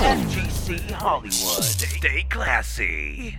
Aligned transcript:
FGC 0.00 0.90
Hollywood. 0.92 1.32
Stay 1.32 2.22
classy. 2.30 3.36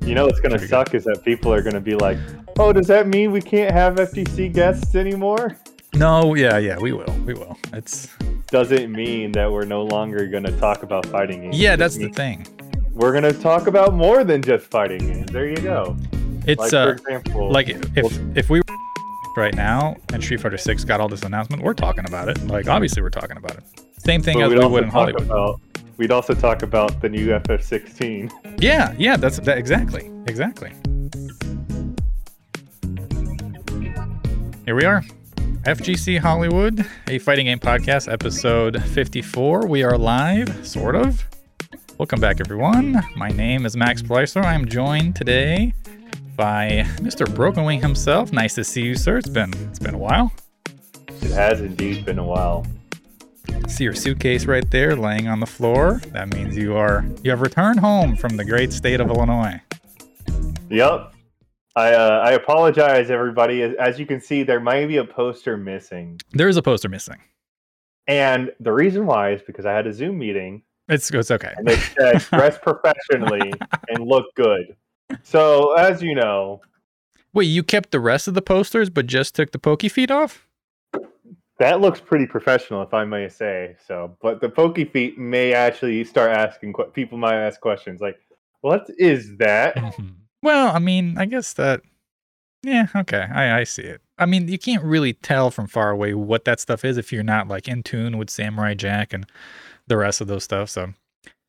You 0.00 0.14
know 0.14 0.24
what's 0.24 0.40
gonna 0.40 0.58
suck 0.66 0.94
is 0.94 1.04
that 1.04 1.22
people 1.24 1.52
are 1.52 1.60
gonna 1.60 1.80
be 1.80 1.94
like, 1.94 2.16
"Oh, 2.58 2.72
does 2.72 2.86
that 2.86 3.06
mean 3.06 3.32
we 3.32 3.42
can't 3.42 3.70
have 3.72 3.96
FGC 3.96 4.48
guests 4.48 4.94
anymore?" 4.94 5.56
No, 5.94 6.34
yeah, 6.34 6.56
yeah, 6.56 6.78
we 6.78 6.92
will. 6.92 7.12
We 7.26 7.34
will. 7.34 7.58
It's 7.74 8.08
Doesn't 8.46 8.90
mean 8.90 9.32
that 9.32 9.50
we're 9.52 9.64
no 9.66 9.82
longer 9.84 10.26
gonna 10.26 10.56
talk 10.58 10.82
about 10.82 11.04
fighting 11.06 11.42
games. 11.42 11.58
yeah, 11.58 11.76
that's 11.76 11.98
the 11.98 12.08
thing. 12.08 12.46
We're 12.92 13.12
gonna 13.12 13.34
talk 13.34 13.66
about 13.66 13.92
more 13.92 14.24
than 14.24 14.40
just 14.40 14.64
fighting 14.66 15.00
games. 15.00 15.30
There 15.32 15.46
you 15.48 15.56
go. 15.58 15.96
It's 16.46 16.58
Like 16.60 16.72
uh 16.72 16.86
for 16.86 16.92
example, 16.92 17.50
like 17.52 17.68
if 17.68 18.36
if 18.36 18.48
we 18.48 18.60
were 18.60 18.76
right 19.36 19.54
now 19.54 19.96
and 20.14 20.22
Street 20.24 20.40
Fighter 20.40 20.56
6 20.56 20.84
got 20.84 20.98
all 21.00 21.08
this 21.08 21.24
announcement, 21.24 21.62
we're 21.62 21.74
talking 21.74 22.06
about 22.06 22.30
it. 22.30 22.38
Like 22.46 22.68
obviously 22.68 23.02
we're 23.02 23.10
talking 23.10 23.36
about 23.36 23.56
it. 23.58 23.64
Same 24.06 24.22
thing 24.22 24.38
but 24.38 24.44
as 24.44 24.50
we'd 24.50 24.60
also 24.60 24.76
in 24.76 24.84
talk 24.84 24.92
Hollywood. 24.92 25.22
about 25.24 25.60
we'd 25.96 26.12
also 26.12 26.32
talk 26.32 26.62
about 26.62 27.00
the 27.00 27.08
new 27.08 27.26
FF16. 27.26 28.30
Yeah, 28.62 28.94
yeah, 28.96 29.16
that's 29.16 29.40
that 29.40 29.58
exactly. 29.58 30.08
Exactly. 30.28 30.70
Here 34.64 34.76
we 34.76 34.84
are. 34.84 35.02
FGC 35.64 36.20
Hollywood, 36.20 36.86
a 37.08 37.18
fighting 37.18 37.46
game 37.46 37.58
podcast, 37.58 38.08
episode 38.10 38.80
54. 38.80 39.66
We 39.66 39.82
are 39.82 39.98
live, 39.98 40.64
sort 40.64 40.94
of. 40.94 41.24
Welcome 41.98 42.20
back, 42.20 42.38
everyone. 42.38 43.02
My 43.16 43.30
name 43.30 43.66
is 43.66 43.76
Max 43.76 44.02
Pleister. 44.02 44.44
I'm 44.44 44.68
joined 44.68 45.16
today 45.16 45.74
by 46.36 46.84
Mr. 46.98 47.28
Broken 47.34 47.64
Wing 47.64 47.82
himself. 47.82 48.32
Nice 48.32 48.54
to 48.54 48.62
see 48.62 48.82
you, 48.82 48.94
sir. 48.94 49.16
It's 49.18 49.28
been 49.28 49.52
it's 49.68 49.80
been 49.80 49.96
a 49.96 49.98
while. 49.98 50.32
It 51.22 51.32
has 51.32 51.60
indeed 51.60 52.04
been 52.04 52.20
a 52.20 52.24
while. 52.24 52.64
See 53.68 53.84
your 53.84 53.94
suitcase 53.94 54.46
right 54.46 54.68
there 54.70 54.94
laying 54.96 55.28
on 55.28 55.40
the 55.40 55.46
floor. 55.46 56.00
That 56.12 56.32
means 56.32 56.56
you 56.56 56.76
are 56.76 57.04
you 57.22 57.30
have 57.30 57.40
returned 57.40 57.80
home 57.80 58.16
from 58.16 58.36
the 58.36 58.44
great 58.44 58.72
state 58.72 59.00
of 59.00 59.08
Illinois. 59.08 59.60
Yep. 60.70 61.12
I 61.74 61.92
uh, 61.92 62.20
I 62.24 62.32
apologize, 62.32 63.10
everybody. 63.10 63.62
As, 63.62 63.74
as 63.74 63.98
you 64.00 64.06
can 64.06 64.20
see, 64.20 64.42
there 64.42 64.60
might 64.60 64.86
be 64.86 64.96
a 64.96 65.04
poster 65.04 65.56
missing, 65.56 66.18
There 66.32 66.48
is 66.48 66.56
a 66.56 66.62
poster 66.62 66.88
missing. 66.88 67.18
and 68.06 68.52
the 68.60 68.72
reason 68.72 69.04
why 69.06 69.32
is 69.32 69.42
because 69.42 69.66
I 69.66 69.72
had 69.72 69.86
a 69.86 69.92
Zoom 69.92 70.18
meeting 70.18 70.62
It's 70.88 71.10
it's 71.10 71.30
okay. 71.30 71.52
and 71.56 71.66
they 71.66 71.76
said 71.76 72.18
dress 72.30 72.58
professionally 72.62 73.52
and 73.88 74.06
look 74.06 74.26
good. 74.36 74.76
So 75.22 75.74
as 75.74 76.02
you 76.02 76.14
know, 76.14 76.60
Wait, 77.34 77.44
you 77.44 77.62
kept 77.62 77.90
the 77.90 78.00
rest 78.00 78.26
of 78.28 78.34
the 78.34 78.42
posters 78.42 78.88
but 78.88 79.06
just 79.06 79.34
took 79.34 79.50
the 79.52 79.58
pokey 79.58 79.88
feet 79.90 80.10
off? 80.10 80.45
That 81.58 81.80
looks 81.80 82.00
pretty 82.00 82.26
professional, 82.26 82.82
if 82.82 82.92
I 82.92 83.04
may 83.04 83.28
say 83.28 83.76
so. 83.86 84.16
But 84.20 84.40
the 84.40 84.48
pokey 84.48 84.84
feet 84.84 85.18
may 85.18 85.52
actually 85.52 86.04
start 86.04 86.30
asking 86.30 86.74
people 86.92 87.18
might 87.18 87.36
ask 87.36 87.60
questions 87.60 88.00
like, 88.00 88.18
"What 88.60 88.88
is 88.98 89.36
that?" 89.38 89.76
Well, 90.42 90.76
I 90.76 90.78
mean, 90.78 91.18
I 91.18 91.24
guess 91.24 91.54
that 91.54 91.80
yeah, 92.62 92.88
okay. 92.96 93.26
I 93.32 93.60
I 93.60 93.64
see 93.64 93.82
it. 93.82 94.00
I 94.18 94.26
mean, 94.26 94.48
you 94.48 94.58
can't 94.58 94.82
really 94.82 95.12
tell 95.12 95.50
from 95.50 95.66
far 95.68 95.90
away 95.90 96.14
what 96.14 96.44
that 96.46 96.58
stuff 96.60 96.84
is 96.84 96.98
if 96.98 97.12
you're 97.12 97.22
not 97.22 97.48
like 97.48 97.68
in 97.68 97.82
tune 97.82 98.18
with 98.18 98.30
Samurai 98.30 98.74
Jack 98.74 99.12
and 99.12 99.26
the 99.86 99.96
rest 99.96 100.20
of 100.20 100.26
those 100.26 100.44
stuff. 100.44 100.70
So 100.70 100.92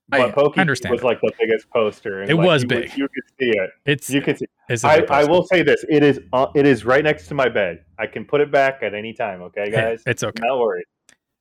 But 0.10 0.34
pokey 0.34 0.62
understand. 0.62 0.94
was 0.94 1.02
it. 1.02 1.06
like 1.06 1.20
the 1.22 1.32
biggest 1.40 1.70
poster. 1.70 2.22
And 2.22 2.32
It 2.32 2.36
like, 2.36 2.46
was 2.46 2.62
you 2.64 2.68
big. 2.70 2.98
you 2.98 3.08
could 3.10 3.24
see 3.40 3.50
it. 3.50 3.70
it's 3.86 4.10
You 4.10 4.22
can 4.22 4.38
see. 4.38 4.46
it's 4.70 4.84
I, 4.86 5.00
I 5.10 5.26
will 5.26 5.44
say 5.44 5.64
this: 5.64 5.84
it 5.90 6.02
is 6.04 6.20
uh, 6.32 6.48
it 6.56 6.66
is 6.66 6.86
right 6.86 7.04
next 7.04 7.28
to 7.28 7.34
my 7.34 7.50
bed. 7.50 7.84
I 8.00 8.08
can 8.08 8.24
put 8.24 8.40
it 8.42 8.50
back 8.52 8.84
at 8.84 8.94
any 8.94 9.14
time. 9.14 9.42
Okay, 9.44 9.66
Hey, 9.66 9.72
guys, 9.72 10.04
it's 10.06 10.24
okay. 10.24 10.42
not 10.46 10.60
worried. 10.60 10.86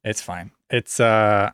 It's 0.03 0.21
fine. 0.21 0.51
It's 0.71 0.99
uh 0.99 1.51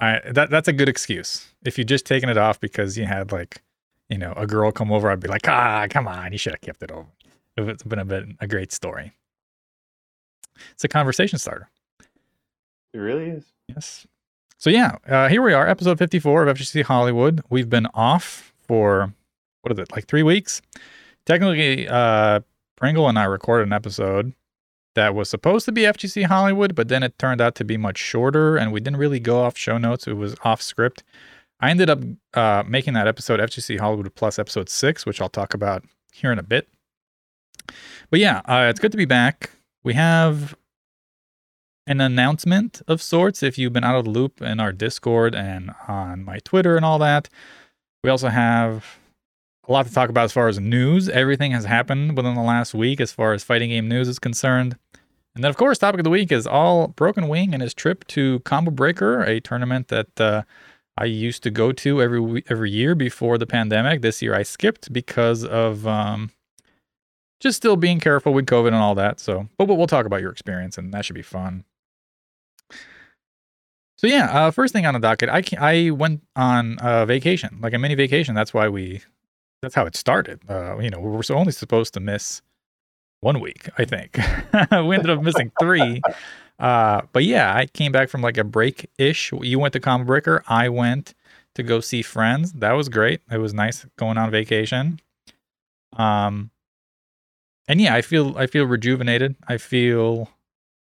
I 0.00 0.20
that 0.32 0.48
that's 0.50 0.68
a 0.68 0.72
good 0.72 0.88
excuse. 0.88 1.48
If 1.64 1.76
you 1.78 1.84
just 1.84 2.06
taken 2.06 2.28
it 2.30 2.38
off 2.38 2.58
because 2.60 2.96
you 2.96 3.04
had 3.04 3.30
like, 3.30 3.62
you 4.08 4.16
know, 4.18 4.32
a 4.36 4.46
girl 4.46 4.72
come 4.72 4.90
over, 4.90 5.10
I'd 5.10 5.20
be 5.20 5.28
like, 5.28 5.46
ah, 5.48 5.86
come 5.90 6.08
on, 6.08 6.32
you 6.32 6.38
should 6.38 6.54
have 6.54 6.60
kept 6.62 6.82
it 6.82 6.90
over. 6.90 7.08
It's 7.58 7.82
been 7.82 7.98
a 7.98 8.04
bit 8.06 8.24
a 8.40 8.46
great 8.46 8.72
story. 8.72 9.12
It's 10.72 10.84
a 10.84 10.88
conversation 10.88 11.38
starter. 11.38 11.68
It 12.94 12.98
really 12.98 13.28
is. 13.30 13.44
Yes. 13.68 14.06
So 14.62 14.70
yeah, 14.70 14.94
uh, 15.08 15.28
here 15.28 15.42
we 15.42 15.52
are, 15.52 15.66
episode 15.66 15.98
54 15.98 16.46
of 16.46 16.56
FGC 16.56 16.84
Hollywood. 16.84 17.42
We've 17.50 17.68
been 17.68 17.88
off 17.94 18.52
for 18.60 19.12
what 19.62 19.72
is 19.72 19.78
it, 19.80 19.90
like 19.90 20.06
three 20.06 20.22
weeks? 20.22 20.62
Technically, 21.26 21.88
uh, 21.88 22.42
Pringle 22.76 23.08
and 23.08 23.18
I 23.18 23.24
recorded 23.24 23.66
an 23.66 23.72
episode 23.72 24.34
that 24.94 25.16
was 25.16 25.28
supposed 25.28 25.64
to 25.64 25.72
be 25.72 25.80
FGC 25.80 26.26
Hollywood, 26.26 26.76
but 26.76 26.86
then 26.86 27.02
it 27.02 27.18
turned 27.18 27.40
out 27.40 27.56
to 27.56 27.64
be 27.64 27.76
much 27.76 27.98
shorter, 27.98 28.56
and 28.56 28.70
we 28.70 28.78
didn't 28.78 29.00
really 29.00 29.18
go 29.18 29.40
off 29.40 29.58
show 29.58 29.78
notes. 29.78 30.06
It 30.06 30.12
was 30.12 30.36
off 30.44 30.62
script. 30.62 31.02
I 31.58 31.68
ended 31.68 31.90
up 31.90 31.98
uh, 32.34 32.62
making 32.64 32.94
that 32.94 33.08
episode 33.08 33.40
FGC 33.40 33.80
Hollywood 33.80 34.14
plus 34.14 34.38
episode 34.38 34.68
six, 34.68 35.04
which 35.04 35.20
I'll 35.20 35.28
talk 35.28 35.54
about 35.54 35.82
here 36.12 36.30
in 36.30 36.38
a 36.38 36.44
bit. 36.44 36.68
But 38.10 38.20
yeah, 38.20 38.42
uh, 38.44 38.68
it's 38.70 38.78
good 38.78 38.92
to 38.92 38.96
be 38.96 39.06
back. 39.06 39.50
We 39.82 39.94
have 39.94 40.54
an 41.86 42.00
announcement 42.00 42.82
of 42.86 43.02
sorts 43.02 43.42
if 43.42 43.58
you've 43.58 43.72
been 43.72 43.84
out 43.84 43.96
of 43.96 44.04
the 44.04 44.10
loop 44.10 44.40
in 44.40 44.60
our 44.60 44.72
Discord 44.72 45.34
and 45.34 45.72
on 45.88 46.24
my 46.24 46.38
Twitter 46.38 46.76
and 46.76 46.84
all 46.84 46.98
that. 46.98 47.28
We 48.04 48.10
also 48.10 48.28
have 48.28 48.98
a 49.68 49.72
lot 49.72 49.86
to 49.86 49.92
talk 49.92 50.10
about 50.10 50.24
as 50.24 50.32
far 50.32 50.48
as 50.48 50.58
news. 50.58 51.08
Everything 51.08 51.52
has 51.52 51.64
happened 51.64 52.16
within 52.16 52.34
the 52.34 52.42
last 52.42 52.74
week 52.74 53.00
as 53.00 53.12
far 53.12 53.32
as 53.32 53.44
fighting 53.44 53.70
game 53.70 53.88
news 53.88 54.08
is 54.08 54.18
concerned. 54.18 54.76
And 55.34 55.42
then, 55.42 55.50
of 55.50 55.56
course, 55.56 55.78
topic 55.78 56.00
of 56.00 56.04
the 56.04 56.10
week 56.10 56.30
is 56.30 56.46
all 56.46 56.88
Broken 56.88 57.26
Wing 57.26 57.54
and 57.54 57.62
his 57.62 57.72
trip 57.72 58.06
to 58.08 58.40
Combo 58.40 58.70
Breaker, 58.70 59.22
a 59.22 59.40
tournament 59.40 59.88
that 59.88 60.20
uh, 60.20 60.42
I 60.98 61.06
used 61.06 61.42
to 61.44 61.50
go 61.50 61.72
to 61.72 62.02
every 62.02 62.44
every 62.50 62.70
year 62.70 62.94
before 62.94 63.38
the 63.38 63.46
pandemic. 63.46 64.02
This 64.02 64.20
year 64.20 64.34
I 64.34 64.42
skipped 64.42 64.92
because 64.92 65.44
of 65.44 65.86
um, 65.86 66.30
just 67.40 67.56
still 67.56 67.76
being 67.76 67.98
careful 67.98 68.34
with 68.34 68.46
COVID 68.46 68.68
and 68.68 68.76
all 68.76 68.94
that. 68.96 69.20
So, 69.20 69.48
but 69.56 69.68
we'll 69.68 69.78
we'll 69.78 69.86
talk 69.86 70.04
about 70.04 70.20
your 70.20 70.30
experience, 70.30 70.76
and 70.76 70.92
that 70.92 71.04
should 71.06 71.14
be 71.14 71.22
fun. 71.22 71.64
So 74.02 74.08
yeah, 74.08 74.30
uh, 74.32 74.50
first 74.50 74.72
thing 74.72 74.84
on 74.84 74.94
the 74.94 75.00
docket, 75.00 75.28
I 75.28 75.42
ca- 75.42 75.60
I 75.60 75.90
went 75.90 76.22
on 76.34 76.76
a 76.80 77.06
vacation, 77.06 77.58
like 77.60 77.72
a 77.72 77.78
mini 77.78 77.94
vacation. 77.94 78.34
That's 78.34 78.52
why 78.52 78.68
we, 78.68 79.00
that's 79.62 79.76
how 79.76 79.86
it 79.86 79.94
started. 79.94 80.40
Uh, 80.48 80.76
you 80.78 80.90
know, 80.90 80.98
we 80.98 81.08
were 81.08 81.22
only 81.30 81.52
supposed 81.52 81.94
to 81.94 82.00
miss 82.00 82.42
one 83.20 83.38
week, 83.38 83.68
I 83.78 83.84
think. 83.84 84.16
we 84.72 84.96
ended 84.96 85.10
up 85.10 85.22
missing 85.22 85.52
three. 85.56 86.02
Uh, 86.58 87.02
but 87.12 87.22
yeah, 87.22 87.54
I 87.54 87.66
came 87.66 87.92
back 87.92 88.08
from 88.08 88.22
like 88.22 88.38
a 88.38 88.42
break 88.42 88.90
ish. 88.98 89.32
You 89.40 89.60
went 89.60 89.72
to 89.74 89.80
Combo 89.80 90.04
Breaker. 90.04 90.42
I 90.48 90.68
went 90.68 91.14
to 91.54 91.62
go 91.62 91.78
see 91.78 92.02
friends. 92.02 92.52
That 92.54 92.72
was 92.72 92.88
great. 92.88 93.20
It 93.30 93.38
was 93.38 93.54
nice 93.54 93.86
going 93.96 94.18
on 94.18 94.32
vacation. 94.32 94.98
Um, 95.96 96.50
and 97.68 97.80
yeah, 97.80 97.94
I 97.94 98.02
feel 98.02 98.36
I 98.36 98.48
feel 98.48 98.64
rejuvenated. 98.64 99.36
I 99.46 99.58
feel 99.58 100.28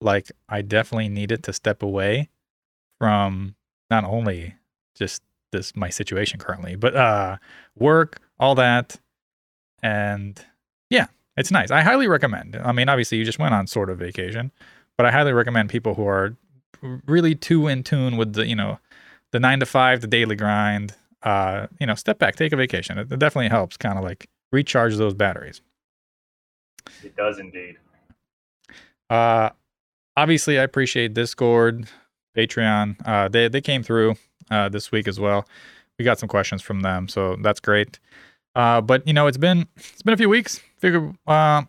like 0.01 0.33
I 0.49 0.63
definitely 0.63 1.11
needed 1.11 1.43
to 1.45 1.53
step 1.53 1.83
away 1.83 2.31
from 3.03 3.57
not 3.91 4.05
only 4.05 4.55
just 4.95 5.25
this 5.51 5.75
my 5.75 5.91
situation 5.91 6.39
currently, 6.39 6.77
but 6.77 6.95
uh 6.95 7.37
work, 7.77 8.21
all 8.39 8.55
that. 8.55 9.01
And 9.83 10.41
yeah, 10.89 11.07
it's 11.37 11.51
nice. 11.51 11.73
I 11.73 11.81
highly 11.81 12.07
recommend. 12.07 12.55
I 12.55 12.71
mean, 12.71 12.89
obviously 12.89 13.19
you 13.19 13.25
just 13.25 13.41
went 13.41 13.55
on 13.55 13.67
sort 13.67 13.91
of 13.91 13.99
vacation, 13.99 14.53
but 14.97 15.05
I 15.05 15.11
highly 15.11 15.33
recommend 15.33 15.69
people 15.69 15.95
who 15.95 16.07
are 16.07 16.37
really 17.05 17.35
too 17.35 17.67
in 17.67 17.83
tune 17.83 18.17
with 18.17 18.35
the, 18.35 18.47
you 18.47 18.55
know, 18.55 18.79
the 19.33 19.41
9 19.41 19.59
to 19.59 19.67
5, 19.67 20.01
the 20.01 20.07
daily 20.07 20.37
grind, 20.37 20.95
uh, 21.25 21.67
you 21.81 21.87
know, 21.89 21.97
step 21.97 22.21
back, 22.21 22.37
take 22.37 22.53
a 22.53 22.57
vacation. 22.57 22.99
It, 22.99 23.11
it 23.11 23.19
definitely 23.19 23.49
helps 23.49 23.77
kind 23.77 23.99
of 23.99 24.05
like 24.05 24.29
recharge 24.53 24.95
those 24.95 25.15
batteries. 25.15 25.61
It 27.03 27.17
does 27.17 27.41
indeed. 27.41 27.79
Uh, 29.11 29.51
obviously, 30.17 30.61
I 30.61 30.63
appreciate 30.63 31.15
Discord, 31.15 31.89
Patreon. 32.37 32.97
Uh, 33.07 33.29
they 33.29 33.49
they 33.49 33.61
came 33.61 33.83
through 33.83 34.17
uh, 34.51 34.69
this 34.69 34.93
week 34.93 35.09
as 35.09 35.19
well. 35.21 35.47
We 35.99 36.05
got 36.05 36.19
some 36.19 36.29
questions 36.29 36.63
from 36.63 36.81
them, 36.81 37.09
so 37.09 37.37
that's 37.37 37.61
great. 37.61 37.99
Uh, 38.55 38.81
but 38.81 39.07
you 39.07 39.13
know, 39.13 39.27
it's 39.27 39.39
been 39.39 39.67
it's 39.77 40.03
been 40.03 40.15
a 40.15 40.17
few 40.17 40.29
weeks. 40.29 40.61
Figure, 40.79 41.13
uh, 41.27 41.63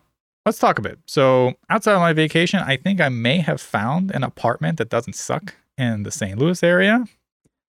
let's 0.44 0.58
talk 0.58 0.78
a 0.78 0.82
bit. 0.82 0.98
So 1.06 1.54
outside 1.70 1.94
of 1.94 2.00
my 2.00 2.12
vacation, 2.12 2.60
I 2.60 2.76
think 2.76 3.00
I 3.00 3.08
may 3.08 3.38
have 3.38 3.60
found 3.60 4.10
an 4.10 4.24
apartment 4.24 4.78
that 4.78 4.88
doesn't 4.88 5.14
suck 5.14 5.54
in 5.78 6.02
the 6.02 6.10
St. 6.10 6.38
Louis 6.38 6.62
area. 6.62 7.04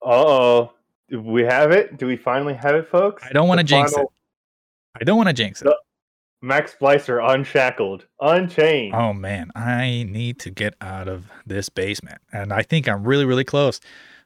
Uh 0.03 0.09
oh. 0.09 0.71
We 1.11 1.43
have 1.43 1.71
it? 1.71 1.97
Do 1.97 2.07
we 2.07 2.17
finally 2.17 2.55
have 2.55 2.73
it, 2.73 2.87
folks? 2.87 3.23
I 3.23 3.31
don't 3.31 3.47
want 3.47 3.59
to 3.59 3.63
The 3.63 3.67
jinx 3.67 3.95
it. 3.95 4.07
I 4.99 5.03
don't 5.03 5.17
want 5.17 5.29
to 5.29 5.33
jinx 5.33 5.61
it. 5.61 5.71
Max 6.45 6.75
Splicer 6.79 7.19
unshackled, 7.27 8.05
unchained. 8.21 8.93
Oh 8.93 9.13
man, 9.13 9.49
I 9.55 10.05
need 10.07 10.39
to 10.41 10.51
get 10.51 10.75
out 10.79 11.07
of 11.07 11.25
this 11.45 11.69
basement. 11.69 12.21
And 12.31 12.53
I 12.53 12.61
think 12.61 12.87
I'm 12.87 13.03
really, 13.03 13.25
really 13.25 13.43
close. 13.43 13.81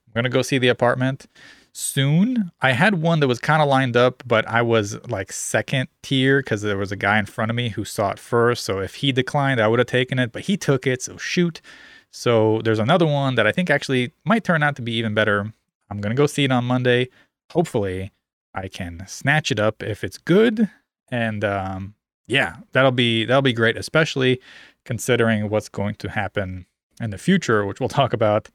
I'm 0.05 0.13
gonna 0.13 0.29
go 0.29 0.41
see 0.41 0.57
the 0.57 0.67
apartment 0.67 1.27
soon. 1.71 2.51
I 2.61 2.73
had 2.73 3.01
one 3.01 3.21
that 3.21 3.29
was 3.29 3.39
kind 3.39 3.61
of 3.61 3.69
lined 3.69 3.95
up, 3.95 4.21
but 4.25 4.45
I 4.49 4.61
was 4.61 4.97
like 5.07 5.31
second 5.31 5.87
tier 6.03 6.41
because 6.41 6.61
there 6.61 6.77
was 6.77 6.91
a 6.91 6.97
guy 6.97 7.19
in 7.19 7.25
front 7.25 7.51
of 7.51 7.55
me 7.55 7.69
who 7.69 7.85
saw 7.85 8.11
it 8.11 8.19
first. 8.19 8.65
So 8.65 8.79
if 8.79 8.95
he 8.95 9.13
declined, 9.13 9.61
I 9.61 9.69
would 9.69 9.79
have 9.79 9.87
taken 9.87 10.19
it, 10.19 10.33
but 10.33 10.41
he 10.41 10.57
took 10.57 10.85
it. 10.85 11.01
So 11.01 11.15
shoot. 11.15 11.61
So 12.11 12.59
there's 12.65 12.79
another 12.79 13.05
one 13.05 13.35
that 13.35 13.47
I 13.47 13.53
think 13.53 13.69
actually 13.69 14.11
might 14.25 14.43
turn 14.43 14.61
out 14.61 14.75
to 14.75 14.81
be 14.81 14.91
even 14.93 15.13
better. 15.13 15.53
I'm 15.89 16.01
gonna 16.01 16.15
go 16.15 16.27
see 16.27 16.43
it 16.43 16.51
on 16.51 16.65
Monday. 16.65 17.07
Hopefully, 17.51 18.11
I 18.53 18.67
can 18.67 19.05
snatch 19.07 19.51
it 19.51 19.59
up 19.59 19.81
if 19.81 20.03
it's 20.03 20.17
good. 20.17 20.69
And 21.11 21.43
um, 21.43 21.95
yeah, 22.29 22.57
that'll 22.71 22.91
be 22.91 23.25
that'll 23.25 23.41
be 23.41 23.53
great, 23.53 23.77
especially 23.77 24.39
considering 24.85 25.49
what's 25.49 25.67
going 25.69 25.95
to 25.95 26.09
happen 26.09 26.65
in 27.01 27.09
the 27.09 27.17
future, 27.17 27.65
which 27.65 27.79
we'll 27.79 27.89
talk 27.89 28.13
about. 28.13 28.49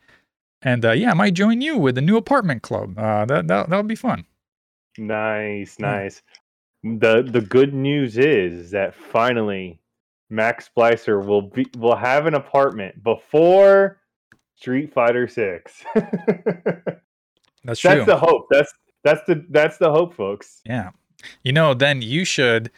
And 0.63 0.85
uh, 0.85 0.93
yeah, 0.93 1.11
I 1.11 1.15
might 1.15 1.35
join 1.35 1.61
you 1.61 1.77
with 1.77 1.95
the 1.95 2.01
new 2.01 2.17
apartment 2.17 2.63
club. 2.63 2.99
Uh, 2.99 3.27
that 3.27 3.49
that 3.49 3.69
that'll 3.69 3.83
be 3.83 3.95
fun. 3.95 4.25
Nice, 4.97 5.77
Yeah. 5.79 5.87
nice. 5.91 6.23
The 6.83 7.23
the 7.23 7.41
good 7.41 7.75
news 7.75 8.17
is 8.19 8.71
that 8.71 8.95
finally 8.95 9.79
Max 10.31 10.69
Splicer 10.75 11.25
will 11.25 11.43
be 11.43 11.67
will 11.77 11.97
have 11.97 12.27
an 12.27 12.35
apartment 12.35 13.03
before 13.03 14.01
Street 14.57 14.93
Fighter 14.93 15.27
6. 15.27 15.85
That's 17.65 17.81
true. 17.81 17.91
that's 17.91 18.07
the 18.07 18.17
hope. 18.19 18.47
That's 18.51 18.73
that's 19.03 19.21
the 19.27 19.45
that's 19.51 19.79
the 19.79 19.91
hope, 19.91 20.15
folks. 20.15 20.61
Yeah. 20.65 20.91
You 21.43 21.53
know, 21.53 21.73
then 21.75 22.03
you 22.03 22.25
should 22.25 22.71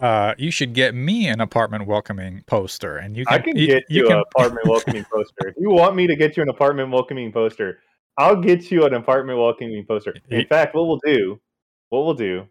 uh 0.00 0.34
you 0.36 0.50
should 0.50 0.74
get 0.74 0.94
me 0.94 1.26
an 1.28 1.40
apartment 1.40 1.86
welcoming 1.86 2.42
poster 2.46 2.98
and 2.98 3.16
you 3.16 3.24
can 3.24 3.34
I 3.34 3.38
can 3.42 3.56
you, 3.56 3.66
get 3.66 3.84
you 3.88 4.02
you, 4.02 4.06
can 4.08 4.16
an 4.18 4.24
apartment 4.34 4.66
welcoming 4.66 5.04
poster. 5.10 5.48
If 5.48 5.54
you 5.58 5.70
want 5.70 5.96
me 5.96 6.06
to 6.06 6.14
get 6.16 6.36
you 6.36 6.42
an 6.42 6.50
apartment 6.50 6.90
welcoming 6.90 7.32
poster, 7.32 7.78
I'll 8.18 8.36
get 8.40 8.70
you 8.70 8.84
an 8.84 8.94
apartment 8.94 9.38
welcoming 9.38 9.84
poster. 9.88 10.14
In 10.30 10.46
fact, 10.46 10.74
what 10.74 10.86
we'll 10.86 11.00
do, 11.04 11.40
what 11.90 12.04
we'll 12.04 12.14
do 12.14 12.46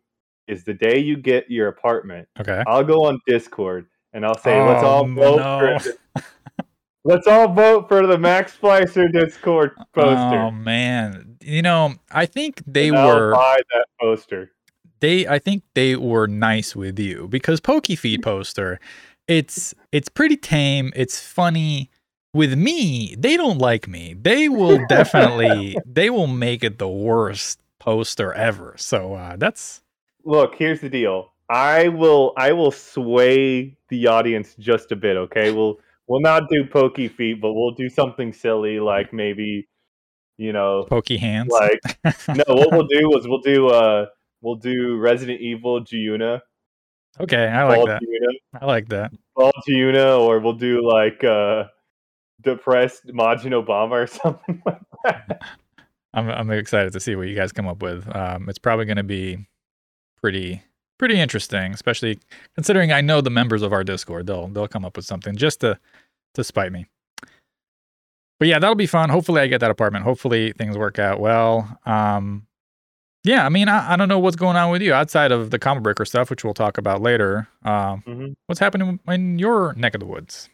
is 0.48 0.64
the 0.64 0.74
day 0.74 1.00
you 1.00 1.18
get 1.18 1.50
your 1.50 1.68
apartment, 1.68 2.28
Okay. 2.40 2.64
I'll 2.68 2.84
go 2.84 3.06
on 3.06 3.20
Discord 3.28 3.88
and 4.14 4.26
I'll 4.26 4.38
say, 4.38 4.60
let's 4.64 4.84
Oh, 4.84 4.88
all 4.88 5.06
vote 5.08 5.38
no. 5.38 5.80
for 5.80 6.24
let's 7.04 7.28
all 7.28 7.48
vote 7.54 7.88
for 7.88 8.06
the 8.08 8.18
Max 8.18 8.58
Splicer 8.58 9.12
Discord 9.12 9.72
poster. 9.94 10.36
Oh 10.40 10.52
man. 10.52 11.38
You 11.42 11.62
know, 11.62 11.94
I 12.12 12.26
think 12.26 12.64
they 12.66 12.88
And 12.90 12.98
I'll 12.98 13.08
were 13.16 13.32
buy 13.34 13.60
that 13.74 13.86
poster. 14.02 14.52
They 15.06 15.28
I 15.28 15.38
think 15.38 15.64
they 15.76 15.96
were 15.96 16.28
nice 16.28 16.76
with 16.76 16.98
you 16.98 17.28
because 17.28 17.60
Pokey 17.60 17.96
Feet 17.96 18.24
poster, 18.24 18.80
it's 19.28 19.76
it's 19.92 20.10
pretty 20.10 20.38
tame, 20.38 20.92
it's 20.96 21.20
funny. 21.20 21.92
With 22.34 22.58
me, 22.58 23.16
they 23.18 23.38
don't 23.38 23.60
like 23.60 23.88
me. 23.88 24.14
They 24.20 24.50
will 24.50 24.86
definitely 24.90 25.78
they 25.86 26.10
will 26.10 26.28
make 26.28 26.64
it 26.64 26.80
the 26.80 26.88
worst 26.90 27.60
poster 27.80 28.34
ever. 28.34 28.74
So 28.78 29.14
uh 29.14 29.36
that's 29.38 29.82
Look, 30.24 30.56
here's 30.56 30.82
the 30.82 30.90
deal. 30.90 31.32
I 31.50 31.90
will 31.90 32.34
I 32.36 32.52
will 32.54 32.72
sway 32.72 33.78
the 33.90 34.08
audience 34.08 34.56
just 34.58 34.92
a 34.92 34.96
bit, 34.96 35.18
okay? 35.18 35.52
We'll 35.52 35.78
we'll 36.08 36.22
not 36.22 36.50
do 36.50 36.66
pokey 36.66 37.10
feet, 37.10 37.40
but 37.40 37.54
we'll 37.54 37.76
do 37.76 37.90
something 37.90 38.34
silly 38.34 38.80
like 38.80 39.14
maybe 39.14 39.68
you 40.38 40.52
know 40.52 40.84
pokey 40.90 41.18
hands. 41.18 41.50
like 41.52 41.80
no 42.28 42.44
what 42.48 42.72
we'll 42.72 42.88
do 43.00 43.18
is 43.18 43.28
we'll 43.28 43.40
do 43.40 43.68
uh 43.68 44.08
we'll 44.46 44.56
do 44.56 44.98
Resident 44.98 45.42
Evil 45.42 45.82
Giuna. 45.82 46.40
okay, 47.20 47.48
I 47.48 47.64
like 47.64 47.86
that. 47.88 48.02
Giuna, 48.02 48.62
I 48.62 48.66
like 48.66 48.88
that. 48.90 49.12
Bald 49.36 49.56
Giuna, 49.68 50.20
or 50.20 50.40
we'll 50.40 50.54
do 50.54 50.88
like 50.88 51.24
uh 51.24 51.66
depressed 52.42 53.08
Majin 53.08 53.52
Obama 53.52 54.04
or 54.04 54.08
something 54.22 54.62
like 54.66 54.82
that. 55.04 55.42
I'm 56.14 56.30
I'm 56.30 56.52
excited 56.52 56.94
to 56.94 57.00
see 57.00 57.16
what 57.16 57.28
you 57.28 57.36
guys 57.36 57.52
come 57.52 57.68
up 57.68 57.82
with. 57.82 58.08
Um, 58.16 58.48
it's 58.48 58.60
probably 58.60 58.86
going 58.86 58.98
to 58.98 59.04
be 59.04 59.46
pretty 60.22 60.62
pretty 60.98 61.20
interesting, 61.20 61.74
especially 61.74 62.20
considering 62.54 62.92
I 62.92 63.02
know 63.02 63.20
the 63.20 63.32
members 63.32 63.64
of 63.64 63.74
our 63.74 63.84
Discord. 63.84 64.28
They'll 64.28 64.48
they'll 64.48 64.68
come 64.68 64.86
up 64.86 64.96
with 64.96 65.06
something 65.06 65.36
just 65.36 65.62
to 65.62 65.80
to 66.36 66.44
spite 66.44 66.72
me. 66.72 66.86
But 68.38 68.50
yeah, 68.50 68.60
that'll 68.60 68.76
be 68.76 68.88
fun. 68.88 69.10
Hopefully, 69.10 69.42
I 69.42 69.48
get 69.48 69.60
that 69.62 69.72
apartment. 69.72 70.04
Hopefully, 70.04 70.52
things 70.52 70.78
work 70.78 71.00
out 71.00 71.20
well. 71.20 71.80
Um, 71.86 72.46
yeah, 73.26 73.46
I 73.46 73.50
mean, 73.50 73.68
I, 73.68 73.94
I 73.94 73.96
don't 73.96 74.08
know 74.08 74.20
what's 74.20 74.36
going 74.36 74.56
on 74.56 74.72
with 74.72 74.82
you 74.82 74.94
outside 74.94 75.32
of 75.32 75.50
the 75.52 75.60
Combo 75.60 75.82
Breaker 75.82 76.06
stuff, 76.06 76.30
which 76.30 76.44
we'll 76.44 76.54
talk 76.54 76.78
about 76.78 77.02
later. 77.02 77.48
Um, 77.64 78.04
Mhm. 78.08 78.36
what's 78.46 78.60
happening 78.60 79.00
in 79.08 79.40
your 79.40 79.74
neck 79.74 79.96
of 79.96 80.00
the 80.00 80.06
woods? 80.06 80.50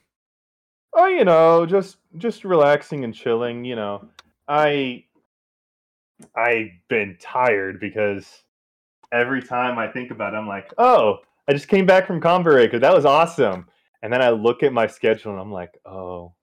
Oh, 0.94 1.08
you 1.08 1.24
know, 1.26 1.66
just 1.66 1.98
just 2.18 2.44
relaxing 2.44 3.04
and 3.04 3.14
chilling. 3.14 3.64
You 3.66 3.76
know, 3.76 4.10
I 4.48 5.06
I've 6.36 6.72
been 6.88 7.18
tired 7.20 7.80
because 7.80 8.44
every 9.12 9.42
time 9.42 9.78
I 9.78 9.88
think 9.88 10.12
about 10.12 10.34
it, 10.34 10.38
I'm 10.38 10.48
like, 10.48 10.72
oh, 10.78 11.20
I 11.48 11.54
just 11.54 11.68
came 11.68 11.86
back 11.86 12.08
from 12.08 12.22
Combo 12.22 12.52
Breaker. 12.52 12.80
That 12.80 12.94
was 12.94 13.06
awesome. 13.06 13.68
And 14.04 14.12
then 14.12 14.22
I 14.22 14.30
look 14.30 14.64
at 14.64 14.74
my 14.74 14.88
schedule 14.88 15.32
and 15.32 15.42
I'm 15.42 15.52
like, 15.52 15.72
oh. 15.86 16.34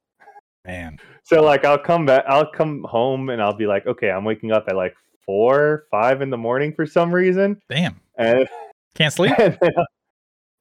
Man, 0.67 0.99
So 1.23 1.43
like, 1.43 1.65
I'll 1.65 1.79
come 1.79 2.05
back. 2.05 2.25
I'll 2.29 2.51
come 2.51 2.85
home 2.85 3.31
and 3.31 3.41
I'll 3.41 3.55
be 3.57 3.67
like, 3.67 3.87
okay, 3.87 4.11
I'm 4.11 4.25
waking 4.25 4.53
up 4.53 4.67
at 4.69 4.77
like 4.77 4.95
four, 5.29 5.85
five 5.91 6.23
in 6.23 6.31
the 6.31 6.39
morning 6.39 6.73
for 6.73 6.87
some 6.87 7.15
reason, 7.15 7.61
damn, 7.69 8.01
and, 8.17 8.49
can't 8.95 9.13
sleep. 9.13 9.33
and 9.39 9.59
then 9.63 9.73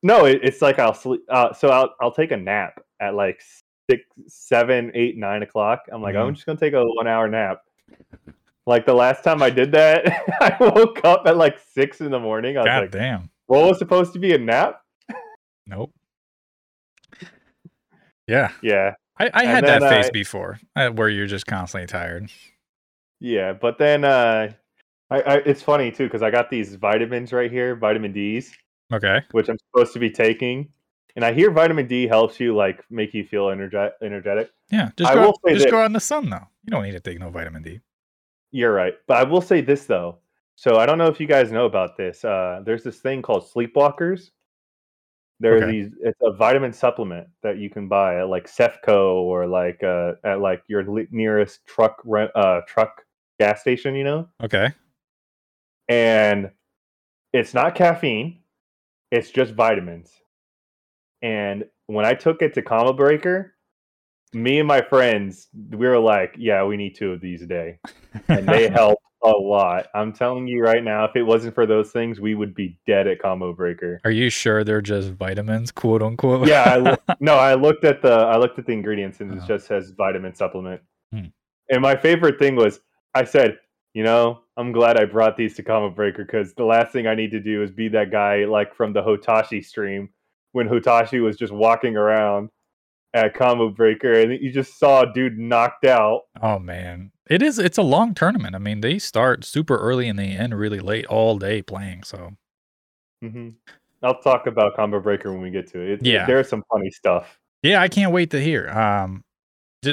no, 0.04 0.26
it, 0.26 0.42
it's 0.44 0.62
like 0.62 0.78
I'll 0.78 0.94
sleep. 0.94 1.22
Uh, 1.30 1.54
so 1.54 1.70
I'll 1.70 1.96
I'll 2.02 2.12
take 2.12 2.32
a 2.32 2.38
nap 2.38 2.80
at 3.00 3.16
like 3.16 3.42
six, 3.90 4.04
seven, 4.28 4.92
eight, 4.94 5.18
nine 5.18 5.42
o'clock. 5.42 5.84
I'm 5.92 6.02
like, 6.02 6.16
Mhm. 6.16 6.28
I'm 6.28 6.34
just 6.36 6.46
gonna 6.46 6.60
take 6.60 6.74
a 6.74 6.84
one 6.84 7.08
hour 7.08 7.28
nap. 7.30 7.62
Like 8.66 8.86
the 8.86 8.94
last 8.94 9.24
time 9.24 9.42
I 9.42 9.50
did 9.50 9.72
that, 9.72 10.06
I 10.42 10.58
woke 10.60 11.00
up 11.06 11.24
at 11.26 11.38
like 11.38 11.58
six 11.74 12.02
in 12.02 12.12
the 12.12 12.20
morning. 12.20 12.58
I 12.58 12.62
was 12.62 12.68
God 12.68 12.82
like, 12.82 12.92
damn. 12.92 13.30
what 13.46 13.66
was 13.66 13.80
supposed 13.80 14.12
to 14.14 14.20
be 14.20 14.34
a 14.34 14.38
nap? 14.38 14.82
Nope. 15.66 15.94
Yeah, 18.28 18.52
Yeah, 18.62 18.96
I, 19.18 19.30
I 19.34 19.46
had 19.46 19.66
that 19.66 19.82
phase 19.82 20.08
uh, 20.08 20.12
before, 20.12 20.60
uh, 20.76 20.90
where 20.90 21.08
you're 21.08 21.28
just 21.28 21.48
constantly 21.48 21.88
tired. 21.88 22.30
Yeah. 23.20 23.54
But 23.54 23.78
then 23.78 24.04
uh, 24.04 24.52
I, 25.10 25.22
I 25.22 25.36
it's 25.38 25.62
funny 25.62 25.92
too 25.92 26.06
because 26.06 26.22
I 26.24 26.32
got 26.32 26.50
these 26.50 26.76
vitamins 26.76 27.34
right 27.34 27.52
here, 27.52 27.76
vitamin 27.76 28.14
D's, 28.14 28.56
Okay. 28.92 29.22
which 29.32 29.50
I'm 29.50 29.58
supposed 29.72 29.94
to 29.94 30.00
be 30.00 30.10
taking. 30.10 30.70
And 31.16 31.26
I 31.26 31.34
hear 31.34 31.50
vitamin 31.50 31.88
D 31.88 32.08
helps 32.08 32.40
you 32.40 32.56
like 32.56 32.84
make 32.92 33.14
you 33.14 33.24
feel 33.24 33.48
energe- 33.48 33.92
energetic. 34.04 34.52
Yeah, 34.72 34.92
just 34.96 35.10
I 35.10 35.16
go, 35.16 35.22
will 35.22 35.30
out, 35.30 35.40
say 35.48 35.54
just 35.56 35.70
go 35.70 35.80
out 35.80 35.86
in 35.86 35.94
the 35.94 36.00
sun 36.00 36.30
though. 36.30 36.48
You 36.64 36.72
don't 36.72 36.84
need 36.84 36.92
to 36.92 37.00
take 37.00 37.20
no 37.20 37.30
vitamin 37.30 37.64
D. 37.64 37.80
You're 38.52 38.74
right. 38.74 38.94
But 39.08 39.18
I 39.18 39.24
will 39.24 39.42
say 39.42 39.62
this 39.62 39.86
though. 39.86 40.20
So 40.56 40.78
I 40.78 40.86
don't 40.86 40.98
know 40.98 41.08
if 41.08 41.20
you 41.20 41.28
guys 41.28 41.52
know 41.52 41.66
about 41.66 41.98
this. 41.98 42.24
Uh, 42.26 42.62
there's 42.66 42.84
this 42.84 42.98
thing 43.00 43.22
called 43.22 43.48
sleepwalkers. 43.52 44.32
There 45.40 45.56
are 45.56 45.72
these. 45.72 45.92
It's 46.02 46.20
a 46.24 46.32
vitamin 46.34 46.74
supplement 46.74 47.28
that 47.44 47.60
you 47.60 47.70
can 47.70 47.88
buy 47.88 48.20
at 48.20 48.28
like 48.28 48.48
Cefco 48.48 49.14
or 49.18 49.46
like 49.46 49.84
uh, 49.84 50.14
at 50.24 50.40
like 50.40 50.64
your 50.68 50.84
nearest 51.12 51.66
truck 51.68 52.02
rent 52.04 52.32
uh, 52.34 52.62
truck 52.68 53.06
gas 53.40 53.62
station. 53.62 53.96
You 53.96 54.04
know, 54.04 54.30
Okay. 54.44 54.70
and 55.90 56.52
it's 57.34 57.54
not 57.54 57.76
caffeine. 57.76 58.40
It's 59.12 59.30
just 59.32 59.54
vitamins. 59.54 60.12
And 61.22 61.66
when 61.88 62.06
I 62.06 62.14
took 62.14 62.42
it 62.42 62.54
to 62.56 62.62
Combo 62.62 62.94
Breaker, 62.94 63.54
me 64.34 64.60
and 64.60 64.68
my 64.68 64.82
friends, 64.82 65.48
we 65.72 65.88
were 65.88 66.00
like, 66.00 66.36
"Yeah, 66.38 66.64
we 66.66 66.78
need 66.78 66.96
two 66.96 67.12
of 67.14 67.22
these 67.22 67.42
a 67.42 67.48
day." 67.48 67.80
and 68.28 68.48
they 68.48 68.68
help 68.70 69.00
a 69.24 69.30
lot. 69.30 69.88
I'm 69.96 70.14
telling 70.14 70.48
you 70.48 70.62
right 70.62 70.84
now, 70.84 71.06
if 71.06 71.16
it 71.16 71.24
wasn't 71.24 71.56
for 71.56 71.66
those 71.66 71.92
things, 71.92 72.20
we 72.20 72.36
would 72.36 72.54
be 72.54 72.78
dead 72.86 73.08
at 73.08 73.20
combo 73.20 73.54
breaker. 73.54 74.00
Are 74.04 74.12
you 74.12 74.30
sure 74.30 74.64
they're 74.64 74.82
just 74.82 75.10
vitamins, 75.12 75.72
quote 75.72 76.04
unquote? 76.04 76.48
Yeah, 76.48 76.64
I 76.64 76.76
loo- 76.78 76.98
no, 77.20 77.36
I 77.36 77.56
looked 77.56 77.84
at 77.86 78.02
the 78.02 78.12
I 78.12 78.38
looked 78.38 78.60
at 78.60 78.66
the 78.66 78.74
ingredients 78.74 79.22
and 79.22 79.32
it 79.32 79.38
Uh-huh. 79.38 79.48
just 79.48 79.68
says 79.68 79.92
vitamin 79.98 80.36
supplement. 80.36 80.82
Hmm. 81.14 81.26
And 81.70 81.82
my 81.82 81.96
favorite 81.96 82.38
thing 82.38 82.56
was 82.56 82.80
I 83.14 83.24
said, 83.24 83.60
you 83.94 84.04
know, 84.04 84.42
I'm 84.58 84.72
glad 84.72 84.98
I 85.00 85.06
brought 85.06 85.38
these 85.38 85.56
to 85.56 85.64
combo 85.64 85.90
breaker 85.90 86.24
because 86.24 86.54
the 86.54 86.64
last 86.64 86.92
thing 86.92 87.08
I 87.08 87.16
need 87.16 87.32
to 87.32 87.40
do 87.40 87.64
is 87.64 87.72
be 87.72 87.88
that 87.90 88.12
guy 88.12 88.46
like 88.46 88.76
from 88.76 88.94
the 88.94 89.02
Hotashi 89.02 89.64
stream 89.64 90.10
when 90.52 90.68
Hotashi 90.68 91.20
was 91.22 91.38
just 91.38 91.54
walking 91.54 91.96
around 91.96 92.50
at 93.14 93.34
combo 93.34 93.70
breaker 93.70 94.14
and 94.14 94.34
you 94.42 94.52
just 94.52 94.78
saw 94.78 95.02
a 95.02 95.14
dude 95.14 95.38
knocked 95.38 95.86
out 95.86 96.24
oh 96.42 96.60
man, 96.60 97.12
it 97.30 97.42
is. 97.42 97.58
It's 97.58 97.78
a 97.78 97.84
long 97.84 98.14
tournament. 98.14 98.56
I 98.56 98.60
mean, 98.60 98.82
they 98.82 99.00
start 99.00 99.44
super 99.46 99.78
early 99.78 100.08
and 100.08 100.20
they 100.20 100.28
end 100.28 100.58
really 100.58 100.80
late 100.80 101.06
all 101.08 101.38
day 101.38 101.62
playing. 101.62 102.04
So 102.04 102.34
hmm 103.22 103.50
I'll 104.04 104.22
talk 104.22 104.46
about 104.46 104.76
Combo 104.76 105.00
Breaker 105.00 105.32
when 105.32 105.42
we 105.42 105.50
get 105.50 105.68
to 105.72 105.82
it. 105.82 106.02
it 106.02 106.06
Yeah. 106.06 106.28
there's 106.28 106.50
some 106.50 106.64
funny 106.72 106.92
stuff. 106.92 107.40
yeah, 107.64 107.82
I 107.82 107.88
can't 107.88 108.12
wait 108.12 108.30
to 108.32 108.40
hear. 108.40 108.70
Um, 108.70 109.24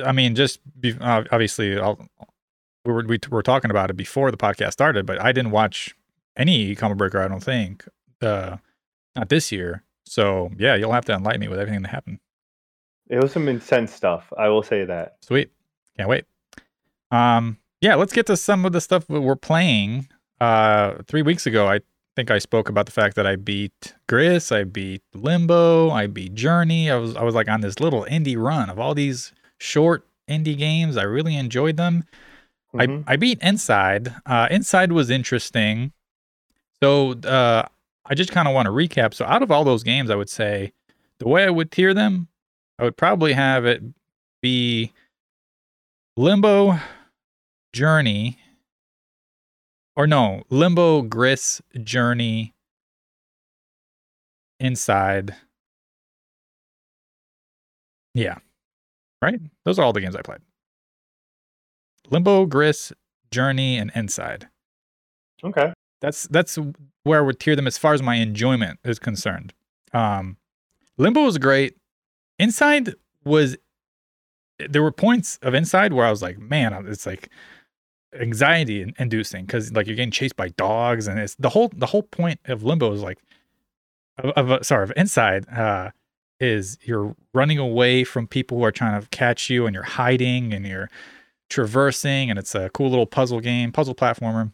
I 0.04 0.12
mean, 0.12 0.34
just 0.34 0.60
be, 0.78 0.94
uh, 1.00 1.24
obviously, 1.30 1.78
I'll, 1.78 2.06
we 2.84 2.92
were 2.92 3.04
we 3.06 3.18
were 3.30 3.42
talking 3.42 3.70
about 3.70 3.90
it 3.90 3.96
before 3.96 4.30
the 4.30 4.36
podcast 4.36 4.72
started, 4.72 5.06
but 5.06 5.20
I 5.20 5.32
didn't 5.32 5.50
watch 5.50 5.94
any 6.36 6.74
Combo 6.74 6.94
Breaker. 6.94 7.20
I 7.20 7.28
don't 7.28 7.42
think, 7.42 7.86
uh, 8.20 8.56
not 9.16 9.28
this 9.28 9.50
year. 9.50 9.82
So 10.04 10.50
yeah, 10.58 10.74
you'll 10.74 10.92
have 10.92 11.04
to 11.06 11.12
enlighten 11.12 11.40
me 11.40 11.48
with 11.48 11.58
everything 11.58 11.82
that 11.82 11.88
happened. 11.88 12.18
It 13.08 13.20
was 13.20 13.32
some 13.32 13.48
intense 13.48 13.92
stuff. 13.92 14.32
I 14.38 14.48
will 14.48 14.62
say 14.62 14.84
that. 14.84 15.16
Sweet. 15.20 15.50
Can't 15.96 16.08
wait. 16.08 16.24
Um, 17.10 17.58
yeah, 17.80 17.94
let's 17.94 18.12
get 18.12 18.26
to 18.26 18.36
some 18.36 18.64
of 18.64 18.72
the 18.72 18.80
stuff 18.80 19.08
we're 19.08 19.36
playing. 19.36 20.08
Uh, 20.40 20.96
three 21.06 21.22
weeks 21.22 21.46
ago, 21.46 21.68
I 21.68 21.80
think 22.16 22.30
I 22.30 22.38
spoke 22.38 22.68
about 22.68 22.86
the 22.86 22.92
fact 22.92 23.16
that 23.16 23.26
I 23.26 23.36
beat 23.36 23.94
Gris, 24.08 24.50
I 24.52 24.64
beat 24.64 25.02
Limbo, 25.14 25.90
I 25.90 26.06
beat 26.06 26.34
Journey. 26.34 26.90
I 26.90 26.96
was 26.96 27.16
I 27.16 27.22
was 27.22 27.34
like 27.34 27.48
on 27.48 27.60
this 27.60 27.80
little 27.80 28.04
indie 28.10 28.38
run 28.38 28.70
of 28.70 28.78
all 28.78 28.94
these 28.94 29.32
short 29.58 30.06
indie 30.28 30.56
games. 30.56 30.96
I 30.96 31.02
really 31.02 31.36
enjoyed 31.36 31.76
them. 31.76 32.04
I, 32.78 33.02
I 33.06 33.16
beat 33.16 33.38
Inside. 33.40 34.14
Uh, 34.26 34.48
Inside 34.50 34.92
was 34.92 35.10
interesting. 35.10 35.92
So 36.82 37.12
uh, 37.12 37.66
I 38.04 38.14
just 38.14 38.32
kind 38.32 38.48
of 38.48 38.54
want 38.54 38.66
to 38.66 38.72
recap. 38.72 39.14
So 39.14 39.24
out 39.24 39.42
of 39.42 39.50
all 39.50 39.64
those 39.64 39.82
games, 39.82 40.10
I 40.10 40.16
would 40.16 40.28
say 40.28 40.72
the 41.18 41.28
way 41.28 41.44
I 41.44 41.50
would 41.50 41.70
tier 41.70 41.94
them, 41.94 42.28
I 42.78 42.84
would 42.84 42.96
probably 42.96 43.32
have 43.32 43.64
it 43.64 43.82
be 44.42 44.92
Limbo, 46.16 46.78
Journey, 47.72 48.38
or 49.96 50.06
no, 50.06 50.42
Limbo, 50.50 51.02
Gris, 51.02 51.62
Journey, 51.82 52.54
Inside. 54.60 55.34
Yeah. 58.14 58.38
Right? 59.20 59.40
Those 59.64 59.78
are 59.78 59.84
all 59.84 59.92
the 59.92 60.00
games 60.00 60.16
I 60.16 60.22
played. 60.22 60.40
Limbo, 62.10 62.46
Gris, 62.46 62.92
Journey, 63.30 63.76
and 63.76 63.90
Inside. 63.94 64.48
Okay. 65.42 65.72
That's 66.00 66.26
that's 66.28 66.58
where 67.04 67.18
I 67.18 67.22
would 67.22 67.40
tier 67.40 67.56
them 67.56 67.66
as 67.66 67.78
far 67.78 67.94
as 67.94 68.02
my 68.02 68.16
enjoyment 68.16 68.78
is 68.84 68.98
concerned. 68.98 69.52
Um, 69.92 70.36
Limbo 70.98 71.24
was 71.24 71.38
great. 71.38 71.76
Inside 72.38 72.94
was 73.24 73.56
there 74.58 74.82
were 74.82 74.92
points 74.92 75.38
of 75.42 75.54
Inside 75.54 75.92
where 75.92 76.06
I 76.06 76.10
was 76.10 76.22
like, 76.22 76.38
man, 76.38 76.72
it's 76.86 77.06
like 77.06 77.30
anxiety 78.20 78.92
inducing 78.98 79.44
because 79.44 79.72
like 79.72 79.86
you're 79.86 79.96
getting 79.96 80.10
chased 80.10 80.36
by 80.36 80.48
dogs 80.50 81.08
and 81.08 81.18
it's 81.18 81.34
the 81.36 81.48
whole 81.48 81.70
the 81.74 81.86
whole 81.86 82.02
point 82.02 82.40
of 82.46 82.62
Limbo 82.62 82.92
is 82.92 83.02
like 83.02 83.18
of, 84.18 84.30
of 84.30 84.50
uh, 84.50 84.62
sorry 84.62 84.84
of 84.84 84.92
Inside 84.96 85.48
uh, 85.48 85.90
is 86.38 86.78
you're 86.82 87.16
running 87.32 87.58
away 87.58 88.04
from 88.04 88.26
people 88.26 88.58
who 88.58 88.64
are 88.64 88.72
trying 88.72 89.00
to 89.00 89.08
catch 89.08 89.50
you 89.50 89.66
and 89.66 89.74
you're 89.74 89.82
hiding 89.82 90.52
and 90.52 90.66
you're 90.66 90.90
traversing 91.50 92.30
and 92.30 92.38
it's 92.38 92.54
a 92.54 92.70
cool 92.70 92.88
little 92.90 93.06
puzzle 93.06 93.40
game 93.40 93.70
puzzle 93.72 93.94
platformer. 93.94 94.52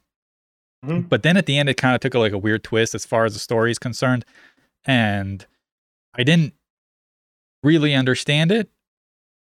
Mhm. 0.85 1.09
but 1.09 1.23
then 1.23 1.37
at 1.37 1.44
the 1.47 1.59
end 1.59 1.68
it 1.68 1.76
kind 1.76 1.94
of 1.94 2.00
took 2.00 2.14
a, 2.14 2.18
like 2.18 2.32
a 2.32 2.38
weird 2.38 2.64
twist 2.64 2.94
as 2.94 3.04
far 3.04 3.25
as 3.26 3.35
the 3.35 3.38
story 3.38 3.70
is 3.70 3.78
concerned 3.78 4.25
and 4.87 5.47
i 6.14 6.23
didn't 6.23 6.54
really 7.62 7.94
understand 7.94 8.50
it 8.50 8.70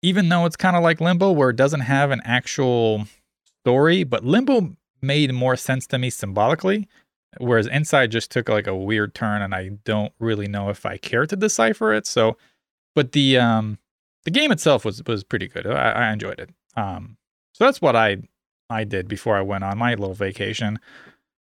even 0.02 0.30
though 0.30 0.46
it's 0.46 0.58
kind 0.58 0.76
of 0.76 0.84
like 0.84 1.00
limbo 1.00 1.32
where 1.32 1.50
it 1.52 1.56
doesn't 1.56 1.82
have 1.82 2.12
an 2.12 2.22
actual 2.26 3.06
story 3.62 4.04
but 4.04 4.26
limbo 4.26 4.76
made 5.02 5.34
more 5.34 5.56
sense 5.56 5.88
to 5.88 5.98
me 5.98 6.10
symbolically 6.10 6.88
whereas 7.38 7.66
inside 7.68 8.12
just 8.12 8.30
took 8.30 8.50
like 8.50 8.68
a 8.68 8.76
weird 8.76 9.16
turn 9.16 9.42
and 9.42 9.56
i 9.56 9.70
don't 9.86 10.12
really 10.20 10.48
know 10.48 10.70
if 10.70 10.86
i 10.86 10.98
care 10.98 11.26
to 11.26 11.36
decipher 11.38 11.94
it 11.94 12.06
so 12.06 12.36
but 12.94 13.14
the 13.14 13.38
um 13.38 13.78
the 14.26 14.32
game 14.32 14.52
itself 14.52 14.84
was 14.86 15.02
was 15.08 15.24
pretty 15.24 15.48
good. 15.48 15.66
I, 15.66 15.92
I 15.94 16.12
enjoyed 16.14 16.40
it. 16.40 16.50
Um 16.76 17.18
so 17.62 17.66
that's 17.66 17.82
what 17.82 17.96
i 17.96 18.18
i 18.70 18.84
did 18.84 19.08
before 19.08 19.38
i 19.38 19.42
went 19.42 19.64
on 19.64 19.78
my 19.78 19.92
little 19.92 20.16
vacation 20.16 20.80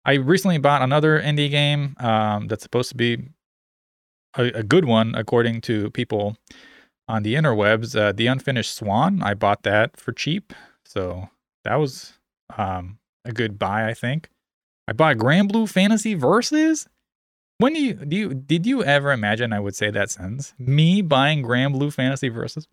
I 0.06 0.14
recently 0.14 0.58
bought 0.58 0.82
another 0.82 1.22
indie 1.22 1.50
game 1.50 1.96
um, 2.00 2.48
that's 2.48 2.64
supposed 2.64 2.90
to 2.90 2.98
be 2.98 3.30
a, 4.38 4.44
a 4.48 4.64
good 4.64 4.86
one, 4.86 5.16
according 5.16 5.62
to 5.62 5.90
people 5.92 6.36
on 7.08 7.24
the 7.24 7.36
interwebs. 7.36 7.98
Uh, 7.98 8.12
the 8.12 8.28
Unfinished 8.28 8.74
Swan. 8.74 9.22
I 9.24 9.34
bought 9.34 9.64
that 9.64 9.98
for 9.98 10.12
cheap, 10.12 10.54
so 10.86 11.30
that 11.64 11.76
was 11.76 12.14
um, 12.58 13.00
a 13.24 13.32
good 13.32 13.58
buy, 13.58 13.88
I 13.88 13.94
think. 13.94 14.30
I 14.88 14.92
bought 14.92 15.16
Granblue 15.18 15.70
Fantasy 15.70 16.16
Versus. 16.16 16.88
When 17.60 17.74
do 17.74 17.82
you 17.82 17.94
do 17.94 18.18
you 18.18 18.34
did 18.34 18.66
you 18.66 18.84
ever 18.84 19.14
imagine 19.14 19.54
I 19.54 19.62
would 19.62 19.76
say 19.76 19.90
that 19.90 20.10
sentence? 20.10 20.54
Me 20.60 21.02
buying 21.02 21.44
Granblue 21.44 21.94
Fantasy 21.94 22.28
Versus? 22.28 22.68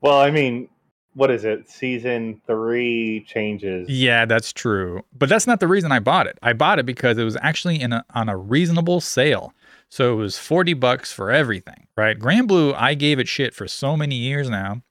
Well, 0.00 0.20
I 0.20 0.30
mean, 0.30 0.68
what 1.16 1.30
is 1.30 1.44
it? 1.46 1.68
Season 1.68 2.40
three 2.46 3.24
changes. 3.26 3.88
Yeah, 3.88 4.26
that's 4.26 4.52
true. 4.52 5.02
But 5.16 5.30
that's 5.30 5.46
not 5.46 5.60
the 5.60 5.66
reason 5.66 5.90
I 5.90 5.98
bought 5.98 6.26
it. 6.26 6.38
I 6.42 6.52
bought 6.52 6.78
it 6.78 6.84
because 6.84 7.16
it 7.16 7.24
was 7.24 7.38
actually 7.40 7.80
in 7.80 7.94
a, 7.94 8.04
on 8.14 8.28
a 8.28 8.36
reasonable 8.36 9.00
sale. 9.00 9.54
So 9.88 10.12
it 10.12 10.16
was 10.16 10.36
40 10.36 10.74
bucks 10.74 11.12
for 11.12 11.30
everything, 11.30 11.86
right? 11.96 12.18
Granblue, 12.18 12.74
I 12.76 12.92
gave 12.92 13.18
it 13.18 13.28
shit 13.28 13.54
for 13.54 13.66
so 13.66 13.96
many 13.96 14.16
years 14.16 14.50
now 14.50 14.82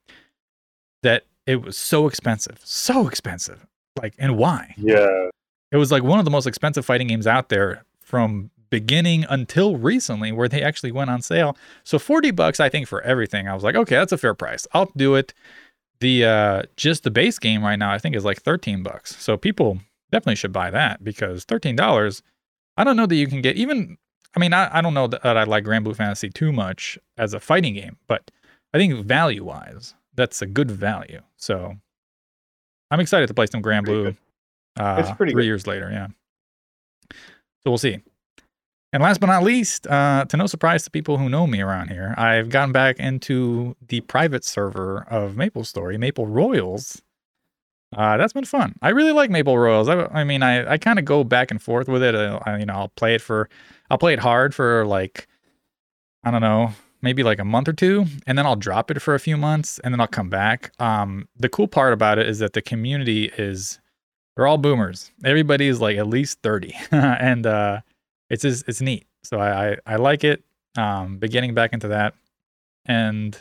that 1.04 1.26
it 1.46 1.62
was 1.62 1.78
so 1.78 2.08
expensive. 2.08 2.58
So 2.64 3.06
expensive. 3.06 3.64
Like, 4.02 4.14
and 4.18 4.36
why? 4.36 4.74
Yeah. 4.76 5.28
It 5.70 5.76
was 5.76 5.92
like 5.92 6.02
one 6.02 6.18
of 6.18 6.24
the 6.24 6.30
most 6.30 6.46
expensive 6.46 6.84
fighting 6.84 7.06
games 7.06 7.28
out 7.28 7.50
there 7.50 7.84
from 8.00 8.50
beginning 8.70 9.24
until 9.28 9.76
recently 9.76 10.32
where 10.32 10.48
they 10.48 10.62
actually 10.62 10.92
went 10.92 11.10
on 11.10 11.22
sale. 11.22 11.56
So 11.84 11.98
40 11.98 12.32
bucks 12.32 12.58
I 12.58 12.68
think 12.68 12.88
for 12.88 13.00
everything. 13.02 13.48
I 13.48 13.54
was 13.54 13.62
like, 13.62 13.76
okay, 13.76 13.94
that's 13.94 14.12
a 14.12 14.18
fair 14.18 14.34
price. 14.34 14.66
I'll 14.72 14.90
do 14.96 15.14
it. 15.14 15.32
The 16.00 16.24
uh 16.24 16.62
just 16.76 17.04
the 17.04 17.10
base 17.10 17.38
game 17.38 17.64
right 17.64 17.76
now 17.78 17.90
I 17.92 17.98
think 17.98 18.14
is 18.16 18.24
like 18.24 18.42
13 18.42 18.82
bucks. 18.82 19.16
So 19.22 19.36
people 19.36 19.78
definitely 20.12 20.36
should 20.36 20.52
buy 20.52 20.70
that 20.70 21.02
because 21.02 21.44
$13 21.46 22.22
I 22.76 22.84
don't 22.84 22.96
know 22.96 23.06
that 23.06 23.16
you 23.16 23.26
can 23.26 23.40
get 23.40 23.56
even 23.56 23.96
I 24.36 24.38
mean 24.40 24.52
I, 24.52 24.78
I 24.78 24.80
don't 24.82 24.94
know 24.94 25.06
that 25.06 25.24
I 25.24 25.44
like 25.44 25.64
Granblue 25.64 25.96
Fantasy 25.96 26.28
too 26.28 26.52
much 26.52 26.98
as 27.16 27.32
a 27.34 27.40
fighting 27.40 27.74
game, 27.74 27.96
but 28.06 28.30
I 28.74 28.78
think 28.78 28.94
value 29.06 29.44
wise 29.44 29.94
that's 30.14 30.42
a 30.42 30.46
good 30.46 30.70
value. 30.70 31.20
So 31.36 31.74
I'm 32.90 33.00
excited 33.00 33.26
to 33.28 33.34
play 33.34 33.46
some 33.46 33.62
Grand 33.62 33.84
Pretty 33.86 34.00
Blue 34.02 34.10
good. 34.12 34.16
uh, 34.82 34.96
It's 35.00 35.10
pretty 35.16 35.32
three 35.32 35.42
good. 35.42 35.46
years 35.46 35.66
later. 35.66 35.90
Yeah. 35.90 36.08
So 37.64 37.70
we'll 37.70 37.78
see. 37.78 38.00
And 38.96 39.02
last 39.02 39.20
but 39.20 39.26
not 39.26 39.42
least, 39.42 39.86
uh, 39.88 40.24
to 40.26 40.38
no 40.38 40.46
surprise 40.46 40.84
to 40.84 40.90
people 40.90 41.18
who 41.18 41.28
know 41.28 41.46
me 41.46 41.60
around 41.60 41.90
here, 41.90 42.14
I've 42.16 42.48
gotten 42.48 42.72
back 42.72 42.98
into 42.98 43.76
the 43.88 44.00
private 44.00 44.42
server 44.42 45.04
of 45.10 45.34
MapleStory, 45.34 45.98
Maple 45.98 46.26
Royals. 46.26 47.02
Uh, 47.94 48.16
that's 48.16 48.32
been 48.32 48.46
fun. 48.46 48.74
I 48.80 48.88
really 48.88 49.12
like 49.12 49.28
Maple 49.28 49.58
Royals. 49.58 49.90
I, 49.90 50.06
I 50.06 50.24
mean, 50.24 50.42
I, 50.42 50.72
I 50.72 50.78
kind 50.78 50.98
of 50.98 51.04
go 51.04 51.24
back 51.24 51.50
and 51.50 51.60
forth 51.60 51.88
with 51.88 52.02
it. 52.02 52.14
Uh, 52.14 52.40
I, 52.46 52.56
you 52.56 52.64
know, 52.64 52.72
I'll 52.72 52.88
play 52.88 53.14
it 53.14 53.20
for, 53.20 53.50
I'll 53.90 53.98
play 53.98 54.14
it 54.14 54.18
hard 54.18 54.54
for 54.54 54.86
like, 54.86 55.28
I 56.24 56.30
don't 56.30 56.40
know, 56.40 56.72
maybe 57.02 57.22
like 57.22 57.38
a 57.38 57.44
month 57.44 57.68
or 57.68 57.74
two, 57.74 58.06
and 58.26 58.38
then 58.38 58.46
I'll 58.46 58.56
drop 58.56 58.90
it 58.90 59.02
for 59.02 59.14
a 59.14 59.20
few 59.20 59.36
months, 59.36 59.78
and 59.80 59.92
then 59.92 60.00
I'll 60.00 60.06
come 60.06 60.30
back. 60.30 60.72
Um, 60.80 61.28
the 61.36 61.50
cool 61.50 61.68
part 61.68 61.92
about 61.92 62.18
it 62.18 62.30
is 62.30 62.38
that 62.38 62.54
the 62.54 62.62
community 62.62 63.30
is, 63.36 63.78
they're 64.36 64.46
all 64.46 64.56
boomers. 64.56 65.12
Everybody 65.22 65.68
is 65.68 65.82
like 65.82 65.98
at 65.98 66.06
least 66.06 66.38
thirty, 66.42 66.74
and 66.90 67.46
uh, 67.46 67.82
it's 68.30 68.42
just, 68.42 68.68
it's 68.68 68.80
neat. 68.80 69.06
So 69.24 69.38
I, 69.38 69.70
I 69.72 69.76
I 69.86 69.96
like 69.96 70.24
it. 70.24 70.42
Um, 70.78 71.18
but 71.18 71.30
getting 71.30 71.54
back 71.54 71.72
into 71.72 71.88
that, 71.88 72.14
and 72.84 73.36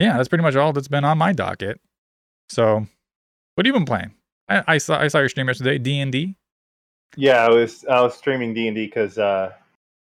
yeah, 0.00 0.16
that's 0.16 0.28
pretty 0.28 0.42
much 0.42 0.56
all 0.56 0.72
that's 0.72 0.88
been 0.88 1.04
on 1.04 1.18
my 1.18 1.32
docket. 1.32 1.80
So, 2.48 2.86
what 3.54 3.66
have 3.66 3.66
you 3.66 3.72
been 3.72 3.84
playing? 3.84 4.12
I, 4.48 4.64
I 4.66 4.78
saw 4.78 4.98
I 4.98 5.08
saw 5.08 5.18
your 5.18 5.28
stream 5.28 5.46
yesterday. 5.48 5.78
D 5.78 6.00
and 6.00 6.10
D. 6.10 6.36
Yeah, 7.16 7.44
I 7.44 7.50
was 7.50 7.84
I 7.84 8.00
was 8.00 8.14
streaming 8.16 8.54
D 8.54 8.66
and 8.68 8.74
D 8.74 8.86
because 8.86 9.18
uh, 9.18 9.52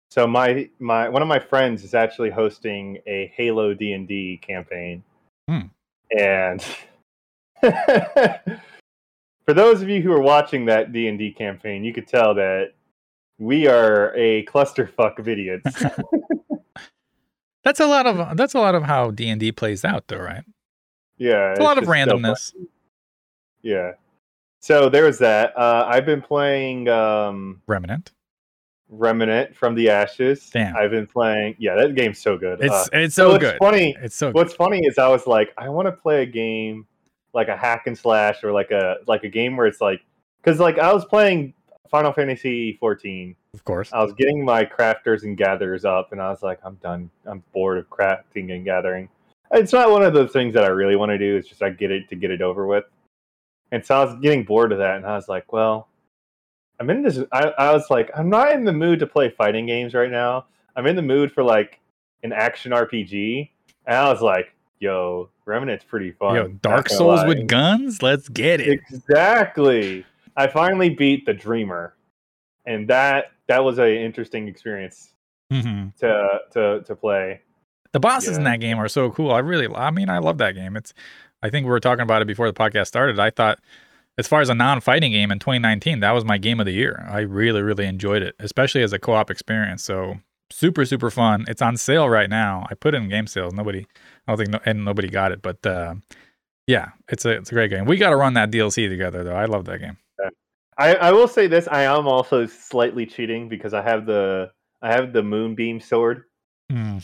so 0.10 0.26
my 0.26 0.70
my 0.80 1.10
one 1.10 1.22
of 1.22 1.28
my 1.28 1.40
friends 1.40 1.84
is 1.84 1.94
actually 1.94 2.30
hosting 2.30 3.00
a 3.06 3.32
Halo 3.36 3.74
D 3.74 3.92
and 3.94 4.08
D 4.08 4.40
campaign, 4.42 5.04
Hmm. 5.50 5.68
and 6.18 6.64
for 7.62 9.54
those 9.54 9.82
of 9.82 9.90
you 9.90 10.02
who 10.02 10.12
are 10.12 10.22
watching 10.22 10.66
that 10.66 10.92
D 10.92 11.08
and 11.08 11.18
D 11.20 11.32
campaign, 11.32 11.84
you 11.84 11.94
could 11.94 12.08
tell 12.08 12.34
that 12.36 12.74
we 13.38 13.68
are 13.68 14.14
a 14.16 14.46
clusterfuck 14.46 15.20
of 15.20 15.28
idiots. 15.28 15.84
That's 17.64 17.82
a 17.82 17.86
lot 17.86 18.08
of 18.08 18.38
that's 18.38 18.54
a 18.54 18.60
lot 18.60 18.76
of 18.76 18.84
how 18.84 19.12
D 19.12 19.28
and 19.28 19.42
D 19.42 19.52
plays 19.52 19.84
out, 19.84 20.08
though, 20.08 20.20
right? 20.20 20.46
yeah, 21.18 21.52
It's 21.52 21.60
a 21.60 21.64
lot 21.64 21.78
of 21.78 21.84
just 21.84 21.92
so 21.92 21.94
randomness. 21.94 22.54
Yeah. 23.62 23.92
So 24.62 24.88
there 24.88 25.04
was 25.04 25.20
that. 25.20 25.52
Uh, 25.58 25.86
I've 25.86 26.06
been 26.06 26.22
playing 26.22 26.88
um, 26.88 27.62
Remnant. 27.68 28.12
Remnant 28.88 29.54
from 29.54 29.76
the 29.76 29.90
Ashes. 29.90 30.50
Damn. 30.50 30.78
I've 30.78 30.92
been 30.92 31.08
playing. 31.08 31.56
Yeah, 31.60 31.76
that 31.76 31.94
game's 31.96 32.20
so 32.20 32.38
good. 32.38 32.62
It's 32.62 32.74
Uh, 32.74 32.86
it's 32.94 33.16
so 33.16 33.32
what's 33.32 33.44
good. 33.44 33.58
Funny. 33.60 33.98
It's 34.02 34.16
so 34.16 34.28
good. 34.28 34.36
What's 34.36 34.54
funny 34.54 34.86
is 34.86 34.98
I 34.98 35.10
was 35.10 35.28
like, 35.28 35.54
I 35.58 35.68
want 35.68 35.88
to 35.88 35.92
play 35.92 36.24
a 36.24 36.26
game 36.26 36.88
like 37.34 37.50
a 37.50 37.58
hack 37.58 37.88
and 37.88 37.98
slash 37.98 38.46
or 38.46 38.54
like 38.54 38.72
a 38.72 38.96
like 39.08 39.26
a 39.26 39.30
game 39.30 39.58
where 39.58 39.68
it's 39.68 39.82
like 39.82 40.00
because 40.42 40.60
like 40.60 40.80
I 40.80 40.94
was 40.94 41.04
playing 41.04 41.54
Final 41.90 42.14
Fantasy 42.14 42.78
14. 42.80 43.36
Of 43.54 43.64
course. 43.64 43.92
I 43.94 44.04
was 44.04 44.14
getting 44.14 44.44
my 44.44 44.66
crafters 44.66 45.24
and 45.24 45.38
gatherers 45.38 45.86
up, 45.86 46.12
and 46.12 46.22
I 46.22 46.30
was 46.30 46.44
like, 46.44 46.60
I'm 46.64 46.76
done. 46.76 47.10
I'm 47.26 47.44
bored 47.54 47.78
of 47.78 47.90
crafting 47.90 48.54
and 48.54 48.64
gathering. 48.64 49.10
It's 49.52 49.74
not 49.74 49.92
one 49.92 50.04
of 50.04 50.14
those 50.14 50.32
things 50.32 50.54
that 50.54 50.64
I 50.64 50.68
really 50.68 50.96
want 50.96 51.10
to 51.10 51.18
do. 51.18 51.36
It's 51.38 51.48
just 51.48 51.64
I 51.64 51.70
get 51.70 51.92
it 51.92 52.10
to 52.10 52.16
get 52.16 52.32
it 52.32 52.42
over 52.42 52.68
with. 52.68 52.84
And 53.72 53.86
so 53.86 53.96
I 53.96 54.06
was 54.06 54.20
getting 54.22 54.44
bored 54.44 54.72
of 54.72 54.78
that, 54.80 54.98
and 54.98 55.06
I 55.06 55.16
was 55.16 55.28
like, 55.28 55.52
well, 55.52 55.88
I'm 56.80 56.90
in 56.90 57.02
this. 57.02 57.20
I, 57.32 57.54
I 57.58 57.74
was 57.74 57.90
like, 57.90 58.12
I'm 58.16 58.30
not 58.30 58.52
in 58.52 58.64
the 58.64 58.74
mood 58.74 59.00
to 59.00 59.08
play 59.08 59.30
fighting 59.30 59.66
games 59.66 59.94
right 59.94 60.12
now. 60.12 60.46
I'm 60.76 60.86
in 60.86 60.96
the 60.96 61.02
mood 61.02 61.32
for 61.32 61.44
like 61.44 61.80
an 62.24 62.34
action 62.34 62.72
RPG. 62.72 63.50
And 63.86 63.96
I 63.96 64.12
was 64.12 64.22
like, 64.22 64.54
yo, 64.80 65.30
Remnant's 65.46 65.86
pretty 65.86 66.12
fun. 66.12 66.36
Yo, 66.36 66.48
Dark 66.62 66.90
Souls 66.90 67.22
lie. 67.22 67.28
with 67.28 67.48
guns. 67.48 68.04
Let's 68.04 68.30
get 68.30 68.62
it. 68.62 68.80
Exactly. 68.92 70.06
I 70.38 70.48
finally 70.48 70.90
beat 70.90 71.26
the 71.26 71.34
Dreamer, 71.34 71.96
and 72.66 72.88
that 72.88 73.32
that 73.48 73.64
was 73.64 73.80
an 73.80 73.90
interesting 73.90 74.48
experience 74.48 75.14
hmm 75.52 75.88
to 76.00 76.40
to 76.52 76.82
to 76.86 76.96
play. 76.96 77.42
The 77.94 78.00
bosses 78.00 78.38
in 78.38 78.44
that 78.44 78.60
game 78.60 78.78
are 78.78 78.88
so 78.88 79.10
cool. 79.10 79.32
I 79.32 79.40
really, 79.40 79.74
I 79.74 79.92
mean, 79.92 80.10
I 80.10 80.20
love 80.20 80.38
that 80.38 80.54
game. 80.54 80.76
It's, 80.76 80.94
I 81.42 81.50
think 81.50 81.64
we 81.66 81.72
were 81.72 81.80
talking 81.80 82.04
about 82.04 82.22
it 82.22 82.26
before 82.26 82.46
the 82.46 82.54
podcast 82.54 82.88
started. 82.88 83.18
I 83.18 83.30
thought, 83.30 83.60
as 84.18 84.28
far 84.28 84.42
as 84.42 84.50
a 84.50 84.54
non-fighting 84.54 85.12
game 85.12 85.32
in 85.32 85.40
2019, 85.40 86.02
that 86.02 86.12
was 86.12 86.26
my 86.26 86.38
game 86.38 86.60
of 86.60 86.66
the 86.66 86.74
year. 86.74 87.08
I 87.10 87.22
really, 87.22 87.62
really 87.62 87.86
enjoyed 87.86 88.22
it, 88.22 88.36
especially 88.40 88.84
as 88.84 88.94
a 88.94 89.00
co-op 89.00 89.32
experience. 89.32 89.84
So 89.84 90.18
super, 90.52 90.86
super 90.86 91.10
fun. 91.10 91.46
It's 91.48 91.62
on 91.62 91.78
sale 91.78 92.10
right 92.10 92.30
now. 92.30 92.68
I 92.70 92.76
put 92.76 92.94
it 92.94 92.98
in 92.98 93.10
game 93.10 93.26
sales. 93.26 93.54
Nobody, 93.54 93.88
I 94.28 94.32
don't 94.32 94.38
think, 94.38 94.50
no, 94.50 94.60
and 94.66 94.86
nobody 94.86 95.08
got 95.08 95.32
it, 95.32 95.42
but 95.42 95.66
uh, 95.66 95.96
yeah, 96.68 96.90
it's 97.08 97.26
a 97.26 97.32
it's 97.32 97.52
a 97.52 97.56
great 97.56 97.70
game. 97.70 97.86
We 97.86 97.98
got 97.98 98.10
to 98.10 98.18
run 98.18 98.34
that 98.34 98.52
DLC 98.52 98.90
together 98.90 99.24
though. 99.24 99.36
I 99.36 99.46
love 99.46 99.66
that 99.66 99.80
game. 99.80 99.98
I, 100.78 100.96
I 100.96 101.12
will 101.12 101.28
say 101.28 101.48
this: 101.48 101.68
I 101.70 101.84
am 101.84 102.08
also 102.08 102.46
slightly 102.46 103.06
cheating 103.06 103.50
because 103.50 103.74
I 103.74 103.82
have 103.82 104.06
the 104.06 104.52
I 104.82 104.92
have 104.92 105.14
the 105.14 105.24
moonbeam 105.24 105.80
sword, 105.80 106.24
Mm. 106.72 107.04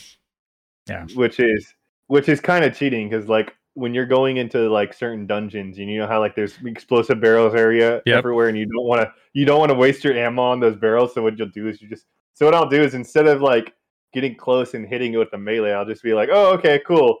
Yeah. 0.88 1.06
which 1.14 1.40
is 1.40 1.74
which 2.06 2.28
is 2.28 2.40
kind 2.40 2.64
of 2.64 2.76
cheating 2.76 3.08
because 3.08 3.28
like 3.28 3.54
when 3.76 3.92
you're 3.94 4.06
going 4.06 4.36
into 4.36 4.68
like 4.70 4.94
certain 4.94 5.26
dungeons, 5.26 5.76
you 5.78 5.98
know 5.98 6.06
how 6.06 6.20
like 6.20 6.36
there's 6.36 6.56
explosive 6.64 7.20
barrels 7.20 7.54
area 7.54 8.02
Yep. 8.06 8.16
everywhere, 8.18 8.48
and 8.48 8.56
you 8.58 8.66
don't 8.66 8.86
want 8.86 9.00
to 9.02 9.12
you 9.32 9.44
don't 9.44 9.58
want 9.58 9.70
to 9.70 9.74
waste 9.76 10.04
your 10.04 10.14
ammo 10.14 10.42
on 10.42 10.60
those 10.60 10.76
barrels. 10.76 11.12
So 11.14 11.22
what 11.22 11.36
you'll 11.38 11.48
do 11.48 11.66
is 11.68 11.82
you 11.82 11.88
just 11.88 12.04
so 12.34 12.44
what 12.46 12.54
I'll 12.54 12.68
do 12.68 12.80
is 12.82 12.94
instead 12.94 13.26
of 13.26 13.40
like 13.42 13.74
getting 14.12 14.36
close 14.36 14.74
and 14.74 14.86
hitting 14.86 15.14
it 15.14 15.16
with 15.16 15.30
the 15.32 15.38
melee, 15.38 15.72
I'll 15.72 15.84
just 15.86 16.02
be 16.04 16.14
like, 16.14 16.28
oh 16.32 16.52
okay, 16.54 16.80
cool, 16.86 17.18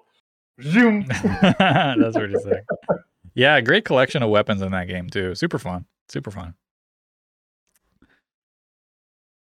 zoom. 0.62 1.04
That's 1.40 2.14
what 2.16 2.30
you're 2.30 2.40
saying. 2.40 2.62
Yeah, 3.34 3.60
great 3.60 3.84
collection 3.84 4.22
of 4.22 4.30
weapons 4.30 4.62
in 4.62 4.70
that 4.70 4.86
game 4.86 5.10
too. 5.10 5.34
Super 5.34 5.58
fun. 5.58 5.86
Super 6.08 6.30
fun. 6.30 6.54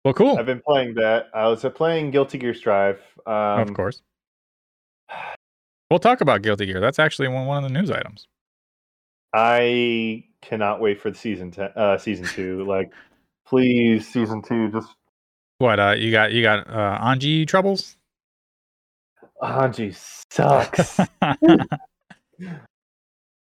Well, 0.04 0.14
cool. 0.14 0.38
I've 0.38 0.46
been 0.46 0.60
playing 0.60 0.94
that. 0.94 1.28
I 1.34 1.48
was 1.48 1.64
uh, 1.64 1.70
playing 1.70 2.10
Guilty 2.10 2.36
Gear 2.38 2.54
Strive. 2.54 3.00
Um, 3.26 3.60
of 3.60 3.72
course. 3.72 4.02
We'll 5.90 5.98
talk 5.98 6.20
about 6.20 6.42
Guilty 6.42 6.66
Gear. 6.66 6.80
That's 6.80 6.98
actually 6.98 7.28
one, 7.28 7.46
one 7.46 7.64
of 7.64 7.70
the 7.70 7.78
news 7.78 7.90
items. 7.90 8.26
I 9.32 10.24
cannot 10.42 10.80
wait 10.80 11.00
for 11.00 11.10
the 11.10 11.16
season 11.16 11.50
ten, 11.50 11.70
uh, 11.74 11.98
season 11.98 12.26
two. 12.26 12.64
Like, 12.64 12.92
please, 13.46 14.06
season 14.06 14.42
two. 14.42 14.70
Just 14.70 14.94
What 15.58 15.80
uh 15.80 15.94
you 15.96 16.10
got 16.12 16.32
you 16.32 16.42
got 16.42 16.68
uh 16.68 16.98
Anji 17.00 17.46
troubles? 17.46 17.96
Anji 19.42 19.94
sucks. 20.30 20.98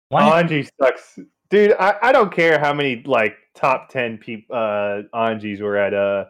Why? 0.09 0.43
Anji 0.43 0.69
sucks, 0.81 1.19
dude. 1.51 1.75
I, 1.79 1.97
I 2.03 2.13
don't 2.13 2.35
care 2.35 2.59
how 2.59 2.73
many 2.73 3.03
like 3.05 3.37
top 3.55 3.89
ten 3.89 4.19
people 4.19 4.57
uh 4.57 5.03
Anjis 5.15 5.61
were 5.61 5.77
at. 5.77 5.95
Uh, 5.95 6.27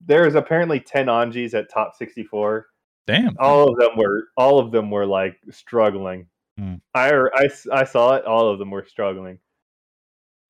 there's 0.00 0.34
apparently 0.34 0.80
ten 0.80 1.06
Anjis 1.06 1.54
at 1.54 1.70
top 1.70 1.94
sixty 1.96 2.24
four. 2.24 2.66
Damn. 3.06 3.36
All 3.38 3.70
of 3.70 3.78
them 3.78 3.96
were 3.96 4.28
all 4.36 4.58
of 4.58 4.72
them 4.72 4.90
were 4.90 5.06
like 5.06 5.36
struggling. 5.50 6.26
Hmm. 6.58 6.76
I, 6.94 7.12
I 7.12 7.48
I 7.72 7.84
saw 7.84 8.14
it. 8.14 8.24
All 8.24 8.48
of 8.48 8.58
them 8.58 8.70
were 8.70 8.86
struggling. 8.86 9.38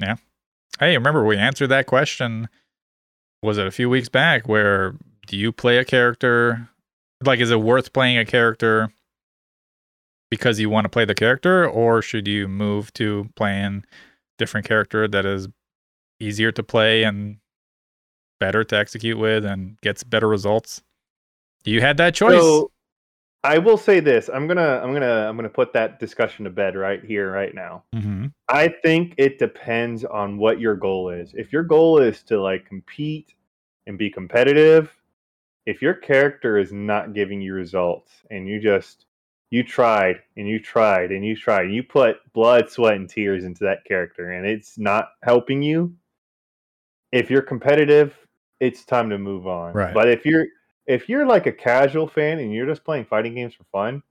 Yeah. 0.00 0.16
Hey, 0.80 0.96
remember 0.96 1.24
we 1.24 1.36
answered 1.36 1.68
that 1.68 1.86
question 1.86 2.48
was 3.42 3.58
it 3.58 3.66
a 3.66 3.72
few 3.72 3.90
weeks 3.90 4.08
back 4.08 4.48
where 4.48 4.94
do 5.26 5.36
you 5.36 5.52
play 5.52 5.78
a 5.78 5.84
character 5.84 6.68
like 7.24 7.40
is 7.40 7.50
it 7.50 7.60
worth 7.60 7.92
playing 7.92 8.18
a 8.18 8.24
character 8.24 8.92
because 10.30 10.58
you 10.58 10.70
want 10.70 10.84
to 10.84 10.88
play 10.88 11.04
the 11.04 11.14
character 11.14 11.68
or 11.68 12.00
should 12.00 12.26
you 12.26 12.48
move 12.48 12.92
to 12.94 13.28
playing 13.36 13.84
different 14.38 14.66
character 14.66 15.06
that 15.08 15.24
is 15.26 15.48
easier 16.20 16.52
to 16.52 16.62
play 16.62 17.04
and 17.04 17.38
better 18.40 18.64
to 18.64 18.76
execute 18.76 19.18
with 19.18 19.44
and 19.44 19.80
gets 19.80 20.02
better 20.04 20.28
results? 20.28 20.82
You 21.64 21.80
had 21.80 21.96
that 21.98 22.14
choice. 22.14 22.40
So 22.40 22.70
I 23.44 23.58
will 23.58 23.76
say 23.76 24.00
this. 24.00 24.30
I'm 24.32 24.46
gonna 24.46 24.80
I'm 24.82 24.92
gonna 24.92 25.28
I'm 25.28 25.36
gonna 25.36 25.48
put 25.48 25.72
that 25.72 25.98
discussion 25.98 26.44
to 26.44 26.50
bed 26.50 26.76
right 26.76 27.04
here, 27.04 27.30
right 27.30 27.54
now. 27.54 27.84
hmm 27.94 28.26
I 28.48 28.68
think 28.68 29.14
it 29.16 29.38
depends 29.38 30.04
on 30.04 30.36
what 30.36 30.60
your 30.60 30.74
goal 30.74 31.08
is. 31.08 31.32
If 31.34 31.52
your 31.52 31.62
goal 31.62 31.98
is 31.98 32.22
to 32.24 32.40
like 32.40 32.66
compete 32.66 33.34
and 33.86 33.96
be 33.96 34.10
competitive, 34.10 34.94
if 35.64 35.80
your 35.80 35.94
character 35.94 36.58
is 36.58 36.72
not 36.72 37.14
giving 37.14 37.40
you 37.40 37.54
results 37.54 38.10
and 38.30 38.46
you 38.46 38.60
just 38.60 39.06
you 39.52 39.62
tried 39.62 40.22
and 40.38 40.48
you 40.48 40.58
tried 40.58 41.12
and 41.12 41.22
you 41.22 41.36
tried, 41.36 41.66
and 41.66 41.74
you 41.74 41.82
put 41.82 42.16
blood, 42.32 42.70
sweat, 42.70 42.96
and 42.96 43.06
tears 43.06 43.44
into 43.44 43.64
that 43.64 43.84
character 43.84 44.32
and 44.32 44.46
it's 44.46 44.78
not 44.78 45.10
helping 45.22 45.60
you, 45.62 45.94
if 47.12 47.30
you're 47.30 47.42
competitive, 47.42 48.16
it's 48.60 48.86
time 48.86 49.10
to 49.10 49.18
move 49.18 49.46
on. 49.46 49.74
Right. 49.74 49.92
But 49.92 50.08
if 50.08 50.24
you're 50.24 50.46
if 50.86 51.06
you're 51.06 51.26
like 51.26 51.46
a 51.46 51.52
casual 51.52 52.08
fan 52.08 52.38
and 52.38 52.50
you're 52.50 52.66
just 52.66 52.82
playing 52.82 53.04
fighting 53.04 53.34
games 53.34 53.52
for 53.52 53.64
fun, 53.64 54.02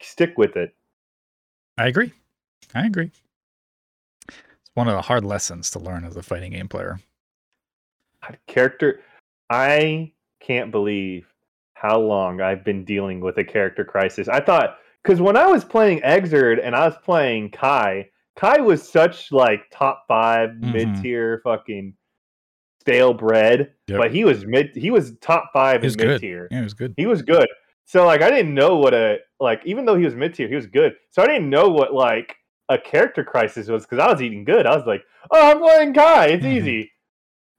stick 0.00 0.38
with 0.38 0.56
it. 0.56 0.74
I 1.76 1.88
agree. 1.88 2.14
I 2.74 2.86
agree. 2.86 3.10
It's 4.28 4.70
one 4.72 4.88
of 4.88 4.94
the 4.94 5.02
hard 5.02 5.26
lessons 5.26 5.70
to 5.72 5.78
learn 5.78 6.06
as 6.06 6.16
a 6.16 6.22
fighting 6.22 6.52
game 6.52 6.68
player. 6.68 7.00
Character 8.46 9.02
i 9.50 10.10
can't 10.38 10.70
believe 10.70 11.26
how 11.80 11.98
long 11.98 12.40
i've 12.40 12.64
been 12.64 12.84
dealing 12.84 13.20
with 13.20 13.38
a 13.38 13.44
character 13.44 13.84
crisis 13.84 14.28
i 14.28 14.38
thought 14.40 14.76
because 15.02 15.20
when 15.20 15.36
i 15.36 15.46
was 15.46 15.64
playing 15.64 16.00
Xrd 16.00 16.58
and 16.62 16.74
i 16.76 16.86
was 16.86 16.96
playing 17.04 17.50
Ky 17.50 18.10
Ky 18.40 18.60
was 18.60 18.86
such 18.86 19.32
like 19.32 19.62
top 19.70 20.04
5 20.08 20.50
Mhm. 20.50 20.60
mid-tier 20.72 21.40
fucking 21.44 21.94
stale 22.80 23.12
bread 23.14 23.72
Yep. 23.88 23.98
but 23.98 24.12
he 24.14 24.24
was 24.24 24.46
mid 24.46 24.70
he 24.74 24.90
was 24.90 25.16
top 25.20 25.50
five 25.52 25.82
was 25.82 25.94
in 25.96 26.06
mid-tier 26.08 26.48
Yeah, 26.50 26.60
it 26.60 26.64
was 26.64 26.74
good. 26.74 26.94
he 26.96 27.06
was 27.06 27.22
good 27.22 27.48
so 27.84 28.06
like 28.06 28.22
i 28.22 28.30
didn't 28.30 28.54
know 28.54 28.76
what 28.76 28.94
a 28.94 29.18
like 29.38 29.60
even 29.66 29.84
though 29.84 29.96
he 29.96 30.04
was 30.04 30.14
mid-tier 30.14 30.48
he 30.48 30.54
was 30.54 30.66
good 30.66 30.94
so 31.10 31.22
i 31.22 31.26
didn't 31.26 31.50
know 31.50 31.68
what 31.68 31.92
like 31.92 32.36
a 32.70 32.78
character 32.78 33.22
crisis 33.24 33.68
was 33.68 33.84
because 33.84 33.98
i 33.98 34.10
was 34.10 34.22
eating 34.22 34.44
good 34.44 34.64
i 34.66 34.74
was 34.74 34.86
like 34.86 35.02
oh 35.30 35.50
i'm 35.50 35.58
playing 35.58 35.92
Ky 35.92 36.32
it's 36.34 36.44
Mhm. 36.44 36.56
easy 36.56 36.90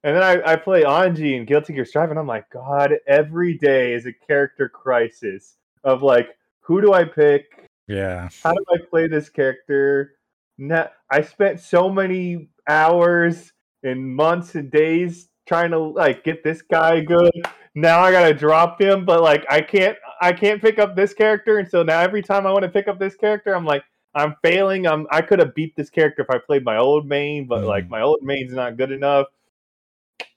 and 0.04 0.16
then 0.16 0.24
I, 0.24 0.54
I 0.54 0.56
play 0.56 0.84
Anji 0.84 1.38
and 1.38 1.46
Guilty 1.46 1.74
Gear 1.74 1.86
Strive, 1.86 2.10
and 2.10 2.20
I'm 2.20 2.28
like, 2.28 2.50
God, 2.50 2.94
every 3.08 3.58
day 3.58 3.94
is 3.94 4.06
a 4.06 4.14
character 4.14 4.68
crisis 4.68 5.58
of 5.84 6.02
like, 6.02 6.30
who 6.62 6.82
do 6.82 6.94
I 6.94 7.04
pick? 7.04 7.70
Yeah. 7.88 8.30
How 8.44 8.54
do 8.54 8.64
I 8.74 8.78
play 8.90 9.08
this 9.08 9.30
character? 9.30 10.14
Na- 10.58 10.88
I 11.10 11.22
spent 11.22 11.60
so 11.60 11.90
many 11.90 12.50
hours 12.68 13.52
and 13.84 14.16
months 14.16 14.56
and 14.56 14.72
days 14.72 15.30
trying 15.48 15.72
to 15.72 15.80
like 15.80 16.24
get 16.24 16.44
this 16.44 16.62
guy 16.62 17.02
good. 17.02 17.32
Now 17.76 18.00
I 18.02 18.12
gotta 18.12 18.34
drop 18.34 18.80
him, 18.80 19.06
but 19.06 19.22
like 19.22 19.46
I 19.50 19.62
can't 19.62 19.98
I 20.22 20.34
can't 20.34 20.62
pick 20.62 20.78
up 20.78 20.96
this 20.96 21.14
character, 21.14 21.58
and 21.58 21.68
so 21.70 21.84
now 21.84 22.00
every 22.00 22.22
time 22.22 22.46
I 22.46 22.52
want 22.52 22.64
to 22.64 22.70
pick 22.70 22.88
up 22.88 23.00
this 23.00 23.16
character, 23.16 23.56
I'm 23.56 23.66
like 23.66 23.84
I'm 24.14 24.36
failing. 24.44 24.86
I'm 24.88 25.08
I 25.10 25.22
could 25.22 25.40
have 25.40 25.56
beat 25.56 25.76
this 25.76 25.90
character 25.90 26.22
if 26.22 26.30
I 26.30 26.38
played 26.38 26.64
my 26.64 26.78
old 26.78 27.08
main, 27.08 27.48
but 27.48 27.64
like 27.64 27.86
Mhm. 27.86 27.90
my 27.90 28.02
old 28.02 28.20
main's 28.22 28.54
not 28.54 28.78
good 28.78 28.92
enough. 28.92 29.28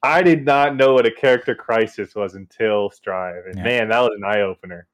I 0.04 0.22
did 0.22 0.44
not 0.44 0.76
know 0.76 0.92
what 0.94 1.06
a 1.06 1.10
character 1.10 1.54
crisis 1.54 2.14
was 2.14 2.34
until 2.34 2.90
Strive, 2.90 3.46
and 3.46 3.56
Yeah. 3.56 3.64
man, 3.64 3.88
that 3.88 4.00
was 4.00 4.10
an 4.16 4.24
eye 4.24 4.42
opener. 4.42 4.86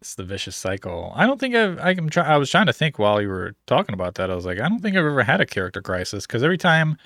It's 0.00 0.14
the 0.14 0.24
vicious 0.24 0.56
cycle. 0.56 1.12
I 1.14 1.26
don't 1.26 1.38
think 1.38 1.54
I've, 1.54 1.78
I'm 1.78 2.08
try, 2.08 2.24
I 2.24 2.36
was 2.38 2.50
trying 2.50 2.66
to 2.66 2.72
think 2.72 2.98
while 2.98 3.20
you 3.20 3.28
were 3.28 3.54
talking 3.66 3.92
about 3.92 4.14
that. 4.14 4.30
I 4.30 4.34
was 4.34 4.46
like, 4.46 4.58
I 4.58 4.68
don't 4.68 4.80
think 4.80 4.96
I've 4.96 5.04
ever 5.04 5.22
had 5.22 5.40
a 5.40 5.46
character 5.46 5.82
crisis 5.82 6.26
because 6.26 6.42
every 6.42 6.56
time 6.58 6.96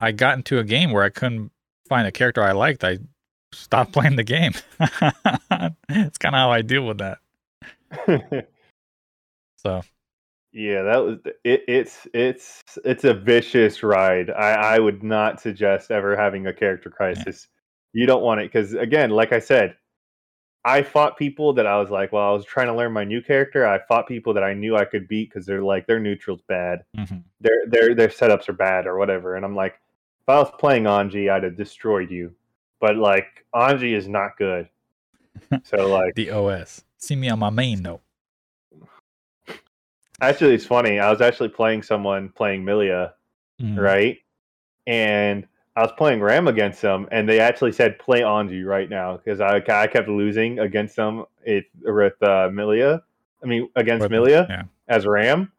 I 0.00 0.10
got 0.12 0.36
into 0.36 0.58
a 0.58 0.64
game 0.64 0.90
where 0.90 1.04
I 1.04 1.08
couldn't 1.08 1.52
find 1.88 2.06
a 2.06 2.12
character 2.12 2.42
I 2.42 2.50
liked, 2.52 2.82
I 2.84 2.98
stopped 3.52 3.92
playing 3.94 4.16
the 4.16 4.24
game. 4.24 4.52
it's 5.88 6.18
kind 6.18 6.34
of 6.34 6.38
how 6.38 6.50
I 6.50 6.62
deal 6.62 6.84
with 6.86 6.98
that. 6.98 7.18
So 9.62 9.82
Yeah, 10.52 10.82
that 10.82 10.96
was 10.98 11.18
it. 11.44 11.62
It's 11.68 12.08
it's 12.12 12.62
it's 12.84 13.04
a 13.04 13.14
vicious 13.14 13.82
ride. 13.82 14.30
I 14.30 14.74
I 14.74 14.78
would 14.78 15.02
not 15.02 15.40
suggest 15.40 15.90
ever 15.90 16.16
having 16.16 16.46
a 16.46 16.52
character 16.52 16.90
crisis. 16.90 17.48
You 17.92 18.06
don't 18.06 18.22
want 18.22 18.40
it 18.40 18.52
because 18.52 18.74
again, 18.74 19.10
like 19.10 19.32
I 19.32 19.38
said, 19.38 19.76
I 20.64 20.82
fought 20.82 21.16
people 21.16 21.52
that 21.54 21.66
I 21.66 21.78
was 21.78 21.90
like, 21.90 22.12
well, 22.12 22.28
I 22.28 22.32
was 22.32 22.44
trying 22.44 22.66
to 22.66 22.74
learn 22.74 22.92
my 22.92 23.04
new 23.04 23.22
character. 23.22 23.66
I 23.66 23.78
fought 23.86 24.08
people 24.08 24.34
that 24.34 24.42
I 24.42 24.52
knew 24.52 24.76
I 24.76 24.84
could 24.84 25.06
beat 25.06 25.30
because 25.30 25.46
they're 25.46 25.62
like 25.62 25.86
their 25.86 26.00
neutral's 26.00 26.42
bad, 26.48 26.84
mhm. 26.96 27.22
their 27.40 27.66
their 27.68 27.94
their 27.94 28.08
setups 28.08 28.48
are 28.48 28.54
bad 28.54 28.86
or 28.86 28.98
whatever. 28.98 29.36
And 29.36 29.44
I'm 29.44 29.54
like, 29.54 29.74
if 30.22 30.28
I 30.28 30.38
was 30.38 30.50
playing 30.58 30.84
Anji, 30.84 31.30
I'd 31.30 31.44
have 31.44 31.56
destroyed 31.56 32.10
you. 32.10 32.34
But 32.80 32.96
like 32.96 33.44
Anji 33.54 33.96
is 33.96 34.08
not 34.08 34.36
good. 34.36 34.68
So 35.64 35.88
like 35.88 36.14
the 36.16 36.30
OS. 36.30 36.84
See 36.98 37.16
me 37.16 37.28
on 37.30 37.38
my 37.38 37.50
main 37.50 37.82
though. 37.82 38.00
Actually 40.20 40.54
it's 40.54 40.66
funny. 40.66 40.98
I 40.98 41.10
was 41.10 41.20
actually 41.20 41.48
playing 41.50 41.82
someone 41.82 42.28
playing 42.30 42.64
Millia 42.64 43.14
Mhm. 43.60 43.78
right? 43.78 44.18
And 44.86 45.46
I 45.76 45.82
was 45.82 45.92
playing 45.96 46.20
Ram 46.20 46.48
against 46.48 46.82
them, 46.82 47.06
and 47.12 47.28
they 47.28 47.38
actually 47.40 47.72
said 47.72 47.98
play 47.98 48.20
Anji 48.22 48.64
right 48.66 48.88
now 48.88 49.16
because 49.18 49.40
I, 49.40 49.56
I 49.68 49.86
kept 49.86 50.08
losing 50.08 50.58
against 50.58 50.96
them 50.96 51.24
it, 51.44 51.66
with 51.82 52.20
uh, 52.22 52.50
Millia. 52.52 53.02
I 53.42 53.46
mean, 53.46 53.68
against 53.76 54.02
With- 54.02 54.10
Millia 54.10 54.46
Yeah. 54.50 54.62
as 54.88 55.06
Ram. 55.06 55.52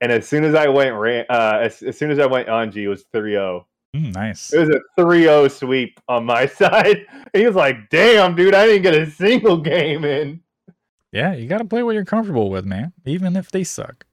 And 0.00 0.12
as 0.12 0.28
soon 0.28 0.44
as 0.44 0.54
I 0.54 0.68
went 0.68 0.94
Ram, 0.94 1.24
uh, 1.30 1.58
as, 1.62 1.82
as 1.82 1.98
soon 1.98 2.10
as 2.10 2.18
I 2.18 2.26
went 2.26 2.48
Anji, 2.48 2.76
it 2.82 2.88
was 2.88 3.04
3-0. 3.14 3.64
Mm, 3.94 4.14
nice. 4.14 4.52
It 4.52 4.58
was 4.60 4.68
a 4.68 4.80
3-0 5.00 5.50
sweep 5.50 5.98
on 6.08 6.24
my 6.24 6.46
side. 6.60 7.06
he 7.32 7.46
was 7.46 7.56
like, 7.56 7.88
"Damn, 7.90 8.34
dude, 8.36 8.54
I 8.54 8.66
didn't 8.66 8.82
get 8.82 8.94
a 8.94 9.10
single 9.10 9.56
game 9.56 10.04
in." 10.04 10.40
Yeah, 11.12 11.32
you 11.34 11.48
got 11.48 11.58
to 11.58 11.64
play 11.64 11.82
what 11.82 11.94
you're 11.94 12.04
comfortable 12.04 12.50
with, 12.50 12.64
man, 12.66 12.92
even 13.06 13.36
if 13.36 13.50
they 13.50 13.64
suck. 13.64 14.05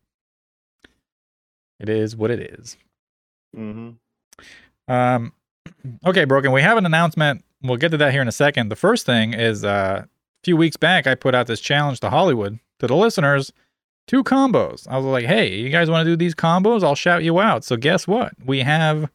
It 1.84 1.90
is 1.90 2.16
what 2.16 2.32
it 2.32 2.40
is. 2.60 2.78
hmm 3.54 3.92
Um, 4.88 5.34
okay, 6.06 6.24
Broken, 6.24 6.52
we 6.54 6.62
have 6.62 6.78
an 6.78 6.86
announcement. 6.86 7.44
We'll 7.62 7.78
get 7.78 7.92
to 7.92 7.98
that 7.98 8.14
here 8.14 8.22
in 8.22 8.28
a 8.28 8.34
second. 8.34 8.70
The 8.70 8.76
first 8.76 9.06
thing 9.06 9.34
is 9.34 9.64
uh, 9.66 10.06
a 10.06 10.08
few 10.44 10.56
weeks 10.58 10.78
back, 10.78 11.08
I 11.08 11.16
put 11.16 11.36
out 11.36 11.48
this 11.48 11.60
challenge 11.60 12.00
to 12.00 12.10
Hollywood 12.10 12.60
to 12.80 12.88
the 12.88 12.96
listeners 12.96 13.52
two 14.08 14.24
combos. 14.24 14.88
I 14.88 14.98
was 14.98 15.06
like, 15.06 15.26
hey, 15.26 15.54
you 15.56 15.70
guys 15.70 15.90
want 15.90 16.06
to 16.06 16.12
do 16.12 16.16
these 16.16 16.36
combos? 16.36 16.84
I'll 16.84 16.96
shout 16.96 17.24
you 17.24 17.40
out. 17.40 17.64
So, 17.64 17.76
guess 17.76 18.08
what? 18.08 18.34
We 18.46 18.60
have 18.60 19.10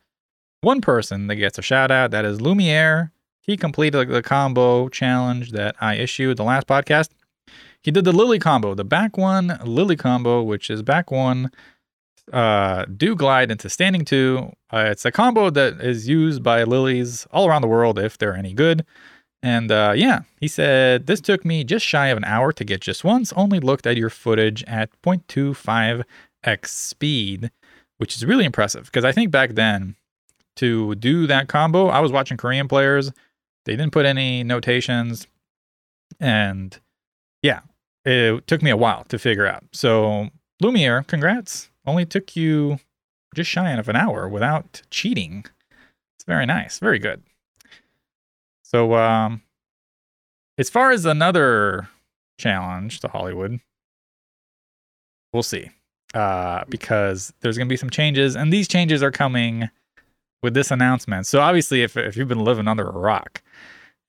one 0.61 0.81
person 0.81 1.27
that 1.29 1.37
gets 1.37 1.59
a 1.59 1.63
shout 1.63 1.91
out. 1.91 2.11
That 2.11 2.25
is 2.25 2.41
Lumiere. 2.41 3.13
He 3.41 3.57
completed 3.57 4.09
the 4.09 4.23
combo 4.23 4.89
challenge 4.91 5.53
that 5.53 5.75
I 5.81 5.95
issued 5.95 6.37
the 6.37 6.45
last 6.45 6.67
podcast. 6.67 7.11
He 7.83 7.91
did 7.91 8.05
the 8.05 8.13
Lily 8.13 8.39
combo, 8.39 8.75
the 8.75 8.85
back 8.85 9.17
one 9.17 9.59
Lily 9.65 9.97
combo, 9.97 10.43
which 10.43 10.69
is 10.69 10.83
back 10.83 11.11
one 11.11 11.51
uh, 12.33 12.85
do 12.85 13.15
glide 13.15 13.51
into 13.51 13.69
standing 13.69 14.05
two. 14.05 14.53
Uh, 14.73 14.89
it's 14.91 15.05
a 15.05 15.13
combo 15.13 15.51
that 15.51 15.81
is 15.81 16.09
used 16.09 16.43
by 16.43 16.65
lilies 16.65 17.27
all 17.31 17.49
around 17.49 17.63
the 17.63 17.69
world 17.69 17.99
if 17.99 18.19
they're 18.19 18.37
any 18.37 18.53
good. 18.53 18.85
And 19.43 19.71
uh, 19.71 19.93
yeah, 19.95 20.23
he 20.41 20.49
said, 20.49 21.07
This 21.07 21.21
took 21.21 21.45
me 21.45 21.65
just 21.65 21.87
shy 21.87 22.09
of 22.09 22.17
an 22.17 22.25
hour 22.25 22.53
to 22.53 22.65
get 22.65 22.81
just 22.81 23.05
once, 23.05 23.33
only 23.35 23.61
looked 23.61 23.87
at 23.87 23.97
your 23.97 24.11
footage 24.11 24.65
at 24.65 24.91
0.25x 25.03 26.67
speed, 26.67 27.51
which 27.99 28.17
is 28.17 28.25
really 28.25 28.45
impressive 28.45 28.87
because 28.87 29.05
I 29.05 29.13
think 29.13 29.31
back 29.31 29.55
then 29.55 29.95
to 30.57 30.97
do 30.97 31.27
that 31.29 31.49
combo, 31.49 31.87
I 31.87 32.01
was 32.01 32.11
watching 32.11 32.37
Korean 32.37 32.67
players. 32.67 33.13
They 33.65 33.77
didn't 33.77 33.93
put 33.93 34.07
any 34.07 34.43
notations. 34.43 35.27
And 36.19 36.77
yeah, 37.43 37.61
it 38.05 38.47
took 38.47 38.63
me 38.63 38.71
a 38.71 38.77
while 38.77 39.05
to 39.05 39.19
figure 39.19 39.47
out. 39.47 39.65
So, 39.73 40.31
Lumiere, 40.61 41.05
congrats. 41.05 41.71
Only 41.89 42.05
took 42.05 42.37
you 42.37 42.79
just 43.35 43.49
shy 43.49 43.73
of 43.73 43.89
an 43.89 43.97
hour 43.97 44.29
without 44.29 44.83
cheating. 44.91 45.47
It's 46.17 46.25
very 46.27 46.45
nice. 46.45 46.79
Very 46.79 46.99
good. 46.99 47.23
So, 48.63 48.95
um, 48.95 49.41
as 50.59 50.69
far 50.69 50.91
as 50.91 51.07
another 51.07 51.89
challenge 52.39 53.01
to 53.01 53.09
Hollywood, 53.09 53.61
we'll 55.33 55.43
see. 55.43 55.71
Uh, 56.13 56.65
because 56.69 57.33
there's 57.41 57.57
going 57.57 57.69
to 57.69 57.73
be 57.73 57.77
some 57.77 57.91
changes, 57.91 58.37
and 58.37 58.53
these 58.53 58.69
changes 58.69 59.03
are 59.03 59.11
coming 59.11 59.71
with 60.43 60.53
this 60.53 60.71
announcement. 60.71 61.27
So, 61.27 61.41
obviously, 61.41 61.83
if, 61.83 61.97
if 61.97 62.19
you've 62.19 62.29
been 62.29 62.45
living 62.45 62.69
under 62.69 62.87
a 62.87 62.99
rock 62.99 63.43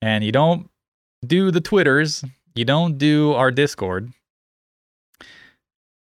and 0.02 0.22
you 0.22 0.32
don't 0.32 0.68
do 1.26 1.50
the 1.50 1.60
Twitters, 1.62 2.24
you 2.54 2.66
don't 2.66 2.98
do 2.98 3.32
our 3.32 3.50
Discord, 3.50 4.12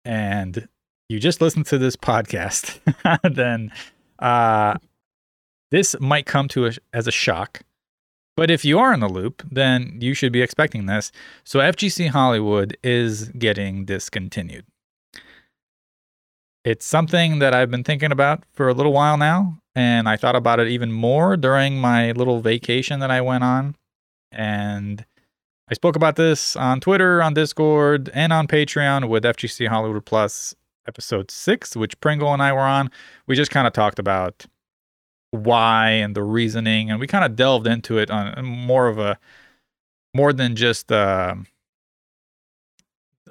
and 0.05 0.69
you 1.09 1.19
just 1.19 1.41
listen 1.41 1.63
to 1.65 1.77
this 1.77 1.95
podcast, 1.95 2.79
then 3.35 3.71
uh, 4.19 4.75
this 5.71 5.95
might 5.99 6.25
come 6.25 6.47
to 6.49 6.67
a, 6.67 6.71
as 6.93 7.07
a 7.07 7.11
shock. 7.11 7.61
But 8.35 8.51
if 8.51 8.65
you 8.65 8.79
are 8.79 8.93
in 8.93 8.99
the 8.99 9.07
loop, 9.07 9.43
then 9.49 9.97
you 10.01 10.13
should 10.13 10.33
be 10.33 10.41
expecting 10.41 10.87
this. 10.87 11.11
So 11.43 11.59
FGC 11.59 12.09
Hollywood 12.09 12.77
is 12.83 13.29
getting 13.29 13.85
discontinued. 13.85 14.65
It's 16.65 16.85
something 16.85 17.39
that 17.39 17.53
I've 17.53 17.69
been 17.69 17.83
thinking 17.83 18.11
about 18.11 18.43
for 18.51 18.67
a 18.67 18.73
little 18.73 18.91
while 18.91 19.17
now, 19.17 19.59
and 19.75 20.09
I 20.09 20.17
thought 20.17 20.35
about 20.35 20.59
it 20.59 20.67
even 20.67 20.91
more 20.91 21.37
during 21.37 21.77
my 21.77 22.11
little 22.11 22.41
vacation 22.41 22.99
that 22.99 23.11
I 23.11 23.21
went 23.21 23.43
on. 23.43 23.75
And 24.31 25.05
I 25.69 25.75
spoke 25.75 25.95
about 25.95 26.15
this 26.15 26.55
on 26.55 26.79
Twitter, 26.81 27.21
on 27.21 27.35
Discord, 27.35 28.09
and 28.13 28.33
on 28.33 28.47
Patreon 28.47 29.07
with 29.07 29.23
FGC 29.23 29.67
Hollywood 29.67 30.05
Plus 30.05 30.55
episode 30.87 31.31
six, 31.31 31.75
which 31.75 31.99
Pringle 32.01 32.33
and 32.33 32.41
I 32.41 32.53
were 32.53 32.59
on. 32.59 32.89
We 33.27 33.35
just 33.35 33.51
kind 33.51 33.67
of 33.67 33.73
talked 33.73 33.99
about 33.99 34.45
why 35.31 35.89
and 35.89 36.15
the 36.15 36.23
reasoning, 36.23 36.89
and 36.89 36.99
we 36.99 37.07
kind 37.07 37.25
of 37.25 37.35
delved 37.35 37.67
into 37.67 37.97
it 37.97 38.09
on 38.09 38.43
more 38.45 38.87
of 38.87 38.97
a 38.97 39.17
more 40.13 40.31
than 40.31 40.55
just 40.55 40.91
uh, 40.91 41.35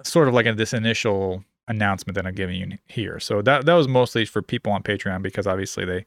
sort 0.03 0.29
of 0.29 0.35
like 0.35 0.47
a, 0.47 0.53
this 0.53 0.73
initial 0.73 1.45
announcement 1.67 2.15
that 2.15 2.27
I'm 2.27 2.35
giving 2.35 2.57
you 2.57 2.79
here. 2.87 3.19
So 3.21 3.41
that 3.43 3.67
that 3.67 3.75
was 3.75 3.89
mostly 3.89 4.25
for 4.25 4.43
people 4.43 4.73
on 4.73 4.83
Patreon 4.83 5.23
because 5.23 5.47
obviously 5.47 5.85
they 5.85 6.05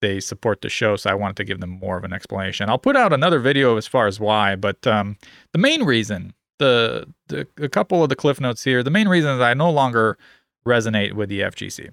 they 0.00 0.20
support 0.20 0.60
the 0.60 0.68
show, 0.68 0.96
so 0.96 1.10
I 1.10 1.14
wanted 1.14 1.36
to 1.36 1.44
give 1.44 1.60
them 1.60 1.70
more 1.70 1.96
of 1.96 2.04
an 2.04 2.12
explanation. 2.12 2.68
I'll 2.68 2.78
put 2.78 2.96
out 2.96 3.12
another 3.12 3.38
video 3.38 3.76
as 3.76 3.86
far 3.86 4.06
as 4.06 4.20
why, 4.20 4.54
but 4.56 4.86
um, 4.86 5.16
the 5.52 5.58
main 5.58 5.82
reason, 5.82 6.34
the, 6.58 7.06
the 7.28 7.46
a 7.58 7.68
couple 7.68 8.02
of 8.02 8.10
the 8.10 8.16
cliff 8.16 8.40
notes 8.40 8.62
here, 8.62 8.82
the 8.82 8.90
main 8.90 9.08
reason 9.08 9.34
is 9.34 9.40
I 9.40 9.54
no 9.54 9.70
longer 9.70 10.18
resonate 10.66 11.12
with 11.12 11.28
the 11.28 11.40
FGC. 11.40 11.90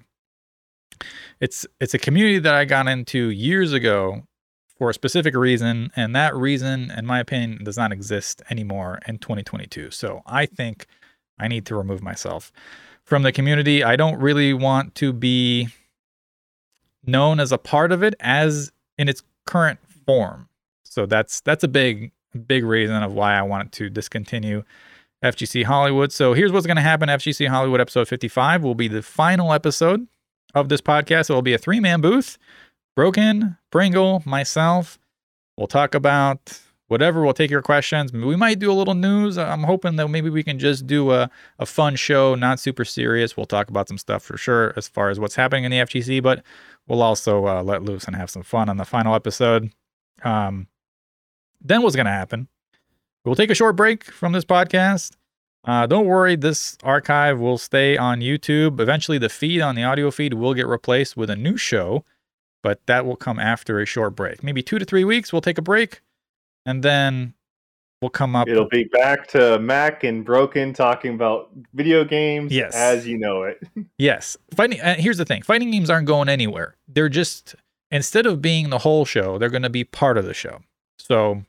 It's 1.40 1.66
it's 1.80 1.94
a 1.94 1.98
community 1.98 2.38
that 2.38 2.54
I 2.54 2.64
got 2.64 2.86
into 2.88 3.30
years 3.30 3.72
ago 3.72 4.22
for 4.78 4.90
a 4.90 4.94
specific 4.94 5.34
reason, 5.34 5.90
and 5.96 6.14
that 6.14 6.34
reason, 6.34 6.90
in 6.90 7.06
my 7.06 7.20
opinion, 7.20 7.64
does 7.64 7.76
not 7.76 7.92
exist 7.92 8.42
anymore 8.50 8.98
in 9.06 9.18
2022. 9.18 9.90
So 9.90 10.22
I 10.26 10.46
think 10.46 10.86
I 11.38 11.48
need 11.48 11.66
to 11.66 11.76
remove 11.76 12.02
myself 12.02 12.52
from 13.04 13.22
the 13.22 13.32
community. 13.32 13.82
I 13.82 13.96
don't 13.96 14.18
really 14.20 14.52
want 14.54 14.94
to 14.96 15.12
be 15.12 15.68
known 17.04 17.40
as 17.40 17.52
a 17.52 17.58
part 17.58 17.92
of 17.92 18.02
it 18.02 18.14
as 18.20 18.72
in 18.98 19.08
its 19.08 19.22
current 19.46 19.80
form. 20.06 20.48
So 20.84 21.06
that's 21.06 21.40
that's 21.40 21.64
a 21.64 21.68
big 21.68 22.12
big 22.46 22.64
reason 22.64 23.02
of 23.02 23.12
why 23.12 23.36
I 23.36 23.42
wanted 23.42 23.72
to 23.72 23.90
discontinue 23.90 24.62
FGC 25.22 25.64
Hollywood. 25.64 26.12
So 26.12 26.32
here's 26.32 26.52
what's 26.52 26.66
going 26.66 26.76
to 26.76 26.82
happen. 26.82 27.08
FGC 27.08 27.48
Hollywood 27.48 27.80
episode 27.80 28.08
55 28.08 28.62
will 28.62 28.74
be 28.74 28.88
the 28.88 29.02
final 29.02 29.52
episode 29.52 30.06
of 30.54 30.68
this 30.68 30.80
podcast. 30.80 31.30
It 31.30 31.34
will 31.34 31.42
be 31.42 31.54
a 31.54 31.58
three 31.58 31.80
man 31.80 32.00
booth. 32.00 32.38
Broken, 32.94 33.56
Pringle, 33.70 34.22
myself. 34.26 34.98
We'll 35.56 35.66
talk 35.66 35.94
about 35.94 36.60
whatever. 36.88 37.22
We'll 37.22 37.32
take 37.32 37.50
your 37.50 37.62
questions. 37.62 38.12
We 38.12 38.36
might 38.36 38.58
do 38.58 38.70
a 38.70 38.74
little 38.74 38.94
news. 38.94 39.38
I'm 39.38 39.62
hoping 39.62 39.96
that 39.96 40.08
maybe 40.08 40.28
we 40.28 40.42
can 40.42 40.58
just 40.58 40.86
do 40.86 41.10
a, 41.12 41.30
a 41.58 41.64
fun 41.64 41.96
show, 41.96 42.34
not 42.34 42.60
super 42.60 42.84
serious. 42.84 43.34
We'll 43.34 43.46
talk 43.46 43.70
about 43.70 43.88
some 43.88 43.96
stuff 43.96 44.22
for 44.22 44.36
sure 44.36 44.74
as 44.76 44.88
far 44.88 45.08
as 45.08 45.18
what's 45.18 45.36
happening 45.36 45.64
in 45.64 45.70
the 45.70 45.78
FGC, 45.78 46.22
but 46.22 46.42
we'll 46.86 47.00
also 47.00 47.46
uh, 47.46 47.62
let 47.62 47.82
loose 47.82 48.04
and 48.04 48.14
have 48.14 48.28
some 48.28 48.42
fun 48.42 48.68
on 48.68 48.76
the 48.76 48.84
final 48.84 49.14
episode. 49.14 49.72
Um, 50.22 50.66
then 51.62 51.82
what's 51.82 51.96
going 51.96 52.06
to 52.06 52.12
happen? 52.12 52.48
We'll 53.24 53.34
take 53.36 53.50
a 53.50 53.54
short 53.54 53.76
break 53.76 54.04
from 54.04 54.32
this 54.32 54.44
podcast. 54.44 55.12
Uh, 55.64 55.86
don't 55.86 56.06
worry, 56.06 56.34
this 56.34 56.76
archive 56.82 57.38
will 57.38 57.56
stay 57.58 57.96
on 57.96 58.20
YouTube. 58.20 58.80
Eventually, 58.80 59.18
the 59.18 59.28
feed 59.28 59.60
on 59.60 59.76
the 59.76 59.84
audio 59.84 60.10
feed 60.10 60.34
will 60.34 60.54
get 60.54 60.66
replaced 60.66 61.16
with 61.16 61.30
a 61.30 61.36
new 61.36 61.56
show, 61.56 62.04
but 62.64 62.84
that 62.86 63.06
will 63.06 63.14
come 63.14 63.38
after 63.38 63.78
a 63.78 63.86
short 63.86 64.16
break. 64.16 64.42
Maybe 64.42 64.60
two 64.62 64.80
to 64.80 64.84
three 64.84 65.04
weeks, 65.04 65.32
we'll 65.32 65.40
take 65.40 65.58
a 65.58 65.62
break, 65.62 66.00
and 66.66 66.82
then 66.82 67.34
we'll 68.00 68.10
come 68.10 68.34
up. 68.34 68.48
It'll 68.48 68.68
be 68.68 68.84
back 68.84 69.28
to 69.28 69.60
Mac 69.60 70.02
and 70.02 70.24
Broken 70.24 70.72
talking 70.72 71.14
about 71.14 71.50
video 71.74 72.04
games 72.04 72.50
Yes. 72.52 72.74
as 72.74 73.06
you 73.06 73.16
know 73.18 73.44
it. 73.44 73.62
Yes, 73.98 74.36
fighting. 74.56 74.80
Uh, 74.80 74.96
here's 74.98 75.18
the 75.18 75.24
thing: 75.24 75.42
fighting 75.42 75.70
games 75.70 75.90
aren't 75.90 76.08
going 76.08 76.28
anywhere. 76.28 76.74
They're 76.88 77.08
just 77.08 77.54
instead 77.92 78.26
of 78.26 78.42
being 78.42 78.70
the 78.70 78.78
whole 78.78 79.04
show, 79.04 79.38
they're 79.38 79.48
going 79.48 79.62
to 79.62 79.70
be 79.70 79.84
part 79.84 80.18
of 80.18 80.24
the 80.24 80.34
show. 80.34 80.62
So 80.98 81.44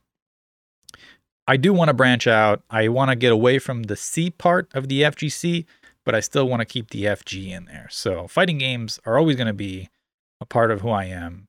I 1.46 1.56
do 1.56 1.72
want 1.72 1.88
to 1.88 1.94
branch 1.94 2.26
out. 2.26 2.62
I 2.70 2.88
want 2.88 3.10
to 3.10 3.16
get 3.16 3.32
away 3.32 3.58
from 3.58 3.84
the 3.84 3.96
C 3.96 4.30
part 4.30 4.68
of 4.74 4.88
the 4.88 5.02
FGC, 5.02 5.66
but 6.04 6.14
I 6.14 6.20
still 6.20 6.48
want 6.48 6.60
to 6.60 6.64
keep 6.66 6.90
the 6.90 7.04
FG 7.04 7.50
in 7.50 7.66
there. 7.66 7.88
So 7.90 8.26
fighting 8.28 8.58
games 8.58 8.98
are 9.04 9.18
always 9.18 9.36
going 9.36 9.46
to 9.48 9.52
be 9.52 9.88
a 10.40 10.46
part 10.46 10.70
of 10.70 10.80
who 10.80 10.90
I 10.90 11.04
am. 11.04 11.48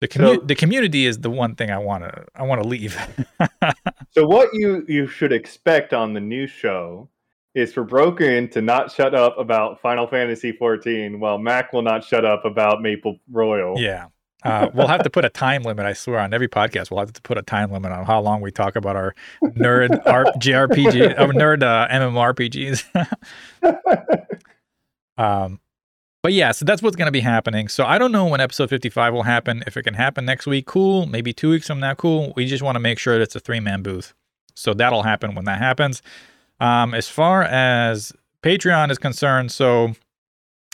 The 0.00 0.08
commu- 0.08 0.36
So- 0.36 0.42
the 0.46 0.54
community 0.54 1.06
is 1.06 1.18
the 1.18 1.30
one 1.30 1.56
thing 1.56 1.70
I 1.70 1.78
want 1.78 2.04
to 2.04 2.24
I 2.34 2.44
want 2.44 2.62
to 2.62 2.68
leave. 2.68 2.96
So 4.12 4.26
what 4.26 4.48
you 4.52 4.84
you 4.88 5.06
should 5.06 5.32
expect 5.32 5.92
on 5.92 6.12
the 6.14 6.20
new 6.20 6.46
show 6.46 7.08
is 7.54 7.72
for 7.72 7.84
Broken 7.84 8.48
to 8.48 8.60
not 8.62 8.90
shut 8.90 9.14
up 9.14 9.38
about 9.38 9.80
Final 9.80 10.06
Fantasy 10.08 10.50
14 10.50 11.20
while 11.20 11.38
Mac 11.38 11.72
will 11.72 11.82
not 11.82 12.02
shut 12.02 12.24
up 12.24 12.44
about 12.44 12.80
Maple 12.82 13.18
Royal. 13.30 13.78
Yeah. 13.78 14.06
Uh, 14.44 14.68
we'll 14.72 14.86
have 14.86 15.02
to 15.02 15.10
put 15.10 15.24
a 15.24 15.28
time 15.28 15.62
limit. 15.62 15.84
I 15.84 15.92
swear 15.92 16.20
on 16.20 16.32
every 16.32 16.48
podcast, 16.48 16.90
we'll 16.90 17.00
have 17.00 17.12
to 17.12 17.22
put 17.22 17.38
a 17.38 17.42
time 17.42 17.72
limit 17.72 17.90
on 17.90 18.04
how 18.04 18.20
long 18.20 18.40
we 18.40 18.52
talk 18.52 18.76
about 18.76 18.94
our 18.94 19.14
nerd 19.42 20.00
R- 20.06 20.32
JRPG, 20.38 21.18
our 21.18 21.32
nerd 21.32 21.62
uh, 21.62 21.88
MMORPGs. 21.88 22.84
um, 25.18 25.60
but 26.22 26.32
yeah, 26.32 26.52
so 26.52 26.64
that's 26.64 26.82
what's 26.82 26.96
going 26.96 27.06
to 27.06 27.12
be 27.12 27.20
happening. 27.20 27.68
So 27.68 27.84
I 27.84 27.98
don't 27.98 28.12
know 28.12 28.26
when 28.26 28.40
episode 28.40 28.70
55 28.70 29.12
will 29.12 29.24
happen. 29.24 29.64
If 29.66 29.76
it 29.76 29.82
can 29.82 29.94
happen 29.94 30.24
next 30.24 30.46
week, 30.46 30.66
cool. 30.66 31.06
Maybe 31.06 31.32
two 31.32 31.50
weeks 31.50 31.66
from 31.66 31.80
now, 31.80 31.94
cool. 31.94 32.32
We 32.36 32.46
just 32.46 32.62
want 32.62 32.76
to 32.76 32.80
make 32.80 32.98
sure 32.98 33.14
that 33.14 33.22
it's 33.22 33.36
a 33.36 33.40
three 33.40 33.60
man 33.60 33.82
booth. 33.82 34.14
So 34.54 34.74
that'll 34.74 35.04
happen 35.04 35.34
when 35.34 35.44
that 35.46 35.58
happens. 35.58 36.02
Um, 36.60 36.92
as 36.92 37.08
far 37.08 37.42
as 37.44 38.12
Patreon 38.42 38.90
is 38.90 38.98
concerned, 38.98 39.52
so 39.52 39.94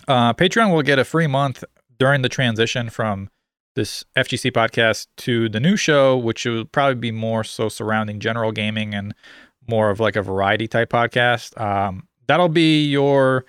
uh, 0.08 0.32
Patreon 0.32 0.72
will 0.72 0.82
get 0.82 0.98
a 0.98 1.04
free 1.04 1.26
month 1.26 1.62
during 1.98 2.22
the 2.22 2.28
transition 2.28 2.88
from 2.88 3.28
this 3.74 4.04
FGC 4.16 4.52
podcast 4.52 5.08
to 5.18 5.48
the 5.48 5.60
new 5.60 5.76
show, 5.76 6.16
which 6.16 6.44
will 6.44 6.64
probably 6.64 6.94
be 6.94 7.10
more 7.10 7.44
so 7.44 7.68
surrounding 7.68 8.20
general 8.20 8.52
gaming 8.52 8.94
and 8.94 9.14
more 9.68 9.90
of 9.90 10.00
like 10.00 10.16
a 10.16 10.22
variety 10.22 10.68
type 10.68 10.90
podcast. 10.90 11.60
Um, 11.60 12.06
that'll 12.26 12.48
be 12.48 12.84
your 12.84 13.44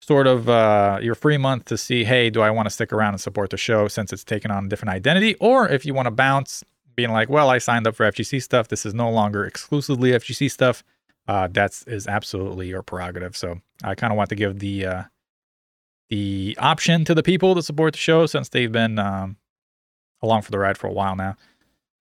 sort 0.00 0.26
of 0.26 0.48
uh, 0.48 0.98
your 1.02 1.14
free 1.14 1.36
month 1.36 1.66
to 1.66 1.78
see, 1.78 2.04
hey, 2.04 2.30
do 2.30 2.40
I 2.40 2.50
want 2.50 2.66
to 2.66 2.70
stick 2.70 2.92
around 2.92 3.14
and 3.14 3.20
support 3.20 3.50
the 3.50 3.56
show 3.56 3.88
since 3.88 4.12
it's 4.12 4.24
taken 4.24 4.50
on 4.50 4.66
a 4.66 4.68
different 4.68 4.94
identity? 4.94 5.34
Or 5.36 5.68
if 5.68 5.84
you 5.84 5.94
want 5.94 6.06
to 6.06 6.10
bounce, 6.10 6.64
being 6.94 7.10
like, 7.10 7.28
well, 7.28 7.48
I 7.48 7.58
signed 7.58 7.86
up 7.86 7.94
for 7.94 8.10
FGC 8.10 8.42
stuff. 8.42 8.68
This 8.68 8.84
is 8.84 8.94
no 8.94 9.10
longer 9.10 9.44
exclusively 9.44 10.10
FGC 10.10 10.50
stuff. 10.50 10.84
Uh, 11.28 11.48
that's 11.50 11.84
is 11.84 12.06
absolutely 12.06 12.68
your 12.68 12.82
prerogative. 12.82 13.36
So 13.36 13.60
I 13.84 13.94
kind 13.94 14.12
of 14.12 14.16
want 14.16 14.28
to 14.30 14.34
give 14.34 14.58
the 14.58 14.86
uh, 14.86 15.02
the 16.10 16.56
option 16.60 17.04
to 17.04 17.14
the 17.14 17.22
people 17.22 17.54
to 17.54 17.62
support 17.62 17.94
the 17.94 17.98
show 17.98 18.26
since 18.26 18.48
they've 18.48 18.70
been 18.70 18.98
um, 18.98 19.36
along 20.22 20.42
for 20.42 20.50
the 20.50 20.58
ride 20.58 20.78
for 20.78 20.86
a 20.86 20.92
while 20.92 21.16
now. 21.16 21.36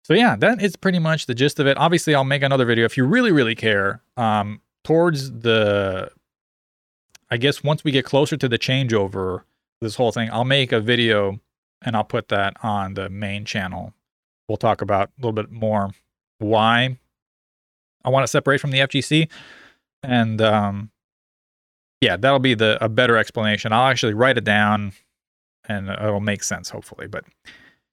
So 0.04 0.14
yeah, 0.14 0.36
that 0.38 0.62
is 0.62 0.76
pretty 0.76 1.00
much 1.00 1.26
the 1.26 1.36
gist 1.36 1.60
of 1.60 1.68
it. 1.68 1.78
Obviously, 1.78 2.16
I'll 2.16 2.24
make 2.24 2.44
another 2.44 2.66
video 2.66 2.86
if 2.86 2.98
you 2.98 3.06
really, 3.06 3.32
really 3.32 3.56
care. 3.56 4.02
Um, 4.18 4.62
towards 4.84 5.32
the, 5.32 6.12
I 7.30 7.38
guess 7.38 7.64
once 7.64 7.84
we 7.84 7.92
get 7.92 8.06
closer 8.06 8.36
to 8.38 8.50
the 8.50 8.58
changeover, 8.58 9.44
this 9.80 9.96
whole 9.96 10.12
thing, 10.12 10.30
I'll 10.32 10.46
make 10.46 10.72
a 10.72 10.80
video 10.80 11.40
and 11.84 11.96
I'll 11.96 12.04
put 12.04 12.30
that 12.30 12.56
on 12.64 12.96
the 12.96 13.10
main 13.10 13.46
channel. 13.46 13.94
We'll 14.48 14.58
talk 14.58 14.82
about 14.82 15.10
a 15.10 15.22
little 15.22 15.34
bit 15.34 15.52
more 15.52 15.92
why 16.40 16.98
I 18.04 18.10
want 18.10 18.24
to 18.24 18.28
separate 18.28 18.60
from 18.60 18.72
the 18.72 18.80
FGC, 18.80 19.30
and 20.04 20.42
um, 20.42 20.92
yeah, 22.02 22.18
that'll 22.18 22.40
be 22.40 22.56
the 22.56 22.84
a 22.84 22.90
better 22.90 23.18
explanation. 23.18 23.72
I'll 23.72 23.88
actually 23.88 24.14
write 24.14 24.38
it 24.38 24.44
down, 24.44 24.94
and 25.66 25.90
it'll 25.90 26.20
make 26.20 26.44
sense 26.44 26.70
hopefully. 26.70 27.08
But 27.08 27.26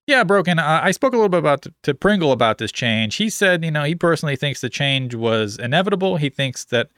yeah, 0.09 0.25
broken. 0.25 0.59
Uh, 0.59 0.81
I 0.83 0.90
spoke 0.90 1.12
a 1.12 1.16
little 1.16 1.29
bit 1.29 1.38
about 1.38 1.66
to, 1.83 1.94
Pringle 1.94 2.33
about 2.33 2.57
this 2.57 2.73
change. 2.73 3.16
He 3.16 3.29
said, 3.29 3.62
you 3.62 3.71
know, 3.71 3.85
he 3.85 3.94
personally 3.94 4.37
thinks 4.37 4.62
the 4.62 4.71
change 4.71 5.14
was 5.14 5.59
inevitable. 5.59 6.16
He 6.16 6.31
thinks 6.31 6.64
that 6.64 6.88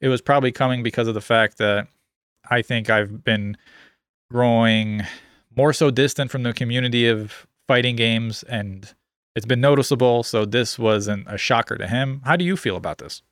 it 0.00 0.06
was 0.06 0.22
probably 0.22 0.52
coming 0.52 0.84
because 0.84 1.08
of 1.08 1.14
the 1.14 1.20
fact 1.20 1.58
that 1.58 1.88
I 2.48 2.62
think 2.62 2.88
I've 2.88 3.24
been 3.24 3.56
growing 4.30 5.02
more 5.56 5.72
so 5.72 5.90
distant 5.90 6.30
from 6.30 6.44
the 6.44 6.52
community 6.52 7.08
of 7.08 7.44
fighting 7.66 7.96
games 7.96 8.44
and 8.44 8.94
it's 9.34 9.46
been 9.46 9.60
noticeable. 9.60 10.22
So 10.22 10.44
this 10.44 10.78
wasn't 10.78 11.26
a 11.26 11.36
shocker 11.36 11.76
to 11.76 11.88
him. 11.88 12.22
How 12.24 12.36
do 12.36 12.44
you 12.44 12.56
feel 12.56 12.76
about 12.76 12.98
this? 12.98 13.22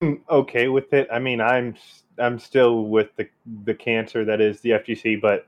I'm 0.00 0.22
okay 0.30 0.68
with 0.68 0.90
it. 0.94 1.06
I 1.12 1.18
mean, 1.18 1.42
I'm 1.42 1.76
I'm 2.18 2.38
still 2.38 2.84
with 2.84 3.14
the 3.16 3.28
the 3.64 3.74
cancer 3.74 4.24
that 4.24 4.40
is 4.40 4.60
the 4.60 4.70
FGC, 4.70 5.20
but 5.20 5.46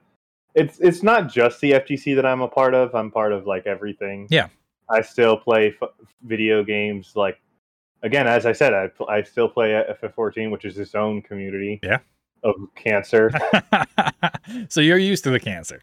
it's 0.56 0.78
it's 0.80 1.02
not 1.04 1.32
just 1.32 1.60
the 1.60 1.72
FGC 1.72 2.16
that 2.16 2.26
I'm 2.26 2.40
a 2.40 2.48
part 2.48 2.74
of. 2.74 2.94
I'm 2.94 3.10
part 3.10 3.32
of 3.32 3.46
like 3.46 3.66
everything. 3.66 4.26
Yeah. 4.30 4.48
I 4.90 5.02
still 5.02 5.36
play 5.36 5.74
f- 5.80 5.90
video 6.24 6.64
games. 6.64 7.12
Like 7.14 7.38
again, 8.02 8.26
as 8.26 8.44
I 8.46 8.52
said, 8.52 8.74
I 8.74 8.88
pl- 8.88 9.08
I 9.08 9.22
still 9.22 9.48
play 9.48 9.70
FF14, 10.02 10.50
which 10.50 10.64
is 10.64 10.78
its 10.78 10.94
own 10.94 11.22
community. 11.22 11.78
Yeah. 11.82 11.98
Of 12.42 12.54
cancer. 12.74 13.30
so 14.68 14.80
you're 14.80 14.98
used 14.98 15.24
to 15.24 15.30
the 15.30 15.40
cancer, 15.40 15.82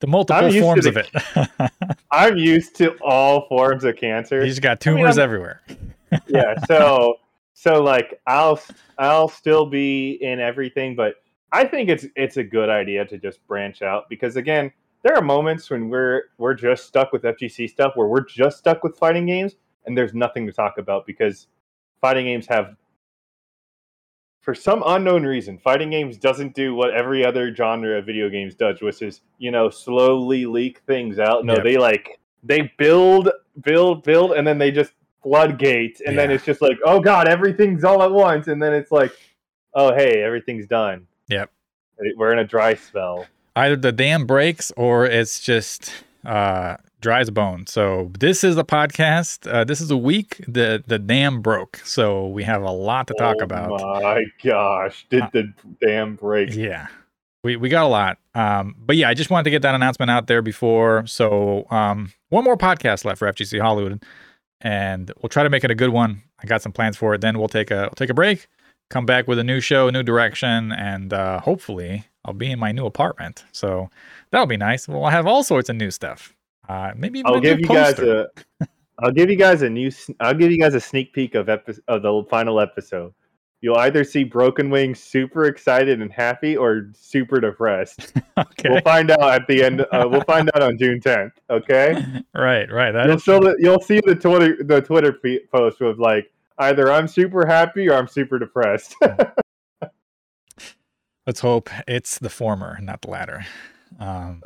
the 0.00 0.06
multiple 0.06 0.50
forms 0.52 0.84
the- 0.84 0.90
of 0.90 0.96
it. 0.96 1.70
I'm 2.10 2.36
used 2.36 2.76
to 2.76 2.96
all 3.02 3.46
forms 3.48 3.84
of 3.84 3.96
cancer. 3.96 4.44
just 4.46 4.62
got 4.62 4.80
tumors 4.80 5.18
I'm- 5.18 5.24
everywhere. 5.24 5.62
yeah 6.26 6.54
so 6.66 7.16
so 7.52 7.82
like 7.82 8.18
i'll 8.26 8.58
i'll 8.96 9.28
still 9.28 9.66
be 9.66 10.12
in 10.22 10.40
everything 10.40 10.96
but 10.96 11.16
i 11.52 11.64
think 11.64 11.88
it's 11.88 12.06
it's 12.16 12.36
a 12.36 12.44
good 12.44 12.68
idea 12.68 13.04
to 13.04 13.18
just 13.18 13.44
branch 13.46 13.82
out 13.82 14.08
because 14.08 14.36
again 14.36 14.70
there 15.02 15.14
are 15.14 15.22
moments 15.22 15.70
when 15.70 15.88
we're 15.88 16.24
we're 16.38 16.54
just 16.54 16.86
stuck 16.86 17.12
with 17.12 17.22
fgc 17.22 17.68
stuff 17.68 17.92
where 17.94 18.08
we're 18.08 18.24
just 18.24 18.58
stuck 18.58 18.82
with 18.82 18.96
fighting 18.96 19.26
games 19.26 19.56
and 19.86 19.96
there's 19.96 20.14
nothing 20.14 20.46
to 20.46 20.52
talk 20.52 20.78
about 20.78 21.06
because 21.06 21.48
fighting 22.00 22.26
games 22.26 22.46
have 22.46 22.76
for 24.40 24.54
some 24.54 24.82
unknown 24.86 25.24
reason 25.24 25.58
fighting 25.58 25.90
games 25.90 26.16
doesn't 26.16 26.54
do 26.54 26.74
what 26.74 26.94
every 26.94 27.24
other 27.24 27.54
genre 27.54 27.98
of 27.98 28.06
video 28.06 28.28
games 28.28 28.54
does 28.54 28.80
which 28.80 29.02
is 29.02 29.20
you 29.38 29.50
know 29.50 29.68
slowly 29.68 30.46
leak 30.46 30.80
things 30.86 31.18
out. 31.18 31.44
No 31.44 31.62
they 31.62 31.76
like 31.76 32.18
they 32.42 32.72
build 32.78 33.30
build 33.62 34.04
build 34.04 34.32
and 34.32 34.46
then 34.46 34.58
they 34.58 34.70
just 34.70 34.92
floodgate 35.22 36.00
and 36.06 36.16
then 36.16 36.30
it's 36.30 36.44
just 36.44 36.62
like 36.62 36.78
oh 36.84 37.00
god 37.00 37.28
everything's 37.28 37.82
all 37.84 38.02
at 38.02 38.10
once 38.10 38.46
and 38.46 38.62
then 38.62 38.72
it's 38.72 38.92
like 38.92 39.12
oh 39.74 39.92
hey 39.92 40.22
everything's 40.22 40.66
done 40.66 41.06
Yep. 41.28 41.50
we're 42.16 42.32
in 42.32 42.38
a 42.38 42.44
dry 42.44 42.74
spell 42.74 43.26
Either 43.56 43.76
the 43.76 43.92
dam 43.92 44.24
breaks 44.26 44.70
or 44.76 45.04
it's 45.04 45.40
just 45.40 45.90
uh, 46.24 46.76
dry 47.00 47.20
as 47.20 47.28
a 47.28 47.32
bone. 47.32 47.66
So 47.66 48.12
this 48.18 48.44
is 48.44 48.56
a 48.56 48.62
podcast. 48.62 49.50
Uh, 49.50 49.64
this 49.64 49.80
is 49.80 49.90
a 49.90 49.96
week. 49.96 50.44
The 50.46 50.82
the 50.86 50.98
dam 50.98 51.42
broke. 51.42 51.78
So 51.78 52.28
we 52.28 52.44
have 52.44 52.62
a 52.62 52.70
lot 52.70 53.08
to 53.08 53.14
talk 53.14 53.36
oh 53.40 53.44
about. 53.44 53.70
my 54.02 54.22
gosh 54.44 55.06
did 55.10 55.24
Uh, 55.24 55.30
the 55.32 55.52
dam 55.80 56.14
break 56.14 56.54
Yeah. 56.54 56.86
We, 57.44 57.56
we 57.56 57.68
got 57.68 57.84
a 57.84 57.88
lot. 57.88 58.18
Um, 58.34 58.74
but 58.78 58.96
yeah, 58.96 59.08
I 59.08 59.14
just 59.14 59.30
wanted 59.30 59.44
to 59.44 59.50
get 59.50 59.62
that 59.62 59.74
announcement 59.74 60.10
out 60.10 60.26
there 60.26 60.42
before. 60.42 61.06
So 61.06 61.66
um, 61.70 62.12
one 62.28 62.44
more 62.44 62.56
podcast 62.56 63.04
left 63.04 63.18
for 63.18 63.32
FGC 63.32 63.60
Hollywood, 63.60 64.04
and 64.60 65.10
we'll 65.22 65.28
try 65.30 65.44
to 65.44 65.50
make 65.50 65.64
it 65.64 65.70
a 65.70 65.74
good 65.74 65.90
one. 65.90 66.22
I 66.42 66.46
got 66.46 66.62
some 66.62 66.72
plans 66.72 66.96
for 66.96 67.14
it. 67.14 67.20
Then 67.20 67.38
we'll 67.38 67.48
take 67.48 67.70
a 67.70 67.82
we'll 67.82 67.90
take 67.96 68.10
a 68.10 68.14
break, 68.14 68.48
come 68.90 69.06
back 69.06 69.28
with 69.28 69.38
a 69.38 69.44
new 69.44 69.60
show, 69.60 69.88
a 69.88 69.92
new 69.92 70.02
direction, 70.02 70.72
and 70.72 71.12
uh, 71.12 71.40
hopefully 71.40 72.04
I'll 72.24 72.34
be 72.34 72.50
in 72.50 72.58
my 72.58 72.72
new 72.72 72.86
apartment. 72.86 73.44
So 73.52 73.90
that'll 74.30 74.46
be 74.46 74.56
nice. 74.56 74.88
We'll 74.88 75.06
have 75.06 75.26
all 75.26 75.42
sorts 75.42 75.68
of 75.68 75.76
new 75.76 75.90
stuff. 75.90 76.34
Uh, 76.68 76.92
maybe 76.96 77.20
even 77.20 77.32
I'll 77.32 77.38
a 77.38 77.40
give 77.40 77.58
new 77.58 77.62
you 77.62 77.68
guys 77.68 77.98
a. 77.98 78.28
I'll 79.00 79.12
give 79.12 79.30
you 79.30 79.36
guys 79.36 79.62
a 79.62 79.70
new. 79.70 79.90
I'll 80.20 80.34
give 80.34 80.50
you 80.50 80.58
guys 80.58 80.74
a 80.74 80.80
sneak 80.80 81.12
peek 81.12 81.34
of 81.34 81.48
epi- 81.48 81.80
of 81.88 82.02
the 82.02 82.24
final 82.28 82.60
episode. 82.60 83.14
You'll 83.60 83.78
either 83.78 84.04
see 84.04 84.22
Broken 84.22 84.70
Wing 84.70 84.94
super 84.94 85.46
excited 85.46 86.00
and 86.00 86.12
happy, 86.12 86.56
or 86.56 86.90
super 86.94 87.40
depressed. 87.40 88.12
okay. 88.38 88.68
We'll 88.70 88.80
find 88.82 89.10
out 89.10 89.22
at 89.22 89.46
the 89.48 89.64
end. 89.64 89.80
Uh, 89.80 90.06
we'll 90.08 90.22
find 90.22 90.48
out 90.54 90.62
on 90.62 90.78
June 90.78 91.00
10th. 91.00 91.32
Okay. 91.50 91.92
right. 92.34 92.70
Right. 92.70 92.92
That 92.92 93.06
You'll 93.06 93.16
is 93.16 93.22
still 93.22 93.54
you'll 93.58 93.80
see 93.80 94.00
the 94.04 94.14
Twitter 94.14 94.62
the 94.62 94.80
Twitter 94.80 95.18
post 95.50 95.80
with 95.80 95.98
like 95.98 96.30
either 96.58 96.90
I'm 96.90 97.08
super 97.08 97.46
happy 97.46 97.88
or 97.88 97.94
I'm 97.94 98.08
super 98.08 98.38
depressed. 98.38 98.94
Let's 101.26 101.40
hope 101.40 101.68
it's 101.86 102.18
the 102.18 102.30
former, 102.30 102.78
not 102.80 103.02
the 103.02 103.10
latter. 103.10 103.44
Um, 103.98 104.42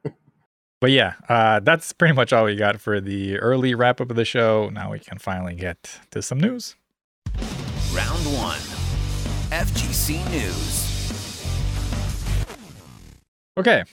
but 0.80 0.90
yeah, 0.90 1.14
uh, 1.28 1.60
that's 1.60 1.92
pretty 1.92 2.14
much 2.14 2.32
all 2.32 2.44
we 2.44 2.56
got 2.56 2.80
for 2.80 3.00
the 3.00 3.38
early 3.38 3.74
wrap 3.74 4.00
up 4.00 4.10
of 4.10 4.16
the 4.16 4.24
show. 4.24 4.68
Now 4.72 4.90
we 4.92 4.98
can 4.98 5.18
finally 5.18 5.54
get 5.54 6.00
to 6.10 6.20
some 6.20 6.38
news. 6.38 6.76
Round 7.94 8.24
one. 8.36 8.60
FGC 9.50 10.30
News. 10.30 10.92
Okay. 13.58 13.84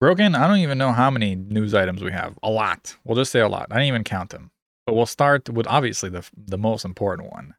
Broken, 0.00 0.34
I 0.34 0.46
don't 0.46 0.58
even 0.58 0.78
know 0.78 0.92
how 0.92 1.10
many 1.10 1.34
news 1.34 1.74
items 1.74 2.04
we 2.04 2.12
have. 2.12 2.38
A 2.42 2.50
lot. 2.50 2.96
We'll 3.04 3.16
just 3.16 3.32
say 3.32 3.40
a 3.40 3.48
lot. 3.48 3.66
I 3.70 3.76
didn't 3.76 3.88
even 3.88 4.04
count 4.04 4.30
them. 4.30 4.50
But 4.88 4.94
we'll 4.94 5.04
start 5.04 5.50
with 5.50 5.66
obviously 5.66 6.08
the, 6.08 6.26
the 6.34 6.56
most 6.56 6.82
important 6.86 7.30
one. 7.30 7.54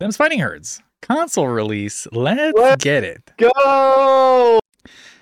Them's 0.00 0.18
Fighting 0.18 0.38
Herds. 0.38 0.82
Console 1.00 1.48
release. 1.48 2.06
Let's 2.12 2.52
Let's 2.54 2.84
get 2.84 3.04
it. 3.04 3.32
Go! 3.38 4.60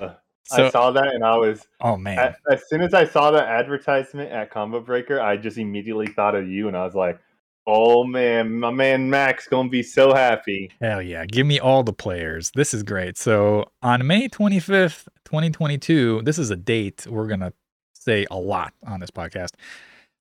Uh, 0.00 0.14
I 0.50 0.70
saw 0.70 0.90
that 0.90 1.14
and 1.14 1.22
I 1.22 1.36
was 1.36 1.68
oh 1.80 1.96
man. 1.96 2.18
a- 2.18 2.52
as 2.52 2.68
soon 2.68 2.80
as 2.80 2.94
I 2.94 3.04
saw 3.04 3.30
that 3.30 3.44
advertisement 3.44 4.32
at 4.32 4.50
Combo 4.50 4.80
Breaker, 4.80 5.20
I 5.20 5.36
just 5.36 5.56
immediately 5.56 6.08
thought 6.08 6.34
of 6.34 6.48
you 6.48 6.66
and 6.66 6.76
I 6.76 6.84
was 6.84 6.96
like, 6.96 7.20
"Oh 7.64 8.02
man, 8.02 8.50
my 8.58 8.72
man 8.72 9.08
Max 9.08 9.46
gonna 9.46 9.68
be 9.68 9.84
so 9.84 10.12
happy." 10.12 10.68
Hell 10.80 11.00
yeah. 11.00 11.26
Give 11.26 11.46
me 11.46 11.60
all 11.60 11.84
the 11.84 11.92
players. 11.92 12.50
This 12.56 12.74
is 12.74 12.82
great. 12.82 13.16
So 13.16 13.66
on 13.82 14.04
May 14.04 14.28
25th, 14.28 15.06
2022, 15.26 16.22
this 16.24 16.40
is 16.40 16.50
a 16.50 16.56
date 16.56 17.06
we're 17.08 17.28
going 17.28 17.38
to 17.38 17.52
say 17.94 18.26
a 18.32 18.36
lot 18.36 18.74
on 18.84 18.98
this 18.98 19.12
podcast. 19.12 19.50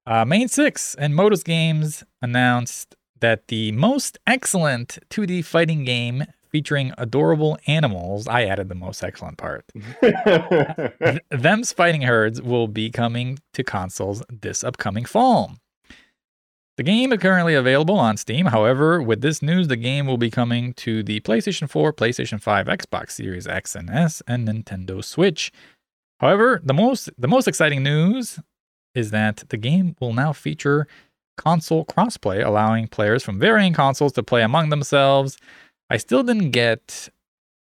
Uh, 0.06 0.26
Mane6 0.26 0.96
and 0.98 1.16
Modus 1.16 1.44
Games 1.44 2.04
announced 2.22 2.96
that 3.20 3.48
the 3.50 3.72
most 3.72 4.18
excellent 4.26 4.98
2D 5.10 5.46
fighting 5.46 5.84
game 5.86 6.26
featuring 6.50 6.92
adorable 6.98 7.58
animals, 7.68 8.28
I 8.28 8.44
added 8.44 8.68
the 8.68 8.76
most 8.76 9.04
excellent 9.04 9.38
part, 9.38 9.66
Them's 11.30 11.72
Fighting 11.72 12.02
Herds 12.02 12.42
will 12.42 12.68
be 12.68 12.90
coming 12.90 13.40
to 13.54 13.64
consoles 13.64 14.24
this 14.30 14.64
upcoming 14.64 15.06
fall. 15.06 15.56
The 16.78 16.84
game 16.84 17.14
is 17.14 17.20
currently 17.20 17.54
available 17.54 18.00
on 18.00 18.18
Steam. 18.18 18.48
However, 18.48 19.02
with 19.02 19.22
this 19.22 19.42
news, 19.42 19.68
the 19.68 19.76
game 19.76 20.08
will 20.08 20.18
be 20.18 20.32
coming 20.32 20.74
to 20.76 21.04
the 21.04 21.20
PlayStation 21.20 21.70
4, 21.70 21.94
PlayStation 21.94 22.42
5, 22.42 22.66
Xbox 22.66 23.12
Series 23.12 23.46
X 23.46 23.76
and 23.76 23.90
S, 23.90 24.24
and 24.28 24.48
Nintendo 24.48 25.04
Switch. 25.04 25.52
However, 26.20 26.60
the 26.64 26.74
most 26.74 27.10
the 27.18 27.28
most 27.28 27.48
exciting 27.48 27.84
news 27.84 28.40
is 28.96 29.12
that 29.12 29.44
the 29.50 29.58
game 29.58 29.96
will 30.00 30.14
now 30.14 30.34
feature 30.34 30.88
console 31.38 31.86
crossplay, 31.86 32.46
allowing 32.46 32.88
players 32.88 33.24
from 33.24 33.40
varying 33.40 33.74
consoles 33.74 34.12
to 34.14 34.24
play 34.24 34.42
among 34.44 34.70
themselves. 34.70 35.38
I 35.90 35.98
still 35.98 36.24
didn't 36.24 36.52
get 36.52 37.10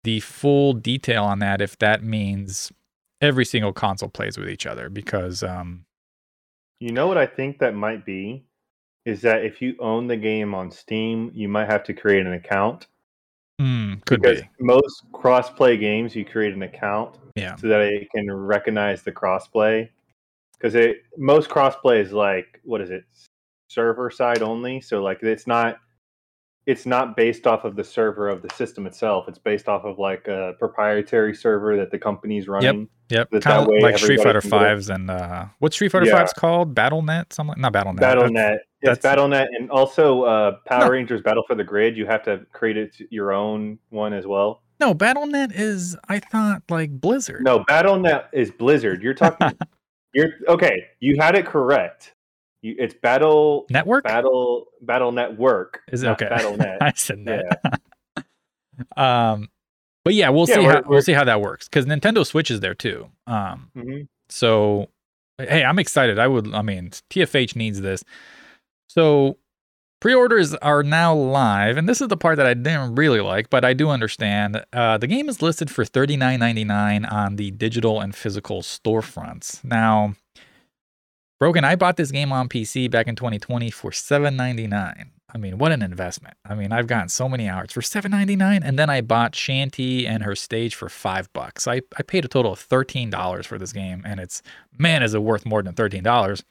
the 0.04 0.20
full 0.20 0.74
detail 0.74 1.24
on 1.24 1.40
that 1.40 1.62
if 1.62 1.78
that 1.80 2.04
means 2.04 2.72
every 3.22 3.46
single 3.46 3.72
console 3.72 4.10
plays 4.10 4.38
with 4.38 4.50
each 4.50 4.66
other 4.66 4.90
because 4.90 5.44
um 5.44 5.86
you 6.82 6.92
know 6.92 7.08
what 7.08 7.18
I 7.18 7.26
think 7.26 7.60
that 7.60 7.74
might 7.74 8.06
be? 8.06 8.44
is 9.06 9.22
that 9.22 9.44
if 9.44 9.62
you 9.62 9.76
own 9.80 10.08
the 10.08 10.16
game 10.16 10.54
on 10.56 10.72
Steam, 10.72 11.30
you 11.34 11.50
might 11.50 11.70
have 11.70 11.84
to 11.84 11.94
create 11.94 12.26
an 12.26 12.34
account. 12.34 12.88
Hmm, 13.60 13.96
could 14.06 14.22
because 14.22 14.42
be. 14.42 14.48
most 14.62 15.04
cross-play 15.12 15.76
games, 15.78 16.16
you 16.16 16.24
create 16.26 16.54
an 16.54 16.64
account 16.64 17.18
Yeah. 17.36 17.56
so 17.58 17.68
that 17.68 17.82
it 17.82 18.10
can 18.16 18.32
recognize 18.32 19.04
the 19.04 19.12
crossplay. 19.12 19.90
Because 20.64 20.76
it 20.76 21.04
most 21.18 21.50
crossplay 21.50 22.00
is 22.02 22.14
like 22.14 22.62
what 22.64 22.80
is 22.80 22.90
it, 22.90 23.04
server 23.68 24.10
side 24.10 24.42
only. 24.42 24.80
So 24.80 25.04
like 25.04 25.22
it's 25.22 25.46
not 25.46 25.76
it's 26.66 26.86
not 26.86 27.18
based 27.18 27.46
off 27.46 27.66
of 27.66 27.76
the 27.76 27.84
server 27.84 28.30
of 28.30 28.42
the 28.42 28.50
system 28.56 28.88
itself. 28.88 29.26
It's 29.28 29.38
based 29.38 29.68
off 29.68 29.84
of 29.84 30.00
like 30.00 30.30
a 30.30 30.54
proprietary 30.60 31.36
server 31.36 31.76
that 31.76 31.92
the 31.92 32.00
company's 32.00 32.48
running. 32.48 32.88
Yep. 33.10 33.32
that 33.32 33.44
Kind 33.44 33.68
that 33.68 33.76
of 33.76 33.82
like 33.84 33.98
Street 33.98 34.22
Fighter 34.24 34.40
can. 34.40 34.50
Fives 34.50 34.90
and 34.90 35.12
uh 35.12 35.48
what's 35.60 35.76
Street 35.76 35.92
Fighter 35.92 36.06
Yeah. 36.06 36.20
Fives 36.20 36.32
called? 36.32 36.74
BattleNet? 36.74 37.34
Something 37.34 37.60
not 37.60 37.74
BattleNet. 37.74 38.00
that's- 38.00 38.16
BattleNet. 38.32 38.58
It's 38.86 39.00
that's- 39.02 39.18
BattleNet, 39.20 39.48
and 39.60 39.70
also 39.70 40.24
uh, 40.24 40.52
Power 40.66 40.86
No. 40.86 40.92
Rangers 40.92 41.22
Battle 41.22 41.44
for 41.48 41.56
the 41.56 41.64
Grid. 41.66 41.98
You 41.98 42.06
have 42.06 42.24
to 42.24 42.46
create 42.54 42.78
it 42.78 42.96
your 43.12 43.34
own 43.34 43.80
one 43.90 44.14
as 44.14 44.26
well. 44.26 44.62
No, 44.80 44.94
BattleNet 44.96 45.52
is 45.54 45.98
I 46.08 46.20
thought 46.20 46.64
like 46.70 46.92
Blizzard. 47.02 47.44
No, 47.44 47.66
BattleNet 47.66 48.28
is 48.32 48.50
Blizzard. 48.52 49.02
You're 49.04 49.14
talking. 49.14 49.52
you're 50.14 50.30
okay. 50.48 50.86
You 51.00 51.16
had 51.20 51.36
it 51.36 51.46
correct. 51.46 52.14
You, 52.62 52.76
it's 52.80 52.94
Battle 52.94 53.66
Network? 53.70 54.04
Battle 54.06 54.68
Battle 54.82 55.12
Network. 55.12 55.82
Is 55.92 56.04
it 56.04 56.08
okay? 56.10 56.28
BattleNet. 56.28 56.78
I 56.82 56.92
said 56.96 57.20
net. 57.20 57.44
um 58.98 59.50
but 60.06 60.14
yeah, 60.14 60.30
we'll 60.30 60.48
Yeah, 60.50 60.56
see 60.56 60.60
we're- 60.62 60.74
how 60.74 60.82
we'll 60.82 60.90
we're- 60.90 61.02
see 61.02 61.14
how 61.14 61.24
that 61.24 61.42
works 61.42 61.68
cuz 61.68 61.86
Nintendo 61.86 62.26
Switch 62.26 62.52
is 62.52 62.60
there 62.60 62.74
too. 62.76 63.10
Um 63.28 63.70
Mhm. 63.76 64.08
So, 64.30 64.90
hey, 65.38 65.64
I'm 65.64 65.78
excited. 65.80 66.18
I 66.18 66.28
would, 66.28 66.54
I 66.56 66.62
mean, 66.64 66.90
TFH 67.12 67.56
needs 67.56 67.82
this. 67.82 68.04
So, 68.88 69.38
pre 70.04 70.14
orders 70.14 70.54
are 70.56 70.84
now 70.84 71.16
live. 71.16 71.78
And 71.78 71.88
this 71.88 72.02
is 72.02 72.10
the 72.10 72.18
part 72.18 72.36
that 72.36 72.46
I 72.46 72.54
didn't 72.54 72.96
really 72.96 73.22
like, 73.22 73.50
but 73.50 73.64
I 73.64 73.72
do 73.72 73.90
understand. 73.90 74.62
Uh, 74.74 74.98
the 74.98 75.08
game 75.08 75.30
is 75.30 75.42
listed 75.42 75.72
for 75.72 75.86
$39.99 75.86 77.10
on 77.10 77.38
the 77.38 77.52
digital 77.52 78.02
and 78.02 78.14
physical 78.14 78.62
storefronts. 78.62 79.64
Now, 79.64 80.16
Broken, 81.40 81.64
I 81.64 81.78
bought 81.78 81.96
this 81.96 82.12
game 82.12 82.34
on 82.34 82.50
PC 82.50 82.92
back 82.92 83.08
in 83.08 83.16
2020 83.16 83.72
for 83.72 83.92
$7.99. 83.92 85.06
I 85.34 85.38
mean, 85.38 85.58
what 85.58 85.72
an 85.72 85.82
investment. 85.82 86.36
I 86.44 86.54
mean, 86.54 86.74
I've 86.74 86.88
gotten 86.88 87.08
so 87.08 87.30
many 87.30 87.48
hours 87.48 87.72
for 87.72 87.80
$7.99 87.80 88.60
and 88.62 88.78
then 88.78 88.90
I 88.90 89.00
bought 89.00 89.36
Shanty 89.36 90.06
and 90.06 90.24
her 90.24 90.36
stage 90.36 90.76
for 90.76 90.90
5 90.90 91.32
bucks. 91.32 91.66
I 91.66 91.82
I 91.98 92.04
paid 92.04 92.26
a 92.26 92.28
total 92.28 92.52
of 92.52 92.68
$13 92.68 93.46
for 93.46 93.58
this 93.58 93.72
game 93.72 94.02
and 94.06 94.20
it's 94.20 94.42
man 94.78 95.02
is 95.02 95.14
it 95.14 95.24
worth 95.24 95.46
more 95.46 95.64
than 95.64 95.74
$13. 95.74 96.44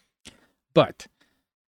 But 0.72 1.06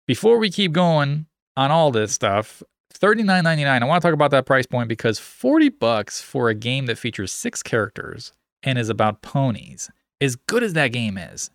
before 0.07 0.37
we 0.37 0.51
keep 0.51 0.73
going 0.73 1.27
on 1.57 1.71
all 1.71 1.91
this 1.91 2.13
stuff, 2.13 2.63
$39.99. 2.95 3.67
I 3.83 3.85
want 3.85 4.03
to 4.03 4.07
talk 4.07 4.15
about 4.15 4.31
that 4.33 4.47
price 4.47 4.67
point 4.67 4.89
because 4.89 5.19
40 5.19 5.69
bucks 5.71 6.21
for 6.23 6.49
a 6.49 6.55
game 6.55 6.87
that 6.87 6.99
features 6.99 7.33
6 7.33 7.63
characters 7.63 8.33
and 8.63 8.79
is 8.79 8.89
about 8.89 9.23
ponies. 9.23 9.91
As 10.21 10.37
good 10.37 10.63
as 10.63 10.73
that 10.75 10.89
game 10.93 11.19
is, 11.19 11.51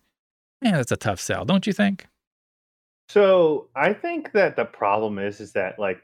man, 0.62 0.74
that's 0.74 0.92
a 0.92 0.96
tough 0.96 1.20
sell, 1.20 1.44
don't 1.44 1.66
you 1.66 1.72
think? 1.72 2.06
So 3.08 3.68
I 3.74 3.94
think 3.94 4.32
that 4.32 4.56
the 4.56 4.66
problem 4.66 5.18
is 5.18 5.40
is 5.40 5.52
that 5.52 5.78
like 5.78 6.02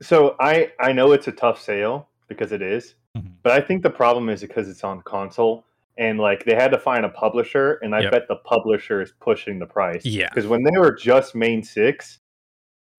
so 0.00 0.36
I 0.38 0.70
I 0.78 0.92
know 0.92 1.12
it's 1.12 1.26
a 1.28 1.32
tough 1.32 1.60
sale 1.60 2.08
because 2.28 2.52
it 2.52 2.62
is, 2.62 2.94
Mhm. 3.16 3.32
but 3.42 3.52
I 3.52 3.60
think 3.60 3.82
the 3.82 3.90
problem 3.90 4.28
is 4.28 4.40
because 4.42 4.68
it's 4.68 4.84
on 4.84 5.00
console 5.02 5.64
and 5.98 6.18
like 6.20 6.44
they 6.44 6.54
had 6.54 6.70
to 6.70 6.78
find 6.78 7.04
a 7.04 7.08
publisher 7.08 7.74
and 7.82 7.94
I 7.94 8.00
Yep. 8.02 8.12
bet 8.12 8.28
the 8.28 8.36
publisher 8.36 9.02
is 9.02 9.12
pushing 9.20 9.58
the 9.58 9.66
price. 9.66 10.04
Yeah. 10.04 10.28
Because 10.28 10.46
when 10.46 10.62
they 10.62 10.78
were 10.78 10.92
just 10.94 11.34
Mane6, 11.34 12.18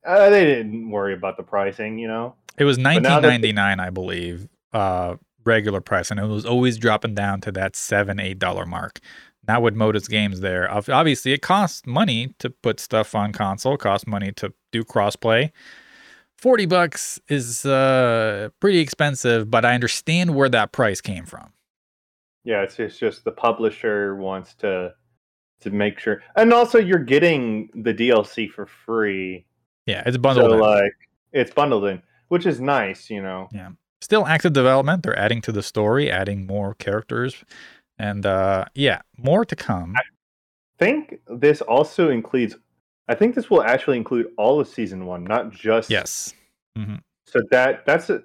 uh, 0.06 0.30
they 0.30 0.46
didn't 0.46 0.90
worry 0.90 1.14
about 1.14 1.38
the 1.38 1.44
pricing, 1.44 1.98
you 1.98 2.08
know. 2.08 2.36
It 2.58 2.66
was 2.66 2.78
that 2.78 2.84
they- 2.84 2.90
1999, 3.00 3.80
I 3.80 3.90
believe, 3.90 4.48
uh, 4.74 5.16
regular 5.46 5.82
price, 5.82 6.12
and 6.12 6.20
it 6.20 6.26
was 6.26 6.46
always 6.46 6.78
dropping 6.78 7.16
down 7.16 7.42
to 7.42 7.52
that 7.54 7.76
seven, 7.76 8.20
eight 8.20 8.40
dollar 8.40 8.66
mark. 8.66 9.00
Now 9.48 9.60
with 9.60 9.76
Modus 9.76 10.08
Games 10.08 10.40
there, 10.40 10.72
obviously 10.72 11.34
it 11.34 11.42
costs 11.42 11.86
money 11.86 12.34
to 12.40 12.50
put 12.50 12.80
stuff 12.80 13.14
on 13.14 13.34
console, 13.34 13.76
costs 13.76 14.08
money 14.08 14.32
to 14.34 14.54
do 14.72 14.84
crossplay. 14.86 15.52
Forty 16.38 16.66
bucks 16.66 17.20
is 17.28 17.66
uh, 17.66 18.50
pretty 18.60 18.80
expensive, 18.80 19.52
but 19.52 19.66
I 19.66 19.74
understand 19.74 20.34
where 20.36 20.50
that 20.50 20.72
price 20.72 21.02
came 21.02 21.26
from. 21.26 21.52
Yeah, 22.46 22.62
it's 22.62 22.76
just, 22.76 23.00
just 23.00 23.24
the 23.24 23.32
publisher 23.32 24.16
wants 24.16 24.54
to 24.56 24.94
to 25.62 25.70
make 25.72 26.00
sure, 26.00 26.22
and 26.36 26.54
also 26.54 26.78
you're 26.78 27.00
getting 27.00 27.70
the 27.74 27.94
DLC 27.94 28.50
for 28.50 28.66
free. 28.66 29.46
Yeah, 29.86 30.04
it's 30.06 30.18
bundled. 30.18 30.52
so 30.52 30.54
in. 30.54 30.60
like 30.60 30.94
it's 31.32 31.52
bundled 31.52 31.86
in, 31.86 32.02
which 32.30 32.46
is 32.46 32.60
nice, 32.60 33.10
you 33.10 33.22
know. 33.22 33.50
Yeah. 33.52 33.70
Still 34.02 34.26
active 34.26 34.54
development. 34.54 35.04
They're 35.04 35.18
adding 35.18 35.42
to 35.44 35.52
the 35.52 35.64
story, 35.64 36.12
adding 36.12 36.46
more 36.46 36.74
characters, 36.76 37.44
and 37.98 38.26
uh, 38.26 38.66
yeah, 38.76 39.02
more 39.18 39.46
to 39.46 39.56
come. 39.56 39.94
I 39.96 40.02
think 40.78 41.20
this 41.28 41.62
also 41.62 42.10
includes. 42.10 42.56
I 43.08 43.16
think 43.16 43.36
this 43.36 43.50
will 43.50 43.64
actually 43.64 43.98
include 43.98 44.28
all 44.38 44.60
of 44.60 44.68
season 44.68 45.06
one, 45.06 45.24
not 45.24 45.52
just 45.52 45.90
Yes. 45.90 46.34
Mm-hmm. 46.78 46.96
So 47.26 47.42
that 47.52 47.86
that's 47.86 48.10
a, 48.10 48.24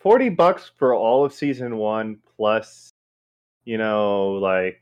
forty 0.00 0.28
bucks 0.28 0.70
for 0.76 0.94
all 0.94 1.24
of 1.24 1.32
season 1.32 1.76
one 1.76 2.18
plus, 2.36 2.90
you 3.64 3.78
know, 3.78 4.32
like 4.32 4.80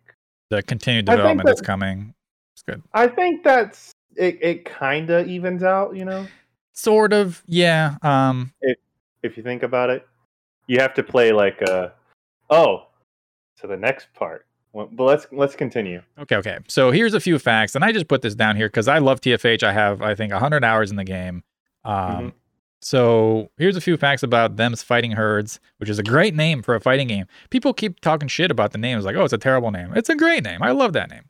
The 0.51 0.63
continued 0.63 1.07
development 1.07 1.47
that's 1.47 1.61
coming. 1.61 2.15
It's 2.55 2.63
good. 2.63 2.83
I 2.95 3.09
think 3.09 3.43
that's 3.43 3.93
it. 4.19 4.39
It 4.43 4.65
kind 4.65 5.11
of 5.11 5.27
evens 5.29 5.63
out, 5.63 5.95
you 5.97 6.05
know. 6.05 6.27
Sort 6.73 7.13
of, 7.13 7.43
yeah. 7.47 7.97
Um, 8.03 8.53
If 8.61 8.79
if 9.23 9.37
you 9.37 9.43
think 9.43 9.63
about 9.63 9.91
it, 9.91 10.07
you 10.67 10.81
have 10.81 10.95
to 10.95 11.03
play 11.03 11.33
like 11.33 11.61
a. 11.63 11.93
Oh, 12.51 12.87
so 13.57 13.67
the 13.67 13.77
next 13.77 14.09
part. 14.15 14.47
Well, 14.73 14.89
but 14.93 15.05
let's 15.05 15.27
let's 15.33 15.57
continue. 15.57 16.03
okay, 16.19 16.37
okay. 16.37 16.59
So 16.69 16.91
here's 16.91 17.15
a 17.15 17.21
few 17.21 17.39
facts, 17.39 17.75
and 17.75 17.83
I 17.85 17.93
just 17.93 18.09
put 18.09 18.21
this 18.23 18.35
down 18.35 18.57
here 18.57 18.69
because 18.69 18.89
I 18.89 18.99
love 18.99 19.21
TFH. 19.23 19.63
I 19.63 19.73
have, 19.73 20.03
I 20.03 20.15
think, 20.15 20.33
100 20.33 20.65
hours 20.65 20.91
in 20.91 20.97
the 20.97 21.05
game. 21.05 21.43
Um, 21.85 21.95
Mhm. 21.95 22.33
So 22.83 23.51
here's 23.57 23.75
a 23.77 23.81
few 23.81 23.97
facts 23.97 24.23
about 24.23 24.57
them's 24.57 24.83
fighting 24.83 25.13
herds, 25.13 25.59
which 25.79 25.89
is 25.89 25.99
a 25.99 26.03
great 26.03 26.35
name 26.35 26.63
for 26.63 26.75
a 26.75 26.81
fighting 26.81 27.09
game. 27.09 27.25
People 27.49 27.73
keep 27.73 28.01
talking 28.01 28.29
shit 28.29 28.51
about 28.51 28.73
the 28.73 28.79
name. 28.79 28.99
It's 28.99 29.07
like, 29.07 29.17
oh, 29.17 29.25
it's 29.25 29.33
a 29.33 29.39
terrible 29.39 29.71
name. 29.71 29.95
It's 29.97 30.11
a 30.11 30.15
great 30.15 30.45
name. 30.45 30.63
I 30.63 30.73
love 30.73 30.93
that 30.93 31.09
name. 31.11 31.25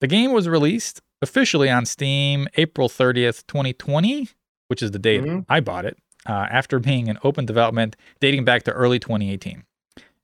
The 0.00 0.06
game 0.06 0.32
was 0.32 0.48
released 0.48 1.02
officially 1.22 1.70
on 1.70 1.84
Steam 1.86 2.48
April 2.56 2.88
30th, 2.88 3.46
2020, 3.46 4.28
which 4.68 4.82
is 4.82 4.90
the 4.90 4.98
date 4.98 5.22
Mhm. 5.22 5.46
I 5.48 5.60
bought 5.60 5.84
it, 5.84 5.96
uh, 6.26 6.46
after 6.50 6.78
being 6.78 7.06
in 7.06 7.18
open 7.24 7.46
development 7.46 7.96
dating 8.20 8.44
back 8.44 8.62
to 8.64 8.72
early 8.72 8.98
2018. 8.98 9.64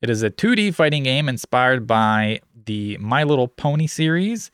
It 0.02 0.08
is 0.10 0.22
a 0.22 0.30
2D 0.30 0.70
fighting 0.70 1.02
game 1.02 1.28
inspired 1.28 1.86
by 1.86 2.40
the 2.66 2.96
My 2.98 3.22
Little 3.22 3.48
Pony 3.48 3.86
series, 3.86 4.50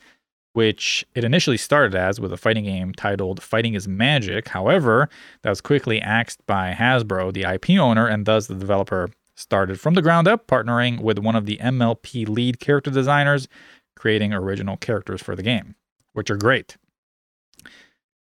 which 0.55 1.05
it 1.15 1.23
initially 1.23 1.57
started 1.57 1.95
as 1.95 2.19
with 2.19 2.33
a 2.33 2.37
fighting 2.37 2.65
game 2.65 2.93
titled 2.95 3.43
Fighting 3.43 3.75
is 3.75 3.87
Magic. 3.87 4.49
However, 4.49 5.09
that 5.43 5.51
was 5.51 5.61
quickly 5.61 6.01
axed 6.01 6.45
by 6.47 6.73
Hasbro, 6.73 7.33
the 7.33 7.45
IP 7.45 7.79
owner, 7.79 8.07
and 8.09 8.25
thus 8.27 8.47
the 8.47 8.55
developer 8.55 9.11
started 9.37 9.79
from 9.79 9.95
the 9.95 10.03
ground 10.03 10.27
up, 10.27 10.47
partnering 10.47 11.01
with 11.01 11.19
one 11.19 11.37
of 11.37 11.45
the 11.47 11.59
MLP 11.61 12.25
lead 12.25 12.59
character 12.59 12.91
designers, 12.91 13.49
creating 13.95 14.33
original 14.33 14.77
characters 14.79 15.23
for 15.23 15.37
the 15.37 15.43
game, 15.43 15.75
which 16.17 16.31
are 16.31 16.37
great. 16.37 16.77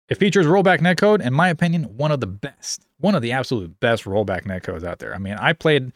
It 0.09 0.15
features 0.15 0.45
rollback 0.45 0.79
netcode, 0.79 1.21
in 1.21 1.33
my 1.33 1.49
opinion, 1.49 1.83
one 1.97 2.11
of 2.11 2.19
the 2.19 2.27
best, 2.27 2.85
one 2.99 3.15
of 3.15 3.21
the 3.21 3.31
absolute 3.31 3.79
best 3.79 4.03
rollback 4.05 4.43
netcodes 4.45 4.83
out 4.83 4.99
there. 4.99 5.13
I 5.13 5.17
mean, 5.17 5.35
I 5.35 5.53
played 5.53 5.91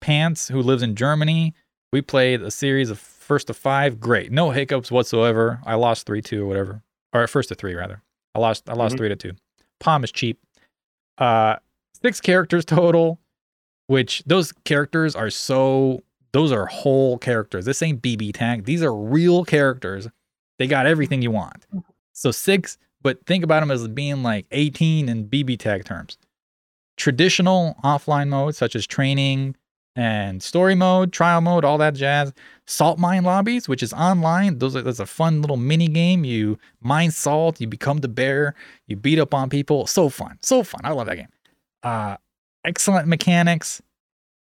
Pants, 0.00 0.48
who 0.48 0.60
lives 0.62 0.82
in 0.82 0.94
Germany. 0.94 1.54
We 1.92 2.02
played 2.02 2.42
a 2.42 2.50
series 2.50 2.90
of 2.90 2.98
first 2.98 3.46
to 3.48 3.54
five. 3.54 3.98
Great, 3.98 4.30
no 4.30 4.50
hiccups 4.50 4.90
whatsoever. 4.90 5.60
I 5.64 5.74
lost 5.74 6.06
three 6.06 6.20
two 6.22 6.42
or 6.44 6.46
whatever, 6.46 6.82
or 7.12 7.26
first 7.26 7.48
to 7.48 7.54
three 7.54 7.74
rather. 7.74 8.02
I 8.34 8.38
lost 8.40 8.68
I 8.68 8.74
lost 8.74 8.94
Mhm. 8.94 8.98
three 8.98 9.08
to 9.08 9.16
two. 9.16 9.32
Pom 9.80 10.04
is 10.04 10.12
cheap. 10.12 10.38
Uh, 11.18 11.56
six 12.02 12.20
characters 12.20 12.64
total, 12.64 13.18
which 13.86 14.22
those 14.26 14.52
characters 14.64 15.16
are 15.16 15.30
so. 15.30 16.02
Those 16.32 16.52
are 16.52 16.66
whole 16.66 17.18
characters. 17.18 17.64
This 17.64 17.82
ain't 17.82 18.02
BB 18.02 18.32
tag. 18.32 18.64
These 18.64 18.82
are 18.82 18.94
real 18.94 19.44
characters. 19.44 20.06
They 20.58 20.66
got 20.66 20.86
everything 20.86 21.22
you 21.22 21.30
want. 21.30 21.66
So 22.12 22.30
six, 22.30 22.78
but 23.02 23.24
think 23.26 23.44
about 23.44 23.60
them 23.60 23.70
as 23.70 23.86
being 23.88 24.22
like 24.22 24.46
18 24.50 25.08
in 25.08 25.28
BB 25.28 25.58
tag 25.58 25.84
terms. 25.84 26.18
Traditional 26.96 27.76
offline 27.84 28.28
modes 28.28 28.56
such 28.56 28.74
as 28.74 28.86
training 28.86 29.54
and 29.96 30.42
story 30.42 30.74
mode, 30.74 31.12
trial 31.12 31.40
mode, 31.40 31.64
all 31.64 31.78
that 31.78 31.94
jazz. 31.94 32.32
Salt 32.66 32.98
mine 32.98 33.24
lobbies, 33.24 33.68
which 33.68 33.82
is 33.82 33.92
online. 33.92 34.58
Those 34.58 34.76
are 34.76 34.82
that's 34.82 34.98
a 34.98 35.06
fun 35.06 35.40
little 35.40 35.56
mini 35.56 35.88
game. 35.88 36.24
You 36.24 36.58
mine 36.80 37.10
salt, 37.10 37.60
you 37.60 37.66
become 37.66 37.98
the 37.98 38.08
bear, 38.08 38.54
you 38.86 38.96
beat 38.96 39.18
up 39.18 39.32
on 39.34 39.48
people. 39.48 39.86
So 39.86 40.08
fun, 40.08 40.38
so 40.42 40.62
fun. 40.62 40.80
I 40.84 40.92
love 40.92 41.06
that 41.06 41.16
game. 41.16 41.28
Uh, 41.82 42.16
excellent 42.64 43.08
mechanics. 43.08 43.82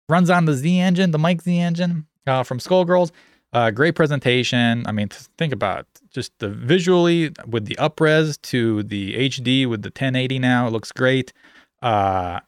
Runs 0.07 0.29
on 0.29 0.45
the 0.45 0.53
Z 0.53 0.79
engine, 0.79 1.11
the 1.11 1.19
Mike 1.19 1.41
Z 1.41 1.57
engine 1.57 2.05
uh, 2.27 2.43
from 2.43 2.59
Skullgirls. 2.59 3.11
Uh, 3.53 3.69
great 3.69 3.95
presentation. 3.95 4.85
I 4.87 4.91
mean, 4.91 5.09
think 5.37 5.51
about 5.51 5.85
just 6.09 6.31
the 6.39 6.49
visually 6.49 7.31
with 7.45 7.65
the 7.65 7.75
upres 7.75 8.41
to 8.43 8.83
the 8.83 9.29
HD 9.29 9.67
with 9.67 9.81
the 9.81 9.89
1080 9.89 10.39
now. 10.39 10.67
It 10.67 10.71
looks 10.71 10.91
great. 10.91 11.33
Uh, 11.81 12.39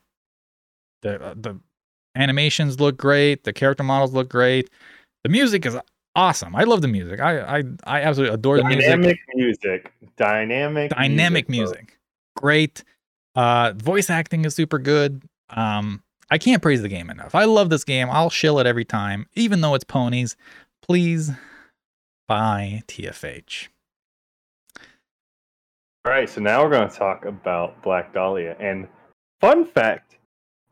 the 1.02 1.22
uh, 1.22 1.34
the 1.36 1.60
animations 2.16 2.80
look 2.80 2.98
great. 2.98 3.44
The 3.44 3.54
character 3.54 3.84
models 3.84 4.14
look 4.14 4.30
great. 4.30 4.70
The 5.24 5.30
music 5.30 5.66
is 5.66 5.78
awesome. 6.16 6.56
I 6.56 6.64
love 6.64 6.82
the 6.82 6.88
music. 6.88 7.20
I 7.20 7.60
I, 7.60 7.64
I 7.86 8.02
absolutely 8.02 8.36
adore 8.36 8.58
the 8.58 8.64
music. 8.64 8.86
Dynamic 8.86 9.20
music. 9.36 9.94
Dynamic. 10.16 10.92
Dynamic 10.92 11.50
music. 11.50 11.78
music. 11.80 12.00
Great. 12.38 12.84
Uh, 13.36 13.74
voice 13.76 14.10
acting 14.10 14.46
is 14.46 14.56
super 14.56 14.80
good. 14.80 15.24
Um, 15.50 16.04
I 16.30 16.38
can't 16.38 16.62
praise 16.62 16.82
the 16.82 16.90
game 16.90 17.10
enough. 17.10 17.36
I 17.36 17.46
love 17.46 17.70
this 17.70 17.84
game. 17.84 18.10
I'll 18.10 18.30
shill 18.30 18.60
it 18.60 18.66
every 18.66 18.86
time, 18.86 19.28
even 19.36 19.62
though 19.62 19.76
it's 19.76 19.84
ponies. 19.84 20.36
Please 20.84 21.32
buy 22.28 22.84
TFH. 22.88 23.70
All 26.06 26.12
right, 26.12 26.30
so 26.30 26.42
now 26.42 26.62
we're 26.62 26.70
going 26.70 26.90
to 26.90 26.96
talk 26.96 27.24
about 27.26 27.82
Black 27.82 28.14
Dahlia. 28.14 28.58
And 28.60 28.90
fun 29.40 29.66
fact, 29.66 30.18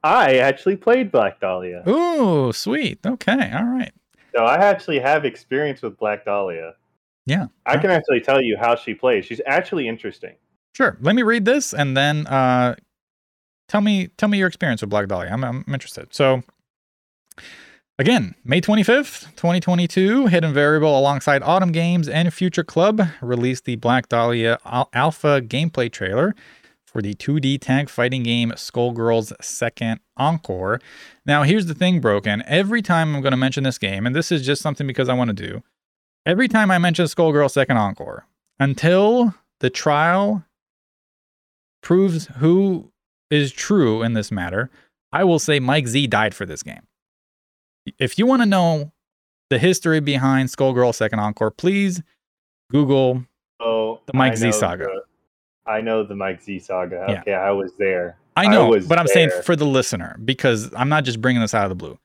I 0.03 0.39
actually 0.39 0.75
played 0.75 1.11
Black 1.11 1.39
Dahlia. 1.39 1.87
Ooh, 1.87 2.51
sweet. 2.51 2.99
Okay, 3.05 3.51
all 3.53 3.63
right. 3.63 3.93
So 4.35 4.43
I 4.43 4.55
actually 4.55 4.99
have 4.99 5.23
experience 5.23 5.81
with 5.81 5.97
Black 5.97 6.25
Dahlia. 6.25 6.73
Yeah. 7.25 7.47
I 7.65 7.77
can 7.77 7.91
actually 7.91 8.19
tell 8.19 8.41
you 8.41 8.57
how 8.59 8.75
she 8.75 8.93
plays. 8.93 9.25
She's 9.25 9.41
actually 9.45 9.87
interesting. 9.87 10.35
Sure. 10.75 10.97
Let 10.99 11.15
me 11.15 11.21
read 11.21 11.45
this 11.45 11.73
and 11.73 11.95
then 11.95 12.27
uh, 12.27 12.75
tell 13.69 13.81
me 13.81 14.07
tell 14.17 14.27
me 14.27 14.37
your 14.37 14.47
experience 14.47 14.81
with 14.81 14.89
Black 14.89 15.07
Dahlia. 15.07 15.31
I'm, 15.31 15.43
I'm 15.43 15.63
interested. 15.67 16.13
So 16.13 16.43
again, 17.99 18.35
May 18.43 18.61
25th, 18.61 19.35
2022, 19.35 20.27
Hidden 20.27 20.53
Variable 20.53 20.97
alongside 20.97 21.43
Autumn 21.43 21.71
Games 21.71 22.07
and 22.07 22.33
Future 22.33 22.63
Club 22.63 23.01
released 23.21 23.65
the 23.65 23.75
Black 23.75 24.09
Dahlia 24.09 24.57
alpha 24.65 25.41
gameplay 25.41 25.91
trailer 25.91 26.35
for 26.85 27.01
the 27.01 27.13
2D 27.13 27.59
tag 27.61 27.89
fighting 27.89 28.23
game 28.23 28.51
Skullgirls 28.51 29.31
Second 29.41 29.99
Encore. 30.17 30.81
Now, 31.25 31.43
here's 31.43 31.67
the 31.67 31.73
thing, 31.73 32.01
Broken. 32.01 32.43
Every 32.45 32.81
time 32.81 33.15
I'm 33.15 33.21
going 33.21 33.31
to 33.31 33.37
mention 33.37 33.63
this 33.63 33.77
game, 33.77 34.05
and 34.05 34.15
this 34.15 34.31
is 34.31 34.45
just 34.45 34.61
something 34.61 34.85
because 34.85 35.07
I 35.07 35.13
want 35.13 35.29
to 35.29 35.33
do, 35.33 35.63
every 36.25 36.47
time 36.47 36.69
I 36.69 36.77
mention 36.77 37.05
Skullgirls 37.05 37.51
Second 37.51 37.77
Encore, 37.77 38.25
until 38.59 39.33
the 39.59 39.69
trial 39.69 40.43
proves 41.81 42.27
who 42.37 42.91
is 43.29 43.51
true 43.51 44.03
in 44.03 44.13
this 44.13 44.31
matter, 44.31 44.69
I 45.13 45.23
will 45.23 45.39
say 45.39 45.59
Mike 45.59 45.87
Z 45.87 46.07
died 46.07 46.35
for 46.35 46.45
this 46.45 46.61
game. 46.61 46.81
If 47.99 48.17
you 48.17 48.25
want 48.25 48.41
to 48.41 48.45
know 48.45 48.91
the 49.49 49.57
history 49.59 49.99
behind 49.99 50.49
Skullgirl 50.49 50.93
Second 50.95 51.19
Encore, 51.19 51.51
please 51.51 52.01
Google 52.69 53.25
Oh, 53.59 53.99
The 54.07 54.13
Mike 54.15 54.37
Z 54.37 54.51
saga. 54.53 54.85
the- 54.85 55.03
I 55.71 55.81
know 55.81 56.03
the 56.03 56.15
Mike 56.15 56.41
Z 56.41 56.59
saga. 56.59 57.05
Yeah. 57.07 57.21
Okay, 57.21 57.33
I 57.33 57.51
was 57.51 57.71
there. 57.77 58.17
I 58.35 58.47
know, 58.47 58.67
was 58.69 58.87
but 58.87 58.97
I'm 58.97 59.07
saying 59.07 59.29
for 59.43 59.55
the 59.55 59.65
listener 59.65 60.17
because 60.23 60.73
I'm 60.73 60.89
not 60.89 61.03
just 61.03 61.21
bringing 61.21 61.41
this 61.41 61.53
out 61.53 61.63
of 61.65 61.69
the 61.69 61.75
blue. 61.75 61.99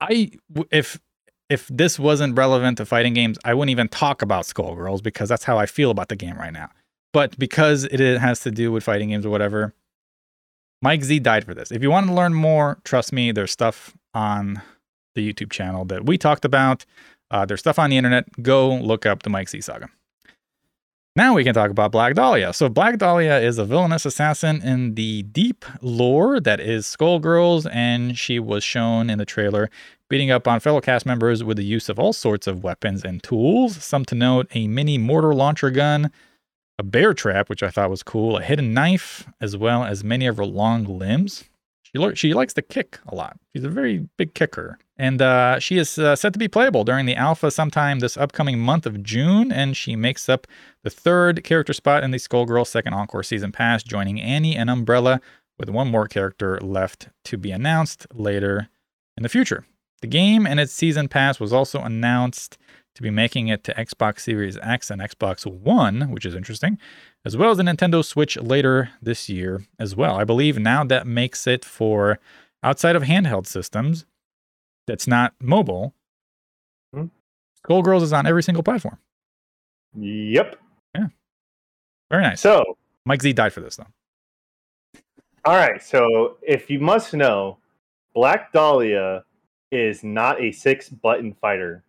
I 0.00 0.30
if 0.70 1.00
if 1.48 1.66
this 1.68 1.98
wasn't 1.98 2.36
relevant 2.38 2.78
to 2.78 2.86
fighting 2.86 3.12
games, 3.14 3.38
I 3.44 3.54
wouldn't 3.54 3.70
even 3.70 3.88
talk 3.88 4.22
about 4.22 4.44
Skullgirls 4.44 5.02
because 5.02 5.28
that's 5.28 5.42
how 5.44 5.58
I 5.58 5.66
feel 5.66 5.90
about 5.90 6.08
the 6.10 6.16
game 6.16 6.36
right 6.38 6.52
now. 6.52 6.70
But 7.12 7.36
because 7.38 7.84
it 7.84 8.18
has 8.18 8.40
to 8.40 8.52
do 8.52 8.70
with 8.70 8.84
fighting 8.84 9.08
games 9.08 9.26
or 9.26 9.30
whatever, 9.30 9.74
Mike 10.80 11.02
Z 11.02 11.18
died 11.20 11.44
for 11.44 11.54
this. 11.54 11.72
If 11.72 11.82
you 11.82 11.90
want 11.90 12.06
to 12.06 12.14
learn 12.14 12.34
more, 12.34 12.78
trust 12.84 13.12
me, 13.12 13.32
there's 13.32 13.50
stuff 13.50 13.96
on 14.14 14.62
the 15.14 15.32
YouTube 15.32 15.50
channel 15.50 15.84
that 15.86 16.06
we 16.06 16.18
talked 16.18 16.44
about. 16.44 16.84
Uh, 17.30 17.44
there's 17.44 17.60
stuff 17.60 17.78
on 17.78 17.90
the 17.90 17.96
internet. 17.96 18.24
Go 18.42 18.74
look 18.74 19.06
up 19.06 19.22
the 19.22 19.30
Mike 19.30 19.48
Z 19.48 19.60
saga. 19.60 19.88
Now 21.16 21.34
we 21.34 21.42
can 21.42 21.54
talk 21.54 21.70
about 21.70 21.90
Black 21.90 22.14
Dahlia. 22.14 22.52
So 22.52 22.68
Black 22.68 22.98
Dahlia 22.98 23.38
is 23.38 23.58
a 23.58 23.64
villainous 23.64 24.06
assassin 24.06 24.62
in 24.62 24.94
the 24.94 25.24
deep 25.24 25.64
lore 25.82 26.38
that 26.38 26.60
is 26.60 26.86
Skullgirls, 26.86 27.68
and 27.72 28.16
she 28.16 28.38
was 28.38 28.62
shown 28.62 29.10
in 29.10 29.18
the 29.18 29.24
trailer 29.24 29.70
beating 30.08 30.30
up 30.30 30.46
on 30.46 30.60
fellow 30.60 30.80
cast 30.80 31.06
members 31.06 31.42
with 31.42 31.56
the 31.56 31.64
use 31.64 31.88
of 31.88 31.98
all 31.98 32.12
sorts 32.12 32.46
of 32.46 32.62
weapons 32.62 33.04
and 33.04 33.22
tools. 33.22 33.82
Some 33.84 34.04
to 34.06 34.14
note: 34.14 34.46
a 34.54 34.68
mini 34.68 34.98
mortar 34.98 35.34
launcher 35.34 35.70
gun, 35.70 36.12
a 36.78 36.84
bear 36.84 37.12
trap, 37.12 37.48
which 37.50 37.62
I 37.62 37.70
thought 37.70 37.90
was 37.90 38.04
cool, 38.04 38.36
a 38.36 38.42
hidden 38.42 38.72
knife, 38.72 39.26
as 39.40 39.56
well 39.56 39.84
as 39.84 40.04
many 40.04 40.26
of 40.26 40.36
her 40.36 40.46
long 40.46 40.84
limbs. 40.84 41.44
She 41.92 41.98
lo- 41.98 42.14
she 42.14 42.34
likes 42.34 42.54
to 42.54 42.62
kick 42.62 42.98
a 43.06 43.14
lot. 43.14 43.36
She's 43.52 43.64
a 43.64 43.68
very 43.68 44.08
big 44.16 44.34
kicker, 44.34 44.78
and 44.96 45.20
uh, 45.20 45.58
she 45.58 45.76
is 45.76 45.98
uh, 45.98 46.14
set 46.14 46.32
to 46.32 46.38
be 46.38 46.46
playable 46.46 46.84
during 46.84 47.06
the 47.06 47.16
alpha 47.16 47.50
sometime 47.50 47.98
this 47.98 48.16
upcoming 48.16 48.60
month 48.60 48.86
of 48.86 49.02
June. 49.02 49.50
And 49.50 49.76
she 49.76 49.96
makes 49.96 50.28
up 50.28 50.46
the 50.84 50.90
third 50.90 51.42
character 51.42 51.72
spot 51.72 52.04
in 52.04 52.12
the 52.12 52.18
Skullgirl 52.18 52.66
Second 52.66 52.94
Encore 52.94 53.24
Season 53.24 53.50
Pass, 53.50 53.82
joining 53.82 54.20
Annie 54.20 54.56
and 54.56 54.70
Umbrella, 54.70 55.20
with 55.58 55.68
one 55.68 55.88
more 55.88 56.06
character 56.06 56.58
left 56.60 57.08
to 57.24 57.36
be 57.36 57.50
announced 57.50 58.06
later 58.14 58.68
in 59.16 59.22
the 59.22 59.28
future. 59.28 59.64
The 60.00 60.06
game 60.06 60.46
and 60.46 60.58
its 60.58 60.72
Season 60.72 61.08
Pass 61.08 61.40
was 61.40 61.52
also 61.52 61.80
announced 61.80 62.56
to 62.94 63.02
be 63.02 63.10
making 63.10 63.48
it 63.48 63.64
to 63.64 63.74
Xbox 63.74 64.20
Series 64.20 64.58
X 64.58 64.90
and 64.90 65.00
Xbox 65.00 65.46
One, 65.46 66.10
which 66.10 66.24
is 66.24 66.34
interesting, 66.34 66.78
as 67.24 67.36
well 67.36 67.50
as 67.50 67.58
the 67.58 67.62
Nintendo 67.62 68.04
Switch 68.04 68.36
later 68.36 68.90
this 69.02 69.28
year 69.28 69.66
as 69.78 69.94
well. 69.94 70.16
I 70.16 70.24
believe 70.24 70.58
now 70.58 70.84
that 70.84 71.06
makes 71.06 71.46
it 71.46 71.64
for 71.64 72.18
outside 72.62 72.96
of 72.96 73.02
handheld 73.02 73.46
systems 73.46 74.06
that's 74.86 75.06
not 75.06 75.34
mobile. 75.40 75.94
Hmm. 76.94 77.06
Skullgirls 77.64 78.02
is 78.02 78.12
on 78.12 78.26
every 78.26 78.42
single 78.42 78.62
platform. 78.62 78.98
Yep. 79.96 80.56
Yeah. 80.94 81.06
Very 82.10 82.22
nice. 82.22 82.40
So, 82.40 82.76
Mike 83.04 83.22
Z 83.22 83.32
died 83.32 83.52
for 83.52 83.60
this 83.60 83.76
though. 83.76 83.86
all 85.44 85.56
right. 85.56 85.82
So, 85.82 86.36
if 86.42 86.70
you 86.70 86.80
must 86.80 87.14
know, 87.14 87.58
Black 88.14 88.52
Dahlia 88.52 89.24
is 89.70 90.02
not 90.02 90.40
a 90.40 90.52
six 90.52 90.88
button 90.88 91.34
fighter. 91.34 91.84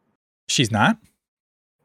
She's 0.48 0.72
not. 0.72 0.98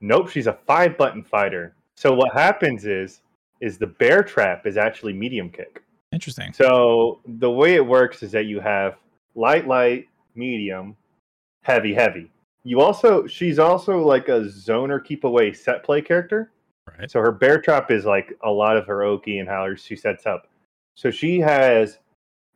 Nope, 0.01 0.29
she's 0.29 0.47
a 0.47 0.53
five 0.53 0.99
button 0.99 1.23
fighter. 1.23 1.75
So 1.95 2.13
what 2.13 2.33
happens 2.35 2.85
is 2.85 3.23
is 3.61 3.79
the 3.79 3.87
bear 3.87 4.23
trap 4.23 4.67
is 4.67 4.77
actually 4.77 5.13
medium 5.13 5.51
kick. 5.51 5.83
Interesting. 6.13 6.53
So 6.53 7.21
the 7.27 7.51
way 7.51 7.75
it 7.75 7.87
works 7.87 8.23
is 8.23 8.33
that 8.33 8.47
you 8.47 8.61
have 8.61 8.97
light 9.35 9.67
light, 9.67 10.07
medium, 10.35 10.97
heavy 11.63 11.95
heavy. 11.95 12.31
You 12.65 12.81
also 12.81 13.27
she's 13.27 13.59
also 13.59 13.99
like 14.01 14.29
a 14.29 14.41
zoner 14.41 15.05
keep 15.05 15.25
away 15.25 15.53
set 15.53 15.85
play 15.85 16.01
character. 16.03 16.53
Right. 16.99 17.11
So 17.11 17.21
her 17.21 17.33
bear 17.33 17.61
trap 17.61 17.91
is 17.91 18.05
like 18.05 18.33
a 18.45 18.51
lot 18.51 18.77
of 18.77 18.87
her 18.87 19.03
Oki 19.03 19.39
and 19.39 19.49
how 19.49 19.75
she 19.75 19.97
sets 19.97 20.27
up. 20.27 20.49
So 20.95 21.11
she 21.11 21.41
has 21.41 21.99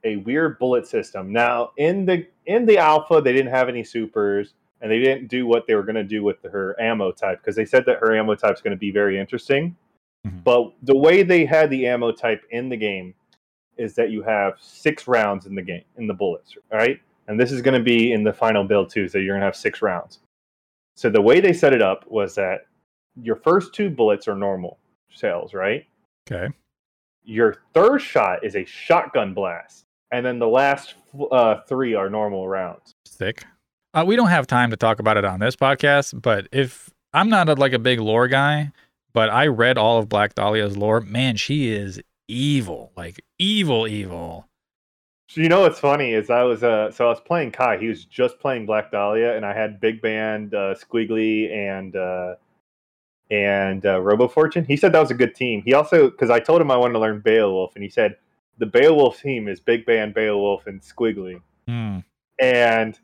a 0.04 0.16
weird 0.16 0.58
bullet 0.58 0.86
system. 0.86 1.32
Now 1.32 1.72
in 1.76 2.06
the 2.06 2.26
in 2.46 2.66
the 2.66 2.78
alpha 2.78 3.20
they 3.20 3.32
didn't 3.32 3.52
have 3.52 3.68
any 3.68 3.84
supers 3.84 4.54
and 4.80 4.90
they 4.90 4.98
didn't 4.98 5.28
do 5.28 5.46
what 5.46 5.66
they 5.66 5.74
were 5.74 5.82
going 5.82 5.96
to 5.96 6.04
do 6.04 6.22
with 6.22 6.42
her 6.42 6.80
ammo 6.80 7.12
type 7.12 7.40
because 7.40 7.56
they 7.56 7.66
said 7.66 7.84
that 7.86 7.98
her 7.98 8.16
ammo 8.16 8.34
type 8.34 8.54
is 8.54 8.62
going 8.62 8.70
to 8.74 8.78
be 8.78 8.90
very 8.90 9.18
interesting. 9.18 9.76
Mhm. 10.26 10.44
But 10.44 10.72
the 10.82 10.96
way 10.96 11.22
they 11.22 11.44
had 11.44 11.70
the 11.70 11.86
ammo 11.86 12.12
type 12.12 12.42
in 12.50 12.68
the 12.68 12.76
game 12.76 13.14
is 13.76 13.94
that 13.94 14.10
you 14.10 14.22
have 14.22 14.54
six 14.60 15.08
rounds 15.08 15.46
in 15.46 15.54
the 15.54 15.62
game 15.62 15.84
in 15.96 16.06
the 16.06 16.14
bullets, 16.14 16.56
right? 16.70 17.00
And 17.28 17.38
this 17.38 17.52
is 17.52 17.62
going 17.62 17.78
to 17.78 17.82
be 17.82 18.12
in 18.12 18.24
the 18.24 18.32
final 18.32 18.64
build 18.64 18.90
too, 18.90 19.08
so 19.08 19.18
you're 19.18 19.34
going 19.34 19.40
to 19.40 19.46
have 19.46 19.56
six 19.56 19.80
rounds. 19.80 20.20
So 20.96 21.08
the 21.08 21.22
way 21.22 21.40
they 21.40 21.52
set 21.52 21.72
it 21.72 21.80
up 21.80 22.04
was 22.10 22.34
that 22.34 22.66
your 23.22 23.36
first 23.36 23.72
two 23.72 23.88
bullets 23.88 24.28
are 24.28 24.34
normal 24.34 24.78
shells, 25.08 25.54
right? 25.54 25.86
Okay. 26.30 26.52
Your 27.24 27.56
third 27.72 28.00
shot 28.00 28.44
is 28.44 28.56
a 28.56 28.64
shotgun 28.64 29.32
blast, 29.32 29.84
and 30.10 30.26
then 30.26 30.38
the 30.38 30.48
last 30.48 30.94
uh, 31.30 31.60
three 31.66 31.94
are 31.94 32.10
normal 32.10 32.48
rounds. 32.48 32.92
Thick. 33.08 33.44
Uh, 33.94 34.04
we 34.06 34.16
don't 34.16 34.28
have 34.28 34.46
time 34.46 34.70
to 34.70 34.76
talk 34.76 35.00
about 35.00 35.16
it 35.16 35.24
on 35.24 35.40
this 35.40 35.56
podcast, 35.56 36.20
but 36.20 36.48
if 36.52 36.90
I'm 37.12 37.28
not 37.28 37.48
a, 37.48 37.54
like 37.54 37.72
a 37.72 37.78
big 37.78 38.00
lore 38.00 38.28
guy, 38.28 38.72
but 39.12 39.30
I 39.30 39.46
read 39.46 39.78
all 39.78 39.98
of 39.98 40.08
Black 40.08 40.34
Dahlia's 40.34 40.76
lore, 40.76 41.00
man, 41.00 41.36
she 41.36 41.70
is 41.70 42.00
evil, 42.28 42.92
like 42.96 43.24
evil, 43.38 43.86
evil. 43.86 44.46
You 45.34 45.48
know 45.48 45.60
what's 45.60 45.78
funny 45.78 46.12
is 46.12 46.28
I 46.28 46.42
was 46.42 46.64
uh 46.64 46.90
so 46.90 47.06
I 47.06 47.08
was 47.08 47.20
playing 47.20 47.52
Kai. 47.52 47.78
He 47.78 47.86
was 47.86 48.04
just 48.04 48.40
playing 48.40 48.66
Black 48.66 48.90
Dahlia, 48.90 49.36
and 49.36 49.46
I 49.46 49.52
had 49.54 49.80
Big 49.80 50.02
Band, 50.02 50.54
uh, 50.54 50.74
Squiggly, 50.74 51.52
and 51.52 51.94
uh, 51.94 52.34
and 53.30 53.86
uh, 53.86 54.00
Robo 54.00 54.26
Fortune. 54.26 54.64
He 54.64 54.76
said 54.76 54.92
that 54.92 55.00
was 55.00 55.12
a 55.12 55.14
good 55.14 55.36
team. 55.36 55.62
He 55.64 55.72
also 55.72 56.10
because 56.10 56.30
I 56.30 56.40
told 56.40 56.60
him 56.60 56.70
I 56.70 56.76
wanted 56.76 56.94
to 56.94 56.98
learn 56.98 57.20
Beowulf, 57.20 57.72
and 57.76 57.84
he 57.84 57.90
said 57.90 58.16
the 58.58 58.66
Beowulf 58.66 59.20
team 59.20 59.46
is 59.46 59.60
Big 59.60 59.86
Band, 59.86 60.14
Beowulf, 60.14 60.66
and 60.66 60.80
Squiggly. 60.80 61.40
Hmm. 61.68 61.98
And 62.40 62.98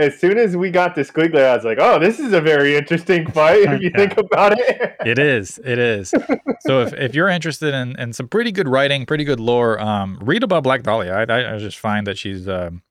as 0.00 0.18
soon 0.18 0.38
as 0.38 0.56
we 0.56 0.70
got 0.70 0.94
to 0.96 1.02
Squiggly, 1.02 1.44
I 1.44 1.54
was 1.54 1.64
like, 1.64 1.78
"Oh, 1.80 1.98
this 1.98 2.18
is 2.18 2.32
a 2.32 2.40
very 2.40 2.76
interesting 2.76 3.30
fight 3.30 3.60
if 3.62 3.80
you 3.82 3.90
Yeah. 3.94 4.06
think 4.06 4.18
about 4.18 4.58
it." 4.58 4.96
It 5.06 5.18
is. 5.18 5.58
It 5.64 5.78
is. 5.78 6.12
so 6.60 6.80
if, 6.82 6.92
if 6.94 7.14
you're 7.14 7.28
interested 7.28 7.74
in, 7.74 7.98
in 7.98 8.12
some 8.12 8.28
pretty 8.28 8.52
good 8.52 8.68
writing, 8.68 9.06
pretty 9.06 9.24
good 9.24 9.40
lore, 9.40 9.80
um, 9.80 10.18
read 10.22 10.42
about 10.42 10.62
Black 10.62 10.82
Dahlia. 10.82 11.12
I, 11.14 11.54
I, 11.54 11.58
just 11.58 11.78
find 11.78 12.06
that 12.06 12.18
she's 12.18 12.48
um, 12.48 12.82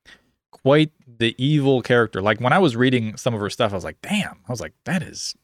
quite 0.51 0.91
the 1.17 1.35
evil 1.37 1.81
character. 1.81 2.21
Like 2.21 2.39
when 2.39 2.53
I 2.53 2.59
was 2.59 2.75
reading 2.75 3.17
some 3.17 3.33
of 3.33 3.39
her 3.41 3.49
stuff, 3.49 3.71
I 3.71 3.75
was 3.75 3.83
like, 3.83 4.01
damn. 4.01 4.37
I 4.47 4.51
was 4.51 4.61
like, 4.61 4.73
that 4.85 5.03
is. 5.03 5.35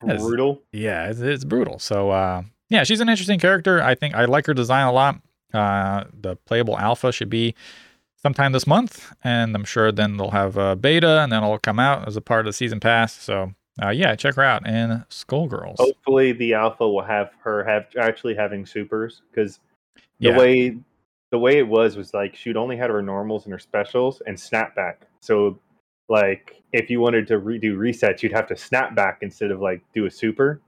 Brutal. 0.00 0.62
yeah, 0.72 1.10
it's, 1.10 1.20
it's 1.20 1.44
brutal. 1.44 1.78
So 1.80 2.10
uh, 2.10 2.42
yeah, 2.68 2.84
she's 2.84 3.00
an 3.00 3.08
interesting 3.08 3.40
character. 3.40 3.82
I 3.82 3.94
think 3.94 4.14
I 4.14 4.26
like 4.26 4.46
her 4.46 4.54
design 4.54 4.86
a 4.86 4.92
lot. 4.92 5.20
Uh, 5.52 6.04
the 6.12 6.36
playable 6.36 6.78
alpha 6.78 7.10
should 7.10 7.30
be 7.30 7.54
sometime 8.28 8.52
this 8.52 8.66
month, 8.66 9.10
and 9.24 9.56
I'm 9.56 9.64
sure 9.64 9.90
then 9.90 10.18
they'll 10.18 10.32
have 10.32 10.58
a 10.58 10.76
beta, 10.76 11.20
and 11.20 11.32
then 11.32 11.42
it'll 11.42 11.58
come 11.58 11.78
out 11.78 12.06
as 12.06 12.14
a 12.14 12.20
part 12.20 12.40
of 12.40 12.46
the 12.46 12.52
season 12.52 12.78
pass. 12.78 13.14
So 13.14 13.54
uh, 13.82 13.88
yeah, 13.88 14.14
check 14.16 14.34
her 14.34 14.42
out 14.42 14.66
in 14.66 15.02
Skullgirls. 15.08 15.76
Hopefully, 15.78 16.32
the 16.32 16.52
alpha 16.52 16.86
will 16.86 17.02
have 17.02 17.30
her 17.42 17.64
have 17.64 17.86
actually 17.98 18.34
having 18.34 18.66
supers 18.66 19.22
because 19.30 19.60
the 20.20 20.28
Yeah. 20.28 20.38
way 20.38 20.76
the 21.30 21.38
way 21.38 21.56
it 21.58 21.66
was 21.66 21.96
was 21.96 22.12
like 22.12 22.36
she'd 22.36 22.56
only 22.56 22.76
had 22.76 22.90
her 22.90 23.00
normals 23.00 23.44
and 23.44 23.52
her 23.52 23.58
specials 23.58 24.20
and 24.26 24.36
snapback. 24.36 24.96
So 25.20 25.58
like 26.10 26.62
if 26.72 26.90
you 26.90 27.00
wanted 27.00 27.26
to 27.28 27.40
redo 27.40 27.76
resets, 27.78 28.22
you'd 28.22 28.32
have 28.32 28.46
to 28.48 28.56
snap 28.56 28.94
back 28.94 29.20
instead 29.22 29.50
of 29.50 29.60
like 29.60 29.80
do 29.94 30.04
a 30.04 30.10
super. 30.10 30.60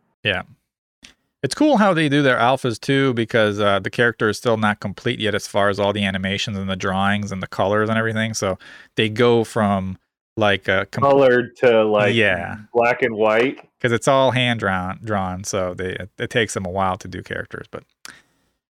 It's 1.42 1.54
cool 1.54 1.78
how 1.78 1.94
they 1.94 2.08
do 2.10 2.22
their 2.22 2.36
alphas 2.38 2.78
too, 2.78 3.14
because 3.14 3.60
uh, 3.60 3.78
the 3.80 3.88
character 3.90 4.28
is 4.28 4.36
still 4.36 4.56
not 4.58 4.80
complete 4.80 5.18
yet 5.20 5.34
as 5.34 5.46
far 5.46 5.68
as 5.70 5.80
all 5.80 5.92
the 5.92 6.04
animations 6.04 6.58
and 6.58 6.68
the 6.68 6.76
drawings 6.76 7.32
and 7.32 7.42
the 7.42 7.46
colors 7.46 7.88
and 7.88 7.96
everything. 7.98 8.34
So 8.34 8.58
they 8.96 9.08
go 9.08 9.44
from 9.44 9.98
like 10.36 10.68
a 10.68 10.86
com- 10.90 11.02
Colored 11.02 11.56
to 11.56 11.84
like 11.84 12.14
Yeah. 12.14 12.56
black 12.74 13.02
and 13.02 13.14
white. 13.14 13.58
because 13.78 13.92
it's 13.92 14.06
all 14.08 14.30
hand 14.30 14.60
drawn 14.60 14.98
drawn 15.02 15.42
so 15.44 15.74
they 15.74 15.92
it, 15.94 16.10
it 16.18 16.30
takes 16.30 16.54
them 16.54 16.64
a 16.66 16.70
while 16.70 16.96
to 16.98 17.08
do 17.08 17.22
characters 17.22 17.66
but 17.70 17.82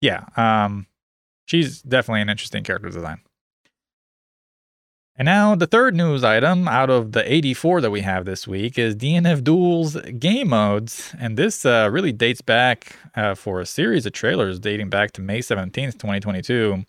yeah 0.01 0.25
um 0.35 0.85
she's 1.45 1.81
definitely 1.81 2.21
an 2.21 2.29
interesting 2.29 2.63
character 2.63 2.89
design 2.89 3.19
and 5.17 5.25
now 5.25 5.55
the 5.55 5.67
third 5.67 5.95
news 5.95 6.23
item 6.23 6.67
out 6.67 6.89
of 6.89 7.13
the 7.13 7.31
84 7.31 7.81
that 7.81 7.91
we 7.91 8.01
have 8.01 8.25
this 8.25 8.47
week 8.47 8.77
is 8.77 8.95
DNF 8.95 9.43
Duel's 9.43 9.95
game 10.19 10.49
modes, 10.49 11.13
and 11.19 11.37
this 11.37 11.65
uh, 11.65 11.89
really 11.91 12.11
dates 12.11 12.41
back 12.41 12.95
uh, 13.15 13.35
for 13.35 13.61
a 13.61 13.65
series 13.65 14.05
of 14.05 14.13
trailers 14.13 14.59
dating 14.59 14.89
back 14.89 15.11
to 15.13 15.21
May 15.21 15.39
17th, 15.39 15.93
2022. 15.93 16.83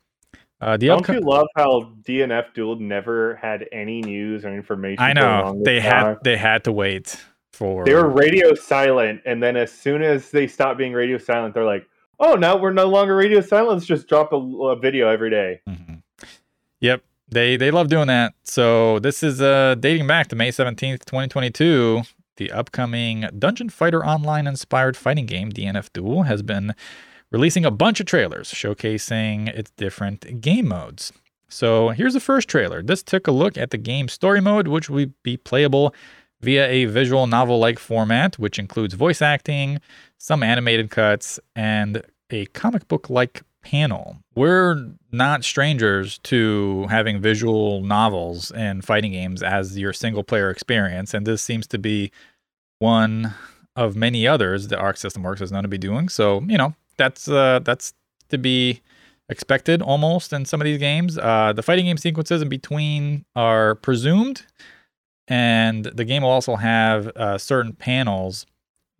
Uh, 0.61 0.77
the 0.77 0.87
Don't 0.87 1.05
upco- 1.05 1.14
you 1.14 1.20
love 1.20 1.47
how 1.55 1.93
DNF 2.03 2.55
Duel 2.55 2.77
never 2.77 3.37
had 3.37 3.66
any 3.72 4.01
news 4.01 4.45
or 4.45 4.55
information? 4.55 5.03
I 5.05 5.12
know 5.12 5.61
they 5.64 5.81
had 5.81 6.03
time? 6.03 6.16
they 6.24 6.37
had 6.37 6.64
to 6.64 6.72
wait 6.72 7.22
for 7.53 7.85
they 7.85 7.95
were 7.95 8.09
radio 8.09 8.55
silent, 8.55 9.20
and 9.27 9.43
then 9.43 9.57
as 9.57 9.70
soon 9.70 10.03
as 10.03 10.31
they 10.31 10.47
stopped 10.47 10.79
being 10.79 10.95
radio 10.95 11.18
silent, 11.18 11.53
they're 11.55 11.64
like, 11.64 11.87
"Oh, 12.18 12.35
now 12.35 12.57
we're 12.57 12.72
no 12.72 12.87
longer 12.87 13.14
radio 13.14 13.41
silent. 13.41 13.68
Let's 13.74 13.87
just 13.87 14.09
drop 14.09 14.33
a, 14.33 14.37
a 14.37 14.77
video 14.77 15.09
every 15.09 15.31
day." 15.31 15.61
Mhm. 15.68 16.03
Yep. 16.81 17.03
They 17.29 17.57
they 17.57 17.70
love 17.70 17.89
doing 17.89 18.07
that. 18.07 18.35
So 18.45 18.99
this 19.01 19.22
is 19.22 19.41
uh 19.41 19.74
dating 19.79 20.07
back 20.07 20.29
to 20.29 20.37
May 20.37 20.51
17th, 20.51 21.05
2022. 21.05 22.03
The 22.37 22.53
upcoming 22.53 23.27
Dungeon 23.39 23.70
Fighter 23.70 24.05
Online 24.05 24.47
inspired 24.47 24.97
fighting 24.97 25.27
game 25.27 25.51
DNF 25.51 25.93
Duel 25.93 26.24
has 26.24 26.43
been 26.43 26.74
releasing 27.33 27.64
a 27.64 27.70
bunch 27.70 27.99
of 27.99 28.07
trailers 28.07 28.53
showcasing 28.53 29.49
its 29.49 29.70
different 29.72 30.41
game 30.41 30.68
modes. 30.68 31.12
So 31.49 31.91
here's 31.91 32.12
the 32.14 32.20
first 32.20 32.49
trailer. 32.49 32.83
This 32.83 33.03
took 33.03 33.27
a 33.27 33.33
look 33.33 33.57
at 33.57 33.70
the 33.70 33.79
game 33.79 34.09
story 34.09 34.41
mode, 34.41 34.68
which 34.68 34.91
will 34.91 35.07
be 35.22 35.37
playable 35.37 35.95
via 36.41 36.68
a 36.68 36.85
visual 36.85 37.27
novel 37.27 37.59
like 37.59 37.79
format, 37.79 38.39
which 38.39 38.59
includes 38.59 38.95
voice 38.95 39.22
acting, 39.22 39.81
some 40.18 40.43
animated 40.43 40.91
cuts, 40.91 41.41
and 41.55 42.03
a 42.31 42.47
comic 42.47 42.87
book 42.89 43.09
like 43.09 43.43
panel. 43.67 44.19
We're 44.37 44.93
not 45.11 45.43
strangers 45.43 46.19
to 46.19 46.87
having 46.89 47.21
visual 47.21 47.83
novels 47.83 48.53
and 48.53 48.85
fighting 48.85 49.11
games 49.11 49.43
as 49.43 49.77
your 49.77 49.93
single 49.93 50.23
player 50.23 50.51
experience, 50.51 51.12
and 51.14 51.27
this 51.27 51.43
seems 51.43 51.67
to 51.69 51.79
be 51.79 52.12
one 52.79 53.35
of 53.75 53.97
many 53.97 54.25
others 54.25 54.69
that 54.69 54.79
Arc 54.79 54.97
System 54.97 55.25
Works 55.25 55.41
is 55.41 55.51
known 55.51 55.64
to 55.64 55.69
be 55.69 55.79
doing. 55.79 56.09
So, 56.09 56.43
you 56.43 56.57
know, 56.57 56.77
that's 56.97 57.29
uh, 57.29 57.59
that's 57.64 57.93
to 58.29 58.39
be 58.39 58.83
expected 59.29 59.83
almost 59.83 60.33
in 60.33 60.45
some 60.45 60.61
of 60.61 60.64
these 60.64 60.79
games. 60.79 61.19
Uh, 61.19 61.53
the 61.53 61.62
fighting 61.62 61.87
game 61.87 61.97
sequences 61.97 62.43
in 62.43 62.49
between 62.49 63.25
are 63.35 63.75
presumed, 63.75 64.47
and 65.27 65.87
the 65.87 66.05
game 66.05 66.23
will 66.23 66.31
also 66.31 66.55
have 66.55 67.09
uh, 67.17 67.37
certain 67.37 67.73
panels 67.73 68.47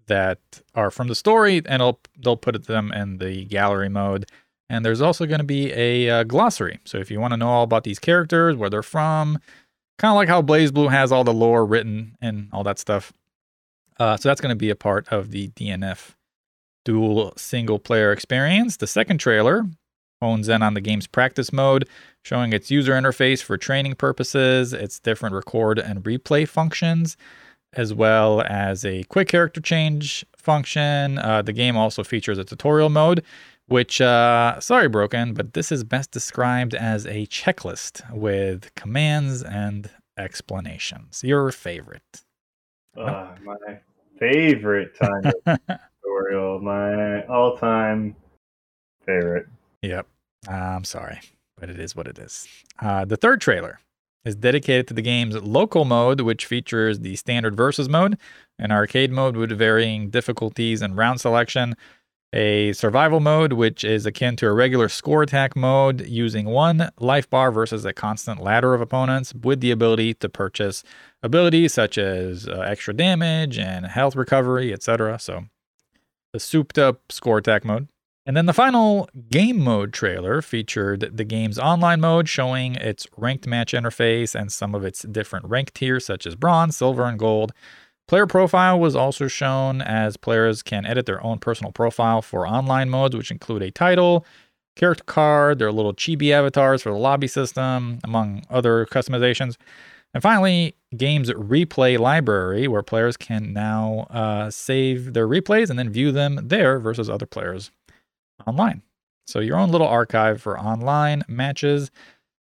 that 0.09 0.41
are 0.75 0.91
from 0.91 1.07
the 1.07 1.15
story, 1.15 1.63
and 1.67 1.81
they'll 2.21 2.37
put 2.37 2.65
them 2.65 2.93
in 2.93 3.19
the 3.19 3.45
gallery 3.45 3.89
mode. 3.89 4.27
And 4.69 4.85
there's 4.85 5.01
also 5.01 5.27
going 5.27 5.39
to 5.39 5.45
be 5.45 5.73
a 5.73 6.11
uh, 6.11 6.25
glossary. 6.25 6.81
So 6.85 6.99
if 6.99 7.11
you 7.11 7.21
want 7.21 7.33
to 7.33 7.37
know 7.37 7.49
all 7.49 7.63
about 7.63 7.85
these 7.85 7.99
characters, 7.99 8.57
where 8.57 8.69
they're 8.69 8.83
from, 8.83 9.39
kind 9.99 10.11
of 10.11 10.17
like 10.17 10.29
how 10.29 10.43
BlazBlue 10.43 10.91
has 10.91 11.13
all 11.13 11.25
the 11.25 11.33
lore 11.33 11.65
written 11.65 12.17
and 12.21 12.49
all 12.53 12.65
that 12.65 12.79
stuff. 12.79 13.13
Uh, 13.99 14.17
so 14.17 14.29
that's 14.29 14.41
going 14.41 14.51
to 14.51 14.57
be 14.57 14.71
a 14.71 14.77
part 14.77 15.09
of 15.09 15.31
the 15.31 15.49
DNF 15.49 16.15
Duel 16.85 17.33
single 17.37 17.79
player 17.79 18.13
experience. 18.13 18.77
The 18.77 18.87
second 18.87 19.19
trailer 19.19 19.65
hones 20.21 20.49
in 20.49 20.63
on 20.63 20.75
the 20.75 20.81
game's 20.81 21.07
practice 21.07 21.53
mode, 21.53 21.89
showing 22.23 22.53
its 22.53 22.71
user 22.71 22.93
interface 22.93 23.43
for 23.43 23.57
training 23.57 23.95
purposes, 23.95 24.73
its 24.73 24.99
different 24.99 25.35
record 25.35 25.79
and 25.79 26.03
replay 26.05 26.49
functions, 26.49 27.17
as 27.73 27.93
well 27.93 28.41
as 28.43 28.85
a 28.85 29.03
quick 29.05 29.29
character 29.29 29.61
change 29.61 30.25
function. 30.37 31.19
Uh, 31.19 31.43
the 31.43 31.53
game 31.53 31.77
also 31.77 32.03
features 32.03 32.39
a 32.39 32.45
tutorial 32.45 32.89
mode, 32.89 33.23
which, 33.69 34.01
uh, 34.01 34.61
sorry, 34.61 34.89
Broken, 34.89 35.35
but 35.35 35.55
this 35.55 35.73
is 35.73 35.85
best 35.85 36.11
described 36.11 36.75
as 36.75 37.07
a 37.07 37.27
checklist 37.27 38.03
with 38.15 38.75
commands 38.75 39.43
and 39.43 39.91
explanations. 40.19 41.23
Your 41.25 41.51
favorite. 41.51 42.23
Uh, 42.97 43.35
my 43.45 43.57
favorite 44.19 44.97
time 45.01 45.33
tutorial, 46.03 46.61
my 46.61 47.25
all-time 47.27 48.17
favorite. 49.05 49.47
Yep. 49.83 50.07
I'm 50.49 50.85
sorry, 50.85 51.21
but 51.59 51.69
it 51.69 51.79
is 51.79 51.95
what 51.95 52.07
it 52.07 52.19
is. 52.19 52.47
Uh, 52.81 53.05
the 53.05 53.17
third 53.17 53.41
trailer 53.41 53.81
is 54.25 54.35
dedicated 54.35 54.89
to 54.89 54.95
the 54.95 55.03
game's 55.03 55.37
local 55.37 55.85
mode, 55.85 56.21
which 56.21 56.47
features 56.47 57.01
the 57.01 57.17
standard 57.17 57.57
versus 57.57 57.89
mode, 57.89 58.19
an 58.59 58.73
arcade 58.73 59.13
mode 59.13 59.37
with 59.37 59.53
varying 59.53 60.11
difficulties 60.11 60.83
and 60.83 60.97
round 60.97 61.21
selection, 61.21 61.75
a 62.37 62.75
survival 62.75 63.19
mode, 63.19 63.55
which 63.55 63.83
is 63.83 64.05
akin 64.05 64.37
to 64.37 64.47
a 64.47 64.53
regular 64.53 64.91
score 64.91 65.23
attack 65.23 65.57
mode, 65.57 66.07
using 66.07 66.45
one 66.45 66.91
life 67.01 67.29
bar 67.31 67.51
versus 67.51 67.87
a 67.87 67.95
constant 67.95 68.43
ladder 68.43 68.75
of 68.75 68.83
opponents, 68.83 69.33
with 69.35 69.61
the 69.61 69.71
ability 69.71 70.13
to 70.15 70.29
purchase 70.29 70.85
abilities 71.23 71.73
such 71.73 71.97
as 71.97 72.47
uh, 72.47 72.61
extra 72.61 72.93
damage 72.93 73.59
and 73.59 73.87
health 73.87 74.15
recovery, 74.15 74.71
etc. 74.71 75.19
So, 75.19 75.47
the 76.35 76.39
souped 76.39 76.79
up 76.79 77.11
score 77.11 77.39
attack 77.39 77.65
mode. 77.65 77.89
And 78.27 78.37
then 78.37 78.47
the 78.47 78.53
final 78.53 79.09
game 79.31 79.59
mode 79.61 79.93
trailer 79.95 80.43
featured 80.43 81.17
the 81.17 81.25
game's 81.25 81.59
online 81.59 82.01
mode, 82.01 82.29
showing 82.29 82.75
its 82.75 83.07
ranked 83.17 83.47
match 83.47 83.73
interface 83.73 84.35
and 84.39 84.53
some 84.53 84.75
of 84.75 84.85
its 84.85 85.03
different 85.03 85.47
rank 85.47 85.73
tiers, 85.73 86.05
such 86.05 86.27
as 86.27 86.35
bronze, 86.35 86.77
silver, 86.77 87.05
and 87.05 87.19
gold. 87.19 87.53
Player 88.09 88.27
profile 88.27 88.79
was 88.79 88.95
also 88.95 89.27
shown 89.27 89.83
as 89.83 90.17
players 90.17 90.63
can 90.63 90.87
edit 90.87 91.07
their 91.07 91.23
own 91.25 91.39
personal 91.39 91.73
profile 91.73 92.23
for 92.23 92.47
online 92.47 92.89
modes, 92.89 93.17
which 93.17 93.33
include 93.33 93.63
a 93.63 93.71
title, 93.73 94.25
character 94.77 95.03
card, 95.05 95.59
their 95.59 95.73
little 95.73 95.93
chibi 95.93 96.31
avatars 96.31 96.83
for 96.83 96.91
the 96.91 96.99
lobby 96.99 97.27
system, 97.27 97.99
among 98.05 98.45
other 98.49 98.87
customizations. 98.87 99.57
And 100.15 100.23
finally, 100.23 100.77
game's 100.97 101.31
replay 101.31 101.99
library, 101.99 102.69
where 102.69 102.83
players 102.83 103.17
can 103.17 103.53
now 103.53 104.07
uh, 104.11 104.51
save 104.51 105.13
their 105.13 105.27
replays 105.27 105.69
and 105.69 105.79
then 105.79 105.91
view 105.91 106.13
them 106.13 106.39
there 106.45 106.79
versus 106.79 107.11
other 107.11 107.27
players 107.27 107.73
online. 108.47 108.83
So 109.27 109.41
your 109.41 109.57
own 109.57 109.71
little 109.71 109.89
archive 109.89 110.41
for 110.41 110.59
online 110.59 111.25
matches. 111.27 111.91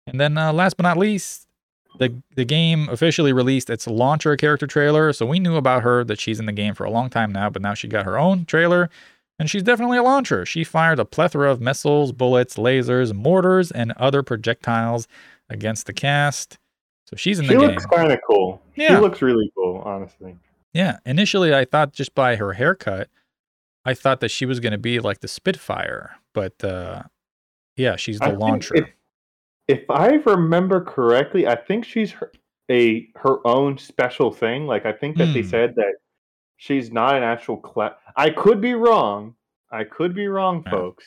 And 0.06 0.20
then 0.20 0.36
uh, 0.36 0.52
last 0.52 0.76
but 0.76 0.82
not 0.82 0.98
least, 0.98 1.45
the 1.98 2.22
the 2.34 2.44
game 2.44 2.88
officially 2.88 3.32
released 3.32 3.70
its 3.70 3.86
launcher 3.86 4.36
character 4.36 4.66
trailer. 4.66 5.12
So 5.12 5.26
we 5.26 5.38
knew 5.38 5.56
about 5.56 5.82
her 5.82 6.04
that 6.04 6.20
she's 6.20 6.38
in 6.38 6.46
the 6.46 6.52
game 6.52 6.74
for 6.74 6.84
a 6.84 6.90
long 6.90 7.10
time 7.10 7.32
now, 7.32 7.50
but 7.50 7.62
now 7.62 7.74
she 7.74 7.88
got 7.88 8.04
her 8.04 8.18
own 8.18 8.44
trailer. 8.44 8.90
And 9.38 9.50
she's 9.50 9.62
definitely 9.62 9.98
a 9.98 10.02
launcher. 10.02 10.46
She 10.46 10.64
fired 10.64 10.98
a 10.98 11.04
plethora 11.04 11.50
of 11.50 11.60
missiles, 11.60 12.10
bullets, 12.12 12.56
lasers, 12.56 13.12
mortars, 13.12 13.70
and 13.70 13.92
other 13.92 14.22
projectiles 14.22 15.06
against 15.50 15.86
the 15.86 15.92
cast. 15.92 16.58
So 17.04 17.16
she's 17.16 17.38
in 17.38 17.44
She 17.44 17.52
the 17.52 17.60
game. 17.60 17.68
She 17.68 17.74
looks 17.74 17.86
kind 17.86 18.12
of 18.12 18.18
cool. 18.26 18.62
Yeah. 18.76 18.94
She 18.94 18.96
looks 18.96 19.20
really 19.20 19.52
cool, 19.54 19.82
honestly. 19.84 20.38
Yeah. 20.72 20.98
Initially, 21.04 21.54
I 21.54 21.66
thought 21.66 21.92
just 21.92 22.14
by 22.14 22.36
her 22.36 22.54
haircut, 22.54 23.10
I 23.84 23.92
thought 23.92 24.20
that 24.20 24.30
she 24.30 24.46
was 24.46 24.58
going 24.58 24.72
to 24.72 24.78
be 24.78 25.00
like 25.00 25.20
the 25.20 25.28
Spitfire, 25.28 26.16
but 26.32 26.64
uh, 26.64 27.02
yeah, 27.76 27.96
she's 27.96 28.20
I 28.20 28.26
the 28.26 28.30
think 28.30 28.40
launcher. 28.40 28.88
If 29.68 29.88
I 29.90 30.14
remember 30.26 30.80
correctly, 30.80 31.46
I 31.46 31.56
think 31.56 31.84
she's 31.84 32.12
her, 32.12 32.32
a 32.70 33.08
her 33.16 33.46
own 33.46 33.78
special 33.78 34.30
thing. 34.32 34.66
Like 34.66 34.86
I 34.86 34.92
think 34.92 35.16
that 35.18 35.32
they 35.32 35.42
Hmm. 35.42 35.48
said 35.48 35.74
that 35.76 35.94
she's 36.56 36.92
not 36.92 37.16
an 37.16 37.22
actual 37.22 37.56
class. 37.56 37.94
I 38.16 38.30
could 38.30 38.60
be 38.60 38.74
wrong. 38.74 39.34
I 39.70 39.84
could 39.84 40.14
be 40.14 40.28
wrong, 40.28 40.62
Yeah. 40.64 40.70
folks. 40.70 41.04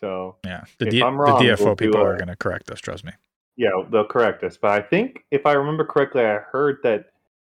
So 0.00 0.36
yeah, 0.44 0.64
the, 0.78 0.86
D- 0.86 1.02
I'm 1.02 1.16
the 1.16 1.24
DFO 1.24 1.64
we'll 1.66 1.76
people 1.76 2.00
are 2.00 2.16
going 2.16 2.28
to 2.28 2.36
correct 2.36 2.70
us. 2.70 2.80
Trust 2.80 3.04
me. 3.04 3.12
Yeah, 3.56 3.70
they'll 3.90 4.06
correct 4.06 4.42
us. 4.44 4.56
But 4.56 4.70
I 4.70 4.80
think 4.80 5.24
if 5.30 5.44
I 5.44 5.52
remember 5.52 5.84
correctly, 5.84 6.22
I 6.24 6.38
heard 6.38 6.78
that 6.82 7.06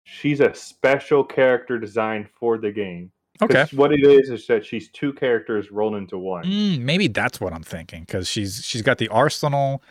she's 0.04 0.40
a 0.40 0.54
special 0.54 1.22
character 1.22 1.78
designed 1.78 2.28
for 2.40 2.56
the 2.56 2.70
game. 2.72 3.12
Okay. 3.42 3.66
What 3.72 3.92
it 3.92 4.02
is 4.02 4.30
is 4.30 4.46
that 4.48 4.64
she's 4.64 4.88
two 4.90 5.12
characters 5.12 5.70
rolled 5.70 5.94
into 5.94 6.18
one. 6.18 6.44
Mm, 6.44 6.80
maybe 6.80 7.06
that's 7.06 7.40
what 7.40 7.52
I'm 7.52 7.62
thinking 7.62 8.00
because 8.00 8.26
she's 8.28 8.64
she's 8.64 8.82
got 8.82 8.98
the 8.98 9.08
arsenal 9.08 9.82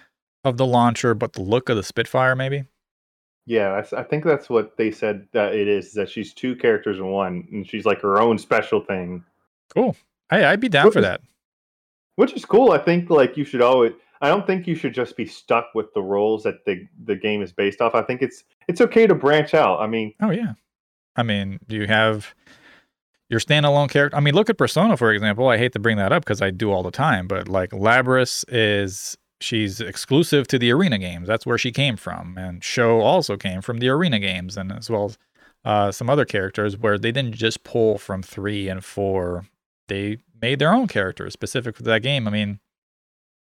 of 0.48 0.58
the 0.58 0.66
launcher, 0.66 1.14
but 1.14 1.34
the 1.34 1.42
look 1.42 1.70
of 1.70 1.76
the 1.78 1.84
Spitfire, 1.84 2.36
maybe. 2.36 2.64
Yeah, 3.46 3.76
that's, 3.76 3.94
I 3.94 4.04
think 4.04 4.26
that's 4.26 4.50
what 4.50 4.76
they 4.78 4.92
said 4.92 5.28
that 5.34 5.54
it 5.56 5.68
is. 5.68 5.94
That 5.94 6.10
she's 6.10 6.34
two 6.34 6.56
characters 6.56 6.98
in 6.98 7.06
one, 7.08 7.48
and 7.52 7.68
she's 7.68 7.86
like 7.86 8.02
her 8.02 8.20
own 8.20 8.38
special 8.38 8.82
thing, 8.82 9.24
Cool. 9.74 9.96
Hey, 10.30 10.44
I'd 10.44 10.60
be 10.60 10.68
down 10.70 10.92
for 10.92 10.98
Which- 11.00 11.04
that. 11.04 11.22
which 12.16 12.34
is 12.34 12.44
cool. 12.46 12.72
I 12.72 12.78
think 12.80 13.10
like 13.10 13.38
you 13.38 13.46
should 13.46 13.62
always. 13.62 13.94
I 14.20 14.30
don't 14.30 14.48
think 14.48 14.66
you 14.66 14.74
should 14.76 14.94
just 14.94 15.16
be 15.16 15.26
stuck 15.28 15.68
with 15.76 15.94
the 15.94 16.02
roles 16.02 16.44
that 16.44 16.66
the 16.66 16.86
the 17.06 17.16
game 17.16 17.42
is 17.42 17.54
based 17.54 17.80
off. 17.82 17.94
I 17.96 18.02
think 18.02 18.22
it's 18.22 18.44
it's 18.68 18.82
okay 18.82 19.06
to 19.08 19.16
branch 19.16 19.54
out. 19.54 19.80
I 19.80 19.88
mean, 19.88 20.14
Oh 20.22 20.32
yeah. 20.32 20.54
I 21.16 21.24
mean, 21.24 21.60
do 21.68 21.76
you 21.76 21.86
have 21.88 22.34
your 23.30 23.40
standalone 23.40 23.90
character? 23.90 24.18
I 24.18 24.20
mean, 24.22 24.34
look 24.36 24.50
at 24.50 24.58
Persona 24.58 24.98
for 24.98 25.12
example. 25.14 25.48
I 25.48 25.58
hate 25.58 25.72
to 25.74 25.80
bring 25.80 25.98
that 25.98 26.12
up 26.12 26.24
because 26.26 26.42
I 26.42 26.50
do 26.50 26.72
all 26.72 26.82
the 26.84 26.92
time, 26.92 27.28
but 27.28 27.48
like 27.48 27.70
Labrys 27.72 28.44
is 28.50 29.18
she's 29.40 29.80
exclusive 29.82 30.48
to 30.48 30.60
the 30.60 30.72
arena 30.72 30.98
games. 30.98 31.28
That's 31.28 31.46
where 31.46 31.58
she 31.58 31.72
came 31.72 31.98
from, 31.98 32.38
and 32.38 32.64
Sho 32.64 33.02
also 33.02 33.38
came 33.38 33.62
from 33.62 33.80
the 33.80 33.90
arena 33.90 34.20
games, 34.20 34.58
and 34.58 34.72
as 34.72 34.90
well 34.90 35.06
as 35.06 35.18
uh, 35.66 35.92
some 35.92 36.10
other 36.10 36.26
characters 36.26 36.78
where 36.78 36.98
they 36.98 37.12
didn't 37.12 37.36
just 37.36 37.64
pull 37.64 37.98
from 37.98 38.24
three 38.24 38.68
and 38.70 38.84
four. 38.84 39.46
They 39.88 40.18
made 40.42 40.60
their 40.60 40.74
own 40.74 40.88
characters 40.88 41.34
specific 41.34 41.76
for 41.76 41.84
that 41.84 42.02
game. 42.02 42.28
I 42.28 42.32
mean, 42.32 42.60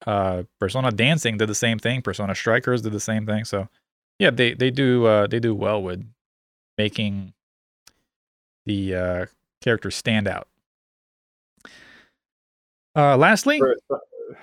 uh, 0.06 0.44
Persona 0.60 0.92
Dancing 0.92 1.38
did 1.38 1.50
the 1.50 1.56
same 1.56 1.80
thing. 1.80 2.02
Persona 2.02 2.36
Strikers 2.36 2.82
did 2.82 2.94
the 2.94 3.00
same 3.00 3.26
thing. 3.26 3.46
So, 3.46 3.68
yeah, 4.18 4.32
they 4.32 4.54
they 4.54 4.72
do 4.72 5.06
uh, 5.06 5.28
they 5.28 5.40
do 5.40 5.54
well 5.54 5.82
with 5.82 6.06
making 6.78 7.34
the 8.66 8.96
uh, 8.96 9.26
characters 9.62 9.96
stand 9.96 10.28
out. 10.28 10.48
Uh, 12.96 13.18
lastly, 13.18 13.60
for, 13.60 13.78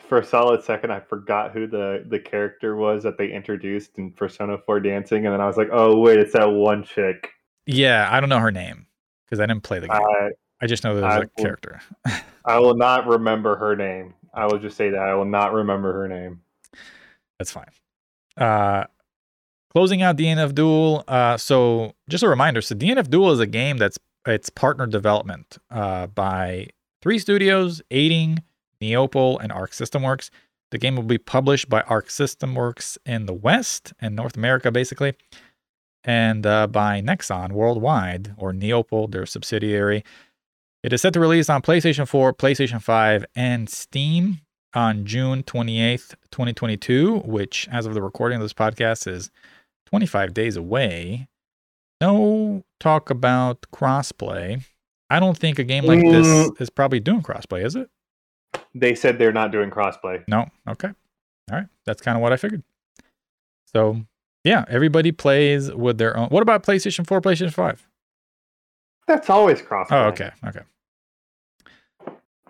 for 0.09 0.19
a 0.19 0.25
solid 0.25 0.63
second, 0.63 0.93
I 0.93 1.01
forgot 1.01 1.53
who 1.53 1.67
the 1.67 2.05
the 2.09 2.19
character 2.19 2.77
was 2.77 3.03
that 3.03 3.19
they 3.19 3.31
introduced 3.31 3.99
in 3.99 4.13
Persona 4.13 4.59
Four 4.59 4.81
Dancing, 4.81 5.27
and 5.27 5.33
then 5.35 5.41
I 5.41 5.47
was 5.47 5.57
like, 5.57 5.69
oh 5.73 5.99
wait, 5.99 6.19
it's 6.19 6.33
that 6.35 6.47
one 6.51 6.85
chick. 6.85 7.31
yeah, 7.67 8.09
I 8.11 8.21
don't 8.21 8.29
know 8.29 8.39
her 8.39 8.53
name 8.53 8.87
because 9.25 9.41
I 9.41 9.47
didn't 9.47 9.63
play 9.65 9.79
the 9.81 9.89
game. 9.89 9.97
I 10.01 10.31
I 10.61 10.67
just 10.67 10.85
know 10.85 10.95
there's 10.95 11.05
I 11.13 11.17
a 11.17 11.21
will- 11.21 11.27
character. 11.39 11.81
I 12.45 12.59
will 12.61 12.77
not 12.77 13.07
remember 13.07 13.57
her 13.57 13.75
name. 13.77 14.15
I 14.33 14.47
will 14.47 14.59
just 14.59 14.77
say 14.77 14.91
that 14.91 15.01
I 15.01 15.15
will 15.15 15.25
not 15.25 15.53
remember 15.53 15.93
her 15.95 16.07
name. 16.09 16.43
That's 17.39 17.51
fine. 17.51 17.69
Uh, 18.37 18.85
closing 19.71 20.03
out 20.03 20.17
DNF 20.17 20.55
Duel. 20.55 21.05
Uh, 21.09 21.37
so 21.37 21.93
just 22.09 22.23
a 22.23 22.29
reminder. 22.29 22.61
So 22.63 22.75
DNF 22.75 23.11
Duel 23.11 23.33
is 23.33 23.41
a 23.41 23.47
game 23.47 23.79
that's 23.79 23.99
it's 24.27 24.49
partner 24.51 24.87
development 24.87 25.59
uh, 25.71 26.07
by 26.09 26.69
three 27.03 27.19
studios: 27.19 27.83
Eighting, 27.91 28.39
Neople, 28.81 29.39
and 29.43 29.51
Arc 29.53 29.73
System 29.73 30.03
Works. 30.03 30.31
The 30.71 30.79
game 30.79 30.97
will 30.97 31.03
be 31.05 31.19
published 31.19 31.69
by 31.69 31.83
Arc 31.83 32.11
System 32.11 32.55
Works 32.55 32.99
in 33.07 33.27
the 33.27 33.33
West 33.33 33.93
and 34.01 34.17
North 34.17 34.37
America, 34.37 34.71
basically, 34.73 35.15
and 36.05 36.45
uh, 36.47 36.67
by 36.67 37.01
Nexon 37.01 37.53
worldwide, 37.53 38.35
or 38.37 38.53
Neople, 38.53 39.11
their 39.11 39.27
subsidiary. 39.27 40.05
It 40.83 40.93
is 40.93 41.03
set 41.03 41.13
to 41.15 41.21
release 41.21 41.49
on 41.49 41.63
PlayStation 41.63 42.07
4, 42.07 42.33
PlayStation 42.35 42.81
5, 42.83 43.25
and 43.35 43.69
Steam 43.69 44.41
on 44.75 45.05
June 45.05 45.43
28th, 45.43 46.11
2022, 46.31 47.19
which, 47.21 47.69
as 47.73 47.87
of 47.87 47.95
the 47.95 48.03
recording 48.03 48.37
of 48.37 48.43
this 48.43 48.53
podcast, 48.53 49.07
is 49.11 49.31
25 49.87 50.35
days 50.35 50.57
away. 50.57 51.29
No 52.01 52.63
talk 52.79 53.09
about 53.09 53.63
crossplay. 53.73 54.65
I 55.09 55.19
don't 55.21 55.39
think 55.39 55.59
a 55.59 55.65
game 55.65 55.85
like 55.87 56.03
this 56.03 56.27
Mm. 56.27 56.61
is 56.61 56.69
probably 56.71 57.01
doing 57.01 57.23
crossplay, 57.23 57.65
is 57.65 57.75
it? 57.77 57.89
They 58.79 58.95
said 58.95 59.19
they're 59.19 59.33
not 59.33 59.53
doing 59.53 59.71
crossplay. 59.71 60.23
No. 60.29 60.47
Okay. 60.69 60.89
All 60.89 61.59
right. 61.59 61.67
That's 61.85 62.03
kind 62.03 62.17
of 62.17 62.23
what 62.23 62.33
I 62.33 62.37
figured. 62.37 62.63
So, 63.67 64.03
yeah, 64.45 64.65
everybody 64.69 65.13
plays 65.13 65.73
with 65.73 65.99
their 65.99 66.17
own. 66.17 66.29
What 66.29 66.43
about 66.43 66.63
PlayStation 66.63 67.07
4, 67.07 67.21
PlayStation 67.21 67.53
5? 67.53 67.87
That's 69.07 69.31
always 69.31 69.63
crossplay. 69.63 69.87
Oh, 69.93 70.09
okay. 70.09 70.31
Okay. 70.47 70.61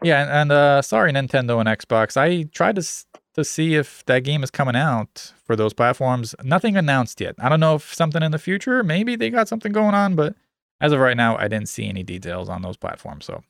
Yeah, 0.02 0.22
and, 0.22 0.30
and 0.30 0.52
uh 0.52 0.82
sorry 0.82 1.12
Nintendo 1.12 1.58
and 1.58 1.68
Xbox. 1.68 2.16
I 2.16 2.42
tried 2.52 2.76
to 2.76 2.80
s- 2.80 3.06
to 3.34 3.44
see 3.44 3.74
if 3.74 4.04
that 4.06 4.20
game 4.24 4.42
is 4.42 4.50
coming 4.50 4.76
out 4.76 5.32
for 5.44 5.56
those 5.56 5.72
platforms. 5.72 6.34
Nothing 6.42 6.76
announced 6.76 7.20
yet. 7.20 7.34
I 7.38 7.48
don't 7.48 7.60
know 7.60 7.74
if 7.76 7.94
something 7.94 8.22
in 8.22 8.30
the 8.32 8.38
future, 8.38 8.82
maybe 8.82 9.16
they 9.16 9.30
got 9.30 9.48
something 9.48 9.72
going 9.72 9.94
on, 9.94 10.14
but 10.14 10.34
as 10.80 10.92
of 10.92 11.00
right 11.00 11.16
now, 11.16 11.36
I 11.36 11.48
didn't 11.48 11.68
see 11.68 11.86
any 11.88 12.02
details 12.02 12.48
on 12.50 12.60
those 12.62 12.76
platforms. 12.76 13.24
So, 13.26 13.42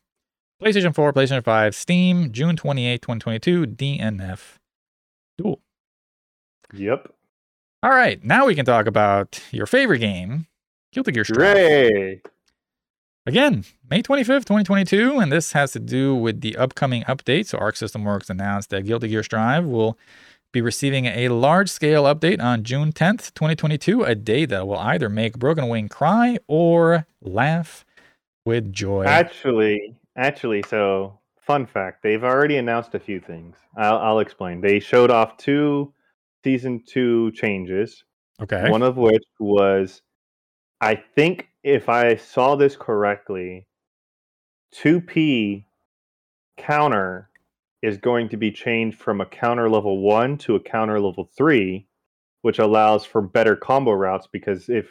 PlayStation 0.62 0.94
4, 0.94 1.12
PlayStation 1.12 1.44
5, 1.44 1.74
Steam, 1.74 2.32
June 2.32 2.56
28, 2.56 3.02
2022, 3.02 3.66
DNF 3.66 4.54
Duel. 5.36 5.60
Yep. 6.72 7.12
All 7.82 7.90
right, 7.90 8.24
now 8.24 8.46
we 8.46 8.54
can 8.54 8.64
talk 8.64 8.86
about 8.86 9.42
your 9.50 9.66
favorite 9.66 9.98
game, 9.98 10.46
Guilty 10.92 11.12
Gear 11.12 11.24
Strive. 11.24 11.56
Hooray! 11.56 12.22
Again, 13.26 13.64
May 13.90 14.02
25th, 14.02 14.46
2022, 14.46 15.18
and 15.18 15.30
this 15.30 15.52
has 15.52 15.72
to 15.72 15.78
do 15.78 16.14
with 16.14 16.40
the 16.40 16.56
upcoming 16.56 17.02
update. 17.02 17.46
So, 17.46 17.58
Arc 17.58 17.76
System 17.76 18.04
Works 18.04 18.30
announced 18.30 18.70
that 18.70 18.86
Guilty 18.86 19.08
Gear 19.08 19.22
Strive 19.22 19.66
will 19.66 19.98
be 20.52 20.62
receiving 20.62 21.04
a 21.04 21.28
large 21.28 21.68
scale 21.68 22.04
update 22.04 22.40
on 22.40 22.62
June 22.62 22.92
10th, 22.92 23.34
2022, 23.34 24.04
a 24.04 24.14
day 24.14 24.46
that 24.46 24.66
will 24.66 24.78
either 24.78 25.10
make 25.10 25.38
Broken 25.38 25.68
Wing 25.68 25.88
cry 25.88 26.38
or 26.48 27.06
laugh 27.20 27.84
with 28.46 28.72
joy. 28.72 29.04
Actually, 29.04 29.94
actually, 30.16 30.62
so 30.68 31.18
fun 31.40 31.66
fact: 31.66 32.02
they've 32.02 32.24
already 32.24 32.56
announced 32.56 32.94
a 32.94 33.00
few 33.00 33.20
things. 33.20 33.56
I'll, 33.76 33.98
I'll 33.98 34.18
explain. 34.20 34.60
They 34.60 34.80
showed 34.80 35.10
off 35.10 35.36
two 35.36 35.92
season 36.44 36.82
two 36.86 37.32
changes. 37.32 38.04
okay. 38.40 38.70
One 38.70 38.82
of 38.82 38.96
which 38.96 39.24
was, 39.40 40.02
I 40.80 40.94
think, 40.94 41.48
if 41.64 41.88
I 41.88 42.16
saw 42.16 42.56
this 42.56 42.76
correctly, 42.76 43.66
two 44.70 45.00
P 45.00 45.66
counter 46.56 47.30
is 47.82 47.98
going 47.98 48.28
to 48.30 48.36
be 48.36 48.50
changed 48.50 48.98
from 48.98 49.20
a 49.20 49.26
counter 49.26 49.68
level 49.68 50.00
one 50.00 50.38
to 50.38 50.56
a 50.56 50.60
counter 50.60 50.98
level 51.00 51.28
three, 51.36 51.86
which 52.42 52.58
allows 52.58 53.04
for 53.04 53.20
better 53.20 53.56
combo 53.56 53.92
routes. 53.92 54.26
Because 54.30 54.68
if 54.68 54.88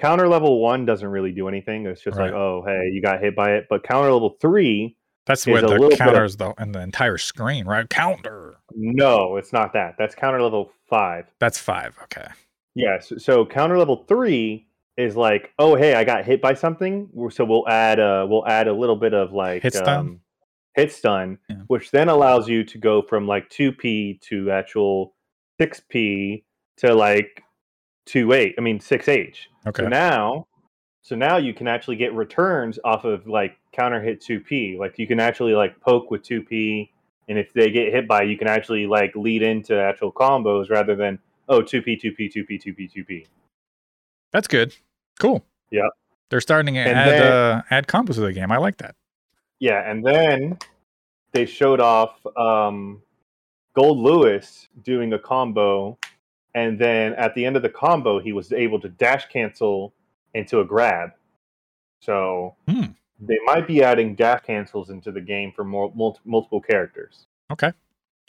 counter 0.00 0.28
level 0.28 0.60
one 0.60 0.84
doesn't 0.86 1.08
really 1.08 1.32
do 1.32 1.48
anything, 1.48 1.86
it's 1.86 2.02
just 2.02 2.16
like, 2.18 2.32
oh, 2.32 2.62
hey, 2.66 2.90
you 2.92 3.02
got 3.02 3.20
hit 3.20 3.36
by 3.36 3.52
it. 3.52 3.66
But 3.68 3.82
counter 3.82 4.12
level 4.12 4.36
three, 4.40 4.96
That's 5.26 5.46
where 5.46 5.60
the 5.60 5.68
little 5.68 5.88
bit 5.90 6.00
of- 6.00 6.06
counters, 6.06 6.36
though, 6.36 6.54
and 6.58 6.74
the 6.74 6.80
entire 6.80 7.18
screen, 7.18 7.66
right? 7.66 7.88
Counter. 7.88 8.56
no, 8.74 9.36
it's 9.36 9.52
not 9.52 9.72
that. 9.74 9.96
That's 9.98 10.14
counter 10.14 10.40
level 10.42 10.72
five. 10.88 11.26
That's 11.38 11.58
five. 11.58 11.96
Okay. 12.04 12.26
Yes. 12.74 13.12
So 13.18 13.44
counter 13.44 13.78
level 13.78 14.04
three 14.08 14.66
is 14.96 15.16
like, 15.16 15.52
oh 15.58 15.74
hey, 15.76 15.94
I 15.94 16.04
got 16.04 16.24
hit 16.24 16.40
by 16.42 16.54
something, 16.54 17.08
so 17.30 17.44
we'll 17.44 17.68
add 17.68 17.98
uh 18.00 18.26
we'll 18.28 18.46
add 18.46 18.68
a 18.68 18.72
little 18.72 18.96
bit 18.96 19.12
of 19.14 19.32
like 19.32 19.62
Hit 19.62 19.74
stun? 19.74 19.96
um, 19.98 20.20
hit 20.74 20.92
stun, 20.92 21.38
Yeah. 21.48 21.56
which 21.68 21.90
then 21.90 22.08
allows 22.08 22.48
you 22.48 22.62
to 22.64 22.78
go 22.78 23.02
from 23.02 23.26
like 23.26 23.48
two 23.50 23.72
P 23.72 24.18
to 24.28 24.50
actual 24.50 25.14
six 25.60 25.80
P 25.88 26.44
to 26.78 26.94
like 26.94 27.42
two 28.10 28.32
eight. 28.32 28.54
I 28.58 28.60
mean 28.60 28.80
six 28.80 29.08
H. 29.08 29.48
Okay. 29.66 29.82
So 29.84 29.88
now, 29.88 30.46
so 31.02 31.14
now 31.16 31.36
you 31.36 31.54
can 31.54 31.68
actually 31.68 31.96
get 31.96 32.12
returns 32.14 32.78
off 32.84 33.04
of 33.04 33.26
like 33.26 33.56
counter 33.72 34.00
hit 34.02 34.20
two 34.20 34.40
P. 34.40 34.76
Like 34.78 34.98
you 34.98 35.06
can 35.06 35.20
actually 35.20 35.54
like 35.54 35.78
poke 35.80 36.10
with 36.10 36.22
two 36.22 36.42
P, 36.42 36.90
and 37.28 37.38
if 37.38 37.52
they 37.52 37.70
get 37.70 37.92
hit 37.92 38.08
by, 38.08 38.22
you 38.22 38.36
can 38.36 38.48
actually 38.48 38.86
like 38.86 39.14
lead 39.14 39.42
into 39.42 39.80
actual 39.80 40.12
combos 40.12 40.70
rather 40.70 40.94
than 40.96 41.18
oh 41.48 41.62
two 41.62 41.82
P 41.82 41.96
two 41.96 42.12
P 42.12 42.28
two 42.28 42.44
P 42.44 42.58
two 42.58 42.74
P 42.74 42.88
two 42.88 43.04
P. 43.04 43.26
That's 44.32 44.48
good. 44.48 44.74
Cool. 45.18 45.44
Yeah. 45.70 45.88
They're 46.30 46.40
starting 46.40 46.74
to 46.74 46.80
And 46.80 46.96
add 46.98 47.08
then- 47.08 47.32
uh, 47.32 47.62
add 47.70 47.86
combos 47.88 48.14
to 48.14 48.20
the 48.20 48.32
game. 48.32 48.50
I 48.52 48.56
like 48.58 48.76
that. 48.78 48.94
Yeah, 49.58 49.88
and 49.90 50.04
then 50.06 50.58
they 51.32 51.44
showed 51.44 51.80
off 51.80 52.24
um, 52.36 53.02
Goldlewis 53.76 54.68
doing 54.82 55.12
a 55.12 55.18
combo, 55.18 55.98
and 56.54 56.78
then 56.78 57.14
at 57.14 57.34
the 57.34 57.44
end 57.44 57.56
of 57.56 57.62
the 57.62 57.68
combo, 57.68 58.18
he 58.20 58.32
was 58.32 58.52
able 58.52 58.80
to 58.80 58.88
dash 58.88 59.26
cancel 59.28 59.92
into 60.34 60.60
a 60.60 60.64
grab. 60.64 61.10
So 62.00 62.56
Hmm. 62.68 62.92
they 63.20 63.38
might 63.44 63.66
be 63.66 63.82
adding 63.82 64.14
dash 64.14 64.42
cancels 64.42 64.90
into 64.90 65.12
the 65.12 65.20
game 65.20 65.52
for 65.52 65.64
more 65.64 65.92
mul- 65.94 66.18
multiple 66.24 66.60
characters. 66.60 67.26
Okay. 67.52 67.72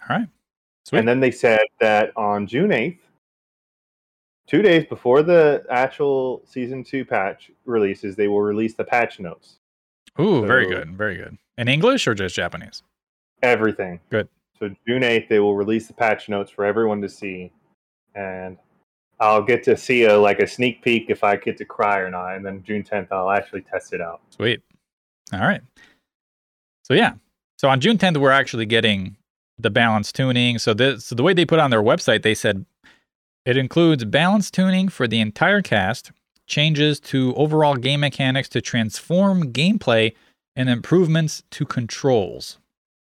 All 0.09 0.17
right. 0.17 0.27
Sweet. 0.85 0.99
And 0.99 1.07
then 1.07 1.19
they 1.19 1.31
said 1.31 1.61
that 1.79 2.11
on 2.17 2.47
June 2.47 2.71
eighth, 2.73 2.99
two 4.47 4.61
days 4.61 4.85
before 4.85 5.23
the 5.23 5.63
actual 5.69 6.41
season 6.45 6.83
two 6.83 7.05
patch 7.05 7.51
releases, 7.65 8.15
they 8.15 8.27
will 8.27 8.41
release 8.41 8.73
the 8.73 8.83
patch 8.83 9.19
notes. 9.19 9.59
Ooh, 10.19 10.45
very 10.45 10.67
good. 10.67 10.95
Very 10.97 11.15
good. 11.15 11.37
In 11.57 11.67
English 11.67 12.07
or 12.07 12.13
just 12.15 12.35
Japanese? 12.35 12.83
everything. 13.43 13.99
Good. 14.11 14.27
So 14.59 14.69
June 14.87 15.01
eighth, 15.03 15.27
they 15.29 15.39
will 15.39 15.55
release 15.55 15.87
the 15.87 15.93
patch 15.93 16.29
notes 16.29 16.51
for 16.51 16.63
everyone 16.63 17.01
to 17.01 17.09
see, 17.09 17.51
and 18.15 18.57
I'll 19.19 19.43
get 19.43 19.63
to 19.63 19.77
see 19.77 20.05
a 20.05 20.17
like 20.17 20.39
a 20.39 20.47
sneak 20.47 20.81
peek 20.81 21.05
if 21.09 21.23
I 21.23 21.35
get 21.35 21.57
to 21.57 21.65
cry 21.65 21.99
or 21.99 22.09
not, 22.09 22.35
and 22.35 22.45
then 22.45 22.63
June 22.63 22.83
10th 22.83 23.07
I'll 23.11 23.29
actually 23.29 23.61
test 23.61 23.93
it 23.93 24.01
out. 24.01 24.21
Sweet. 24.31 24.61
All 25.31 25.39
right. 25.39 25.61
So 26.83 26.93
yeah. 26.93 27.13
So 27.57 27.69
on 27.69 27.79
June 27.79 27.97
10th, 27.97 28.17
we're 28.17 28.31
actually 28.31 28.65
getting 28.65 29.17
the 29.59 29.69
balance 29.69 30.11
tuning. 30.11 30.57
So 30.57 30.73
this 30.73 31.05
so 31.05 31.15
the 31.15 31.23
way 31.23 31.33
they 31.33 31.45
put 31.45 31.59
on 31.59 31.69
their 31.69 31.83
website, 31.83 32.23
they 32.23 32.33
said 32.33 32.65
it 33.45 33.57
includes 33.57 34.03
balance 34.05 34.51
tuning 34.51 34.89
for 34.89 35.07
the 35.07 35.19
entire 35.19 35.61
cast, 35.61 36.11
changes 36.47 36.99
to 36.99 37.33
overall 37.35 37.75
game 37.75 37.99
mechanics 37.99 38.49
to 38.49 38.61
transform 38.61 39.51
gameplay, 39.53 40.13
and 40.55 40.69
improvements 40.69 41.43
to 41.51 41.65
controls. 41.65 42.57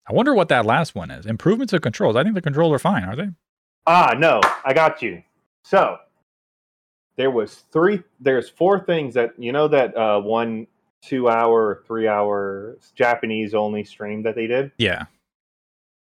I 0.08 0.14
wonder 0.14 0.34
what 0.34 0.48
that 0.48 0.64
last 0.64 0.94
one 0.94 1.10
is. 1.10 1.26
Improvements 1.26 1.72
to 1.72 1.80
controls. 1.80 2.16
I 2.16 2.22
think 2.22 2.34
the 2.34 2.40
controls 2.42 2.72
are 2.72 2.78
fine, 2.78 3.04
are 3.04 3.14
they? 3.14 3.28
Ah, 3.88 4.14
no, 4.18 4.40
I 4.64 4.74
got 4.74 5.00
you. 5.00 5.22
So 5.62 5.96
there 7.16 7.30
was 7.30 7.64
three. 7.72 8.02
There's 8.20 8.48
four 8.50 8.80
things 8.80 9.14
that 9.14 9.30
you 9.38 9.50
know 9.52 9.66
that 9.68 9.96
uh, 9.96 10.20
one 10.20 10.66
two 11.02 11.28
hour, 11.30 11.82
three 11.86 12.06
hour 12.06 12.76
Japanese 12.94 13.54
only 13.54 13.84
stream 13.84 14.22
that 14.24 14.34
they 14.34 14.46
did. 14.46 14.72
Yeah. 14.78 15.04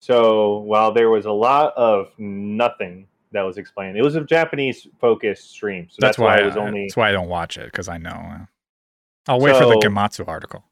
So 0.00 0.58
while 0.58 0.92
there 0.92 1.10
was 1.10 1.26
a 1.26 1.30
lot 1.32 1.72
of 1.76 2.10
nothing 2.18 3.06
that 3.32 3.42
was 3.42 3.58
explained, 3.58 3.96
it 3.96 4.02
was 4.02 4.16
a 4.16 4.24
Japanese 4.24 4.86
focused 5.00 5.50
stream. 5.50 5.86
So 5.90 5.98
That's, 6.00 6.16
that's, 6.16 6.18
why 6.18 6.36
why 6.36 6.42
it 6.42 6.46
was 6.46 6.56
only 6.56 6.82
that's 6.86 6.96
why 6.96 7.08
I 7.10 7.12
don't 7.12 7.28
watch 7.28 7.56
it 7.58 7.66
because 7.66 7.88
I 7.88 7.98
know. 7.98 8.46
I'll 9.28 9.40
wait 9.40 9.56
for 9.56 9.66
the 9.66 9.80
So- 9.80 9.88
Gematsu 9.88 10.26
article. 10.26 10.64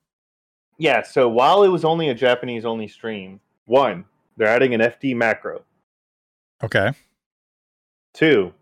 yeah. 0.78 1.02
So 1.02 1.28
while 1.28 1.62
it 1.62 1.68
was 1.68 1.84
only 1.84 2.08
a 2.08 2.14
Japanese 2.14 2.64
only 2.64 2.88
stream, 2.88 3.40
one 3.66 4.04
they're 4.36 4.48
adding 4.48 4.74
an 4.74 4.80
FD 4.80 5.14
macro. 5.16 5.62
Okay. 6.62 6.92
Two, 8.14 8.52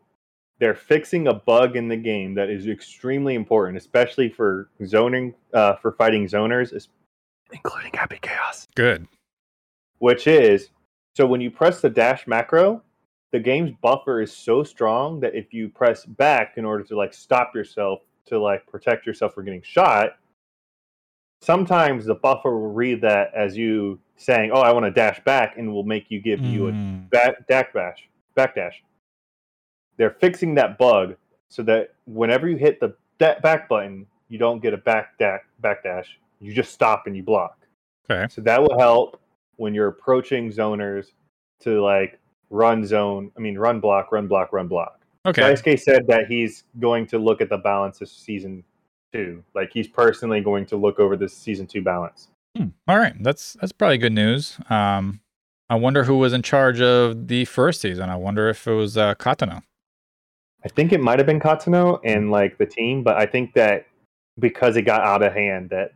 they're 0.59 0.75
fixing 0.75 1.29
a 1.29 1.35
bug 1.35 1.77
in 1.77 1.89
the 1.89 1.97
game 1.97 2.35
that 2.35 2.51
is 2.51 2.67
extremely 2.67 3.35
important, 3.35 3.77
especially 3.77 4.29
for 4.29 4.71
zoning, 4.85 5.35
uh, 5.53 5.75
for 5.77 5.93
fighting 5.93 6.27
zoners, 6.27 6.89
including 7.53 7.93
Happy 7.95 8.19
Chaos. 8.21 8.67
Good. 8.75 9.07
Which 9.99 10.27
is, 10.27 10.71
so 11.15 11.27
when 11.27 11.41
you 11.41 11.51
press 11.51 11.81
the 11.81 11.91
dash 11.91 12.27
macro, 12.27 12.83
the 13.33 13.41
game's 13.41 13.73
buffer 13.83 14.21
is 14.21 14.33
so 14.33 14.63
strong 14.63 15.21
that 15.21 15.35
if 15.35 15.53
you 15.53 15.69
press 15.69 16.05
back 16.05 16.55
in 16.57 16.65
order 16.65 16.85
to 16.85 16.97
like 16.97 17.13
stop 17.13 17.55
yourself 17.55 18.01
to 18.27 18.39
like 18.39 18.67
protect 18.67 19.07
yourself 19.07 19.35
from 19.35 19.45
getting 19.45 19.63
shot, 19.63 20.17
sometimes 21.43 22.07
the 22.07 22.15
buffer 22.15 22.57
will 22.57 22.73
read 22.73 23.01
that 23.01 23.33
as 23.35 23.57
you 23.57 23.99
saying, 24.17 24.51
"Oh, 24.53 24.61
I 24.61 24.73
want 24.73 24.85
to 24.85 24.91
dash 24.91 25.23
back," 25.25 25.57
and 25.59 25.73
will 25.73 25.85
make 25.85 26.11
you 26.11 26.21
give 26.21 26.41
you 26.41 26.69
a 26.69 26.73
Mm, 26.73 27.11
back 27.11 27.47
dash 27.47 27.73
bash 27.73 28.09
backdash. 28.37 28.75
They're 29.97 30.11
fixing 30.11 30.55
that 30.57 30.79
bug 30.79 31.17
so 31.49 31.63
that 31.65 31.95
whenever 32.07 32.49
you 32.49 32.57
hit 32.57 32.81
the 32.81 32.97
da- 33.19 33.39
back 33.41 33.69
button, 33.69 34.07
you 34.29 34.39
don't 34.39 34.61
get 34.61 34.75
a 34.75 34.77
back 34.77 35.19
da- 35.19 35.39
backdash. 35.63 36.07
You 36.41 36.53
just 36.53 36.73
stop 36.73 37.07
and 37.07 37.17
you 37.17 37.23
block. 37.23 37.59
Okay. 38.11 38.27
So 38.29 38.41
that 38.43 38.61
will 38.61 38.79
help 38.79 39.21
when 39.57 39.73
you're 39.73 39.89
approaching 39.89 40.51
zoners 40.51 41.13
to 41.61 41.81
like 41.81 42.19
run 42.51 42.85
zone. 42.85 43.31
I 43.37 43.41
mean, 43.41 43.57
run 43.57 43.81
block, 43.81 44.11
run 44.13 44.27
block, 44.27 44.53
run 44.53 44.69
block. 44.69 45.01
Okay. 45.27 45.43
Daisuke 45.43 45.81
said 45.81 46.07
that 46.09 46.27
he's 46.27 46.65
going 46.81 47.07
to 47.07 47.19
look 47.19 47.41
at 47.41 47.49
the 47.49 47.57
balance 47.57 48.01
of 48.01 48.09
season 48.09 48.65
two. 49.13 49.43
Like 49.55 49.71
he's 49.73 49.89
personally 49.89 50.41
going 50.41 50.67
to 50.67 50.77
look 50.77 50.99
over 50.99 51.17
this 51.17 51.35
season 51.35 51.67
two 51.67 51.83
balance. 51.83 52.29
Hmm. 52.57 52.69
All 52.87 52.99
right, 52.99 53.15
that's 53.21 53.57
that's 53.61 53.73
probably 53.73 53.99
good 53.99 54.13
news. 54.13 54.59
Um, 54.71 55.21
I 55.69 55.77
wonder 55.77 56.05
who 56.05 56.19
was 56.19 56.33
in 56.33 56.43
charge 56.43 56.81
of 56.81 57.29
the 57.29 57.45
first 57.47 57.81
season. 57.81 58.11
I 58.11 58.17
wonder 58.17 58.49
if 58.49 58.67
it 58.67 58.75
was 58.75 58.97
uh, 58.97 59.15
Katano. 59.15 59.63
I 60.65 60.69
think 60.69 60.93
it 60.93 61.01
might 61.01 61.19
have 61.19 61.27
been 61.27 61.41
Katsuno 61.41 62.01
and 62.05 62.31
like 62.31 62.59
the 62.59 62.67
team, 62.67 63.03
but 63.03 63.17
I 63.17 63.27
think 63.27 63.55
that 63.55 63.87
because 64.39 64.77
it 64.77 64.83
got 64.83 65.03
out 65.03 65.23
of 65.23 65.33
hand, 65.33 65.71
that 65.71 65.93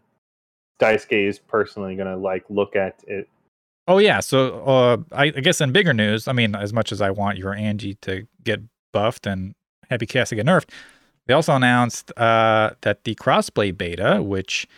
Daisuke 0.80 1.28
is 1.28 1.38
personally 1.38 1.96
going 1.96 2.08
to 2.08 2.16
like 2.16 2.44
look 2.48 2.76
at 2.76 3.02
it. 3.06 3.28
Oh 3.86 3.98
yeah, 3.98 4.20
so 4.20 4.62
uh, 4.64 4.96
I, 5.12 5.24
I 5.24 5.30
guess 5.30 5.60
in 5.60 5.72
bigger 5.72 5.94
news, 5.94 6.28
I 6.28 6.32
mean, 6.32 6.54
as 6.54 6.72
much 6.72 6.92
as 6.92 7.00
I 7.00 7.10
want 7.10 7.38
your 7.38 7.54
Anji 7.54 7.98
to 8.02 8.26
get 8.44 8.60
buffed 8.92 9.26
and 9.26 9.54
Happy 9.88 10.04
Chaos 10.06 10.28
to 10.28 10.34
get 10.34 10.44
nerfed, 10.44 10.70
they 11.26 11.34
also 11.34 11.54
announced 11.54 12.12
uh, 12.18 12.72
that 12.82 13.04
the 13.04 13.14
crossplay 13.14 13.76
beta, 13.76 14.22
which 14.22 14.68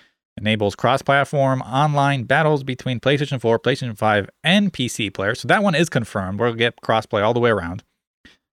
enables 0.40 0.74
cross-platform 0.74 1.62
online 1.62 2.24
battles 2.24 2.64
between 2.64 2.98
PlayStation 2.98 3.40
4, 3.40 3.58
PlayStation 3.58 3.96
5, 3.96 4.30
and 4.42 4.72
PC 4.72 5.12
players. 5.12 5.40
So 5.40 5.48
that 5.48 5.62
one 5.62 5.74
is 5.74 5.88
confirmed. 5.88 6.40
We'll 6.40 6.54
get 6.54 6.80
crossplay 6.80 7.22
all 7.22 7.34
the 7.34 7.40
way 7.40 7.50
around. 7.50 7.84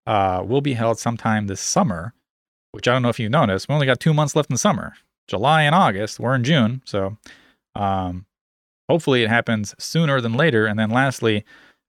Uh, 0.05 0.43
will 0.45 0.61
be 0.61 0.73
held 0.73 0.99
sometime 0.99 1.47
this 1.47 1.61
summer, 1.61 2.13
which 2.71 2.87
I 2.87 2.93
don't 2.93 3.01
know 3.01 3.09
if 3.09 3.19
you 3.19 3.29
noticed. 3.29 3.69
We 3.69 3.73
only 3.73 3.87
got 3.87 3.99
two 3.99 4.13
months 4.13 4.35
left 4.35 4.51
in 4.51 4.57
summer, 4.57 4.93
July 5.27 5.63
and 5.63 5.73
August. 5.73 6.19
We're 6.19 6.35
in 6.35 6.43
June, 6.43 6.81
so 6.85 7.17
um, 7.75 8.25
hopefully 8.89 9.23
it 9.23 9.29
happens 9.29 9.73
sooner 9.79 10.21
than 10.21 10.33
later. 10.33 10.65
And 10.65 10.77
then 10.77 10.89
lastly, 10.89 11.37
it 11.37 11.45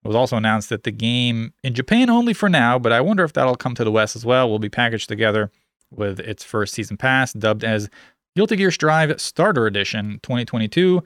was 0.07 0.17
also 0.17 0.37
announced 0.37 0.69
that 0.69 0.85
the 0.85 0.93
game 0.93 1.53
in 1.63 1.75
Japan 1.75 2.09
only 2.09 2.33
for 2.33 2.49
now, 2.49 2.79
but 2.79 2.93
I 2.93 3.01
wonder 3.01 3.25
if 3.25 3.33
that'll 3.33 3.57
come 3.57 3.75
to 3.75 3.85
the 3.85 3.91
West 3.91 4.17
as 4.17 4.25
well. 4.25 4.49
Will 4.49 4.59
be 4.59 4.69
packaged 4.69 5.09
together 5.09 5.51
with 5.91 6.21
its 6.21 6.45
first 6.45 6.75
season 6.75 6.97
pass, 6.97 7.33
dubbed 7.33 7.65
as 7.65 7.91
Guilty 8.37 8.57
Gear 8.57 8.71
Strive 8.71 9.19
Starter 9.21 9.67
Edition 9.67 10.21
2022. 10.23 11.03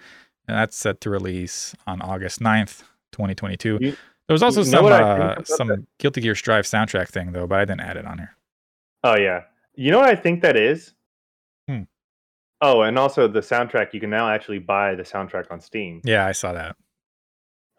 And 0.48 0.58
that's 0.58 0.76
set 0.76 1.00
to 1.02 1.10
release 1.10 1.74
on 1.86 2.02
August 2.02 2.40
9th, 2.40 2.82
2022. 3.12 3.78
You- 3.80 3.96
there 4.26 4.34
was 4.34 4.42
also 4.44 4.62
some 4.62 4.84
uh, 4.86 5.42
some 5.42 5.66
that? 5.68 5.84
Guilty 5.98 6.20
Gear 6.20 6.36
Strive 6.36 6.64
soundtrack 6.64 7.08
thing 7.08 7.32
though, 7.32 7.48
but 7.48 7.58
I 7.58 7.64
didn't 7.64 7.80
add 7.80 7.96
it 7.96 8.06
on 8.06 8.18
here. 8.18 8.36
Oh 9.02 9.16
yeah, 9.16 9.42
you 9.74 9.90
know 9.90 9.98
what 9.98 10.08
I 10.08 10.14
think 10.14 10.42
that 10.42 10.56
is. 10.56 10.94
Hmm. 11.68 11.82
Oh, 12.60 12.82
and 12.82 12.96
also 12.96 13.26
the 13.26 13.40
soundtrack. 13.40 13.92
You 13.92 13.98
can 13.98 14.08
now 14.08 14.28
actually 14.30 14.60
buy 14.60 14.94
the 14.94 15.02
soundtrack 15.02 15.50
on 15.50 15.60
Steam. 15.60 16.00
Yeah, 16.04 16.24
I 16.26 16.30
saw 16.30 16.52
that. 16.52 16.76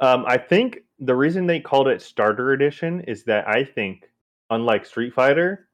Um, 0.02 0.26
I 0.28 0.38
think 0.38 0.80
the 1.00 1.16
reason 1.16 1.48
they 1.48 1.62
called 1.62 1.88
it 1.88 2.02
Starter 2.02 2.52
Edition 2.52 3.00
is 3.08 3.24
that 3.24 3.48
I 3.48 3.64
think, 3.64 4.10
unlike 4.50 4.86
Street 4.86 5.14
Fighter, 5.14 5.70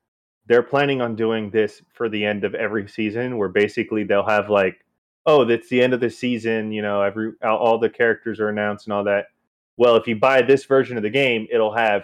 they're 0.47 0.63
planning 0.63 1.01
on 1.01 1.15
doing 1.15 1.49
this 1.49 1.81
for 1.93 2.09
the 2.09 2.25
end 2.25 2.43
of 2.43 2.55
every 2.55 2.87
season, 2.87 3.37
where 3.37 3.49
basically 3.49 4.03
they'll 4.03 4.25
have 4.25 4.49
like, 4.49 4.83
oh, 5.25 5.43
that's 5.45 5.69
the 5.69 5.81
end 5.81 5.93
of 5.93 5.99
the 5.99 6.09
season. 6.09 6.71
You 6.71 6.81
know, 6.81 7.01
every 7.01 7.33
all, 7.43 7.77
the 7.77 7.89
characters 7.89 8.39
are 8.39 8.49
announced 8.49 8.87
and 8.87 8.93
all 8.93 9.03
that. 9.03 9.25
Well, 9.75 9.95
if 9.97 10.07
you 10.07 10.15
buy 10.15 10.41
this 10.41 10.65
version 10.65 10.97
of 10.97 11.03
the 11.03 11.09
game, 11.09 11.47
it'll 11.51 11.75
have 11.75 12.03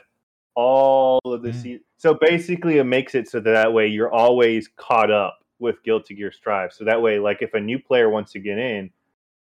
all 0.56 1.20
of 1.26 1.42
the 1.42 1.50
Mm. 1.50 1.64
se- 1.64 1.80
So 1.98 2.14
basically, 2.14 2.78
it 2.80 2.84
makes 2.84 3.16
it 3.16 3.28
so 3.30 3.40
that, 3.40 3.52
that 3.52 3.74
way 3.74 3.88
you're 3.88 4.12
always 4.12 4.68
caught 4.76 5.10
up 5.10 5.40
with 5.60 5.82
Guilty 5.84 6.14
Gear 6.16 6.32
Strive. 6.32 6.74
So 6.74 6.84
that 6.84 7.02
way, 7.02 7.18
like 7.20 7.42
if 7.42 7.54
a 7.54 7.60
new 7.60 7.80
player 7.80 8.10
wants 8.10 8.34
to 8.34 8.40
get 8.40 8.58
in, 8.58 8.92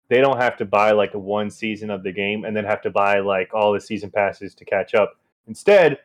they 0.09 0.21
don't 0.21 0.41
have 0.41 0.57
to 0.59 0.65
buy 0.65 0.93
like 0.93 1.15
a 1.15 1.19
one 1.19 1.51
season 1.51 1.91
of 1.91 2.05
the 2.05 2.13
game 2.13 2.45
and 2.45 2.57
then 2.57 2.65
have 2.65 2.81
to 2.83 2.91
buy 2.91 3.19
like 3.19 3.53
all 3.53 3.73
the 3.73 3.81
season 3.81 4.11
passes 4.11 4.55
to 4.55 4.65
catch 4.65 4.95
up. 4.95 5.19
Instead, 5.49 5.99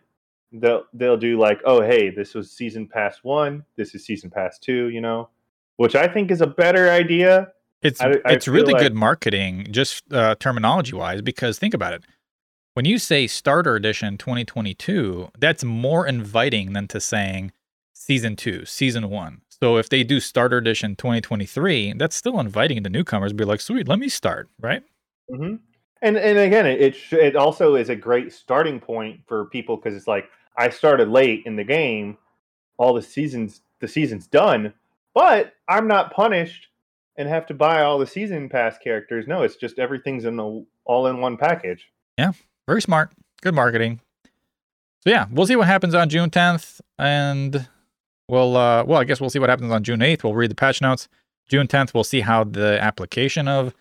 they'll 0.52 0.84
they'll 0.93 1.18
do 1.18 1.39
like, 1.39 1.60
oh 1.66 1.82
hey, 1.82 2.10
this 2.10 2.34
was 2.36 2.52
season 2.52 2.88
pass 2.88 3.20
one, 3.24 3.64
this 3.76 3.95
is 3.95 4.06
season 4.06 4.30
pass 4.30 4.60
two, 4.60 4.89
you 4.89 5.02
know, 5.02 5.30
which 5.78 5.95
I 5.95 6.08
think 6.08 6.32
is 6.32 6.41
a 6.41 6.47
better 6.47 6.89
idea. 6.89 7.52
It's 7.82 7.99
I- 8.02 8.20
I 8.26 8.34
it's 8.34 8.47
really 8.47 8.74
like- 8.74 8.82
good 8.84 8.93
marketing, 8.95 9.68
just 9.72 10.12
uh, 10.14 10.36
terminology 10.39 10.93
wise, 10.93 11.22
because 11.22 11.58
think 11.58 11.74
about 11.74 11.93
it. 11.93 12.04
When 12.74 12.86
you 12.86 12.99
say 12.99 13.28
Starter 13.28 13.76
Edition 13.76 14.18
2022, 14.18 15.30
that's 15.39 15.64
more 15.64 16.08
inviting 16.08 16.74
than 16.74 16.88
to 16.89 16.99
saying 17.02 17.52
Season 17.93 18.36
Two, 18.36 18.66
Season 18.66 19.10
One. 19.10 19.41
So 19.49 19.78
if 19.78 19.89
they 19.89 20.04
do 20.04 20.20
Starter 20.20 20.58
Edition 20.58 20.95
2023, 20.95 21.93
that's 21.97 22.16
still 22.16 22.39
inviting 22.39 22.82
the 22.84 22.89
newcomers 22.89 23.32
to 23.32 23.36
be 23.36 23.43
like, 23.45 23.62
"Sweet, 23.62 23.88
let 23.88 23.99
me 23.99 24.10
start." 24.10 24.49
Right? 24.60 24.84
hmm 25.30 25.56
And 26.02 26.18
and 26.18 26.38
again, 26.38 26.66
it 26.66 26.82
it, 26.82 26.95
sh- 26.95 27.14
it 27.14 27.36
also 27.36 27.76
is 27.76 27.89
a 27.89 27.95
great 27.95 28.32
starting 28.32 28.80
point 28.80 29.20
for 29.28 29.45
people 29.45 29.76
because 29.76 29.95
it's 29.95 30.08
like 30.08 30.30
I 30.58 30.70
started 30.70 31.10
late 31.10 31.43
in 31.45 31.56
the 31.56 31.64
game, 31.64 32.18
all 32.78 32.93
the 32.93 33.02
seasons 33.02 33.62
the 33.80 33.88
season's 33.88 34.28
done, 34.28 34.74
but 35.14 35.54
I'm 35.68 35.88
not 35.88 36.14
punished 36.14 36.68
and 37.18 37.28
have 37.28 37.45
to 37.47 37.54
buy 37.54 37.82
all 37.82 37.99
the 37.99 38.08
season 38.08 38.49
pass 38.49 38.78
characters. 38.78 39.28
No, 39.28 39.43
it's 39.43 39.56
just 39.56 39.80
everything's 39.80 40.26
in 40.26 40.36
the 40.36 40.66
all 40.86 41.08
in 41.08 41.20
one 41.20 41.38
package. 41.38 41.91
Yeah, 42.18 42.34
very 42.68 42.82
smart. 42.82 43.12
Good 43.41 43.56
marketing. 43.56 44.02
So 45.02 45.10
yeah, 45.10 45.26
we'll 45.32 45.47
see 45.47 45.56
what 45.56 45.68
happens 45.68 45.95
on 45.95 46.10
June 46.10 46.30
10th, 46.30 46.80
and 46.99 47.68
we'll 48.28 48.56
uh, 48.56 48.84
well, 48.84 48.99
I 48.99 49.04
guess 49.04 49.20
we'll 49.20 49.30
see 49.30 49.39
what 49.39 49.49
happens 49.49 49.72
on 49.72 49.84
June 49.84 49.99
8th. 49.99 50.24
We'll 50.24 50.36
read 50.36 50.52
the 50.52 50.56
patch 50.56 50.82
notes. 50.82 51.08
June 51.49 51.68
10th, 51.68 51.93
we'll 51.93 52.04
see 52.04 52.22
how 52.22 52.43
the 52.43 52.82
application 52.82 53.47
of 53.47 53.74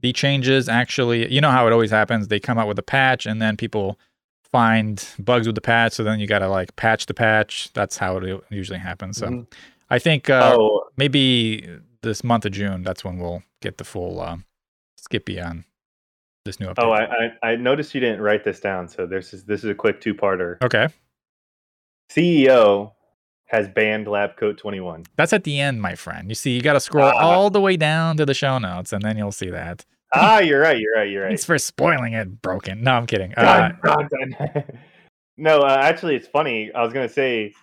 the 0.00 0.12
changes 0.12 0.68
actually. 0.68 1.30
You 1.32 1.40
know 1.40 1.50
how 1.50 1.66
it 1.66 1.72
always 1.72 1.90
happens. 1.90 2.28
They 2.28 2.40
come 2.40 2.58
out 2.58 2.68
with 2.68 2.78
a 2.78 2.84
patch, 2.84 3.26
and 3.26 3.42
then 3.42 3.56
people 3.56 3.98
find 4.52 5.06
bugs 5.18 5.46
with 5.46 5.54
the 5.54 5.60
patch. 5.60 5.92
So 5.92 6.02
then 6.04 6.18
you 6.20 6.26
got 6.26 6.40
to 6.40 6.48
like 6.48 6.74
patch 6.76 7.06
the 7.06 7.14
patch. 7.14 7.72
That's 7.72 7.96
how 7.98 8.16
it 8.18 8.44
usually 8.50 8.78
happens. 8.78 9.16
So 9.18 9.26
Mhm. 9.28 9.46
I 9.90 9.98
think 9.98 10.28
uh, 10.30 10.54
oh, 10.56 10.84
maybe 10.96 11.68
this 12.02 12.22
month 12.24 12.44
of 12.46 12.52
June, 12.52 12.82
that's 12.82 13.04
when 13.04 13.18
we'll 13.18 13.42
get 13.60 13.78
the 13.78 13.84
full 13.84 14.20
uh, 14.20 14.36
Skippy 14.96 15.40
on 15.40 15.64
this 16.44 16.58
new 16.60 16.66
update. 16.66 16.84
oh, 16.84 16.90
I, 16.92 17.02
I 17.42 17.52
I 17.52 17.56
noticed 17.56 17.94
you 17.94 18.00
didn't 18.00 18.20
write 18.20 18.44
this 18.44 18.60
down, 18.60 18.88
so 18.88 19.06
this 19.06 19.32
is 19.34 19.44
this 19.44 19.64
is 19.64 19.70
a 19.70 19.74
quick 19.74 20.00
two 20.00 20.14
parter. 20.14 20.56
okay. 20.62 20.88
CEO 22.10 22.92
has 23.46 23.68
banned 23.68 24.06
Lab 24.06 24.36
Coat 24.36 24.58
21. 24.58 25.04
That's 25.16 25.32
at 25.32 25.44
the 25.44 25.60
end, 25.60 25.82
my 25.82 25.94
friend. 25.94 26.28
You 26.28 26.34
see, 26.34 26.52
you 26.52 26.60
got 26.62 26.74
to 26.74 26.80
scroll 26.80 27.12
Ah. 27.14 27.18
all 27.20 27.50
the 27.50 27.60
way 27.60 27.76
down 27.76 28.16
to 28.16 28.26
the 28.26 28.34
show 28.34 28.58
notes, 28.58 28.92
and 28.92 29.02
then 29.02 29.16
you'll 29.16 29.32
see 29.32 29.50
that. 29.50 29.84
Ah, 30.14 30.38
you're 30.38 30.60
right. 30.60 30.78
You're 30.78 30.94
right. 30.94 31.10
You're 31.10 31.22
right. 31.22 31.28
Thanks 31.30 31.44
for 31.44 31.58
spoiling 31.58 32.14
it, 32.14 32.42
broken. 32.42 32.82
No, 32.82 32.92
I'm 32.92 33.06
kidding. 33.06 33.34
Uh, 33.34 33.72
no, 35.36 35.60
uh, 35.60 35.78
actually, 35.80 36.16
it's 36.16 36.28
funny. 36.28 36.70
I 36.72 36.82
was 36.82 36.92
gonna 36.92 37.08
say, 37.08 37.54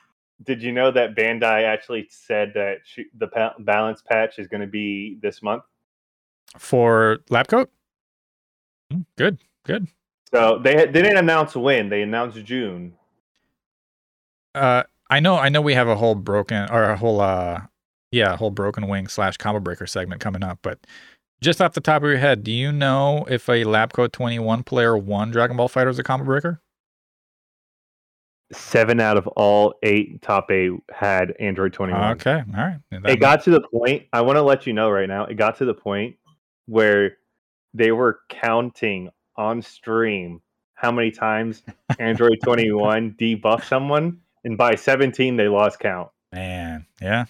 did 0.44 0.62
you 0.62 0.72
know 0.72 0.92
that 0.92 1.16
Bandai 1.16 1.64
actually 1.64 2.08
said 2.10 2.52
that 2.56 2.80
she, 2.84 3.06
the 3.18 3.28
pa- 3.28 3.56
balance 3.60 4.02
patch 4.02 4.40
is 4.40 4.48
going 4.48 4.62
to 4.62 4.68
be 4.68 5.18
this 5.22 5.42
month? 5.42 5.64
for 6.58 7.20
lab 7.30 7.48
coat. 7.48 7.70
Mm, 8.92 9.06
Good, 9.18 9.40
good. 9.66 9.88
So 10.32 10.60
they 10.64 10.76
they 10.76 11.02
didn't 11.02 11.18
announce 11.18 11.56
when. 11.56 11.90
They 11.90 12.02
announced 12.02 12.44
June. 12.44 12.94
Uh, 14.54 14.84
I 15.10 15.20
know, 15.20 15.36
I 15.36 15.50
know. 15.50 15.62
We 15.62 15.74
have 15.74 15.88
a 15.88 15.96
whole 15.96 16.16
broken 16.16 16.70
or 16.70 16.84
a 16.84 16.98
whole, 16.98 17.22
uh, 17.22 17.62
yeah, 18.12 18.34
a 18.34 18.36
whole 18.36 18.52
broken 18.52 18.88
wing 18.88 19.08
slash 19.08 19.38
combo 19.38 19.60
breaker 19.60 19.88
segment 19.88 20.20
coming 20.20 20.44
up. 20.44 20.60
But 20.62 20.80
just 21.42 21.62
off 21.62 21.74
the 21.74 21.82
top 21.82 22.04
of 22.04 22.10
your 22.10 22.18
head, 22.18 22.44
do 22.44 22.52
you 22.52 22.72
know 22.72 23.26
if 23.30 23.48
a 23.50 23.64
lab 23.64 23.94
coat 23.94 24.14
21 24.14 24.64
player 24.64 24.98
won 24.98 25.32
Dragon 25.32 25.58
Ball 25.58 25.70
FighterZ 25.70 26.00
a 26.00 26.04
combo 26.04 26.26
breaker? 26.26 26.62
Seven 28.54 29.02
out 29.02 29.18
of 29.18 29.28
all 29.28 29.74
eight 29.84 30.22
top 30.22 30.50
eight 30.52 30.72
had 30.90 31.34
Android 31.40 31.74
21. 31.74 32.12
Okay, 32.14 32.44
all 32.56 32.64
right. 32.64 32.78
That 32.92 33.10
It 33.10 33.20
got 33.20 33.44
to 33.44 33.52
the 33.52 33.62
point. 33.62 34.04
I 34.14 34.22
want 34.22 34.38
to 34.38 34.42
let 34.42 34.66
you 34.66 34.72
know 34.72 34.90
right 34.90 35.08
now. 35.08 35.26
It 35.26 35.36
got 35.36 35.58
to 35.58 35.66
the 35.66 35.74
point 35.74 36.16
where 36.66 37.18
they 37.74 37.92
were 37.92 38.22
counting 38.30 39.10
on 39.36 39.62
stream 39.62 40.42
how 40.76 40.92
many 40.92 41.12
times 41.12 41.64
Android 42.00 42.38
21 42.44 43.16
debuffed 43.20 43.66
someone, 43.66 44.20
and 44.46 44.58
by 44.58 44.76
17 44.76 45.36
they 45.36 45.50
lost 45.50 45.80
count. 45.80 46.10
Man, 46.32 46.86
yeah. 47.02 47.26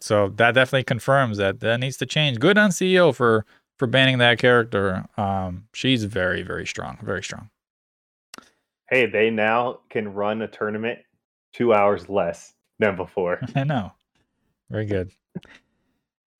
So 0.00 0.28
that 0.36 0.52
definitely 0.52 0.84
confirms 0.84 1.36
that 1.38 1.60
that 1.60 1.80
needs 1.80 1.96
to 1.98 2.06
change. 2.06 2.38
Good 2.38 2.58
on 2.58 2.70
CEO 2.70 3.14
for 3.14 3.44
for 3.78 3.86
banning 3.86 4.18
that 4.18 4.38
character. 4.38 5.06
Um, 5.16 5.66
she's 5.72 6.04
very 6.04 6.42
very 6.42 6.66
strong, 6.66 6.98
very 7.02 7.22
strong. 7.22 7.50
Hey, 8.88 9.06
they 9.06 9.30
now 9.30 9.80
can 9.88 10.12
run 10.12 10.42
a 10.42 10.48
tournament 10.48 10.98
two 11.52 11.72
hours 11.72 12.08
less 12.08 12.54
than 12.78 12.96
before. 12.96 13.40
I 13.54 13.64
know. 13.64 13.92
Very 14.70 14.86
good. 14.86 15.10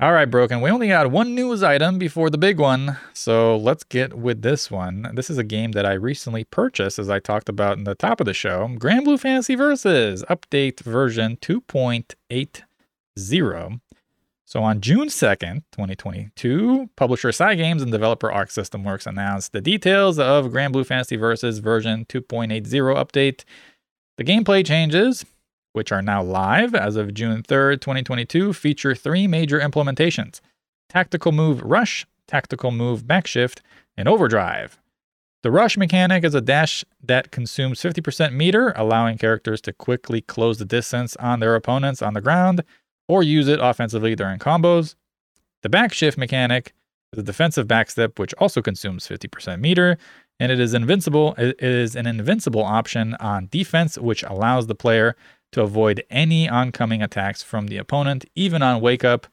All 0.00 0.12
right, 0.12 0.30
Broken. 0.30 0.62
We 0.62 0.70
only 0.70 0.88
got 0.88 1.10
one 1.10 1.34
news 1.34 1.62
item 1.62 1.98
before 1.98 2.30
the 2.30 2.38
big 2.38 2.58
one. 2.58 2.96
So 3.12 3.54
let's 3.58 3.84
get 3.84 4.14
with 4.14 4.40
this 4.40 4.70
one. 4.70 5.10
This 5.14 5.28
is 5.28 5.36
a 5.36 5.44
game 5.44 5.72
that 5.72 5.84
I 5.84 5.92
recently 5.92 6.44
purchased, 6.44 6.98
as 6.98 7.10
I 7.10 7.18
talked 7.18 7.50
about 7.50 7.76
in 7.76 7.84
the 7.84 7.94
top 7.94 8.18
of 8.18 8.24
the 8.24 8.32
show 8.32 8.66
Granblue 8.78 9.20
Fantasy 9.20 9.54
Versus 9.56 10.24
Update 10.30 10.80
version 10.80 11.36
2.80. 13.18 13.80
So 14.50 14.64
on 14.64 14.80
June 14.80 15.06
2nd, 15.06 15.62
2022, 15.70 16.90
publisher 16.96 17.28
Cygames 17.28 17.82
and 17.82 17.92
developer 17.92 18.32
Arc 18.32 18.50
System 18.50 18.82
Works 18.82 19.06
announced 19.06 19.52
the 19.52 19.60
details 19.60 20.18
of 20.18 20.46
Granblue 20.46 20.84
Fantasy 20.84 21.14
Versus 21.14 21.60
version 21.60 22.04
2.80 22.06 22.60
update. 22.96 23.44
The 24.16 24.24
gameplay 24.24 24.66
changes, 24.66 25.24
which 25.72 25.92
are 25.92 26.02
now 26.02 26.20
live 26.20 26.74
as 26.74 26.96
of 26.96 27.14
June 27.14 27.44
3rd, 27.44 27.80
2022, 27.80 28.52
feature 28.52 28.92
three 28.92 29.28
major 29.28 29.60
implementations 29.60 30.40
Tactical 30.88 31.30
Move 31.30 31.62
Rush, 31.62 32.04
Tactical 32.26 32.72
Move 32.72 33.04
Backshift, 33.04 33.60
and 33.96 34.08
Overdrive. 34.08 34.80
The 35.44 35.52
rush 35.52 35.76
mechanic 35.76 36.24
is 36.24 36.34
a 36.34 36.40
dash 36.40 36.84
that 37.02 37.30
consumes 37.30 37.80
50% 37.80 38.32
meter, 38.32 38.72
allowing 38.74 39.16
characters 39.16 39.60
to 39.60 39.72
quickly 39.72 40.20
close 40.20 40.58
the 40.58 40.64
distance 40.64 41.14
on 41.16 41.38
their 41.38 41.54
opponents 41.54 42.02
on 42.02 42.14
the 42.14 42.20
ground 42.20 42.64
or 43.10 43.24
use 43.24 43.48
it 43.48 43.58
offensively 43.60 44.14
during 44.14 44.38
combos. 44.38 44.94
The 45.62 45.68
backshift 45.68 46.16
mechanic 46.16 46.72
is 47.12 47.18
a 47.18 47.24
defensive 47.24 47.66
backstep 47.66 48.20
which 48.20 48.32
also 48.34 48.62
consumes 48.62 49.08
50% 49.08 49.58
meter, 49.58 49.98
and 50.38 50.52
it 50.52 50.60
is 50.60 50.74
invincible. 50.74 51.34
It 51.36 51.60
is 51.60 51.96
an 51.96 52.06
invincible 52.06 52.62
option 52.62 53.14
on 53.14 53.48
defense, 53.50 53.98
which 53.98 54.22
allows 54.22 54.68
the 54.68 54.76
player 54.76 55.16
to 55.50 55.62
avoid 55.62 56.04
any 56.08 56.48
oncoming 56.48 57.02
attacks 57.02 57.42
from 57.42 57.66
the 57.66 57.78
opponent, 57.78 58.26
even 58.36 58.62
on 58.62 58.80
wake 58.80 59.02
up. 59.02 59.26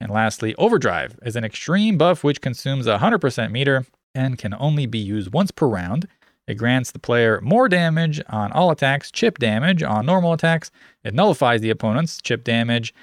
And 0.00 0.12
lastly, 0.12 0.54
overdrive 0.54 1.18
is 1.22 1.34
an 1.34 1.42
extreme 1.42 1.98
buff 1.98 2.22
which 2.22 2.40
consumes 2.40 2.86
100% 2.86 3.50
meter 3.50 3.84
and 4.14 4.38
can 4.38 4.54
only 4.54 4.86
be 4.86 5.00
used 5.00 5.32
once 5.32 5.50
per 5.50 5.66
round. 5.66 6.06
It 6.46 6.54
grants 6.54 6.92
the 6.92 6.98
player 6.98 7.40
more 7.42 7.68
damage 7.68 8.22
on 8.30 8.52
all 8.52 8.70
attacks, 8.70 9.10
chip 9.10 9.38
damage 9.38 9.82
on 9.82 10.06
normal 10.06 10.32
attacks. 10.32 10.70
It 11.04 11.12
nullifies 11.12 11.60
the 11.60 11.68
opponent's 11.68 12.22
chip 12.22 12.42
damage, 12.42 12.94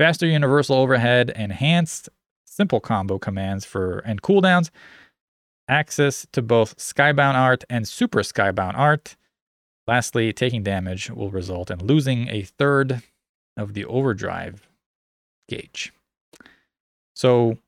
faster 0.00 0.26
universal 0.26 0.76
overhead, 0.76 1.28
enhanced 1.36 2.08
simple 2.46 2.80
combo 2.80 3.18
commands 3.18 3.66
for 3.66 3.98
and 3.98 4.22
cooldowns, 4.22 4.70
access 5.68 6.26
to 6.32 6.40
both 6.40 6.74
skybound 6.78 7.34
art 7.34 7.64
and 7.68 7.86
super 7.86 8.20
skybound 8.20 8.78
art. 8.78 9.14
Lastly, 9.86 10.32
taking 10.32 10.62
damage 10.62 11.10
will 11.10 11.30
result 11.30 11.70
in 11.70 11.84
losing 11.84 12.28
a 12.30 12.44
third 12.44 13.02
of 13.58 13.74
the 13.74 13.84
overdrive 13.84 14.66
gauge. 15.50 15.92
So, 17.14 17.58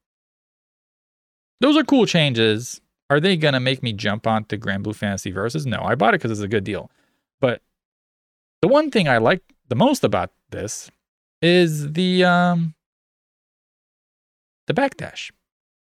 those 1.60 1.76
are 1.76 1.84
cool 1.84 2.06
changes. 2.06 2.80
Are 3.10 3.20
they 3.20 3.36
going 3.36 3.52
to 3.52 3.60
make 3.60 3.82
me 3.82 3.92
jump 3.92 4.26
onto 4.26 4.56
Granblue 4.56 4.96
Fantasy 4.96 5.32
Versus? 5.32 5.66
No, 5.66 5.82
I 5.82 5.96
bought 5.96 6.14
it 6.14 6.22
because 6.22 6.30
it's 6.30 6.40
a 6.40 6.48
good 6.48 6.64
deal. 6.64 6.90
But 7.42 7.60
the 8.62 8.68
one 8.68 8.90
thing 8.90 9.06
I 9.06 9.18
like 9.18 9.42
the 9.68 9.76
most 9.76 10.02
about 10.02 10.32
this 10.48 10.90
is 11.42 11.92
the 11.92 12.24
um 12.24 12.74
the 14.66 14.74
backdash. 14.74 15.30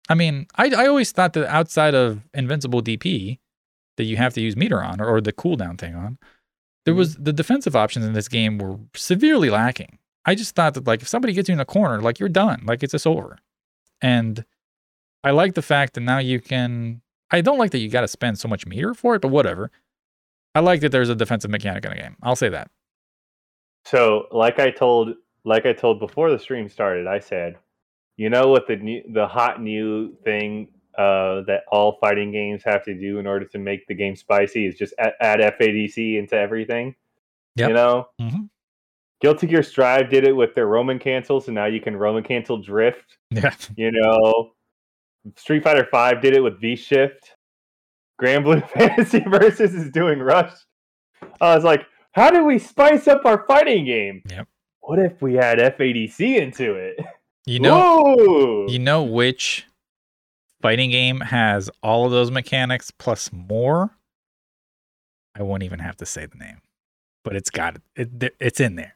I 0.07 0.13
mean, 0.13 0.47
I 0.55 0.69
I 0.75 0.87
always 0.87 1.11
thought 1.11 1.33
that 1.33 1.47
outside 1.47 1.95
of 1.95 2.21
Invincible 2.33 2.81
DP 2.81 3.39
that 3.97 4.03
you 4.03 4.17
have 4.17 4.33
to 4.33 4.41
use 4.41 4.55
meter 4.55 4.83
on 4.83 5.01
or, 5.01 5.07
or 5.07 5.21
the 5.21 5.33
cooldown 5.33 5.77
thing 5.77 5.95
on, 5.95 6.17
there 6.85 6.93
was 6.93 7.15
the 7.15 7.33
defensive 7.33 7.75
options 7.75 8.05
in 8.05 8.13
this 8.13 8.27
game 8.27 8.57
were 8.57 8.77
severely 8.93 9.49
lacking. 9.49 9.97
I 10.25 10.35
just 10.35 10.55
thought 10.55 10.73
that 10.73 10.85
like 10.85 11.01
if 11.01 11.07
somebody 11.07 11.33
gets 11.33 11.49
you 11.49 11.53
in 11.53 11.59
a 11.59 11.65
corner, 11.65 12.01
like 12.01 12.19
you're 12.19 12.29
done, 12.29 12.63
like 12.65 12.83
it's 12.83 12.91
just 12.91 13.07
over. 13.07 13.37
And 14.01 14.43
I 15.23 15.31
like 15.31 15.55
the 15.55 15.61
fact 15.61 15.93
that 15.93 16.01
now 16.01 16.19
you 16.19 16.39
can. 16.39 17.01
I 17.31 17.41
don't 17.41 17.57
like 17.57 17.71
that 17.71 17.79
you 17.79 17.89
got 17.89 18.01
to 18.01 18.07
spend 18.07 18.37
so 18.37 18.47
much 18.47 18.67
meter 18.67 18.93
for 18.93 19.15
it, 19.15 19.21
but 19.21 19.29
whatever. 19.29 19.71
I 20.53 20.59
like 20.59 20.81
that 20.81 20.91
there's 20.91 21.09
a 21.09 21.15
defensive 21.15 21.49
mechanic 21.49 21.83
in 21.83 21.91
the 21.91 21.97
game. 21.97 22.15
I'll 22.21 22.35
say 22.35 22.49
that. 22.49 22.69
So, 23.85 24.27
like 24.31 24.59
I 24.59 24.71
told, 24.71 25.15
like 25.45 25.65
I 25.65 25.73
told 25.73 25.99
before 25.99 26.29
the 26.31 26.39
stream 26.39 26.67
started, 26.67 27.07
I 27.07 27.19
said, 27.19 27.55
you 28.17 28.29
know 28.29 28.47
what 28.49 28.67
the 28.67 28.75
new, 28.77 29.01
the 29.13 29.27
hot 29.27 29.61
new 29.61 30.13
thing 30.23 30.69
uh, 30.97 31.41
that 31.47 31.63
all 31.71 31.97
fighting 32.01 32.31
games 32.31 32.63
have 32.63 32.83
to 32.85 32.93
do 32.93 33.19
in 33.19 33.27
order 33.27 33.45
to 33.45 33.57
make 33.57 33.85
the 33.87 33.93
game 33.93 34.15
spicy 34.15 34.65
is 34.65 34.75
just 34.75 34.93
add, 34.97 35.13
add 35.21 35.39
FADC 35.59 36.17
into 36.17 36.35
everything. 36.35 36.95
Yep. 37.57 37.69
You 37.69 37.75
know, 37.75 38.07
Mhm. 38.19 38.49
Guilty 39.21 39.47
Gear 39.47 39.63
Strive 39.63 40.09
did 40.09 40.25
it 40.27 40.33
with 40.33 40.55
their 40.55 40.67
Roman 40.67 40.99
cancel, 40.99 41.39
so 41.41 41.51
now 41.51 41.65
you 41.65 41.79
can 41.79 41.95
Roman 41.95 42.23
cancel 42.23 42.57
drift. 42.57 43.17
Yeah. 43.31 43.53
You 43.75 43.91
know, 43.91 44.51
Street 45.35 45.63
Fighter 45.63 45.87
Five 45.89 46.21
did 46.21 46.35
it 46.35 46.41
with 46.41 46.59
V 46.61 46.75
Shift. 46.75 47.35
Granblue 48.21 48.67
Fantasy 48.71 49.19
Versus 49.21 49.73
is 49.73 49.89
doing 49.89 50.19
Rush. 50.19 50.53
I 51.41 51.55
was 51.55 51.63
like, 51.63 51.85
how 52.11 52.29
do 52.31 52.43
we 52.45 52.59
spice 52.59 53.07
up 53.07 53.25
our 53.25 53.45
fighting 53.47 53.85
game? 53.85 54.21
Yep. 54.29 54.47
What 54.85 54.99
if 54.99 55.19
we 55.19 55.39
add 55.39 55.57
FADC 55.57 56.37
into 56.37 56.75
it? 56.75 56.99
You 57.47 57.59
know, 57.59 58.03
Whoa! 58.03 58.67
you 58.67 58.79
know 58.79 59.03
which 59.03 59.65
fighting 60.61 60.91
game 60.91 61.19
has 61.21 61.69
all 61.83 62.05
of 62.05 62.11
those 62.11 62.31
mechanics 62.31 62.91
plus 62.91 63.31
more? 63.31 63.91
I 65.35 65.43
won't 65.43 65.63
even 65.63 65.79
have 65.79 65.97
to 65.97 66.05
say 66.05 66.25
the 66.25 66.37
name, 66.37 66.61
but 67.23 67.35
it's 67.35 67.49
got 67.49 67.77
it. 67.95 68.09
it 68.23 68.35
it's 68.39 68.59
in 68.59 68.75
there. 68.75 68.95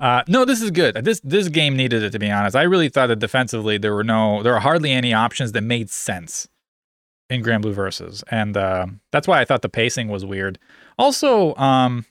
Uh, 0.00 0.22
no, 0.28 0.44
this 0.44 0.62
is 0.62 0.70
good. 0.70 0.96
This 1.04 1.20
this 1.20 1.48
game 1.48 1.76
needed 1.76 2.02
it 2.02 2.10
to 2.10 2.18
be 2.18 2.30
honest. 2.30 2.56
I 2.56 2.62
really 2.62 2.88
thought 2.88 3.08
that 3.08 3.18
defensively 3.18 3.78
there 3.78 3.94
were 3.94 4.04
no, 4.04 4.42
there 4.42 4.52
were 4.52 4.60
hardly 4.60 4.92
any 4.92 5.12
options 5.12 5.52
that 5.52 5.62
made 5.62 5.90
sense 5.90 6.48
in 7.28 7.42
Granblue 7.42 7.72
Versus, 7.74 8.24
and 8.30 8.56
uh, 8.56 8.86
that's 9.12 9.28
why 9.28 9.40
I 9.40 9.44
thought 9.44 9.62
the 9.62 9.68
pacing 9.68 10.08
was 10.08 10.24
weird. 10.24 10.58
Also, 10.98 11.54
um, 11.56 12.06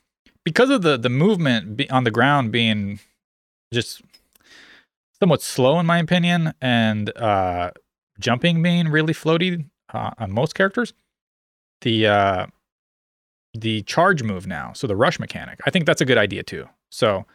because 0.47 0.69
of 0.69 0.81
the 0.81 0.95
the 0.95 1.09
movement 1.09 1.91
on 1.91 2.05
the 2.05 2.09
ground 2.09 2.53
being 2.53 3.01
just 3.73 4.01
somewhat 5.19 5.41
slow 5.41 5.77
in 5.77 5.85
my 5.85 5.97
opinion, 5.97 6.53
and 6.61 7.15
uh, 7.17 7.71
jumping 8.17 8.63
being 8.63 8.87
really 8.87 9.13
floaty 9.13 9.65
uh, 9.93 10.11
on 10.17 10.31
most 10.31 10.55
characters, 10.55 10.93
the 11.81 12.07
uh, 12.07 12.45
the 13.53 13.81
charge 13.81 14.23
move 14.23 14.47
now, 14.47 14.71
so 14.71 14.87
the 14.87 14.95
rush 14.95 15.19
mechanic, 15.19 15.59
I 15.65 15.69
think 15.69 15.85
that's 15.85 15.99
a 15.99 16.05
good 16.05 16.17
idea 16.17 16.43
too. 16.43 16.69
So 16.91 17.25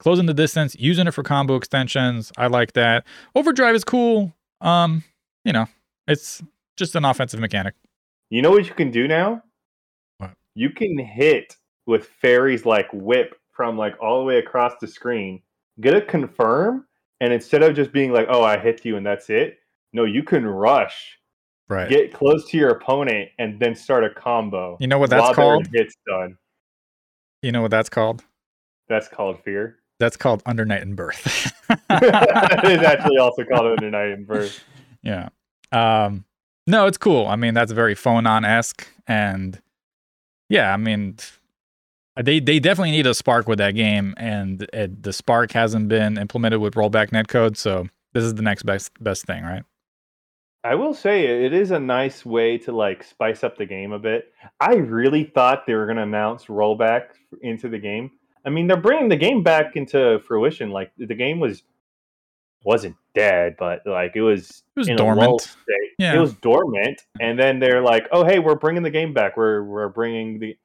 closing 0.00 0.26
the 0.26 0.34
distance, 0.34 0.74
using 0.76 1.06
it 1.06 1.12
for 1.12 1.22
combo 1.22 1.54
extensions, 1.54 2.32
I 2.36 2.48
like 2.48 2.72
that. 2.72 3.06
Overdrive 3.36 3.76
is 3.76 3.84
cool. 3.84 4.34
Um, 4.60 5.04
you 5.44 5.52
know, 5.52 5.66
it's 6.08 6.42
just 6.76 6.96
an 6.96 7.04
offensive 7.04 7.38
mechanic. 7.38 7.74
You 8.28 8.42
know 8.42 8.50
what 8.50 8.66
you 8.66 8.74
can 8.74 8.90
do 8.90 9.06
now? 9.06 9.44
What? 10.18 10.32
You 10.56 10.70
can 10.70 10.98
hit 10.98 11.54
with 11.86 12.06
Ferry's 12.06 12.66
like 12.66 12.88
whip 12.92 13.38
from 13.52 13.78
like 13.78 13.94
all 14.00 14.18
the 14.18 14.24
way 14.24 14.38
across 14.38 14.72
the 14.80 14.86
screen, 14.86 15.40
get 15.80 15.94
a 15.94 16.00
confirm, 16.02 16.86
and 17.20 17.32
instead 17.32 17.62
of 17.62 17.74
just 17.74 17.92
being 17.92 18.12
like, 18.12 18.26
"Oh, 18.28 18.42
I 18.42 18.58
hit 18.58 18.84
you 18.84 18.96
and 18.96 19.06
that's 19.06 19.30
it," 19.30 19.58
no, 19.92 20.04
you 20.04 20.22
can 20.22 20.44
rush, 20.46 21.18
Right. 21.68 21.88
get 21.88 22.12
close 22.12 22.48
to 22.50 22.56
your 22.58 22.70
opponent, 22.70 23.30
and 23.38 23.58
then 23.58 23.74
start 23.74 24.04
a 24.04 24.10
combo. 24.10 24.76
you 24.80 24.86
know 24.86 24.98
what 24.98 25.10
that's 25.10 25.34
called? 25.34 25.66
hit's 25.72 25.96
done. 26.06 26.36
You 27.42 27.52
know 27.52 27.62
what 27.62 27.70
that's 27.70 27.88
called? 27.88 28.24
That's 28.88 29.08
called 29.08 29.42
fear. 29.42 29.78
That's 29.98 30.16
called 30.16 30.42
Under 30.46 30.64
Night 30.64 30.82
In-Birth. 30.82 31.52
it 31.70 32.70
is 32.70 32.84
actually 32.84 33.18
also 33.18 33.44
called 33.44 33.66
Under 33.72 33.90
Night 33.90 34.10
In-Birth. 34.10 34.62
Yeah. 35.02 35.28
Um 35.72 36.24
no, 36.66 36.86
it's 36.86 36.98
cool. 36.98 37.26
I 37.26 37.36
mean, 37.36 37.54
that's 37.54 37.72
very 37.72 37.94
phone 37.94 38.26
on 38.26 38.44
esque 38.44 38.86
and 39.06 39.60
yeah, 40.48 40.72
I 40.72 40.76
mean 40.76 41.16
Uh, 42.16 42.22
they 42.22 42.40
they 42.40 42.58
definitely 42.58 42.90
need 42.92 43.06
a 43.06 43.14
spark 43.14 43.46
with 43.46 43.58
that 43.58 43.74
game 43.74 44.14
and 44.16 44.66
it, 44.72 45.02
the 45.02 45.12
spark 45.12 45.52
hasn't 45.52 45.88
been 45.88 46.16
implemented 46.18 46.60
with 46.60 46.74
rollback 46.74 47.10
netcode, 47.10 47.56
so 47.56 47.86
this 48.12 48.24
is 48.24 48.34
the 48.34 48.42
next 48.42 48.62
best 48.64 48.92
best 49.02 49.24
thing, 49.26 49.42
right? 49.44 49.62
I 50.64 50.74
will 50.74 50.94
say 50.94 51.44
it 51.44 51.52
is 51.52 51.70
a 51.70 51.78
nice 51.78 52.26
way 52.26 52.58
to 52.58 52.72
like 52.72 53.04
spice 53.04 53.44
up 53.44 53.56
the 53.56 53.66
game 53.66 53.92
a 53.92 53.98
bit. 54.00 54.32
I 54.58 54.74
really 54.74 55.22
thought 55.22 55.64
they 55.64 55.74
were 55.74 55.86
going 55.86 55.98
to 55.98 56.02
announce 56.02 56.46
rollback 56.46 57.10
into 57.42 57.68
the 57.68 57.78
game. 57.78 58.10
I 58.44 58.50
mean, 58.50 58.66
they're 58.66 58.76
bringing 58.76 59.08
the 59.08 59.16
game 59.16 59.44
back 59.44 59.76
into 59.76 60.18
fruition. 60.26 60.70
Like 60.70 60.90
the 60.98 61.14
game 61.14 61.38
was 61.38 61.62
wasn't 62.64 62.96
dead, 63.14 63.54
but 63.58 63.82
like 63.86 64.16
it 64.16 64.22
was 64.22 64.64
It 64.76 64.80
was 64.80 64.88
dormant. 64.88 65.40
state. 65.42 65.92
Yeah. 65.98 66.16
It 66.16 66.18
was 66.18 66.34
dormant, 66.34 67.00
and 67.20 67.38
then 67.38 67.60
they're 67.60 67.80
like, 67.80 68.08
"Oh, 68.10 68.24
hey, 68.24 68.40
we're 68.40 68.56
bringing 68.56 68.82
the 68.82 68.90
game 68.90 69.14
back. 69.14 69.36
We're 69.36 69.62
we're 69.62 69.88
bringing 69.88 70.40
the 70.40 70.56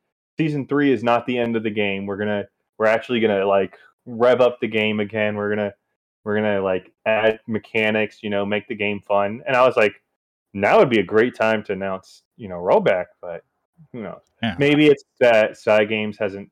season 0.41 0.65
three 0.65 0.91
is 0.91 1.03
not 1.03 1.25
the 1.25 1.37
end 1.37 1.55
of 1.55 1.63
the 1.63 1.69
game. 1.69 2.05
We're 2.05 2.17
gonna 2.17 2.45
we're 2.77 2.87
actually 2.87 3.19
gonna 3.19 3.45
like 3.45 3.77
rev 4.05 4.41
up 4.41 4.59
the 4.59 4.67
game 4.67 4.99
again. 4.99 5.35
We're 5.35 5.49
gonna 5.49 5.73
we're 6.23 6.35
gonna 6.35 6.61
like 6.61 6.91
add 7.05 7.39
mechanics. 7.47 8.23
You 8.23 8.31
know, 8.31 8.45
make 8.45 8.67
the 8.67 8.75
game 8.75 8.99
fun." 9.01 9.43
And 9.45 9.55
I 9.55 9.65
was 9.65 9.77
like, 9.77 9.93
"Now 10.53 10.79
would 10.79 10.89
be 10.89 10.99
a 10.99 11.03
great 11.03 11.35
time 11.35 11.63
to 11.65 11.73
announce 11.73 12.23
you 12.37 12.47
know 12.47 12.55
rollback," 12.55 13.05
but 13.21 13.43
who 13.91 14.01
knows? 14.01 14.21
Yeah. 14.41 14.55
Maybe 14.57 14.87
it's 14.87 15.03
that 15.19 15.51
Cygames 15.51 16.17
hasn't 16.17 16.49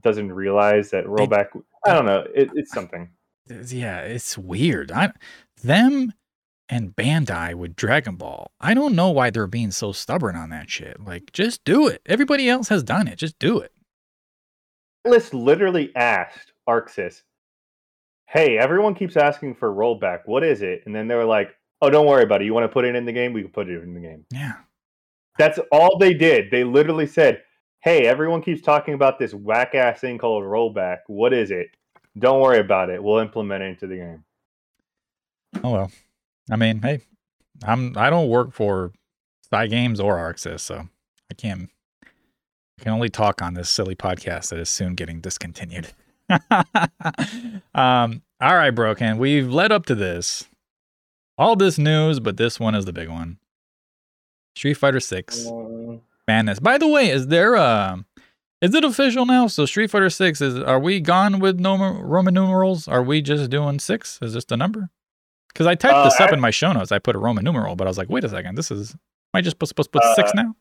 doesn't 0.00 0.32
realize 0.32 0.90
that 0.90 1.04
rollback. 1.04 1.48
I 1.86 1.94
don't 1.94 2.06
know. 2.06 2.26
It, 2.34 2.50
it's 2.54 2.72
something. 2.72 3.10
Yeah, 3.48 4.00
it's 4.00 4.36
weird. 4.36 4.90
I 4.90 5.12
them 5.62 6.12
and 6.72 6.96
Bandai 6.96 7.54
with 7.54 7.76
Dragon 7.76 8.16
Ball. 8.16 8.50
I 8.58 8.72
don't 8.72 8.94
know 8.94 9.10
why 9.10 9.28
they're 9.28 9.46
being 9.46 9.72
so 9.72 9.92
stubborn 9.92 10.36
on 10.36 10.48
that 10.50 10.70
shit. 10.70 11.04
Like 11.04 11.30
just 11.32 11.62
do 11.64 11.86
it. 11.86 12.00
Everybody 12.06 12.48
else 12.48 12.68
has 12.68 12.82
done 12.82 13.08
it. 13.08 13.18
Just 13.18 13.38
do 13.38 13.58
it. 13.58 13.72
Atlus 15.06 15.34
literally 15.34 15.94
asked 15.94 16.52
Arc 16.66 16.90
Sys, 16.90 17.24
"Hey, 18.26 18.56
everyone 18.56 18.94
keeps 18.94 19.18
asking 19.18 19.56
for 19.56 19.70
rollback. 19.70 20.20
What 20.24 20.42
is 20.44 20.62
it?" 20.62 20.82
And 20.86 20.94
then 20.94 21.08
they 21.08 21.14
were 21.14 21.26
like, 21.26 21.54
"Oh, 21.82 21.90
don't 21.90 22.06
worry 22.06 22.22
about 22.22 22.40
it. 22.40 22.46
You 22.46 22.54
want 22.54 22.64
to 22.64 22.72
put 22.72 22.86
it 22.86 22.94
in 22.94 23.04
the 23.04 23.12
game? 23.12 23.34
We 23.34 23.42
can 23.42 23.50
put 23.50 23.68
it 23.68 23.82
in 23.82 23.92
the 23.92 24.00
game." 24.00 24.24
Yeah. 24.32 24.54
That's 25.38 25.58
all 25.70 25.98
they 25.98 26.14
did. 26.14 26.50
They 26.50 26.64
literally 26.64 27.06
said, 27.06 27.42
"Hey, 27.80 28.06
everyone 28.06 28.40
keeps 28.40 28.62
talking 28.62 28.94
about 28.94 29.18
this 29.18 29.34
whack 29.34 29.74
ass 29.74 30.00
thing 30.00 30.16
called 30.16 30.44
rollback. 30.44 31.00
What 31.06 31.34
is 31.34 31.50
it? 31.50 31.68
Don't 32.18 32.40
worry 32.40 32.60
about 32.60 32.88
it. 32.88 33.02
We'll 33.02 33.18
implement 33.18 33.62
it 33.62 33.66
into 33.66 33.86
the 33.86 33.96
game." 33.96 34.24
Oh 35.62 35.72
well. 35.72 35.90
I 36.50 36.56
mean, 36.56 36.82
hey, 36.82 37.00
I'm 37.64 37.96
I 37.96 38.10
don't 38.10 38.28
work 38.28 38.52
for 38.52 38.92
Cygames 39.52 40.02
or 40.02 40.18
Arc 40.18 40.36
Sys, 40.38 40.60
so 40.60 40.88
I 41.30 41.34
can't 41.34 41.70
I 42.04 42.82
can 42.82 42.92
only 42.92 43.08
talk 43.08 43.40
on 43.42 43.54
this 43.54 43.70
silly 43.70 43.94
podcast 43.94 44.50
that 44.50 44.58
is 44.58 44.68
soon 44.68 44.94
getting 44.94 45.20
discontinued. 45.20 45.88
um, 47.74 48.22
all 48.40 48.54
right, 48.56 48.70
Broken. 48.70 49.18
We've 49.18 49.48
led 49.52 49.70
up 49.72 49.86
to 49.86 49.94
this. 49.94 50.48
All 51.38 51.56
this 51.56 51.78
news, 51.78 52.20
but 52.20 52.36
this 52.36 52.58
one 52.60 52.74
is 52.74 52.84
the 52.84 52.92
big 52.92 53.08
one. 53.08 53.38
Street 54.54 54.74
Fighter 54.74 55.00
6 55.00 55.46
Um, 55.46 56.02
madness. 56.28 56.60
By 56.60 56.76
the 56.78 56.88
way, 56.88 57.08
is 57.10 57.28
there 57.28 57.56
uh 57.56 57.98
is 58.60 58.74
it 58.74 58.84
official 58.84 59.26
now? 59.26 59.46
So 59.46 59.64
Street 59.66 59.90
Fighter 59.90 60.10
6 60.10 60.40
is 60.40 60.58
are 60.58 60.78
we 60.78 61.00
gone 61.00 61.38
with 61.38 61.58
no 61.58 61.76
Roman 62.00 62.34
numerals? 62.34 62.86
Are 62.86 63.02
we 63.02 63.22
just 63.22 63.50
doing 63.50 63.78
6? 63.78 64.18
Is 64.22 64.34
this 64.34 64.44
the 64.44 64.56
number? 64.56 64.90
Cuz 65.54 65.66
I 65.66 65.74
typed 65.74 65.94
Uh, 65.94 66.04
this 66.04 66.20
up 66.20 66.30
I- 66.30 66.34
in 66.34 66.40
my 66.40 66.50
show 66.50 66.72
notes. 66.72 66.92
I 66.92 66.98
put 66.98 67.14
a 67.16 67.18
Roman 67.18 67.44
numeral, 67.44 67.76
but 67.76 67.86
I 67.86 67.90
was 67.90 67.98
like, 67.98 68.08
"Wait 68.08 68.24
a 68.24 68.28
second. 68.28 68.56
This 68.56 68.70
is 68.70 68.92
am 68.92 68.98
I 69.34 69.40
just 69.40 69.54
supposed, 69.54 69.70
supposed 69.70 69.92
to 69.92 69.98
put 70.00 70.14
6 70.16 70.30
Uh, 70.30 70.42
now?" 70.42 70.56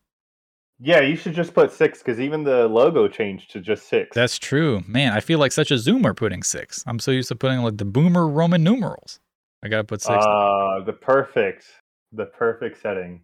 yeah, 0.79 0.99
you 1.01 1.15
should 1.15 1.33
just 1.33 1.53
put 1.53 1.71
six 1.71 1.99
because 1.99 2.19
even 2.19 2.43
the 2.43 2.67
logo 2.67 3.07
changed 3.07 3.51
to 3.51 3.59
just 3.61 3.87
six. 3.87 4.15
That's 4.15 4.37
true. 4.39 4.83
Man, 4.87 5.13
I 5.13 5.19
feel 5.19 5.37
like 5.39 5.51
such 5.51 5.69
a 5.71 5.75
zoomer 5.75 6.15
putting 6.15 6.41
6. 6.43 6.83
I'm 6.87 6.99
so 6.99 7.11
used 7.11 7.29
to 7.29 7.35
putting 7.35 7.59
like 7.59 7.77
the 7.77 7.85
boomer 7.85 8.27
Roman 8.27 8.63
numerals. 8.63 9.19
I 9.63 9.67
got 9.69 9.77
to 9.77 9.83
put 9.83 10.01
6. 10.01 10.09
uh, 10.25 10.79
the 10.85 10.93
perfect, 10.93 11.65
the 12.11 12.25
perfect 12.25 12.81
setting. 12.81 13.21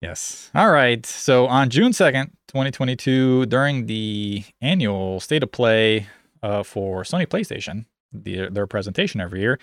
Yes. 0.00 0.50
All 0.54 0.70
right. 0.70 1.04
So 1.06 1.46
on 1.46 1.70
June 1.70 1.92
2nd, 1.92 2.30
2022, 2.48 3.46
during 3.46 3.86
the 3.86 4.44
annual 4.60 5.20
State 5.20 5.42
of 5.42 5.50
Play 5.52 6.06
uh, 6.42 6.62
for 6.62 7.02
Sony 7.04 7.26
PlayStation, 7.26 7.86
the, 8.12 8.48
their 8.50 8.66
presentation 8.66 9.20
every 9.20 9.40
year, 9.40 9.58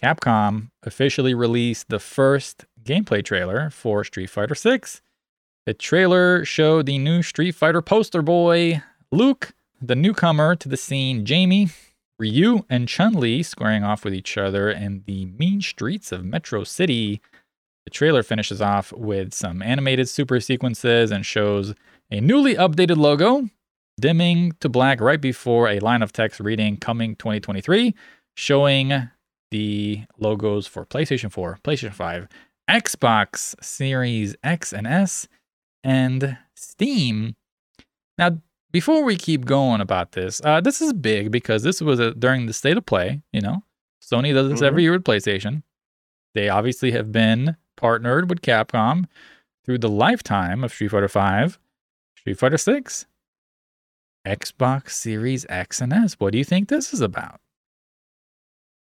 Capcom 0.00 0.70
officially 0.82 1.34
released 1.34 1.88
the 1.88 1.98
first 1.98 2.64
gameplay 2.82 3.24
trailer 3.24 3.70
for 3.70 4.04
Street 4.04 4.30
Fighter 4.30 4.54
6. 4.54 5.00
The 5.66 5.74
trailer 5.74 6.44
showed 6.44 6.86
the 6.86 6.98
new 6.98 7.22
Street 7.22 7.54
Fighter 7.54 7.80
poster 7.80 8.20
boy, 8.20 8.82
Luke, 9.10 9.52
the 9.80 9.94
newcomer 9.94 10.54
to 10.56 10.68
the 10.68 10.76
scene, 10.76 11.24
Jamie, 11.24 11.70
Ryu, 12.18 12.64
and 12.68 12.88
Chun 12.88 13.14
Li 13.14 13.42
squaring 13.42 13.82
off 13.82 14.04
with 14.04 14.14
each 14.14 14.36
other 14.36 14.70
in 14.70 15.02
the 15.06 15.26
mean 15.26 15.60
streets 15.60 16.12
of 16.12 16.24
Metro 16.24 16.64
City. 16.64 17.20
The 17.84 17.90
trailer 17.90 18.22
finishes 18.22 18.60
off 18.60 18.92
with 18.92 19.34
some 19.34 19.62
animated 19.62 20.08
super 20.08 20.40
sequences 20.40 21.10
and 21.10 21.24
shows 21.24 21.74
a 22.10 22.20
newly 22.20 22.54
updated 22.54 22.96
logo 22.96 23.48
dimming 24.00 24.52
to 24.60 24.68
black 24.68 25.00
right 25.00 25.20
before 25.20 25.68
a 25.68 25.78
line 25.78 26.02
of 26.02 26.12
text 26.12 26.40
reading 26.40 26.76
coming 26.76 27.16
2023, 27.16 27.94
showing 28.34 29.10
the 29.50 30.04
logos 30.18 30.66
for 30.66 30.84
PlayStation 30.86 31.30
4, 31.30 31.58
PlayStation 31.62 31.92
5, 31.92 32.28
Xbox 32.70 33.54
Series 33.62 34.34
X 34.42 34.72
and 34.72 34.86
S, 34.86 35.28
and 35.82 36.38
Steam. 36.56 37.34
Now, 38.18 38.38
before 38.72 39.04
we 39.04 39.16
keep 39.16 39.44
going 39.44 39.80
about 39.80 40.12
this, 40.12 40.40
uh, 40.44 40.60
this 40.60 40.80
is 40.80 40.92
big 40.92 41.30
because 41.30 41.62
this 41.62 41.80
was 41.80 42.00
a, 42.00 42.12
during 42.14 42.46
the 42.46 42.52
state 42.52 42.76
of 42.76 42.86
play. 42.86 43.22
You 43.32 43.40
know, 43.40 43.62
Sony 44.02 44.32
does 44.34 44.48
this 44.50 44.60
Mhm. 44.60 44.66
every 44.66 44.82
year 44.82 44.92
with 44.92 45.04
PlayStation. 45.04 45.62
They 46.34 46.48
obviously 46.48 46.90
have 46.92 47.12
been 47.12 47.56
partnered 47.76 48.28
with 48.28 48.40
Capcom 48.42 49.04
through 49.64 49.78
the 49.78 49.88
lifetime 49.88 50.64
of 50.64 50.72
Street 50.72 50.88
Fighter 50.88 51.08
V, 51.08 51.56
Street 52.18 52.38
Fighter 52.38 52.58
6, 52.58 53.06
Xbox 54.26 54.90
Series 54.90 55.44
X 55.48 55.80
and 55.80 55.92
S. 55.92 56.14
What 56.14 56.32
do 56.32 56.38
you 56.38 56.44
think 56.44 56.68
this 56.68 56.92
is 56.94 57.00
about? 57.00 57.40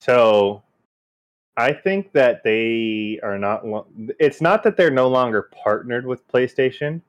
So, 0.03 0.65
I 1.57 1.73
think 1.73 2.11
that 2.13 2.43
they 2.43 3.21
are 3.23 3.39
not. 3.39 3.65
Lo- 3.65 3.87
it's 4.19 4.41
not 4.41 4.65
that 4.65 4.77
they're 4.77 4.91
no 4.91 5.07
longer 5.09 5.49
partnered 5.63 6.07
with 6.07 6.27
PlayStation. 6.27 7.01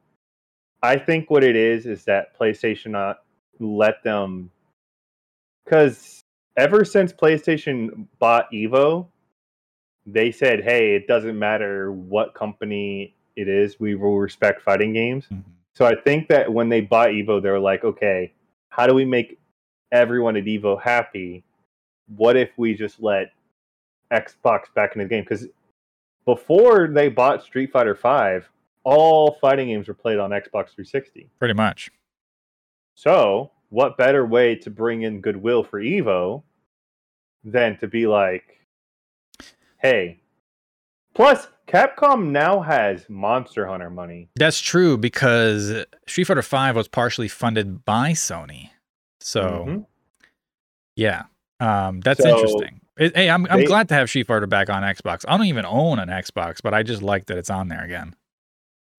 I 0.84 0.98
think 0.98 1.32
what 1.32 1.44
it 1.44 1.56
is 1.56 1.88
is 1.88 2.04
that 2.04 2.38
PlayStation 2.38 2.92
not 2.92 3.24
let 3.60 4.04
them 4.04 4.52
because 5.66 6.22
ever 6.56 6.86
since 6.86 7.12
PlayStation 7.12 8.06
bought 8.20 8.52
Evo, 8.52 9.08
they 10.06 10.32
said, 10.32 10.64
"Hey, 10.64 10.94
it 10.94 11.08
doesn't 11.08 11.40
matter 11.40 11.92
what 11.92 12.36
company 12.36 13.16
it 13.36 13.48
is, 13.48 13.80
we 13.80 13.96
will 13.96 14.20
respect 14.20 14.62
fighting 14.62 14.94
games." 14.94 15.26
Mm-hmm. 15.26 15.50
So 15.74 15.88
I 15.88 15.96
think 15.96 16.28
that 16.28 16.54
when 16.54 16.70
they 16.70 16.82
bought 16.82 17.10
Evo, 17.10 17.42
they 17.42 17.50
were 17.50 17.60
like, 17.60 17.84
"Okay, 17.84 18.34
how 18.70 18.86
do 18.86 18.94
we 18.94 19.04
make 19.04 19.40
everyone 19.92 20.38
at 20.38 20.44
Evo 20.44 20.80
happy? 20.80 21.44
What 22.08 22.36
if 22.38 22.52
we 22.58 22.74
just 22.74 23.02
let 23.02 23.32
Xbox 24.12 24.74
back 24.74 24.96
in 24.96 25.02
the 25.02 25.08
game?" 25.08 25.24
Because 25.24 25.48
before 26.26 26.88
they 26.88 27.10
bought 27.10 27.44
Street 27.44 27.72
Fighter 27.72 27.96
Five, 27.96 28.50
all 28.84 29.38
fighting 29.42 29.68
games 29.70 29.88
were 29.88 29.94
played 29.94 30.20
on 30.20 30.32
Xbox 30.32 30.70
360. 30.76 31.30
Pretty 31.40 31.54
much. 31.54 31.90
So, 32.96 33.52
what 33.70 33.98
better 33.98 34.26
way 34.26 34.56
to 34.56 34.70
bring 34.70 35.02
in 35.04 35.22
goodwill 35.22 35.64
for 35.64 35.82
Evo 35.82 36.44
than 37.44 37.78
to 37.78 37.88
be 37.88 38.08
like, 38.08 38.44
hey, 39.80 40.20
plus 41.14 41.48
Capcom 41.68 42.30
now 42.30 42.62
has 42.62 43.10
Monster 43.10 43.66
Hunter 43.66 43.90
money. 43.90 44.30
That's 44.36 44.60
true 44.62 44.98
because 44.98 45.86
Street 46.08 46.26
Fighter 46.26 46.42
V 46.42 46.72
was 46.78 46.88
partially 46.88 47.28
funded 47.28 47.84
by 47.86 48.12
Sony. 48.12 48.70
So, 49.22 49.66
Mhm. 49.68 49.86
yeah, 50.96 51.24
um, 51.60 52.02
that's 52.02 52.22
So, 52.22 52.30
interesting. 52.30 52.82
It- 52.98 53.16
hey, 53.16 53.30
I'm, 53.30 53.46
I'm 53.48 53.60
they- 53.60 53.66
glad 53.66 53.90
to 53.90 53.96
have 53.96 54.10
Fighter 54.10 54.48
back 54.48 54.70
on 54.70 54.84
Xbox. 54.84 55.26
I 55.28 55.38
don't 55.38 55.48
even 55.48 55.66
own 55.66 56.00
an 56.00 56.10
Xbox, 56.10 56.62
but 56.62 56.74
I 56.74 56.84
just 56.84 57.02
like 57.02 57.26
that 57.28 57.38
it's 57.38 57.50
on 57.50 57.68
there 57.68 57.84
again. 57.84 58.16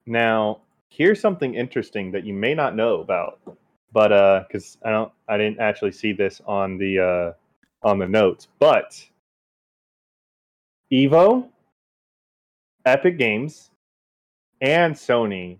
Now, 0.07 0.61
here's 0.89 1.21
something 1.21 1.55
interesting 1.55 2.13
that 2.13 2.25
you 2.25 2.35
may 2.35 2.55
not 2.55 2.75
know 2.77 3.01
about 3.01 3.39
but 3.95 4.13
uh, 4.13 4.45
because 4.47 4.77
I 4.85 4.91
don't, 4.91 5.13
I 5.29 5.39
didn't 5.39 5.61
actually 5.61 5.93
see 5.93 6.13
this 6.13 6.43
on 6.47 6.77
the 6.77 6.99
uh 6.99 7.87
on 7.89 7.99
the 7.99 8.09
notes, 8.09 8.49
but 8.59 9.03
Evo, 10.93 11.49
Epic 12.85 13.19
Games, 13.19 13.71
and 14.61 14.95
Sony 14.95 15.59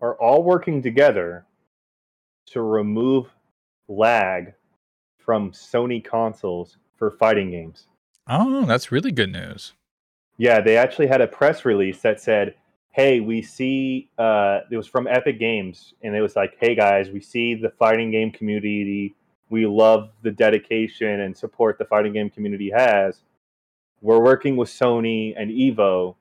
are 0.00 0.14
all 0.14 0.42
working 0.42 0.82
together 0.82 1.44
to 2.46 2.62
remove 2.62 3.26
lag 3.88 4.54
from 5.24 5.52
Sony 5.52 6.04
consoles 6.04 6.76
for 6.96 7.10
fighting 7.10 7.50
games. 7.50 7.86
Oh, 8.28 8.64
that's 8.64 8.92
really 8.92 9.12
good 9.12 9.32
news. 9.32 9.72
Yeah, 10.36 10.60
they 10.60 10.76
actually 10.76 11.06
had 11.06 11.20
a 11.20 11.26
press 11.26 11.64
release 11.64 12.00
that 12.02 12.20
said, 12.20 12.54
"Hey, 12.90 13.20
we 13.20 13.42
see." 13.42 14.08
Uh, 14.18 14.60
it 14.70 14.76
was 14.76 14.86
from 14.86 15.06
Epic 15.06 15.38
Games, 15.38 15.94
and 16.02 16.14
it 16.14 16.20
was 16.20 16.36
like, 16.36 16.56
"Hey 16.58 16.74
guys, 16.74 17.10
we 17.10 17.20
see 17.20 17.54
the 17.54 17.70
fighting 17.70 18.10
game 18.10 18.30
community. 18.30 19.14
We 19.50 19.66
love 19.66 20.10
the 20.22 20.30
dedication 20.30 21.20
and 21.20 21.36
support 21.36 21.78
the 21.78 21.84
fighting 21.84 22.12
game 22.12 22.30
community 22.30 22.70
has. 22.70 23.22
We're 24.00 24.22
working 24.22 24.56
with 24.56 24.68
Sony 24.68 25.34
and 25.36 25.50
Evo 25.50 26.16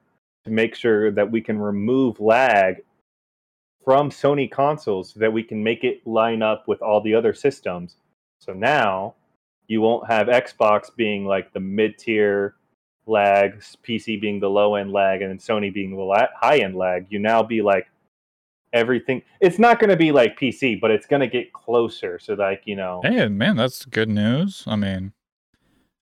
to 0.45 0.51
make 0.51 0.75
sure 0.75 1.11
that 1.11 1.31
we 1.31 1.41
can 1.41 1.57
remove 1.57 2.19
lag 2.19 2.83
from 3.83 4.09
Sony 4.09 4.49
consoles 4.49 5.13
so 5.13 5.19
that 5.19 5.33
we 5.33 5.43
can 5.43 5.63
make 5.63 5.83
it 5.83 6.05
line 6.05 6.41
up 6.41 6.67
with 6.67 6.81
all 6.81 7.01
the 7.01 7.15
other 7.15 7.33
systems. 7.33 7.97
So 8.43 8.53
now 8.53 9.15
you 9.67 9.81
won't 9.81 10.09
have 10.09 10.27
Xbox 10.27 10.93
being 10.95 11.25
like 11.25 11.53
the 11.53 11.59
mid 11.59 11.97
tier 11.97 12.55
lag, 13.05 13.59
PC 13.87 14.19
being 14.19 14.39
the 14.39 14.49
low 14.49 14.75
end 14.75 14.91
lag, 14.91 15.21
and 15.21 15.39
Sony 15.39 15.73
being 15.73 15.95
the 15.95 16.27
high 16.35 16.59
end 16.59 16.75
lag. 16.75 17.07
You 17.09 17.19
now 17.19 17.43
be 17.43 17.61
like 17.61 17.87
everything. 18.73 19.21
It's 19.39 19.59
not 19.59 19.79
going 19.79 19.89
to 19.89 19.95
be 19.95 20.11
like 20.11 20.37
PC, 20.37 20.79
but 20.81 20.91
it's 20.91 21.05
going 21.05 21.21
to 21.21 21.27
get 21.27 21.53
closer. 21.53 22.19
So 22.19 22.33
like 22.33 22.63
you 22.65 22.75
know, 22.75 23.01
Hey, 23.03 23.27
man, 23.27 23.55
that's 23.55 23.85
good 23.85 24.09
news. 24.09 24.63
I 24.67 24.75
mean, 24.75 25.13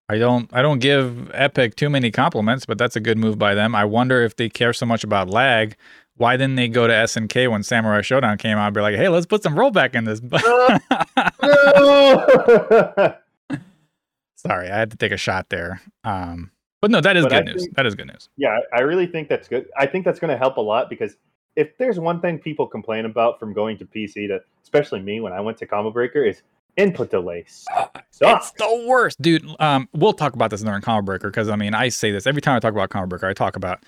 I 0.09 0.17
don't 0.17 0.49
I 0.51 0.61
don't 0.61 0.79
give 0.79 1.31
Epic 1.33 1.75
too 1.75 1.89
many 1.89 2.11
compliments, 2.11 2.65
but 2.65 2.77
that's 2.77 2.95
a 2.95 2.99
good 2.99 3.17
move 3.17 3.37
by 3.37 3.53
them. 3.53 3.75
I 3.75 3.85
wonder 3.85 4.21
if 4.21 4.35
they 4.35 4.49
care 4.49 4.73
so 4.73 4.85
much 4.85 5.03
about 5.03 5.29
lag. 5.29 5.75
Why 6.21 6.37
didn't 6.37 6.55
they 6.55 6.67
go 6.67 6.85
to 6.85 6.93
SNK 6.93 7.49
when 7.49 7.63
Samurai 7.63 8.01
Shodown 8.01 8.37
came 8.37 8.55
out 8.55 8.67
and 8.67 8.75
be 8.75 8.81
like, 8.81 8.95
hey, 8.95 9.09
let's 9.09 9.25
put 9.25 9.41
some 9.41 9.55
rollback 9.55 9.95
in 9.95 10.03
this? 10.03 10.21
No! 10.21 10.37
Sorry, 14.35 14.69
I 14.69 14.77
had 14.77 14.91
to 14.91 14.97
take 14.97 15.11
a 15.11 15.17
shot 15.17 15.49
there. 15.49 15.81
Um, 16.03 16.51
but 16.79 16.91
no, 16.91 17.01
that 17.01 17.17
is 17.17 17.23
But 17.25 17.33
I 17.33 17.37
good 17.41 17.45
news. 17.47 17.63
think- 17.63 17.75
that 17.75 17.85
is 17.87 17.95
good 17.95 18.05
news. 18.07 18.29
yeah, 18.37 18.55
I 18.71 18.81
really 18.81 19.07
think 19.07 19.29
that's 19.29 19.47
good. 19.47 19.65
I 19.79 19.87
think 19.87 20.05
that's 20.05 20.19
going 20.19 20.29
to 20.29 20.37
help 20.37 20.57
a 20.57 20.61
lot 20.61 20.91
because 20.91 21.17
if 21.55 21.75
there's 21.79 21.99
one 21.99 22.21
thing 22.21 22.37
people 22.37 22.67
complain 22.67 23.05
about 23.05 23.39
from 23.39 23.51
going 23.51 23.79
to 23.79 23.85
PC 23.85 24.27
to, 24.27 24.41
especially 24.61 25.01
me 25.01 25.21
when 25.21 25.33
I 25.33 25.41
went 25.41 25.57
to 25.57 25.65
Combo 25.65 25.89
Breaker, 25.89 26.23
is 26.23 26.43
input 26.77 27.09
delay. 27.09 27.45
Sucks. 27.47 27.99
It's 28.11 28.51
the 28.51 28.85
worst, 28.87 29.19
dude. 29.23 29.43
Um, 29.59 29.89
we'll 29.93 30.13
talk 30.13 30.33
about 30.33 30.51
this 30.51 30.61
during 30.61 30.83
Combo 30.83 31.03
Breaker 31.03 31.31
because 31.31 31.49
I 31.49 31.55
mean, 31.55 31.73
I 31.73 31.89
say 31.89 32.11
this 32.11 32.27
every 32.27 32.43
time 32.43 32.55
I 32.55 32.59
talk 32.59 32.73
about 32.73 32.91
Combo 32.91 33.07
Breaker. 33.07 33.25
I 33.27 33.33
talk 33.33 33.55
about 33.55 33.83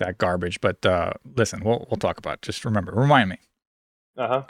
that 0.00 0.18
garbage. 0.18 0.60
But 0.60 0.84
uh, 0.84 1.12
listen, 1.36 1.62
we'll 1.64 1.86
we'll 1.90 1.98
talk 1.98 2.18
about. 2.18 2.34
It. 2.34 2.42
Just 2.42 2.64
remember, 2.64 2.92
remind 2.92 3.30
me. 3.30 3.38
Uh 4.16 4.44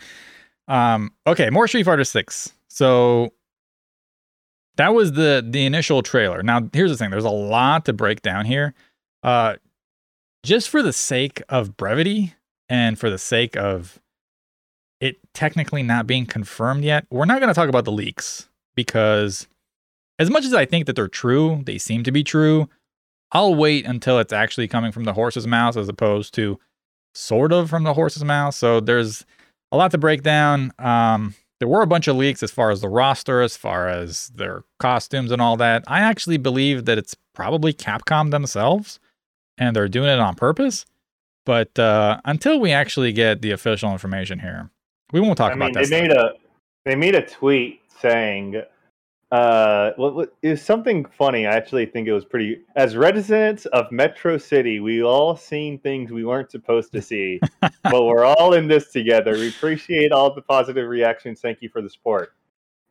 huh. 0.69 0.75
Um, 0.75 1.13
okay, 1.27 1.51
more 1.51 1.69
Street 1.69 1.85
Fighter 1.85 2.05
Six. 2.05 2.53
So 2.69 3.33
that 4.77 4.95
was 4.95 5.13
the 5.13 5.47
the 5.47 5.67
initial 5.67 6.03
trailer. 6.03 6.43
Now, 6.43 6.69
here's 6.73 6.91
the 6.91 6.97
thing: 6.97 7.11
there's 7.11 7.25
a 7.25 7.31
lot 7.31 7.85
to 7.85 7.93
break 7.93 8.23
down 8.23 8.47
here. 8.47 8.75
Uh, 9.23 9.57
just 10.43 10.71
for 10.71 10.83
the 10.83 10.93
sake 10.93 11.43
of 11.49 11.77
brevity 11.77 12.35
and 12.69 12.99
for 12.99 13.11
the 13.11 13.19
sake 13.19 13.57
of 13.57 14.01
it 15.01 15.19
technically 15.35 15.83
not 15.83 16.07
being 16.07 16.27
confirmed 16.27 16.85
yet, 16.85 17.07
we're 17.11 17.25
not 17.25 17.41
going 17.41 17.49
to 17.49 17.55
talk 17.55 17.69
about 17.69 17.85
the 17.85 17.93
leaks 17.93 18.49
because, 18.75 19.49
as 20.19 20.31
much 20.31 20.45
as 20.45 20.55
I 20.55 20.65
think 20.65 20.87
that 20.87 20.97
they're 20.97 21.09
true, 21.09 21.63
they 21.65 21.79
seem 21.79 22.03
to 22.05 22.13
be 22.13 22.23
true. 22.23 22.69
I'll 23.33 23.55
wait 23.55 23.87
until 23.87 24.19
it's 24.19 24.33
actually 24.33 24.69
coming 24.69 24.93
from 24.93 25.05
the 25.05 25.13
horse's 25.13 25.47
mouth 25.47 25.77
as 25.77 25.89
opposed 25.89 26.35
to 26.35 26.59
sort 27.15 27.53
of 27.53 27.71
from 27.71 27.85
the 27.85 27.95
horse's 27.95 28.25
mouth. 28.25 28.55
So 28.55 28.81
there's 28.81 29.25
a 29.73 29.77
lot 29.77 29.91
to 29.93 29.99
break 29.99 30.23
down. 30.23 30.73
Um, 30.79 31.35
there 31.59 31.69
were 31.69 31.83
a 31.83 31.87
bunch 31.87 32.09
of 32.09 32.17
leaks 32.17 32.43
as 32.43 32.51
far 32.51 32.71
as 32.71 32.81
the 32.81 32.89
roster, 32.89 33.43
as 33.43 33.57
far 33.57 33.89
as 33.89 34.29
their 34.29 34.65
costumes 34.79 35.31
and 35.31 35.43
all 35.43 35.57
that. 35.59 35.85
I 35.87 36.01
actually 36.01 36.39
believe 36.39 36.87
that 36.87 36.99
it's 36.99 37.15
probably 37.35 37.73
Capcom 37.73 38.31
themselves 38.31 38.99
and 39.59 39.77
they're 39.77 39.89
doing 39.89 40.09
it 40.09 40.19
on 40.19 40.35
purpose. 40.35 40.87
But 41.47 41.79
uh, 41.79 42.21
until 42.25 42.61
we 42.61 42.73
actually 42.73 43.13
get 43.13 43.43
the 43.43 43.51
official 43.51 43.93
information 43.93 44.39
here, 44.41 44.71
we 45.13 45.21
won't 45.21 45.37
talk 45.37 45.53
I 45.53 45.55
about 45.55 45.73
that. 45.75 45.89
they 45.89 46.01
made 46.01 46.13
a 46.13 46.33
they 46.85 46.95
made 46.95 47.15
a 47.15 47.27
tweet 47.27 47.81
saying, 48.01 48.63
uh, 49.31 49.93
well, 49.97 50.27
it 50.43 50.49
was 50.49 50.63
something 50.63 51.05
funny. 51.05 51.47
I 51.47 51.53
actually 51.53 51.87
think 51.87 52.09
it 52.09 52.13
was 52.13 52.25
pretty. 52.25 52.63
As 52.75 52.97
residents 52.97 53.65
of 53.67 53.93
Metro 53.93 54.39
City, 54.39 54.81
we 54.81 55.05
all 55.05 55.37
seen 55.37 55.79
things 55.79 56.11
we 56.11 56.25
weren't 56.25 56.51
supposed 56.51 56.91
to 56.93 57.03
see, 57.11 57.41
but 57.61 58.05
we're 58.05 58.25
all 58.25 58.55
in 58.55 58.67
this 58.67 58.91
together. 58.91 59.33
We 59.33 59.49
appreciate 59.49 60.11
all 60.11 60.35
the 60.35 60.43
positive 60.43 60.89
reactions. 60.89 61.41
Thank 61.41 61.63
you 61.63 61.69
for 61.69 61.81
the 61.81 61.91
support. 61.91 62.35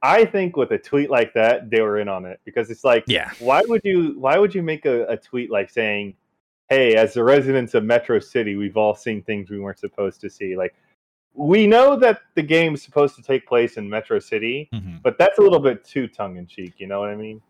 I 0.02 0.24
think 0.24 0.56
with 0.56 0.72
a 0.72 0.78
tweet 0.78 1.10
like 1.10 1.34
that, 1.34 1.70
they 1.70 1.82
were 1.82 2.00
in 2.00 2.08
on 2.08 2.26
it 2.26 2.40
because 2.46 2.70
it's 2.70 2.86
like, 2.86 3.04
yeah, 3.06 3.32
why 3.40 3.62
would 3.68 3.82
you 3.84 4.16
why 4.18 4.38
would 4.38 4.56
you 4.56 4.64
make 4.64 4.86
a, 4.86 5.06
a 5.08 5.18
tweet 5.18 5.52
like 5.52 5.70
saying, 5.70 6.16
"Hey, 6.70 6.96
as 6.96 7.16
the 7.16 7.24
residents 7.24 7.74
of 7.74 7.84
Metro 7.84 8.18
City, 8.20 8.56
we've 8.56 8.78
all 8.78 8.96
seen 8.96 9.22
things 9.24 9.50
we 9.50 9.60
weren't 9.60 9.80
supposed 9.80 10.22
to 10.22 10.30
see." 10.30 10.56
Like, 10.56 10.74
we 11.34 11.68
know 11.68 11.96
that 11.96 12.22
the 12.36 12.42
game's 12.42 12.82
supposed 12.82 13.16
to 13.16 13.22
take 13.22 13.48
place 13.48 13.78
in 13.78 13.90
Metro 13.90 14.20
City, 14.20 14.70
Mhm. 14.74 15.02
but 15.02 15.18
that's 15.18 15.38
a 15.38 15.42
little 15.42 15.60
bit 15.60 15.84
too 15.86 16.08
tongue 16.08 16.38
in 16.38 16.48
cheek. 16.48 16.74
You 16.78 16.88
know 16.88 17.00
what 17.00 17.10
I 17.10 17.16
mean? 17.16 17.42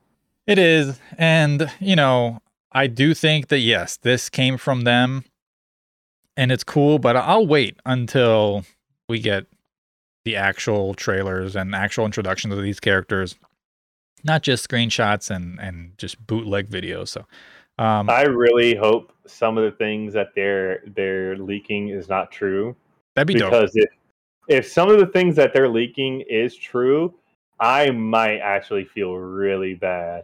it 0.48 0.58
is. 0.58 1.00
And, 1.16 1.72
you 1.80 1.96
know, 1.96 2.42
I 2.72 2.88
do 2.88 3.14
think 3.14 3.50
that, 3.50 3.60
yes, 3.60 3.98
this 3.98 4.30
came 4.30 4.58
from 4.58 4.82
them 4.82 5.24
and 6.36 6.52
it's 6.52 6.64
cool, 6.64 6.98
but 6.98 7.16
I'll 7.16 7.46
wait 7.46 7.78
until 7.86 8.66
we 9.08 9.20
get 9.20 9.46
the 10.26 10.36
actual 10.36 10.96
trailers 10.96 11.56
and 11.56 11.76
actual 11.76 12.06
introductions 12.06 12.52
of 12.54 12.64
these 12.64 12.80
characters, 12.80 13.36
not 14.24 14.42
just 14.42 14.68
screenshots 14.68 15.30
and, 15.30 15.60
and 15.60 15.96
just 16.00 16.26
bootleg 16.26 16.68
videos. 16.68 17.10
So, 17.10 17.26
um, 17.78 18.10
I 18.10 18.24
really 18.24 18.74
hope 18.76 19.14
some 19.28 19.56
of 19.56 19.64
the 19.64 19.78
things 19.78 20.14
that 20.14 20.30
they're 20.36 20.82
they're 20.96 21.38
leaking 21.38 21.90
is 21.90 22.10
not 22.10 22.32
true 22.32 22.76
that'd 23.20 23.28
be 23.28 23.36
dope. 23.36 23.52
because 23.52 23.72
if 23.76 23.90
if 24.48 24.68
some 24.68 24.90
of 24.90 25.00
the 25.00 25.06
things 25.08 25.36
that 25.36 25.54
they're 25.54 25.70
leaking 25.70 26.22
is 26.30 26.56
true, 26.56 27.14
I 27.60 27.92
might 27.92 28.38
actually 28.40 28.86
feel 28.86 29.14
really 29.14 29.76
bad. 29.76 30.24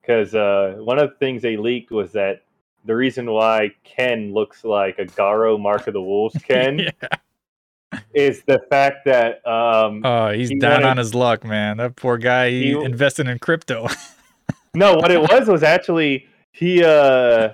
Because 0.00 0.34
uh, 0.34 0.76
one 0.78 0.98
of 0.98 1.10
the 1.10 1.16
things 1.16 1.42
they 1.42 1.56
leaked 1.56 1.90
was 1.90 2.12
that 2.12 2.42
the 2.84 2.96
reason 2.96 3.30
why 3.30 3.70
Ken 3.84 4.32
looks 4.32 4.64
like 4.64 4.98
a 4.98 5.04
Garou 5.04 5.58
Mark 5.58 5.86
of 5.86 5.92
the 5.92 6.00
Wolves 6.02 6.36
Ken 6.48 6.78
yeah. 6.78 7.98
is 8.14 8.42
the 8.44 8.60
fact 8.70 9.04
that 9.04 9.46
um, 9.46 10.00
Oh, 10.04 10.30
he's 10.32 10.48
he 10.48 10.58
down 10.58 10.72
wanted- 10.82 10.86
on 10.88 10.96
his 10.96 11.14
luck, 11.14 11.44
man. 11.44 11.76
That 11.76 11.94
poor 11.96 12.16
guy, 12.18 12.50
he, 12.50 12.72
He- 12.72 12.84
invested 12.84 13.28
in 13.28 13.38
crypto. 13.38 13.86
no, 14.74 14.96
what 14.96 15.10
it 15.10 15.20
was 15.20 15.46
was 15.46 15.62
actually 15.62 16.26
he 16.52 16.82
uh, 16.82 17.50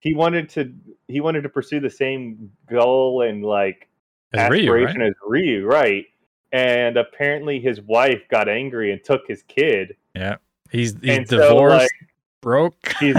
he 0.00 0.14
wanted 0.14 0.48
to 0.50 0.72
he 1.08 1.20
wanted 1.20 1.42
to 1.42 1.48
pursue 1.48 1.80
the 1.80 1.90
same 1.90 2.50
goal 2.70 3.22
and 3.22 3.42
like 3.44 3.87
As 4.34 4.50
Ryu, 4.50 4.62
aspiration 4.62 5.00
right? 5.00 5.08
as 5.08 5.14
Ryu, 5.26 5.66
right? 5.66 6.04
And 6.52 6.96
apparently 6.96 7.60
his 7.60 7.80
wife 7.80 8.22
got 8.30 8.48
angry 8.48 8.92
and 8.92 9.02
took 9.04 9.26
his 9.26 9.42
kid. 9.42 9.96
Yeah. 10.14 10.36
He's, 10.70 10.94
he's 11.00 11.18
And 11.18 11.28
so, 11.28 11.36
divorced, 11.38 11.80
like, 11.80 11.90
broke. 12.40 12.94
He's, 13.00 13.16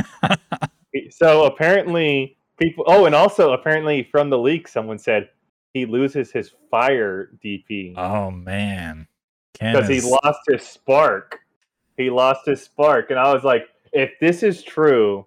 so 1.11 1.45
apparently 1.45 2.38
people 2.60 2.84
oh 2.88 3.06
and 3.06 3.15
also 3.15 3.53
apparently 3.53 4.03
from 4.11 4.30
the 4.30 4.38
leak 4.38 4.68
someone 4.68 4.99
said 4.99 5.30
he 5.73 5.86
loses 5.86 6.31
his 6.31 6.52
fire 6.69 7.30
DP 7.44 7.94
oh, 7.98 8.31
man. 8.31 9.07
Because 9.53 9.88
he 9.88 10.02
lost 10.02 10.40
his 10.48 10.64
spark. 10.64 11.40
He 11.98 12.10
lost 12.10 12.45
his 12.45 12.61
spark 12.61 13.11
and 13.11 13.19
I 13.19 13.34
was 13.34 13.44
like 13.44 13.68
if 13.94 14.11
this 14.19 14.44
is 14.44 14.64
true 14.64 15.26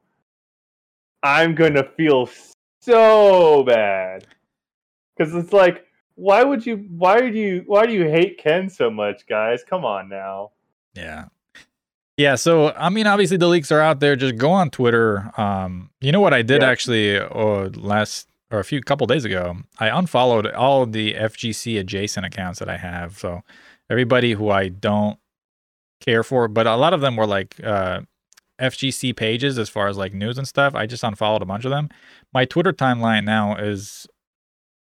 I'm 1.23 1.55
going 1.55 1.75
to 1.75 1.85
feel 1.97 2.29
so 2.81 3.63
bad. 3.63 4.27
Cuz 5.19 5.35
it's 5.35 5.53
like 5.53 5.87
why 6.15 6.43
would 6.45 6.65
you 6.67 6.77
why 6.91 7.21
do 7.21 7.39
you 7.39 7.63
why 7.67 7.87
do 7.87 7.93
you 7.93 8.05
hate 8.09 8.39
Ken 8.39 8.69
so 8.69 8.91
much 8.91 9.27
guys? 9.27 9.65
Come 9.65 9.85
on 9.85 10.09
now. 10.09 10.51
Yeah. 10.95 11.27
Yeah, 12.19 12.35
so 12.35 12.73
I 12.77 12.89
mean 12.91 13.07
obviously 13.07 13.37
the 13.39 13.49
leaks 13.49 13.73
are 13.73 13.81
out 13.81 14.01
there. 14.01 14.17
Just 14.17 14.37
go 14.37 14.51
on 14.51 14.71
Twitter. 14.71 15.31
Um 15.39 15.91
you 16.01 16.13
know 16.13 16.21
what 16.21 16.35
I 16.35 16.43
did 16.43 16.63
Yeah. 16.63 16.69
actually 16.69 17.19
uh, 17.19 17.71
last 17.75 18.29
or 18.51 18.59
a 18.61 18.65
few 18.65 18.83
couple 18.83 19.07
days 19.07 19.25
ago? 19.25 19.57
I 19.79 19.89
unfollowed 19.89 20.47
all 20.53 20.85
the 20.87 21.15
FGC 21.15 21.79
adjacent 21.81 22.27
accounts 22.27 22.59
that 22.59 22.69
I 22.69 22.77
have. 22.77 23.19
So 23.19 23.41
everybody 23.89 24.33
who 24.33 24.51
I 24.51 24.69
don't 24.69 25.19
care 26.01 26.23
for, 26.23 26.49
but 26.49 26.67
a 26.67 26.77
lot 26.77 26.93
of 26.93 27.01
them 27.01 27.17
were 27.17 27.27
like 27.27 27.59
uh 27.65 28.03
FGC 28.61 29.17
pages 29.17 29.59
as 29.59 29.69
far 29.71 29.89
as 29.89 29.97
like 29.97 30.13
news 30.13 30.37
and 30.39 30.47
stuff. 30.47 30.75
I 30.75 30.87
just 30.87 31.03
unfollowed 31.03 31.43
a 31.43 31.47
bunch 31.47 31.65
of 31.65 31.71
them. 31.71 31.89
My 32.33 32.45
Twitter 32.45 32.73
timeline 32.73 33.25
now 33.25 33.57
is 33.57 34.07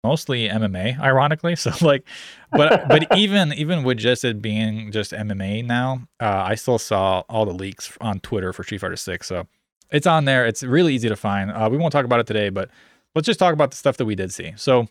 mostly 0.03 0.47
MMA, 0.47 0.99
ironically. 0.99 1.55
So 1.59 1.71
like, 1.81 2.03
but 2.51 2.87
but 2.87 3.07
even 3.17 3.53
even 3.53 3.83
with 3.83 3.97
just 3.97 4.23
it 4.23 4.41
being 4.41 4.91
just 4.91 5.11
MMA 5.11 5.65
now, 5.65 6.07
uh, 6.19 6.43
I 6.47 6.55
still 6.55 6.79
saw 6.79 7.23
all 7.29 7.45
the 7.45 7.53
leaks 7.53 7.97
on 8.01 8.19
Twitter 8.19 8.53
for 8.53 8.63
Street 8.63 8.81
Fighter 8.81 8.95
Six. 8.95 9.27
So 9.27 9.47
it's 9.91 10.07
on 10.07 10.25
there. 10.25 10.45
It's 10.45 10.63
really 10.63 10.93
easy 10.95 11.09
to 11.09 11.15
find. 11.15 11.51
Uh, 11.51 11.69
we 11.71 11.77
won't 11.77 11.91
talk 11.91 12.05
about 12.05 12.19
it 12.19 12.27
today, 12.27 12.49
but 12.49 12.69
let's 13.15 13.25
just 13.25 13.39
talk 13.39 13.53
about 13.53 13.71
the 13.71 13.77
stuff 13.77 13.97
that 13.97 14.05
we 14.05 14.15
did 14.15 14.33
see. 14.33 14.53
So 14.55 14.87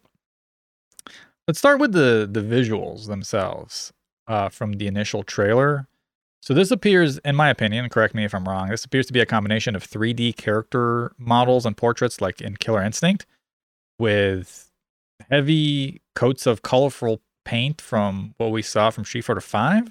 let's 1.47 1.59
start 1.59 1.81
with 1.81 1.93
the 1.93 2.29
the 2.31 2.41
visuals 2.41 3.07
themselves 3.07 3.93
uh, 4.27 4.49
from 4.49 4.75
the 4.75 4.87
initial 4.87 5.23
trailer. 5.23 5.87
So 6.41 6.55
this 6.55 6.71
appears, 6.71 7.19
in 7.19 7.35
my 7.35 7.51
opinion, 7.51 7.89
correct 7.89 8.15
me 8.15 8.25
if 8.25 8.35
I'm 8.35 8.49
wrong. 8.49 8.69
This 8.69 8.85
appears 8.85 9.07
to 9.07 9.13
be 9.13 9.21
a 9.21 9.27
combination 9.27 9.75
of 9.75 9.85
3D 9.85 10.37
character 10.37 11.13
models 11.19 11.67
and 11.67 11.77
portraits, 11.77 12.21
like 12.21 12.41
in 12.41 12.57
Killer 12.57 12.83
Instinct, 12.83 13.27
with 13.99 14.68
heavy 15.31 16.01
coats 16.15 16.47
of 16.47 16.63
colorful 16.63 17.21
paint 17.45 17.81
from 17.81 18.35
what 18.37 18.51
we 18.51 18.63
saw 18.63 18.91
from 18.91 19.05
Street 19.05 19.23
Fighter 19.23 19.41
Five. 19.41 19.89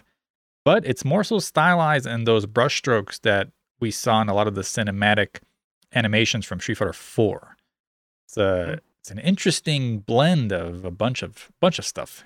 But 0.65 0.85
it's 0.85 1.05
more 1.05 1.23
so 1.23 1.39
stylized 1.39 2.05
in 2.05 2.26
those 2.26 2.45
brushstrokes 2.45 3.22
that 3.22 3.49
we 3.80 3.89
saw 3.91 4.22
in 4.22 4.30
a 4.30 4.34
lot 4.34 4.47
of 4.47 4.55
the 4.55 4.64
cinematic 4.64 5.39
animations 5.93 6.45
from 6.45 6.59
Street 6.59 6.77
Fighter 6.77 6.93
4. 6.93 7.57
It's 8.27 8.38
a 8.38 8.80
it's 8.99 9.11
an 9.11 9.19
interesting 9.19 9.99
blend 9.99 10.51
of 10.51 10.84
a 10.84 10.91
bunch 10.91 11.23
of 11.23 11.49
bunch 11.61 11.80
of 11.80 11.85
stuff. 11.85 12.23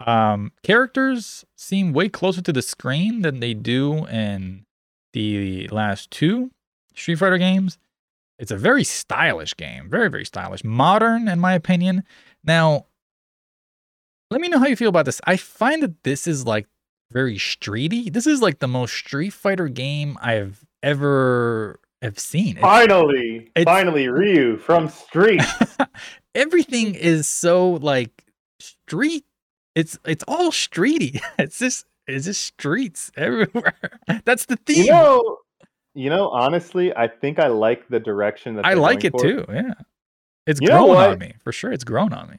Um, 0.00 0.52
characters 0.62 1.44
seem 1.56 1.92
way 1.92 2.08
closer 2.08 2.40
to 2.42 2.52
the 2.52 2.62
screen 2.62 3.22
than 3.22 3.40
they 3.40 3.54
do 3.54 4.06
in 4.06 4.64
the 5.12 5.68
last 5.68 6.10
two 6.10 6.50
Street 6.94 7.16
Fighter 7.16 7.38
games. 7.38 7.78
It's 8.38 8.50
a 8.50 8.56
very 8.56 8.84
stylish 8.84 9.56
game, 9.56 9.90
very 9.90 10.08
very 10.08 10.24
stylish, 10.24 10.64
modern 10.64 11.28
in 11.28 11.38
my 11.38 11.52
opinion. 11.52 12.04
Now, 12.44 12.86
let 14.30 14.40
me 14.40 14.48
know 14.48 14.58
how 14.58 14.66
you 14.66 14.76
feel 14.76 14.88
about 14.88 15.04
this. 15.06 15.20
I 15.26 15.36
find 15.36 15.82
that 15.82 16.02
this 16.04 16.26
is 16.26 16.46
like 16.46 16.66
very 17.10 17.36
streety. 17.36 18.12
This 18.12 18.26
is 18.26 18.42
like 18.42 18.58
the 18.58 18.68
most 18.68 18.94
Street 18.94 19.32
Fighter 19.32 19.68
game 19.68 20.18
I've 20.20 20.64
ever 20.82 21.80
have 22.02 22.18
seen. 22.18 22.56
It's, 22.56 22.60
Finally, 22.60 23.50
it's- 23.54 23.64
finally, 23.64 24.08
Ryu 24.08 24.56
from 24.58 24.88
Street. 24.88 25.42
everything 26.34 26.94
is 26.94 27.28
so 27.28 27.70
like 27.72 28.24
street. 28.60 29.24
It's 29.74 29.98
it's 30.04 30.24
all 30.28 30.50
streety. 30.50 31.20
It's 31.38 31.58
just 31.58 31.86
it's 32.06 32.26
just 32.26 32.42
streets 32.42 33.10
everywhere. 33.16 33.74
That's 34.24 34.46
the 34.46 34.56
theme. 34.56 34.84
you 34.84 34.90
know, 34.90 35.38
you 35.94 36.10
know, 36.10 36.28
honestly, 36.28 36.94
I 36.94 37.08
think 37.08 37.38
I 37.38 37.46
like 37.48 37.88
the 37.88 38.00
direction 38.00 38.56
that 38.56 38.66
I 38.66 38.74
like 38.74 39.04
it 39.04 39.12
for. 39.12 39.20
too. 39.22 39.44
Yeah, 39.48 39.72
it's 40.46 40.60
You 40.60 40.68
grown 40.68 40.96
on 40.96 41.18
me 41.18 41.34
for 41.42 41.52
sure. 41.52 41.72
It's 41.72 41.84
grown 41.84 42.12
on 42.12 42.30
me. 42.30 42.36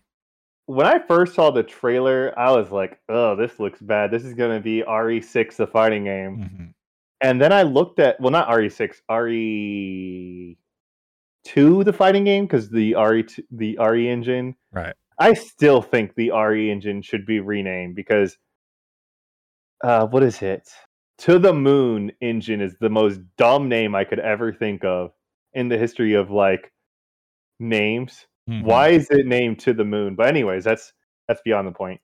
When 0.67 0.85
I 0.87 0.99
first 0.99 1.35
saw 1.35 1.51
the 1.51 1.63
trailer, 1.63 2.33
I 2.37 2.51
was 2.51 2.71
like, 2.71 2.99
"Oh, 3.07 3.35
this 3.35 3.59
looks 3.59 3.79
bad. 3.81 4.09
This 4.11 4.25
is 4.25 4.33
gonna 4.33 4.59
be 4.59 4.81
RE6, 4.83 5.57
the 5.57 5.67
fighting 5.67 6.05
game." 6.05 6.37
Mhm. 6.37 6.73
And 7.21 7.39
then 7.41 7.53
I 7.53 7.61
looked 7.63 7.99
at, 7.99 8.19
well, 8.19 8.31
not 8.31 8.49
RE6, 8.49 9.01
RE2, 9.09 10.55
the 11.83 11.93
fighting 11.93 12.23
game, 12.25 12.45
because 12.45 12.69
the 12.69 12.93
RE2, 12.95 13.43
the 13.51 13.77
RE 13.79 14.09
engine. 14.09 14.55
Right. 14.71 14.93
I 15.19 15.33
still 15.33 15.81
think 15.81 16.15
the 16.15 16.31
RE 16.31 16.69
engine 16.69 17.01
should 17.01 17.25
be 17.25 17.39
renamed 17.39 17.95
because, 17.95 18.37
uh, 19.83 20.07
what 20.07 20.23
is 20.23 20.41
it? 20.41 20.69
To 21.19 21.39
the 21.39 21.53
Moon 21.53 22.11
engine 22.21 22.59
is 22.59 22.75
the 22.79 22.89
most 22.89 23.21
dumb 23.37 23.69
name 23.69 23.95
I 23.95 24.03
could 24.03 24.19
ever 24.19 24.51
think 24.51 24.83
of 24.83 25.13
in 25.53 25.69
the 25.69 25.77
history 25.77 26.13
of 26.13 26.29
like 26.31 26.73
names. 27.59 28.25
Mhm. 28.49 28.63
Why 28.63 28.89
is 28.89 29.09
it 29.11 29.25
named 29.25 29.59
To 29.59 29.73
the 29.73 29.85
Moon? 29.85 30.15
But 30.15 30.27
anyways, 30.27 30.63
that's 30.63 30.93
that's 31.27 31.41
beyond 31.43 31.67
the 31.67 31.71
point. 31.71 31.99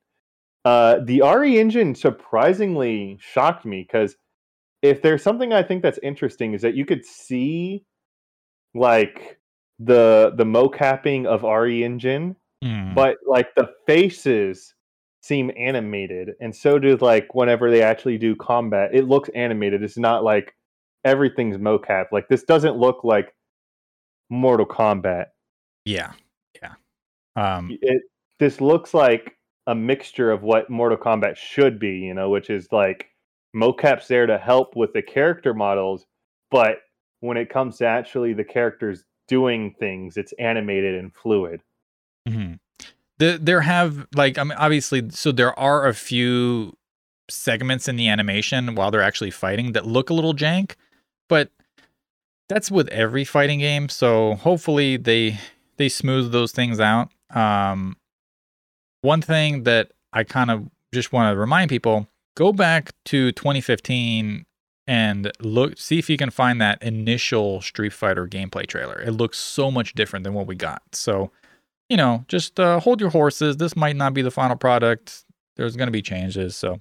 Uh, 0.66 1.00
the 1.04 1.22
RE 1.22 1.60
engine 1.60 1.96
surprisingly 1.96 3.18
shocked 3.20 3.66
me 3.66 3.82
because 3.84 4.16
if 4.82 5.02
there's 5.02 5.22
something 5.24 5.54
I 5.54 5.64
think 5.64 5.82
that's 5.84 6.00
interesting 6.04 6.54
is 6.54 6.62
that 6.62 6.76
you 6.76 6.86
could 6.86 7.06
see 7.06 7.84
like 8.74 9.40
the 9.80 10.34
the 10.36 10.44
mocapping 10.46 11.26
of 11.26 11.44
RE 11.44 11.84
engine 11.84 12.36
Mhm. 12.64 12.94
but 12.94 13.18
like 13.26 13.54
the 13.56 13.70
faces 13.88 14.76
seem 15.24 15.52
animated 15.58 16.36
and 16.40 16.56
so 16.56 16.78
do 16.80 16.96
like 16.98 17.34
whenever 17.36 17.70
they 17.72 17.82
actually 17.82 18.18
do 18.20 18.36
combat 18.36 18.92
it 18.94 19.08
looks 19.08 19.30
animated 19.36 19.82
it's 19.84 19.98
not 19.98 20.24
like 20.24 20.56
everything's 21.04 21.58
mocap 21.58 22.06
like 22.12 22.28
this 22.28 22.44
doesn't 22.44 22.78
look 22.78 23.04
like 23.04 23.34
mortal 24.30 24.66
kombat 24.66 25.26
yeah, 25.86 26.14
yeah. 26.62 26.74
Um, 27.36 27.78
it 27.82 28.04
this 28.40 28.62
looks 28.62 28.94
like 28.94 29.36
a 29.68 29.76
mixture 29.76 30.32
of 30.32 30.42
what 30.42 30.70
mortal 30.70 30.98
kombat 30.98 31.38
should 31.38 31.80
be 31.80 31.98
you 32.00 32.14
know 32.14 32.30
which 32.30 32.50
is 32.50 32.68
like 32.72 33.08
mocap's 33.56 34.08
there 34.08 34.26
to 34.26 34.38
help 34.38 34.76
with 34.76 34.92
the 34.94 35.02
character 35.02 35.54
models 35.54 36.08
but 36.50 36.78
when 37.20 37.38
it 37.38 37.50
comes 37.50 37.78
to 37.78 37.86
actually 37.86 38.34
the 38.34 38.44
characters 38.44 39.04
doing 39.28 39.76
things 39.80 40.18
it's 40.18 40.34
animated 40.40 40.96
and 40.96 41.14
fluid 41.14 41.62
hmm 42.28 42.54
The, 43.20 43.38
there 43.40 43.62
have 43.62 44.08
like 44.16 44.40
I 44.40 44.44
mean 44.44 44.58
obviously 44.58 45.10
so 45.12 45.32
there 45.32 45.58
are 45.58 45.88
a 45.88 45.94
few 45.94 46.76
segments 47.32 47.88
in 47.88 47.96
the 47.96 48.08
animation 48.08 48.76
while 48.76 48.92
they're 48.92 49.02
actually 49.02 49.32
fighting 49.32 49.72
that 49.72 49.86
look 49.86 50.10
a 50.10 50.14
little 50.14 50.34
jank, 50.34 50.76
but 51.28 51.50
that's 52.50 52.70
with 52.70 52.88
every 52.90 53.24
fighting 53.24 53.60
game. 53.60 53.90
So 53.90 54.36
hopefully 54.36 54.98
they 54.98 55.40
they 55.82 55.90
smooth 55.90 56.32
those 56.32 56.52
things 56.52 56.80
out. 56.80 57.10
Um, 57.34 57.98
one 59.02 59.22
thing 59.22 59.64
that 59.64 59.92
I 60.14 60.24
kind 60.24 60.52
of 60.52 60.70
just 60.94 61.12
want 61.12 61.34
to 61.34 61.40
remind 61.40 61.70
people: 61.70 62.08
go 62.38 62.54
back 62.54 62.92
to 63.06 63.32
2015 63.32 64.46
and 64.88 65.32
look, 65.40 65.78
see 65.78 65.98
if 66.00 66.10
you 66.10 66.18
can 66.18 66.30
find 66.30 66.62
that 66.62 66.82
initial 66.84 67.62
Street 67.62 67.94
Fighter 67.94 68.28
gameplay 68.28 68.68
trailer. 68.68 69.02
It 69.02 69.12
looks 69.12 69.38
so 69.38 69.72
much 69.72 69.94
different 69.94 70.24
than 70.24 70.34
what 70.34 70.48
we 70.48 70.56
got. 70.56 70.84
So 70.94 71.32
you 71.90 71.98
know, 71.98 72.24
just 72.30 72.58
uh, 72.58 72.80
hold 72.80 73.02
your 73.02 73.10
horses. 73.10 73.58
This 73.58 73.76
might 73.76 73.98
not 73.98 74.14
be 74.14 74.22
the 74.22 74.32
final 74.32 74.56
product. 74.56 75.26
There's 75.58 75.76
going 75.76 75.88
to 75.88 75.92
be 75.92 76.02
changes. 76.02 76.56
So 76.56 76.80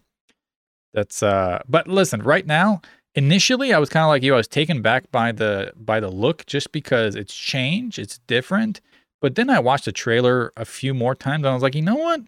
that's 0.94 1.22
uh 1.22 1.62
but 1.68 1.88
listen, 1.88 2.22
right 2.22 2.46
now, 2.46 2.80
initially 3.14 3.72
I 3.72 3.78
was 3.78 3.88
kind 3.88 4.04
of 4.04 4.08
like 4.08 4.22
you. 4.22 4.34
I 4.34 4.36
was 4.36 4.48
taken 4.48 4.82
back 4.82 5.10
by 5.10 5.32
the 5.32 5.72
by 5.76 6.00
the 6.00 6.10
look 6.10 6.46
just 6.46 6.72
because 6.72 7.14
it's 7.14 7.34
change, 7.34 7.98
it's 7.98 8.18
different. 8.26 8.80
But 9.20 9.34
then 9.34 9.50
I 9.50 9.58
watched 9.58 9.84
the 9.84 9.92
trailer 9.92 10.52
a 10.56 10.64
few 10.64 10.94
more 10.94 11.14
times 11.14 11.44
and 11.44 11.48
I 11.48 11.54
was 11.54 11.62
like, 11.62 11.74
"You 11.74 11.82
know 11.82 11.96
what? 11.96 12.22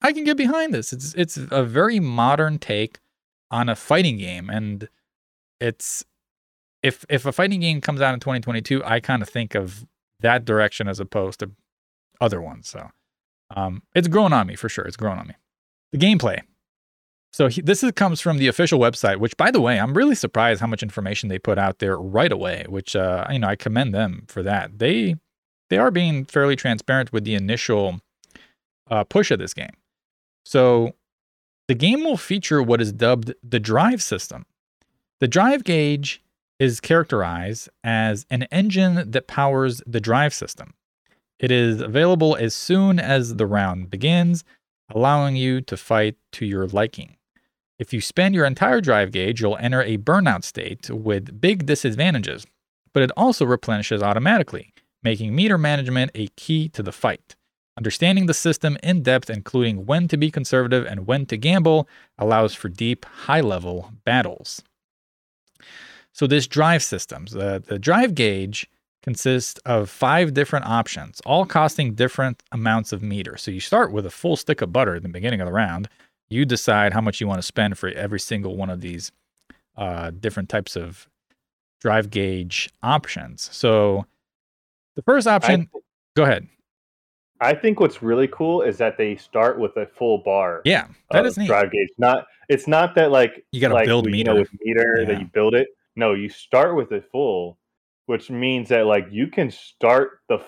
I 0.00 0.12
can 0.12 0.24
get 0.24 0.36
behind 0.36 0.74
this. 0.74 0.92
It's 0.92 1.14
it's 1.14 1.36
a 1.36 1.64
very 1.64 2.00
modern 2.00 2.58
take 2.58 2.98
on 3.50 3.68
a 3.68 3.76
fighting 3.76 4.18
game 4.18 4.50
and 4.50 4.88
it's 5.60 6.04
if 6.82 7.04
if 7.08 7.24
a 7.24 7.32
fighting 7.32 7.60
game 7.60 7.80
comes 7.80 8.00
out 8.00 8.14
in 8.14 8.20
2022, 8.20 8.82
I 8.84 9.00
kind 9.00 9.22
of 9.22 9.28
think 9.28 9.54
of 9.54 9.86
that 10.20 10.44
direction 10.44 10.88
as 10.88 11.00
opposed 11.00 11.40
to 11.40 11.50
other 12.20 12.40
ones. 12.40 12.68
So 12.68 12.90
um, 13.54 13.82
it's 13.94 14.08
grown 14.08 14.32
on 14.32 14.46
me 14.46 14.56
for 14.56 14.68
sure. 14.68 14.84
It's 14.84 14.96
grown 14.96 15.18
on 15.18 15.28
me. 15.28 15.34
The 15.92 15.98
gameplay. 15.98 16.40
So 17.32 17.48
he, 17.48 17.62
this 17.62 17.82
is, 17.82 17.92
comes 17.92 18.20
from 18.20 18.36
the 18.36 18.48
official 18.48 18.78
website, 18.78 19.16
which, 19.16 19.36
by 19.38 19.50
the 19.50 19.60
way, 19.60 19.80
I'm 19.80 19.94
really 19.94 20.14
surprised 20.14 20.60
how 20.60 20.66
much 20.66 20.82
information 20.82 21.28
they 21.30 21.38
put 21.38 21.58
out 21.58 21.78
there 21.78 21.96
right 21.96 22.30
away. 22.30 22.66
Which 22.68 22.96
uh, 22.96 23.26
you 23.30 23.38
know, 23.38 23.48
I 23.48 23.56
commend 23.56 23.94
them 23.94 24.24
for 24.28 24.42
that. 24.42 24.78
They 24.78 25.16
they 25.72 25.78
are 25.78 25.90
being 25.90 26.26
fairly 26.26 26.54
transparent 26.54 27.14
with 27.14 27.24
the 27.24 27.34
initial 27.34 28.02
uh, 28.90 29.04
push 29.04 29.30
of 29.30 29.38
this 29.38 29.54
game. 29.54 29.72
So 30.44 30.92
the 31.66 31.74
game 31.74 32.04
will 32.04 32.18
feature 32.18 32.62
what 32.62 32.82
is 32.82 32.92
dubbed 32.92 33.32
the 33.42 33.58
drive 33.58 34.02
system. 34.02 34.44
The 35.20 35.28
drive 35.28 35.64
gauge 35.64 36.22
is 36.58 36.78
characterized 36.78 37.70
as 37.82 38.26
an 38.28 38.42
engine 38.52 39.12
that 39.12 39.26
powers 39.26 39.80
the 39.86 39.98
drive 39.98 40.34
system. 40.34 40.74
It 41.38 41.50
is 41.50 41.80
available 41.80 42.36
as 42.36 42.54
soon 42.54 42.98
as 42.98 43.36
the 43.36 43.46
round 43.46 43.88
begins, 43.88 44.44
allowing 44.94 45.36
you 45.36 45.62
to 45.62 45.76
fight 45.78 46.16
to 46.32 46.44
your 46.44 46.66
liking. 46.66 47.16
If 47.78 47.94
you 47.94 48.02
spend 48.02 48.34
your 48.34 48.44
entire 48.44 48.82
drive 48.82 49.10
gauge, 49.10 49.40
you'll 49.40 49.56
enter 49.56 49.80
a 49.80 49.96
burnout 49.96 50.44
state 50.44 50.90
with 50.90 51.40
big 51.40 51.64
disadvantages, 51.64 52.44
but 52.92 53.02
it 53.02 53.10
also 53.16 53.46
replenishes 53.46 54.02
automatically, 54.02 54.74
making 55.02 55.34
meter 55.34 55.58
management 55.58 56.10
a 56.14 56.28
key 56.36 56.68
to 56.70 56.82
the 56.82 56.92
fight. 56.92 57.34
Understanding 57.76 58.26
the 58.26 58.34
system 58.34 58.76
in 58.82 59.02
depth, 59.02 59.30
including 59.30 59.86
when 59.86 60.06
to 60.08 60.16
be 60.16 60.30
conservative 60.30 60.84
and 60.84 61.06
when 61.06 61.24
to 61.26 61.38
gamble, 61.38 61.88
allows 62.18 62.54
for 62.54 62.68
deep, 62.68 63.06
high 63.06 63.40
level 63.40 63.92
battles. 64.04 64.62
So, 66.12 66.26
this 66.26 66.46
drive 66.46 66.82
system, 66.82 67.24
the, 67.24 67.78
drive 67.80 68.14
gauge 68.14 68.68
consists 69.02 69.58
of 69.60 69.88
five 69.88 70.34
different 70.34 70.66
options, 70.66 71.20
all 71.24 71.46
costing 71.46 71.94
different 71.94 72.42
amounts 72.52 72.92
of 72.92 73.02
meter. 73.02 73.38
So, 73.38 73.50
you 73.50 73.60
start 73.60 73.90
with 73.90 74.04
a 74.04 74.10
full 74.10 74.36
stick 74.36 74.60
of 74.60 74.72
butter 74.72 74.94
at 74.94 75.02
the 75.02 75.08
beginning 75.08 75.40
of 75.40 75.46
the 75.46 75.52
round. 75.52 75.88
You 76.28 76.44
decide 76.44 76.92
how 76.92 77.00
much 77.00 77.22
you 77.22 77.26
want 77.26 77.38
to 77.38 77.46
spend 77.46 77.78
for 77.78 77.88
every 77.88 78.20
single 78.20 78.56
one 78.56 78.68
of 78.68 78.82
these 78.82 79.10
uh, 79.78 80.10
different 80.10 80.50
types 80.50 80.76
of 80.76 81.08
drive 81.80 82.10
gauge 82.10 82.70
options. 82.82 83.48
So, 83.50 84.04
the 84.96 85.02
first 85.02 85.26
option, 85.26 85.68
I, 85.74 85.78
go 86.16 86.22
ahead. 86.24 86.48
I 87.40 87.54
think 87.54 87.80
what's 87.80 88.02
really 88.02 88.28
cool 88.28 88.62
is 88.62 88.78
that 88.78 88.96
they 88.96 89.16
start 89.16 89.58
with 89.58 89.76
a 89.76 89.86
full 89.86 90.18
bar. 90.18 90.62
Yeah, 90.64 90.86
that 91.10 91.26
is 91.26 91.36
neat. 91.36 91.48
drive 91.48 91.72
gauge. 91.72 91.88
Not 91.98 92.24
it's 92.48 92.68
not 92.68 92.94
that 92.94 93.10
like 93.10 93.44
You 93.52 93.60
gotta 93.60 93.74
like 93.74 93.86
build 93.86 94.06
you 94.06 94.12
meter. 94.12 94.32
know, 94.34 94.40
with 94.40 94.50
meter 94.60 94.98
Yeah. 95.00 95.06
that 95.06 95.20
you 95.20 95.26
build 95.26 95.54
it. 95.54 95.68
No, 95.96 96.14
you 96.14 96.28
start 96.28 96.76
with 96.76 96.92
a 96.92 97.00
full, 97.00 97.58
which 98.06 98.30
means 98.30 98.68
that 98.68 98.86
like 98.86 99.08
you 99.10 99.26
can 99.26 99.50
start 99.50 100.20
the 100.28 100.38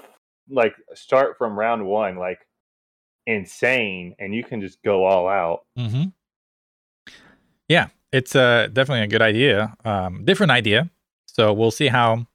like 0.48 0.74
start 0.94 1.36
from 1.38 1.58
round 1.58 1.84
one 1.84 2.16
like 2.16 2.38
insane, 3.26 4.14
and 4.18 4.34
you 4.34 4.44
can 4.44 4.60
just 4.60 4.82
go 4.82 5.04
all 5.04 5.26
out. 5.28 5.64
Mm-hmm. 5.78 6.04
Yeah, 7.68 7.88
it's 8.12 8.36
uh, 8.36 8.68
definitely 8.72 9.02
a 9.02 9.06
good 9.08 9.22
idea. 9.22 9.74
Um, 9.84 10.24
different 10.24 10.52
idea. 10.52 10.90
So 11.26 11.52
we'll 11.52 11.70
see 11.70 11.88
how, 11.88 12.26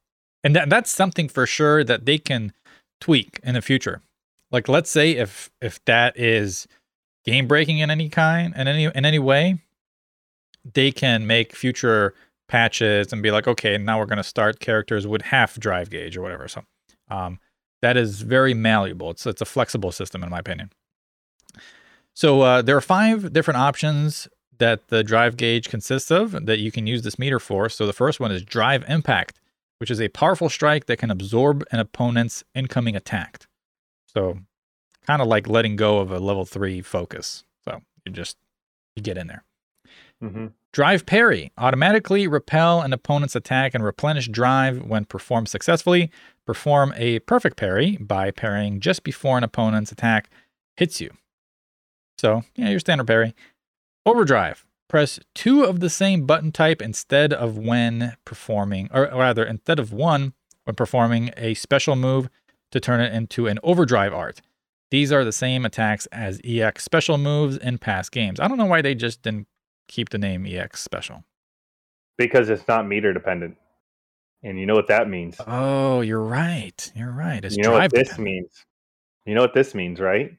and 0.44 0.56
that, 0.56 0.70
that's 0.70 0.91
something 0.91 1.28
for 1.28 1.45
sure 1.45 1.84
that 1.84 2.06
they 2.06 2.18
can 2.18 2.53
tweak 3.02 3.40
in 3.44 3.56
the 3.56 3.61
future. 3.61 4.02
Like, 4.52 4.68
let's 4.68 4.90
say 4.90 5.11
if 5.11 5.49
if 5.61 5.84
that 5.86 6.18
is 6.18 6.68
game 7.26 7.48
breaking 7.48 7.80
in 7.80 7.91
any 7.91 8.10
kind 8.10 8.53
in 8.56 8.68
any 8.68 8.86
in 8.86 9.06
any 9.06 9.20
way, 9.20 9.61
they 10.74 10.91
can 10.91 11.28
make 11.28 11.56
future 11.56 12.14
patches 12.48 13.14
and 13.14 13.22
be 13.22 13.32
like, 13.32 13.48
okay, 13.48 13.78
now 13.78 13.99
we're 13.99 14.06
going 14.06 14.18
to 14.18 14.24
start 14.24 14.60
characters 14.60 15.06
with 15.06 15.22
half 15.22 15.60
drive 15.60 15.90
gauge 15.90 16.18
or 16.18 16.22
whatever. 16.22 16.48
So, 16.48 16.64
um, 17.10 17.40
that 17.82 17.95
is 17.95 18.22
very 18.22 18.53
malleable. 18.53 19.11
It's 19.11 19.26
it's 19.26 19.41
a 19.41 19.45
flexible 19.45 19.91
system 19.91 20.24
in 20.24 20.30
my 20.30 20.40
opinion. 20.40 20.72
So 22.14 22.41
uh, 22.41 22.61
there 22.61 22.76
are 22.76 22.82
five 22.82 23.32
different 23.32 23.60
options 23.60 24.28
that 24.57 24.90
the 24.90 25.03
drive 25.03 25.38
gauge 25.38 25.70
consists 25.70 26.11
of 26.11 26.45
that 26.45 26.60
you 26.60 26.72
can 26.72 26.86
use 26.86 27.03
this 27.03 27.18
meter 27.18 27.40
for. 27.40 27.70
So 27.70 27.86
the 27.86 27.94
first 27.94 28.20
one 28.20 28.32
is 28.32 28.44
drive 28.44 28.84
impact, 28.90 29.40
which 29.80 29.90
is 29.90 30.00
a 30.00 30.10
powerful 30.10 30.50
strike 30.50 30.86
that 30.86 30.98
can 30.98 31.10
absorb 31.10 31.66
an 31.72 31.80
opponent's 31.80 32.44
incoming 32.54 32.96
attack. 32.96 33.48
So 34.08 34.40
kind 35.06 35.22
of 35.22 35.28
like 35.28 35.48
letting 35.48 35.76
go 35.76 36.00
of 36.00 36.12
a 36.12 36.20
level 36.20 36.46
three 36.46 36.82
focus. 36.82 37.44
So 37.66 37.82
you 38.06 38.12
just 38.12 38.38
you 38.96 39.02
get 39.02 39.18
in 39.18 39.28
there. 39.28 39.44
Mm-hmm. 40.24 40.48
Drive 40.72 41.06
parry 41.06 41.52
automatically 41.58 42.28
repel 42.28 42.82
an 42.82 42.94
opponent's 42.94 43.36
attack 43.36 43.74
and 43.74 43.84
replenish 43.84 44.28
drive 44.28 44.84
when 44.84 45.06
performed 45.06 45.50
successfully. 45.50 46.12
Perform 46.46 46.94
a 46.98 47.20
perfect 47.20 47.58
parry 47.58 47.98
by 47.98 48.32
parrying 48.32 48.80
just 48.80 49.04
before 49.04 49.38
an 49.38 49.44
opponent's 49.44 49.92
attack 49.92 50.30
hits 50.78 51.00
you. 51.00 51.12
So, 52.18 52.44
yeah, 52.56 52.70
your 52.70 52.80
standard 52.80 53.08
parry. 53.08 53.34
Overdrive. 54.06 54.66
Press 54.90 55.20
two 55.36 55.64
of 55.64 55.80
the 55.80 55.90
same 55.90 56.26
button 56.26 56.52
type 56.52 56.82
instead 56.82 57.32
of 57.32 57.57
when 57.57 58.18
performing, 58.26 58.90
or 58.91 59.03
rather, 59.03 59.45
instead 59.45 59.80
of 59.80 59.94
one 59.94 60.34
when 60.66 60.76
performing 60.76 61.32
a 61.38 61.53
special 61.53 61.95
move 61.95 62.28
to 62.72 62.80
turn 62.80 62.99
it 62.99 63.14
into 63.14 63.48
an 63.48 63.60
overdrive 63.64 64.14
art. 64.14 64.41
These 64.91 65.11
are 65.11 65.24
the 65.24 65.32
same 65.32 65.66
attacks 65.66 66.07
as 66.07 66.41
EX 66.44 66.84
special 66.84 67.20
moves 67.20 67.57
in 67.57 67.78
past 67.78 68.11
games. 68.11 68.40
I 68.40 68.48
don't 68.48 68.57
know 68.57 68.66
why 68.66 68.82
they 68.82 68.95
just 68.95 69.22
didn't 69.22 69.48
keep 69.88 70.10
the 70.10 70.18
name 70.18 70.45
EX 70.48 70.82
special. 70.82 71.24
Because 72.18 72.49
it's 72.49 72.68
not 72.68 72.88
meter 72.88 73.14
dependent, 73.14 73.57
and 74.44 74.60
you 74.60 74.66
know 74.66 74.74
what 74.76 74.88
that 74.88 75.07
means. 75.07 75.38
Oh, 75.45 76.02
you're 76.02 76.20
right. 76.24 76.91
You're 76.95 77.11
right. 77.11 77.45
It's 77.45 77.56
you 77.56 77.64
know 77.64 77.74
what 77.74 77.91
this 77.91 78.10
dependent. 78.10 78.26
means. 78.26 78.66
You 79.26 79.36
know 79.36 79.41
what 79.41 79.53
this 79.53 79.76
means, 79.76 79.99
right? 79.99 80.36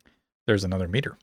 There's 0.47 0.65
another 0.65 0.89
meter. 0.89 1.17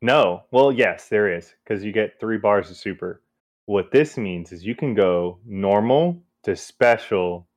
No. 0.00 0.42
Well, 0.50 0.72
yes, 0.72 1.08
there 1.08 1.34
is 1.34 1.54
because 1.64 1.84
you 1.84 1.92
get 1.92 2.20
three 2.20 2.38
bars 2.38 2.70
of 2.70 2.76
super. 2.76 3.22
What 3.66 3.90
this 3.90 4.16
means 4.16 4.52
is 4.52 4.64
you 4.64 4.74
can 4.74 4.94
go 4.94 5.38
normal 5.44 6.22
to 6.44 6.56
special 6.56 7.48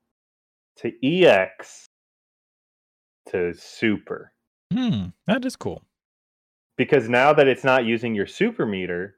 to 0.76 0.92
EX 1.02 1.86
to 3.30 3.54
super. 3.54 4.32
Hmm, 4.72 5.06
that 5.26 5.44
is 5.44 5.56
cool. 5.56 5.82
Because 6.76 7.08
now 7.08 7.32
that 7.32 7.48
it's 7.48 7.64
not 7.64 7.84
using 7.84 8.14
your 8.14 8.26
super 8.26 8.66
meter, 8.66 9.16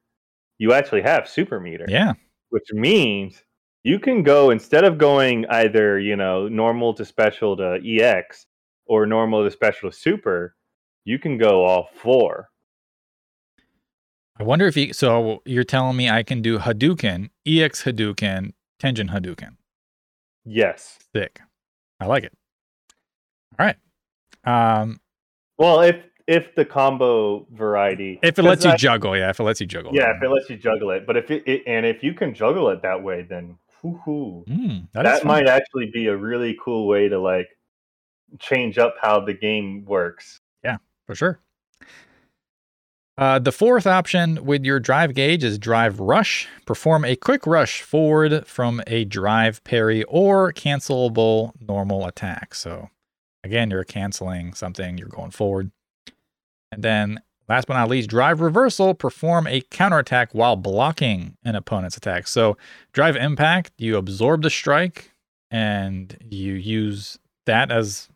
you 0.58 0.72
actually 0.72 1.02
have 1.02 1.28
super 1.28 1.60
meter. 1.60 1.86
Yeah. 1.88 2.12
Which 2.50 2.72
means 2.72 3.42
you 3.84 3.98
can 3.98 4.22
go 4.22 4.50
instead 4.50 4.84
of 4.84 4.98
going 4.98 5.46
either, 5.46 5.98
you 5.98 6.16
know, 6.16 6.48
normal 6.48 6.94
to 6.94 7.04
special 7.04 7.56
to 7.56 7.80
EX 7.84 8.46
or 8.86 9.06
normal 9.06 9.44
to 9.44 9.50
special 9.50 9.90
to 9.90 9.96
super, 9.96 10.56
you 11.04 11.18
can 11.18 11.38
go 11.38 11.64
all 11.64 11.88
four. 11.94 12.48
I 14.38 14.42
wonder 14.42 14.66
if 14.66 14.76
you. 14.76 14.92
So 14.92 15.42
you're 15.44 15.64
telling 15.64 15.96
me 15.96 16.10
I 16.10 16.22
can 16.22 16.42
do 16.42 16.58
Hadouken, 16.58 17.30
EX 17.46 17.84
Hadouken, 17.84 18.52
Tenjin 18.82 19.10
Hadouken. 19.10 19.56
Yes. 20.44 20.98
Sick. 21.14 21.40
I 22.00 22.06
like 22.06 22.24
it. 22.24 22.32
All 23.58 23.66
right. 23.66 23.76
Um, 24.44 25.00
Well, 25.58 25.80
if 25.80 25.96
if 26.26 26.54
the 26.54 26.64
combo 26.64 27.46
variety, 27.52 28.18
if 28.22 28.38
it 28.38 28.42
lets 28.42 28.64
you 28.64 28.72
I- 28.72 28.76
juggle, 28.76 29.16
yeah. 29.16 29.30
If 29.30 29.38
it 29.38 29.44
lets 29.44 29.60
you 29.60 29.66
juggle. 29.66 29.92
yeah, 29.94 30.16
if 30.16 30.22
it 30.22 30.28
lets 30.28 30.50
you 30.50 30.56
juggle 30.56 30.90
it, 30.90 31.06
but 31.06 31.16
if 31.16 31.30
it, 31.30 31.42
it 31.46 31.62
and 31.66 31.86
if 31.86 32.02
you 32.02 32.12
can 32.14 32.34
juggle 32.34 32.68
it 32.70 32.82
that 32.82 33.02
way, 33.02 33.22
then 33.22 33.56
whoo-hoo. 33.82 34.44
Mm, 34.48 34.88
that 34.94 35.02
that 35.04 35.24
might 35.24 35.46
actually 35.46 35.90
be 35.92 36.06
a 36.08 36.16
really 36.16 36.56
cool 36.62 36.86
way 36.88 37.08
to 37.08 37.20
like 37.20 37.48
change 38.40 38.78
up 38.78 38.94
how 39.00 39.20
the 39.20 39.34
game 39.34 39.84
works. 39.84 40.40
Yeah, 40.64 40.78
for 41.06 41.14
sure. 41.14 41.38
Uh, 43.16 43.38
the 43.38 43.52
fourth 43.52 43.86
option 43.86 44.44
with 44.44 44.64
your 44.64 44.80
drive 44.80 45.14
gauge 45.14 45.44
is 45.44 45.58
drive 45.58 46.00
rush. 46.00 46.48
Perform 46.66 47.04
a 47.04 47.14
quick 47.14 47.46
rush 47.46 47.82
forward 47.82 48.46
from 48.46 48.82
a 48.88 49.04
drive 49.04 49.62
parry 49.62 50.02
or 50.04 50.52
cancelable 50.52 51.52
normal 51.60 52.06
attack. 52.06 52.54
So, 52.54 52.90
again, 53.44 53.70
you're 53.70 53.84
canceling 53.84 54.54
something, 54.54 54.98
you're 54.98 55.08
going 55.08 55.30
forward. 55.30 55.70
And 56.72 56.82
then, 56.82 57.20
last 57.48 57.68
but 57.68 57.74
not 57.74 57.88
least, 57.88 58.10
drive 58.10 58.40
reversal. 58.40 58.94
Perform 58.94 59.46
a 59.46 59.60
counterattack 59.60 60.34
while 60.34 60.56
blocking 60.56 61.36
an 61.44 61.54
opponent's 61.54 61.96
attack. 61.96 62.26
So, 62.26 62.56
drive 62.92 63.14
impact, 63.14 63.70
you 63.78 63.96
absorb 63.96 64.42
the 64.42 64.50
strike 64.50 65.12
and 65.52 66.16
you 66.20 66.54
use 66.54 67.16
that 67.46 67.70
as 67.70 68.08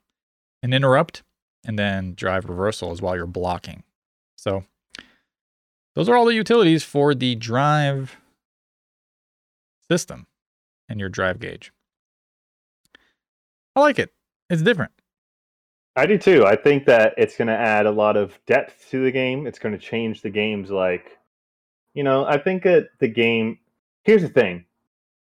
an 0.64 0.72
interrupt 0.72 1.22
and 1.64 1.78
then 1.78 2.14
drive 2.14 2.46
reversal 2.46 2.90
is 2.90 3.00
while 3.00 3.14
you're 3.14 3.26
blocking. 3.26 3.84
So 4.36 4.64
those 5.94 6.08
are 6.08 6.16
all 6.16 6.24
the 6.26 6.34
utilities 6.34 6.84
for 6.84 7.14
the 7.14 7.34
drive 7.34 8.16
system 9.90 10.26
and 10.88 11.00
your 11.00 11.08
drive 11.08 11.38
gauge. 11.40 11.72
I 13.74 13.80
like 13.80 13.98
it. 13.98 14.12
It's 14.50 14.62
different. 14.62 14.92
I 15.96 16.06
do 16.06 16.18
too. 16.18 16.46
I 16.46 16.56
think 16.56 16.86
that 16.86 17.14
it's 17.16 17.36
going 17.36 17.48
to 17.48 17.54
add 17.56 17.86
a 17.86 17.90
lot 17.90 18.16
of 18.16 18.38
depth 18.46 18.86
to 18.90 19.02
the 19.02 19.10
game. 19.10 19.46
It's 19.46 19.58
going 19.58 19.72
to 19.72 19.78
change 19.84 20.22
the 20.22 20.30
game's 20.30 20.70
like, 20.70 21.18
you 21.94 22.04
know, 22.04 22.24
I 22.24 22.38
think 22.38 22.62
that 22.64 22.88
the 23.00 23.08
game. 23.08 23.58
Here's 24.04 24.22
the 24.22 24.28
thing. 24.28 24.64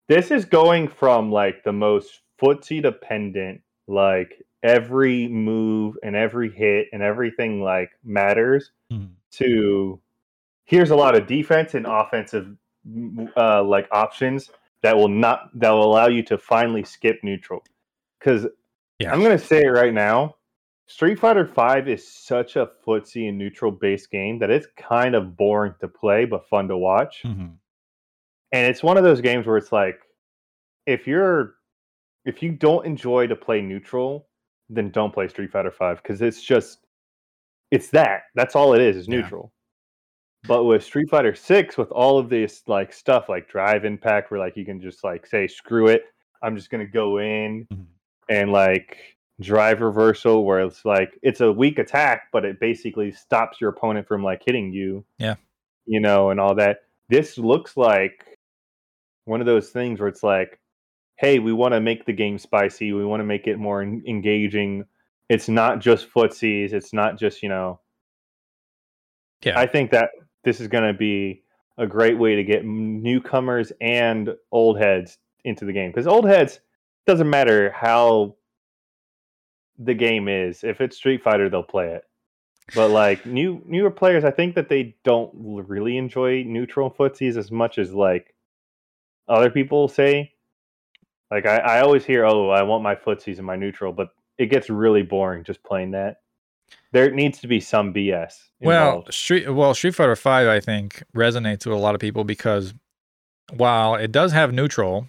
This 0.08 0.32
is 0.32 0.46
going 0.46 0.88
from 0.88 1.32
like 1.32 1.64
the 1.64 1.74
most 1.74 2.22
footsie 2.42 2.82
dependent, 2.82 3.62
like 3.88 4.42
every 4.64 5.28
move 5.28 5.98
and 6.04 6.16
every 6.16 6.50
hit 6.50 6.88
and 6.94 7.02
everything 7.04 7.62
like 7.62 7.92
matters 8.04 8.72
Mhm. 8.92 9.10
to 9.34 10.00
here's 10.72 10.90
a 10.90 10.96
lot 10.96 11.16
of 11.16 11.28
defense 11.28 11.74
and 11.76 11.86
offensive 11.86 12.56
uh, 13.36 13.62
like 13.62 13.88
options 13.92 14.50
that 14.82 14.96
will 14.96 15.10
not 15.10 15.50
that 15.60 15.70
will 15.70 15.84
allow 15.84 16.08
you 16.08 16.24
to 16.24 16.38
finally 16.38 16.84
skip 16.84 17.20
neutral. 17.24 17.64
Because 18.18 18.48
Yeah. 18.98 19.12
I'm 19.12 19.22
gonna 19.22 19.38
say 19.38 19.62
it 19.64 19.68
right 19.70 19.94
now, 19.94 20.38
Street 20.88 21.20
Fighter 21.20 21.46
Five 21.46 21.90
is 21.90 22.08
such 22.08 22.56
a 22.56 22.72
footsie 22.86 23.28
and 23.28 23.38
neutral 23.38 23.72
based 23.72 24.10
game 24.10 24.40
that 24.40 24.50
it's 24.50 24.68
kind 24.78 25.14
of 25.14 25.36
boring 25.36 25.76
to 25.82 25.88
play 25.90 26.24
but 26.26 26.48
fun 26.48 26.70
to 26.70 26.78
watch. 26.78 27.22
Mhm. 27.24 27.58
And 28.54 28.68
it's 28.72 28.82
one 28.82 28.98
of 28.98 29.04
those 29.04 29.22
games 29.22 29.46
where 29.46 29.58
it's 29.58 29.72
like, 29.74 30.00
if 30.88 31.06
you're 31.06 31.56
if 32.24 32.42
you 32.42 32.52
don't 32.52 32.86
enjoy 32.86 33.28
to 33.28 33.36
play 33.36 33.62
neutral, 33.62 34.30
then 34.70 34.90
don't 34.90 35.14
play 35.14 35.28
Street 35.28 35.52
Fighter 35.52 35.72
Five 35.72 36.02
because 36.02 36.22
it's 36.22 36.42
just 36.42 36.86
it's 37.72 37.90
that. 37.90 38.24
That's 38.36 38.56
all 38.56 38.74
it 38.74 38.82
is, 38.82 38.96
is 38.96 39.08
neutral. 39.10 39.52
But 40.48 40.64
with 40.64 40.84
Street 40.84 41.10
Fighter 41.10 41.36
Six, 41.36 41.78
with 41.78 41.92
all 41.92 42.18
of 42.18 42.30
this 42.30 42.64
like 42.68 42.94
stuff 42.94 43.30
like 43.30 43.48
drive 43.48 43.86
impact, 43.86 44.32
where 44.32 44.40
like 44.40 44.58
you 44.58 44.66
can 44.66 44.82
just 44.82 45.04
like 45.04 45.26
say, 45.28 45.48
screw 45.48 45.88
it, 45.88 46.06
I'm 46.42 46.56
just 46.56 46.70
gonna 46.70 46.88
go 46.88 47.20
in 47.20 47.68
Mhm. 47.72 47.86
and 48.30 48.52
like 48.52 48.98
drive 49.40 49.82
reversal 49.82 50.44
where 50.46 50.60
it's 50.62 50.84
like 50.86 51.18
it's 51.22 51.42
a 51.42 51.52
weak 51.52 51.78
attack, 51.80 52.24
but 52.32 52.44
it 52.46 52.60
basically 52.60 53.12
stops 53.12 53.62
your 53.62 53.70
opponent 53.70 54.08
from 54.08 54.24
like 54.24 54.42
hitting 54.46 54.72
you. 54.74 55.06
Yeah. 55.20 55.36
You 55.86 56.00
know, 56.00 56.30
and 56.32 56.40
all 56.40 56.56
that. 56.56 56.80
This 57.10 57.38
looks 57.38 57.76
like 57.78 58.26
one 59.26 59.42
of 59.42 59.46
those 59.46 59.70
things 59.70 60.00
where 60.00 60.10
it's 60.10 60.24
like, 60.24 60.60
hey, 61.18 61.38
we 61.40 61.54
want 61.54 61.74
to 61.74 61.80
make 61.82 62.06
the 62.06 62.14
game 62.14 62.38
spicy. 62.40 62.94
We 62.94 63.06
want 63.06 63.20
to 63.20 63.26
make 63.26 63.46
it 63.48 63.58
more 63.58 63.82
en- 63.84 64.04
engaging. 64.08 64.86
It's 65.30 65.48
not 65.50 65.80
just 65.80 66.10
footsies. 66.12 66.74
It's 66.74 66.94
not 66.94 67.20
just, 67.20 67.44
you 67.44 67.50
know. 67.50 67.80
Yeah. 69.44 69.60
I 69.60 69.66
think 69.68 69.92
that 69.92 70.10
this 70.44 70.60
is 70.60 70.68
going 70.68 70.84
to 70.84 70.98
be 70.98 71.44
a 71.78 71.88
great 71.88 72.18
way 72.18 72.36
to 72.36 72.44
get 72.44 72.66
newcomers 72.66 73.72
and 73.82 74.36
old 74.52 74.78
heads 74.80 75.18
into 75.44 75.66
the 75.66 75.74
game 75.74 75.90
because 75.90 76.08
old 76.08 76.26
heads 76.26 76.60
doesn't 77.08 77.30
matter 77.30 77.72
how 77.72 78.36
the 79.80 79.94
game 79.94 80.28
is. 80.28 80.64
If 80.64 80.82
it's 80.82 80.98
Street 80.98 81.24
Fighter, 81.24 81.50
they'll 81.50 81.64
play 81.64 81.94
it. 81.94 82.04
But 82.76 82.90
like 82.90 83.26
new 83.26 83.62
newer 83.66 83.92
players, 83.92 84.24
I 84.24 84.32
think 84.32 84.56
that 84.56 84.70
they 84.70 84.96
don't 85.04 85.32
really 85.34 85.98
enjoy 85.98 86.44
neutral 86.44 86.92
footsies 86.92 87.38
as 87.38 87.52
much 87.52 87.78
as 87.78 87.94
like 87.94 88.36
other 89.28 89.50
people 89.50 89.88
say. 89.88 90.34
Like 91.30 91.46
I, 91.46 91.58
I 91.58 91.82
always 91.82 92.06
hear, 92.06 92.26
oh, 92.26 92.50
I 92.50 92.64
want 92.64 92.84
my 92.84 92.96
footsies 92.96 93.38
and 93.38 93.48
my 93.48 93.56
neutral, 93.56 93.94
but 93.94 94.10
it 94.38 94.48
gets 94.48 94.70
really 94.70 95.04
boring 95.04 95.44
just 95.44 95.64
playing 95.64 95.92
that. 95.92 96.18
There 96.92 97.10
needs 97.12 97.40
to 97.40 97.48
be 97.48 97.60
some 97.60 97.94
BS. 97.94 98.34
Well. 98.60 99.06
Street 99.10 99.50
well 99.50 99.74
Street 99.74 99.96
Fighter 99.96 100.16
Five 100.16 100.48
I 100.48 100.60
think 100.60 101.04
resonates 101.16 101.66
with 101.66 101.76
a 101.76 101.80
lot 101.80 101.96
of 101.96 102.02
people 102.02 102.24
because 102.24 102.74
while 103.54 103.96
it 103.96 104.12
does 104.12 104.32
have 104.32 104.54
neutral, 104.54 105.08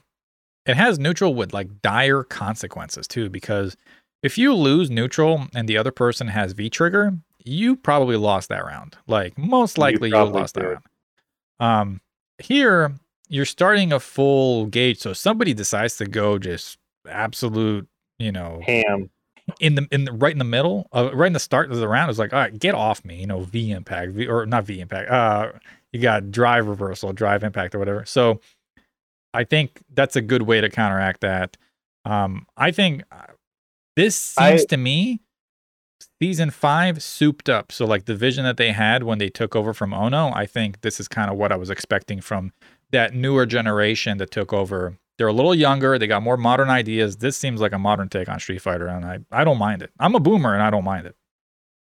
it 0.67 0.77
has 0.77 0.99
neutral 0.99 1.35
with 1.35 1.53
like 1.53 1.83
dire 1.83 2.23
consequences 2.23 3.07
too. 3.07 3.29
Because 3.29 3.77
if 4.23 4.39
you 4.39 4.55
lose 4.55 4.91
neutral 4.91 5.47
and 5.55 5.69
the 5.69 5.77
other 5.77 5.91
person 5.91 6.29
has 6.29 6.53
V 6.53 6.71
trigger, 6.71 7.15
you 7.45 7.77
probably 7.77 8.17
lost 8.17 8.49
that 8.49 8.65
round. 8.65 8.97
Like 9.07 9.37
most 9.37 9.79
likely 9.79 10.09
you, 10.09 10.15
probably 10.15 10.41
lost 10.41 10.55
that 10.55 10.65
round. 10.65 10.85
Um, 11.61 12.01
here 12.39 12.93
you're 13.29 13.45
starting 13.45 13.93
a 13.93 14.01
full 14.01 14.67
gauge, 14.67 14.99
so 14.99 15.13
somebody 15.13 15.55
decides 15.55 15.97
to 15.97 16.07
go 16.07 16.39
just 16.39 16.79
absolute, 17.09 17.89
you 18.19 18.31
know, 18.31 18.61
ham. 18.65 19.11
In 19.61 19.75
the 19.75 19.89
in 19.91 20.05
the 20.05 20.13
right 20.13 20.33
in 20.33 20.39
the 20.39 20.45
middle, 20.45 20.89
uh, 20.93 21.11
right 21.13 21.27
in 21.27 21.33
the 21.33 21.39
start 21.41 21.71
of 21.71 21.79
the 21.79 21.89
round, 21.89 22.11
it's 22.11 22.19
like, 22.19 22.33
all 22.33 22.39
right, 22.39 22.59
get 22.59 22.75
off 22.75 23.05
me, 23.05 23.21
you 23.21 23.27
know, 23.27 23.41
V 23.41 23.71
impact, 23.71 24.13
v, 24.13 24.27
or 24.27 24.47
not 24.47 24.65
V 24.65 24.81
impact. 24.81 25.11
Uh, 25.11 25.53
you 25.93 26.01
got 26.01 26.31
drive 26.31 26.67
reversal, 26.67 27.13
drive 27.13 27.43
impact, 27.45 27.75
or 27.75 27.79
whatever. 27.79 28.05
So, 28.05 28.41
I 29.35 29.45
think 29.45 29.81
that's 29.93 30.17
a 30.17 30.21
good 30.21 30.43
way 30.43 30.61
to 30.61 30.69
counteract 30.71 31.21
that. 31.23 31.57
Um, 32.05 32.47
I 32.57 32.71
think 32.71 33.05
uh, 33.13 33.33
this 33.97 34.17
seems 34.17 34.63
I- 34.63 34.67
to 34.67 34.77
me 34.77 35.21
season 36.21 36.51
five 36.51 37.03
souped 37.03 37.49
up. 37.49 37.73
So, 37.73 37.85
like 37.85 38.05
the 38.07 38.15
vision 38.15 38.45
that 38.45 38.57
they 38.57 38.73
had 38.73 39.03
when 39.03 39.19
they 39.19 39.29
took 39.29 39.55
over 39.57 39.73
from 39.75 39.93
Ono, 39.93 40.33
I 40.35 40.47
think 40.47 40.81
this 40.83 41.01
is 41.01 41.09
kind 41.09 41.31
of 41.31 41.37
what 41.37 41.53
I 41.53 41.57
was 41.57 41.71
expecting 41.71 42.21
from 42.21 42.53
that 42.91 43.15
newer 43.15 43.47
generation 43.47 44.19
that 44.19 44.31
took 44.31 44.53
over. 44.53 44.99
They're 45.23 45.29
a 45.29 45.33
little 45.33 45.55
younger. 45.55 46.01
They 46.01 46.09
got 46.09 46.21
more 46.25 46.37
modern 46.37 46.69
ideas. 46.69 47.19
This 47.19 47.37
seems 47.37 47.61
like 47.61 47.71
a 47.73 47.79
modern 47.79 48.09
take 48.09 48.29
on 48.29 48.41
Street 48.41 48.61
Fighter, 48.61 48.89
and 48.89 49.05
I, 49.05 49.21
I 49.31 49.45
don't 49.45 49.57
mind 49.57 49.81
it. 49.81 49.93
I'm 50.01 50.17
a 50.17 50.19
boomer, 50.19 50.53
and 50.53 50.61
I 50.61 50.69
don't 50.69 50.83
mind 50.83 51.07
it. 51.07 51.15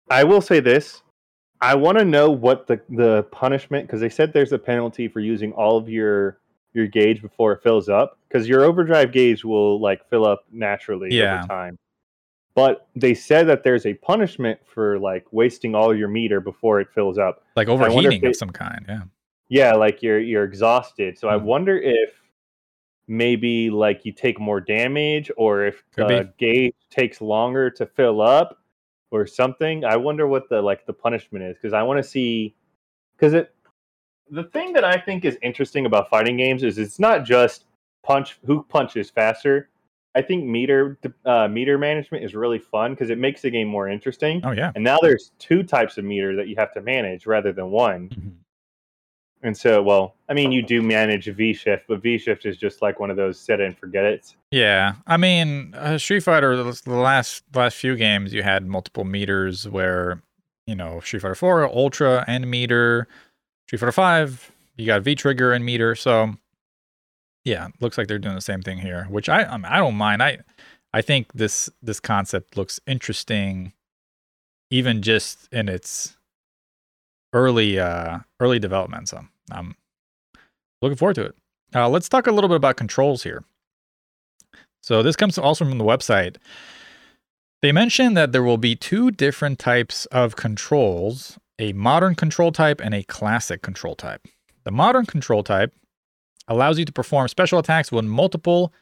I 0.10 0.24
will 0.24 0.40
say 0.40 0.62
this. 0.62 1.02
I 1.60 1.76
want 1.76 1.98
to 1.98 2.06
know 2.06 2.30
what 2.32 2.66
the 2.68 2.80
the 2.90 3.24
punishment 3.34 3.88
because 3.88 3.99
they 3.99 4.07
said 4.07 4.32
there's 4.32 4.53
a 4.53 4.57
penalty 4.57 5.10
for 5.10 5.20
using 5.20 5.52
all 5.52 5.76
of 5.76 5.90
your 5.90 6.38
your 6.72 6.88
gauge 6.88 7.22
before 7.22 7.52
it 7.52 7.62
fills 7.62 7.90
up 7.90 8.18
because 8.30 8.48
your 8.48 8.64
overdrive 8.64 9.12
gauge 9.12 9.44
will 9.44 9.82
like 9.82 10.10
fill 10.10 10.26
up 10.26 10.45
naturally 10.49 11.10
Yeah. 11.14 11.40
over 11.40 11.48
time. 11.49 11.78
But 12.53 12.88
they 12.95 13.14
said 13.14 13.48
that 13.49 13.66
there's 13.66 13.86
a 13.86 13.95
punishment 13.95 14.62
for 14.66 14.98
like 14.98 15.26
wasting 15.34 15.76
all 15.76 15.94
your 15.94 16.07
meter 16.07 16.40
before 16.40 16.80
it 16.80 16.88
fills 16.95 17.18
up. 17.18 17.44
Like 17.57 17.68
overheating 17.68 18.22
they- 18.22 18.30
of 18.30 18.36
some 18.38 18.52
kind. 18.52 18.86
Yeah. 18.88 19.02
Yeah, 19.49 19.74
like 19.74 20.02
you're 20.02 20.20
you're 20.22 20.45
exhausted. 20.45 21.20
So 21.20 21.28
I 21.28 21.34
Mhm. 21.38 21.41
wonder 21.44 21.78
if 21.78 22.12
maybe 23.07 23.69
like 23.69 24.06
you 24.06 24.11
take 24.11 24.40
more 24.40 24.60
damage 24.60 25.32
or 25.38 25.65
if 25.65 25.84
Could 25.95 26.07
the 26.07 26.34
gauge 26.38 26.76
takes 26.90 27.22
longer 27.22 27.69
to 27.72 27.86
fill 27.86 28.22
up 28.22 28.60
or 29.11 29.26
something. 29.27 29.86
I 29.86 29.95
wonder 29.95 30.27
what 30.27 30.49
the 30.49 30.61
like 30.61 30.86
the 30.86 30.94
punishment 30.94 31.45
is 31.45 31.56
because 31.56 31.73
I 31.73 31.84
want 31.84 32.03
to 32.03 32.03
see 32.03 32.56
because 33.15 33.34
it 33.34 33.53
the 34.30 34.44
thing 34.44 34.73
that 34.73 34.84
I 34.84 34.98
think 34.98 35.23
is 35.23 35.38
interesting 35.41 35.86
about 35.86 36.10
fighting 36.10 36.38
games 36.38 36.64
is 36.64 36.77
it's 36.77 36.99
not 36.99 37.26
just 37.26 37.65
punch 38.03 38.40
who 38.45 38.64
punches 38.64 39.10
faster. 39.10 39.69
I 40.15 40.22
think 40.22 40.45
meter 40.45 40.98
uh, 41.26 41.48
meter 41.48 41.77
management 41.77 42.23
is 42.23 42.34
really 42.34 42.60
fun 42.60 42.91
because 42.94 43.10
it 43.10 43.18
makes 43.18 43.41
the 43.41 43.49
game 43.49 43.68
more 43.68 43.90
interesting. 43.90 44.41
Oh 44.44 44.52
yeah. 44.52 44.72
And 44.73 44.84
now 44.84 44.98
there's 45.02 45.32
two 45.40 45.61
types 45.61 45.98
of 45.98 46.06
meter 46.06 46.36
that 46.38 46.48
you 46.48 46.56
have 46.57 46.73
to 46.73 46.82
manage 46.82 47.27
rather 47.27 47.52
than 47.52 47.69
one. 47.69 48.10
Mhm. 48.10 48.35
And 49.44 49.56
so, 49.56 49.84
well, 49.84 50.16
I 50.28 50.34
mean, 50.34 50.52
you 50.52 50.64
do 50.64 50.82
manage 50.82 51.28
V 51.28 51.53
shift, 51.53 51.86
but 51.88 52.02
V 52.02 52.18
shift 52.18 52.45
is 52.45 52.57
just 52.57 52.82
like 52.82 52.99
one 52.99 53.12
of 53.12 53.18
those 53.18 53.40
set 53.40 53.60
it 53.60 53.66
and 53.66 53.78
forget 53.78 54.03
it. 54.03 54.36
Yeah, 54.49 54.95
I 55.06 55.18
mean, 55.18 55.74
uh, 55.76 55.98
Street 55.98 56.22
Fighter. 56.22 56.56
The 56.56 56.82
last 56.88 57.44
last 57.53 57.78
few 57.78 57.95
games, 57.95 58.34
you 58.34 58.41
had 58.41 58.66
multiple 58.66 59.03
meters 59.03 59.68
where 59.70 60.22
you 60.66 60.76
know 60.76 60.99
Street 61.02 61.22
Fighter 61.22 61.36
Four 61.36 61.66
Ultra 61.66 62.26
and 62.28 62.49
meter, 62.49 63.07
Street 63.68 63.80
Fighter 63.80 63.91
Five, 63.91 64.52
you 64.78 64.86
got 64.86 65.03
V 65.03 65.16
trigger 65.16 65.53
and 65.53 65.64
meter. 65.64 65.95
So 65.95 66.34
yeah, 67.44 67.68
looks 67.80 67.98
like 67.98 68.07
they're 68.07 68.20
doing 68.20 68.36
the 68.36 68.41
same 68.41 68.62
thing 68.62 68.80
here, 68.80 69.06
which 69.10 69.30
I 69.30 69.44
I, 69.44 69.57
mean, 69.57 69.66
I 69.66 69.78
don't 69.78 69.95
mind. 69.95 70.24
I 70.24 70.40
I 70.94 71.02
think 71.02 71.34
this 71.34 71.70
this 71.82 71.99
concept 71.99 72.57
looks 72.57 72.80
interesting, 72.88 73.74
even 74.72 75.02
just 75.02 75.48
in 75.52 75.70
its 75.70 76.18
early 77.36 77.78
uh 77.78 78.20
early 78.40 78.57
development. 78.57 79.10
So 79.10 79.24
I'm 79.52 79.76
looking 80.82 80.98
forward 80.98 81.16
to 81.16 81.26
it. 81.26 81.36
Uh, 81.76 81.90
let's 81.90 82.10
talk 82.10 82.26
a 82.26 82.32
little 82.32 82.48
bit 82.48 82.57
about 82.57 82.78
controls 82.78 83.24
here. 83.24 83.44
So 84.82 85.03
this 85.03 85.16
comes 85.16 85.38
also 85.38 85.66
from 85.66 85.78
the 85.78 85.84
website. 85.84 86.38
They 87.62 87.72
mentioned 87.72 88.16
that 88.16 88.32
there 88.32 88.44
will 88.44 88.57
be 88.57 88.76
two 88.76 89.12
different 89.12 89.60
types 89.60 90.06
of 90.07 90.36
controls 90.36 91.38
a 91.57 91.74
modern 91.74 92.16
control 92.16 92.52
type 92.52 92.82
and 92.82 92.94
a 92.94 93.03
classic 93.03 93.62
control 93.62 93.95
type. 93.95 94.28
The 94.66 94.72
modern 94.72 95.06
control 95.06 95.41
type 95.41 95.74
allows 96.48 96.78
you 96.78 96.86
to 96.86 96.91
perform 96.91 97.28
special 97.28 97.60
attacks 97.60 97.91
with 97.91 98.06
multiple, 98.06 98.74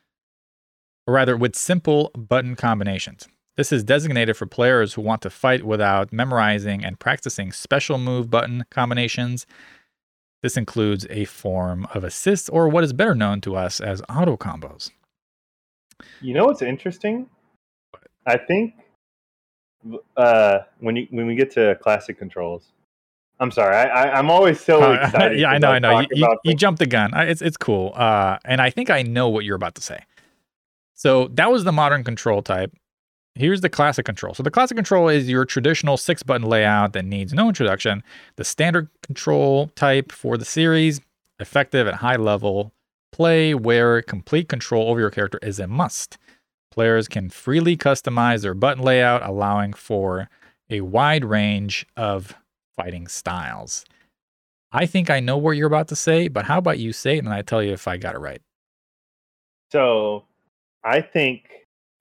or 1.06 1.14
rather, 1.14 1.38
with 1.38 1.56
simple 1.56 2.12
button 2.16 2.56
combinations. 2.56 3.28
This 3.56 3.72
is 3.72 3.84
designated 3.84 4.36
for 4.36 4.46
players 4.48 4.94
who 4.96 5.02
want 5.02 5.22
to 5.22 5.30
fight 5.30 5.64
without 5.64 6.12
memorizing 6.12 6.84
and 6.84 7.00
practicing 7.00 7.52
special 7.52 7.98
move 7.98 8.30
button 8.30 8.66
combinations. 8.72 9.46
This 10.42 10.58
includes 10.58 11.06
a 11.10 11.26
form 11.26 11.88
of 11.94 12.04
assist 12.04 12.50
or 12.52 12.68
what 12.68 12.84
is 12.84 12.94
better 12.94 13.14
known 13.16 13.42
to 13.42 13.56
us 13.56 13.80
as 13.80 14.02
auto 14.10 14.36
combos. 14.38 14.90
You 16.22 16.34
know 16.34 16.46
what's 16.46 16.62
interesting? 16.62 17.30
I 18.26 18.38
think 18.38 18.74
uh, 20.18 20.60
when 20.80 20.96
you 20.96 21.08
when 21.12 21.28
we 21.28 21.36
get 21.36 21.52
to 21.52 21.76
classic 21.82 22.18
controls, 22.18 22.72
I'm 23.40 23.52
sorry, 23.52 23.76
I, 23.76 23.84
I 23.84 24.18
I'm 24.18 24.30
always 24.32 24.60
so 24.60 24.82
Uh, 24.82 24.94
excited. 25.04 25.40
yeah, 25.40 25.50
I 25.50 25.60
know, 25.60 25.70
I 25.72 25.80
know. 25.80 26.00
You, 26.00 26.08
you, 26.12 26.38
you 26.44 26.54
jumped 26.56 26.80
the 26.80 26.88
gun. 26.88 27.12
It's 27.16 27.42
it's 27.42 27.58
cool. 27.58 27.94
Uh, 27.96 28.38
and 28.46 28.62
I 28.62 28.70
think 28.70 28.90
I 28.90 29.02
know 29.04 29.30
what 29.30 29.46
you're 29.46 29.56
about 29.56 29.76
to 29.76 29.82
say. 29.82 30.00
So 30.94 31.28
that 31.34 31.52
was 31.52 31.64
the 31.64 31.72
modern 31.72 32.04
control 32.04 32.42
type. 32.42 32.74
Here's 33.35 33.61
the 33.61 33.69
classic 33.69 34.05
control. 34.05 34.35
So 34.35 34.43
the 34.43 34.51
classic 34.51 34.77
control 34.77 35.10
is 35.10 35.27
your 35.27 35.43
traditional 35.43 35.97
six 35.97 36.22
button 36.22 36.47
layout 36.47 36.93
that 36.93 37.05
needs 37.05 37.34
no 37.34 37.47
introduction. 37.47 38.03
The 38.35 38.43
standard 38.43 38.89
control 39.01 39.68
type 39.76 40.11
for 40.11 40.38
the 40.38 40.45
series, 40.45 41.01
effective 41.39 41.88
at 41.88 41.95
high 41.95 42.15
level 42.15 42.73
play, 43.11 43.55
where 43.55 44.01
complete 44.03 44.49
control 44.49 44.89
over 44.89 44.99
your 44.99 45.10
character 45.10 45.39
is 45.41 45.60
a 45.60 45.68
must. 45.68 46.18
Players 46.72 47.07
can 47.07 47.30
freely 47.30 47.76
customize 47.76 48.41
their 48.41 48.53
button 48.53 48.84
layout, 48.84 49.23
allowing 49.23 49.73
for 49.73 50.30
a 50.69 50.81
wide 50.81 51.26
range 51.26 51.88
of 51.97 52.35
fighting 52.76 53.07
styles. 53.07 53.85
I 54.72 54.85
think 54.85 55.10
I 55.10 55.19
know 55.19 55.38
what 55.38 55.51
you're 55.51 55.68
about 55.68 55.88
to 55.89 55.95
say, 55.95 56.27
but 56.27 56.45
how 56.45 56.57
about 56.57 56.80
you 56.80 56.93
say 56.93 57.18
it 57.18 57.23
and 57.23 57.34
I 57.34 57.41
tell 57.41 57.61
you 57.61 57.73
if 57.73 57.88
I 57.88 57.97
got 57.97 58.15
it 58.15 58.19
right? 58.19 58.41
So 59.72 60.26
I 60.84 61.01
think 61.01 61.49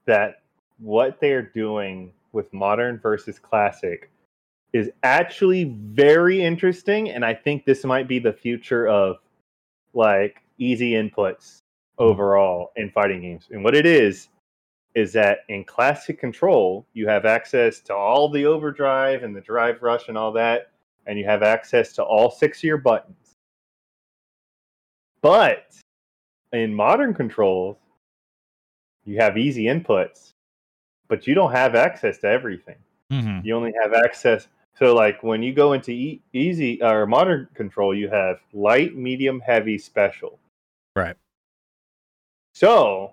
that 0.06 0.41
what 0.82 1.20
they're 1.20 1.42
doing 1.42 2.12
with 2.32 2.52
modern 2.52 2.98
versus 2.98 3.38
classic 3.38 4.10
is 4.72 4.90
actually 5.02 5.64
very 5.64 6.42
interesting. 6.42 7.10
And 7.10 7.24
I 7.24 7.34
think 7.34 7.64
this 7.64 7.84
might 7.84 8.09
be 8.09 8.18
the 8.18 8.32
future 8.32 8.88
of 8.88 9.16
like 9.94 10.42
easy 10.59 10.92
inputs 10.92 11.59
overall 11.98 12.72
in 12.76 12.90
fighting 12.90 13.20
games. 13.20 13.48
And 13.50 13.62
what 13.62 13.76
it 13.76 13.86
is, 13.86 14.28
is 14.94 15.12
that 15.14 15.40
in 15.48 15.64
classic 15.64 16.18
control, 16.18 16.86
you 16.92 17.09
have 17.09 17.24
access 17.24 17.80
to 17.80 17.94
all 17.94 18.28
the 18.28 18.44
overdrive 18.44 19.22
and 19.22 19.34
the 19.34 19.40
drive 19.40 19.82
rush 19.82 20.09
and 20.09 20.18
all 20.18 20.32
that, 20.32 20.70
and 21.06 21.18
you 21.18 21.24
have 21.24 21.42
access 21.42 21.94
to 21.94 22.02
all 22.02 22.30
six 22.30 22.59
of 22.59 22.64
your 22.64 22.76
buttons. 22.76 23.34
But 25.22 25.74
in 26.52 26.74
modern 26.74 27.14
controls, 27.14 27.78
you 29.04 29.18
have 29.18 29.38
easy 29.38 29.64
inputs, 29.64 30.31
but 31.12 31.26
you 31.26 31.34
don't 31.34 31.52
have 31.52 31.74
access 31.74 32.16
to 32.16 32.26
everything. 32.26 32.76
Mm-hmm. 33.12 33.47
You 33.47 33.55
only 33.55 33.74
have 33.82 33.93
access. 33.93 34.48
So, 34.78 34.94
like 34.94 35.22
when 35.22 35.43
you 35.43 35.52
go 35.52 35.74
into 35.74 35.90
e- 35.90 36.22
easy 36.32 36.82
or 36.82 37.05
modern 37.06 37.48
control, 37.52 37.94
you 37.94 38.09
have 38.09 38.39
light, 38.55 38.97
medium, 38.97 39.39
heavy, 39.40 39.76
special. 39.76 40.39
Right. 40.97 41.14
So, 42.55 43.12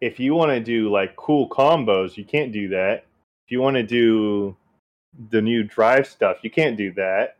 if 0.00 0.18
you 0.18 0.34
want 0.34 0.52
to 0.52 0.60
do 0.60 0.90
like 0.90 1.14
cool 1.16 1.50
combos, 1.50 2.16
you 2.16 2.24
can't 2.24 2.50
do 2.50 2.68
that. 2.68 3.04
If 3.44 3.52
you 3.52 3.60
want 3.60 3.76
to 3.76 3.82
do 3.82 4.56
the 5.28 5.42
new 5.42 5.62
drive 5.62 6.06
stuff, 6.06 6.38
you 6.40 6.50
can't 6.50 6.78
do 6.78 6.94
that. 6.94 7.36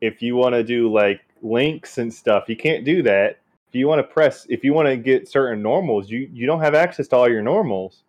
If 0.00 0.22
you 0.22 0.34
want 0.34 0.54
to 0.54 0.64
do 0.64 0.90
like 0.90 1.20
links 1.42 1.98
and 1.98 2.10
stuff, 2.10 2.44
you 2.48 2.56
can't 2.56 2.86
do 2.86 3.02
that. 3.02 3.38
If 3.68 3.74
you 3.74 3.86
want 3.86 3.98
to 3.98 4.14
press, 4.14 4.46
if 4.48 4.64
you 4.64 4.72
want 4.72 4.88
to 4.88 4.96
get 4.96 5.28
certain 5.28 5.60
normals, 5.60 6.08
you 6.08 6.30
you 6.32 6.46
don't 6.46 6.62
have 6.62 6.74
access 6.74 7.06
to 7.08 7.16
all 7.16 7.28
your 7.28 7.42
normals. 7.42 8.02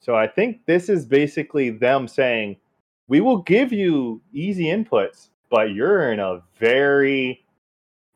So 0.00 0.14
I 0.14 0.26
think 0.26 0.64
this 0.66 0.88
is 0.88 1.06
basically 1.06 1.70
them 1.70 2.06
saying, 2.06 2.56
we 3.08 3.20
will 3.20 3.38
give 3.42 3.72
you 3.72 4.20
easy 4.32 4.64
inputs, 4.64 5.30
but 5.50 5.72
you're 5.72 6.12
in 6.12 6.20
a 6.20 6.42
very, 6.58 7.44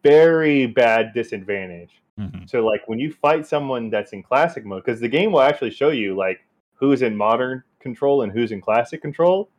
very 0.02 0.66
bad 0.66 1.12
disadvantage. 1.15 2.02
Mhm. 2.19 2.48
So 2.48 2.65
like 2.65 2.82
when 2.86 2.98
you 2.98 3.12
fight 3.12 3.47
someone 3.47 3.90
that's 3.90 4.12
in 4.12 4.23
classic 4.23 4.65
mode, 4.65 4.85
because 4.85 5.01
the 5.01 5.09
game 5.09 5.32
will 5.32 5.40
actually 5.40 5.70
show 5.70 5.90
you 5.90 6.16
like 6.16 6.40
who's 6.74 7.02
in 7.02 7.16
modern 7.16 7.62
control 7.78 8.23
and 8.23 8.32
who's 8.32 8.52
in 8.52 8.61
classic 8.61 9.01
control. 9.01 9.51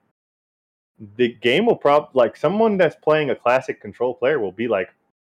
The 1.15 1.29
game 1.29 1.65
will 1.65 1.75
probably 1.75 2.09
like 2.13 2.35
someone 2.35 2.77
that's 2.77 2.95
playing 2.95 3.31
a 3.31 3.35
classic 3.35 3.81
control 3.81 4.13
player 4.13 4.39
will 4.39 4.51
be 4.51 4.67
like, 4.67 4.89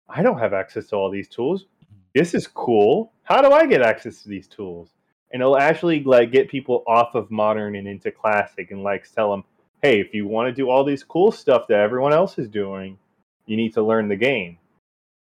I 0.09 0.23
don't 0.23 0.39
have 0.39 0.55
access 0.55 0.87
to 0.89 0.97
all 0.97 1.11
these 1.11 1.29
tools. 1.29 1.67
This 2.15 2.35
is 2.35 2.47
cool. 2.47 3.13
How 3.25 3.43
do 3.43 3.53
I 3.53 3.67
get 3.67 3.83
access 3.83 4.23
to 4.23 4.29
these 4.29 4.49
tools? 4.49 4.95
And 5.33 5.43
it'll 5.43 5.59
actually 5.59 6.03
like 6.05 6.33
get 6.33 6.49
people 6.49 6.83
off 6.87 7.15
of 7.15 7.31
modern 7.31 7.77
and 7.77 7.87
into 7.87 8.11
classic 8.11 8.71
and 8.71 8.83
like 8.83 9.11
tell 9.11 9.31
them, 9.31 9.45
hey, 9.83 10.01
if 10.01 10.15
you 10.15 10.27
want 10.27 10.49
to 10.49 10.53
do 10.53 10.71
all 10.71 10.85
these 10.85 11.05
cool 11.05 11.31
stuff 11.31 11.67
that 11.69 11.79
everyone 11.79 12.13
else 12.13 12.39
is 12.39 12.49
doing, 12.49 12.99
you 13.47 13.57
need 13.57 13.75
to 13.75 13.83
learn 13.83 14.09
the 14.09 14.17
game. 14.17 14.59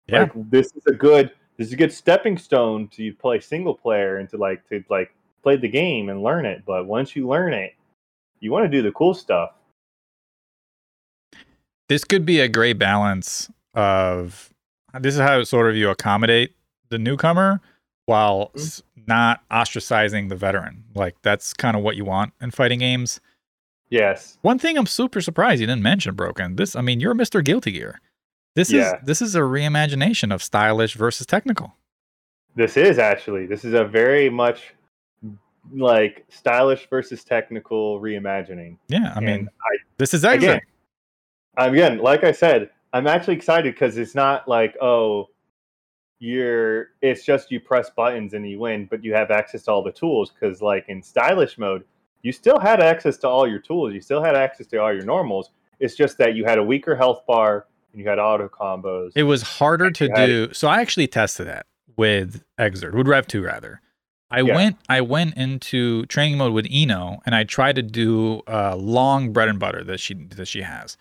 Yeah. 0.06 0.22
Like 0.22 0.50
this 0.50 0.72
is 0.74 0.86
a 0.86 0.92
good 0.92 1.32
this 1.56 1.66
is 1.66 1.72
a 1.72 1.76
good 1.76 1.92
stepping 1.92 2.38
stone 2.38 2.88
to 2.88 3.12
play 3.14 3.40
single 3.40 3.74
player 3.74 4.18
and 4.18 4.28
to 4.30 4.36
like 4.36 4.66
to 4.68 4.82
like 4.88 5.12
play 5.42 5.56
the 5.56 5.68
game 5.68 6.08
and 6.08 6.22
learn 6.22 6.46
it. 6.46 6.62
But 6.64 6.86
once 6.86 7.16
you 7.16 7.28
learn 7.28 7.52
it, 7.52 7.74
you 8.40 8.52
want 8.52 8.64
to 8.64 8.68
do 8.68 8.82
the 8.82 8.92
cool 8.92 9.14
stuff. 9.14 9.50
This 11.88 12.04
could 12.04 12.24
be 12.24 12.40
a 12.40 12.48
great 12.48 12.78
balance 12.78 13.50
of 13.74 14.52
this 15.00 15.14
is 15.14 15.20
how 15.20 15.42
sort 15.44 15.68
of 15.68 15.76
you 15.76 15.90
accommodate 15.90 16.54
the 16.90 16.98
newcomer 16.98 17.60
while 18.08 18.50
Mhm. 18.54 18.82
not 19.06 19.46
ostracizing 19.50 20.30
the 20.30 20.34
veteran. 20.36 20.84
Like 20.94 21.20
that's 21.22 21.52
kind 21.52 21.76
of 21.76 21.82
what 21.82 21.94
you 21.96 22.04
want 22.06 22.32
in 22.40 22.50
fighting 22.50 22.78
games. 22.78 23.20
Yes. 23.90 24.38
One 24.42 24.58
thing 24.58 24.76
I'm 24.78 24.86
super 24.86 25.20
surprised 25.20 25.60
you 25.60 25.66
didn't 25.66 25.82
mention, 25.82 26.14
Broken. 26.14 26.56
This, 26.56 26.74
I 26.74 26.80
mean, 26.80 27.00
you're 27.00 27.14
Mr. 27.14 27.44
Guilty 27.44 27.72
Gear. 27.72 28.00
This 28.54 28.70
Yeah. 28.72 28.96
is 28.96 29.04
this 29.04 29.22
is 29.22 29.34
a 29.34 29.40
reimagination 29.40 30.32
of 30.32 30.42
stylish 30.42 30.94
versus 30.94 31.26
technical. 31.26 31.76
This 32.56 32.76
is 32.78 32.98
actually 32.98 33.46
this 33.46 33.64
is 33.64 33.74
a 33.74 33.84
very 33.84 34.30
much 34.30 34.74
like 35.72 36.24
stylish 36.30 36.88
versus 36.88 37.22
technical 37.24 38.00
reimagining. 38.00 38.78
Yeah, 38.88 39.12
I 39.14 39.20
mean, 39.20 39.48
I 39.60 39.76
this 39.98 40.14
is 40.14 40.24
exit. 40.24 40.48
again, 40.48 40.60
again, 41.58 41.98
like 41.98 42.24
I 42.24 42.32
said, 42.32 42.70
I'm 42.94 43.06
actually 43.06 43.34
excited 43.36 43.74
because 43.74 43.98
it's 43.98 44.14
not 44.14 44.48
like 44.48 44.76
oh, 44.80 45.28
you're 46.20 46.88
it's 47.00 47.24
just 47.24 47.50
you 47.50 47.60
press 47.60 47.90
buttons 47.90 48.34
and 48.34 48.48
you 48.48 48.58
win, 48.58 48.86
but 48.90 49.04
you 49.04 49.14
have 49.14 49.30
access 49.30 49.64
to 49.64 49.70
all 49.72 49.82
the 49.82 49.92
tools. 49.92 50.30
Because 50.32 50.60
like 50.62 50.84
in 50.88 51.02
stylish 51.02 51.58
mode, 51.58 51.84
you 52.22 52.32
still 52.32 52.58
had 52.58 52.80
access 52.80 53.16
to 53.18 53.28
all 53.28 53.46
your 53.48 53.60
tools. 53.60 53.94
You 53.94 54.00
still 54.00 54.22
had 54.22 54.34
access 54.34 54.66
to 54.68 54.78
all 54.78 54.92
your 54.92 55.04
normals. 55.04 55.50
It's 55.80 55.94
just 55.94 56.18
that 56.18 56.34
you 56.34 56.44
had 56.44 56.58
a 56.58 56.62
weaker 56.64 56.96
health 56.96 57.24
bar 57.26 57.66
and 57.92 58.02
you 58.02 58.08
had 58.08 58.18
auto 58.18 58.48
combos. 58.48 59.12
It 59.14 59.22
was 59.24 59.42
harder 59.42 59.90
to 59.92 60.08
do. 60.08 60.52
So 60.52 60.68
I 60.68 60.80
actually 60.80 61.06
tested 61.06 61.46
that 61.46 61.66
with 61.96 62.42
Xrd, 62.58 62.92
with 62.94 63.06
Rev 63.06 63.26
2 63.26 63.42
rather. 63.42 63.80
I 64.30 64.40
Yeah. 64.42 64.54
went 64.56 64.76
I 64.88 65.00
went 65.00 65.36
into 65.36 66.04
training 66.06 66.36
mode 66.38 66.52
with 66.52 66.66
I-No 66.70 67.20
and 67.24 67.34
I 67.34 67.44
tried 67.44 67.76
to 67.76 67.82
do 67.82 68.42
uh, 68.46 68.76
long 68.76 69.32
bread 69.32 69.48
and 69.48 69.58
butter 69.58 69.82
that 69.84 70.00
she 70.00 70.14
that 70.14 70.46
she 70.48 70.62
has. 70.62 70.96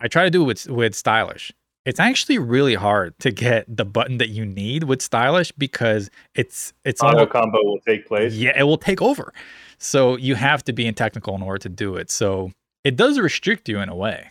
I 0.00 0.08
tried 0.08 0.24
to 0.24 0.30
do 0.30 0.42
it 0.42 0.46
with 0.46 0.66
with 0.70 0.94
stylish. 0.94 1.52
It's 1.86 2.00
actually 2.00 2.38
really 2.38 2.74
hard 2.74 3.18
to 3.20 3.30
get 3.30 3.64
the 3.74 3.84
button 3.86 4.18
that 4.18 4.28
you 4.28 4.44
need 4.44 4.84
with 4.84 5.00
stylish 5.00 5.52
because 5.52 6.10
it's 6.34 6.72
it's 6.84 7.00
auto 7.00 7.18
almost, 7.20 7.30
combo 7.32 7.58
will 7.62 7.80
take 7.86 8.06
place. 8.06 8.34
yeah, 8.34 8.58
it 8.58 8.64
will 8.64 8.76
take 8.76 9.00
over. 9.00 9.32
So 9.78 10.16
you 10.16 10.34
have 10.34 10.62
to 10.64 10.72
be 10.72 10.84
in 10.86 10.94
technical 10.94 11.34
in 11.36 11.42
order 11.42 11.58
to 11.60 11.68
do 11.68 11.96
it. 11.96 12.10
So 12.10 12.50
it 12.84 12.96
does 12.96 13.18
restrict 13.18 13.68
you 13.68 13.78
in 13.80 13.88
a 13.88 13.96
way. 13.96 14.30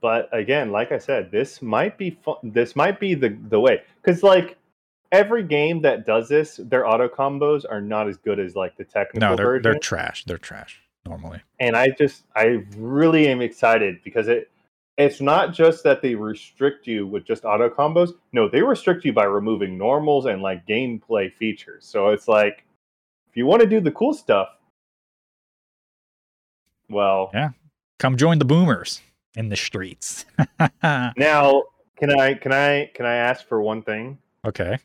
but 0.00 0.28
again 0.32 0.72
like 0.72 0.90
i 0.90 0.98
said 0.98 1.30
this 1.30 1.62
might 1.62 1.96
be 1.96 2.10
fun 2.24 2.36
this 2.42 2.74
might 2.74 2.98
be 2.98 3.14
the 3.14 3.30
the 3.50 3.60
way 3.60 3.80
because 4.00 4.22
like 4.24 4.56
every 5.12 5.42
game 5.44 5.80
that 5.82 6.04
does 6.06 6.28
this 6.28 6.58
their 6.64 6.84
auto 6.86 7.08
combos 7.08 7.64
are 7.70 7.80
not 7.80 8.08
as 8.08 8.16
good 8.16 8.40
as 8.40 8.56
like 8.56 8.76
the 8.76 8.84
technical 8.84 9.20
No, 9.30 9.36
they're 9.36 9.46
version 9.46 9.62
they're 9.62 9.78
trash. 9.78 10.24
They're 10.24 10.38
trash 10.50 10.80
normally. 11.06 11.40
and 11.60 11.76
i 11.76 11.90
just 11.90 12.24
i 12.34 12.64
really 12.76 13.28
am 13.28 13.40
excited 13.40 14.00
because 14.02 14.28
it 14.28 14.50
it's 15.04 15.20
not 15.20 15.52
just 15.52 15.82
that 15.84 16.02
they 16.02 16.14
restrict 16.14 16.86
you 16.86 17.06
with 17.06 17.24
just 17.24 17.44
auto 17.44 17.68
combos 17.68 18.12
no 18.32 18.48
they 18.48 18.62
restrict 18.62 19.04
you 19.04 19.12
by 19.12 19.24
removing 19.24 19.76
normals 19.76 20.26
and 20.26 20.42
like 20.42 20.66
gameplay 20.66 21.32
features 21.32 21.84
so 21.84 22.08
it's 22.08 22.28
like 22.28 22.64
if 23.28 23.36
you 23.36 23.46
want 23.46 23.60
to 23.60 23.68
do 23.68 23.80
the 23.80 23.92
cool 23.92 24.14
stuff 24.14 24.48
well 26.88 27.30
Yeah. 27.34 27.50
Come 27.98 28.16
join 28.16 28.40
the 28.40 28.44
boomers 28.44 29.00
in 29.36 29.48
the 29.48 29.54
streets. 29.54 30.24
now 30.82 31.62
can 31.96 32.18
i 32.18 32.34
can 32.34 32.52
i 32.52 32.90
can 32.94 33.06
i 33.06 33.14
ask 33.14 33.46
for 33.46 33.62
one 33.62 33.80
thing 33.82 34.18
okay. 34.44 34.76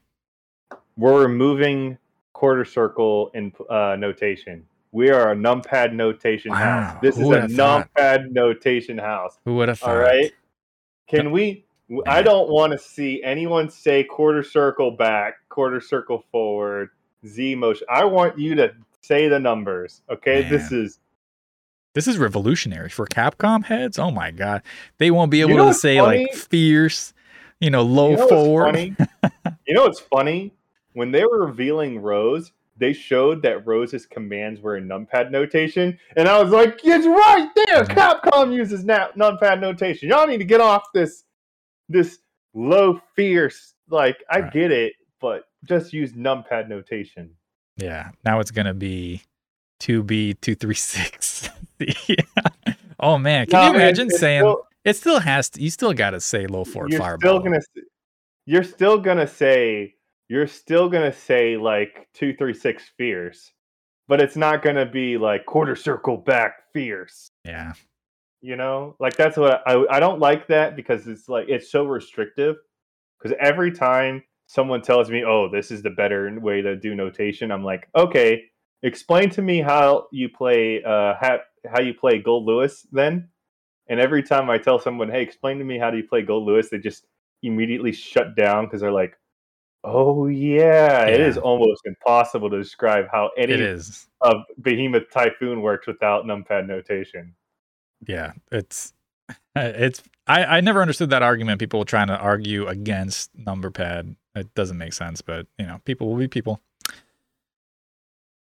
we're 0.95 1.23
removing 1.23 1.97
quarter 2.37 2.63
circle 2.63 3.31
in 3.33 3.51
uh, 3.67 3.95
notation. 3.97 4.63
We 4.97 5.11
are 5.11 5.31
a 5.31 5.35
numpad 5.35 5.93
notation 5.93 6.49
Wow, 6.49 6.57
house. 6.57 6.97
This 7.03 7.17
who 7.17 7.31
is 7.31 7.37
a 7.37 7.41
have 7.41 7.51
thought? 7.51 7.89
numpad 7.95 8.31
notation 8.31 8.97
house. 8.97 9.37
Who 9.45 9.53
would 9.57 9.67
have 9.69 9.77
thought? 9.77 9.91
All 9.91 9.95
right. 9.95 10.31
Can 11.07 11.29
we? 11.29 11.65
I 12.07 12.23
don't 12.23 12.49
want 12.49 12.73
to 12.73 12.79
see 12.79 13.21
anyone 13.21 13.69
say 13.69 14.03
quarter 14.03 14.41
circle 14.41 14.89
back, 14.89 15.35
quarter 15.49 15.79
circle 15.81 16.23
forward, 16.31 16.89
Z 17.27 17.53
motion. 17.53 17.85
I 17.91 18.05
want 18.05 18.39
you 18.39 18.55
to 18.55 18.73
say 19.01 19.27
the 19.27 19.39
numbers. 19.39 20.01
Okay. 20.09 20.41
This 20.41 20.71
is. 20.71 20.97
This 21.93 22.07
is 22.07 22.17
revolutionary 22.17 22.89
for 22.89 23.05
Capcom 23.05 23.65
heads. 23.65 23.99
Oh 23.99 24.09
my 24.09 24.31
god. 24.31 24.63
They 24.97 25.11
won't 25.11 25.29
be 25.29 25.41
able 25.41 25.57
know 25.57 25.67
to 25.67 25.75
say 25.75 25.99
funny? 25.99 26.23
like 26.23 26.33
fierce, 26.33 27.13
you 27.59 27.69
know, 27.69 27.83
low 27.83 28.09
You 28.09 28.17
know 28.17 28.27
forward. 28.27 28.75
you 29.67 29.75
know 29.75 29.83
what's 29.83 29.99
funny? 29.99 30.53
When 30.93 31.11
they 31.11 31.23
were 31.23 31.45
revealing 31.45 32.01
Rose, 32.01 32.51
they 32.77 32.93
showed 32.93 33.41
that 33.41 33.65
Rose's 33.65 34.05
commands 34.05 34.61
were 34.61 34.77
in 34.77 34.87
numpad 34.87 35.31
notation, 35.31 35.97
and 36.15 36.27
I 36.27 36.41
was 36.41 36.51
like, 36.51 36.79
"It's 36.83 37.05
right 37.07 37.49
there. 37.55 37.83
Mhm. 37.85 37.95
Capcom 37.95 38.53
uses 38.53 38.83
na- 38.85 39.11
numpad 39.17 39.59
notation. 39.59 40.09
Y'all 40.09 40.27
need 40.27 40.37
to 40.37 40.45
get 40.45 40.61
off 40.61 40.83
this, 40.93 41.23
this 41.89 42.19
low 42.53 43.01
fierce. 43.15 43.73
Like, 43.89 44.23
I 44.29 44.41
Right. 44.41 44.53
get 44.53 44.71
it, 44.71 44.93
but 45.19 45.45
just 45.65 45.93
use 45.93 46.13
numpad 46.13 46.67
notation." 46.69 47.31
Yeah. 47.77 48.09
Now 48.25 48.39
it's 48.39 48.51
gonna 48.51 48.73
be 48.73 49.21
2B 49.79 50.33
two 50.41 50.55
three 50.55 50.73
six. 50.75 51.49
yeah. 52.07 52.15
Oh 52.99 53.17
man. 53.17 53.45
Can 53.45 53.59
No, 53.59 53.67
you 53.69 53.75
imagine 53.75 54.07
it's 54.07 54.19
saying 54.19 54.41
still- 54.41 54.67
it 54.83 54.95
still 54.95 55.19
has 55.19 55.49
to 55.51 55.61
you 55.61 55.69
still 55.69 55.93
gotta 55.93 56.19
say 56.19 56.47
low 56.47 56.63
forward 56.63 56.91
you're 56.91 56.99
fireball. 56.99 57.19
still 57.19 57.39
gonna, 57.39 57.59
you're 58.45 58.63
still 58.63 58.97
gonna 58.97 59.27
say, 59.27 59.93
you're 60.29 60.47
still 60.47 60.89
gonna 60.89 61.13
say 61.13 61.57
like 61.57 62.07
two, 62.13 62.35
three, 62.35 62.53
six 62.53 62.83
fierce, 62.97 63.51
but 64.07 64.21
it's 64.21 64.35
not 64.35 64.61
gonna 64.61 64.85
be 64.85 65.17
like 65.17 65.45
quarter 65.45 65.75
circle 65.75 66.17
back 66.17 66.53
fierce. 66.73 67.29
yeah. 67.45 67.73
you 68.41 68.55
know 68.55 68.95
like 68.99 69.15
that's 69.17 69.37
what 69.37 69.61
I, 69.65 69.83
I 69.89 69.99
don't 69.99 70.19
like 70.19 70.47
that 70.47 70.75
because 70.75 71.07
it's 71.07 71.27
like 71.27 71.45
it's 71.49 71.71
so 71.71 71.85
restrictive 71.85 72.55
because 73.17 73.35
every 73.41 73.71
time 73.71 74.23
someone 74.45 74.81
tells 74.81 75.09
me 75.09 75.23
oh 75.25 75.49
this 75.51 75.71
is 75.71 75.81
the 75.81 75.89
better 75.89 76.37
way 76.39 76.61
to 76.61 76.75
do 76.75 76.93
notation 76.95 77.51
i'm 77.51 77.63
like 77.63 77.87
okay 77.95 78.43
explain 78.83 79.29
to 79.31 79.41
me 79.41 79.59
how 79.59 80.07
you 80.11 80.29
play 80.29 80.83
uh 80.83 81.15
how, 81.19 81.39
how 81.65 81.81
you 81.81 81.93
play 81.95 82.21
Goldlewis 82.21 82.85
then 82.91 83.27
and 83.89 83.99
every 83.99 84.21
time 84.21 84.49
i 84.51 84.57
tell 84.59 84.79
someone 84.79 85.09
hey 85.09 85.23
explain 85.23 85.57
to 85.57 85.65
me 85.65 85.79
how 85.79 85.89
do 85.89 85.97
you 85.97 86.07
play 86.07 86.23
Goldlewis 86.23 86.69
they 86.69 86.77
just 86.77 87.07
immediately 87.41 87.91
shut 87.91 88.35
down 88.35 88.65
because 88.65 88.81
they're 88.81 88.91
like 88.91 89.17
oh 89.83 90.27
yeah, 90.27 91.05
it 91.05 91.19
is 91.21 91.37
almost 91.37 91.81
impossible 91.85 92.49
to 92.49 92.57
describe 92.57 93.05
how 93.11 93.29
any 93.37 93.53
It 93.53 93.61
is. 93.61 94.07
of 94.21 94.37
behemoth 94.61 95.09
typhoon 95.11 95.61
works 95.61 95.87
without 95.87 96.25
numpad 96.25 96.67
notation 96.67 97.35
Yeah. 98.05 98.33
It's 98.51 98.93
it's 99.55 100.03
I, 100.27 100.57
I 100.57 100.61
never 100.61 100.81
understood 100.81 101.09
that 101.11 101.23
argument. 101.23 101.59
People 101.59 101.85
trying 101.85 102.07
to 102.07 102.17
argue 102.17 102.67
against 102.67 103.31
number 103.37 103.71
pad. 103.71 104.15
It 104.35 104.53
doesn't 104.55 104.77
make 104.77 104.93
sense, 104.93 105.21
but 105.21 105.47
you 105.57 105.65
know, 105.65 105.79
people 105.85 106.09
will 106.09 106.17
be 106.17 106.27
people. 106.27 106.61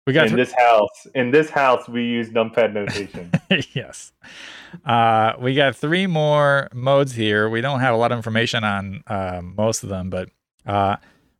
We 0.08 0.14
got 0.14 0.28
in 0.28 0.36
this 0.36 0.54
house 0.58 1.08
in 1.14 1.30
this 1.30 1.50
house 1.52 1.88
we 1.88 2.04
use 2.04 2.30
numpad 2.30 2.74
notation 2.74 3.32
yes. 3.74 4.12
Uh, 4.84 5.34
we 5.40 5.54
got 5.54 5.76
three 5.76 6.08
more 6.08 6.70
modes 6.74 7.14
here. 7.14 7.48
We 7.50 7.62
don't 7.62 7.82
have 7.82 7.94
a 7.94 7.98
lot 7.98 8.12
of 8.12 8.18
information 8.18 8.64
on 8.64 9.04
uh, 9.06 9.42
most 9.44 9.84
of 9.84 9.90
them, 9.90 10.10
but 10.10 10.30
uh, 10.66 10.96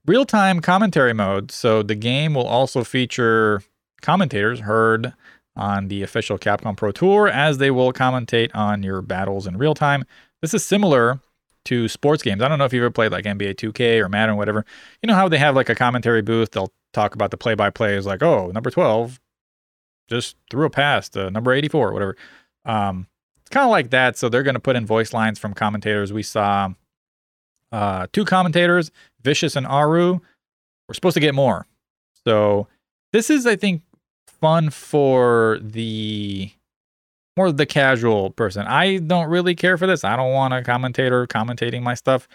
real 0.06 0.26
time 0.26 0.60
commentary 0.60 1.14
mode. 1.14 1.52
So 1.52 1.84
the 1.84 1.96
game 1.96 2.34
will 2.34 2.48
also 2.48 2.84
feature 2.84 3.62
commentators 4.02 4.62
heard 4.62 5.14
on 5.56 5.90
the 5.90 6.02
official 6.02 6.38
Capcom 6.38 6.78
Pro 6.78 6.92
Tour 6.92 7.28
as 7.28 7.58
they 7.58 7.72
will 7.72 7.94
commentate 7.94 8.52
on 8.54 8.84
your 8.84 9.02
battles 9.02 9.48
in 9.48 9.58
real 9.58 9.76
time. 9.76 10.06
This 10.42 10.54
is 10.54 10.66
similar 10.66 11.20
to 11.66 11.88
sports 11.88 12.24
games. 12.24 12.42
I 12.42 12.48
don't 12.48 12.58
know 12.58 12.66
if 12.66 12.74
you've 12.74 12.84
ever 12.84 12.92
played 12.92 13.12
like 13.12 13.26
NBA 13.26 13.56
2K 13.56 14.00
or 14.00 14.10
Madden, 14.10 14.34
or 14.34 14.38
whatever. 14.38 14.66
You 15.02 15.08
know 15.08 15.14
how 15.14 15.28
they 15.30 15.38
have 15.38 15.56
like 15.56 15.70
a 15.70 15.76
commentary 15.76 16.22
booth? 16.22 16.52
They'll 16.52 16.74
talk 16.94 17.14
about 17.14 17.32
the 17.32 17.38
play 17.38 17.54
by 17.54 17.70
plays, 17.70 18.06
like, 18.06 18.24
oh, 18.24 18.50
number 18.52 18.72
12 18.72 19.20
just 20.12 20.36
threw 20.50 20.66
a 20.66 20.70
pass 20.70 21.08
to 21.10 21.32
number 21.32 21.54
84 21.54 21.90
or 21.90 21.94
whatever. 21.94 22.18
Um, 22.66 23.08
it's 23.40 23.50
kind 23.50 23.64
of 23.64 23.72
like 23.72 23.92
that. 23.92 24.18
So 24.18 24.28
they're 24.28 24.44
going 24.44 24.56
to 24.56 24.60
put 24.60 24.76
in 24.76 24.86
voice 24.86 25.14
lines 25.14 25.40
from 25.40 25.54
commentators. 25.54 26.12
We 26.12 26.22
saw 26.22 26.74
uh, 27.72 28.08
two 28.12 28.26
commentators, 28.26 28.92
Vicious 29.24 29.56
and 29.56 29.66
Aru. 29.68 30.20
We're 30.88 30.94
supposed 30.94 31.14
to 31.16 31.20
get 31.20 31.34
more. 31.36 31.68
So 32.26 32.68
this 33.14 33.30
is, 33.30 33.46
I 33.48 33.56
think, 33.56 33.82
fun 34.28 34.70
for 34.70 35.60
the 35.62 36.52
more 37.38 37.52
the 37.52 37.66
casual 37.66 38.32
person. 38.32 38.66
I 38.68 38.98
don't 38.98 39.30
really 39.30 39.56
care 39.56 39.78
for 39.78 39.88
this. 39.88 40.04
I 40.04 40.16
don't 40.16 40.34
want 40.34 40.54
a 40.54 40.62
commentator 40.64 41.26
commentating 41.28 41.82
my 41.82 41.94
stuff. 41.94 42.28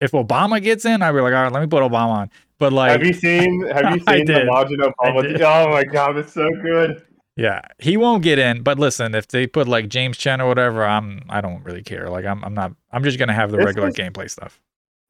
If 0.00 0.10
Obama 0.12 0.60
gets 0.62 0.84
in, 0.84 1.00
I'd 1.00 1.12
be 1.12 1.20
like, 1.20 1.32
all 1.32 1.44
right, 1.44 1.52
let 1.52 1.60
me 1.60 1.66
put 1.68 1.82
Obama 1.82 2.08
on. 2.08 2.30
But 2.58 2.72
like, 2.72 2.90
have 2.92 3.04
you 3.04 3.12
seen 3.14 3.62
Have 3.68 3.94
you 3.94 4.00
seen 4.08 4.26
the. 4.26 4.32
Majin 4.50 4.78
Obama? 4.78 5.40
Oh 5.42 5.70
my 5.70 5.84
god, 5.84 6.16
it's 6.18 6.32
so 6.32 6.48
good. 6.62 7.02
yeah, 7.36 7.60
he 7.78 7.96
won't 7.96 8.22
get 8.22 8.38
in. 8.38 8.62
But 8.62 8.78
listen, 8.78 9.14
if 9.14 9.28
they 9.28 9.46
put 9.46 9.66
like 9.68 9.88
James 9.88 10.18
Chen 10.18 10.40
or 10.40 10.46
whatever, 10.48 10.84
I'm 10.84 11.22
I 11.28 11.40
don't 11.40 11.62
really 11.64 11.82
care. 11.82 12.08
Like 12.10 12.24
I'm 12.24 12.44
I'm 12.44 12.54
not. 12.54 12.72
I'm 12.92 13.02
just 13.04 13.18
gonna 13.18 13.32
have 13.32 13.50
the 13.50 13.56
This 13.58 13.66
regular 13.66 13.88
is- 13.88 13.94
gameplay 13.94 14.28
stuff. 14.30 14.60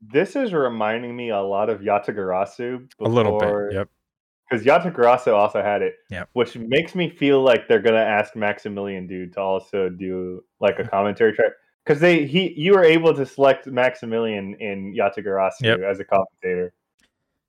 This 0.02 0.34
is 0.36 0.52
reminding 0.52 1.16
me 1.16 1.30
a 1.30 1.40
lot 1.40 1.70
of 1.70 1.80
Yatagarasu. 1.80 2.90
A 3.00 3.08
little 3.08 3.38
bit. 3.38 3.72
Yep. 3.72 3.88
Because 4.50 4.66
Yatagarasu 4.66 5.32
also 5.32 5.62
had 5.62 5.80
it. 5.82 5.94
Yep. 6.10 6.28
Which 6.32 6.56
makes 6.56 6.94
me 6.94 7.08
feel 7.08 7.42
like 7.42 7.68
they're 7.68 7.80
gonna 7.80 7.98
ask 7.98 8.34
Maximilian 8.34 9.06
Dood 9.06 9.32
to 9.34 9.40
also 9.40 9.88
do 9.88 10.42
like 10.60 10.78
a 10.78 10.84
commentary 10.88 11.32
track. 11.34 11.52
Because 11.86 12.00
they 12.00 12.26
he 12.26 12.52
you 12.56 12.72
were 12.72 12.84
able 12.84 13.14
to 13.14 13.24
select 13.24 13.66
Maximilian 13.66 14.54
in 14.60 14.94
Yatagarasu 14.94 15.62
Yep. 15.62 15.80
as 15.80 16.00
a 16.00 16.04
commentator. 16.04 16.72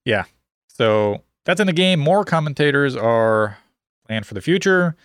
Yeah. 0.06 0.26
So 0.68 1.24
that's 1.46 1.60
in 1.60 1.68
the 1.68 1.74
game. 1.74 2.00
More 2.00 2.24
commentators 2.24 2.96
are 2.96 3.58
planned 4.08 4.26
for 4.26 4.34
the 4.36 4.42
future. 4.42 4.96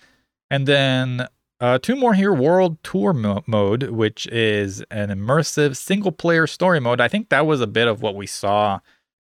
And 0.51 0.67
then 0.67 1.27
uh, 1.61 1.79
two 1.79 1.97
more 1.97 2.15
here 2.15 2.33
World 2.33 2.83
Tour 2.83 3.13
mo- 3.13 3.43
mode, 3.47 3.85
which 3.91 4.27
is 4.29 4.83
an 4.91 5.09
immersive 5.09 5.77
single 5.77 6.13
player 6.13 6.47
story 6.47 6.81
mode. 6.81 7.01
I 7.01 7.09
think 7.09 7.29
that 7.29 7.47
was 7.47 7.61
a 7.61 7.67
bit 7.67 7.89
of 7.89 8.01
what 8.03 8.15
we 8.15 8.27
saw 8.27 8.81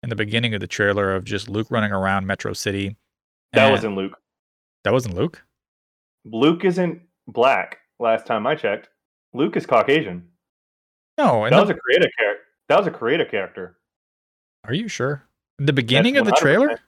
in 0.04 0.10
the 0.10 0.16
beginning 0.16 0.54
of 0.54 0.62
the 0.62 0.68
trailer 0.68 1.14
of 1.14 1.26
just 1.26 1.50
Luke 1.50 1.68
running 1.70 1.92
around 1.92 2.26
Metro 2.26 2.54
City. 2.54 2.98
That 3.54 3.70
wasn't 3.70 3.96
Luke. 3.96 4.14
That 4.84 4.94
wasn't 4.94 5.16
Luke? 5.16 5.44
Luke 6.26 6.64
isn't 6.66 7.02
black. 7.28 7.80
Last 8.00 8.26
time 8.26 8.48
I 8.48 8.56
checked, 8.56 8.90
Luke 9.34 9.56
is 9.56 9.66
Caucasian. 9.66 10.28
No. 11.18 11.44
That 11.44 11.52
the- 11.52 11.62
was 11.62 11.70
a 11.70 11.76
creative 11.76 12.10
character. 12.18 12.44
That 12.70 12.78
was 12.78 12.88
a 12.88 12.92
creative 12.92 13.30
character. 13.30 13.78
are 14.64 14.74
you 14.74 14.88
sure? 14.88 15.24
In 15.60 15.66
the 15.66 15.74
beginning 15.74 16.18
of 16.18 16.26
the 16.26 16.32
trailer? 16.32 16.80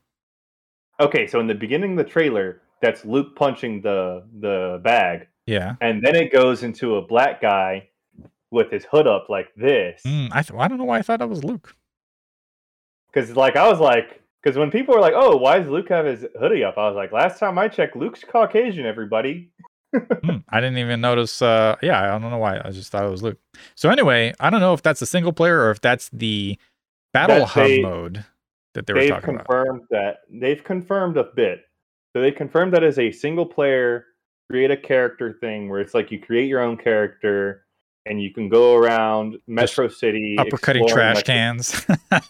Okay, 0.99 1.27
so 1.27 1.39
in 1.39 1.47
the 1.47 1.55
beginning 1.55 1.91
of 1.91 1.97
the 2.05 2.09
trailer, 2.09 2.61
that's 2.81 3.03
Luke 3.03 3.35
punching 3.35 3.81
the 3.81 4.23
the 4.39 4.79
bag, 4.83 5.27
Yeah. 5.45 5.75
and 5.81 6.01
then 6.01 6.15
it 6.15 6.31
goes 6.31 6.63
into 6.63 6.95
a 6.95 7.01
black 7.01 7.41
guy 7.41 7.89
with 8.51 8.71
his 8.71 8.85
hood 8.85 9.07
up 9.07 9.27
like 9.29 9.53
this. 9.55 10.01
Mm, 10.05 10.29
I, 10.31 10.41
th- 10.41 10.57
I 10.59 10.67
don't 10.67 10.77
know 10.77 10.83
why 10.85 10.99
I 10.99 11.01
thought 11.01 11.19
that 11.19 11.29
was 11.29 11.43
Luke. 11.43 11.75
Because 13.11 13.35
like 13.35 13.55
I 13.55 13.67
was 13.69 13.79
like, 13.79 14.21
because 14.41 14.57
when 14.57 14.71
people 14.71 14.95
were 14.95 15.01
like, 15.01 15.13
"Oh, 15.15 15.37
why 15.37 15.59
does 15.59 15.67
Luke 15.69 15.89
have 15.89 16.05
his 16.05 16.25
hoodie 16.39 16.63
up?" 16.63 16.77
I 16.77 16.87
was 16.87 16.95
like, 16.95 17.11
"Last 17.11 17.39
time 17.39 17.57
I 17.57 17.67
checked, 17.67 17.95
Luke's 17.95 18.23
Caucasian." 18.23 18.85
Everybody. 18.85 19.49
Hmm, 20.23 20.37
I 20.49 20.59
didn't 20.59 20.79
even 20.79 21.01
notice. 21.01 21.39
Uh, 21.39 21.75
yeah, 21.83 22.01
I 22.15 22.17
don't 22.19 22.31
know 22.31 22.39
why. 22.39 22.59
I 22.65 22.71
just 22.71 22.91
thought 22.91 23.05
it 23.05 23.11
was 23.11 23.21
Luke. 23.21 23.37
So 23.75 23.91
anyway, 23.91 24.33
I 24.39 24.49
don't 24.49 24.59
know 24.59 24.73
if 24.73 24.81
that's 24.81 25.03
a 25.03 25.05
single 25.05 25.31
player 25.33 25.59
or 25.59 25.69
if 25.69 25.81
that's 25.81 26.09
the 26.11 26.57
battle 27.13 27.41
That 27.41 27.47
hub 27.49 27.67
they- 27.67 27.81
mode 27.83 28.25
that 28.73 28.87
they 28.87 28.93
were 28.93 29.07
talking 29.07 29.35
about. 29.35 29.45
confirmed 29.45 29.81
that 29.91 30.21
they've 30.31 30.63
confirmed 30.63 31.17
a 31.17 31.25
bit. 31.25 31.65
So 32.11 32.23
they 32.23 32.31
confirmed 32.31 32.73
that 32.73 32.83
as 32.83 32.97
a 32.97 33.11
single 33.11 33.45
player 33.45 34.05
create 34.49 34.71
a 34.71 34.77
character 34.77 35.33
thing 35.39 35.69
where 35.69 35.79
it's 35.79 35.93
like 35.93 36.11
you 36.11 36.19
create 36.19 36.47
your 36.47 36.61
own 36.61 36.77
character 36.77 37.65
and 38.05 38.21
you 38.21 38.33
can 38.33 38.49
go 38.49 38.75
around 38.75 39.37
Metro 39.47 39.87
City 39.87 40.35
Uppercutting 40.37 40.87
trash 40.87 41.15
Metro- 41.17 41.33
cans. 41.33 41.85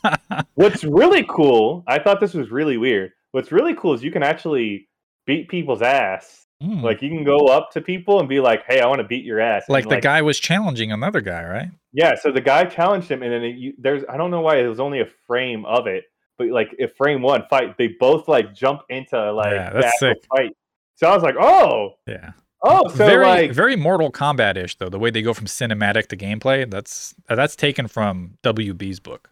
What's 0.55 0.83
really 0.83 1.25
cool, 1.27 1.83
I 1.87 1.99
thought 1.99 2.19
this 2.19 2.33
was 2.33 2.51
really 2.51 2.77
weird. 2.77 3.11
What's 3.31 3.51
really 3.51 3.73
cool 3.75 3.93
is 3.93 4.03
you 4.03 4.11
can 4.11 4.23
actually 4.23 4.87
beat 5.25 5.49
people's 5.49 5.81
ass. 5.81 6.45
Mm, 6.61 6.83
Like 6.83 7.01
you 7.01 7.09
can 7.09 7.23
go 7.23 7.47
up 7.47 7.71
to 7.71 7.81
people 7.81 8.19
and 8.19 8.29
be 8.29 8.39
like, 8.39 8.63
"Hey, 8.67 8.79
I 8.79 8.85
want 8.87 8.99
to 9.01 9.07
beat 9.07 9.25
your 9.25 9.39
ass." 9.41 9.63
like 9.67 9.83
and, 9.85 9.91
the 9.91 9.99
guy 9.99 10.21
was 10.21 10.39
challenging 10.39 10.91
another 10.91 11.19
guy, 11.19 11.43
right? 11.43 11.69
Yeah, 11.91 12.13
so 12.15 12.31
the 12.31 12.39
guy 12.41 12.63
challenged 12.65 13.09
him, 13.09 13.21
and 13.23 13.33
then 13.33 13.43
it, 13.43 13.55
you, 13.57 13.73
there's 13.79 14.03
I 14.07 14.15
don't 14.15 14.31
know 14.31 14.41
why 14.41 14.57
it 14.57 14.67
was 14.67 14.79
only 14.79 15.01
a 15.01 15.07
frame 15.27 15.65
of 15.65 15.87
it, 15.87 16.05
but 16.37 16.47
like 16.47 16.73
if 16.79 16.95
frame 16.95 17.21
one 17.21 17.43
fight, 17.49 17.77
they 17.77 17.89
both 17.99 18.27
like 18.29 18.53
jump 18.53 18.81
into 18.89 19.33
like 19.33 19.51
Yeah, 19.51 19.71
that's 19.73 19.99
sick. 19.99 20.23
fight. 20.33 20.55
So 20.95 21.07
I 21.07 21.13
was 21.13 21.23
like, 21.23 21.35
oh, 21.39 21.95
Yeah. 22.07 22.31
oh, 22.61 22.87
so 22.89 22.95
very 22.95 23.25
like 23.25 23.51
very 23.51 23.75
Mortal 23.75 24.11
Kombat 24.11 24.57
ish 24.57 24.77
though. 24.77 24.89
The 24.89 24.99
way 24.99 25.09
they 25.11 25.21
go 25.21 25.33
from 25.33 25.47
cinematic 25.47 26.07
to 26.07 26.17
gameplay. 26.17 26.69
That's 26.69 27.13
that's 27.27 27.55
taken 27.55 27.87
from 27.87 28.37
WB's 28.43 28.99
book. 28.99 29.29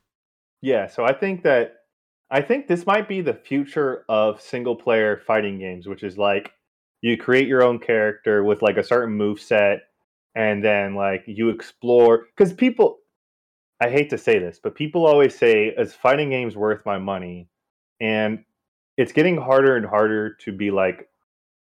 yeah. 0.61 0.87
So 0.87 1.03
I 1.05 1.13
think 1.13 1.43
that 1.43 1.75
I 2.29 2.41
think 2.41 2.67
this 2.67 2.85
might 2.85 3.07
be 3.07 3.21
the 3.21 3.33
future 3.33 4.05
of 4.09 4.41
single 4.41 4.75
player 4.75 5.21
fighting 5.27 5.59
games, 5.59 5.87
which 5.87 6.03
is 6.03 6.17
like 6.17 6.51
you 7.01 7.17
create 7.17 7.47
your 7.47 7.63
own 7.63 7.79
character 7.79 8.43
with 8.43 8.61
like 8.61 8.77
a 8.77 8.83
certain 8.83 9.15
move 9.15 9.39
set, 9.39 9.81
and 10.35 10.63
then 10.63 10.95
like 10.95 11.23
you 11.27 11.49
explore 11.49 12.25
because 12.35 12.53
people. 12.53 12.97
I 13.83 13.89
hate 13.89 14.11
to 14.11 14.17
say 14.19 14.37
this, 14.37 14.59
but 14.61 14.75
people 14.75 15.07
always 15.07 15.35
say, 15.35 15.73
"Is 15.75 15.95
fighting 15.95 16.29
games 16.29 16.55
worth 16.55 16.85
my 16.85 16.99
money?" 16.99 17.49
And 17.99 18.43
it's 18.97 19.11
getting 19.11 19.37
harder 19.37 19.75
and 19.75 19.85
harder 19.85 20.35
to 20.41 20.51
be 20.51 20.69
like, 20.69 21.09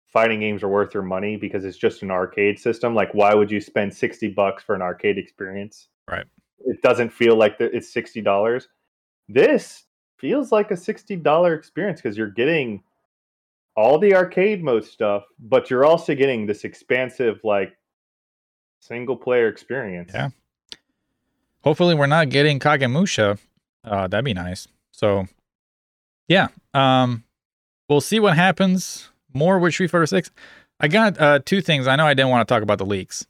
fighting 0.08 0.40
games 0.40 0.64
are 0.64 0.70
worth 0.70 0.94
your 0.94 1.04
money 1.04 1.36
because 1.36 1.66
it's 1.66 1.78
just 1.78 2.02
an 2.02 2.12
arcade 2.12 2.60
system. 2.60 2.96
Like, 2.96 3.14
why 3.14 3.34
would 3.34 3.52
you 3.52 3.60
spend 3.60 3.94
sixty 3.94 4.28
bucks 4.28 4.64
for 4.64 4.76
an 4.76 4.82
arcade 4.82 5.18
experience? 5.18 5.90
Right. 6.10 6.26
It 6.60 6.82
doesn't 6.82 7.12
feel 7.12 7.36
like 7.36 7.58
it's 7.60 7.92
sixty 7.92 8.22
dollars. 8.22 8.68
This 9.28 9.84
feels 10.18 10.52
like 10.52 10.72
a 10.72 10.78
sixty 10.78 11.16
dollar 11.16 11.54
experience 11.54 12.02
because 12.02 12.18
you're 12.18 12.30
getting 12.30 12.84
all 13.76 14.00
the 14.00 14.16
arcade 14.16 14.64
mode 14.64 14.86
stuff, 14.86 15.24
but 15.38 15.70
you're 15.70 15.86
also 15.86 16.16
getting 16.16 16.46
this 16.46 16.64
expansive 16.64 17.40
like 17.44 17.76
single 18.80 19.18
player 19.18 19.48
experience. 19.48 20.12
Yeah. 20.14 20.30
Hopefully, 21.64 21.96
we're 21.96 22.06
not 22.06 22.30
getting 22.30 22.60
Kagemusha. 22.60 23.40
Uh, 23.84 24.08
that'd 24.08 24.24
be 24.24 24.34
nice. 24.34 24.68
So, 24.92 25.28
yeah. 26.28 26.48
Um, 26.74 27.24
we'll 27.90 28.02
see 28.02 28.20
what 28.20 28.36
happens. 28.36 29.10
More 29.36 29.60
with 29.60 29.74
Street 29.74 29.92
Fighter 29.92 30.06
Six. 30.08 30.32
I 30.80 30.88
got 30.88 31.20
uh 31.22 31.40
two 31.46 31.62
things. 31.62 31.86
I 31.88 31.96
know 31.96 32.08
I 32.08 32.14
didn't 32.16 32.32
want 32.32 32.48
to 32.48 32.52
talk 32.52 32.64
about 32.64 32.80
the 32.80 32.86
leaks. 32.86 33.28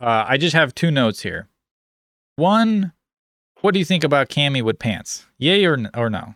Uh, 0.00 0.24
I 0.26 0.36
just 0.38 0.54
have 0.56 0.74
two 0.74 0.90
notes 0.90 1.20
here. 1.22 1.48
One, 2.36 2.92
what 3.60 3.72
do 3.74 3.78
you 3.78 3.84
think 3.84 4.02
about 4.04 4.28
Cammy 4.28 4.62
with 4.62 4.78
pants? 4.78 5.26
Yay 5.38 5.64
or 5.64 5.78
or 5.94 6.10
no? 6.10 6.34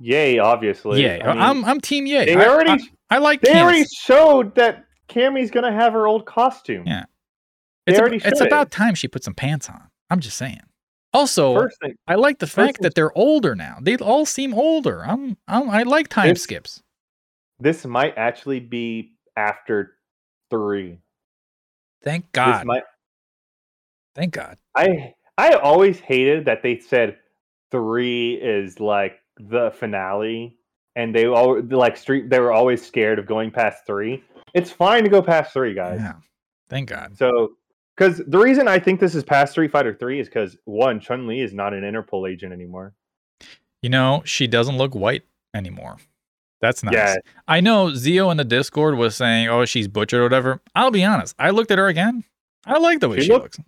Yay, 0.00 0.38
obviously. 0.38 1.02
Yay. 1.02 1.20
I 1.20 1.32
mean, 1.34 1.42
I'm 1.42 1.64
I'm 1.64 1.80
team 1.80 2.06
yay. 2.06 2.24
they 2.24 2.36
already 2.48 2.70
I, 3.10 3.16
I 3.16 3.18
like 3.18 3.42
they 3.42 3.60
already 3.60 3.84
showed 3.84 4.54
that 4.54 4.84
Cammy's 5.08 5.50
gonna 5.50 5.72
have 5.72 5.92
her 5.92 6.06
old 6.06 6.24
costume. 6.24 6.84
Yeah. 6.86 7.04
They 7.86 7.94
It's, 7.96 8.24
it's 8.24 8.40
it. 8.40 8.46
about 8.46 8.70
time 8.70 8.94
she 8.94 9.08
put 9.08 9.22
some 9.22 9.34
pants 9.34 9.68
on. 9.68 9.82
I'm 10.08 10.20
just 10.20 10.38
saying. 10.38 10.60
Also, 11.12 11.54
First 11.54 11.78
thing, 11.80 11.94
I 12.08 12.14
like 12.14 12.38
the 12.38 12.46
fact 12.46 12.80
that 12.80 12.94
they're 12.94 13.16
older 13.16 13.54
now. 13.54 13.76
They 13.80 13.96
all 13.98 14.24
seem 14.26 14.54
older. 14.54 15.04
I'm, 15.04 15.36
I'm 15.46 15.68
I 15.70 15.82
like 15.82 16.08
time 16.08 16.30
This- 16.30 16.42
skips. 16.42 16.82
This 17.60 17.84
might 17.84 18.14
actually 18.16 18.60
be 18.60 19.14
after 19.36 19.96
three. 20.50 20.98
Thank 22.02 22.24
This 22.24 22.32
God. 22.32 22.66
might. 22.66 22.82
Thank 24.14 24.34
God. 24.34 24.58
I 24.76 25.14
I 25.38 25.54
always 25.54 25.98
hated 25.98 26.44
that 26.44 26.62
they 26.62 26.78
said 26.78 27.16
three 27.70 28.34
is 28.34 28.78
like 28.78 29.18
the 29.38 29.72
finale, 29.72 30.56
and 30.94 31.14
they 31.14 31.26
all 31.26 31.60
like 31.60 31.96
street. 31.96 32.30
They 32.30 32.40
were 32.40 32.52
always 32.52 32.84
scared 32.84 33.18
of 33.18 33.26
going 33.26 33.50
past 33.50 33.86
three. 33.86 34.22
It's 34.54 34.70
fine 34.70 35.02
to 35.02 35.08
go 35.08 35.20
past 35.22 35.52
three, 35.52 35.74
guys. 35.74 36.00
Yeah. 36.00 36.14
Thank 36.68 36.88
God. 36.88 37.16
So, 37.16 37.54
because 37.96 38.22
the 38.26 38.38
reason 38.38 38.68
I 38.68 38.78
think 38.78 39.00
this 39.00 39.14
is 39.14 39.24
past 39.24 39.52
Street 39.52 39.72
Fighter 39.72 39.94
three 39.94 40.20
is 40.20 40.28
because 40.28 40.56
one, 40.64 41.00
Chun 41.00 41.26
Li 41.26 41.40
is 41.40 41.52
not 41.52 41.74
an 41.74 41.82
Interpol 41.82 42.30
agent 42.30 42.52
anymore. 42.52 42.94
You 43.82 43.90
know, 43.90 44.22
she 44.24 44.46
doesn't 44.46 44.76
look 44.78 44.94
white 44.94 45.24
anymore. 45.54 45.96
That's 46.64 46.82
nice. 46.82 46.94
Yeah. 46.94 47.16
I 47.46 47.60
know 47.60 47.92
Zio 47.94 48.30
in 48.30 48.38
the 48.38 48.44
Discord 48.44 48.96
was 48.96 49.14
saying, 49.14 49.48
"Oh, 49.48 49.66
she's 49.66 49.86
butchered 49.86 50.20
or 50.20 50.22
whatever." 50.22 50.62
I'll 50.74 50.90
be 50.90 51.04
honest. 51.04 51.34
I 51.38 51.50
looked 51.50 51.70
at 51.70 51.76
her 51.76 51.88
again. 51.88 52.24
I 52.64 52.78
like 52.78 53.00
the 53.00 53.10
way 53.10 53.16
She 53.18 53.24
she, 53.26 53.32
look- 53.32 53.42
looks. 53.42 53.58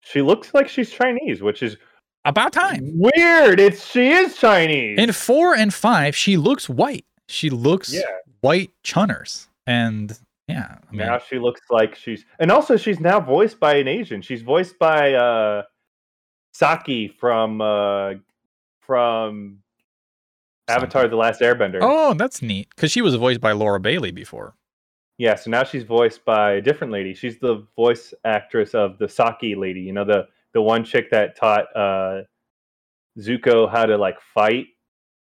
She 0.00 0.22
looks 0.22 0.54
like 0.54 0.68
she's 0.68 0.90
Chinese, 0.90 1.42
which 1.42 1.62
is 1.62 1.76
About 2.24 2.54
time. 2.54 2.80
weird. 2.94 3.60
It's 3.60 3.84
she 3.84 4.08
is 4.10 4.38
Chinese. 4.38 4.98
In 4.98 5.12
four 5.12 5.54
and 5.54 5.74
five, 5.74 6.16
she 6.16 6.38
looks 6.38 6.68
white. 6.70 7.04
She 7.28 7.50
looks 7.50 7.92
yeah. 7.92 8.00
white 8.40 8.70
chunners. 8.82 9.48
And 9.66 10.18
yeah, 10.46 10.78
I 10.88 10.90
mean, 10.90 11.06
now 11.06 11.18
she 11.18 11.38
looks 11.38 11.60
like 11.68 11.94
she's 11.94 12.24
and 12.40 12.50
also 12.50 12.78
she's 12.78 12.98
now 13.00 13.20
voiced 13.20 13.60
by 13.60 13.74
an 13.74 13.86
Asian. 13.88 14.22
She's 14.22 14.40
voiced 14.40 14.78
by 14.78 15.12
uh 15.12 15.64
Suki 16.54 17.12
from 17.12 17.60
uh 17.60 18.14
from 18.80 19.58
Avatar: 20.68 21.08
The 21.08 21.16
Last 21.16 21.40
Airbender. 21.40 21.78
Oh, 21.80 22.14
that's 22.14 22.42
neat. 22.42 22.68
Because 22.74 22.90
she 22.90 23.00
was 23.00 23.14
voiced 23.14 23.40
by 23.40 23.52
Laura 23.52 23.80
Bailey 23.80 24.10
before. 24.10 24.54
Yeah, 25.18 25.34
so 25.34 25.50
now 25.50 25.64
she's 25.64 25.82
voiced 25.82 26.24
by 26.24 26.52
a 26.52 26.62
different 26.62 26.92
lady. 26.92 27.12
She's 27.12 27.38
the 27.38 27.66
voice 27.74 28.14
actress 28.24 28.74
of 28.74 28.98
the 28.98 29.06
Suki 29.06 29.56
lady. 29.56 29.80
You 29.80 29.92
know 29.92 30.04
the 30.04 30.28
the 30.54 30.62
one 30.62 30.84
chick 30.84 31.10
that 31.10 31.36
taught 31.36 31.64
uh, 31.76 32.22
Zuko 33.18 33.68
how 33.70 33.86
to 33.86 33.98
like 33.98 34.20
fight 34.20 34.66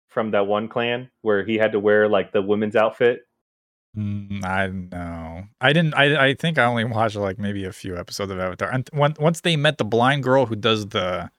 from 0.08 0.32
that 0.32 0.48
one 0.48 0.68
clan 0.70 1.10
where 1.22 1.44
he 1.44 1.58
had 1.58 1.74
to 1.74 1.80
wear 1.80 2.08
like 2.08 2.32
the 2.32 2.42
women's 2.42 2.76
outfit. 2.76 3.22
Mm, 3.98 4.46
I 4.46 4.68
know. 4.68 5.44
I 5.60 5.74
didn't. 5.74 5.94
I 5.96 6.28
I 6.28 6.34
think 6.36 6.58
I 6.58 6.64
only 6.64 6.86
watched 6.86 7.18
like 7.18 7.38
maybe 7.38 7.66
a 7.66 7.74
few 7.74 7.98
episodes 7.98 8.32
of 8.32 8.40
Avatar. 8.40 8.72
And 8.72 8.90
when, 8.94 9.16
once 9.20 9.42
they 9.42 9.58
met 9.58 9.78
the 9.78 9.86
blind 9.86 10.24
girl 10.24 10.46
who 10.46 10.56
does 10.56 10.88
the 10.88 11.30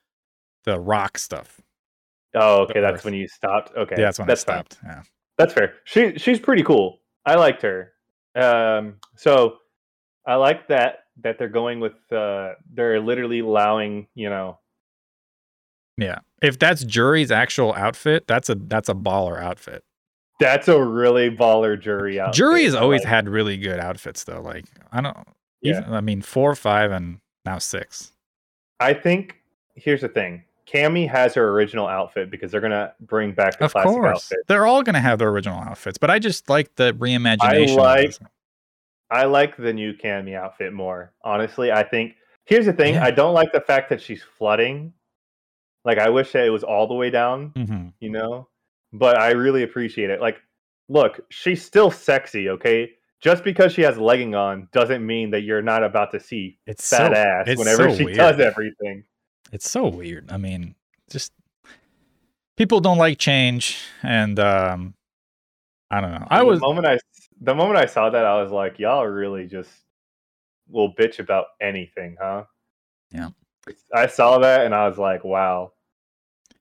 the 0.65 0.79
rock 0.79 1.17
stuff. 1.17 1.62
Oh, 2.35 2.63
okay. 2.63 2.81
That's 2.81 2.97
Earth. 2.97 3.05
when 3.05 3.15
you 3.15 3.29
stopped. 3.29 3.77
Okay, 3.77 3.97
Yeah, 3.99 4.05
that's 4.07 4.19
when 4.19 4.29
that's 4.29 4.45
I 4.49 4.53
fine. 4.55 4.65
stopped. 4.71 4.79
Yeah. 4.85 5.03
That's 5.39 5.53
fair. 5.55 5.75
She 5.85 6.19
she's 6.19 6.39
pretty 6.41 6.63
cool. 6.63 6.99
I 7.27 7.35
liked 7.35 7.63
her. 7.63 7.93
Um, 8.35 8.97
so 9.17 9.59
I 10.27 10.37
like 10.37 10.69
that 10.69 11.01
that 11.23 11.39
they're 11.39 11.49
going 11.49 11.81
with. 11.81 11.93
Uh, 12.11 12.53
they're 12.73 13.01
literally 13.01 13.41
allowing 13.41 14.07
you 14.15 14.31
know 14.31 14.59
Yeah. 15.99 16.19
If 16.43 16.59
that's 16.59 16.85
Juri's 16.85 17.31
actual 17.31 17.75
outfit, 17.75 18.27
that's 18.27 18.49
a 18.49 18.55
that's 18.55 18.89
a 18.89 18.95
baller 18.95 19.41
outfit. 19.41 19.85
That's 20.41 20.67
a 20.69 20.83
really 20.83 21.31
baller 21.31 21.81
Juri 21.81 22.19
outfit. 22.19 22.35
Juri 22.35 22.65
has 22.65 22.75
always 22.75 23.03
like- 23.03 23.09
had 23.09 23.29
really 23.29 23.57
good 23.57 23.79
outfits 23.79 24.25
though. 24.25 24.41
Like 24.41 24.65
I 24.91 25.01
don't 25.01 25.17
Yeah. 25.61 25.81
even 25.81 25.93
I 25.95 26.01
mean 26.01 26.23
four, 26.23 26.55
five, 26.57 26.91
and 26.91 27.19
now 27.45 27.59
six. 27.59 28.13
I 28.81 28.95
think 28.95 29.37
here's 29.77 30.01
the 30.01 30.09
thing. 30.09 30.45
Cammy 30.67 31.09
has 31.09 31.35
her 31.35 31.51
original 31.51 31.87
outfit 31.87 32.31
because 32.31 32.51
they're 32.53 32.61
gonna 32.61 32.95
bring 33.01 33.33
back 33.33 33.59
the 33.59 33.65
Of 33.67 33.73
classic 33.73 33.91
course. 33.91 34.17
outfit. 34.33 34.39
They're 34.49 34.67
all 34.67 34.83
gonna 34.83 35.01
have 35.01 35.19
their 35.19 35.29
original 35.29 35.61
outfits, 35.61 35.99
but 35.99 36.11
I 36.11 36.19
just 36.19 36.49
like 36.49 36.75
the 36.77 36.93
reimagination. 36.95 37.71
of 37.73 37.77
like- 37.77 38.15
I 39.11 39.25
like 39.25 39.57
the 39.57 39.73
new 39.73 39.93
Cammy 39.93 40.35
outfit 40.35 40.73
more. 40.73 41.13
Honestly, 41.23 41.71
I 41.71 41.83
think 41.83 42.15
here's 42.47 42.65
the 42.67 42.73
thing. 42.73 42.95
Yeah. 42.95 43.05
I 43.05 43.11
don't 43.11 43.35
like 43.35 43.53
the 43.53 43.61
fact 43.61 43.91
that 43.91 44.01
she's 44.01 44.23
flooding. 44.23 44.95
Like 45.85 45.99
I 45.99 46.09
wish 46.11 46.33
that 46.33 46.47
it 46.47 46.51
was 46.51 46.65
all 46.65 46.87
the 46.87 46.95
way 46.95 47.11
down, 47.11 47.51
Mhm. 47.51 47.93
you 48.01 48.09
know. 48.11 48.49
But 48.93 49.19
I 49.19 49.33
really 49.33 49.65
appreciate 49.65 50.11
it. 50.11 50.21
Like, 50.21 50.41
look, 50.89 51.21
she's 51.29 51.65
still 51.65 51.91
sexy. 51.91 52.49
Okay, 52.51 52.93
just 53.21 53.43
because 53.45 53.73
she 53.73 53.83
has 53.83 53.99
legging 53.99 54.35
on 54.35 54.69
doesn't 54.73 55.05
mean 55.05 55.31
that 55.33 55.41
you're 55.43 55.61
not 55.63 55.83
about 55.83 56.13
to 56.13 56.21
see 56.21 56.59
It's 56.67 56.89
fat 56.89 57.13
so 57.13 57.19
ass 57.53 57.59
whenever 57.59 57.91
so 57.91 57.97
she 57.97 58.05
weird. 58.05 58.17
does 58.17 58.41
everything. 58.41 59.05
It's 59.53 59.71
so 59.71 59.87
weird. 59.87 60.33
I 60.33 60.39
mean, 60.39 60.75
just 61.11 61.33
people 62.57 62.81
don't 62.81 62.99
like 62.99 63.19
change, 63.19 63.79
and 64.03 64.39
um, 64.41 64.95
I 65.91 66.01
don't 66.01 66.11
know. 66.13 66.27
I 66.31 66.43
was 66.43 66.59
the 66.61 66.67
moment 66.67 66.87
I 66.87 66.99
the 67.41 67.55
moment 67.55 67.79
I 67.79 67.87
saw 67.87 68.09
that, 68.11 68.25
I 68.25 68.43
was 68.43 68.51
like, 68.51 68.79
y'all 68.79 69.07
really 69.07 69.47
just 69.47 69.71
will 70.69 70.95
bitch 70.95 71.19
about 71.19 71.47
anything, 71.61 72.17
huh? 72.21 72.45
Yeah. 73.11 73.29
I 73.95 74.07
saw 74.07 74.39
that 74.39 74.65
and 74.65 74.75
I 74.75 74.89
was 74.89 74.99
like, 74.99 75.23
wow, 75.23 75.73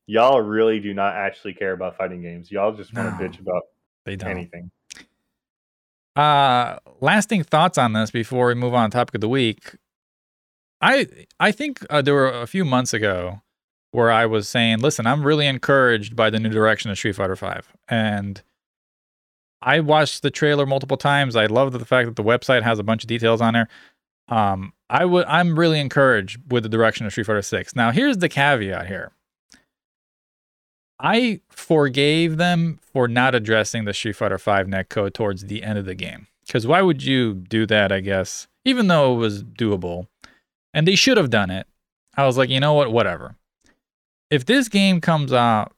y'all 0.05 0.41
really 0.41 0.79
do 0.79 0.93
not 0.93 1.15
actually 1.15 1.53
care 1.53 1.71
about 1.71 1.97
fighting 1.97 2.21
games. 2.21 2.51
Y'all 2.51 2.73
just 2.73 2.93
want 2.93 3.17
to 3.17 3.23
No, 3.23 3.29
bitch 3.29 3.39
about 3.39 3.63
they 4.05 4.15
don't. 4.15 4.29
anything. 4.29 4.69
Uh, 6.15 6.77
lasting 6.99 7.43
thoughts 7.43 7.77
on 7.77 7.93
this 7.93 8.11
before 8.11 8.47
we 8.47 8.53
move 8.53 8.73
on 8.73 8.89
to 8.89 8.95
topic 8.95 9.15
of 9.15 9.21
the 9.21 9.29
week. 9.29 9.75
I 10.81 11.07
I 11.39 11.51
think 11.51 11.85
uh, 11.89 12.01
there 12.01 12.13
were 12.13 12.29
a 12.29 12.47
few 12.47 12.65
months 12.65 12.93
ago 12.93 13.41
where 13.91 14.11
I 14.11 14.25
was 14.25 14.47
saying, 14.47 14.79
listen, 14.79 15.05
I'm 15.05 15.23
really 15.23 15.47
encouraged 15.47 16.15
by 16.15 16.29
the 16.29 16.39
new 16.39 16.49
direction 16.49 16.89
of 16.91 16.97
Street 16.97 17.15
Fighter 17.15 17.35
Five, 17.35 17.71
and 17.87 18.41
I 19.61 19.79
watched 19.79 20.23
the 20.23 20.31
trailer 20.31 20.65
multiple 20.65 20.97
times. 20.97 21.35
I 21.35 21.45
love 21.45 21.71
the 21.71 21.85
fact 21.85 22.07
that 22.07 22.15
the 22.15 22.23
website 22.23 22.63
has 22.63 22.79
a 22.79 22.83
bunch 22.83 23.03
of 23.03 23.07
details 23.07 23.41
on 23.41 23.53
there. 23.53 23.67
Um, 24.27 24.73
I 24.89 25.05
would 25.05 25.25
I'm 25.25 25.57
really 25.57 25.79
encouraged 25.79 26.39
with 26.51 26.63
the 26.63 26.69
direction 26.69 27.05
of 27.05 27.11
Street 27.11 27.27
Fighter 27.27 27.41
Six. 27.41 27.75
Now, 27.75 27.91
here's 27.91 28.17
the 28.17 28.29
caveat 28.29 28.87
here. 28.87 29.11
I 30.99 31.41
forgave 31.49 32.37
them 32.37 32.79
for 32.93 33.07
not 33.07 33.33
addressing 33.33 33.85
the 33.85 33.93
Street 33.93 34.15
Fighter 34.15 34.37
V 34.37 34.51
netcode 34.51 35.13
towards 35.13 35.45
the 35.45 35.63
end 35.63 35.79
of 35.79 35.85
the 35.85 35.95
game. 35.95 36.27
Because 36.45 36.67
why 36.67 36.81
would 36.81 37.03
you 37.03 37.33
do 37.33 37.65
that, 37.65 37.91
I 37.91 38.01
guess, 38.01 38.47
even 38.65 38.87
though 38.87 39.13
it 39.13 39.17
was 39.17 39.43
doable? 39.43 40.07
And 40.73 40.87
they 40.87 40.95
should 40.95 41.17
have 41.17 41.29
done 41.29 41.49
it. 41.49 41.67
I 42.15 42.25
was 42.25 42.37
like, 42.37 42.49
you 42.49 42.59
know 42.59 42.73
what, 42.73 42.91
whatever. 42.91 43.35
If 44.29 44.45
this 44.45 44.69
game 44.69 45.01
comes 45.01 45.33
out 45.33 45.73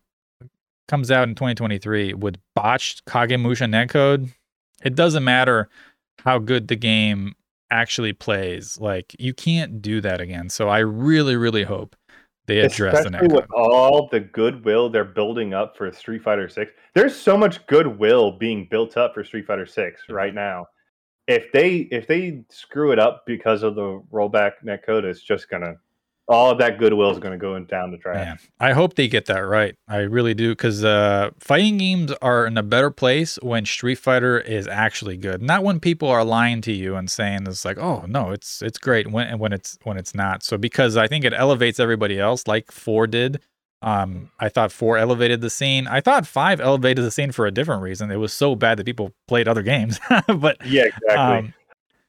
comes 0.87 1.09
out 1.09 1.27
in 1.27 1.35
2023 1.35 2.13
with 2.13 2.37
botched 2.55 3.05
Kagemusha 3.05 3.69
netcode, 3.69 4.31
it 4.83 4.95
doesn't 4.95 5.23
matter 5.23 5.69
how 6.23 6.39
good 6.39 6.67
the 6.67 6.75
game 6.75 7.33
actually 7.71 8.13
plays. 8.13 8.79
Like 8.79 9.15
you 9.17 9.33
can't 9.33 9.81
do 9.81 10.01
that 10.01 10.21
again. 10.21 10.49
So 10.49 10.69
I 10.69 10.79
really, 10.79 11.35
really 11.35 11.63
hope 11.63 11.95
they 12.45 12.59
address 12.59 13.03
the 13.03 13.07
Especially 13.07 13.27
netcode. 13.29 13.35
with 13.35 13.51
all 13.51 14.09
the 14.11 14.19
goodwill 14.19 14.89
they're 14.89 15.05
building 15.05 15.53
up 15.53 15.77
for 15.77 15.91
Street 15.91 16.23
Fighter 16.23 16.49
Six. 16.49 16.71
There's 16.93 17.15
so 17.15 17.37
much 17.37 17.65
goodwill 17.67 18.37
being 18.37 18.67
built 18.69 18.97
up 18.97 19.13
for 19.13 19.23
Street 19.23 19.47
Fighter 19.47 19.65
Six 19.65 20.01
mm-hmm. 20.01 20.13
right 20.13 20.33
now. 20.33 20.67
If 21.27 21.51
they 21.51 21.87
if 21.91 22.07
they 22.07 22.43
screw 22.49 22.91
it 22.91 22.99
up 22.99 23.23
because 23.25 23.63
of 23.63 23.75
the 23.75 24.03
rollback 24.11 24.53
netcode, 24.65 25.03
it's 25.03 25.21
just 25.21 25.49
gonna 25.49 25.75
all 26.27 26.51
of 26.51 26.57
that 26.57 26.79
goodwill 26.79 27.11
is 27.11 27.19
gonna 27.19 27.37
go 27.37 27.55
in 27.55 27.65
down 27.65 27.91
the 27.91 27.97
trash. 27.97 28.15
Man, 28.15 28.39
I 28.59 28.73
hope 28.73 28.95
they 28.95 29.07
get 29.07 29.25
that 29.25 29.39
right. 29.39 29.75
I 29.87 29.99
really 29.99 30.33
do, 30.33 30.49
because 30.49 30.83
uh, 30.83 31.31
fighting 31.39 31.77
games 31.77 32.11
are 32.21 32.45
in 32.45 32.57
a 32.57 32.63
better 32.63 32.89
place 32.91 33.37
when 33.41 33.65
Street 33.65 33.95
Fighter 33.95 34.39
is 34.39 34.67
actually 34.67 35.17
good, 35.17 35.41
not 35.41 35.63
when 35.63 35.79
people 35.79 36.09
are 36.09 36.23
lying 36.23 36.61
to 36.61 36.71
you 36.71 36.95
and 36.95 37.09
saying 37.09 37.45
it's 37.47 37.65
like, 37.65 37.77
oh 37.77 38.05
no, 38.07 38.31
it's 38.31 38.61
it's 38.61 38.77
great 38.77 39.11
when 39.11 39.37
when 39.39 39.53
it's 39.53 39.77
when 39.83 39.97
it's 39.97 40.15
not. 40.15 40.43
So 40.43 40.57
because 40.57 40.97
I 40.97 41.07
think 41.07 41.25
it 41.25 41.33
elevates 41.33 41.79
everybody 41.79 42.19
else, 42.19 42.47
like 42.47 42.71
four 42.71 43.07
did. 43.07 43.41
Um, 43.83 44.31
I 44.39 44.49
thought 44.49 44.71
four 44.71 44.97
elevated 44.97 45.41
the 45.41 45.49
scene. 45.49 45.87
I 45.87 45.99
thought 46.01 46.25
five 46.25 46.61
elevated 46.61 47.03
the 47.03 47.11
scene 47.11 47.31
for 47.31 47.45
a 47.45 47.51
different 47.51 47.81
reason. 47.81 48.09
It 48.11 48.15
was 48.17 48.31
so 48.33 48.55
bad 48.55 48.77
that 48.79 48.85
people 48.85 49.11
played 49.27 49.47
other 49.47 49.61
games, 49.61 49.99
but 50.27 50.57
Yeah, 50.65 50.85
exactly. 50.85 51.15
um, 51.15 51.53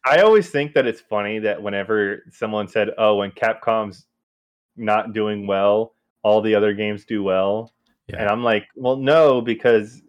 I 0.07 0.19
always 0.19 0.51
think 0.51 0.75
that 0.75 0.87
it's 0.87 1.01
funny 1.01 1.39
that 1.41 1.63
whenever 1.63 2.23
someone 2.31 2.69
said, 2.69 2.91
"Oh, 2.99 3.17
when 3.17 3.31
Capcom's 3.33 4.07
not 4.77 5.13
doing 5.13 5.47
well, 5.47 5.95
all 6.23 6.41
the 6.43 6.55
other 6.55 6.73
games 6.75 7.05
do 7.05 7.23
well," 7.23 7.73
Yeah. 8.09 8.21
and 8.21 8.29
I'm 8.29 8.45
like, 8.45 8.67
"Well, 8.77 8.97
no, 8.97 9.41
because 9.41 10.03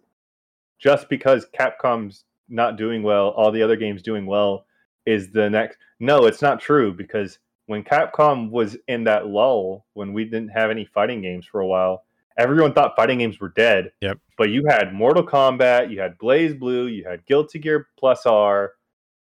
just 0.78 1.08
because 1.08 1.46
Capcom's 1.58 2.24
not 2.48 2.76
doing 2.76 3.02
well, 3.02 3.30
all 3.30 3.50
the 3.50 3.62
other 3.62 3.76
games 3.76 4.02
doing 4.02 4.26
well 4.26 4.66
is 5.06 5.30
the 5.30 5.48
next." 5.50 5.78
No, 5.98 6.26
it's 6.26 6.42
not 6.42 6.60
true 6.60 6.92
because 6.92 7.38
when 7.66 7.82
Capcom 7.82 8.50
was 8.50 8.76
in 8.88 9.04
that 9.04 9.26
lull, 9.26 9.86
when 9.94 10.12
we 10.12 10.24
didn't 10.24 10.48
have 10.48 10.70
any 10.70 10.84
fighting 10.84 11.20
games 11.20 11.46
for 11.46 11.60
a 11.60 11.66
while, 11.66 12.04
everyone 12.38 12.72
thought 12.72 12.96
fighting 12.96 13.18
games 13.18 13.40
were 13.40 13.50
dead. 13.50 13.92
Yep. 14.00 14.18
But 14.38 14.50
you 14.50 14.64
had 14.68 14.94
Mortal 14.94 15.26
Kombat, 15.26 15.90
you 15.90 16.00
had 16.00 16.16
BlazBlue, 16.18 16.94
you 16.94 17.04
had 17.04 17.26
Guilty 17.26 17.58
Gear 17.58 17.88
Plus 17.98 18.24
R, 18.24 18.72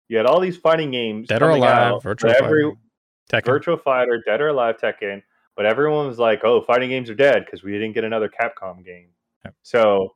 you 0.08 0.18
had 0.18 0.26
all 0.26 0.40
these 0.40 0.58
fighting 0.58 0.92
games. 0.92 1.28
Dead 1.28 1.42
or 1.42 1.50
Alive, 1.50 1.94
out, 1.94 2.04
Virtual 2.04 2.32
every, 2.32 2.64
Fighter, 2.64 2.78
Tekken. 3.32 3.46
Virtual 3.46 3.78
Fighter, 3.78 4.24
Dead 4.26 4.42
or 4.42 4.50
Alive, 4.50 4.78
Tekken. 4.78 5.22
But 5.56 5.66
everyone 5.66 6.08
was 6.08 6.20
like, 6.20 6.44
"Oh, 6.46 6.62
fighting 6.62 6.90
games 6.90 7.10
are 7.10 7.16
dead" 7.16 7.46
because 7.46 7.64
we 7.64 7.74
didn't 7.74 7.92
get 7.92 8.06
another 8.06 8.30
Capcom 8.30 8.84
game. 8.86 9.10
Yep. 9.44 9.56
So, 9.62 10.16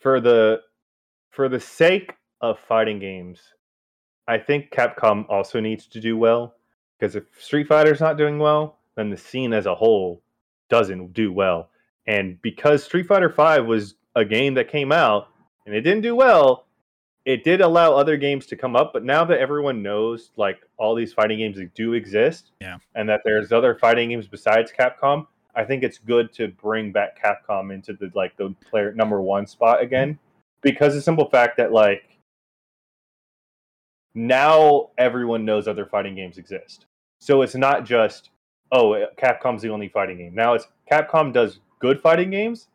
for 0.00 0.20
the 0.20 0.60
for 1.30 1.48
the 1.48 1.60
sake 1.60 2.14
of 2.40 2.58
fighting 2.58 2.98
games, 2.98 3.40
I 4.26 4.38
think 4.38 4.70
Capcom 4.70 5.24
also 5.28 5.60
needs 5.60 5.86
to 5.86 6.00
do 6.00 6.16
well 6.16 6.56
because 7.02 7.16
if 7.16 7.24
Street 7.36 7.66
Fighter's 7.66 7.98
not 8.00 8.16
doing 8.16 8.38
well, 8.38 8.78
then 8.94 9.10
the 9.10 9.16
scene 9.16 9.52
as 9.52 9.66
a 9.66 9.74
whole 9.74 10.22
doesn't 10.70 11.12
do 11.12 11.32
well. 11.32 11.68
And 12.06 12.40
because 12.42 12.84
Street 12.84 13.08
Fighter 13.08 13.28
V 13.28 13.60
was 13.66 13.96
a 14.14 14.24
game 14.24 14.54
that 14.54 14.68
came 14.70 14.92
out 14.92 15.26
and 15.66 15.74
it 15.74 15.80
didn't 15.80 16.02
do 16.02 16.14
well, 16.14 16.66
it 17.24 17.42
did 17.42 17.60
allow 17.60 17.92
other 17.96 18.16
games 18.16 18.46
to 18.46 18.56
come 18.56 18.76
up. 18.76 18.92
But 18.92 19.02
now 19.02 19.24
that 19.24 19.40
everyone 19.40 19.82
knows 19.82 20.30
like 20.36 20.60
all 20.76 20.94
these 20.94 21.12
fighting 21.12 21.38
games 21.38 21.56
that 21.56 21.74
do 21.74 21.94
exist, 21.94 22.52
Yeah. 22.60 22.78
and 22.94 23.08
that 23.08 23.22
there's 23.24 23.50
other 23.50 23.74
fighting 23.74 24.10
games 24.10 24.28
besides 24.28 24.70
Capcom, 24.70 25.26
I 25.56 25.64
think 25.64 25.82
it's 25.82 25.98
good 25.98 26.32
to 26.34 26.48
bring 26.48 26.92
back 26.92 27.20
Capcom 27.20 27.74
into 27.74 27.94
the 27.94 28.12
like 28.14 28.36
the 28.36 28.54
player 28.70 28.92
number 28.92 29.20
one 29.20 29.48
spot 29.48 29.82
again. 29.82 30.10
Mm-hmm. 30.14 30.22
Because 30.62 30.94
the 30.94 31.02
simple 31.02 31.28
fact 31.28 31.56
that 31.56 31.72
like 31.72 32.16
now 34.14 34.90
everyone 34.98 35.44
knows 35.44 35.66
other 35.66 35.84
fighting 35.84 36.14
games 36.14 36.38
exist. 36.38 36.86
So 37.22 37.42
it's 37.42 37.54
not 37.54 37.84
just 37.84 38.30
oh 38.72 39.06
Capcom's 39.16 39.62
the 39.62 39.68
only 39.68 39.88
fighting 39.88 40.18
game. 40.18 40.34
Now 40.34 40.54
it's 40.54 40.66
Capcom 40.90 41.32
does 41.32 41.60
good 41.78 42.00
fighting 42.00 42.30
games, 42.30 42.66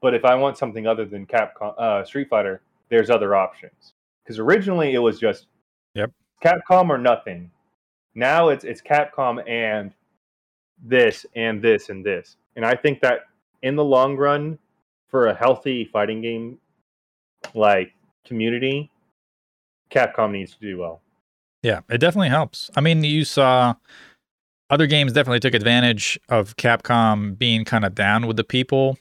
but 0.00 0.14
if 0.14 0.24
I 0.24 0.34
want 0.34 0.56
something 0.56 0.86
other 0.86 1.04
than 1.04 1.26
Capcom 1.26 1.78
uh, 1.78 2.02
Street 2.06 2.30
Fighter, 2.30 2.62
there's 2.88 3.10
other 3.10 3.34
options. 3.34 3.92
Because 4.24 4.38
originally 4.38 4.94
it 4.94 4.98
was 4.98 5.20
just 5.20 5.48
Yep. 5.92 6.10
Capcom 6.42 6.88
or 6.88 6.96
nothing. 6.96 7.50
Now 8.14 8.48
it's 8.48 8.64
it's 8.64 8.80
Capcom 8.80 9.46
and 9.46 9.92
this 10.82 11.26
and 11.34 11.60
this 11.60 11.90
and 11.90 12.02
this. 12.02 12.38
And 12.56 12.64
I 12.64 12.76
think 12.76 13.02
that 13.02 13.26
in 13.60 13.76
the 13.76 13.84
long 13.84 14.16
run, 14.16 14.58
for 15.08 15.26
a 15.26 15.34
healthy 15.34 15.84
fighting 15.84 16.22
game 16.22 16.56
like 17.52 17.92
community, 18.24 18.90
Capcom 19.90 20.32
needs 20.32 20.54
to 20.54 20.60
do 20.60 20.78
well. 20.78 21.02
Yeah, 21.62 21.80
it 21.88 21.98
definitely 21.98 22.28
helps. 22.28 22.70
I 22.76 22.80
mean, 22.80 23.02
you 23.04 23.24
saw 23.24 23.74
other 24.70 24.86
games 24.86 25.12
definitely 25.12 25.40
took 25.40 25.54
advantage 25.54 26.18
of 26.28 26.56
Capcom 26.56 27.36
being 27.38 27.64
kind 27.64 27.84
of 27.84 27.94
down 27.94 28.26
with 28.26 28.36
the 28.36 28.44
people. 28.44 28.98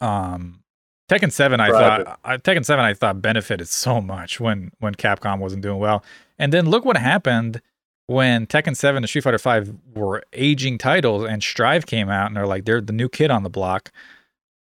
Um, 0.00 0.62
Tekken 1.10 1.30
Seven, 1.32 1.60
I 1.60 1.70
Right. 1.70 2.04
thought 2.06 2.20
I, 2.24 2.36
Tekken 2.38 2.64
Seven, 2.64 2.84
I 2.84 2.94
thought 2.94 3.22
benefited 3.22 3.68
so 3.68 4.00
much 4.00 4.40
when 4.40 4.72
when 4.80 4.94
Capcom 4.94 5.38
wasn't 5.38 5.62
doing 5.62 5.78
well, 5.78 6.04
and 6.38 6.52
then 6.52 6.68
look 6.68 6.84
what 6.84 6.96
happened 6.96 7.60
when 8.08 8.46
Tekken 8.46 8.76
Seven 8.76 9.02
and 9.02 9.08
Street 9.08 9.22
Fighter 9.24 9.38
Five 9.38 9.72
were 9.94 10.22
aging 10.32 10.78
titles, 10.78 11.24
and 11.24 11.42
Strive 11.42 11.86
came 11.86 12.08
out, 12.08 12.26
and 12.26 12.36
they're 12.36 12.46
like 12.46 12.64
they're 12.64 12.80
the 12.80 12.92
new 12.92 13.08
kid 13.08 13.30
on 13.30 13.42
the 13.44 13.50
block. 13.50 13.92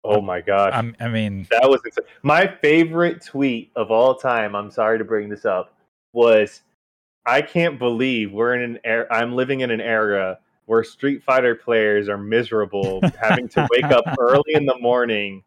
Oh 0.04 0.20
my 0.20 0.40
gosh. 0.40 0.72
I'm, 0.74 0.94
I 1.00 1.08
mean, 1.08 1.48
That 1.50 1.68
was 1.68 1.80
insane. 1.84 2.04
my 2.22 2.46
favorite 2.62 3.20
tweet 3.24 3.72
of 3.74 3.90
all 3.90 4.14
time. 4.14 4.54
I'm 4.54 4.70
sorry 4.70 4.96
to 4.98 5.04
bring 5.04 5.28
this 5.28 5.44
up. 5.44 5.74
Was 6.12 6.62
I 7.26 7.42
can't 7.42 7.78
believe 7.78 8.32
we're 8.32 8.54
in 8.54 8.62
an 8.62 8.78
era. 8.84 9.06
I'm 9.10 9.34
living 9.34 9.60
in 9.60 9.70
an 9.70 9.80
era 9.80 10.38
where 10.66 10.82
Street 10.84 11.22
Fighter 11.22 11.54
players 11.54 12.08
are 12.08 12.18
miserable, 12.18 13.00
having 13.20 13.48
to 13.50 13.66
wake 13.70 13.84
up 13.84 14.04
early 14.18 14.54
in 14.54 14.66
the 14.66 14.76
morning 14.78 15.42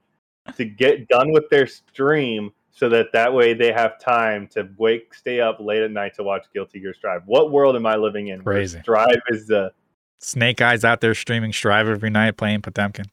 to 0.58 0.66
get 0.66 1.08
done 1.08 1.32
with 1.32 1.50
their 1.50 1.68
stream, 1.68 2.52
so 2.72 2.90
that 2.90 3.08
that 3.14 3.34
way 3.34 3.54
they 3.54 3.72
have 3.72 4.00
time 4.00 4.48
to 4.48 4.68
wake, 4.78 5.14
stay 5.14 5.40
up 5.42 5.60
late 5.60 5.82
at 5.84 5.92
night 5.92 6.16
to 6.16 6.24
watch 6.24 6.46
Guilty 6.54 6.80
Gear 6.80 6.94
Strive. 6.94 7.22
What 7.26 7.52
world 7.52 7.76
am 7.76 7.86
I 7.86 7.96
living 7.96 8.28
in? 8.30 8.42
Crazy. 8.44 8.80
Strive 8.82 9.22
is 9.30 9.48
the. 9.48 9.72
Snake 10.20 10.58
Eyez 10.58 10.84
out 10.84 11.02
there 11.02 11.16
streaming 11.16 11.52
Strive 11.52 11.88
every 11.88 12.10
night 12.12 12.38
playing 12.38 12.62
Potemkin. 12.62 13.06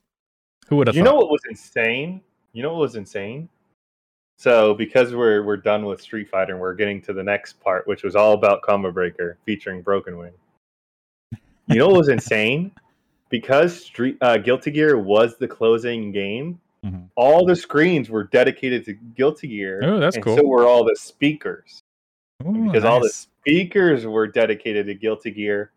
Who 0.69 0.77
would 0.77 0.89
have 0.89 0.97
You 0.97 1.03
thought? 1.03 1.11
know 1.11 1.17
what 1.17 1.31
was 1.31 1.41
insane? 1.49 2.21
You 2.53 2.63
know 2.63 2.73
what 2.73 2.81
was 2.81 2.97
insane? 2.97 3.49
So 4.39 4.73
because 4.73 5.15
we're 5.15 5.43
we're 5.43 5.57
done 5.57 5.85
with 5.85 6.01
Street 6.01 6.29
Fighter 6.29 6.53
and 6.53 6.61
we're 6.61 6.75
getting 6.75 7.03
to 7.03 7.13
the 7.13 7.23
next 7.23 7.61
part, 7.61 7.87
which 7.89 8.05
was 8.05 8.15
all 8.15 8.33
about 8.35 8.63
Combo 8.63 8.93
Breaker 8.93 9.37
featuring 9.45 9.83
Broken 9.83 10.17
Wing. 10.17 10.33
You 11.67 11.77
know 11.77 11.89
what 11.89 11.99
was 11.99 12.09
insane? 12.09 12.71
Because 13.31 13.85
Street 13.85 14.17
uh, 14.21 14.39
Guilty 14.39 14.71
Gear 14.71 14.97
was 14.99 15.37
the 15.37 15.49
closing 15.49 16.13
game, 16.13 16.61
Mhm. 16.87 17.09
all 17.17 17.45
the 17.45 17.57
screens 17.57 18.09
were 18.09 18.25
dedicated 18.25 18.85
to 18.85 18.93
Guilty 18.95 19.49
Gear. 19.49 19.81
Oh, 19.83 19.99
that's 19.99 20.15
and 20.17 20.25
cool. 20.25 20.37
So 20.37 20.47
were 20.47 20.67
all 20.67 20.85
the 20.85 20.97
speakers. 20.97 21.81
Ooh, 22.47 22.67
because 22.67 22.85
all 22.85 23.01
the 23.01 23.09
speakers 23.11 24.07
were 24.07 24.29
dedicated 24.29 24.87
to 24.87 24.95
Guilty 24.95 25.33
Gear. 25.33 25.73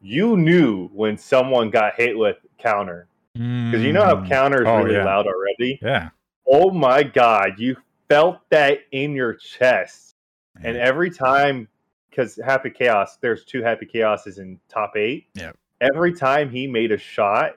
You 0.00 0.36
knew 0.36 0.88
when 0.88 1.18
someone 1.18 1.70
got 1.70 1.94
hit 1.96 2.16
with 2.16 2.36
counter 2.58 3.08
because 3.34 3.82
you 3.82 3.92
know 3.92 4.04
how 4.04 4.16
Mm. 4.16 4.28
counter 4.28 4.62
is 4.62 4.68
Oh, 4.68 4.78
really 4.78 4.94
yeah. 4.94 5.04
loud 5.04 5.26
already. 5.26 5.80
Yeah. 5.82 6.10
Oh 6.46 6.70
my 6.70 7.02
god, 7.02 7.52
you 7.58 7.76
felt 8.08 8.38
that 8.50 8.80
in 8.90 9.14
your 9.14 9.34
chest. 9.34 10.14
And 10.62 10.76
every 10.76 11.10
time, 11.10 11.66
because 12.10 12.38
Happy 12.44 12.70
Chaos, 12.70 13.16
there's 13.20 13.44
two 13.44 13.62
Happy 13.62 13.86
Chaoses 13.86 14.38
in 14.38 14.60
top 14.68 14.96
eight. 14.96 15.26
Yeah. 15.34 15.52
Every 15.80 16.12
time 16.12 16.50
he 16.50 16.66
made 16.66 16.92
a 16.92 16.98
shot, 16.98 17.52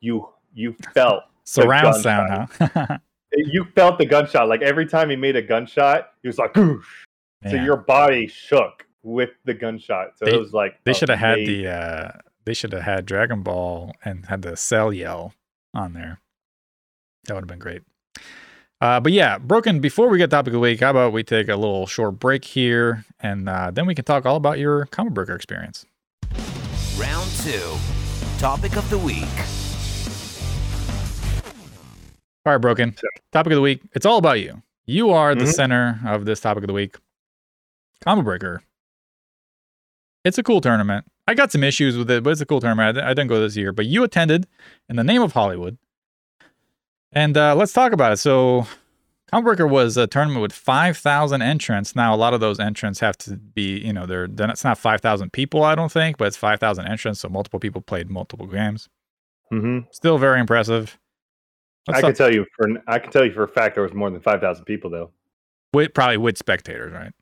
you 0.00 0.28
you 0.54 0.74
felt 0.92 1.24
Surround 1.44 2.02
sound, 2.02 2.48
huh? 2.58 2.98
you 3.32 3.64
felt 3.76 3.98
the 3.98 4.06
gunshot. 4.06 4.48
Like 4.48 4.62
every 4.62 4.86
time 4.86 5.08
he 5.08 5.16
made 5.16 5.36
a 5.36 5.42
gunshot, 5.42 6.10
he 6.22 6.28
was 6.28 6.38
like, 6.38 6.52
"Goosh." 6.54 6.82
so 7.48 7.54
your 7.54 7.76
body 7.76 8.26
shook 8.26 8.84
with 9.04 9.30
the 9.44 9.54
gunshot. 9.54 10.18
So 10.18 10.24
They- 10.24 10.34
it 10.34 10.40
was 10.40 10.52
like 10.52 10.82
They 10.84 10.92
should 10.92 11.08
have 11.08 11.18
had 11.20 11.38
the 11.38 11.68
uh 11.68 12.10
they 12.44 12.54
should 12.54 12.72
have 12.72 12.82
had 12.82 13.06
Dragon 13.06 13.42
Ball 13.42 13.92
and 14.04 14.26
had 14.26 14.42
the 14.42 14.56
cell 14.56 14.92
yell 14.92 15.32
on 15.72 15.92
there. 15.92 16.20
That 17.26 17.34
would 17.34 17.42
have 17.42 17.48
been 17.48 17.58
great. 17.58 17.82
Uh, 18.80 19.00
but 19.00 19.12
yeah, 19.12 19.38
broken. 19.38 19.80
Before 19.80 20.08
we 20.08 20.18
get 20.18 20.30
topic 20.30 20.48
of 20.48 20.52
the 20.54 20.58
week, 20.60 20.80
how 20.80 20.90
about 20.90 21.12
we 21.12 21.22
take 21.22 21.48
a 21.48 21.56
little 21.56 21.86
short 21.86 22.18
break 22.18 22.44
here, 22.44 23.04
and 23.20 23.48
uh, 23.48 23.70
then 23.70 23.86
we 23.86 23.94
can 23.94 24.04
talk 24.04 24.26
all 24.26 24.36
about 24.36 24.58
your 24.58 24.86
Combo 24.86 25.12
Breaker 25.12 25.34
experience. 25.34 25.86
Round 26.98 27.30
two. 27.42 27.76
Topic 28.38 28.76
of 28.76 28.88
the 28.90 28.98
week. 28.98 29.24
All 32.44 32.52
right, 32.52 32.58
broken. 32.60 32.94
Sure. 32.98 33.10
Topic 33.32 33.52
of 33.52 33.56
the 33.56 33.62
week. 33.62 33.80
It's 33.94 34.06
all 34.06 34.18
about 34.18 34.40
you. 34.40 34.62
You 34.84 35.10
are 35.10 35.34
the 35.34 35.44
Mhm. 35.46 35.52
center 35.54 36.00
of 36.06 36.26
this 36.26 36.40
topic 36.40 36.62
of 36.62 36.68
the 36.68 36.72
week. 36.74 36.96
Combo 38.04 38.22
Breaker. 38.22 38.62
It's 40.24 40.38
a 40.38 40.42
cool 40.42 40.60
tournament. 40.60 41.06
I 41.26 41.34
got 41.34 41.50
some 41.50 41.64
issues 41.64 41.96
with 41.96 42.10
it, 42.10 42.22
but 42.22 42.30
it's 42.30 42.40
a 42.40 42.46
cool 42.46 42.60
tournament. 42.60 42.98
I 42.98 43.08
didn't 43.14 43.28
go 43.28 43.40
this 43.40 43.56
year, 43.56 43.72
but 43.72 43.86
you 43.86 44.04
attended 44.04 44.46
in 44.88 44.94
the 44.96 45.02
name 45.02 45.22
of 45.22 45.32
Hollywood. 45.32 45.76
And 47.16 47.34
uh, 47.38 47.54
let's 47.56 47.72
talk 47.72 47.92
about 47.92 48.12
it. 48.12 48.18
So, 48.18 48.66
Combo 49.32 49.66
was 49.66 49.96
a 49.96 50.06
tournament 50.06 50.42
with 50.42 50.52
5,000 50.52 51.40
entrants. 51.40 51.96
Now, 51.96 52.14
a 52.14 52.16
lot 52.16 52.34
of 52.34 52.40
those 52.40 52.60
entrants 52.60 53.00
have 53.00 53.16
to 53.18 53.36
be, 53.38 53.78
you 53.78 53.92
know, 53.92 54.04
they're, 54.04 54.28
they're 54.28 54.46
not- 54.46 54.52
it's 54.54 54.64
not 54.64 54.76
5,000 54.76 55.32
people, 55.32 55.64
I 55.64 55.74
don't 55.74 55.90
think, 55.90 56.18
but 56.18 56.28
it's 56.28 56.36
5,000 56.36 56.86
entrants. 56.86 57.20
So, 57.20 57.30
multiple 57.30 57.58
people 57.58 57.80
played 57.80 58.10
multiple 58.10 58.46
games. 58.46 58.90
Mm-hmm. 59.50 59.86
Still 59.92 60.18
very 60.18 60.40
impressive. 60.40 60.98
Let's 61.88 61.98
I 61.98 62.00
talk- 62.02 62.08
can 62.10 62.16
tell 62.16 62.34
you 62.34 62.44
for 62.54 62.68
I 62.86 62.98
can 62.98 63.10
tell 63.10 63.24
you 63.24 63.32
for 63.32 63.44
a 63.44 63.48
fact 63.48 63.76
there 63.76 63.82
was 63.84 63.94
more 63.94 64.10
than 64.10 64.20
five 64.20 64.40
thousand 64.40 64.64
people 64.66 64.90
though. 64.90 65.10
with, 65.72 65.94
probably 65.94 66.16
with 66.18 66.36
spectators, 66.36 66.92
right? 66.92 67.12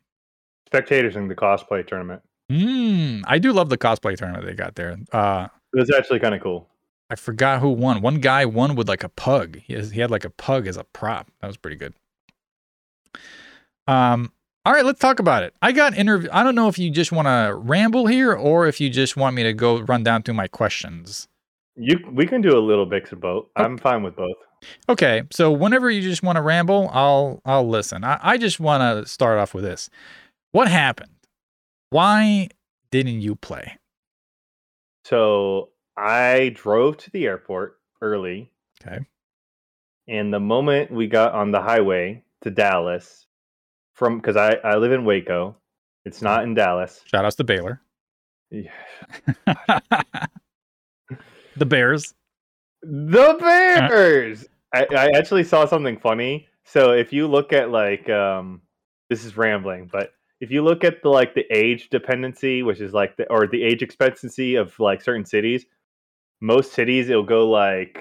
Spectators 0.66 1.15
in 1.16 1.29
the 1.29 1.35
cosplay 1.37 1.87
tournament. 1.87 2.23
Mm, 2.51 3.23
I 3.27 3.39
do 3.39 3.53
love 3.53 3.69
the 3.69 3.79
cosplay 3.79 4.16
tournament 4.16 4.45
they 4.47 4.55
got 4.55 4.75
there. 4.75 4.97
Uh, 5.12 5.49
It 5.75 5.79
was 5.81 5.91
actually 5.95 6.19
kind 6.19 6.35
of 6.35 6.41
cool. 6.41 6.69
I 7.10 7.16
forgot 7.16 7.60
who 7.60 7.70
won. 7.70 8.01
One 8.01 8.20
guy 8.20 8.44
won 8.44 8.74
with 8.74 8.89
like 8.89 9.05
a 9.05 9.09
pug. 9.09 9.60
He, 9.64 9.74
has, 9.74 9.90
he 9.90 10.01
had 10.01 10.10
like 10.10 10.24
a 10.24 10.31
pug 10.31 10.66
as 10.66 10.76
a 10.76 10.85
prop. 10.85 11.31
That 11.40 11.47
was 11.47 11.56
pretty 11.56 11.76
good. 11.76 11.94
Um. 13.86 14.32
All 14.66 14.72
right, 14.72 14.85
let's 14.85 14.98
talk 14.98 15.18
about 15.18 15.43
it. 15.43 15.52
I 15.60 15.72
got 15.72 15.94
interview. 15.94 16.31
I 16.32 16.43
don't 16.43 16.55
know 16.55 16.68
if 16.68 16.78
you 16.78 16.89
just 16.89 17.12
want 17.12 17.28
to 17.28 17.55
ramble 17.55 18.06
here 18.06 18.32
or 18.32 18.66
if 18.66 18.81
you 18.81 18.89
just 18.89 19.14
want 19.14 19.36
me 19.36 19.43
to 19.43 19.52
go 19.52 19.81
run 19.81 20.02
down 20.02 20.22
through 20.22 20.35
my 20.35 20.48
questions. 20.48 21.28
You 21.76 21.98
we 22.10 22.26
can 22.26 22.40
do 22.40 22.56
a 22.56 22.60
little 22.60 22.86
mix 22.86 23.12
of 23.12 23.20
both. 23.20 23.47
I'm 23.56 23.76
fine 23.76 24.02
with 24.02 24.16
both. 24.16 24.36
Okay, 24.89 25.24
so 25.31 25.52
whenever 25.52 25.90
you 25.90 26.01
just 26.01 26.22
want 26.22 26.36
to 26.36 26.43
ramble, 26.43 26.89
I'll 26.93 27.43
I'll 27.44 27.68
listen. 27.68 28.05
I, 28.05 28.18
I 28.22 28.39
just 28.39 28.59
want 28.59 28.81
to 28.81 29.10
start 29.10 29.39
off 29.39 29.52
with 29.52 29.64
this. 29.64 29.90
What 30.52 30.68
happened? 30.68 31.10
Why 31.90 32.48
didn't 32.90 33.20
you 33.20 33.36
play? 33.36 33.76
So 35.05 35.70
I 35.97 36.51
drove 36.55 36.97
to 36.99 37.11
the 37.11 37.27
airport 37.27 37.79
early. 38.03 38.51
Okay. 38.85 39.01
And 40.09 40.33
the 40.33 40.41
moment 40.41 40.91
we 40.91 41.07
got 41.07 41.33
on 41.33 41.51
the 41.51 41.61
highway 41.61 42.25
to 42.43 42.51
Dallas, 42.51 43.27
from 43.95 44.19
because 44.19 44.37
I, 44.37 44.55
I 44.65 44.77
live 44.77 44.93
in 44.93 45.05
Waco, 45.05 45.57
it's 46.05 46.21
not 46.21 46.43
in 46.45 46.55
Dallas. 46.55 47.03
Shout 47.07 47.25
outs 47.25 47.37
to 47.37 47.45
Baylor. 47.45 47.81
Yeah. 48.51 48.71
the 51.57 51.66
Bears. 51.66 52.15
The 52.83 53.37
Bears. 53.41 54.47
I, 54.73 54.87
I 54.91 55.11
actually 55.16 55.43
saw 55.43 55.66
something 55.66 55.99
funny. 55.99 56.47
So 56.65 56.93
if 56.93 57.12
you 57.12 57.27
look 57.27 57.53
at 57.53 57.71
like 57.71 58.09
um 58.11 58.61
this 59.11 59.25
is 59.25 59.37
rambling, 59.37 59.89
but 59.91 60.12
if 60.41 60.51
you 60.51 60.62
look 60.62 60.85
at 60.85 61.03
the 61.03 61.09
like 61.09 61.35
the 61.35 61.47
age 61.51 61.89
dependency, 61.89 62.62
which 62.62 62.81
is 62.81 62.93
like 62.93 63.16
the 63.16 63.29
or 63.31 63.47
the 63.47 63.62
age 63.62 63.83
expectancy 63.83 64.55
of 64.55 64.79
like 64.79 65.03
certain 65.03 65.25
cities, 65.25 65.66
most 66.45 66.75
cities 66.75 67.09
it'll 67.09 67.23
go 67.23 67.49
like 67.49 67.99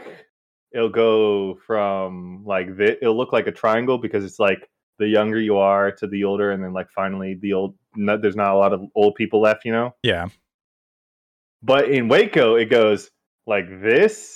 it'll 0.74 0.90
go 0.90 1.57
from 1.65 2.44
like 2.45 2.76
this, 2.76 2.98
it'll 3.02 3.15
look 3.15 3.32
like 3.32 3.48
a 3.48 3.52
triangle 3.52 3.98
because 3.98 4.26
it's 4.26 4.40
like 4.40 4.70
the 4.99 5.07
younger 5.07 5.40
you 5.40 5.57
are 5.57 5.91
to 5.94 6.07
the 6.07 6.24
older, 6.24 6.52
and 6.52 6.64
then 6.64 6.74
like 6.74 6.90
finally 6.90 7.36
the 7.41 7.53
old. 7.53 7.76
No, 7.95 8.18
there's 8.18 8.36
not 8.36 8.53
a 8.53 8.57
lot 8.57 8.74
of 8.74 8.82
old 8.95 9.15
people 9.15 9.41
left, 9.41 9.65
you 9.65 9.72
know. 9.72 9.95
Yeah. 10.03 10.28
But 11.61 11.90
in 11.90 12.10
Waco, 12.10 12.56
it 12.56 12.65
goes 12.65 13.10
like 13.48 13.65
this 13.82 14.36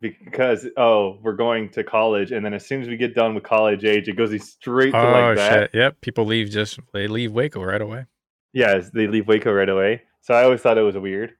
because 0.00 0.66
oh, 0.76 1.18
we're 1.22 1.36
going 1.36 1.68
to 1.70 1.82
college, 1.82 2.30
and 2.30 2.44
then 2.44 2.54
as 2.54 2.64
soon 2.64 2.80
as 2.80 2.88
we 2.88 2.96
get 2.96 3.14
done 3.14 3.34
with 3.34 3.42
college 3.42 3.84
age, 3.84 4.08
it 4.08 4.16
goes 4.16 4.30
straight 4.48 4.92
to 4.92 4.98
Oh 4.98 5.10
like 5.10 5.36
that. 5.36 5.52
shit! 5.52 5.70
Yep, 5.74 6.00
people 6.00 6.26
leave 6.26 6.48
just 6.50 6.78
they 6.92 7.08
leave 7.08 7.32
Waco 7.32 7.62
right 7.62 7.82
away. 7.82 8.06
Yes, 8.52 8.90
they 8.94 9.08
leave 9.08 9.26
Waco 9.26 9.52
right 9.52 9.68
away. 9.68 10.02
So 10.20 10.34
I 10.34 10.44
always 10.44 10.60
thought 10.60 10.78
it 10.78 10.82
was 10.82 10.96
weird. 10.96 11.34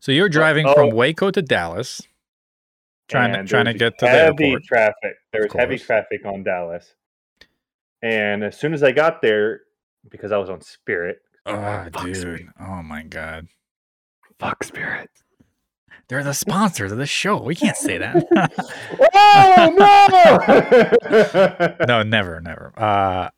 So 0.00 0.12
you're 0.12 0.28
driving 0.28 0.66
oh. 0.66 0.74
from 0.74 0.90
Waco 0.90 1.30
to 1.30 1.42
Dallas, 1.42 2.02
trying 3.08 3.32
to 3.32 3.44
trying 3.44 3.66
to 3.66 3.74
get 3.74 3.98
to 3.98 4.06
the 4.06 4.10
heavy 4.10 4.44
airport. 4.46 4.64
traffic. 4.64 5.14
There 5.32 5.42
was 5.42 5.52
heavy 5.52 5.78
traffic 5.78 6.24
on 6.24 6.42
Dallas, 6.42 6.94
and 8.02 8.44
as 8.44 8.58
soon 8.58 8.74
as 8.74 8.82
I 8.82 8.92
got 8.92 9.22
there, 9.22 9.62
because 10.10 10.32
I 10.32 10.38
was 10.38 10.50
on 10.50 10.60
Spirit, 10.60 11.18
Oh, 11.46 11.88
dude! 12.02 12.16
Spirit. 12.16 12.46
Oh 12.60 12.82
my 12.82 13.02
god! 13.02 13.48
fuck 14.38 14.62
Spirit. 14.62 15.10
They're 16.08 16.24
the 16.24 16.32
sponsors 16.32 16.92
of 16.92 16.98
the 16.98 17.06
show. 17.06 17.42
We 17.42 17.54
can't 17.54 17.76
say 17.76 17.98
that. 17.98 18.26
oh 19.14 19.74
no! 21.78 21.86
no, 21.86 22.02
never, 22.02 22.40
never. 22.40 22.72
Uh, 22.76 23.28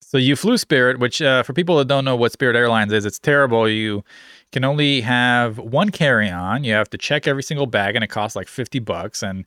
so 0.00 0.18
you 0.18 0.36
flew 0.36 0.58
Spirit, 0.58 0.98
which 0.98 1.22
uh, 1.22 1.42
for 1.42 1.54
people 1.54 1.78
that 1.78 1.88
don't 1.88 2.04
know 2.04 2.16
what 2.16 2.32
Spirit 2.32 2.56
Airlines 2.56 2.92
is, 2.92 3.06
it's 3.06 3.18
terrible. 3.18 3.68
You 3.68 4.04
can 4.52 4.64
only 4.64 5.00
have 5.00 5.58
one 5.58 5.90
carry-on. 5.90 6.64
You 6.64 6.72
have 6.72 6.90
to 6.90 6.98
check 6.98 7.26
every 7.26 7.42
single 7.42 7.66
bag, 7.66 7.94
and 7.94 8.04
it 8.04 8.08
costs 8.08 8.36
like 8.36 8.48
fifty 8.48 8.78
bucks. 8.78 9.22
And 9.22 9.44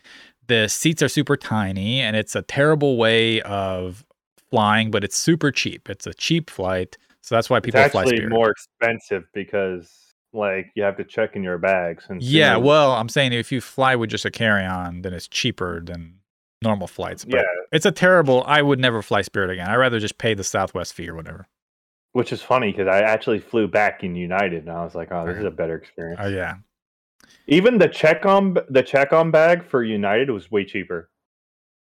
the 0.47 0.67
seats 0.67 1.01
are 1.01 1.07
super 1.07 1.37
tiny 1.37 2.01
and 2.01 2.15
it's 2.15 2.35
a 2.35 2.41
terrible 2.41 2.97
way 2.97 3.41
of 3.41 4.05
flying, 4.51 4.91
but 4.91 5.03
it's 5.03 5.15
super 5.15 5.51
cheap. 5.51 5.89
It's 5.89 6.05
a 6.05 6.13
cheap 6.13 6.49
flight. 6.49 6.97
So 7.21 7.35
that's 7.35 7.49
why 7.49 7.59
people 7.59 7.79
it's 7.79 7.91
fly 7.91 8.01
actually 8.01 8.17
Spirit. 8.17 8.33
more 8.33 8.51
expensive 8.51 9.23
because 9.33 9.89
like 10.33 10.71
you 10.75 10.83
have 10.83 10.97
to 10.97 11.03
check 11.03 11.35
in 11.35 11.43
your 11.43 11.57
bags. 11.57 12.05
And 12.09 12.21
yeah, 12.21 12.57
well, 12.57 12.91
I'm 12.91 13.09
saying 13.09 13.33
if 13.33 13.51
you 13.51 13.61
fly 13.61 13.95
with 13.95 14.09
just 14.09 14.25
a 14.25 14.31
carry 14.31 14.65
on, 14.65 15.03
then 15.03 15.13
it's 15.13 15.27
cheaper 15.27 15.81
than 15.81 16.19
normal 16.61 16.87
flights. 16.87 17.23
But 17.23 17.37
yeah, 17.37 17.61
it's 17.71 17.85
a 17.85 17.91
terrible, 17.91 18.43
I 18.45 18.61
would 18.61 18.79
never 18.79 19.01
fly 19.01 19.21
Spirit 19.21 19.51
again. 19.51 19.67
I'd 19.67 19.75
rather 19.75 19.99
just 19.99 20.17
pay 20.17 20.33
the 20.33 20.43
Southwest 20.43 20.93
fee 20.93 21.09
or 21.09 21.15
whatever. 21.15 21.47
Which 22.13 22.31
is 22.31 22.41
funny 22.41 22.71
because 22.71 22.87
I 22.87 23.01
actually 23.01 23.39
flew 23.39 23.67
back 23.67 24.03
in 24.03 24.15
United, 24.15 24.63
and 24.63 24.71
I 24.71 24.83
was 24.83 24.95
like, 24.95 25.11
oh, 25.11 25.25
this 25.25 25.37
is 25.37 25.45
a 25.45 25.51
better 25.51 25.75
experience. 25.75 26.21
Oh, 26.23 26.29
yeah. 26.29 26.55
Even 27.47 27.77
the 27.77 27.87
check 27.87 28.25
on 28.25 28.57
the 28.69 28.83
check 28.83 29.11
on 29.11 29.31
bag 29.31 29.65
for 29.65 29.83
United 29.83 30.29
was 30.29 30.49
way 30.51 30.63
cheaper. 30.63 31.09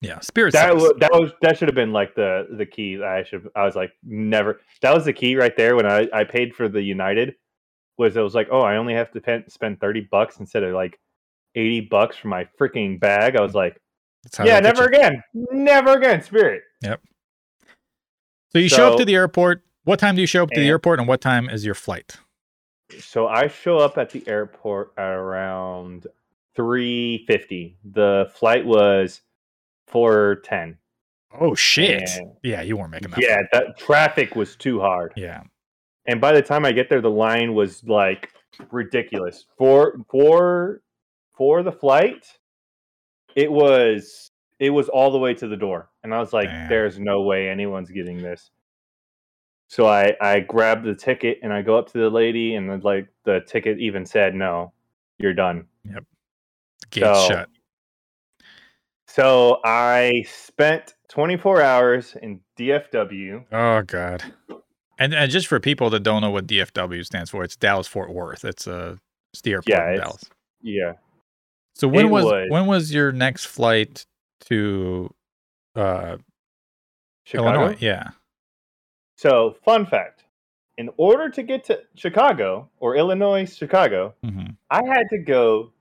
Yeah. 0.01 0.19
Spirit 0.19 0.53
That 0.53 0.75
was, 0.75 0.93
that 0.99 1.11
was 1.11 1.31
that 1.41 1.57
should 1.57 1.67
have 1.67 1.75
been 1.75 1.91
like 1.91 2.15
the 2.15 2.47
the 2.57 2.65
key. 2.65 3.01
I 3.03 3.23
should 3.23 3.47
I 3.55 3.65
was 3.65 3.75
like 3.75 3.91
never. 4.03 4.61
That 4.81 4.93
was 4.93 5.05
the 5.05 5.13
key 5.13 5.35
right 5.35 5.55
there 5.57 5.75
when 5.75 5.85
I 5.85 6.07
I 6.13 6.23
paid 6.23 6.55
for 6.55 6.69
the 6.69 6.81
United. 6.81 7.35
Was 7.97 8.15
it 8.15 8.21
was 8.21 8.35
like 8.35 8.47
oh 8.51 8.61
I 8.61 8.77
only 8.77 8.93
have 8.93 9.11
to 9.11 9.21
pen, 9.21 9.43
spend 9.49 9.81
thirty 9.81 10.07
bucks 10.09 10.39
instead 10.39 10.63
of 10.63 10.73
like 10.73 10.97
eighty 11.55 11.81
bucks 11.81 12.15
for 12.15 12.29
my 12.29 12.47
freaking 12.59 12.99
bag. 12.99 13.35
I 13.35 13.41
was 13.41 13.55
like 13.55 13.81
yeah 14.43 14.59
never 14.59 14.85
again 14.85 15.23
never 15.33 15.97
again 15.97 16.21
Spirit. 16.21 16.63
Yep. 16.81 17.01
So 18.51 18.59
you 18.59 18.69
show 18.69 18.93
up 18.93 18.99
to 18.99 19.05
the 19.05 19.15
airport. 19.15 19.63
What 19.89 19.97
time 19.97 20.13
do 20.13 20.21
you 20.21 20.27
show 20.27 20.43
up 20.43 20.51
to 20.51 20.59
the 20.59 20.67
airport 20.67 20.99
and 20.99 21.07
what 21.07 21.19
time 21.19 21.49
is 21.49 21.65
your 21.65 21.73
flight? 21.73 22.17
So 22.99 23.27
I 23.27 23.47
show 23.47 23.79
up 23.79 23.97
at 23.97 24.11
the 24.11 24.23
airport 24.27 24.93
at 24.99 25.13
around 25.13 26.05
three 26.55 27.25
fifty. 27.25 27.75
The 27.83 28.31
flight 28.35 28.63
was 28.63 29.21
four 29.87 30.41
ten. 30.43 30.77
Oh, 31.41 31.55
shit. 31.55 32.07
And- 32.07 32.33
yeah, 32.43 32.61
you 32.61 32.77
weren't 32.77 32.91
making 32.91 33.09
that. 33.09 33.19
Yeah, 33.19 33.37
flight. 33.37 33.47
that 33.51 33.79
traffic 33.79 34.35
was 34.35 34.55
too 34.55 34.79
hard. 34.79 35.11
Yeah. 35.15 35.41
And 36.05 36.21
by 36.21 36.33
the 36.33 36.43
time 36.43 36.65
I 36.65 36.71
get 36.71 36.87
there, 36.87 37.01
the 37.01 37.09
line 37.09 37.55
was 37.55 37.83
like 37.83 38.31
ridiculous. 38.69 39.47
For 39.57 39.97
for 40.07 40.83
for 41.35 41.63
the 41.63 41.71
flight, 41.71 42.27
it 43.35 43.51
was 43.51 44.29
it 44.59 44.69
was 44.69 44.87
all 44.87 45.09
the 45.09 45.17
way 45.17 45.33
to 45.33 45.47
the 45.47 45.57
door. 45.57 45.89
And 46.03 46.13
I 46.13 46.19
was 46.19 46.31
like, 46.31 46.69
there's 46.69 46.99
no 46.99 47.23
way 47.23 47.49
anyone's 47.49 47.89
getting 47.89 48.21
this. 48.21 48.51
So 49.71 49.85
I 49.87 50.15
I 50.19 50.39
grabbed 50.41 50.83
the 50.85 50.95
ticket 50.95 51.39
and 51.43 51.53
I 51.53 51.61
go 51.61 51.77
up 51.77 51.89
to 51.91 51.97
the 51.99 52.09
lady 52.09 52.55
and 52.55 52.69
then 52.69 52.81
like 52.81 53.07
the 53.23 53.39
ticket 53.47 53.79
even 53.79 54.05
said 54.05 54.33
no, 54.35 54.73
you're 55.19 55.33
done. 55.33 55.67
Yep. 55.85 56.03
Gate 56.91 57.03
So- 57.03 57.27
shut. 57.27 57.49
So 59.07 59.59
I 59.65 60.23
spent 60.29 60.93
24 61.09 61.61
hours 61.63 62.15
in 62.21 62.41
DFW. 62.57 63.43
Oh, 63.51 63.81
God. 63.81 64.23
And, 64.99 65.13
and 65.15 65.31
just 65.31 65.47
for 65.47 65.59
people 65.59 65.89
that 65.89 66.01
don't 66.01 66.21
know 66.21 66.29
what 66.29 66.45
DFW 66.45 67.03
stands 67.03 67.31
for, 67.31 67.43
it's 67.43 67.55
Dallas 67.55 67.87
Fort 67.87 68.11
Worth. 68.13 68.45
It's 68.45 68.67
a 68.67 68.99
it's 69.33 69.41
the 69.41 69.53
airport 69.53 69.67
Yeah, 69.67 69.91
in 69.93 69.97
Dallas. 69.97 70.23
Yeah. 70.61 70.93
So 71.73 71.87
when 71.87 72.05
it 72.05 72.09
was, 72.09 72.25
was- 72.25 72.47
when 72.49 72.67
was 72.67 72.93
your 72.93 73.11
next 73.11 73.45
flight 73.45 74.05
to 74.45 75.11
uh, 75.75 76.17
Chicago. 77.23 77.61
Illinois? 77.63 77.77
Yeah. 77.79 78.09
So, 79.19 79.57
fun 79.65 79.85
fact 79.85 80.23
in 80.77 80.89
order 80.95 81.29
to 81.29 81.43
get 81.43 81.65
to 81.65 81.81
Chicago 81.93 82.69
or 82.79 82.95
Illinois, 82.95 83.53
Chicago, 83.53 84.13
hmm 84.23 84.51
I 84.69 84.81
had 84.85 85.09
to 85.09 85.17
go 85.17 85.73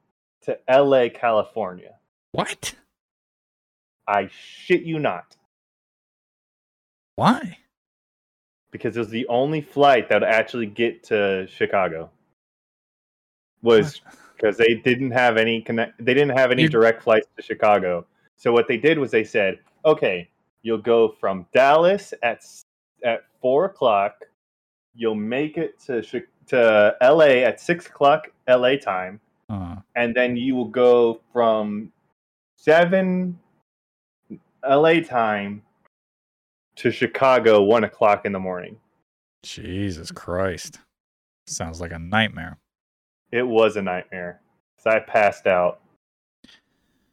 to 0.43 0.59
LA, 0.69 1.09
California. 1.09 1.95
What? 2.33 2.75
I 4.09 4.29
shit 4.33 4.83
you 4.83 4.99
not, 4.99 5.37
Why? 7.15 7.59
because 8.73 8.97
it 8.97 8.99
was 8.99 9.11
the 9.11 9.29
only 9.29 9.61
flight 9.61 10.09
that 10.09 10.23
would 10.23 10.29
actually 10.29 10.67
get 10.67 11.05
to 11.05 11.47
Chicago. 11.47 12.11
Was 13.63 14.01
because 14.35 14.57
they 14.57 14.75
didn't 14.75 15.13
have 15.13 15.37
any 15.37 15.61
connect, 15.61 16.05
they 16.05 16.13
didn't 16.15 16.37
have 16.37 16.51
any 16.51 16.63
You- 16.63 16.69
direct 16.69 17.05
flights 17.05 17.29
to 17.37 17.43
Chicago. 17.45 18.05
So 18.35 18.51
what 18.51 18.67
they 18.67 18.79
did 18.79 18.99
was 18.99 19.13
they 19.13 19.23
said, 19.25 19.61
okay, 19.85 20.29
you'll 20.63 20.79
go 20.79 21.09
from 21.21 21.47
Dallas 21.53 22.13
at 22.25 22.45
at 23.05 23.23
four 23.41 23.67
o'clock. 23.67 24.25
You'll 24.95 25.15
make 25.15 25.57
it 25.57 25.79
to 25.87 26.03
to 26.49 26.97
LA 27.03 27.45
at 27.45 27.61
six 27.61 27.87
o'clock 27.87 28.31
LA 28.49 28.77
time. 28.77 29.21
Uh, 29.49 29.77
and 29.97 30.15
then 30.15 30.37
you 30.37 30.55
will 30.55 30.69
go 30.69 31.21
from 31.33 31.93
seven 32.57 33.39
LA 34.69 35.01
time 35.01 35.63
to 36.77 36.91
Chicago 36.91 37.63
one 37.63 37.85
o'clock 37.85 38.25
in 38.25 38.33
the 38.33 38.39
morning. 38.39 38.77
Jesus 39.43 40.11
Christ. 40.11 40.81
Sounds 41.47 41.81
like 41.81 41.93
a 41.93 41.99
nightmare. 41.99 42.59
It 43.33 43.47
was 43.47 43.77
a 43.77 43.83
nightmare. 43.83 44.41
So 44.79 44.91
I 44.91 45.01
passed 45.01 45.47
out 45.47 45.81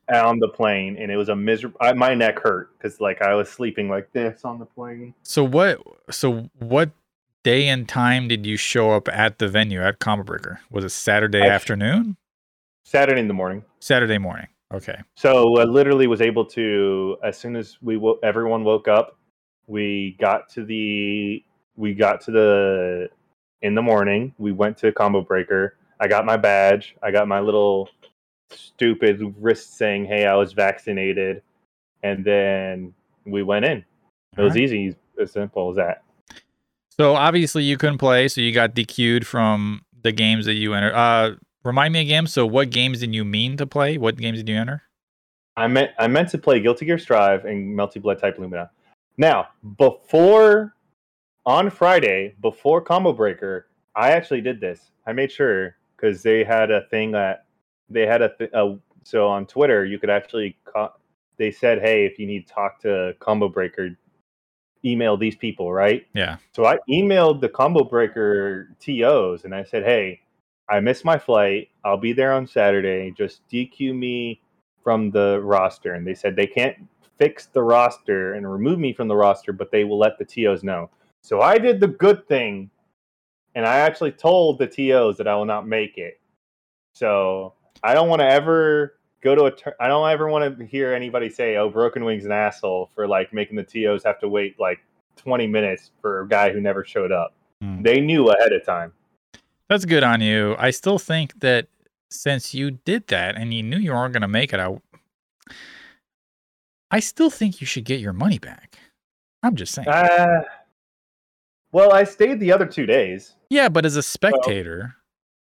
on 0.09 0.39
the 0.39 0.47
plane, 0.47 0.97
and 0.99 1.11
it 1.11 1.17
was 1.17 1.29
a 1.29 1.35
miserable. 1.35 1.77
My 1.95 2.13
neck 2.13 2.39
hurt 2.39 2.69
because 2.77 2.99
like 3.01 3.21
I 3.21 3.33
was 3.35 3.49
sleeping 3.49 3.89
like 3.89 4.11
this 4.11 4.45
on 4.45 4.59
the 4.59 4.65
plane. 4.65 5.13
So 5.23 5.43
what? 5.43 5.81
So 6.11 6.49
what 6.59 6.91
day 7.43 7.67
and 7.67 7.87
time 7.87 8.27
did 8.27 8.45
you 8.45 8.57
show 8.57 8.91
up 8.91 9.07
at 9.09 9.39
the 9.39 9.47
venue 9.47 9.81
at 9.81 9.99
Combo 9.99 10.23
Breaker? 10.23 10.59
Was 10.69 10.83
it 10.83 10.89
Saturday 10.89 11.41
I- 11.41 11.47
afternoon? 11.47 12.17
Saturday 12.83 13.19
in 13.19 13.27
the 13.27 13.33
morning. 13.33 13.63
Saturday 13.79 14.19
morning. 14.19 14.47
Okay. 14.73 14.99
So 15.15 15.59
I 15.59 15.63
literally 15.63 16.07
was 16.07 16.21
able 16.21 16.45
to 16.45 17.17
as 17.23 17.37
soon 17.37 17.55
as 17.55 17.77
we 17.81 17.97
wo- 17.97 18.19
everyone 18.23 18.63
woke 18.63 18.87
up, 18.87 19.17
we 19.67 20.15
got 20.19 20.49
to 20.49 20.63
the 20.65 21.43
we 21.75 21.93
got 21.93 22.21
to 22.21 22.31
the 22.31 23.09
in 23.61 23.73
the 23.75 23.81
morning. 23.81 24.33
We 24.37 24.51
went 24.51 24.77
to 24.79 24.91
Combo 24.91 25.21
Breaker. 25.21 25.77
I 25.99 26.07
got 26.07 26.25
my 26.25 26.37
badge. 26.37 26.95
I 27.01 27.09
got 27.11 27.27
my 27.27 27.39
little 27.39 27.89
stupid 28.49 29.35
wrist 29.39 29.77
saying, 29.77 30.05
"Hey, 30.05 30.25
I 30.25 30.35
was 30.35 30.53
vaccinated," 30.53 31.41
and 32.03 32.23
then 32.23 32.93
we 33.25 33.43
went 33.43 33.65
in. 33.65 33.83
It 34.37 34.41
was 34.41 34.51
Alright. 34.51 34.63
easy, 34.63 34.95
as 35.19 35.31
simple 35.31 35.69
as 35.69 35.77
that. 35.77 36.03
So 36.89 37.15
obviously 37.15 37.63
you 37.63 37.77
couldn't 37.77 37.97
play, 37.97 38.27
so 38.27 38.41
you 38.41 38.53
got 38.53 38.73
DQ'd 38.73 39.27
from 39.27 39.81
the 40.01 40.11
games 40.11 40.45
that 40.45 40.53
you 40.53 40.73
entered. 40.73 40.93
Uh, 40.93 41.35
remind 41.63 41.93
me 41.93 42.01
again. 42.01 42.27
So 42.27 42.45
what 42.45 42.69
games 42.69 42.99
did 42.99 43.13
you 43.13 43.25
mean 43.25 43.57
to 43.57 43.67
play? 43.67 43.97
What 43.97 44.17
games 44.17 44.37
did 44.37 44.47
you 44.47 44.55
enter? 44.55 44.83
I 45.57 45.67
meant 45.67 45.91
I 45.97 46.07
meant 46.07 46.29
to 46.29 46.37
play 46.37 46.59
Guilty 46.59 46.85
Gear 46.85 46.97
Strive 46.97 47.45
and 47.45 47.77
Melty 47.77 48.01
Blood 48.01 48.19
Type 48.19 48.37
Lumina. 48.37 48.71
Now, 49.17 49.47
before 49.77 50.75
on 51.45 51.69
Friday, 51.69 52.35
before 52.41 52.81
Combo 52.81 53.13
Breaker, 53.13 53.67
I 53.95 54.11
actually 54.11 54.41
did 54.41 54.59
this. 54.59 54.91
I 55.07 55.13
made 55.13 55.31
sure 55.31 55.75
because 55.95 56.21
they 56.21 56.43
had 56.43 56.71
a 56.71 56.85
thing 56.89 57.11
that 57.11 57.44
they 57.89 58.05
had 58.05 58.21
a, 58.21 58.35
th- 58.37 58.51
a 58.53 58.77
so 59.03 59.27
on 59.27 59.45
Twitter 59.45 59.85
you 59.85 59.99
could 59.99 60.09
actually 60.09 60.57
co- 60.65 60.93
they 61.37 61.51
said, 61.51 61.81
hey, 61.81 62.05
if 62.05 62.17
you 62.17 62.27
need 62.27 62.47
to 62.47 62.53
talk 62.53 62.79
to 62.81 63.13
Combo 63.19 63.49
Breaker, 63.49 63.97
email 64.83 65.17
these 65.17 65.35
people, 65.35 65.71
right? 65.73 66.05
Yeah. 66.13 66.37
So 66.53 66.65
I 66.65 66.77
emailed 66.89 67.41
the 67.41 67.49
Combo 67.49 67.83
Breaker 67.83 68.69
TOs 68.79 69.43
and 69.43 69.53
I 69.53 69.63
said, 69.63 69.83
hey, 69.83 70.21
I 70.69 70.79
missed 70.79 71.05
my 71.05 71.17
flight. 71.17 71.69
I'll 71.83 71.97
be 71.97 72.13
there 72.13 72.33
on 72.33 72.47
Saturday. 72.47 73.13
Just 73.17 73.47
DQ 73.49 73.95
me 73.95 74.41
from 74.83 75.11
the 75.11 75.41
roster. 75.43 75.93
And 75.93 76.05
they 76.05 76.13
said 76.13 76.35
they 76.35 76.47
can't 76.47 76.77
fix 77.17 77.47
the 77.47 77.63
roster 77.63 78.33
and 78.33 78.49
remove 78.49 78.79
me 78.79 78.93
from 78.93 79.07
the 79.07 79.15
roster, 79.15 79.53
but 79.53 79.71
they 79.71 79.83
will 79.83 79.99
let 79.99 80.17
the 80.17 80.25
TOs 80.25 80.63
know. 80.63 80.89
So 81.21 81.41
I 81.41 81.57
did 81.57 81.79
the 81.79 81.87
good 81.87 82.27
thing 82.27 82.69
and 83.55 83.65
I 83.65 83.77
actually 83.77 84.11
told 84.11 84.59
the 84.59 84.67
TOs 84.67 85.17
that 85.17 85.27
I 85.27 85.35
will 85.35 85.45
not 85.45 85.67
make 85.67 85.97
it. 85.97 86.19
So 86.93 87.53
I 87.83 87.93
don't 87.93 88.09
want 88.09 88.21
to 88.21 88.27
ever 88.27 88.95
go 89.21 89.35
to 89.35 89.45
a 89.45 89.51
tur- 89.51 89.75
I 89.79 89.87
don't 89.87 90.09
ever 90.09 90.27
want 90.29 90.57
to 90.57 90.65
hear 90.65 90.93
anybody 90.93 91.29
say, 91.29 91.57
"Oh, 91.57 91.69
Broken 91.69 92.03
Wing's 92.05 92.25
an 92.25 92.31
asshole 92.31 92.89
for 92.95 93.07
like 93.07 93.33
making 93.33 93.55
the 93.55 93.63
TOs 93.63 94.03
have 94.03 94.19
to 94.19 94.27
wait 94.29 94.59
like 94.59 94.79
20 95.17 95.47
minutes 95.47 95.91
for 96.01 96.21
a 96.21 96.27
guy 96.27 96.51
who 96.51 96.61
never 96.61 96.83
showed 96.83 97.11
up." 97.11 97.33
Hmm. 97.61 97.81
They 97.81 98.01
knew 98.01 98.29
ahead 98.29 98.53
of 98.53 98.65
time. 98.65 98.93
That's 99.69 99.85
good 99.85 100.03
on 100.03 100.21
you. 100.21 100.55
I 100.59 100.69
still 100.71 100.99
think 100.99 101.39
that 101.39 101.67
since 102.09 102.53
you 102.53 102.71
did 102.71 103.07
that 103.07 103.35
and 103.35 103.53
you 103.53 103.63
knew 103.63 103.77
you 103.77 103.91
weren't 103.91 104.13
going 104.13 104.21
to 104.21 104.27
make 104.27 104.53
it, 104.53 104.59
I, 104.59 104.77
I 106.91 106.99
still 106.99 107.29
think 107.31 107.61
you 107.61 107.67
should 107.67 107.83
get 107.83 107.99
your 107.99 108.13
money 108.13 108.37
back. 108.37 108.77
I'm 109.41 109.55
just 109.55 109.73
saying. 109.73 109.87
Uh, 109.87 110.43
well, 111.71 111.93
I 111.93 112.03
stayed 112.03 112.39
the 112.39 112.51
other 112.51 112.65
two 112.65 112.85
days. 112.85 113.33
yeah, 113.49 113.67
but 113.69 113.85
as 113.85 113.95
a 113.95 114.03
spectator, 114.03 114.95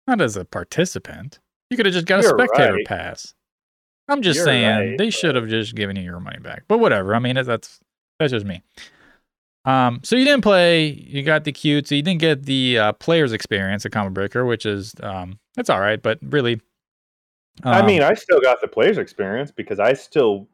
not 0.06 0.20
as 0.20 0.36
a 0.36 0.44
participant, 0.44 1.40
you 1.72 1.76
could 1.76 1.86
have 1.86 1.94
just 1.94 2.06
got 2.06 2.20
a 2.20 2.22
You're 2.22 2.38
spectator 2.38 2.74
right. 2.74 2.86
pass. 2.86 3.34
I'm 4.08 4.22
just 4.22 4.36
You're 4.36 4.44
saying 4.44 4.76
right, 4.90 4.98
they 4.98 5.10
should 5.10 5.34
have 5.34 5.48
just 5.48 5.74
given 5.74 5.96
you 5.96 6.02
your 6.02 6.20
money 6.20 6.38
back. 6.38 6.64
But 6.68 6.78
whatever. 6.78 7.14
I 7.14 7.18
mean, 7.18 7.34
that's 7.34 7.80
that's 8.18 8.32
just 8.32 8.46
me. 8.46 8.62
Um, 9.64 10.00
so 10.02 10.16
you 10.16 10.24
didn't 10.24 10.42
play. 10.42 10.86
You 10.86 11.22
got 11.22 11.44
the 11.44 11.52
cute. 11.52 11.88
So 11.88 11.94
you 11.94 12.02
didn't 12.02 12.20
get 12.20 12.44
the 12.44 12.78
uh, 12.78 12.92
players 12.94 13.32
experience 13.32 13.86
at 13.86 13.92
Combo 13.92 14.10
Breaker, 14.10 14.44
which 14.44 14.66
is 14.66 14.92
um, 15.02 15.38
it's 15.56 15.70
all 15.70 15.80
right, 15.80 16.02
but 16.02 16.18
really, 16.22 16.60
I 17.62 17.80
Um, 17.80 17.86
mean, 17.86 18.02
I 18.02 18.14
still 18.14 18.40
got 18.40 18.60
the 18.60 18.68
players 18.68 18.98
experience 18.98 19.50
because 19.52 19.78
I 19.78 19.92
still 19.92 20.48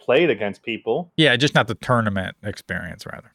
played 0.00 0.30
against 0.30 0.62
people. 0.62 1.12
yeah, 1.16 1.36
just 1.36 1.54
not 1.54 1.68
the 1.68 1.74
tournament 1.74 2.36
experience, 2.42 3.04
rather. 3.06 3.32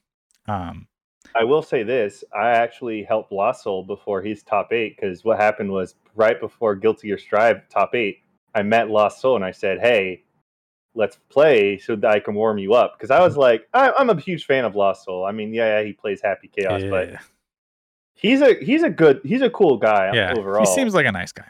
Um, 0.48 0.88
I 1.36 1.44
will 1.44 1.62
say 1.62 1.84
this: 1.84 2.24
I 2.36 2.49
actually 2.52 3.03
helped 3.03 3.32
Lost 3.32 3.64
Soul 3.64 3.84
before 3.84 4.22
he's 4.22 4.44
top 4.44 4.72
eight 4.74 4.95
because 4.95 5.24
what 5.24 5.40
happened 5.40 5.72
was 5.72 5.95
right 6.16 6.40
before 6.40 6.76
Guilty 6.76 7.12
or 7.12 7.18
Strive 7.18 7.68
top 7.70 7.95
eight, 7.95 8.20
I 8.56 8.64
met 8.64 8.90
Lost 8.90 9.22
Soul 9.22 9.36
and 9.36 9.45
I 9.45 9.52
said, 9.52 9.80
"Hey, 9.80 10.24
let's 10.95 11.18
play 11.30 11.78
so 11.78 11.95
that 11.95 12.12
I 12.12 12.20
can 12.20 12.34
warm 12.36 12.58
you 12.58 12.74
up." 12.74 12.98
Because 12.98 13.12
I 13.12 13.20
was 13.22 13.38
like, 13.38 13.68
I, 13.74 13.91
I'm 13.98 14.10
a 14.10 14.20
huge 14.20 14.45
fan 14.45 14.66
of 14.66 14.76
Lost 14.76 15.06
Soul. 15.06 15.26
I 15.26 15.32
mean, 15.32 15.53
yeah, 15.53 15.80
yeah, 15.80 15.86
he 15.86 15.94
plays 15.94 16.22
Happy 16.22 16.49
Chaos, 16.49 16.84
but 16.90 17.14
he's 18.14 18.41
a 18.41 18.56
he's 18.64 18.84
a 18.84 18.90
good 18.90 19.22
he's 19.24 19.41
a 19.41 19.49
cool 19.49 19.78
guy 19.78 20.12
yeah. 20.14 20.34
overall. 20.38 20.66
he 20.66 20.74
seems 20.74 20.94
like 20.94 21.06
a 21.06 21.12
nice 21.12 21.32
guy. 21.32 21.48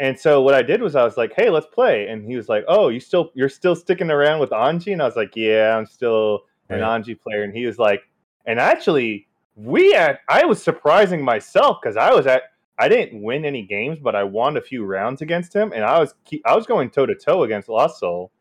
And 0.00 0.18
so 0.18 0.42
what 0.42 0.54
I 0.54 0.62
did 0.62 0.80
was 0.80 0.94
I 0.94 1.02
was 1.02 1.16
like, 1.16 1.32
"Hey, 1.34 1.50
let's 1.50 1.66
play." 1.66 2.08
And 2.08 2.24
he 2.24 2.36
was 2.36 2.48
like, 2.48 2.64
"Oh, 2.68 2.88
you 2.88 3.00
still 3.00 3.32
you're 3.34 3.48
still 3.48 3.74
sticking 3.74 4.10
around 4.10 4.38
with 4.38 4.50
Anji?" 4.50 4.92
And 4.92 5.02
I 5.02 5.06
was 5.06 5.16
like, 5.16 5.34
"Yeah, 5.34 5.76
I'm 5.76 5.86
still 5.86 6.44
an 6.68 6.80
Right. 6.80 7.02
Anji 7.02 7.20
player." 7.20 7.42
And 7.42 7.52
he 7.52 7.66
was 7.66 7.78
like, 7.78 8.07
"And 8.48 8.58
actually, 8.58 9.28
we 9.54 9.94
at 9.94 10.18
I 10.28 10.44
was 10.44 10.60
surprising 10.60 11.22
myself 11.22 11.78
because 11.80 11.96
I 11.96 12.12
was 12.12 12.26
at 12.26 12.42
I 12.80 12.88
didn't 12.88 13.22
win 13.22 13.44
any 13.44 13.62
games, 13.62 13.98
but 14.00 14.14
I 14.16 14.22
won 14.24 14.56
a 14.56 14.60
few 14.60 14.84
rounds 14.84 15.20
against 15.22 15.52
him, 15.54 15.72
and 15.72 15.84
I 15.84 16.00
was 16.00 16.14
I 16.44 16.56
was 16.56 16.66
going 16.66 16.90
toe 16.90 17.06
to 17.06 17.14
toe 17.14 17.44
against 17.44 17.68
Lost 17.68 18.00
Soul. 18.00 18.32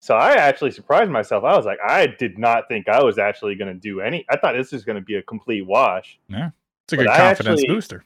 So 0.00 0.14
I 0.14 0.34
actually 0.34 0.70
surprised 0.72 1.10
myself. 1.10 1.42
I 1.42 1.56
was 1.56 1.64
like, 1.66 1.78
I 1.84 2.06
did 2.06 2.38
not 2.38 2.68
think 2.68 2.88
I 2.88 3.02
was 3.02 3.18
actually 3.18 3.54
going 3.56 3.72
to 3.72 3.80
do 3.80 4.00
any. 4.00 4.24
I 4.30 4.36
thought 4.36 4.54
this 4.54 4.70
was 4.70 4.84
going 4.84 4.96
to 4.96 5.02
be 5.04 5.16
a 5.16 5.22
complete 5.22 5.62
wash. 5.66 6.18
Yeah, 6.28 6.50
it's 6.84 6.92
a 6.92 6.96
good 6.98 7.06
confidence 7.08 7.60
actually- 7.62 7.74
booster. 7.74 8.04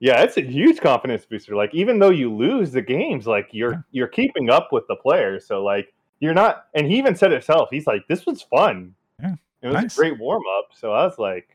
Yeah, 0.00 0.22
it's 0.22 0.36
a 0.36 0.42
huge 0.42 0.80
confidence 0.80 1.26
booster. 1.26 1.56
Like 1.56 1.74
even 1.74 1.98
though 1.98 2.10
you 2.10 2.32
lose 2.32 2.70
the 2.70 2.80
games, 2.82 3.26
like 3.26 3.48
you're 3.50 3.72
Yeah. 3.72 3.78
you're 3.90 4.06
keeping 4.08 4.48
up 4.48 4.68
with 4.72 4.86
the 4.86 4.94
players. 4.94 5.44
So 5.46 5.64
like 5.64 5.92
you're 6.20 6.34
not 6.34 6.66
and 6.74 6.86
he 6.86 6.98
even 6.98 7.16
said 7.16 7.32
himself. 7.32 7.68
He's 7.72 7.86
like, 7.86 8.06
This 8.08 8.24
was 8.24 8.42
fun. 8.42 8.94
Yeah, 9.20 9.34
It 9.62 9.66
was 9.68 9.74
nice. 9.74 9.96
a 9.96 10.00
great 10.00 10.18
warm 10.18 10.42
up. 10.58 10.68
So 10.74 10.92
I 10.92 11.04
was 11.04 11.18
like, 11.18 11.48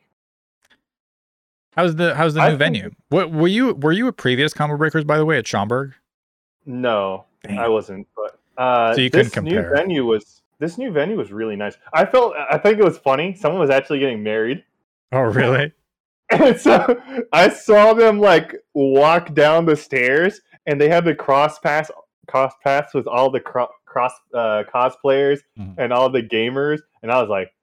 How's 1.76 1.96
the 1.96 2.14
how's 2.16 2.36
the 2.36 2.42
I 2.42 2.46
new 2.50 2.52
think- 2.52 2.60
venue? 2.60 2.92
What 3.10 3.32
were 3.32 3.48
you 3.48 3.74
were 3.76 3.92
you 3.92 4.08
at 4.08 4.18
previous 4.18 4.54
combo 4.54 4.78
breakers 4.78 5.04
by 5.04 5.18
the 5.18 5.26
way 5.26 5.38
at 5.38 5.48
Schaumburg? 5.48 5.94
No, 6.66 7.26
I 7.50 7.68
wasn't. 7.68 8.08
But 8.16 8.40
uh 8.62 8.94
So 8.94 9.02
you 9.02 9.10
this 9.10 9.30
couldn't 9.30 9.46
new 9.50 9.62
venue 9.76 10.06
was 10.06 10.42
this 10.60 10.78
new 10.78 10.92
venue 10.92 11.18
was 11.18 11.32
really 11.32 11.56
nice. 11.56 11.76
I 11.94 12.06
felt 12.06 12.36
I 12.36 12.58
think 12.58 12.78
it 12.80 12.86
was 12.86 12.98
funny. 13.00 13.34
Someone 13.36 13.60
was 13.60 13.72
actually 13.72 14.00
getting 14.00 14.22
married. 14.24 14.64
Oh 15.12 15.22
really? 15.22 15.72
And 16.30 16.60
so 16.60 17.00
I 17.32 17.50
saw 17.50 17.94
them 17.94 18.20
like 18.20 18.56
walk 18.74 19.36
down 19.36 19.66
the 19.66 19.76
stairs, 19.76 20.42
and 20.66 20.80
they 20.82 20.90
had 20.90 21.06
the 21.06 21.14
cross 21.14 21.60
pass 21.60 21.92
cross 22.28 22.54
pass 22.64 22.92
with 22.94 23.06
all 23.08 23.30
the 23.30 23.40
cro- 23.42 23.70
cross 23.86 24.14
uh, 24.34 24.64
cosplayers 24.74 25.40
Mhm. 25.60 25.76
and 25.78 25.94
all 25.94 26.10
the 26.10 26.24
gamers, 26.24 26.80
and 27.04 27.12
I 27.12 27.20
was 27.22 27.30
like, 27.30 27.54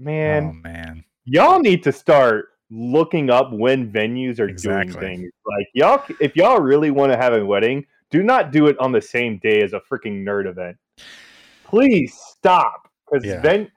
oh 0.00 0.04
man, 0.04 0.60
man. 0.62 1.04
y'all 1.24 1.58
need 1.60 1.82
to 1.82 1.92
start 1.92 2.46
looking 2.70 3.30
up 3.30 3.52
when 3.52 3.90
venues 3.92 4.38
are 4.40 4.48
Exactly. 4.48 4.92
doing 4.92 5.16
things. 5.16 5.32
Like 5.46 5.66
y'all, 5.74 6.02
if 6.20 6.34
y'all 6.36 6.60
really 6.60 6.90
want 6.90 7.12
to 7.12 7.16
have 7.16 7.32
a 7.32 7.44
wedding, 7.44 7.84
do 8.10 8.22
not 8.22 8.50
do 8.52 8.66
it 8.66 8.78
on 8.78 8.92
the 8.92 9.00
same 9.00 9.38
day 9.38 9.62
as 9.62 9.72
a 9.72 9.80
freaking 9.80 10.24
nerd 10.24 10.46
event. 10.48 10.76
Please 11.64 12.14
stop, 12.14 12.88
because 13.10 13.24
Yeah. 13.26 13.40
ven- 13.40 13.70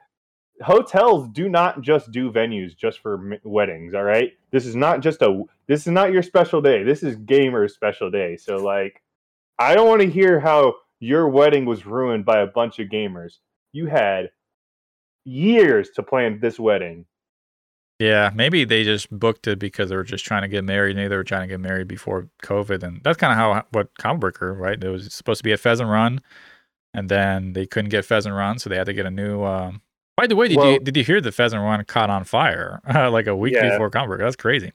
hotels 0.62 1.28
do 1.30 1.48
not 1.50 1.82
just 1.82 2.12
do 2.12 2.32
venues 2.32 2.76
just 2.76 3.00
for 3.00 3.14
m- 3.34 3.40
weddings. 3.44 3.94
All 3.94 4.04
right, 4.04 4.34
this 4.52 4.66
is 4.66 4.76
not 4.76 5.02
just 5.02 5.22
a. 5.22 5.44
This 5.68 5.82
is 5.88 5.94
not 5.94 6.12
your 6.12 6.24
special 6.24 6.62
day. 6.62 6.84
This 6.84 7.04
is 7.04 7.16
gamers' 7.16 7.72
special 7.72 8.10
day. 8.12 8.36
So 8.38 8.58
like, 8.58 9.02
I 9.58 9.76
don't 9.76 9.88
want 9.88 10.02
to 10.02 10.10
hear 10.10 10.40
how 10.40 10.76
your 11.00 11.30
wedding 11.30 11.66
was 11.66 11.86
ruined 11.86 12.26
by 12.26 12.40
a 12.40 12.48
bunch 12.48 12.80
of 12.80 12.90
gamers. 12.90 13.38
You 13.72 13.86
had 13.86 14.32
years 15.26 15.90
to 15.92 16.04
plan 16.04 16.40
this 16.40 16.60
wedding. 16.60 17.06
Yeah, 18.00 18.32
maybe 18.34 18.64
they 18.64 18.86
just 18.86 19.10
booked 19.12 19.46
it 19.48 19.60
because 19.60 19.90
they 19.90 19.96
were 19.96 20.06
just 20.06 20.24
trying 20.26 20.44
to 20.44 20.48
get 20.48 20.64
married. 20.64 20.96
Maybe 20.96 21.10
they 21.10 21.18
were 21.18 21.24
trying 21.26 21.42
to 21.42 21.48
get 21.54 21.60
married 21.60 21.88
before 21.90 22.30
COVID, 22.44 22.82
and 22.82 23.02
that's 23.04 23.18
kind 23.18 23.32
of 23.34 23.38
how 23.38 23.66
what 23.72 23.90
combo 23.98 24.20
breaker, 24.22 24.54
right? 24.54 24.82
It 24.82 24.90
was 24.90 25.14
supposed 25.14 25.40
to 25.40 25.44
be 25.44 25.52
a 25.52 25.58
pheasant 25.58 25.90
run, 25.90 26.22
and 26.94 27.10
then 27.10 27.52
they 27.52 27.66
couldn't 27.66 27.90
get 27.90 28.06
pheasant 28.06 28.36
run, 28.36 28.58
so 28.58 28.70
they 28.70 28.78
had 28.78 28.86
to 28.86 28.94
get 28.94 29.06
a 29.06 29.12
new. 29.12 29.44
Um, 29.44 29.82
by 30.16 30.28
the 30.28 30.38
way, 30.38 30.48
did 30.48 30.64
you 30.64 30.80
did 30.80 30.96
you 30.96 31.04
hear 31.04 31.20
the 31.20 31.34
pheasant 31.34 31.62
run 31.62 31.84
caught 31.84 32.10
on 32.10 32.24
fire 32.24 32.80
like 32.88 33.28
a 33.28 33.36
week 33.36 33.54
Yeah. 33.54 33.72
before 33.72 33.90
combo 33.90 34.08
breaker? 34.08 34.24
That's 34.24 34.38
crazy. 34.38 34.72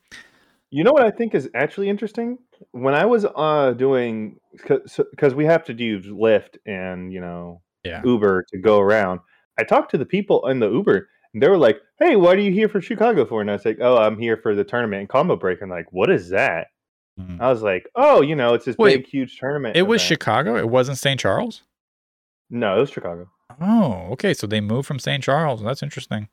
You 0.70 0.84
know 0.84 0.92
what 0.92 1.04
I 1.06 1.10
think 1.10 1.34
is 1.34 1.48
actually 1.54 1.88
interesting? 1.88 2.36
When 2.72 2.94
I 2.94 3.06
was 3.06 3.24
uh 3.24 3.72
doing 3.72 4.36
because 4.52 5.34
we 5.34 5.46
have 5.46 5.64
to 5.64 5.72
do 5.72 6.00
Lyft 6.00 6.56
and 6.66 7.10
you 7.10 7.20
know 7.22 7.62
Yeah. 7.84 8.02
Uber 8.04 8.44
to 8.52 8.58
go 8.58 8.80
around. 8.80 9.20
I 9.58 9.64
talked 9.64 9.90
to 9.92 9.98
the 9.98 10.06
people 10.06 10.46
in 10.48 10.58
the 10.60 10.70
Uber 10.70 11.08
and 11.32 11.42
they 11.42 11.48
were 11.48 11.58
like, 11.58 11.80
"Hey, 11.98 12.16
what 12.16 12.36
are 12.36 12.40
you 12.40 12.52
here 12.52 12.68
for 12.68 12.80
Chicago 12.80 13.24
for?" 13.24 13.40
And 13.40 13.50
I 13.50 13.54
was 13.54 13.64
like, 13.64 13.78
"Oh, 13.80 13.96
I'm 13.96 14.18
here 14.18 14.36
for 14.36 14.54
the 14.54 14.64
tournament 14.64 15.00
and 15.00 15.08
combo 15.08 15.36
break." 15.36 15.60
And 15.62 15.70
like, 15.70 15.92
"What 15.92 16.10
is 16.10 16.28
that?" 16.30 16.68
Mhm. 17.20 17.40
I 17.40 17.48
was 17.50 17.62
like, 17.62 17.88
"Oh, 17.94 18.22
you 18.22 18.34
know, 18.36 18.54
it's 18.54 18.64
this 18.64 18.76
Wait, 18.78 18.96
big, 18.98 19.06
huge 19.06 19.38
tournament." 19.38 19.76
It 19.76 19.82
was 19.82 20.00
event." 20.00 20.08
Chicago. 20.08 20.56
It 20.56 20.68
wasn't 20.68 20.98
St. 20.98 21.18
Charles. 21.20 21.62
no, 22.50 22.76
it 22.76 22.80
was 22.80 22.90
Chicago. 22.90 23.28
Oh, 23.60 24.08
okay. 24.12 24.34
So 24.34 24.46
they 24.46 24.60
moved 24.60 24.86
from 24.86 24.98
St. 24.98 25.22
Charles. 25.22 25.62
That's 25.62 25.82
interesting. 25.82 26.28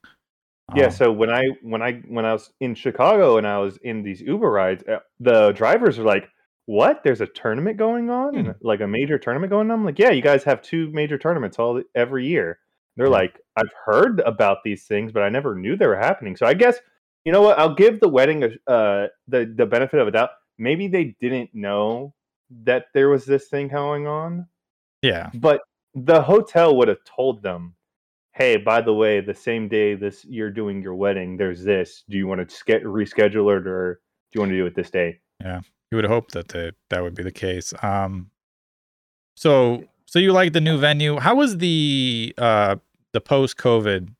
Yeah, 0.76 0.85
Um, 0.85 0.91
so 0.91 1.11
when 1.11 1.30
I 1.30 1.43
when 1.61 1.81
I 1.81 1.93
when 2.07 2.26
I 2.26 2.34
was 2.34 2.52
in 2.60 2.76
Chicago 2.76 3.38
and 3.38 3.45
I 3.48 3.57
was 3.60 3.77
in 3.77 4.03
these 4.03 4.22
Uber 4.22 4.49
rides, 4.49 4.84
uh, 4.88 4.99
the 5.19 5.52
drivers 5.52 5.98
were 5.98 6.06
like, 6.06 6.30
"What? 6.65 7.03
There's 7.03 7.22
a 7.22 7.27
tournament 7.27 7.77
going 7.77 8.10
on, 8.10 8.34
Hmm. 8.45 8.52
like 8.61 8.81
a 8.81 8.88
major 8.88 9.18
tournament 9.19 9.49
going 9.52 9.69
on." 9.72 9.80
I'm 9.80 9.85
like, 9.85 9.99
"Yeah, 9.99 10.11
you 10.11 10.22
guys 10.22 10.43
have 10.45 10.61
two 10.61 10.89
major 10.91 11.18
tournaments 11.18 11.60
all 11.60 11.81
every 11.95 12.26
year." 12.26 12.60
They're 12.98 13.08
Yeah. 13.08 13.12
like, 13.12 13.40
"I've 13.56 13.72
heard 13.86 14.20
about 14.22 14.60
these 14.64 14.86
things, 14.86 15.12
but 15.12 15.24
I 15.24 15.30
never 15.30 15.56
knew 15.56 15.76
they 15.76 15.88
were 15.88 15.96
happening." 15.98 16.36
So 16.36 16.46
I 16.46 16.54
guess 16.54 16.80
you 17.26 17.32
know 17.32 17.42
what? 17.42 17.60
I'll 17.60 17.76
give 17.76 18.00
the 18.00 18.10
wedding 18.10 18.44
a, 18.44 18.72
uh, 18.72 19.08
the 19.28 19.46
the 19.56 19.66
benefit 19.66 20.00
of 20.00 20.08
a 20.08 20.12
doubt. 20.12 20.32
Maybe 20.58 20.88
they 20.88 21.16
didn't 21.20 21.54
know 21.54 22.14
that 22.64 22.86
there 22.94 23.10
was 23.10 23.26
this 23.26 23.48
thing 23.48 23.68
going 23.70 24.08
on, 24.08 24.48
yeah. 25.02 25.30
but 25.36 25.62
the 25.96 26.22
hotel 26.22 26.76
would 26.78 26.88
have 26.88 27.04
told 27.06 27.42
them, 27.44 27.76
"Hey, 28.34 28.58
by 28.58 28.82
the 28.82 28.94
way, 28.94 29.22
the 29.22 29.34
same 29.34 29.68
day 29.68 29.96
this 29.96 30.26
you're 30.26 30.50
doing 30.52 30.82
your 30.82 30.96
wedding, 30.96 31.38
there's 31.38 31.64
this. 31.64 32.04
Do 32.10 32.18
you 32.18 32.28
want 32.28 32.48
to 32.48 32.56
ske- 32.56 32.84
reschedule 32.84 33.56
it, 33.58 33.68
or 33.68 34.02
do 34.32 34.38
you 34.38 34.42
want 34.42 34.52
to 34.52 34.58
do 34.58 34.66
it 34.66 34.76
this 34.76 34.90
day?" 34.90 35.20
Yeah, 35.40 35.62
you 35.92 35.96
would 35.96 36.06
hope 36.06 36.32
that 36.32 36.50
they, 36.50 36.72
that 36.90 37.02
would 37.04 37.16
be 37.16 37.24
the 37.24 37.32
case. 37.32 37.74
Um, 37.84 38.32
so 39.36 39.84
so 40.12 40.20
you 40.20 40.34
like 40.34 40.52
the 40.52 40.60
new 40.60 40.78
venue? 40.78 41.20
How 41.20 41.36
was 41.36 41.60
the 41.60 42.34
uh 42.38 42.76
the 43.14 43.22
post 43.22 43.56
COVID 43.56 44.14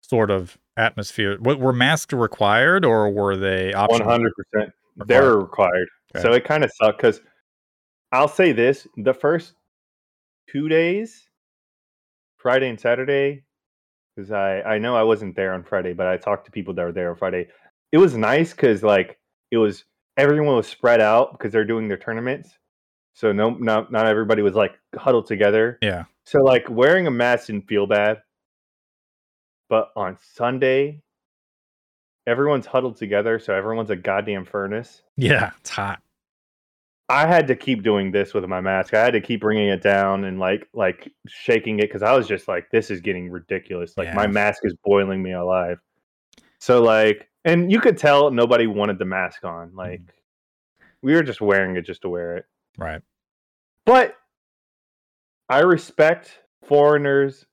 sort 0.00 0.30
of 0.30 0.56
atmosphere? 0.78 1.36
What 1.38 1.60
were 1.60 1.74
masks 1.74 2.14
required 2.14 2.82
or 2.82 3.10
were 3.10 3.36
they 3.36 3.74
optional? 3.74 4.08
hundred 4.08 4.32
percent, 4.34 4.72
they're 5.06 5.36
required. 5.36 5.86
Okay. 6.16 6.22
So 6.22 6.32
it 6.32 6.44
kind 6.46 6.64
of 6.64 6.70
sucked 6.72 6.96
because 6.96 7.20
I'll 8.10 8.26
say 8.26 8.52
this: 8.52 8.88
the 8.96 9.12
first 9.12 9.52
two 10.50 10.66
days, 10.70 11.28
Friday 12.38 12.70
and 12.70 12.80
Saturday, 12.80 13.44
because 14.16 14.32
I 14.32 14.62
I 14.62 14.78
know 14.78 14.96
I 14.96 15.02
wasn't 15.02 15.36
there 15.36 15.52
on 15.52 15.62
Friday, 15.62 15.92
but 15.92 16.06
I 16.06 16.16
talked 16.16 16.46
to 16.46 16.52
people 16.52 16.72
that 16.72 16.84
were 16.84 16.92
there 16.92 17.10
on 17.10 17.16
Friday. 17.16 17.48
It 17.92 17.98
was 17.98 18.16
nice 18.16 18.52
because 18.52 18.82
like 18.82 19.18
it 19.50 19.58
was 19.58 19.84
everyone 20.16 20.56
was 20.56 20.68
spread 20.68 21.02
out 21.02 21.32
because 21.32 21.52
they're 21.52 21.66
doing 21.66 21.88
their 21.88 21.98
tournaments. 21.98 22.48
So 23.14 23.32
no, 23.32 23.50
not 23.50 23.90
not 23.90 24.06
everybody 24.06 24.42
was 24.42 24.54
like 24.54 24.78
huddled 24.96 25.26
together. 25.26 25.78
Yeah. 25.80 26.04
So 26.24 26.40
like 26.40 26.68
wearing 26.68 27.06
a 27.06 27.10
mask 27.10 27.46
didn't 27.46 27.68
feel 27.68 27.86
bad. 27.86 28.22
But 29.68 29.90
on 29.96 30.18
Sunday, 30.34 31.00
everyone's 32.26 32.66
huddled 32.66 32.96
together, 32.96 33.38
so 33.38 33.54
everyone's 33.54 33.90
a 33.90 33.96
goddamn 33.96 34.44
furnace. 34.44 35.02
Yeah, 35.16 35.52
it's 35.60 35.70
hot. 35.70 36.00
I 37.08 37.26
had 37.26 37.46
to 37.48 37.56
keep 37.56 37.82
doing 37.82 38.10
this 38.10 38.32
with 38.34 38.44
my 38.46 38.60
mask. 38.60 38.94
I 38.94 39.04
had 39.04 39.12
to 39.12 39.20
keep 39.20 39.42
bringing 39.42 39.68
it 39.68 39.82
down 39.82 40.24
and 40.24 40.38
like 40.38 40.68
like 40.72 41.12
shaking 41.28 41.78
it 41.78 41.82
because 41.82 42.02
I 42.02 42.16
was 42.16 42.26
just 42.26 42.48
like, 42.48 42.70
this 42.70 42.90
is 42.90 43.00
getting 43.00 43.30
ridiculous. 43.30 43.96
Like 43.96 44.14
my 44.14 44.26
mask 44.26 44.60
is 44.64 44.74
boiling 44.84 45.22
me 45.22 45.32
alive. 45.32 45.78
So 46.58 46.82
like, 46.82 47.28
and 47.44 47.70
you 47.70 47.78
could 47.78 47.98
tell 47.98 48.30
nobody 48.30 48.66
wanted 48.66 48.98
the 48.98 49.04
mask 49.04 49.44
on. 49.44 49.68
Mm-hmm. 49.68 49.78
Like 49.78 50.00
we 51.02 51.14
were 51.14 51.22
just 51.22 51.42
wearing 51.42 51.76
it 51.76 51.82
just 51.82 52.02
to 52.02 52.08
wear 52.08 52.38
it. 52.38 52.46
Right. 52.78 53.02
But 53.86 54.16
I 55.48 55.60
respect 55.60 56.38
foreigners 56.64 57.46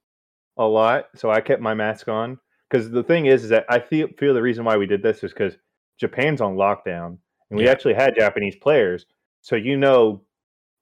a 0.58 0.66
lot, 0.66 1.08
so 1.16 1.30
I 1.30 1.42
kept 1.42 1.62
my 1.62 1.74
mask 1.74 2.08
on. 2.08 2.40
Because 2.70 2.90
the 2.90 3.04
thing 3.04 3.26
is, 3.26 3.44
is 3.44 3.50
that 3.50 3.66
I 3.70 3.80
feel 3.80 4.08
feel 4.18 4.34
the 4.34 4.42
reason 4.42 4.64
why 4.64 4.78
we 4.78 4.86
did 4.86 5.04
this 5.04 5.24
is 5.24 5.34
because 5.34 5.58
Japan's 6.00 6.40
on 6.40 6.56
lockdown, 6.56 7.18
and 7.50 7.58
we 7.58 7.66
Yeah. 7.66 7.72
actually 7.72 7.96
had 7.96 8.16
Japanese 8.16 8.56
players. 8.56 9.06
So 9.42 9.56
you 9.58 9.76
know, 9.78 10.24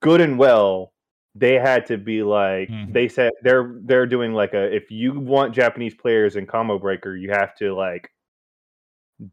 good 0.02 0.22
and 0.22 0.38
well, 0.38 0.94
they 1.34 1.56
had 1.56 1.86
to 1.88 1.98
be 1.98 2.22
like 2.22 2.70
Mhm. 2.70 2.94
they 2.94 3.08
said 3.08 3.32
they're 3.42 3.80
they're 3.86 4.06
doing 4.06 4.34
like 4.34 4.54
a 4.54 4.74
if 4.74 4.92
you 4.92 5.20
want 5.20 5.56
Japanese 5.56 5.96
players 5.96 6.36
in 6.36 6.46
combo 6.46 6.78
breaker, 6.78 7.16
you 7.16 7.32
have 7.32 7.56
to 7.56 7.74
like 7.74 8.12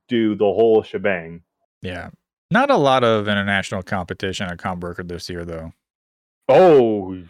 do 0.08 0.34
the 0.34 0.44
whole 0.44 0.82
shebang. 0.82 1.42
Yeah. 1.82 2.10
Not 2.50 2.70
a 2.70 2.76
lot 2.76 3.02
of 3.04 3.28
international 3.28 3.82
competition 3.82 4.46
at 4.48 4.58
Combo 4.58 4.88
Breaker 4.88 5.02
this 5.02 5.28
year 5.28 5.44
though. 5.44 5.72
Oh, 6.48 7.20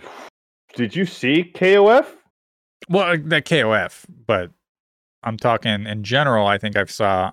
did 0.75 0.95
you 0.95 1.07
see 1.07 1.51
KOF? 1.55 2.07
Well, 2.89 3.13
uh, 3.13 3.17
that 3.25 3.47
KOF, 3.47 4.05
but 4.27 4.51
I'm 5.23 5.39
talking 5.39 5.87
in 5.87 6.05
general. 6.05 6.47
I 6.47 6.59
think 6.59 6.77
I've 6.77 6.91
saw 6.91 7.33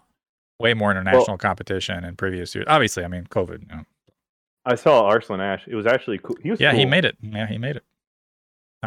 way 0.59 0.73
more 0.73 0.91
international 0.91 1.37
competition 1.37 2.05
in 2.05 2.15
previous 2.15 2.55
years. 2.55 2.65
Obviously, 2.69 3.03
I 3.03 3.07
mean 3.07 3.25
COVID. 3.25 3.61
You 3.69 3.77
know. 3.77 3.83
I 4.65 4.75
saw 4.75 5.05
Arslan 5.05 5.41
Ash. 5.41 5.63
It 5.67 5.75
was 5.75 5.85
actually 5.85 6.19
cool. 6.19 6.37
He 6.41 6.51
was 6.51 6.59
Yeah, 6.59 6.73
he 6.73 6.85
made 6.85 7.03
it. 7.03 7.17
Yeah, 7.21 7.47
he 7.47 7.57
made 7.57 7.75
it. 7.75 7.83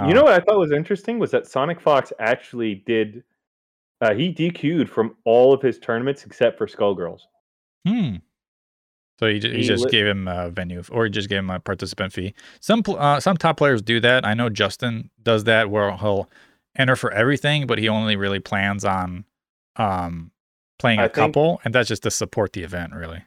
You 0.06 0.12
know 0.12 0.20
Um, 0.20 0.24
what 0.26 0.34
I 0.34 0.44
thought 0.44 0.58
was 0.58 0.72
interesting 0.72 1.18
was 1.18 1.30
that 1.30 1.46
Sonic 1.46 1.80
Fox 1.80 2.12
actually 2.18 2.76
did. 2.86 3.24
Uh, 4.02 4.12
he 4.14 4.32
DQ'd 4.32 4.90
from 4.90 5.16
all 5.24 5.54
of 5.54 5.62
his 5.62 5.78
tournaments 5.78 6.26
except 6.26 6.58
for 6.58 6.66
Skullgirls. 6.66 7.20
Hmm. 7.86 8.16
So 9.18 9.26
he, 9.28 9.38
he 9.40 9.48
He 9.56 9.62
just 9.62 9.84
lit- 9.84 9.92
gave 9.92 10.06
him 10.06 10.28
a 10.28 10.50
venue, 10.50 10.82
or 10.90 11.04
he 11.04 11.10
just 11.10 11.28
gave 11.28 11.38
him 11.38 11.50
a 11.50 11.58
participant 11.60 12.12
fee. 12.12 12.34
Some 12.60 12.82
uh, 12.86 13.18
some 13.20 13.36
top 13.36 13.56
players 13.56 13.80
do 13.82 13.98
that. 14.00 14.24
I 14.26 14.34
know 14.34 14.48
Justin 14.50 15.10
does 15.22 15.44
that, 15.44 15.70
where 15.70 15.96
he'll 15.96 16.28
enter 16.78 16.96
for 16.96 17.10
everything, 17.12 17.66
but 17.66 17.78
he 17.78 17.88
only 17.88 18.16
really 18.16 18.40
plans 18.40 18.84
on 18.84 19.24
um 19.76 20.30
playing 20.78 20.98
a 20.98 21.04
I 21.04 21.06
think- 21.06 21.14
couple, 21.14 21.60
and 21.64 21.74
that's 21.74 21.88
just 21.88 22.02
to 22.02 22.10
support 22.10 22.52
the 22.52 22.62
event, 22.62 22.92
really. 22.94 23.22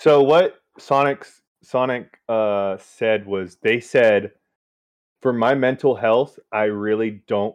So 0.00 0.22
what 0.22 0.60
Sonic's 0.78 1.40
Sonic 1.62 2.18
uh, 2.28 2.76
said 2.78 3.26
was 3.26 3.56
they 3.62 3.80
said, 3.80 4.32
for 5.22 5.32
my 5.32 5.54
mental 5.54 5.94
health, 5.94 6.38
I 6.52 6.64
really 6.64 7.22
don't 7.26 7.54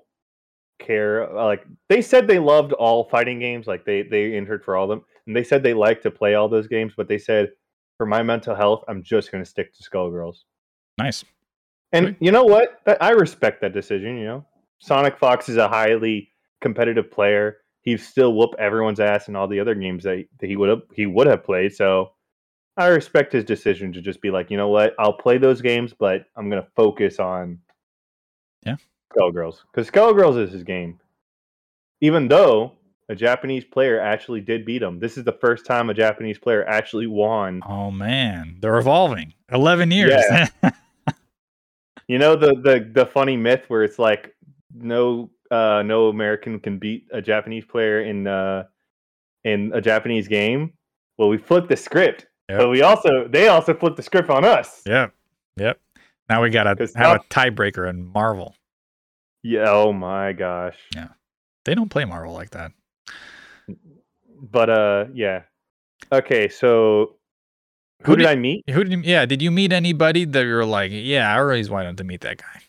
care. 0.79 1.29
uh, 1.37 1.45
Like 1.45 1.65
they 1.89 2.01
said 2.01 2.27
they 2.27 2.39
loved 2.39 2.73
all 2.73 3.03
fighting 3.05 3.39
games, 3.39 3.67
like 3.67 3.85
they 3.85 4.01
they 4.03 4.35
entered 4.35 4.63
for 4.63 4.75
all 4.75 4.85
of 4.85 4.89
them, 4.89 5.05
and 5.27 5.35
they 5.35 5.43
said 5.43 5.61
they 5.63 5.73
like 5.75 6.01
to 6.01 6.11
play 6.11 6.33
all 6.33 6.49
those 6.49 6.67
games, 6.67 6.93
but 6.97 7.07
they 7.07 7.17
said 7.19 7.51
for 7.97 8.05
my 8.05 8.23
mental 8.23 8.55
health, 8.55 8.83
I'm 8.87 9.03
just 9.03 9.31
going 9.31 9.43
to 9.43 9.49
stick 9.49 9.73
to 9.73 9.83
Skullgirls. 9.83 10.43
Nice. 10.97 11.23
And 11.91 12.07
Sweet. 12.07 12.17
you 12.19 12.31
know 12.31 12.43
what? 12.43 12.81
I 13.01 13.11
respect 13.11 13.61
that 13.61 13.73
decision. 13.73 14.17
You 14.17 14.25
know, 14.25 14.45
Sonic 14.79 15.17
Fox 15.17 15.49
is 15.49 15.57
a 15.57 15.67
highly 15.67 16.29
competitive 16.61 17.09
player. 17.11 17.57
He'd 17.81 17.99
still 18.01 18.33
whoop 18.33 18.55
everyone's 18.57 18.99
ass 18.99 19.27
in 19.27 19.35
all 19.35 19.47
the 19.47 19.59
other 19.59 19.75
games 19.75 20.03
that, 20.03 20.25
that 20.39 20.47
he 20.47 20.55
would 20.55 20.69
have 20.69 20.81
he 20.93 21.05
would 21.05 21.27
have 21.27 21.43
played. 21.43 21.73
So 21.75 22.11
I 22.77 22.87
respect 22.87 23.31
his 23.31 23.45
decision 23.45 23.93
to 23.93 24.01
just 24.01 24.21
be 24.21 24.31
like, 24.31 24.49
you 24.49 24.57
know 24.57 24.69
what? 24.69 24.95
I'll 24.97 25.13
play 25.13 25.37
those 25.37 25.61
games, 25.61 25.93
but 25.97 26.25
I'm 26.35 26.49
gonna 26.49 26.67
focus 26.75 27.19
on 27.19 27.59
Yeah. 28.65 28.75
Skullgirls 29.15 29.61
because 29.71 29.89
Skullgirls 29.89 30.41
is 30.43 30.51
his 30.51 30.63
game. 30.63 30.99
Even 32.01 32.27
though 32.27 32.73
a 33.09 33.15
Japanese 33.15 33.63
player 33.65 33.99
actually 33.99 34.41
did 34.41 34.65
beat 34.65 34.81
him, 34.81 34.99
this 34.99 35.17
is 35.17 35.23
the 35.23 35.31
first 35.33 35.65
time 35.65 35.89
a 35.89 35.93
Japanese 35.93 36.37
player 36.39 36.67
actually 36.67 37.07
won. 37.07 37.61
Oh 37.67 37.91
man, 37.91 38.57
they're 38.61 38.77
evolving. 38.77 39.33
Eleven 39.51 39.91
years. 39.91 40.23
Yeah. 40.29 40.47
You 42.07 42.19
know 42.19 42.35
the 42.35 42.53
the 42.53 42.87
the 42.93 43.05
funny 43.07 43.35
myth 43.35 43.63
where 43.67 43.83
it's 43.83 43.97
like 43.97 44.35
no 44.75 45.31
uh 45.49 45.81
no 45.83 46.09
American 46.09 46.59
can 46.59 46.77
beat 46.77 47.07
a 47.11 47.19
Japanese 47.21 47.65
player 47.65 48.01
in 48.01 48.27
uh 48.27 48.65
in 49.43 49.71
a 49.73 49.81
Japanese 49.81 50.27
game. 50.27 50.73
Well, 51.17 51.29
we 51.29 51.37
flipped 51.37 51.69
the 51.69 51.77
script, 51.77 52.27
Yep. 52.49 52.59
but 52.59 52.69
we 52.69 52.83
also 52.83 53.27
they 53.27 53.47
also 53.47 53.73
flipped 53.73 53.97
the 53.97 54.03
script 54.03 54.29
on 54.29 54.45
us. 54.45 54.83
yep. 54.85 55.13
Yep. 55.57 55.79
Now 56.29 56.43
we 56.43 56.51
gotta 56.51 56.75
have 56.95 57.15
a 57.15 57.19
tiebreaker 57.31 57.89
in 57.89 58.05
Marvel. 58.05 58.55
Yeah. 59.41 59.65
Oh 59.69 59.91
my 59.91 60.33
gosh. 60.33 60.77
Yeah. 60.95 61.07
They 61.63 61.73
don't 61.73 61.89
play 61.89 62.05
Marvel 62.05 62.33
like 62.33 62.51
that. 62.51 62.71
But 64.41 64.69
uh, 64.69 65.05
yeah. 65.13 65.43
Okay, 66.11 66.49
so 66.49 67.15
who, 68.03 68.11
Who 68.11 68.15
did, 68.17 68.23
did- 68.23 68.31
I 68.31 68.35
meet? 68.35 68.63
Who 68.69 68.83
did 68.83 68.93
you, 68.93 69.01
yeah? 69.03 69.25
Did 69.25 69.41
you 69.41 69.51
meet 69.51 69.71
anybody 69.73 70.25
that 70.25 70.43
you 70.45 70.53
were 70.53 70.65
like, 70.65 70.91
yeah, 70.93 71.33
I 71.33 71.39
always 71.39 71.69
wanted 71.69 71.97
to 71.97 72.03
meet 72.03 72.21
that 72.21 72.37
guy? 72.37 72.61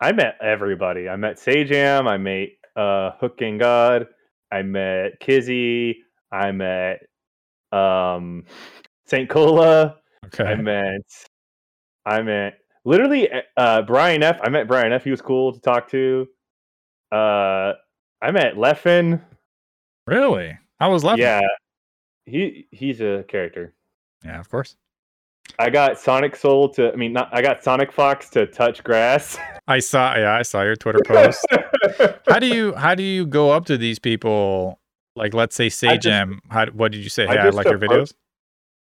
I 0.00 0.12
met 0.12 0.36
everybody. 0.42 1.08
I 1.08 1.16
met 1.16 1.36
Sajam. 1.36 2.06
I 2.06 2.16
met 2.18 2.48
uh, 2.76 3.12
Hook 3.20 3.40
and 3.40 3.58
God. 3.58 4.08
I 4.52 4.62
met 4.62 5.18
Kizzy. 5.20 6.02
I 6.30 6.52
met 6.52 7.06
um, 7.72 8.44
Saint 9.06 9.30
Cola. 9.30 9.96
Okay. 10.26 10.44
I 10.44 10.56
met. 10.56 11.00
I 12.04 12.20
met 12.22 12.58
literally 12.84 13.30
uh, 13.56 13.82
Brian 13.82 14.22
F. 14.22 14.38
I 14.42 14.50
met 14.50 14.68
Brian 14.68 14.92
F. 14.92 15.04
He 15.04 15.10
was 15.10 15.22
cool 15.22 15.54
to 15.54 15.60
talk 15.60 15.88
to. 15.90 16.26
Uh, 17.10 17.72
I 18.20 18.30
met 18.32 18.56
Leffen. 18.56 19.22
Really? 20.06 20.58
I 20.80 20.88
was 20.88 21.04
left. 21.04 21.18
Yeah, 21.20 21.40
he 22.26 22.66
he's 22.70 23.00
a 23.00 23.24
character. 23.28 23.74
Yeah, 24.24 24.40
of 24.40 24.50
course. 24.50 24.76
I 25.58 25.70
got 25.70 25.98
Sonic 25.98 26.36
Soul 26.36 26.68
to. 26.70 26.92
I 26.92 26.96
mean, 26.96 27.12
not. 27.12 27.28
I 27.32 27.42
got 27.42 27.62
Sonic 27.62 27.92
Fox 27.92 28.30
to 28.30 28.46
touch 28.46 28.82
grass. 28.82 29.36
I 29.68 29.78
saw. 29.78 30.16
Yeah, 30.16 30.32
I 30.34 30.42
saw 30.42 30.62
your 30.62 30.76
Twitter 30.76 31.00
post. 31.06 31.44
how 32.26 32.38
do 32.38 32.46
you 32.46 32.74
how 32.74 32.94
do 32.94 33.02
you 33.02 33.26
go 33.26 33.50
up 33.50 33.66
to 33.66 33.76
these 33.76 33.98
people? 33.98 34.80
Like, 35.16 35.32
let's 35.32 35.54
say 35.54 35.66
I 35.66 35.96
just- 35.96 36.40
How 36.50 36.66
what 36.66 36.90
did 36.92 37.04
you 37.04 37.10
say? 37.10 37.26
I 37.26 37.34
Hey, 37.34 37.38
I 37.38 37.44
just 37.44 37.56
like 37.56 37.66
your 37.66 37.78
videos. 37.78 38.14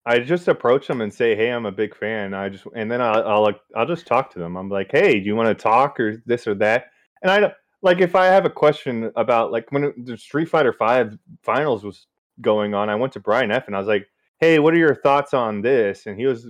I 0.05 0.17
just 0.19 0.47
approach 0.47 0.87
them 0.87 1.01
and 1.01 1.13
say, 1.13 1.35
"Hey, 1.35 1.49
I'm 1.49 1.65
a 1.65 1.71
big 1.71 1.95
fan." 1.95 2.33
I 2.33 2.49
just 2.49 2.65
and 2.75 2.89
then 2.89 3.01
I'll 3.01 3.23
I'll, 3.27 3.53
I'll 3.75 3.85
just 3.85 4.07
talk 4.07 4.31
to 4.33 4.39
them. 4.39 4.55
I'm 4.55 4.69
like, 4.69 4.89
"Hey, 4.91 5.19
do 5.19 5.25
you 5.25 5.35
want 5.35 5.49
to 5.49 5.53
talk 5.55 5.99
or 5.99 6.23
this 6.25 6.47
or 6.47 6.55
that?" 6.55 6.85
And 7.21 7.29
I 7.31 7.39
don't 7.39 7.53
like 7.81 8.01
if 8.01 8.15
I 8.15 8.25
have 8.27 8.45
a 8.45 8.49
question 8.49 9.11
about 9.15 9.51
like 9.51 9.71
when 9.71 9.93
the 10.05 10.17
Street 10.17 10.49
Fighter 10.49 10.73
Five 10.73 11.17
finals 11.43 11.83
was 11.83 12.07
going 12.39 12.73
on. 12.73 12.89
I 12.89 12.95
went 12.95 13.13
to 13.13 13.19
Brian 13.19 13.51
F 13.51 13.67
and 13.67 13.75
I 13.75 13.79
was 13.79 13.87
like, 13.87 14.07
"Hey, 14.39 14.59
what 14.59 14.73
are 14.73 14.77
your 14.77 14.95
thoughts 14.95 15.33
on 15.33 15.61
this?" 15.61 16.07
And 16.07 16.19
he 16.19 16.25
was 16.25 16.47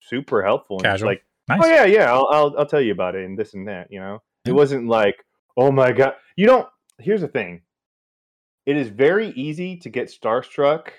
super 0.00 0.42
helpful. 0.42 0.76
And 0.78 0.84
Casual. 0.84 1.08
like, 1.08 1.22
oh, 1.50 1.54
Nice. 1.54 1.60
"Oh 1.64 1.68
yeah, 1.68 1.84
yeah, 1.84 2.12
I'll, 2.12 2.28
I'll 2.30 2.54
I'll 2.58 2.66
tell 2.66 2.80
you 2.80 2.92
about 2.92 3.14
it 3.14 3.24
and 3.24 3.38
this 3.38 3.54
and 3.54 3.66
that." 3.68 3.90
You 3.90 4.00
know, 4.00 4.22
it 4.44 4.52
wasn't 4.52 4.88
like, 4.88 5.24
"Oh 5.56 5.70
my 5.72 5.92
god," 5.92 6.14
you 6.36 6.46
don't. 6.46 6.68
Here's 6.98 7.22
the 7.22 7.28
thing. 7.28 7.62
It 8.66 8.76
is 8.76 8.88
very 8.88 9.28
easy 9.30 9.76
to 9.78 9.88
get 9.88 10.08
starstruck 10.08 10.90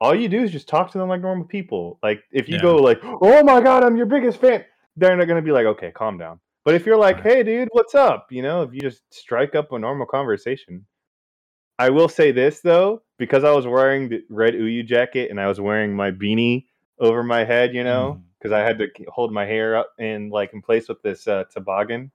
all 0.00 0.14
you 0.14 0.28
do 0.28 0.42
is 0.42 0.52
just 0.52 0.68
talk 0.68 0.90
to 0.92 0.98
them 0.98 1.08
like 1.08 1.20
normal 1.20 1.44
people. 1.44 1.98
Like 2.02 2.22
if 2.30 2.48
you 2.48 2.56
Yeah. 2.56 2.62
go 2.62 2.76
like, 2.76 3.00
"Oh 3.02 3.42
my 3.42 3.60
god, 3.60 3.82
I'm 3.84 3.96
your 3.96 4.06
biggest 4.06 4.40
fan," 4.40 4.64
they're 4.96 5.16
not 5.16 5.26
gonna 5.26 5.42
be 5.42 5.50
like, 5.50 5.66
"Okay, 5.66 5.90
calm 5.90 6.18
down." 6.18 6.40
But 6.68 6.74
if 6.74 6.84
you're 6.84 6.98
like, 6.98 7.22
"Hey, 7.22 7.42
dude, 7.42 7.70
what's 7.72 7.94
up?" 7.94 8.30
You 8.30 8.42
know, 8.42 8.60
if 8.60 8.74
you 8.74 8.80
just 8.82 9.00
strike 9.10 9.54
up 9.54 9.72
a 9.72 9.78
normal 9.78 10.04
conversation. 10.04 10.84
I 11.78 11.88
will 11.88 12.10
say 12.10 12.30
this 12.30 12.60
though, 12.60 13.00
because 13.18 13.42
I 13.42 13.52
was 13.52 13.66
wearing 13.66 14.10
the 14.10 14.22
red 14.28 14.52
Uyu 14.52 14.84
jacket 14.84 15.30
and 15.30 15.40
I 15.40 15.46
was 15.46 15.62
wearing 15.62 15.96
my 15.96 16.10
beanie 16.10 16.66
over 17.00 17.22
my 17.22 17.42
head, 17.42 17.74
you 17.74 17.84
know, 17.84 18.20
because 18.38 18.52
I 18.52 18.58
had 18.58 18.78
to 18.80 18.88
hold 19.08 19.32
my 19.32 19.46
hair 19.46 19.76
up 19.78 19.94
in 19.98 20.28
like 20.28 20.52
in 20.52 20.60
place 20.60 20.90
with 20.90 21.00
this 21.00 21.26
uh, 21.26 21.44
toboggan. 21.50 22.10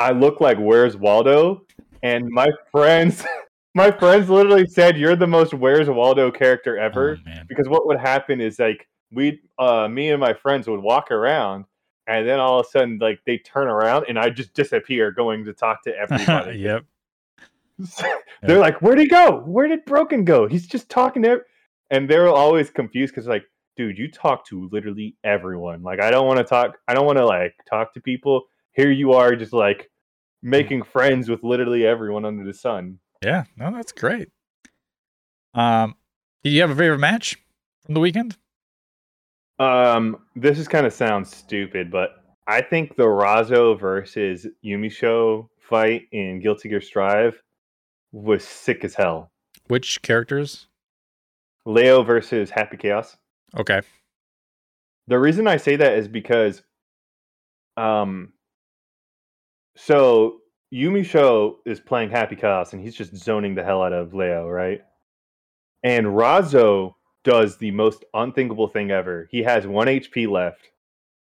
I 0.00 0.10
look 0.10 0.40
like 0.40 0.58
Where's 0.58 0.96
Waldo, 0.96 1.64
and 2.02 2.28
my 2.28 2.48
friends, 2.72 3.24
my 3.76 3.92
friends 3.92 4.28
literally 4.28 4.66
said, 4.66 4.98
"You're 4.98 5.14
the 5.14 5.28
most 5.28 5.54
Where's 5.54 5.88
Waldo 5.88 6.32
character 6.32 6.76
ever." 6.76 7.20
Oh, 7.24 7.32
because 7.48 7.68
what 7.68 7.86
would 7.86 8.00
happen 8.00 8.40
is 8.40 8.58
like 8.58 8.88
we 9.12 9.40
uh 9.60 9.86
me 9.86 10.10
and 10.10 10.18
my 10.18 10.34
friends 10.34 10.66
would 10.66 10.80
walk 10.80 11.12
around 11.12 11.66
and 12.08 12.26
then 12.26 12.40
all 12.40 12.58
of 12.58 12.66
a 12.66 12.68
sudden 12.70 12.98
like 13.00 13.20
they 13.26 13.38
turn 13.38 13.68
around 13.68 14.06
and 14.08 14.18
I 14.18 14.30
just 14.30 14.54
disappear 14.54 15.12
going 15.12 15.44
to 15.44 15.52
talk 15.52 15.82
to 15.84 15.94
everybody. 15.96 16.58
yep. 16.58 16.84
They're 18.42 18.58
like, 18.58 18.82
Where'd 18.82 18.98
he 18.98 19.06
go? 19.06 19.40
Where 19.40 19.68
did 19.68 19.84
Broken 19.84 20.24
go? 20.24 20.48
He's 20.48 20.66
just 20.66 20.88
talking 20.88 21.22
to 21.22 21.40
and 21.90 22.08
they're 22.08 22.28
always 22.28 22.70
confused 22.70 23.14
because 23.14 23.28
like, 23.28 23.44
dude, 23.76 23.98
you 23.98 24.10
talk 24.10 24.44
to 24.46 24.68
literally 24.72 25.16
everyone. 25.22 25.82
Like 25.82 26.00
I 26.00 26.10
don't 26.10 26.26
want 26.26 26.38
to 26.38 26.44
talk 26.44 26.78
I 26.88 26.94
don't 26.94 27.06
want 27.06 27.18
to 27.18 27.26
like 27.26 27.54
talk 27.68 27.94
to 27.94 28.00
people. 28.00 28.46
Here 28.72 28.90
you 28.90 29.12
are 29.12 29.36
just 29.36 29.52
like 29.52 29.90
making 30.42 30.82
friends 30.82 31.28
with 31.28 31.42
literally 31.42 31.86
everyone 31.86 32.24
under 32.24 32.44
the 32.44 32.54
sun. 32.54 32.98
Yeah. 33.22 33.44
No, 33.56 33.70
that's 33.70 33.92
great. 33.92 34.28
Um, 35.54 35.96
did 36.42 36.50
you 36.50 36.60
have 36.60 36.70
a 36.70 36.76
favorite 36.76 36.98
match 36.98 37.36
from 37.84 37.94
the 37.94 38.00
weekend? 38.00 38.36
Um, 39.58 40.18
this 40.36 40.58
is 40.58 40.68
kind 40.68 40.86
of 40.86 40.92
sounds 40.92 41.34
stupid, 41.34 41.90
but 41.90 42.22
I 42.46 42.62
think 42.62 42.96
the 42.96 43.04
Razzo 43.04 43.78
versus 43.78 44.46
Umisho 44.64 45.48
fight 45.58 46.02
in 46.12 46.40
Guilty 46.40 46.68
Gear 46.68 46.80
Strive 46.80 47.42
was 48.12 48.44
sick 48.44 48.84
as 48.84 48.94
hell. 48.94 49.30
Which 49.66 50.00
characters? 50.02 50.66
Leo 51.66 52.02
versus 52.02 52.50
Happy 52.50 52.76
Chaos. 52.76 53.16
Okay. 53.56 53.80
The 55.08 55.18
reason 55.18 55.46
I 55.46 55.56
say 55.56 55.76
that 55.76 55.94
is 55.94 56.08
because, 56.08 56.62
um, 57.76 58.32
so 59.76 60.38
Umisho 60.72 61.56
is 61.66 61.80
playing 61.80 62.10
Happy 62.10 62.36
Chaos 62.36 62.72
and 62.72 62.82
he's 62.82 62.94
just 62.94 63.14
zoning 63.16 63.54
the 63.54 63.64
hell 63.64 63.82
out 63.82 63.92
of 63.92 64.14
Leo, 64.14 64.48
right? 64.48 64.80
And 65.82 66.06
Razzo 66.06 66.94
does 67.24 67.58
the 67.58 67.70
most 67.72 68.04
unthinkable 68.14 68.68
thing 68.68 68.90
ever. 68.90 69.28
He 69.30 69.42
has 69.42 69.66
one 69.66 69.88
HP 69.88 70.26
left, 70.26 70.70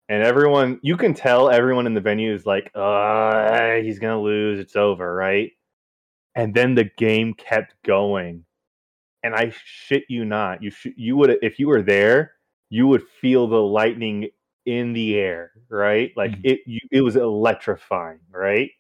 and 0.09 0.23
everyone 0.23 0.81
you 0.83 0.97
can 0.97 1.15
tell 1.15 1.51
everyone 1.51 1.87
in 1.87 1.95
the 1.95 2.01
venue 2.01 2.35
is 2.35 2.47
like, 2.47 2.71
uh, 2.75 3.77
he's 3.77 3.99
gonna 3.99 4.21
lose, 4.21 4.61
it's 4.61 4.77
over, 4.77 5.15
right? 5.15 5.53
And 6.35 6.55
then 6.55 6.75
the 6.75 6.91
game 6.99 7.35
kept 7.35 7.75
going. 7.85 8.45
And 9.25 9.35
I 9.35 9.53
shit 9.65 10.05
you 10.09 10.25
not, 10.25 10.63
you 10.63 10.71
sh- 10.71 10.89
you 10.97 11.17
would 11.17 11.39
if 11.43 11.59
you 11.59 11.69
were 11.69 11.83
there, 11.83 12.35
you 12.71 12.87
would 12.89 13.03
feel 13.21 13.49
the 13.49 13.63
lightning 13.63 14.31
in 14.67 14.93
the 14.95 15.17
air, 15.17 15.53
right? 15.71 16.13
Like 16.17 16.33
Mhm. 16.33 16.41
it 16.45 16.61
you, 16.67 16.81
it 16.93 17.03
was 17.03 17.17
electrifying, 17.17 18.21
right? 18.31 18.71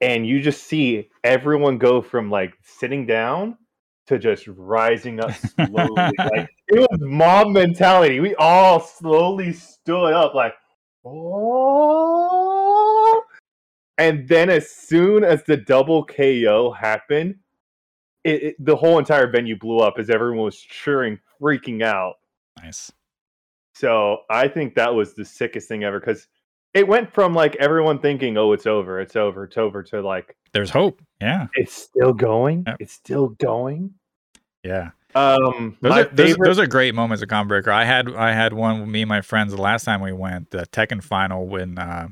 And 0.00 0.26
you 0.26 0.40
just 0.40 0.64
see 0.64 1.08
everyone 1.24 1.78
go 1.78 2.02
from 2.02 2.30
like 2.30 2.54
sitting 2.62 3.06
down 3.06 3.56
to 4.06 4.18
just 4.18 4.46
rising 4.48 5.20
up 5.20 5.32
slowly. 5.56 6.12
like 6.18 6.48
it 6.68 6.78
was 6.78 7.00
mob 7.00 7.48
mentality. 7.48 8.20
We 8.20 8.34
all 8.36 8.80
slowly 8.80 9.52
stood 9.52 10.12
up 10.12 10.34
like 10.34 10.54
oh 11.04 11.96
and 13.98 14.28
then 14.28 14.50
as 14.50 14.70
soon 14.70 15.24
as 15.24 15.42
the 15.44 15.56
double 15.56 16.04
KO 16.04 16.70
happened, 16.70 17.36
it, 18.24 18.42
it, 18.42 18.56
the 18.58 18.76
whole 18.76 18.98
entire 18.98 19.30
venue 19.30 19.58
blew 19.58 19.78
up 19.78 19.94
as 19.98 20.10
everyone 20.10 20.44
was 20.44 20.58
cheering, 20.58 21.18
freaking 21.40 21.82
out. 21.82 22.14
Nice. 22.62 22.92
So 23.74 24.18
I 24.30 24.48
think 24.48 24.74
that 24.74 24.94
was 24.94 25.14
the 25.14 25.24
sickest 25.24 25.68
thing 25.68 25.84
ever 25.84 26.00
because 26.00 26.28
it 26.74 26.86
went 26.86 27.12
from 27.12 27.34
like 27.34 27.56
everyone 27.56 27.98
thinking, 27.98 28.36
"Oh, 28.36 28.52
it's 28.52 28.66
over, 28.66 29.00
it's 29.00 29.16
over, 29.16 29.44
it's 29.44 29.56
over," 29.56 29.82
to 29.84 30.00
like 30.02 30.36
There's 30.56 30.70
hope. 30.70 31.02
Yeah. 31.20 31.46
it's 31.54 31.72
still 31.74 32.12
going, 32.12 32.64
Yep. 32.66 32.76
it's 32.80 32.92
still 32.92 33.28
going. 33.28 33.94
Yeah. 34.64 34.90
Um, 35.14 35.76
Those 35.80 35.92
are, 35.92 36.04
those, 36.04 36.26
favorite, 36.26 36.46
those 36.48 36.58
are 36.58 36.66
great 36.66 36.94
moments 36.94 37.22
of 37.22 37.28
Combo 37.28 37.48
Breaker. 37.48 37.70
I 37.70 37.84
had 37.84 38.14
I 38.14 38.32
had 38.32 38.52
one 38.52 38.80
with 38.80 38.88
me 38.88 39.02
and 39.02 39.08
my 39.08 39.20
friends 39.22 39.52
the 39.54 39.60
last 39.62 39.84
time 39.84 40.00
we 40.02 40.12
went, 40.12 40.50
the 40.50 40.66
Tekken 40.66 41.02
final 41.02 41.46
when 41.46 41.78
uh, 41.78 42.08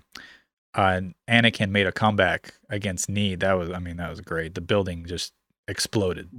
uh, 0.75 1.01
Anakin 1.29 1.71
made 1.71 1.87
a 1.87 1.93
comeback 1.93 2.55
against 2.71 3.09
Need. 3.11 3.41
That 3.41 3.55
was 3.55 3.71
I 3.71 3.79
mean, 3.79 3.97
that 3.97 4.09
was 4.09 4.21
great. 4.21 4.55
The 4.55 4.61
building 4.63 5.05
just 5.07 5.33
exploded. 5.69 6.31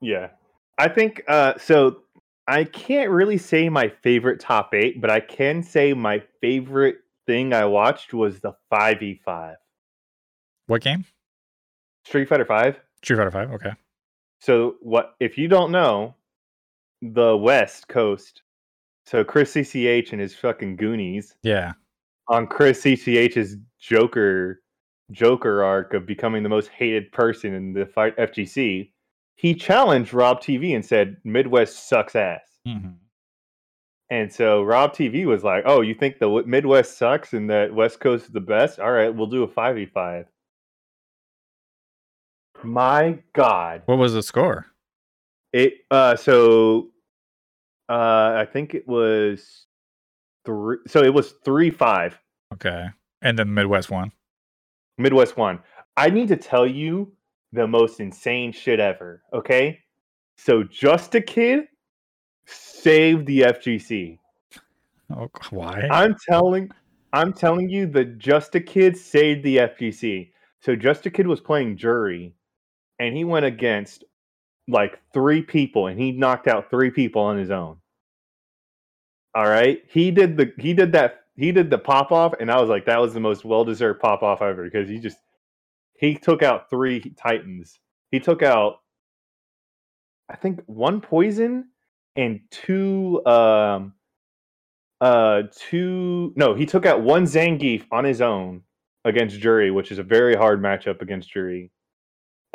yeah. 0.00 0.28
I 0.78 0.88
think 0.88 1.22
uh, 1.28 1.54
so. 1.58 2.02
I 2.48 2.62
can't 2.62 3.10
really 3.10 3.38
say 3.38 3.68
my 3.68 3.88
favorite 3.88 4.38
top 4.38 4.72
eight, 4.74 5.00
but 5.00 5.10
I 5.10 5.18
can 5.18 5.64
say 5.64 5.92
my 5.94 6.22
favorite 6.40 6.98
thing 7.26 7.52
I 7.52 7.64
watched 7.64 8.14
was 8.14 8.38
the 8.38 8.52
five 8.70 9.00
v 9.00 9.20
five 9.24 9.56
What 10.68 10.82
game? 10.82 11.04
Street 12.06 12.28
Fighter 12.28 12.44
Five. 12.44 12.80
Street 13.02 13.16
Fighter 13.16 13.30
Five. 13.30 13.50
Okay. 13.52 13.72
So 14.40 14.76
what 14.80 15.14
if 15.20 15.36
you 15.36 15.48
don't 15.48 15.72
know 15.72 16.14
the 17.02 17.36
West 17.36 17.88
Coast? 17.88 18.42
So 19.06 19.24
Chris 19.24 19.52
CCH 19.54 20.12
and 20.12 20.20
his 20.20 20.34
fucking 20.34 20.76
Goonies 20.76 21.36
Yeah. 21.42 21.72
on 22.28 22.46
Chris 22.46 22.82
CCH's 22.82 23.56
Joker 23.78 24.62
Joker 25.12 25.62
arc 25.62 25.94
of 25.94 26.04
becoming 26.06 26.42
the 26.42 26.48
most 26.48 26.68
hated 26.68 27.12
person 27.12 27.54
in 27.54 27.72
the 27.72 27.86
fight 27.86 28.16
FGC, 28.16 28.90
he 29.36 29.54
challenged 29.54 30.12
Rob 30.12 30.40
TV 30.40 30.74
and 30.74 30.84
said 30.84 31.16
Midwest 31.24 31.88
sucks 31.88 32.16
ass. 32.16 32.40
hmm 32.66 32.88
And 34.10 34.32
so 34.32 34.62
Rob 34.64 34.92
TV 34.94 35.24
was 35.26 35.44
like, 35.44 35.62
"Oh, 35.66 35.80
you 35.80 35.94
think 35.94 36.18
the 36.18 36.42
Midwest 36.46 36.98
sucks 36.98 37.32
and 37.34 37.48
that 37.50 37.72
West 37.74 38.00
Coast 38.00 38.26
is 38.26 38.32
the 38.32 38.40
best? 38.40 38.80
All 38.80 38.90
right, 38.92 39.14
we'll 39.14 39.26
do 39.28 39.42
a 39.44 39.48
five 39.48 39.76
v 39.76 39.86
five. 39.86 40.26
My 42.66 43.18
God, 43.32 43.82
What 43.86 43.98
was 43.98 44.12
the 44.12 44.22
score? 44.22 44.66
It 45.52 45.74
uh 45.90 46.16
so 46.16 46.90
uh 47.88 48.34
I 48.36 48.46
think 48.50 48.74
it 48.74 48.86
was 48.86 49.66
three 50.44 50.78
so 50.86 51.02
it 51.02 51.14
was 51.14 51.34
three 51.44 51.70
five. 51.70 52.18
Okay. 52.52 52.88
And 53.22 53.38
then 53.38 53.52
Midwest 53.52 53.90
one. 53.90 54.12
Midwest 54.98 55.36
one. 55.36 55.60
I 55.96 56.10
need 56.10 56.28
to 56.28 56.36
tell 56.36 56.66
you 56.66 57.12
the 57.52 57.66
most 57.66 58.00
insane 58.00 58.52
shit 58.52 58.80
ever, 58.80 59.22
okay? 59.32 59.80
So 60.36 60.62
just 60.62 61.14
a 61.14 61.20
kid 61.20 61.68
saved 62.46 63.26
the 63.26 63.40
FGC. 63.40 64.18
Oh, 65.14 65.28
why? 65.50 65.88
I'm 65.90 66.16
telling 66.28 66.70
I'm 67.12 67.32
telling 67.32 67.68
you 67.68 67.86
that 67.88 68.18
Just 68.18 68.54
a 68.54 68.60
Kid 68.60 68.96
saved 68.96 69.42
the 69.42 69.56
FGC. 69.58 70.30
So 70.60 70.76
Just 70.76 71.06
a 71.06 71.10
Kid 71.10 71.26
was 71.26 71.40
playing 71.40 71.76
Juri 71.76 72.34
and 72.98 73.16
he 73.16 73.24
went 73.24 73.44
against 73.44 74.04
like 74.68 74.98
three 75.12 75.42
people 75.42 75.86
and 75.86 75.98
he 75.98 76.12
knocked 76.12 76.48
out 76.48 76.70
three 76.70 76.90
people 76.90 77.22
on 77.22 77.38
his 77.38 77.50
own. 77.50 77.76
All 79.34 79.46
right? 79.46 79.82
He 79.88 80.10
did 80.10 80.36
the 80.36 80.52
he 80.58 80.74
did 80.74 80.92
that 80.92 81.24
he 81.36 81.52
did 81.52 81.70
the 81.70 81.78
pop 81.78 82.10
off 82.10 82.34
and 82.40 82.50
I 82.50 82.60
was 82.60 82.68
like 82.68 82.86
that 82.86 83.00
was 83.00 83.14
the 83.14 83.20
most 83.20 83.44
well-deserved 83.44 84.00
pop 84.00 84.22
off 84.22 84.42
ever 84.42 84.64
because 84.64 84.88
he 84.88 84.98
just 84.98 85.18
he 85.98 86.14
took 86.14 86.42
out 86.42 86.70
three 86.70 87.14
titans. 87.16 87.78
He 88.10 88.20
took 88.20 88.42
out 88.42 88.80
I 90.28 90.36
think 90.36 90.62
one 90.66 91.00
poison 91.00 91.68
and 92.16 92.40
two 92.50 93.24
um 93.26 93.92
uh 95.00 95.42
two 95.54 96.32
no 96.34 96.54
he 96.54 96.64
took 96.64 96.86
out 96.86 97.02
one 97.02 97.24
zangief 97.24 97.84
on 97.92 98.04
his 98.04 98.22
own 98.22 98.62
against 99.04 99.38
Juri 99.38 99.70
which 99.70 99.92
is 99.92 99.98
a 99.98 100.02
very 100.02 100.34
hard 100.34 100.62
matchup 100.62 101.02
against 101.02 101.30
Juri 101.30 101.70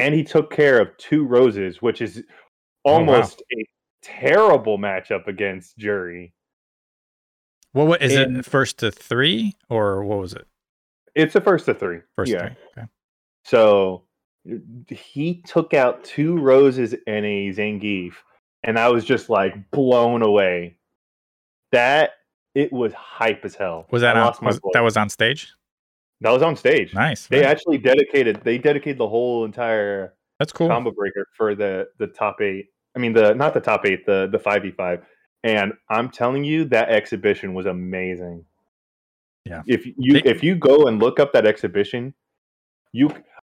and 0.01 0.13
he 0.15 0.23
took 0.23 0.51
care 0.51 0.79
of 0.79 0.95
two 0.97 1.23
roses 1.25 1.81
which 1.81 2.01
is 2.01 2.23
oh, 2.85 2.91
wow. 2.91 2.97
almost 2.99 3.41
a 3.57 3.65
terrible 4.01 4.77
matchup 4.77 5.27
against 5.27 5.77
Juri 5.77 6.33
What, 7.73 7.87
what 7.87 8.01
is 8.01 8.15
And- 8.15 8.37
it? 8.37 8.45
First 8.45 8.79
to 8.79 8.91
three, 8.91 9.55
or 9.69 10.03
what 10.03 10.19
was 10.19 10.33
it? 10.33 10.47
it's 11.13 11.35
a 11.35 11.41
first 11.41 11.65
to 11.65 11.73
three 11.73 11.99
First 12.15 12.31
yeah 12.31 12.47
three. 12.47 12.55
Okay. 12.77 12.87
so 13.45 14.03
he 14.89 15.41
took 15.45 15.73
out 15.73 16.03
two 16.03 16.37
roses 16.39 16.95
and 17.05 17.25
a 17.25 17.49
zangief 17.53 18.13
and 18.63 18.79
i 18.79 18.87
was 18.89 19.03
just 19.05 19.29
like 19.29 19.69
blown 19.71 20.21
away 20.23 20.77
that 21.71 22.11
it 22.55 22.71
was 22.73 22.91
hype 22.93 23.43
as 23.45 23.55
hell 23.55 23.85
Was 23.91 24.01
that 24.01 24.17
on? 24.17 24.33
Was, 24.41 24.59
that 24.73 24.81
was 24.83 24.97
on 24.97 25.09
stage. 25.09 25.53
That 26.21 26.31
was 26.31 26.41
on 26.41 26.55
stage 26.55 26.93
Nice. 26.93 27.27
They 27.27 27.39
very- 27.39 27.51
actually 27.51 27.77
dedicated 27.79 28.41
they 28.43 28.57
dedicated 28.57 28.97
the 28.97 29.07
whole 29.09 29.43
entire 29.45 30.13
That's 30.39 30.51
cool. 30.53 30.67
combo 30.67 30.91
breaker 30.91 31.25
for 31.37 31.55
the 31.55 31.87
the 31.99 32.07
top 32.07 32.41
eight. 32.41 32.67
I 32.95 32.99
mean 32.99 33.13
the 33.13 33.33
not 33.35 33.53
the 33.53 33.61
top 33.61 33.85
eight, 33.85 34.05
the 34.05 34.27
the 34.31 34.39
five 34.39 34.61
v 34.63 34.71
five. 34.71 35.03
And 35.43 35.73
I'm 35.89 36.09
telling 36.09 36.43
you 36.43 36.65
that 36.65 36.89
exhibition 36.89 37.53
was 37.53 37.65
amazing. 37.65 38.45
Yeah. 39.45 39.63
If 39.67 39.85
you 39.85 40.13
They- 40.21 40.29
if 40.29 40.43
you 40.43 40.55
go 40.55 40.85
and 40.87 40.99
look 40.99 41.19
up 41.19 41.33
that 41.33 41.45
exhibition, 41.47 42.13
you 42.91 43.11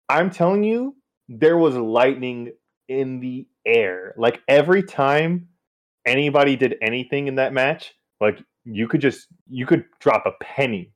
I'm 0.09 0.31
telling 0.31 0.65
you 0.65 0.97
there 1.29 1.57
was 1.59 1.77
lightning 1.77 2.53
in 2.89 3.21
the 3.21 3.47
air. 3.67 4.15
Like 4.17 4.43
every 4.49 4.83
time 4.83 5.49
anybody 6.07 6.57
did 6.57 6.77
anything 6.81 7.27
in 7.29 7.35
that 7.37 7.53
match, 7.53 7.95
like 8.21 8.43
you 8.65 8.89
could 8.89 9.01
just 9.01 9.29
you 9.49 9.67
could 9.67 9.85
drop 10.01 10.25
a 10.27 10.33
penny 10.43 10.93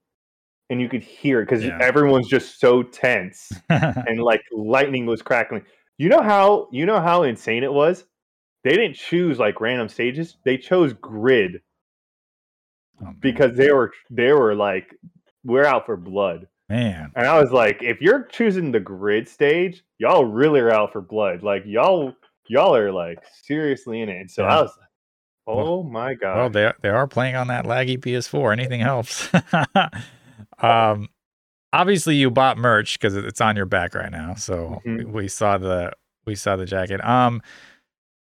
and 0.73 0.81
you 0.81 0.89
could 0.89 1.03
hear 1.03 1.41
it 1.41 1.45
because 1.45 1.65
Yeah. 1.65 1.79
everyone's 1.81 2.29
just 2.29 2.59
so 2.59 2.83
tense 2.83 3.53
and 3.69 4.21
like 4.21 4.43
lightning 4.53 5.07
was 5.07 5.23
crackling. 5.23 5.63
You 5.99 6.09
know 6.09 6.23
how 6.23 6.69
you 6.73 6.87
know 6.87 7.01
how 7.01 7.23
insane 7.23 7.63
it 7.63 7.73
was? 7.73 8.05
They 8.65 8.71
didn't 8.71 8.95
choose 8.97 9.39
like 9.39 9.61
random 9.61 9.89
stages. 9.89 10.37
They 10.45 10.57
chose 10.59 10.93
grid 10.95 11.61
Oh, 13.05 13.13
because 13.21 13.55
they 13.57 13.73
were 13.73 13.93
they 14.11 14.33
were 14.33 14.55
like 14.55 14.95
we're 15.45 15.65
out 15.65 15.87
for 15.87 15.97
blood. 15.97 16.47
man, 16.69 17.11
And 17.17 17.27
I 17.27 17.41
was 17.41 17.51
like, 17.53 17.83
if 17.83 18.01
you're 18.01 18.25
choosing 18.25 18.71
the 18.71 18.79
grid 18.81 19.29
stage, 19.29 19.83
y'all 19.99 20.25
really 20.25 20.61
are 20.61 20.71
out 20.73 20.93
for 20.93 21.01
blood. 21.01 21.43
Like 21.43 21.65
y'all 21.67 22.15
y'all 22.49 22.75
are 22.77 22.93
like 22.93 23.19
seriously 23.43 24.01
in 24.03 24.09
it. 24.09 24.21
And 24.21 24.31
so 24.31 24.43
Yeah. 24.45 24.59
I 24.59 24.63
was 24.63 24.71
like, 24.79 24.89
Well- 25.47 25.67
oh 25.67 25.83
my 25.83 26.15
god. 26.15 26.37
well, 26.37 26.51
they 26.51 26.73
they 26.83 26.89
are 26.91 27.07
playing 27.09 27.35
on 27.35 27.49
that 27.49 27.65
laggy 27.65 27.99
PS4. 27.99 28.53
Anything 28.53 28.81
helps. 28.81 29.29
um, 30.63 31.09
obviously 31.73 32.17
you 32.17 32.31
bought 32.31 32.59
merch 32.59 32.99
because 32.99 33.17
it's 33.17 33.41
on 33.41 33.57
your 33.57 33.67
back 33.67 33.95
right 33.95 34.11
now. 34.11 34.35
So 34.35 34.81
we, 34.85 34.91
Mhm. 34.93 35.13
we 35.13 35.29
saw 35.29 35.59
the 35.59 35.93
we 36.27 36.35
saw 36.35 36.57
the 36.57 36.67
jacket. 36.67 37.05
Um, 37.05 37.43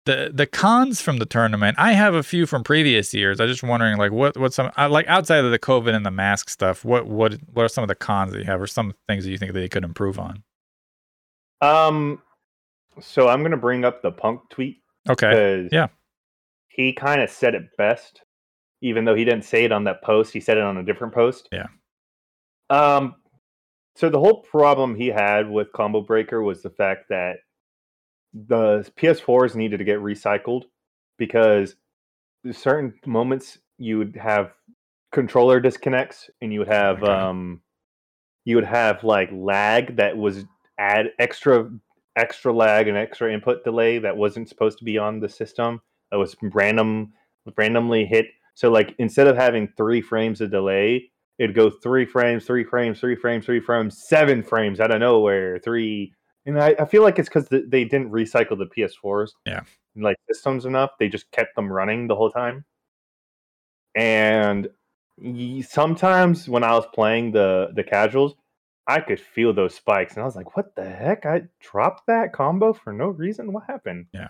the 0.06 0.30
the 0.34 0.46
cons 0.46 1.02
from 1.02 1.18
the 1.18 1.26
tournament. 1.26 1.78
I 1.80 1.94
have 1.94 2.14
a 2.14 2.22
few 2.24 2.46
from 2.46 2.64
previous 2.64 3.12
years. 3.14 3.40
I'm 3.40 3.48
just 3.48 3.64
wondering 3.64 3.98
like 3.98 4.12
what 4.12 4.38
what 4.38 4.54
some 4.54 4.72
uh, 4.78 4.88
like 4.90 5.08
outside 5.08 5.44
of 5.44 5.50
the 5.52 5.58
COVID 5.60 5.96
and 5.96 6.06
the 6.06 6.12
mask 6.12 6.50
stuff. 6.50 6.86
What 6.86 7.08
what 7.08 7.36
what 7.54 7.64
are 7.64 7.68
some 7.70 7.84
of 7.84 7.88
the 7.88 7.96
cons 7.96 8.32
that 8.34 8.40
you 8.40 8.46
have, 8.46 8.62
or 8.62 8.68
some 8.68 8.94
things 9.08 9.24
that 9.24 9.32
you 9.32 9.38
think 9.38 9.54
that 9.54 9.60
they 9.60 9.70
could 9.70 9.84
improve 9.84 10.20
on? 10.20 10.44
um 11.62 12.22
so 13.00 13.28
I'm 13.30 13.42
gonna 13.44 13.58
bring 13.58 13.86
up 13.86 14.02
the 14.02 14.12
punk 14.12 14.42
tweet 14.50 14.78
Okay. 15.10 15.68
yeah. 15.72 15.88
he 16.68 16.92
kind 16.94 17.22
of 17.22 17.30
said 17.30 17.56
it 17.56 17.64
best 17.78 18.22
even 18.82 19.06
though 19.06 19.16
he 19.16 19.24
didn't 19.24 19.46
say 19.46 19.64
it 19.64 19.72
on 19.72 19.86
that 19.86 20.02
post 20.04 20.34
he 20.34 20.40
said 20.42 20.58
it 20.58 20.64
on 20.64 20.78
a 20.78 20.84
different 20.84 21.14
post 21.14 21.48
Yeah. 21.52 21.68
Um 22.70 23.16
so 23.96 24.10
the 24.10 24.20
whole 24.20 24.42
problem 24.42 24.96
he 24.96 25.08
had 25.08 25.50
with 25.50 25.72
combo 25.74 26.02
breaker 26.02 26.42
was 26.42 26.62
the 26.62 26.70
fact 26.70 27.06
that 27.10 27.38
the 28.34 28.90
ps4s 28.98 29.56
needed 29.56 29.78
to 29.78 29.84
get 29.86 30.00
recycled 30.00 30.64
because 31.18 31.76
certain 32.52 32.94
moments 33.06 33.60
you 33.78 33.98
would 33.98 34.16
have 34.16 34.54
controller 35.12 35.60
disconnects 35.60 36.30
and 36.42 36.52
you 36.54 36.60
would 36.60 36.68
have 36.68 37.02
Okay. 37.02 37.12
um 37.12 37.62
you 38.46 38.56
would 38.56 38.66
have 38.66 39.04
like 39.04 39.30
lag 39.32 39.96
that 39.98 40.18
was 40.18 40.46
add 40.80 41.08
extra 41.20 41.70
extra 42.18 42.54
lag 42.54 42.88
and 42.88 42.98
extra 42.98 43.34
input 43.34 43.64
delay 43.64 43.98
that 44.00 44.16
wasn't 44.18 44.48
supposed 44.50 44.78
to 44.78 44.86
be 44.86 44.98
on 44.98 45.20
the 45.20 45.30
system 45.30 45.82
that 46.12 46.18
was 46.18 46.36
random 46.42 47.12
randomly 47.58 48.06
hit 48.06 48.28
So 48.56 48.70
like 48.72 48.96
instead 49.00 49.28
of 49.28 49.36
having 49.38 49.68
three 49.78 50.02
frames 50.02 50.42
of 50.42 50.52
delay, 50.52 51.12
it'd 51.38 51.56
go 51.56 51.70
three 51.70 52.06
frames, 52.06 52.46
three 52.46 52.64
frames, 52.64 53.00
three 53.00 53.16
frames, 53.16 53.46
three 53.46 53.60
frames, 53.60 54.08
seven 54.08 54.42
frames 54.44 54.80
out 54.80 54.92
of 54.92 55.00
nowhere, 55.00 55.60
three. 55.60 56.14
And 56.46 56.62
I, 56.62 56.76
I 56.80 56.86
feel 56.86 57.02
like 57.04 57.18
it's 57.20 57.28
because 57.30 57.48
they 57.50 57.84
didn't 57.86 58.12
recycle 58.12 58.58
the 58.58 58.68
PS4s, 58.68 59.32
Yeah. 59.46 59.62
like 59.96 60.18
systems 60.32 60.66
enough. 60.66 60.92
They 61.00 61.10
just 61.10 61.30
kept 61.32 61.56
them 61.56 61.72
running 61.72 62.08
the 62.08 62.16
whole 62.16 62.30
time. 62.32 62.64
And 63.96 64.70
sometimes 65.64 66.48
when 66.50 66.64
I 66.64 66.74
was 66.74 66.86
playing 66.94 67.32
the 67.32 67.70
the 67.74 67.84
casuals, 67.84 68.36
I 68.88 69.00
could 69.00 69.20
feel 69.20 69.54
those 69.54 69.74
spikes, 69.74 70.14
and 70.14 70.22
I 70.22 70.26
was 70.26 70.36
like, 70.36 70.56
"What 70.58 70.76
the 70.76 70.84
heck? 70.88 71.26
I 71.26 71.44
dropped 71.60 72.06
that 72.08 72.34
combo 72.34 72.74
for 72.74 72.92
no 72.94 73.08
reason. 73.08 73.54
What 73.54 73.64
happened?" 73.68 74.08
Yeah. 74.14 74.28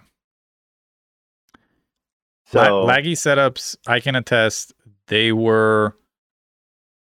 So 2.46 2.60
La- 2.60 2.94
laggy 2.96 3.14
setups, 3.14 3.76
I 3.88 4.00
can 4.00 4.16
attest, 4.16 4.74
they 5.08 5.32
were 5.32 5.98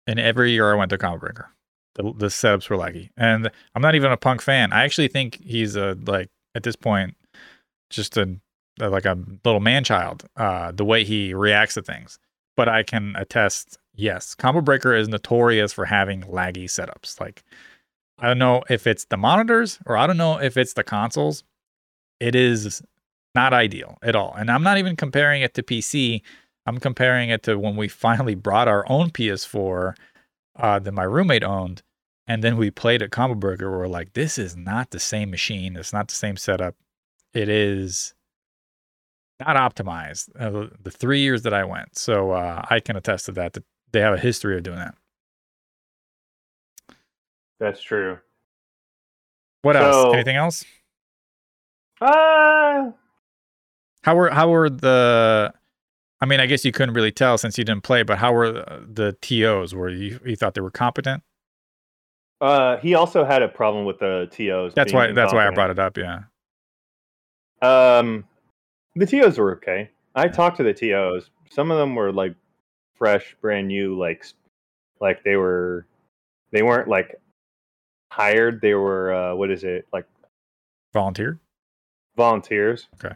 in 0.07 0.19
every 0.19 0.53
year 0.53 0.73
I 0.73 0.77
went 0.77 0.91
to 0.91 0.99
Combo 0.99 1.19
Breaker. 1.19 1.51
The, 1.95 2.03
the 2.17 2.27
setups 2.27 2.69
were 2.69 2.77
laggy. 2.77 3.11
And 3.17 3.51
I'm 3.75 3.83
not 3.83 3.95
even 3.95 4.11
a 4.11 4.17
punk 4.17 4.43
fan. 4.43 4.73
I 4.73 4.85
actually 4.85 5.09
think 5.09 5.41
he's 5.45 5.77
a, 5.77 5.97
like, 6.07 6.29
at 6.55 6.63
this 6.65 6.77
point, 6.77 7.15
just 7.91 8.17
a- 8.17 8.39
like 8.79 9.05
a 9.05 9.17
little 9.45 9.61
man 9.61 9.85
child, 9.85 10.25
uh, 10.37 10.73
the 10.73 10.85
way 10.85 11.05
he 11.05 11.33
reacts 11.33 11.75
to 11.75 11.83
things. 11.83 12.19
But 12.57 12.69
I 12.69 12.83
can 12.83 13.15
attest, 13.17 13.79
yes, 13.95 14.35
Combo 14.35 14.61
Breaker 14.61 14.95
is 14.95 15.09
notorious 15.09 15.73
for 15.73 15.85
having 15.85 16.23
laggy 16.23 16.65
setups. 16.65 17.21
Like, 17.21 17.45
I 18.19 18.27
don't 18.29 18.39
know 18.39 18.63
if 18.69 18.87
it's 18.87 19.05
the 19.07 19.17
monitors 19.17 19.79
or 19.87 19.97
I 19.97 20.07
don't 20.07 20.17
know 20.17 20.41
if 20.41 20.57
it's 20.57 20.75
the 20.75 20.85
consoles. 20.85 21.45
It 22.21 22.35
is 22.35 22.83
not 23.35 23.53
ideal 23.53 23.99
at 24.03 24.15
all. 24.15 24.35
And 24.37 24.51
I'm 24.51 24.63
not 24.63 24.79
even 24.79 24.97
comparing 24.97 25.43
it 25.43 25.55
to 25.55 25.63
PC. 25.63 26.23
I'm 26.67 26.79
comparing 26.79 27.31
it 27.31 27.43
to 27.45 27.59
when 27.59 27.77
we 27.77 27.89
finally 27.89 28.35
brought 28.35 28.69
our 28.69 28.85
own 28.89 29.11
PS4 29.11 29.95
uh, 30.57 30.79
that 30.79 30.93
my 30.93 31.03
roommate 31.03 31.45
owned. 31.45 31.83
And 32.27 32.43
then 32.43 32.57
we 32.57 32.71
played 32.71 33.03
at 33.03 33.11
Combo 33.11 33.35
Breaker. 33.35 33.71
We're 33.71 33.87
like, 33.87 34.15
this 34.15 34.39
is 34.39 34.57
not 34.57 34.91
the 34.91 34.99
same 34.99 35.31
machine. 35.31 35.77
It's 35.77 35.93
not 35.93 36.09
the 36.09 36.15
same 36.15 36.39
setup. 36.39 36.75
It 37.35 37.51
is 37.51 38.15
not 39.39 39.57
optimized. 39.57 40.31
Uh, 40.39 40.69
the 40.83 40.91
three 40.91 41.21
years 41.21 41.43
that 41.43 41.53
I 41.53 41.65
went. 41.65 41.99
So 41.99 42.31
uh, 42.31 42.65
I 42.71 42.81
can 42.81 42.97
attest 42.97 43.27
to 43.27 43.33
that, 43.33 43.53
that 43.53 43.65
they 43.93 44.01
have 44.01 44.15
a 44.15 44.19
history 44.19 44.57
of 44.57 44.63
doing 44.63 44.79
that. 44.79 44.95
that's 47.61 47.83
true. 47.83 48.19
What 49.63 49.77
else? 49.77 50.15
Anything 50.15 50.37
else? 50.37 50.65
Uh 52.01 52.91
How 54.03 54.15
were 54.17 54.29
how 54.31 54.51
were 54.51 54.69
the? 54.69 55.55
I 56.25 56.27
mean, 56.27 56.41
I 56.41 56.47
guess 56.47 56.65
you 56.65 56.73
couldn't 56.73 56.95
really 56.95 57.13
tell 57.13 57.37
since 57.37 57.59
you 57.59 57.65
didn't 57.65 57.83
play, 57.83 58.03
but 58.03 58.17
how 58.17 58.33
were 58.33 58.51
the, 58.51 58.87
the 58.91 59.13
TOs? 59.21 59.75
Were 59.75 59.91
you 59.91 60.19
you 60.25 60.37
thought 60.37 60.55
they 60.55 60.63
were 60.63 60.71
competent? 60.71 61.23
uh 62.41 62.79
he 62.79 62.95
also 62.95 63.27
had 63.27 63.43
a 63.43 63.49
problem 63.49 63.85
with 63.85 63.99
the 63.99 64.27
TOs. 64.31 64.73
That's 64.75 64.91
why 64.91 65.13
that's 65.13 65.35
why 65.35 65.47
I 65.47 65.51
brought 65.51 65.69
it 65.69 65.79
up. 65.79 65.99
Yeah. 65.99 66.21
Um, 67.61 68.25
the 68.97 69.05
TOs 69.05 69.37
were 69.37 69.57
okay. 69.57 69.91
I 70.15 70.29
talked 70.29 70.57
to 70.57 70.63
the 70.63 70.73
TOs. 70.73 71.29
Some 71.51 71.71
of 71.71 71.77
them 71.77 71.95
were 71.95 72.11
like 72.11 72.35
fresh, 72.95 73.37
brand 73.43 73.69
new, 73.69 73.95
like 73.99 74.25
like 75.03 75.23
they 75.25 75.37
were 75.37 75.87
they 76.53 76.63
weren't 76.63 76.89
like 76.89 77.21
hired. 78.11 78.63
They 78.63 78.73
were 78.73 79.13
uh, 79.13 79.35
what 79.35 79.51
is 79.51 79.63
it 79.63 79.87
like 79.93 80.07
Volunteer. 80.95 81.39
volunteers. 82.17 82.89
Okay. 82.95 83.15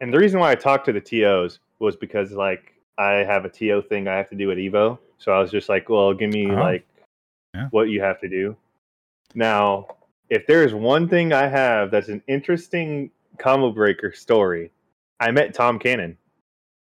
And 0.00 0.12
the 0.12 0.18
reason 0.18 0.40
why 0.40 0.50
I 0.50 0.54
talked 0.54 0.86
to 0.86 0.92
the 0.92 1.00
TOs 1.00 1.58
was 1.78 1.96
because 1.96 2.32
like 2.32 2.74
I 2.98 3.12
have 3.24 3.44
a 3.44 3.48
TO 3.48 3.82
thing 3.88 4.08
I 4.08 4.16
have 4.16 4.28
to 4.30 4.36
do 4.36 4.50
at 4.50 4.58
Evo. 4.58 4.98
So 5.18 5.32
I 5.32 5.40
was 5.40 5.50
just 5.50 5.68
like, 5.68 5.88
well, 5.88 6.12
give 6.14 6.32
me 6.32 6.50
Oh. 6.50 6.54
like 6.54 6.86
Yeah. 7.54 7.68
what 7.70 7.88
you 7.88 8.00
have 8.02 8.20
to 8.20 8.28
do. 8.28 8.56
Now, 9.34 9.86
if 10.30 10.46
there 10.46 10.62
is 10.64 10.74
one 10.74 11.08
thing 11.08 11.32
I 11.32 11.46
have 11.48 11.90
that's 11.90 12.08
an 12.08 12.22
interesting 12.28 13.10
combo 13.38 13.70
breaker 13.72 14.12
story, 14.12 14.70
I 15.20 15.30
met 15.30 15.54
Tom 15.54 15.78
Cannon. 15.78 16.16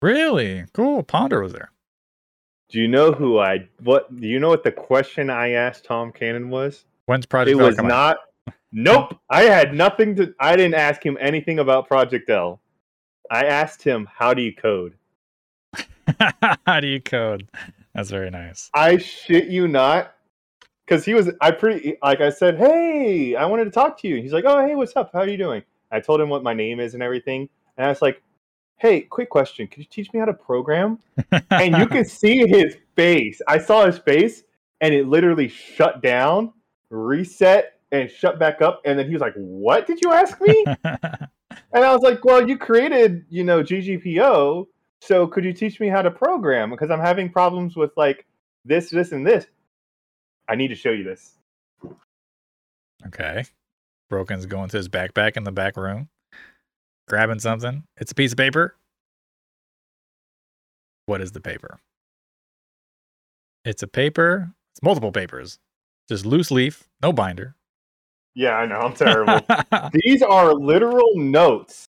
Really 0.02 0.66
cool. 0.74 1.04
Ponder 1.04 1.42
was 1.42 1.54
there. 1.54 1.72
Do 2.70 2.80
you 2.80 2.88
know 2.88 3.12
who 3.12 3.40
I 3.40 3.68
what 3.84 4.16
do 4.20 4.28
you 4.28 4.40
know 4.40 4.50
what 4.50 4.64
the 4.64 4.72
question 4.72 5.30
I 5.30 5.52
asked 5.52 5.86
Tom 5.86 6.12
Cannon 6.12 6.50
was? 6.50 6.86
When's 7.06 7.26
Project 7.26 7.58
it 7.58 7.62
L 7.62 7.68
was 7.68 7.78
not 7.78 8.18
Nope. 8.72 9.20
I 9.30 9.44
had 9.44 9.74
nothing 9.74 10.16
to 10.16 10.34
I 10.40 10.56
didn't 10.56 10.76
ask 10.76 11.06
him 11.06 11.18
anything 11.20 11.60
about 11.60 11.88
Project 11.88 12.30
L. 12.30 12.60
I 13.30 13.46
asked 13.46 13.84
him 13.84 14.08
how 14.12 14.34
do 14.34 14.42
you 14.42 14.54
code? 14.54 14.96
how 16.66 16.80
do 16.80 16.88
you 16.88 17.02
code? 17.02 17.48
That's 17.94 18.10
very 18.10 18.30
nice. 18.30 18.70
I 18.74 18.98
shit 18.98 19.46
you 19.48 19.68
not. 19.68 20.16
Cause 20.88 21.06
he 21.06 21.14
was 21.14 21.30
I 21.40 21.52
pretty 21.52 21.98
like 22.04 22.20
I 22.20 22.30
said, 22.30 22.58
Hey, 22.58 23.36
I 23.36 23.46
wanted 23.46 23.66
to 23.66 23.72
talk 23.72 24.00
to 24.02 24.08
you. 24.08 24.22
He's 24.22 24.34
like, 24.34 24.44
Oh 24.46 24.66
hey, 24.66 24.76
what's 24.76 24.96
up? 24.96 25.12
How 25.14 25.20
are 25.20 25.28
you 25.28 25.38
doing? 25.38 25.64
I 25.92 26.00
told 26.00 26.20
him 26.20 26.30
what 26.30 26.44
my 26.44 26.54
name 26.54 26.80
is 26.80 26.94
and 26.94 27.04
everything. 27.04 27.48
And 27.78 27.86
I 27.86 27.90
was 27.90 28.02
like, 28.02 28.22
Hey, 28.78 29.02
quick 29.02 29.30
question. 29.30 29.68
Could 29.68 29.80
you 29.80 29.86
teach 29.86 30.12
me 30.12 30.20
how 30.20 30.26
to 30.26 30.34
program? 30.34 31.00
and 31.52 31.78
you 31.78 31.88
could 31.88 32.08
see 32.10 32.48
his 32.48 32.76
face. 32.96 33.40
I 33.48 33.60
saw 33.60 33.86
his 33.86 34.00
face, 34.00 34.44
and 34.82 34.92
it 34.94 35.08
literally 35.08 35.48
shut 35.48 36.02
down, 36.02 36.52
reset, 36.90 37.80
and 37.92 38.10
shut 38.10 38.40
back 38.40 38.62
up. 38.62 38.82
And 38.86 38.98
then 38.98 39.08
he 39.08 39.14
was 39.14 39.22
like, 39.22 39.34
"What 39.36 39.88
did 39.88 40.02
you 40.02 40.12
ask 40.12 40.40
me?" 40.42 40.66
and 40.84 41.30
I 41.74 41.94
was 41.94 42.02
like, 42.02 42.24
"Well, 42.24 42.48
you 42.48 42.58
created, 42.58 43.26
you 43.30 43.44
know, 43.44 43.62
GGPO. 43.62 44.68
So 45.02 45.28
could 45.28 45.44
you 45.44 45.54
teach 45.54 45.80
me 45.80 45.88
how 45.88 46.02
to 46.02 46.12
program? 46.12 46.70
Because 46.70 46.92
I'm 46.92 47.00
having 47.00 47.30
problems 47.30 47.76
with 47.76 47.92
like 47.98 48.26
this, 48.66 48.90
this, 48.90 49.12
and 49.12 49.26
this. 49.26 49.48
I 50.48 50.56
need 50.56 50.68
to 50.68 50.76
show 50.76 50.92
you 50.92 51.04
this. 51.04 51.38
okay. 53.08 53.46
Broken's 54.10 54.46
going 54.46 54.70
to 54.70 54.78
his 54.78 54.90
backpack 54.90 55.38
in 55.38 55.46
the 55.46 55.54
back 55.54 55.78
room, 55.78 56.10
grabbing 57.08 57.40
something. 57.40 57.84
It's 57.98 58.12
a 58.12 58.16
piece 58.16 58.34
of 58.34 58.38
paper. 58.38 58.76
What 61.06 61.22
is 61.22 61.32
the 61.32 61.40
paper? 61.40 61.80
It's 63.64 63.82
a 63.82 63.88
paper. 63.88 64.52
It's 64.74 64.84
multiple 64.84 65.14
papers. 65.14 65.60
Just 66.10 66.26
loose 66.26 66.52
leaf, 66.52 66.90
no 67.02 67.14
binder. 67.14 67.56
Yeah, 68.34 68.54
I 68.54 68.66
know. 68.66 68.80
I'm 68.80 68.94
terrible. 68.94 69.42
These 69.94 70.22
are 70.22 70.54
literal 70.54 71.12
notes 71.16 71.88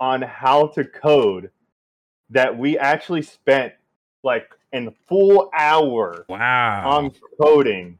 on 0.00 0.22
how 0.22 0.68
to 0.68 0.84
code 0.84 1.50
that 2.30 2.56
we 2.56 2.78
actually 2.78 3.22
spent 3.22 3.72
like 4.22 4.48
an 4.72 4.94
full 5.06 5.50
hour 5.56 6.26
wow. 6.28 6.88
on 6.88 7.12
coding. 7.40 7.98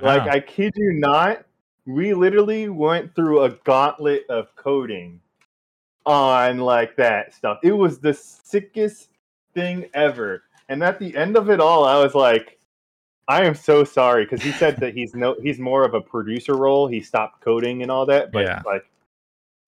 Like 0.00 0.22
I 0.22 0.40
kid 0.40 0.72
you 0.76 0.94
not, 0.94 1.44
we 1.86 2.14
literally 2.14 2.68
went 2.68 3.14
through 3.14 3.42
a 3.42 3.50
gauntlet 3.50 4.24
of 4.28 4.54
coding 4.56 5.20
on 6.06 6.58
like 6.58 6.96
that 6.96 7.34
stuff. 7.34 7.58
It 7.62 7.72
was 7.72 7.98
the 7.98 8.14
sickest 8.14 9.10
thing 9.54 9.86
ever. 9.94 10.42
And 10.68 10.82
at 10.82 10.98
the 10.98 11.16
end 11.16 11.36
of 11.36 11.50
it 11.50 11.60
all, 11.60 11.84
I 11.84 12.02
was 12.02 12.14
like, 12.14 12.58
I 13.28 13.44
am 13.44 13.54
so 13.54 13.84
sorry 13.84 14.24
because 14.24 14.42
he 14.42 14.52
said 14.52 14.76
that 14.78 14.94
he's 14.94 15.14
no 15.14 15.36
he's 15.42 15.58
more 15.58 15.84
of 15.84 15.94
a 15.94 16.00
producer 16.00 16.54
role. 16.56 16.86
He 16.88 17.00
stopped 17.00 17.40
coding 17.40 17.82
and 17.82 17.90
all 17.90 18.04
that, 18.06 18.32
but 18.32 18.44
Yeah. 18.44 18.62
like 18.66 18.84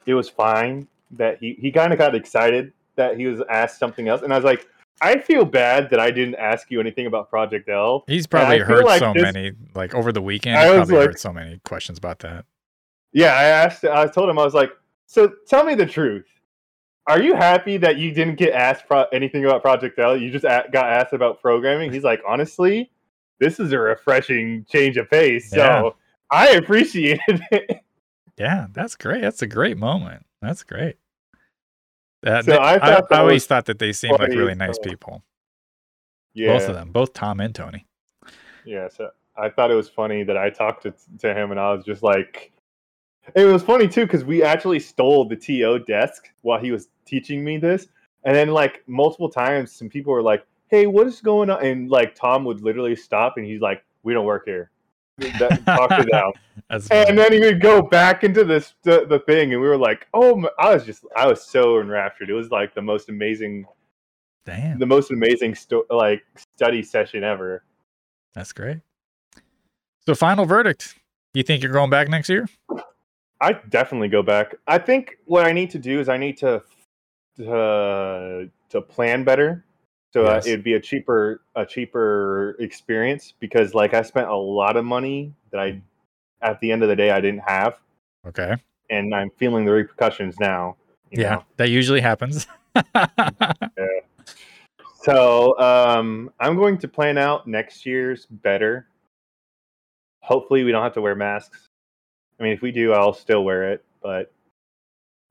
it 0.07 0.15
was 0.15 0.29
fine 0.29 0.87
that 1.13 1.39
he 1.39 1.57
he 1.61 1.71
kind 1.71 1.93
of 1.93 1.99
got 1.99 2.15
excited 2.15 2.73
that 2.97 3.17
he 3.17 3.27
was 3.27 3.41
asked 3.49 3.79
something 3.79 4.09
else, 4.09 4.23
and 4.23 4.33
I 4.33 4.37
was 4.37 4.45
like, 4.45 4.67
I 5.01 5.19
feel 5.19 5.45
bad 5.45 5.91
that 5.91 5.99
I 6.01 6.11
didn't 6.11 6.37
ask 6.37 6.71
you 6.71 6.79
anything 6.81 7.07
about 7.07 7.29
Project 7.31 7.69
L. 7.69 8.05
He's 8.07 8.27
probably 8.27 8.59
heard 8.61 8.85
like 8.85 9.01
so 9.01 9.13
this- 9.13 9.23
many, 9.23 9.53
like 9.75 9.95
over 9.95 10.13
the 10.13 10.23
weekend. 10.23 10.57
I 10.57 10.69
probably 10.77 10.97
like- 10.97 11.07
heard 11.07 11.19
so 11.19 11.33
many 11.33 11.61
questions 11.65 11.99
about 11.99 12.21
that. 12.21 12.45
Yeah, 13.13 13.35
I 13.35 13.45
asked. 13.45 13.85
I 13.85 14.07
told 14.09 14.29
him 14.29 14.39
I 14.39 14.45
was 14.45 14.55
like, 14.55 14.71
so 15.07 15.33
tell 15.47 15.65
me 15.65 15.75
the 15.75 15.87
truth. 15.87 16.27
Are 17.07 17.21
you 17.21 17.35
happy 17.35 17.77
that 17.77 17.97
you 17.99 18.13
didn't 18.13 18.37
get 18.37 18.53
asked 18.55 18.87
pro- 18.89 19.05
anything 19.13 19.45
about 19.45 19.63
Project 19.63 19.99
L? 19.99 20.17
You 20.17 20.31
just 20.31 20.45
a- 20.45 20.65
got 20.73 20.87
asked 20.87 21.13
about 21.13 21.41
programming. 21.41 21.93
He's 21.93 22.03
like, 22.05 22.21
honestly, 22.27 22.91
this 23.45 23.61
is 23.61 23.73
a 23.73 23.79
refreshing 23.79 24.65
change 24.71 24.97
of 24.97 25.09
pace. 25.11 25.51
So 25.51 25.97
I 26.31 26.51
appreciated 26.51 27.21
it. 27.51 27.81
Yeah, 28.39 28.67
that's 28.73 28.97
great. 28.97 29.21
That's 29.21 29.43
a 29.43 29.47
great 29.47 29.77
moment. 29.77 30.25
That's 30.41 30.63
great. 30.65 30.97
That, 32.23 32.45
So 32.47 32.53
they- 32.53 32.57
I 32.59 32.75
I, 32.75 32.79
that 32.79 33.13
always 33.13 33.47
thought 33.47 33.67
that 33.67 33.79
they 33.79 33.93
seemed 33.93 34.19
like 34.19 34.31
really 34.31 34.55
nice 34.55 34.79
people. 34.79 35.23
yeah, 36.33 36.55
Both 36.55 36.69
of 36.69 36.75
them, 36.75 36.91
both 36.91 37.13
Tom 37.13 37.41
and 37.41 37.55
Tony. 37.55 37.87
Yeah, 38.65 38.89
so 38.89 39.11
I 39.37 39.51
thought 39.51 39.71
it 39.71 39.75
was 39.75 39.89
funny 39.91 40.23
that 40.25 40.39
I 40.39 40.49
talked 40.49 40.85
to, 40.85 40.95
to 41.19 41.35
him 41.35 41.51
and 41.51 41.61
I 41.61 41.73
was 41.75 41.85
just 41.85 42.03
like, 42.03 42.51
it 43.35 43.45
was 43.45 43.63
funny 43.63 43.87
too 43.89 44.07
because 44.07 44.25
we 44.25 44.43
actually 44.43 44.81
stole 44.81 45.27
the 45.29 45.37
TO 45.37 45.81
desk 45.81 46.31
while 46.43 46.59
he 46.61 46.71
was 46.73 46.89
teaching 47.05 47.45
me 47.45 47.59
this, 47.59 47.89
and 48.25 48.35
then 48.35 48.49
like 48.49 48.83
multiple 48.87 49.29
times, 49.29 49.71
some 49.71 49.89
people 49.91 50.13
were 50.13 50.23
like, 50.23 50.47
"Hey, 50.75 50.87
what 50.87 51.07
is 51.07 51.21
going 51.21 51.51
on?" 51.51 51.65
And 51.65 51.89
like 51.91 52.15
Tom 52.15 52.45
would 52.45 52.61
literally 52.63 52.97
stop 52.97 53.35
and 53.37 53.47
he's 53.47 53.61
like, 53.61 53.85
"We 54.03 54.13
don't 54.15 54.27
work 54.27 54.45
here." 54.47 54.71
That, 55.19 55.65
talk 55.65 55.91
to 55.91 56.05
them, 56.11 56.33
funny. 56.81 57.09
and 57.09 57.17
then 57.17 57.33
he 57.33 57.39
would 57.39 57.61
go 57.61 57.81
back 57.81 58.25
into 58.25 58.43
this 58.45 58.75
the, 58.83 59.07
the 59.09 59.21
thing, 59.21 59.53
and 59.53 59.61
we 59.63 59.69
were 59.69 59.77
like, 59.79 60.09
"Oh!" 60.13 60.35
My, 60.37 60.49
I 60.59 60.75
was 60.75 60.85
just, 60.85 61.05
I 61.17 61.27
was 61.29 61.43
so 61.45 61.81
enraptured. 61.81 62.31
It 62.31 62.35
was 62.35 62.51
like 62.51 62.75
the 62.75 62.83
most 62.83 63.09
amazing 63.09 63.65
Damn, 64.45 64.79
the 64.81 64.87
most 64.87 65.11
amazing 65.13 65.55
sto- 65.55 65.87
like 65.89 66.23
study 66.57 66.83
session 66.83 67.23
ever. 67.23 67.63
that's 68.35 68.53
great. 68.53 68.79
So, 70.05 70.15
final 70.17 70.45
verdict. 70.47 70.97
You 71.33 71.43
think 71.45 71.63
you're 71.63 71.73
going 71.73 71.91
back 71.91 72.09
next 72.09 72.29
year? 72.29 72.47
I 73.41 73.53
definitely 73.69 74.09
go 74.09 74.23
back. 74.23 74.55
I 74.67 74.79
think 74.79 75.19
what 75.27 75.47
I 75.47 75.53
need 75.53 75.71
to 75.71 75.79
do 75.79 76.01
is 76.01 76.09
I 76.09 76.17
need 76.17 76.37
to 76.39 76.63
to, 77.37 78.49
to 78.71 78.81
plan 78.81 79.25
better. 79.25 79.65
So 80.15 80.27
uh, 80.27 80.41
it'd 80.47 80.63
be 80.63 80.75
a 80.75 80.81
cheaper 80.81 81.43
a 81.57 81.67
cheaper 81.67 82.55
experience 82.61 83.35
because 83.41 83.75
like 83.75 83.95
I 83.95 84.03
spent 84.03 84.29
a 84.29 84.37
lot 84.37 84.77
of 84.77 84.85
money 84.85 85.35
that 85.51 85.59
I 85.59 85.83
at 86.41 86.61
the 86.61 86.71
end 86.71 86.85
of 86.85 86.89
the 86.89 86.95
day 86.95 87.11
I 87.11 87.21
didn't 87.21 87.43
have 87.45 87.81
Okay. 88.25 88.55
and 88.91 89.13
I'm 89.13 89.31
feeling 89.31 89.65
the 89.65 89.73
repercussions 89.73 90.39
now. 90.39 90.77
Yeah, 91.11 91.31
know? 91.31 91.45
that 91.57 91.71
usually 91.71 92.01
happens. 92.01 92.47
yeah. 92.95 93.61
So 95.03 95.59
um, 95.59 96.31
I'm 96.39 96.55
going 96.55 96.79
to 96.79 96.87
plan 96.87 97.19
out 97.19 97.49
next 97.49 97.85
year's 97.85 98.27
better. 98.27 98.87
Hopefully, 100.21 100.63
we 100.63 100.71
don't 100.71 100.85
have 100.85 100.95
to 100.95 101.01
wear 101.01 101.17
masks. 101.17 101.71
I 102.39 102.45
mean, 102.45 102.53
if 102.53 102.63
we 102.63 102.71
do, 102.71 102.93
I'll 102.93 103.13
still 103.13 103.43
wear 103.43 103.73
it. 103.73 103.85
But 104.01 104.33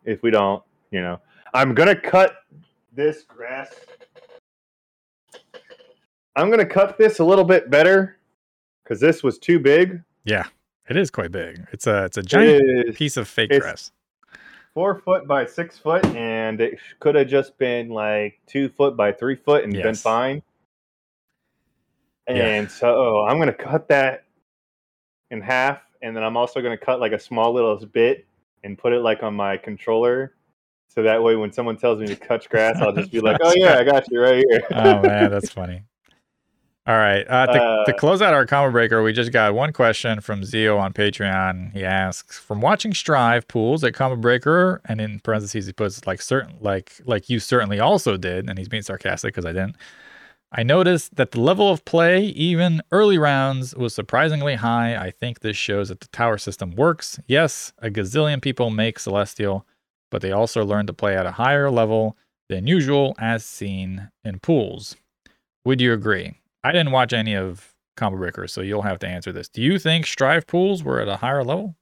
if 0.03 0.22
we 0.23 0.30
don't, 0.30 0.61
you 0.91 0.99
know, 0.99 1.22
I'm 1.53 1.73
gonna 1.73 1.95
cut 1.95 2.35
this 2.93 3.23
grass. 3.23 3.73
I'm 6.35 6.49
gonna 6.49 6.65
cut 6.65 6.97
this 6.97 7.19
a 7.19 7.23
little 7.26 7.43
bit 7.45 7.69
better 7.69 8.18
because 8.84 8.99
this 8.99 9.23
was 9.23 9.38
too 9.38 9.60
big. 9.60 10.01
yeah, 10.26 10.45
it 10.89 10.97
is 10.97 11.10
quite 11.11 11.31
big. 11.31 11.65
It's 11.72 11.88
a 11.88 12.05
it's 12.05 12.18
a 12.18 12.23
giant 12.23 12.64
is 12.89 12.95
piece 12.95 13.18
of 13.18 13.27
fake 13.27 13.51
grass. 13.51 13.91
four 14.73 14.99
foot 14.99 15.27
by 15.27 15.45
six 15.45 15.77
foot, 15.77 16.03
and 16.15 16.60
it 16.60 16.80
could 16.99 17.15
have 17.15 17.27
just 17.27 17.57
been 17.57 17.89
like 17.89 18.39
two 18.47 18.69
foot 18.69 18.97
by 18.97 19.11
three 19.11 19.35
foot 19.35 19.64
and 19.64 19.73
been 19.73 19.85
Yes. 19.85 20.01
fine. 20.01 20.41
Yeah. 22.27 22.35
And 22.35 22.72
so 22.72 22.88
oh, 22.95 23.26
I'm 23.27 23.38
gonna 23.38 23.53
cut 23.53 23.88
that 23.89 24.23
in 25.30 25.41
half, 25.41 25.81
and 26.01 26.15
then 26.15 26.23
I'm 26.23 26.38
also 26.38 26.61
gonna 26.61 26.77
cut 26.77 26.99
like 26.99 27.11
a 27.11 27.19
small 27.19 27.53
little 27.53 27.76
bit 27.85 28.26
and 28.64 28.77
put 28.77 28.93
it 28.93 29.01
like 29.01 29.22
on 29.23 29.35
my 29.35 29.57
controller, 29.57 30.34
so 30.88 31.03
that 31.03 31.22
way 31.22 31.35
when 31.35 31.51
someone 31.51 31.76
tells 31.77 31.99
me 31.99 32.07
to 32.07 32.15
cut 32.15 32.47
grass, 32.49 32.77
I'll 32.81 32.93
just 32.93 33.11
be 33.11 33.19
like, 33.19 33.38
"Oh 33.43 33.53
yeah, 33.55 33.77
I 33.77 33.84
got 33.84 34.10
you 34.10 34.22
right 34.22 34.43
here." 34.49 34.64
oh 34.72 35.01
man, 35.01 35.30
that's 35.30 35.49
funny. 35.51 35.84
All 36.85 36.97
right. 36.97 37.26
Uh, 37.30 37.47
to, 37.47 37.53
to 37.85 37.95
Uh, 37.95 37.97
close 37.97 38.22
out 38.22 38.34
our 38.34 38.45
combo 38.45 38.69
breaker, 38.72 39.01
we 39.01 39.14
just 39.14 39.31
got 39.31 39.53
one 39.53 39.72
question 39.72 40.19
from 40.19 40.43
Zio 40.43 40.77
on 40.77 40.91
Patreon. 40.91 41.72
He 41.72 41.85
asks, 41.85 42.38
"From 42.38 42.60
watching 42.60 42.93
Strive 42.93 43.47
pools 43.47 43.85
at 43.85 43.93
combo 43.93 44.18
breaker, 44.18 44.81
and 44.85 44.99
in 44.99 45.22
parentheses 45.22 45.65
he 45.65 45.72
puts 45.73 46.05
like 46.05 46.22
certain 46.22 46.55
like 46.60 46.91
like 47.05 47.30
you 47.30 47.39
certainly 47.39 47.80
also 47.80 48.18
did, 48.18 48.49
and 48.49 48.57
he's 48.60 48.68
being 48.68 48.84
sarcastic 48.84 49.34
because 49.34 49.45
I 49.45 49.53
didn't. 49.53 49.77
I 50.51 50.64
noticed 50.64 51.15
that 51.15 51.31
the 51.31 51.39
level 51.39 51.72
of 51.72 51.84
play, 51.85 52.26
even 52.26 52.81
early 52.91 53.18
rounds, 53.18 53.73
was 53.76 53.95
surprisingly 53.95 54.55
high. 54.55 54.95
I 54.97 55.10
think 55.10 55.39
this 55.39 55.57
shows 55.57 55.89
that 55.89 56.01
the 56.01 56.07
tower 56.10 56.38
system 56.38 56.76
works. 56.76 57.18
Yes, 57.27 57.72
a 57.80 57.89
gazillion 57.89 58.41
people 58.41 58.69
make 58.69 58.99
Celestial, 58.99 59.65
but 60.11 60.22
they 60.22 60.31
also 60.34 60.64
learn 60.65 60.85
to 60.88 60.93
play 60.93 61.15
at 61.18 61.26
a 61.26 61.31
higher 61.31 61.72
level 61.72 62.18
than 62.49 62.68
usual, 62.68 63.15
as 63.19 63.45
seen 63.45 64.10
in 64.26 64.39
pools. 64.39 64.95
Would 65.65 65.80
you 65.81 65.93
agree? 65.93 66.35
I 66.64 66.72
didn't 66.72 66.91
watch 66.91 67.14
any 67.14 67.35
of 67.35 67.73
Combo 67.98 68.18
Breaker, 68.18 68.48
so 68.48 68.61
you'll 68.61 68.81
have 68.81 68.99
to 68.99 69.07
answer 69.07 69.31
this. 69.31 69.49
Do 69.49 69.61
you 69.61 69.77
think 69.80 70.06
Strive 70.06 70.48
pools 70.48 70.84
were 70.84 71.02
at 71.02 71.07
a 71.07 71.18
higher 71.18 71.44
level? 71.44 71.76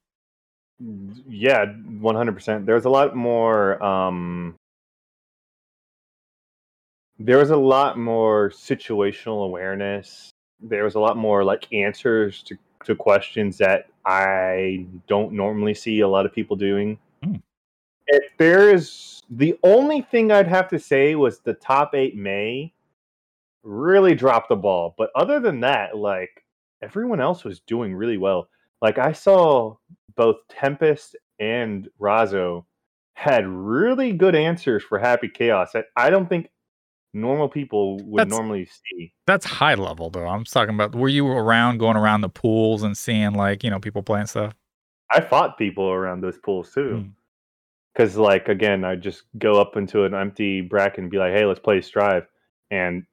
yeah, 1.28 1.66
100%. 1.66 2.66
There's 2.66 2.86
a 2.86 2.90
lot 2.90 3.16
more. 3.16 3.82
Um, 3.84 4.56
there 7.20 7.38
was 7.38 7.52
a 7.52 7.58
lot 7.58 7.98
more 7.98 8.50
situational 8.50 9.46
awareness. 9.46 10.32
There 10.60 10.84
was 10.84 10.96
a 10.96 11.00
lot 11.00 11.18
more 11.18 11.44
like 11.44 11.72
answers 11.72 12.42
to, 12.44 12.58
to 12.86 12.96
questions 12.96 13.58
that 13.60 13.90
I 14.06 14.88
don't 15.08 15.34
normally 15.34 15.76
see 15.76 16.00
a 16.00 16.08
lot 16.08 16.26
of 16.26 16.34
people 16.34 16.56
doing. 16.56 16.98
Hmm. 17.24 17.36
If 18.08 18.24
there 18.38 18.74
is 18.74 19.22
the 19.30 19.58
only 19.64 20.02
thing 20.02 20.32
I'd 20.32 20.48
have 20.48 20.68
to 20.70 20.80
say 20.80 21.16
was 21.16 21.40
the 21.40 21.54
top 21.54 21.94
eight 21.94 22.16
May 22.16 22.74
really 23.64 24.16
dropped 24.16 24.50
the 24.50 24.56
ball. 24.56 24.96
But 24.98 25.10
other 25.16 25.40
than 25.40 25.60
that, 25.62 25.96
like 25.98 26.30
everyone 26.82 27.22
else 27.22 27.44
was 27.44 27.60
doing 27.62 27.94
really 27.94 28.18
well. 28.18 28.48
Like 28.82 28.98
I 28.98 29.12
saw 29.12 29.76
both 30.16 30.38
Tempest 30.50 31.16
and 31.40 31.88
Razzo 32.00 32.66
had 33.14 33.48
really 33.48 34.14
good 34.14 34.36
answers 34.36 34.84
for 34.84 34.98
Happy 34.98 35.30
Chaos 35.30 35.72
that 35.74 35.86
I 35.96 36.10
don't 36.10 36.28
think 36.28 36.50
normal 37.14 37.50
people 37.50 37.98
would 37.98 38.20
That's- 38.20 38.36
normally 38.36 38.66
see. 38.66 39.14
That's 39.28 39.46
high 39.46 39.76
level, 39.76 40.10
though. 40.10 40.28
I'm 40.28 40.44
talking 40.46 40.76
about 40.76 40.96
were 40.96 41.10
you 41.10 41.28
around 41.28 41.78
going 41.78 41.98
around 41.98 42.22
the 42.22 42.30
pools 42.30 42.84
and 42.84 42.98
seeing 42.98 43.34
like, 43.34 43.64
you 43.64 43.70
know, 43.70 43.80
people 43.80 44.02
playing 44.02 44.28
stuff? 44.28 44.54
I 45.12 45.22
fought 45.22 45.58
people 45.58 45.90
around 45.90 46.22
those 46.22 46.38
pools 46.38 46.74
too. 46.74 46.96
Hmm. 46.96 47.10
Because, 47.94 48.16
like, 48.16 48.48
again, 48.48 48.86
I 48.86 48.96
just 48.96 49.24
go 49.38 49.60
up 49.60 49.76
into 49.76 50.06
an 50.06 50.14
empty 50.14 50.62
bracket 50.62 51.00
and 51.00 51.12
be 51.12 51.18
like, 51.18 51.34
hey, 51.34 51.46
let's 51.46 51.60
play 51.60 51.82
Strive. 51.82 52.26
And 52.72 53.04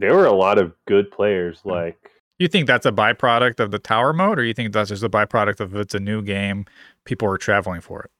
there 0.00 0.14
were 0.14 0.26
a 0.26 0.32
lot 0.32 0.58
of 0.58 0.72
good 0.86 1.10
players. 1.10 1.60
Hmm. 1.60 1.70
Like, 1.70 2.10
You 2.38 2.48
think 2.48 2.66
that's 2.66 2.86
a 2.86 2.92
byproduct 2.92 3.60
of 3.60 3.70
the 3.70 3.78
tower 3.78 4.12
mode, 4.12 4.38
or 4.38 4.44
you 4.44 4.54
think 4.54 4.72
that's 4.72 4.90
just 4.90 5.02
a 5.02 5.08
byproduct 5.08 5.60
of 5.60 5.74
it's 5.74 5.94
a 5.94 6.00
new 6.00 6.22
game, 6.22 6.66
people 7.04 7.28
are 7.28 7.38
traveling 7.38 7.80
for 7.80 8.02
it? 8.02 8.10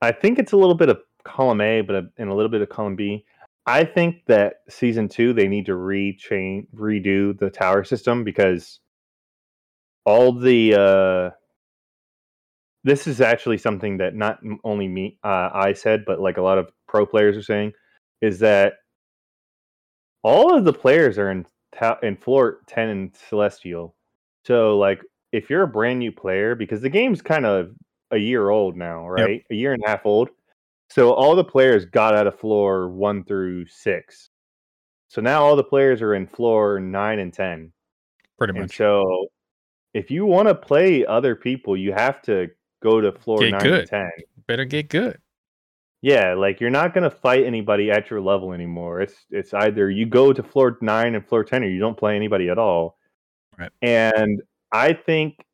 I 0.00 0.12
think 0.12 0.38
it's 0.38 0.52
a 0.52 0.56
little 0.56 0.76
bit 0.76 0.88
of 0.88 0.98
column 1.24 1.60
A, 1.60 1.80
but 1.82 1.96
a, 1.96 2.08
and 2.16 2.30
a 2.30 2.34
little 2.34 2.50
bit 2.50 2.62
of 2.62 2.68
column 2.68 2.96
B. 2.96 3.24
I 3.66 3.84
think 3.84 4.24
that 4.28 4.60
season 4.70 5.08
two 5.08 5.34
they 5.34 5.46
need 5.46 5.66
to 5.66 5.72
rechain 5.72 6.66
redo 6.74 7.38
the 7.38 7.50
tower 7.50 7.84
system 7.84 8.24
because 8.24 8.80
all 10.06 10.32
the 10.32 10.74
uh, 10.74 11.30
this 12.82 13.06
is 13.06 13.20
actually 13.20 13.58
something 13.58 13.98
that 13.98 14.14
not 14.14 14.38
only 14.64 14.88
me 14.88 15.18
uh, 15.22 15.50
I 15.52 15.74
said, 15.74 16.04
but 16.06 16.18
like 16.18 16.38
a 16.38 16.42
lot 16.42 16.56
of 16.56 16.70
pro 16.86 17.04
players 17.04 17.36
are 17.36 17.42
saying 17.42 17.72
is 18.22 18.38
that 18.38 18.74
all 20.22 20.54
of 20.56 20.64
the 20.64 20.72
players 20.72 21.18
are 21.18 21.30
in 21.30 21.46
ta- 21.72 21.98
in 22.02 22.16
floor 22.16 22.60
ten 22.66 22.88
and 22.88 23.14
celestial. 23.28 23.94
So 24.44 24.78
like 24.78 25.02
if 25.32 25.50
you're 25.50 25.62
a 25.62 25.68
brand 25.68 25.98
new 25.98 26.12
player, 26.12 26.54
because 26.54 26.80
the 26.80 26.88
game's 26.88 27.22
kind 27.22 27.46
of 27.46 27.70
a 28.10 28.16
year 28.16 28.48
old 28.50 28.76
now, 28.76 29.06
right? 29.08 29.44
A 29.50 29.54
year 29.54 29.74
and 29.74 29.82
a 29.84 29.88
half 29.88 30.06
old. 30.06 30.30
So 30.90 31.12
all 31.12 31.36
the 31.36 31.44
players 31.44 31.84
got 31.84 32.14
out 32.14 32.26
of 32.26 32.38
floor 32.40 32.88
one 32.88 33.24
through 33.24 33.66
six. 33.66 34.30
So 35.08 35.20
now 35.20 35.42
all 35.44 35.56
the 35.56 35.64
players 35.64 36.00
are 36.00 36.14
in 36.14 36.26
floor 36.26 36.80
nine 36.80 37.18
and 37.18 37.32
ten. 37.32 37.72
Pretty 38.38 38.52
And 38.52 38.60
much. 38.62 38.76
so 38.76 39.26
if 39.94 40.10
you 40.10 40.24
want 40.24 40.48
to 40.48 40.54
play 40.54 41.04
other 41.04 41.34
people, 41.34 41.76
you 41.76 41.92
have 41.92 42.22
to 42.22 42.48
go 42.82 43.00
to 43.00 43.12
floor 43.12 43.40
Get 43.40 43.50
nine 43.52 43.60
good. 43.60 43.80
and 43.80 43.88
ten. 43.88 44.10
Better 44.46 44.64
get 44.64 44.88
good. 44.88 45.18
Yeah, 46.00 46.34
like 46.34 46.60
you're 46.60 46.70
not 46.70 46.94
gonna 46.94 47.10
fight 47.10 47.44
anybody 47.44 47.90
at 47.90 48.10
your 48.10 48.20
level 48.20 48.52
anymore. 48.52 49.00
It's 49.00 49.26
it's 49.30 49.52
either 49.52 49.90
you 49.90 50.06
go 50.06 50.32
to 50.32 50.42
floor 50.42 50.78
nine 50.80 51.14
and 51.14 51.26
floor 51.26 51.42
ten, 51.44 51.64
or 51.64 51.68
you 51.68 51.80
don't 51.80 51.98
play 51.98 52.14
anybody 52.14 52.48
at 52.50 52.58
all. 52.58 52.98
Right. 53.58 53.72
And 53.82 54.40
I 54.70 54.92
think 54.92 55.44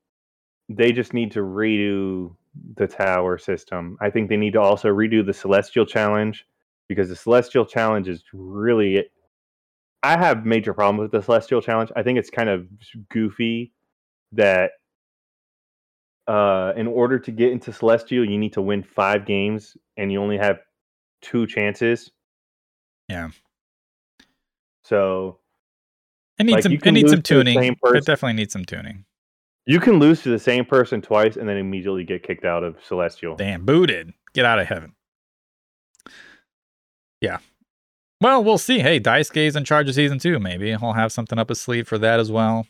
they 0.69 0.93
just 0.93 1.15
need 1.15 1.33
to 1.33 1.41
redo 1.41 2.37
the 2.77 2.87
tower 2.87 3.39
system. 3.39 3.97
I 4.01 4.11
think 4.11 4.29
they 4.29 4.37
need 4.37 4.53
to 4.53 4.61
also 4.61 4.89
redo 4.89 5.25
the 5.25 5.33
celestial 5.33 5.87
challenge 5.87 6.47
because 6.89 7.09
the 7.09 7.17
celestial 7.17 7.65
challenge 7.65 8.09
is 8.09 8.23
really. 8.33 9.07
I 10.03 10.19
have 10.19 10.45
major 10.45 10.75
problems 10.75 11.11
with 11.11 11.13
the 11.13 11.23
celestial 11.23 11.63
challenge. 11.63 11.91
I 11.97 12.03
think 12.03 12.19
it's 12.19 12.29
kind 12.29 12.51
of 12.51 12.67
goofy 13.09 13.73
that 14.33 14.73
uh, 16.27 16.73
in 16.77 16.87
order 16.87 17.19
to 17.19 17.31
get 17.31 17.53
into 17.53 17.73
Celestial, 17.73 18.29
you 18.29 18.39
need 18.39 18.53
to 18.55 18.63
win 18.63 18.83
five 18.83 19.27
games, 19.27 19.77
and 19.97 20.11
you 20.13 20.21
only 20.21 20.39
have 20.39 20.59
two 21.23 21.47
chances. 21.47 22.11
Yeah. 23.09 23.29
So 24.85 25.39
It 26.39 26.45
needs 26.45 26.57
Like, 26.57 26.63
some 26.63 26.73
it 26.73 26.93
needs 26.93 27.11
some 27.11 27.23
tuning. 27.23 27.63
It 27.63 28.05
definitely 28.05 28.35
needs 28.35 28.53
some 28.53 28.65
tuning. 28.65 29.05
you 29.67 29.81
can 29.81 29.99
lose 29.99 30.23
to 30.23 30.31
the 30.31 30.39
same 30.39 30.65
person 30.65 31.01
twice, 31.01 31.37
and 31.37 31.49
then 31.49 31.57
immediately 31.57 32.05
get 32.05 32.23
kicked 32.23 32.45
out 32.45 32.63
of 32.65 32.77
Celestial. 32.85 33.37
Damn, 33.37 33.65
booted. 33.65 34.13
Get 34.35 34.45
out 34.45 34.59
of 34.59 34.67
heaven. 34.67 34.95
Yeah. 37.21 37.39
Well, 38.21 38.43
we'll 38.45 38.59
see. 38.59 38.81
Hey, 38.81 39.01
Daisuke 39.01 39.55
in 39.57 39.65
charge 39.65 39.89
of 39.89 39.95
season 39.95 40.19
two. 40.19 40.39
Maybe 40.39 40.69
he'll 40.77 40.93
have 40.93 41.13
something 41.13 41.39
up 41.39 41.49
his 41.49 41.61
sleeve 41.61 41.87
for 41.89 41.99
that 41.99 42.21
as 42.21 42.31
well. 42.31 42.67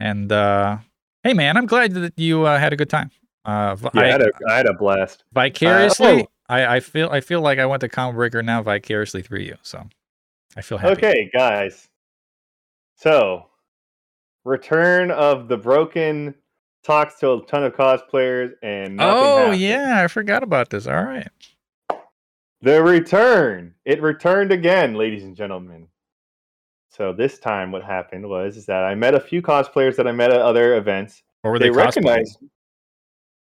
And 0.00 0.30
uh 0.32 0.78
hey, 1.24 1.34
man, 1.34 1.56
I'm 1.56 1.66
glad 1.66 1.92
that 1.94 2.18
you 2.18 2.44
uh, 2.44 2.58
had 2.58 2.72
a 2.72 2.76
good 2.76 2.90
time. 2.90 3.10
Uh, 3.44 3.76
Yeah, 3.82 3.90
I, 3.94 4.04
I- 4.04 4.06
had 4.08 4.22
a, 4.22 4.30
I 4.48 4.56
had 4.56 4.66
a 4.66 4.74
blast. 4.74 5.24
vicariously, 5.32 6.22
oh. 6.22 6.26
I, 6.48 6.76
I 6.76 6.80
feel 6.80 7.08
I 7.10 7.20
feel 7.20 7.40
like 7.40 7.58
I 7.58 7.66
went 7.66 7.80
to 7.80 7.88
Combo 7.88 8.16
Breaker 8.16 8.42
now 8.42 8.62
vicariously 8.62 9.22
through 9.22 9.40
you. 9.40 9.56
So 9.62 9.84
I 10.56 10.60
feel 10.60 10.78
happy. 10.78 10.92
Okay, 10.92 11.30
guys. 11.32 11.88
So, 12.96 13.46
return 14.44 15.10
of 15.10 15.48
the 15.48 15.56
broken 15.56 16.34
talks 16.84 17.18
to 17.20 17.32
a 17.32 17.46
ton 17.46 17.64
of 17.64 17.72
cosplayers 17.74 18.52
and 18.62 19.00
Oh 19.00 19.36
happened. 19.46 19.60
yeah, 19.60 20.02
I 20.04 20.08
forgot 20.08 20.42
about 20.42 20.70
this. 20.70 20.86
All 20.86 21.02
right. 21.02 21.28
The 22.60 22.82
return. 22.82 23.74
It 23.84 24.00
returned 24.02 24.52
again, 24.52 24.94
ladies 24.94 25.24
and 25.24 25.34
gentlemen. 25.34 25.88
So 26.92 27.12
this 27.12 27.38
time, 27.38 27.72
what 27.72 27.82
happened 27.82 28.28
was 28.28 28.56
is 28.56 28.66
that 28.66 28.84
I 28.84 28.94
met 28.94 29.14
a 29.14 29.20
few 29.20 29.40
cosplayers 29.40 29.96
that 29.96 30.06
I 30.06 30.12
met 30.12 30.30
at 30.30 30.40
other 30.40 30.76
events. 30.76 31.22
Or 31.42 31.52
were 31.52 31.58
they 31.58 31.66
they, 31.66 31.70
recognized. 31.70 32.38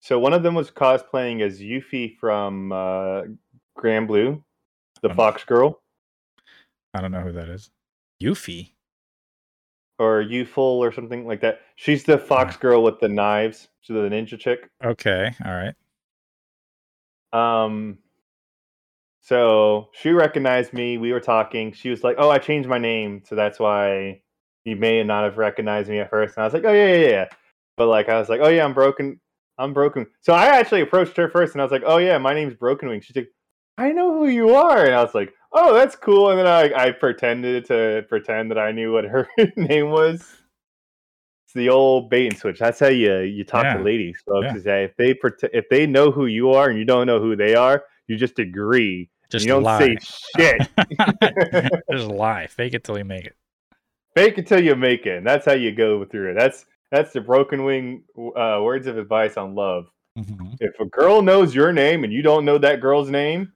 So 0.02 0.20
one 0.20 0.34
of 0.34 0.44
them 0.44 0.56
was 0.56 0.70
cosplaying 0.70 1.42
as 1.42 1.60
Yuffie 1.60 2.18
from 2.18 2.72
uh, 2.72 3.24
Granblue, 3.78 4.42
the 5.02 5.14
Fox 5.14 5.44
Girl, 5.44 5.82
I 6.94 7.02
don't 7.02 7.12
know 7.12 7.22
who 7.22 7.32
that 7.34 7.50
is. 7.50 7.70
Yuffie. 8.22 8.72
or 10.00 10.22
Youthful, 10.22 10.64
or 10.64 10.92
something 10.92 11.26
like 11.26 11.42
that. 11.42 11.62
She's 11.76 12.04
the 12.04 12.18
Fox 12.18 12.58
Girl 12.58 12.84
with 12.84 13.00
the 13.00 13.10
knives. 13.10 13.68
She's 13.82 13.94
the 13.94 14.02
ninja 14.02 14.40
chick. 14.40 14.70
Okay. 14.84 15.32
All 15.46 15.52
right. 15.52 15.76
Um, 17.32 18.00
so 19.30 19.90
she 19.94 20.10
recognized 20.10 20.74
me. 20.74 20.98
We 20.98 21.12
were 21.14 21.20
talking. 21.20 21.72
She 21.72 21.92
was 21.92 22.04
like, 22.04 22.16
"Oh, 22.18 22.32
I 22.32 22.40
changed 22.40 22.68
my 22.68 22.80
name, 22.80 23.22
so 23.24 23.36
that's 23.36 23.60
why 23.60 24.22
you 24.66 24.76
may 24.76 25.04
not 25.04 25.24
have 25.24 25.38
recognized 25.38 25.88
me 25.88 26.00
at 26.00 26.10
first. 26.10 26.36
And 26.36 26.42
I 26.44 26.48
was 26.48 26.54
like, 26.56 26.66
"Oh 26.66 26.74
yeah, 26.74 26.96
yeah, 26.96 27.08
yeah." 27.10 27.26
But 27.78 27.88
like, 27.88 28.10
I 28.10 28.18
was 28.20 28.28
like, 28.28 28.42
"Oh 28.42 28.50
yeah, 28.50 28.66
I'm 28.66 28.74
broken. 28.74 29.20
I'm 29.60 29.72
broken." 29.74 30.08
So 30.22 30.34
I 30.34 30.48
actually 30.48 30.82
approached 30.82 31.16
her 31.18 31.30
first, 31.30 31.54
and 31.54 31.62
I 31.62 31.64
was 31.66 31.72
like, 31.72 31.84
"Oh 31.86 31.98
yeah, 31.98 32.18
my 32.18 32.34
name's 32.34 32.56
Broken 32.56 32.90
Wing." 32.90 33.02
She's 33.02 33.16
like, 33.16 33.30
"I 33.78 33.92
know 33.92 34.18
who 34.18 34.28
you 34.30 34.56
are," 34.56 34.84
and 34.84 34.96
I 34.96 35.04
was 35.04 35.14
like, 35.14 35.32
"Oh, 35.54 35.76
that's 35.76 35.96
cool." 35.96 36.32
And 36.32 36.40
then 36.40 36.48
I 36.48 36.88
I 36.88 36.92
pretended 36.92 37.66
to 37.66 38.06
pretend 38.10 38.50
that 38.50 38.58
I 38.58 38.72
knew 38.72 38.92
what 38.94 39.04
her 39.06 39.28
name 39.56 39.92
was. 39.92 40.22
It's 41.46 41.54
the 41.54 41.70
old 41.70 42.10
bait 42.10 42.28
and 42.28 42.38
switch. 42.38 42.58
That's 42.60 42.80
how 42.80 42.88
you 42.88 43.20
you 43.20 43.44
talk 43.44 43.64
Yeah. 43.66 43.78
to 43.78 43.84
ladies, 43.84 44.22
folks. 44.28 44.46
Yeah. 44.48 44.56
Is 44.56 44.64
that 44.64 44.82
if 44.82 44.96
they 44.98 45.16
if 45.54 45.70
they 45.70 45.86
know 45.86 46.10
who 46.10 46.26
you 46.26 46.52
are 46.52 46.70
and 46.70 46.80
you 46.80 46.86
don't 46.86 47.06
know 47.08 47.20
who 47.20 47.36
they 47.36 47.54
are, 47.56 47.84
you 48.08 48.18
just 48.18 48.40
agree. 48.40 49.10
Just 49.30 49.46
you 49.46 49.52
don't 49.52 49.64
lie. 49.64 49.80
say 49.80 49.98
shit. 50.38 50.68
Just 51.92 52.08
lie. 52.08 52.48
Fake 52.48 52.74
it 52.74 52.84
till 52.84 52.98
you 52.98 53.06
make 53.06 53.26
it. 53.26 53.36
Fake 54.16 54.38
it 54.38 54.48
till 54.48 54.64
you 54.64 54.76
make 54.76 55.06
it. 55.06 55.18
And 55.18 55.28
that's 55.28 55.46
how 55.46 55.54
you 55.54 55.72
go 55.72 56.04
through 56.06 56.32
it. 56.32 56.34
That's 56.34 56.66
that's 56.92 57.14
the 57.14 57.22
broken 57.22 57.64
wing 57.64 58.04
uh, 58.18 58.60
words 58.62 58.88
of 58.88 58.98
advice 58.98 59.38
on 59.38 59.54
love. 59.54 59.86
Mhm. 60.18 60.58
If 60.60 60.80
a 60.80 60.86
girl 60.86 61.22
knows 61.22 61.54
your 61.54 61.72
name 61.72 62.04
and 62.04 62.12
you 62.12 62.22
don't 62.22 62.46
know 62.46 62.58
that 62.58 62.82
girl's 62.82 63.10
name, 63.10 63.54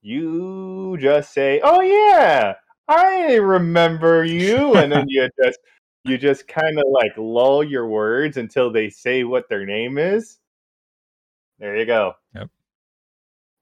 you 0.00 0.96
just 0.98 1.32
say, 1.32 1.60
"Oh 1.62 1.80
yeah, 1.80 2.54
I 2.88 3.34
remember 3.34 4.24
you," 4.24 4.74
and 4.74 4.90
then 4.90 5.08
you 5.08 5.28
just 5.44 5.58
you 6.04 6.18
just 6.18 6.48
kind 6.48 6.78
of 6.78 6.84
like 6.88 7.12
lull 7.16 7.62
your 7.62 7.86
words 7.86 8.38
until 8.38 8.72
they 8.72 8.88
say 8.88 9.24
what 9.24 9.48
their 9.48 9.66
name 9.66 9.98
is. 9.98 10.38
There 11.58 11.76
you 11.76 11.84
go. 11.84 12.14
Yep. 12.34 12.50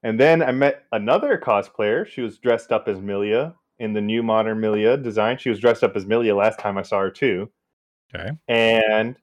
And 0.02 0.18
then 0.18 0.42
I 0.42 0.50
met 0.52 0.84
another 0.92 1.36
cosplayer. 1.38 2.06
She 2.06 2.20
was 2.22 2.38
dressed 2.38 2.72
up 2.72 2.88
as 2.88 3.00
Millia 3.00 3.54
in 3.78 3.92
the 3.92 4.00
new 4.00 4.22
modern 4.22 4.60
Millia 4.60 4.96
design. 4.96 5.36
She 5.38 5.50
was 5.50 5.58
dressed 5.60 5.82
up 5.84 5.94
as 5.96 6.06
Millia 6.06 6.34
last 6.34 6.58
time 6.58 6.78
I 6.78 6.82
saw 6.82 7.00
her 7.00 7.10
too 7.10 7.50
Okay. 8.14 8.30
and 8.48 9.14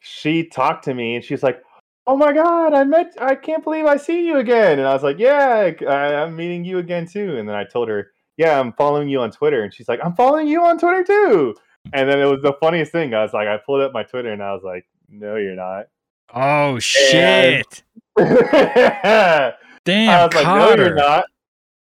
she 0.00 0.44
talked 0.44 0.84
to 0.84 0.94
me 0.94 1.14
and 1.16 1.24
she's 1.24 1.42
like 1.42 1.62
oh 2.06 2.16
my 2.16 2.32
god 2.32 2.74
i 2.74 2.82
met 2.84 3.14
i 3.20 3.34
can't 3.34 3.62
believe 3.64 3.86
i 3.86 3.96
see 3.96 4.26
you 4.26 4.36
again 4.38 4.78
and 4.78 4.86
i 4.88 4.92
was 4.92 5.02
like 5.02 5.18
yeah 5.18 5.70
I, 5.88 6.14
i'm 6.22 6.34
meeting 6.36 6.64
you 6.64 6.78
again 6.78 7.06
too 7.06 7.36
and 7.38 7.48
then 7.48 7.54
i 7.56 7.64
told 7.64 7.88
her 7.88 8.10
yeah 8.36 8.58
i'm 8.60 8.72
following 8.74 9.08
you 9.08 9.20
on 9.20 9.30
twitter 9.30 9.62
and 9.62 9.72
she's 9.72 9.88
like 9.88 10.00
i'm 10.04 10.14
following 10.14 10.46
you 10.48 10.62
on 10.62 10.76
twitter 10.78 11.04
too 11.04 11.54
and 11.94 12.08
then 12.10 12.18
it 12.18 12.26
was 12.26 12.40
the 12.42 12.52
funniest 12.60 12.92
thing 12.92 13.14
i 13.14 13.22
was 13.22 13.32
like 13.32 13.46
i 13.48 13.56
pulled 13.56 13.80
up 13.80 13.92
my 13.94 14.02
twitter 14.02 14.32
and 14.32 14.42
i 14.42 14.52
was 14.52 14.62
like 14.64 14.84
no 15.08 15.36
you're 15.36 15.54
not 15.54 15.86
Oh 16.34 16.78
shit! 16.80 17.82
i 18.18 19.52
Damn, 19.84 20.26
was 20.28 20.34
like 20.34 20.46
no 20.46 20.74
you're 20.82 20.94
not. 20.94 21.24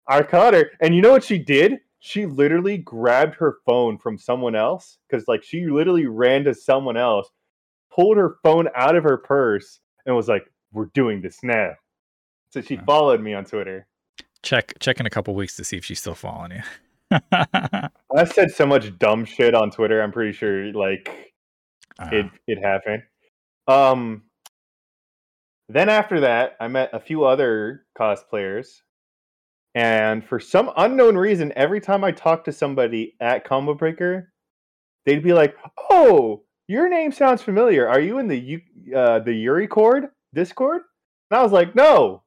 I 0.06 0.22
caught 0.22 0.54
her 0.54 0.70
and 0.80 0.94
you 0.94 1.02
know 1.02 1.10
what 1.12 1.24
she 1.24 1.38
did? 1.38 1.78
She 2.00 2.26
literally 2.26 2.78
grabbed 2.78 3.34
her 3.36 3.58
phone 3.66 3.98
from 3.98 4.16
someone 4.18 4.54
else 4.54 4.98
because 5.08 5.26
like 5.28 5.42
she 5.42 5.66
literally 5.66 6.06
ran 6.06 6.44
to 6.44 6.54
someone 6.54 6.96
else 6.96 7.28
pulled 7.92 8.16
her 8.16 8.36
phone 8.42 8.68
out 8.76 8.94
of 8.94 9.02
her 9.02 9.16
purse 9.16 9.80
and 10.06 10.14
was 10.14 10.28
like 10.28 10.50
we're 10.72 10.86
doing 10.94 11.20
this 11.20 11.40
now. 11.42 11.72
So 12.50 12.60
she 12.60 12.76
followed 12.86 13.20
me 13.20 13.34
on 13.34 13.44
twitter. 13.44 13.86
Check 14.42 14.74
check 14.78 15.00
in 15.00 15.06
a 15.06 15.10
couple 15.10 15.34
weeks 15.34 15.56
to 15.56 15.64
see 15.64 15.76
if 15.76 15.84
she's 15.84 15.98
still 15.98 16.14
following 16.14 16.52
you. 16.52 16.62
i 17.32 18.24
said 18.26 18.50
so 18.50 18.66
much 18.66 18.96
dumb 18.98 19.24
shit 19.24 19.54
on 19.54 19.70
twitter 19.70 20.02
i'm 20.02 20.12
pretty 20.12 20.30
sure 20.30 20.70
like 20.74 21.32
Uh, 21.98 22.10
it 22.12 22.26
it 22.46 22.58
happened. 22.62 23.02
Um 23.66 24.22
then 25.68 25.88
after 25.88 26.20
that, 26.20 26.56
I 26.60 26.68
met 26.68 26.90
a 26.92 27.00
few 27.00 27.24
other 27.24 27.86
cosplayers. 27.98 28.80
And 29.74 30.24
for 30.24 30.40
some 30.40 30.72
unknown 30.76 31.16
reason, 31.16 31.52
every 31.54 31.80
time 31.80 32.02
I 32.02 32.10
talked 32.10 32.46
to 32.46 32.52
somebody 32.52 33.14
at 33.20 33.44
Combo 33.44 33.74
Breaker, 33.74 34.32
they'd 35.06 35.22
be 35.22 35.32
like, 35.34 35.56
"Oh, 35.90 36.42
your 36.66 36.88
name 36.88 37.12
sounds 37.12 37.42
familiar. 37.42 37.86
Are 37.86 38.00
you 38.00 38.18
in 38.18 38.28
the 38.28 38.62
uh, 38.94 39.20
the 39.20 39.44
Yuricord 39.46 40.08
Discord?" 40.34 40.82
And 41.30 41.38
I 41.38 41.42
was 41.42 41.52
like, 41.52 41.74
"No. 41.74 42.22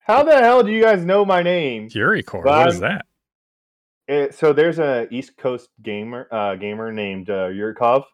How 0.00 0.22
the 0.22 0.36
hell 0.36 0.62
do 0.62 0.70
you 0.70 0.82
guys 0.82 1.04
know 1.04 1.24
my 1.24 1.42
name?" 1.42 1.88
Fury 1.88 2.22
Core. 2.22 2.44
What 2.44 2.68
is 2.68 2.80
that? 2.80 3.06
It, 4.08 4.34
so 4.34 4.52
there's 4.52 4.78
a 4.78 5.08
East 5.10 5.36
Coast 5.36 5.70
gamer 5.82 6.28
uh, 6.30 6.56
gamer 6.56 6.92
named 6.92 7.30
uh, 7.30 7.48
Yurikov, 7.48 8.04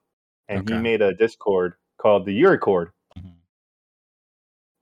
and 0.49 0.61
Okay. 0.61 0.75
he 0.77 0.81
made 0.81 1.03
a 1.03 1.15
Discord 1.15 1.75
called 2.01 2.27
the 2.27 2.41
Yuricord. 2.43 2.91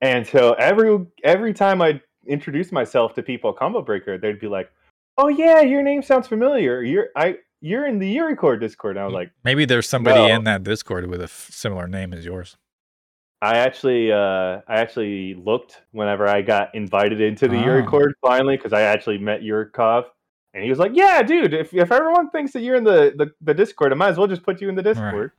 And 0.00 0.26
so 0.26 0.52
every 0.54 1.06
every 1.24 1.52
time 1.52 1.80
I 1.80 2.00
introduce 2.26 2.72
myself 2.72 3.14
to 3.14 3.22
people 3.22 3.50
at 3.50 3.56
Combo 3.56 3.82
Breaker, 3.82 4.18
they'd 4.18 4.40
be 4.40 4.48
like, 4.48 4.70
"Oh 5.16 5.28
yeah, 5.28 5.60
your 5.60 5.82
name 5.82 6.02
sounds 6.02 6.28
familiar. 6.28 6.82
You're 6.82 7.08
I 7.16 7.38
you're 7.60 7.86
in 7.86 7.98
the 7.98 8.16
Yuricord 8.16 8.60
Discord." 8.60 8.96
And 8.96 9.02
I 9.02 9.06
was 9.06 9.14
like, 9.14 9.30
Maybe 9.44 9.64
there's 9.64 9.88
somebody 9.88 10.20
no. 10.20 10.34
in 10.34 10.44
that 10.44 10.62
Discord 10.62 11.06
with 11.08 11.20
a 11.20 11.24
f- 11.24 11.48
similar 11.50 11.86
name 11.86 12.12
as 12.12 12.24
yours. 12.24 12.56
I 13.42 13.58
actually 13.58 14.12
uh, 14.12 14.60
I 14.68 14.80
actually 14.80 15.34
looked 15.34 15.82
whenever 15.92 16.28
I 16.28 16.42
got 16.42 16.74
invited 16.74 17.20
into 17.20 17.48
the 17.48 17.56
Oh. 17.56 18.12
Finally 18.22 18.56
because 18.56 18.72
I 18.72 18.82
actually 18.82 19.18
met 19.18 19.42
Yurikov. 19.42 20.04
And 20.54 20.64
he 20.64 20.70
was 20.70 20.78
like, 20.78 20.92
"Yeah, 20.94 21.22
dude. 21.22 21.52
If, 21.52 21.74
if 21.74 21.92
everyone 21.92 22.30
thinks 22.30 22.52
that 22.52 22.60
you're 22.60 22.76
in 22.76 22.84
the, 22.84 23.12
the, 23.16 23.30
the 23.42 23.52
Discord, 23.52 23.92
I 23.92 23.94
might 23.94 24.08
as 24.08 24.16
well 24.18 24.26
just 24.26 24.42
put 24.42 24.60
you 24.62 24.70
in 24.70 24.74
the 24.74 24.82
Discord." 24.82 25.32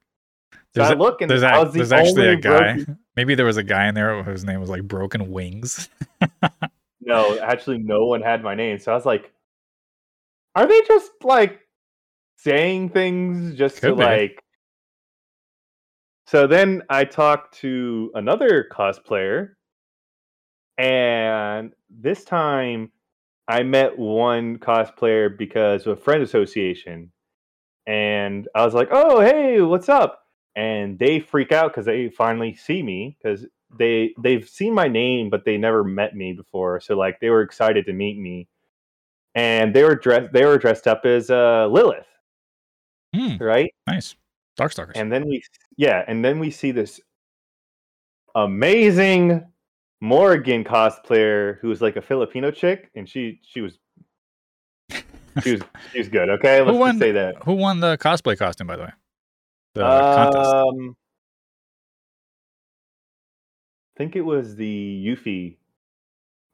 So 0.76 0.82
There's 0.82 0.92
I 0.92 0.94
a- 0.94 0.98
look 0.98 1.22
and 1.22 1.30
There's, 1.30 1.44
a, 1.44 1.52
was 1.52 1.72
the 1.74 1.78
there's 1.80 1.92
actually 1.92 2.28
a 2.28 2.36
guy. 2.36 2.76
broken- 2.76 3.00
Maybe 3.16 3.36
there 3.36 3.46
was 3.46 3.58
a 3.58 3.64
guy 3.64 3.88
in 3.88 3.96
there 3.96 4.22
whose 4.24 4.44
name 4.44 4.60
was 4.60 4.70
like 4.70 4.84
Broken 4.84 5.32
Wings. 5.32 5.90
No, 7.00 7.40
actually, 7.40 7.78
no 7.78 8.06
one 8.06 8.22
had 8.22 8.44
my 8.44 8.54
name. 8.54 8.80
So 8.80 8.92
I 8.92 8.96
was 8.96 9.06
like, 9.06 9.32
are 10.56 10.68
they 10.68 10.82
just 10.82 11.10
like 11.24 11.62
saying 12.36 12.90
things 12.90 13.56
just 13.56 13.80
Could 13.80 13.92
to 13.92 13.96
be. 13.96 14.04
like. 14.04 14.44
So 16.26 16.48
then 16.48 16.84
I 16.90 17.06
talked 17.06 17.60
to 17.60 18.12
another 18.14 18.68
cosplayer, 18.70 19.52
and 20.78 21.72
this 21.90 22.26
time 22.26 22.92
I 23.48 23.64
met 23.64 23.98
one 23.98 24.58
cosplayer 24.58 25.36
because 25.38 25.88
of 25.88 25.98
a 25.98 26.02
friend 26.02 26.22
association. 26.22 27.10
And 27.86 28.50
I 28.54 28.66
was 28.66 28.74
like, 28.74 28.90
oh, 28.92 29.22
hey, 29.22 29.62
what's 29.62 29.88
up? 29.88 30.27
And 30.58 30.98
they 30.98 31.20
freak 31.20 31.52
out 31.52 31.72
because 31.72 31.86
they 31.86 32.10
finally 32.10 32.56
see 32.56 32.82
me 32.82 33.16
because 33.22 33.46
they 33.78 34.14
they've 34.22 34.50
seen 34.50 34.74
my 34.74 34.88
name 34.88 35.30
but 35.30 35.46
they 35.46 35.58
never 35.58 35.84
met 35.84 36.16
me 36.16 36.32
before 36.34 36.80
so 36.80 36.96
like 36.98 37.20
they 37.20 37.30
were 37.30 37.44
excited 37.44 37.86
to 37.86 37.94
meet 37.94 38.18
me. 38.18 38.48
And 39.36 39.74
they 39.74 39.84
were 39.84 39.94
dressed 39.96 40.34
they 40.34 40.46
were 40.46 40.58
dressed 40.58 40.88
up 40.88 41.06
as 41.06 41.30
uh 41.30 41.68
lilith. 41.68 42.08
Hmm, 43.16 43.38
right? 43.38 43.72
Nice. 43.86 44.16
Darkstalkers. 44.60 44.94
and 44.96 45.12
then 45.12 45.28
we 45.28 45.44
yeah 45.78 46.04
and 46.08 46.26
then 46.26 46.40
we 46.40 46.50
see 46.50 46.72
this 46.72 47.00
amazing 48.34 49.46
morrigan 50.02 50.64
cosplayer 50.64 51.60
who 51.60 51.68
was 51.68 51.80
like 51.82 51.96
a 51.96 52.02
filipino 52.02 52.50
chick 52.50 52.90
and 52.96 53.08
she 53.08 53.40
she 53.44 53.62
was 53.62 53.78
she 55.44 55.52
was 55.54 55.62
she 55.92 56.00
was 56.00 56.10
good 56.10 56.30
okay? 56.30 56.62
Let's 56.62 56.78
won 56.78 56.92
just 56.94 57.00
say 57.00 57.12
that. 57.12 57.44
Who 57.44 57.54
won 57.54 57.80
the 57.80 57.98
cosplay 58.00 58.38
costume, 58.38 58.66
by 58.68 58.76
the 58.78 58.84
way? 58.84 58.92
The 59.74 59.82
contest. 59.82 60.50
um 60.54 60.96
I 63.96 63.98
think 63.98 64.16
it 64.16 64.22
was 64.22 64.56
the 64.56 65.04
Yuffie 65.06 65.58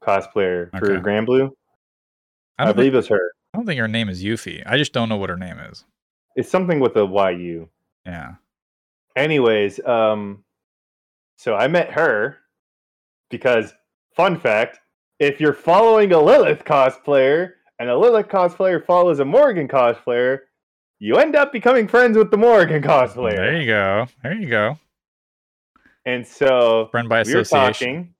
cosplayer 0.02 0.70
for 0.78 0.92
Okay. 0.92 1.02
Granblue. 1.02 1.50
I 2.58 2.62
I, 2.62 2.66
think, 2.66 2.76
believe 2.76 2.94
it's 2.94 3.08
her. 3.08 3.32
I 3.52 3.58
don't 3.58 3.66
think 3.66 3.80
her 3.80 3.88
name 3.88 4.08
is 4.08 4.22
Yuffie. 4.24 4.62
I 4.66 4.78
just 4.78 4.92
don't 4.92 5.08
know 5.08 5.16
what 5.16 5.28
her 5.30 5.36
name 5.36 5.58
is. 5.58 5.84
It's 6.36 6.50
something 6.50 6.80
with 6.80 6.96
a 6.96 7.04
YU. 7.04 7.68
Yeah. 8.06 8.34
Anyways, 9.16 9.84
um, 9.86 10.42
so 11.36 11.54
I 11.54 11.68
met 11.68 11.90
her 11.92 12.38
because, 13.30 13.74
fun 14.16 14.38
fact, 14.38 14.80
if 15.20 15.40
you're 15.40 15.52
following 15.52 16.12
a 16.12 16.20
Lilith 16.20 16.64
cosplayer 16.64 17.52
and 17.78 17.90
a 17.90 17.96
Lilith 17.98 18.28
cosplayer 18.28 18.84
follows 18.84 19.20
a 19.20 19.24
Morrigan 19.24 19.68
cosplayer, 19.68 20.40
you 21.04 21.16
end 21.16 21.36
up 21.36 21.52
becoming 21.52 21.86
friends 21.86 22.16
with 22.16 22.30
the 22.30 22.36
Morrigan 22.38 22.82
cosplayer. 22.82 23.36
There 23.36 23.60
you 23.60 23.66
go. 23.66 24.06
There 24.22 24.32
you 24.34 24.48
go. 24.48 24.78
And 26.06 26.26
so 26.26 26.88
Friend 26.90 27.08
by 27.08 27.22
we 27.24 27.34
were 27.34 27.40
association. 27.40 27.94
talking. 27.94 28.14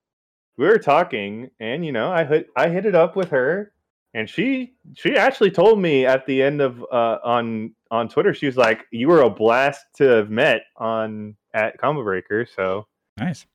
we 0.57 0.67
were 0.67 0.77
talking, 0.77 1.49
and 1.59 1.85
you 1.85 1.91
know, 1.91 2.11
I 2.11 2.23
hit 2.23 2.49
I 2.55 2.69
hit 2.69 2.85
it 2.85 2.95
up 2.95 3.15
with 3.15 3.29
her, 3.31 3.71
and 4.13 4.29
she 4.29 4.73
she 4.95 5.15
actually 5.15 5.51
told 5.51 5.79
me 5.79 6.05
at 6.05 6.25
the 6.25 6.41
end 6.43 6.61
of 6.61 6.81
uh, 6.91 7.17
on 7.23 7.73
on 7.91 8.07
Twitter, 8.09 8.33
she 8.33 8.45
was 8.45 8.57
like, 8.57 8.85
"You 8.91 9.07
were 9.07 9.21
a 9.21 9.29
blast 9.29 9.85
to 9.97 10.03
have 10.05 10.29
met 10.29 10.61
on 10.77 11.35
at 11.53 11.77
Combo 11.77 12.03
Breaker." 12.03 12.45
So 12.55 12.87
Nice. 13.17 13.45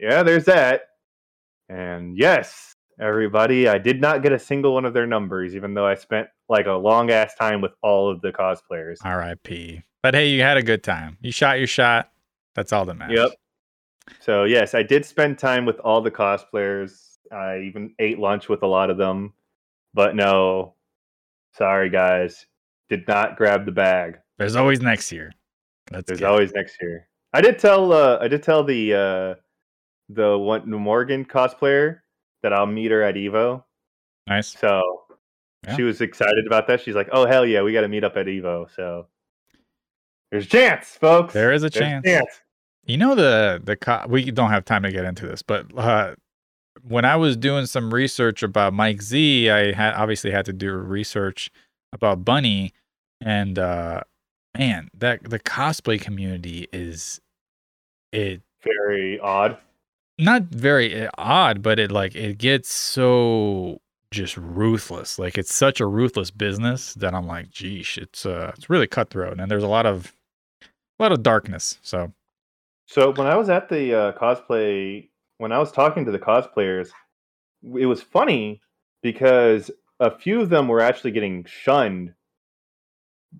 yeah, 0.00 0.22
there's 0.22 0.44
that. 0.46 0.82
And 1.68 2.16
yes, 2.18 2.74
everybody, 3.00 3.68
I 3.68 3.78
did 3.78 4.00
not 4.00 4.22
get 4.22 4.32
a 4.32 4.38
single 4.38 4.74
one 4.74 4.84
of 4.84 4.92
their 4.94 5.06
numbers, 5.06 5.56
even 5.56 5.72
though 5.74 5.86
I 5.86 5.94
spent 5.94 6.28
like 6.52 6.66
a 6.66 6.72
long 6.72 7.10
ass 7.10 7.34
time 7.34 7.60
with 7.60 7.72
all 7.82 8.08
of 8.10 8.20
the 8.20 8.30
cosplayers. 8.30 8.98
R.I.P. 9.04 9.82
But 10.02 10.14
hey, 10.14 10.28
you 10.28 10.42
had 10.42 10.56
a 10.56 10.62
good 10.62 10.84
time. 10.84 11.16
You 11.20 11.32
shot 11.32 11.58
your 11.58 11.66
shot. 11.66 12.10
That's 12.54 12.72
all 12.72 12.84
that 12.84 12.94
matters. 12.94 13.18
Yep. 13.18 13.30
So 14.20 14.44
yes, 14.44 14.74
I 14.74 14.82
did 14.82 15.04
spend 15.04 15.38
time 15.38 15.64
with 15.64 15.78
all 15.80 16.00
the 16.00 16.10
cosplayers. 16.10 17.16
I 17.32 17.58
even 17.60 17.94
ate 17.98 18.18
lunch 18.18 18.48
with 18.48 18.62
a 18.62 18.66
lot 18.66 18.90
of 18.90 18.98
them. 18.98 19.32
But 19.94 20.14
no, 20.14 20.74
sorry 21.54 21.88
guys, 21.88 22.46
did 22.88 23.06
not 23.08 23.36
grab 23.36 23.64
the 23.64 23.72
bag. 23.72 24.18
There's 24.38 24.56
always 24.56 24.80
next 24.80 25.12
year. 25.12 25.32
Let's 25.90 26.06
There's 26.06 26.20
it. 26.20 26.24
always 26.24 26.52
next 26.52 26.76
year. 26.80 27.08
I 27.32 27.40
did 27.40 27.58
tell 27.58 27.92
uh 27.92 28.18
I 28.20 28.28
did 28.28 28.42
tell 28.42 28.64
the 28.64 28.94
uh 28.94 29.34
the 30.08 30.36
one 30.36 30.68
the 30.70 30.78
Morrigan 30.78 31.24
cosplayer 31.24 32.00
that 32.42 32.52
I'll 32.52 32.66
meet 32.66 32.90
her 32.90 33.02
at 33.02 33.14
Evo. 33.14 33.62
nice. 34.26 34.48
So 34.48 35.01
Yeah. 35.66 35.76
she 35.76 35.82
was 35.82 36.00
excited 36.00 36.46
about 36.46 36.66
that. 36.66 36.80
She's 36.80 36.94
like, 36.94 37.08
"Oh 37.12 37.26
hell 37.26 37.46
yeah, 37.46 37.62
we 37.62 37.72
got 37.72 37.82
to 37.82 37.88
meet 37.88 38.02
up 38.04 38.16
at 38.16 38.26
Evo." 38.26 38.68
So 38.74 39.06
there's 40.30 40.46
a 40.46 40.48
chance, 40.48 40.88
folks. 40.96 41.32
There 41.34 41.52
is 41.52 41.62
a 41.62 41.68
There's 41.70 42.02
chance. 42.02 42.40
You 42.84 42.96
know 42.96 43.14
the 43.14 43.60
the 43.62 43.76
co- 43.76 44.04
we 44.08 44.30
don't 44.30 44.50
have 44.50 44.64
time 44.64 44.82
to 44.82 44.90
get 44.90 45.04
into 45.04 45.26
this, 45.26 45.40
but 45.42 45.66
uh, 45.78 46.14
when 46.82 47.04
I 47.04 47.14
was 47.16 47.36
doing 47.36 47.66
some 47.66 47.94
research 47.94 48.42
about 48.42 48.72
Mike 48.72 49.02
Z, 49.02 49.50
I 49.50 49.72
had 49.72 49.94
obviously 49.94 50.32
had 50.32 50.44
to 50.46 50.52
do 50.52 50.72
research 50.72 51.48
about 51.92 52.24
Bunny, 52.24 52.72
and 53.20 53.56
uh, 53.56 54.00
man, 54.58 54.88
that 54.98 55.22
the 55.30 55.38
cosplay 55.38 56.00
community 56.00 56.66
is 56.72 57.20
it 58.10 58.42
Very 58.64 59.20
odd. 59.20 59.58
not 60.18 60.42
very 60.44 61.06
uh, 61.06 61.10
odd, 61.16 61.62
but 61.62 61.78
it 61.78 61.92
like 61.92 62.16
it 62.16 62.36
gets 62.38 62.72
so 62.72 63.80
just 64.12 64.36
ruthless. 64.36 65.18
Like 65.18 65.36
it's 65.36 65.52
such 65.54 65.80
a 65.80 65.86
ruthless 65.86 66.30
business 66.30 66.94
that 66.94 67.14
I'm 67.14 67.26
like, 67.26 67.50
geesh, 67.50 67.98
it's 67.98 68.24
uh 68.24 68.52
it's 68.56 68.70
really 68.70 68.86
cutthroat, 68.86 69.40
and 69.40 69.50
there's 69.50 69.64
a 69.64 69.68
lot 69.68 69.86
of 69.86 70.14
a 70.62 71.02
lot 71.02 71.10
of 71.12 71.22
darkness. 71.24 71.78
So 71.82 72.12
So 72.86 73.12
when 73.12 73.26
I 73.26 73.34
was 73.36 73.48
at 73.48 73.68
the 73.68 73.94
uh, 73.94 74.12
cosplay, 74.12 75.08
when 75.38 75.50
I 75.52 75.58
was 75.58 75.72
talking 75.72 76.04
to 76.04 76.12
the 76.12 76.18
cosplayers, 76.18 76.90
it 77.76 77.86
was 77.86 78.02
funny 78.02 78.60
because 79.02 79.70
a 79.98 80.10
few 80.16 80.40
of 80.40 80.48
them 80.50 80.68
were 80.68 80.80
actually 80.80 81.10
getting 81.12 81.44
shunned 81.44 82.14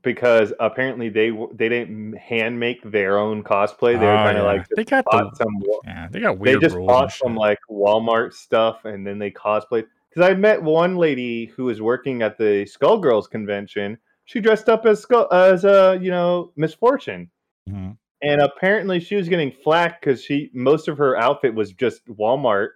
because 0.02 0.52
apparently 0.58 1.08
they 1.10 1.30
they 1.52 1.68
didn't 1.68 2.14
hand 2.16 2.58
make 2.58 2.82
their 2.90 3.18
own 3.18 3.42
cosplay. 3.42 3.98
They 3.98 4.06
were 4.06 4.12
Oh, 4.12 4.16
kind 4.16 4.38
of 4.38 4.44
yeah. 4.44 4.52
like 4.52 4.66
they 4.74 4.84
got 4.84 5.04
the 5.04 5.30
some. 5.34 5.62
yeah, 5.84 6.08
they 6.10 6.20
got 6.20 6.42
They 6.42 6.56
just 6.56 6.76
bought 6.76 7.12
some 7.12 7.36
like 7.36 7.58
Walmart 7.70 8.32
stuff 8.32 8.84
and 8.86 9.06
then 9.06 9.18
they 9.18 9.30
cosplayed. 9.30 9.86
Because 10.14 10.30
I 10.30 10.34
met 10.34 10.62
one 10.62 10.96
lady 10.96 11.46
who 11.46 11.64
was 11.64 11.80
working 11.80 12.22
at 12.22 12.36
the 12.36 12.64
Skullgirls 12.66 13.30
convention. 13.30 13.96
She 14.26 14.40
dressed 14.40 14.68
up 14.68 14.84
as 14.86 15.00
Skull 15.00 15.32
as 15.32 15.64
a 15.64 15.98
you 16.02 16.10
know 16.10 16.52
Ms. 16.56 16.74
Fortune. 16.74 17.30
Mhm. 17.70 17.96
and 18.22 18.40
apparently 18.40 18.98
she 19.00 19.14
was 19.16 19.28
getting 19.28 19.50
flack 19.52 20.00
because 20.00 20.22
she 20.22 20.50
most 20.52 20.88
of 20.88 20.98
her 20.98 21.16
outfit 21.16 21.54
was 21.54 21.72
just 21.72 22.04
Walmart 22.06 22.68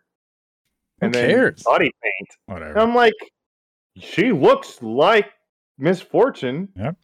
Who 1.00 1.06
and 1.06 1.14
then 1.14 1.28
cares? 1.28 1.62
body 1.64 1.90
paint. 2.02 2.28
whatever. 2.46 2.70
And 2.72 2.80
I'm 2.80 2.94
like, 2.94 3.12
she 3.98 4.30
looks 4.32 4.80
like 4.82 5.30
Ms. 5.78 6.00
Fortune. 6.02 6.68
Yep. 6.76 6.96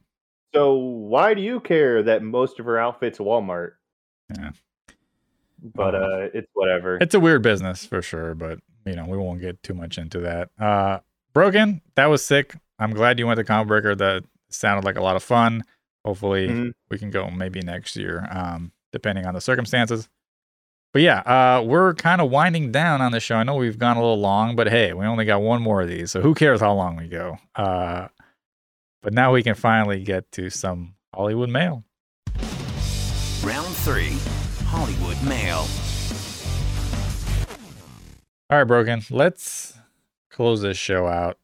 So 0.54 0.74
why 0.74 1.34
do 1.34 1.40
you 1.42 1.58
care 1.60 2.02
that 2.04 2.22
most 2.22 2.58
of 2.60 2.66
her 2.66 2.78
outfit's 2.78 3.18
Walmart? 3.18 3.72
Yeah. 4.38 4.50
But 5.74 5.94
uh, 5.94 6.28
it's 6.34 6.48
whatever. 6.54 6.98
It's 7.00 7.14
a 7.14 7.20
weird 7.20 7.42
business 7.42 7.84
for 7.86 8.00
sure, 8.02 8.34
but 8.34 8.58
you 8.86 8.96
know, 8.96 9.06
we 9.06 9.16
won't 9.16 9.40
get 9.40 9.62
too 9.62 9.74
much 9.74 9.98
into 9.98 10.18
that. 10.20 10.50
Uh 10.58 11.00
Broken, 11.34 11.80
that 11.94 12.06
was 12.06 12.22
sick. 12.24 12.54
I'm 12.78 12.90
glad 12.92 13.18
you 13.18 13.26
went 13.26 13.38
to 13.38 13.44
Combo 13.44 13.68
Breaker. 13.68 13.94
That 13.94 14.24
sounded 14.50 14.84
like 14.84 14.96
a 14.96 15.02
lot 15.02 15.16
of 15.16 15.22
fun. 15.22 15.64
Hopefully 16.04 16.48
Mhm. 16.48 16.72
we 16.90 16.98
can 16.98 17.10
go 17.10 17.30
maybe 17.30 17.60
next 17.62 17.96
year, 17.96 18.28
um, 18.30 18.72
depending 18.92 19.24
on 19.24 19.32
the 19.34 19.40
circumstances. 19.40 20.08
But 20.92 21.00
yeah, 21.00 21.20
uh, 21.20 21.62
we're 21.64 21.94
kind 21.94 22.20
of 22.20 22.28
winding 22.30 22.70
down 22.70 23.00
on 23.00 23.12
the 23.12 23.20
show. 23.20 23.36
I 23.36 23.44
know 23.44 23.54
we've 23.54 23.78
gone 23.78 23.96
a 23.96 24.00
little 24.00 24.20
long, 24.20 24.56
but 24.56 24.66
hey, 24.68 24.92
we 24.92 25.06
only 25.06 25.24
got 25.24 25.40
one 25.40 25.62
more 25.62 25.80
of 25.80 25.88
these, 25.88 26.10
so 26.10 26.20
who 26.20 26.34
cares 26.34 26.60
how 26.60 26.74
long 26.74 26.96
we 26.96 27.08
go? 27.08 27.38
Uh, 27.56 28.08
but 29.02 29.14
now 29.14 29.32
we 29.32 29.42
can 29.42 29.54
finally 29.54 30.02
get 30.04 30.30
to 30.32 30.50
some 30.50 30.96
Hollywood 31.14 31.48
mail. 31.48 31.84
Round 33.42 33.74
three, 33.76 34.18
Hollywood 34.66 35.22
Mail. 35.22 35.64
All 38.52 38.58
right, 38.58 38.64
Broken. 38.64 39.00
Let's 39.08 39.78
close 40.28 40.60
this 40.60 40.76
show 40.76 41.06
out. 41.06 41.38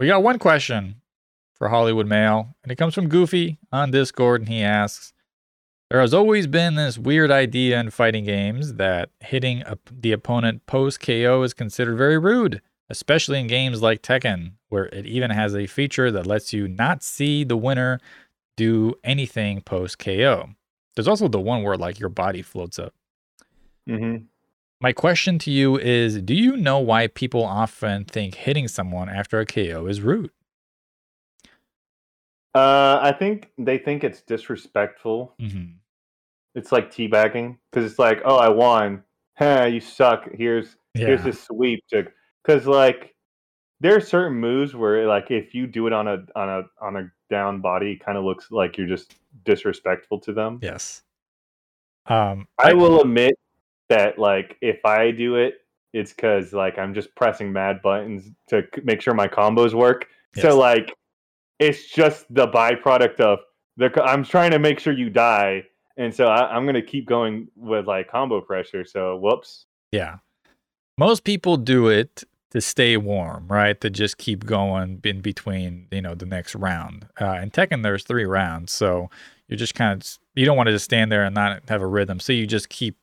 We 0.00 0.06
got 0.06 0.22
one 0.22 0.38
question 0.38 1.02
for 1.54 1.68
Hollywood 1.68 2.06
Mail, 2.06 2.56
and 2.62 2.72
it 2.72 2.76
comes 2.76 2.94
from 2.94 3.10
Goofy 3.10 3.58
on 3.70 3.90
Discord, 3.90 4.40
and 4.40 4.48
he 4.48 4.62
asks 4.62 5.12
There 5.90 6.00
has 6.00 6.14
always 6.14 6.46
been 6.46 6.74
this 6.74 6.96
weird 6.96 7.30
idea 7.30 7.78
in 7.78 7.90
fighting 7.90 8.24
games 8.24 8.76
that 8.76 9.10
hitting 9.20 9.62
up 9.64 9.80
the 9.92 10.12
opponent 10.12 10.64
post 10.64 11.00
KO 11.00 11.42
is 11.42 11.52
considered 11.52 11.98
very 11.98 12.16
rude, 12.16 12.62
especially 12.88 13.38
in 13.38 13.46
games 13.46 13.82
like 13.82 14.00
Tekken, 14.00 14.52
where 14.70 14.86
it 14.86 15.04
even 15.04 15.30
has 15.32 15.54
a 15.54 15.66
feature 15.66 16.10
that 16.10 16.26
lets 16.26 16.54
you 16.54 16.66
not 16.66 17.02
see 17.02 17.44
the 17.44 17.58
winner 17.58 18.00
do 18.56 18.94
anything 19.04 19.60
post 19.60 19.98
KO. 19.98 20.48
There's 20.96 21.08
also 21.08 21.28
the 21.28 21.38
one 21.38 21.62
where 21.62 21.76
like 21.76 22.00
your 22.00 22.08
body 22.08 22.40
floats 22.40 22.78
up. 22.78 22.94
Mhm. 23.86 24.28
My 24.82 24.92
question 24.92 25.38
to 25.38 25.50
you 25.52 25.78
is 25.78 26.20
Do 26.20 26.34
you 26.34 26.56
know 26.56 26.80
why 26.80 27.06
people 27.06 27.44
often 27.44 28.04
think 28.04 28.34
hitting 28.34 28.66
someone 28.66 29.08
after 29.08 29.38
a 29.38 29.46
KO 29.46 29.86
is 29.86 30.00
rude? 30.00 30.30
Uh, 32.52 32.98
I 33.00 33.12
think 33.16 33.50
they 33.56 33.78
think 33.78 34.02
it's 34.02 34.22
disrespectful. 34.22 35.34
Mm-hmm. 35.40 35.76
It's 36.56 36.72
like 36.72 36.92
teabagging 36.92 37.58
because 37.70 37.88
it's 37.88 37.98
like, 37.98 38.22
oh, 38.24 38.36
I 38.36 38.48
won. 38.48 39.04
Huh, 39.38 39.68
you 39.72 39.80
suck. 39.80 40.28
Here's 40.34 40.76
here's 40.94 41.20
Yeah. 41.20 41.26
this 41.26 41.44
sweep 41.44 41.84
to 41.90 42.08
because 42.44 42.66
like 42.66 43.14
there 43.80 43.96
are 43.96 44.00
certain 44.00 44.36
moves 44.38 44.74
where 44.74 45.06
like 45.06 45.30
if 45.30 45.54
you 45.54 45.68
do 45.68 45.86
it 45.86 45.92
on 45.92 46.08
a 46.08 46.18
on 46.34 46.48
a 46.48 46.62
on 46.84 46.96
a 46.96 47.10
down 47.30 47.60
body, 47.60 47.92
it 47.92 48.04
kind 48.04 48.18
of 48.18 48.24
looks 48.24 48.50
like 48.50 48.76
you're 48.76 48.88
just 48.88 49.14
disrespectful 49.44 50.18
to 50.20 50.32
them. 50.32 50.58
Yes. 50.60 51.02
Um, 52.06 52.48
I 52.58 52.74
will 52.74 53.00
admit 53.00 53.38
that 53.88 54.18
like 54.18 54.56
if 54.60 54.84
I 54.84 55.10
do 55.10 55.36
it, 55.36 55.54
it's 55.92 56.12
because 56.12 56.52
like 56.52 56.78
I'm 56.78 56.94
just 56.94 57.14
pressing 57.14 57.52
mad 57.52 57.82
buttons 57.82 58.30
to 58.48 58.62
c- 58.74 58.82
make 58.84 59.00
sure 59.00 59.14
my 59.14 59.28
combos 59.28 59.74
work. 59.74 60.06
Yes. 60.34 60.44
So 60.44 60.58
like 60.58 60.94
it's 61.58 61.88
just 61.88 62.26
the 62.32 62.48
byproduct 62.48 63.20
of 63.20 63.40
the 63.76 63.90
I'm 64.02 64.24
trying 64.24 64.50
to 64.52 64.58
make 64.58 64.80
sure 64.80 64.92
you 64.92 65.10
die, 65.10 65.64
and 65.96 66.14
so 66.14 66.26
I, 66.26 66.54
I'm 66.54 66.66
gonna 66.66 66.82
keep 66.82 67.06
going 67.06 67.48
with 67.56 67.86
like 67.86 68.10
combo 68.10 68.40
pressure. 68.40 68.84
So 68.84 69.16
whoops. 69.16 69.66
Yeah. 69.90 70.18
Most 70.98 71.24
people 71.24 71.56
do 71.56 71.88
it 71.88 72.24
to 72.50 72.60
stay 72.60 72.98
warm, 72.98 73.48
right? 73.48 73.80
To 73.80 73.88
just 73.88 74.18
keep 74.18 74.44
going 74.44 75.00
in 75.04 75.20
between, 75.22 75.86
you 75.90 76.02
know, 76.02 76.14
the 76.14 76.26
next 76.26 76.54
round. 76.54 77.08
Uh, 77.18 77.38
in 77.42 77.50
Tekken, 77.50 77.82
there's 77.82 78.04
three 78.04 78.26
rounds, 78.26 78.72
so 78.72 79.08
you're 79.48 79.56
just 79.56 79.74
kind 79.74 80.00
of 80.00 80.18
you 80.34 80.44
don't 80.44 80.56
want 80.56 80.66
to 80.66 80.72
just 80.72 80.84
stand 80.84 81.10
there 81.10 81.24
and 81.24 81.34
not 81.34 81.62
have 81.68 81.82
a 81.82 81.86
rhythm, 81.86 82.20
so 82.20 82.32
you 82.32 82.46
just 82.46 82.68
keep 82.68 82.96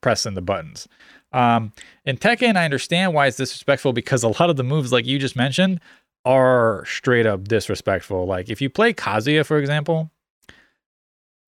pressing 0.00 0.34
the 0.34 0.42
buttons. 0.42 0.88
Um, 1.32 1.72
in 2.04 2.16
Tekken, 2.16 2.56
I 2.56 2.64
understand 2.64 3.14
why 3.14 3.26
it's 3.26 3.36
disrespectful 3.36 3.92
because 3.92 4.22
a 4.22 4.28
lot 4.28 4.50
of 4.50 4.56
the 4.56 4.64
moves, 4.64 4.92
like 4.92 5.06
you 5.06 5.18
just 5.18 5.36
mentioned, 5.36 5.80
are 6.24 6.84
straight 6.86 7.26
up 7.26 7.48
disrespectful. 7.48 8.26
Like 8.26 8.48
if 8.50 8.60
you 8.60 8.68
play 8.68 8.92
Kazuya, 8.92 9.46
for 9.46 9.58
example, 9.58 10.10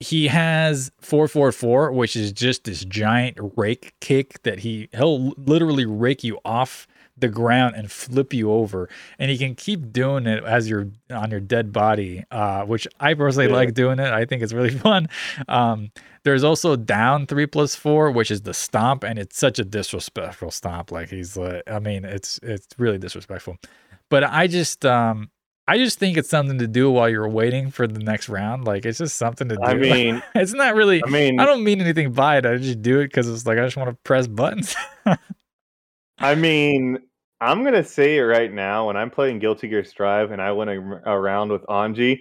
he 0.03 0.27
has 0.27 0.91
444 1.01 1.93
which 1.93 2.17
is 2.17 2.33
just 2.33 2.65
this 2.65 2.85
giant 2.85 3.39
rake 3.57 3.95
kick 4.01 4.43
that 4.43 4.59
he 4.59 4.89
he'll 4.93 5.31
literally 5.37 5.87
rake 5.87 6.25
you 6.25 6.41
off 6.45 6.89
the 7.17 7.29
ground 7.29 7.75
and 7.77 7.91
flip 7.93 8.33
you 8.33 8.51
over 8.51 8.89
and 9.19 9.31
he 9.31 9.37
can 9.39 9.55
keep 9.55 9.93
doing 9.93 10.27
it 10.27 10.43
as 10.45 10.69
you're 10.69 10.89
on 11.11 11.31
your 11.31 11.41
dead 11.41 11.73
body 11.73 12.25
uh, 12.31 12.63
which 12.65 12.89
i 13.01 13.15
personally 13.15 13.49
Yeah. 13.49 13.55
like 13.57 13.75
doing 13.75 13.99
it 13.99 14.13
i 14.13 14.25
think 14.25 14.43
it's 14.43 14.53
really 14.53 14.71
fun 14.89 15.09
um, 15.49 15.91
there's 16.25 16.43
also 16.45 16.75
down 16.77 17.27
three 17.27 17.47
plus 17.47 17.75
four 17.75 18.11
which 18.11 18.31
is 18.31 18.43
the 18.43 18.55
stomp 18.55 19.05
and 19.05 19.19
it's 19.19 19.39
such 19.39 19.59
a 19.59 19.65
disrespectful 19.65 20.51
stomp 20.51 20.91
like 20.91 21.11
he's 21.11 21.37
like 21.37 21.63
i 21.67 21.79
mean 21.79 22.05
it's 22.05 22.41
it's 22.43 22.67
really 22.79 22.99
disrespectful 22.99 23.57
but 24.09 24.25
i 24.25 24.47
just 24.47 24.85
um 24.87 25.31
I 25.69 25.79
just 25.79 26.01
think 26.01 26.17
it's 26.17 26.29
something 26.29 26.59
to 26.59 26.67
do 26.67 26.91
while 26.91 27.09
you're 27.09 27.29
waiting 27.29 27.71
for 27.71 27.87
the 27.87 28.01
next 28.01 28.29
round. 28.29 28.65
Like 28.65 28.85
it's 28.85 28.99
just 28.99 29.17
something 29.17 29.49
to 29.49 29.55
do. 29.55 29.63
I 29.63 29.75
mean, 29.75 30.21
it's 30.35 30.53
not 30.53 30.75
really. 30.75 31.01
I 31.05 31.09
mean, 31.09 31.39
I 31.39 31.47
don't 31.47 31.63
mean 31.63 31.81
anything 31.81 32.11
by 32.13 32.39
it. 32.39 32.45
I 32.45 32.57
just 32.57 32.83
do 32.83 32.99
it 32.99 33.05
because 33.07 33.29
it's 33.29 33.47
like 33.47 33.59
I 33.59 33.65
just 33.65 33.77
want 33.77 33.89
to 33.89 33.97
press 34.03 34.27
buttons. 34.27 34.75
I 36.23 36.35
mean, 36.35 36.99
I'm 37.41 37.65
gonna 37.65 37.85
say 37.85 38.17
it 38.19 38.23
right 38.23 38.53
now. 38.53 38.87
When 38.87 38.97
I'm 38.97 39.11
playing 39.11 39.39
Guilty 39.41 39.69
Gear 39.69 39.85
Strive 39.85 40.31
and 40.31 40.41
I 40.41 40.53
went 40.53 40.71
a- 40.71 41.03
around 41.11 41.51
with 41.51 41.63
Anji, 41.63 42.21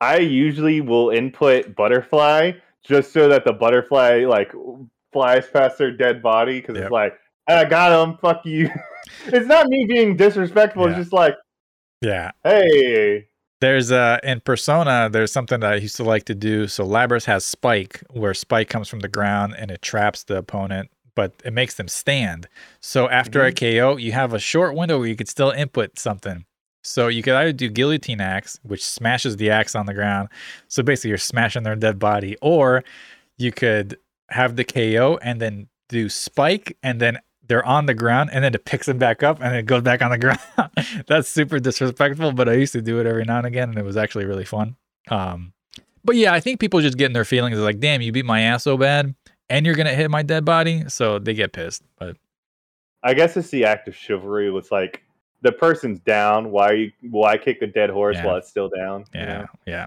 I 0.00 0.18
usually 0.18 0.80
will 0.80 1.10
input 1.10 1.74
butterfly 1.74 2.52
just 2.84 3.12
so 3.12 3.28
that 3.28 3.44
the 3.44 3.52
butterfly 3.52 4.24
like 4.28 4.52
flies 5.12 5.46
past 5.52 5.78
their 5.78 5.90
dead 5.90 6.22
body 6.22 6.60
because 6.60 6.76
Yep. 6.76 6.84
it's 6.84 6.92
like 6.92 7.18
I 7.48 7.64
got 7.64 8.08
him. 8.08 8.16
Fuck 8.18 8.44
you. 8.46 8.70
it's 9.26 9.46
not 9.46 9.66
me 9.68 9.86
being 9.88 10.16
disrespectful. 10.16 10.84
Yeah. 10.84 10.90
It's 10.90 10.98
just 10.98 11.12
like, 11.12 11.34
Yeah. 12.02 12.30
hey, 12.44 13.26
There's 13.60 13.90
uh 13.90 14.18
in 14.22 14.40
Persona, 14.40 15.08
there's 15.10 15.32
something 15.32 15.58
that 15.60 15.72
I 15.72 15.76
used 15.76 15.96
to 15.96 16.04
like 16.04 16.24
to 16.26 16.34
do. 16.34 16.68
So 16.68 16.84
Labrys 16.86 17.24
has 17.24 17.44
Spike, 17.44 18.02
where 18.10 18.34
Spike 18.34 18.68
comes 18.68 18.88
from 18.88 19.00
the 19.00 19.08
ground 19.08 19.54
and 19.58 19.70
it 19.72 19.82
traps 19.82 20.22
the 20.24 20.36
opponent, 20.36 20.90
but 21.18 21.32
it 21.44 21.52
makes 21.52 21.74
them 21.74 21.88
stand. 21.88 22.46
So 22.78 23.08
after 23.08 23.44
a 23.44 23.52
KO, 23.52 23.96
you 23.96 24.12
have 24.12 24.32
a 24.32 24.38
short 24.38 24.76
window 24.76 25.00
where 25.00 25.08
you 25.08 25.16
could 25.16 25.28
still 25.28 25.50
input 25.50 25.98
something. 25.98 26.44
So 26.84 27.08
you 27.08 27.24
could 27.24 27.34
either 27.34 27.52
do 27.52 27.68
guillotine 27.68 28.20
axe, 28.20 28.60
which 28.62 28.84
smashes 28.84 29.36
the 29.36 29.50
axe 29.50 29.74
on 29.74 29.86
the 29.86 29.94
ground. 29.94 30.28
So 30.68 30.84
basically 30.84 31.08
you're 31.08 31.18
smashing 31.18 31.64
their 31.64 31.74
dead 31.74 31.98
body, 31.98 32.36
or 32.40 32.84
you 33.36 33.50
could 33.50 33.98
have 34.28 34.54
the 34.54 34.62
KO 34.62 35.18
and 35.20 35.42
then 35.42 35.66
do 35.88 36.08
spike 36.08 36.76
and 36.84 37.00
then 37.00 37.18
they're 37.48 37.66
on 37.66 37.86
the 37.86 37.94
ground 37.94 38.30
and 38.32 38.44
then 38.44 38.54
it 38.54 38.64
picks 38.64 38.86
them 38.86 38.98
back 38.98 39.24
up 39.24 39.42
and 39.42 39.56
it 39.56 39.66
goes 39.66 39.82
back 39.82 40.00
on 40.02 40.12
the 40.12 40.18
ground. 40.24 40.38
That's 41.08 41.28
super 41.28 41.58
disrespectful, 41.58 42.30
but 42.30 42.48
I 42.48 42.52
used 42.52 42.74
to 42.74 42.80
do 42.80 43.00
it 43.00 43.06
every 43.08 43.24
now 43.24 43.38
and 43.38 43.46
again 43.48 43.70
and 43.70 43.78
it 43.78 43.84
was 43.84 43.96
actually 43.96 44.26
really 44.26 44.44
fun. 44.44 44.76
Um, 45.10 45.52
but 46.04 46.14
yeah, 46.14 46.32
I 46.32 46.38
think 46.38 46.60
people 46.60 46.80
just 46.80 46.96
get 46.96 47.06
in 47.06 47.12
their 47.12 47.24
feelings 47.24 47.58
like, 47.58 47.80
damn, 47.80 48.02
you 48.02 48.12
beat 48.12 48.24
my 48.24 48.42
ass 48.42 48.62
so 48.62 48.76
bad 48.76 49.16
and 49.50 49.64
you're 49.66 49.74
gonna 49.74 49.94
hit 49.94 50.10
my 50.10 50.22
dead 50.22 50.44
body, 50.44 50.84
so 50.88 51.18
they 51.18 51.34
get 51.34 51.52
pissed. 51.52 51.82
But 51.98 52.16
I 53.02 53.14
guess 53.14 53.36
it's 53.36 53.50
the 53.50 53.64
act 53.64 53.88
of 53.88 53.94
chivalry. 53.96 54.50
Was 54.50 54.70
like 54.70 55.02
the 55.42 55.52
person's 55.52 56.00
down. 56.00 56.50
Why 56.50 56.72
you? 56.72 56.92
Why 57.10 57.36
kick 57.38 57.62
a 57.62 57.66
dead 57.66 57.90
horse 57.90 58.16
Yeah. 58.16 58.26
while 58.26 58.36
it's 58.36 58.48
still 58.48 58.68
down? 58.68 59.04
you 59.14 59.20
yeah, 59.20 59.38
know? 59.38 59.46
yeah. 59.66 59.86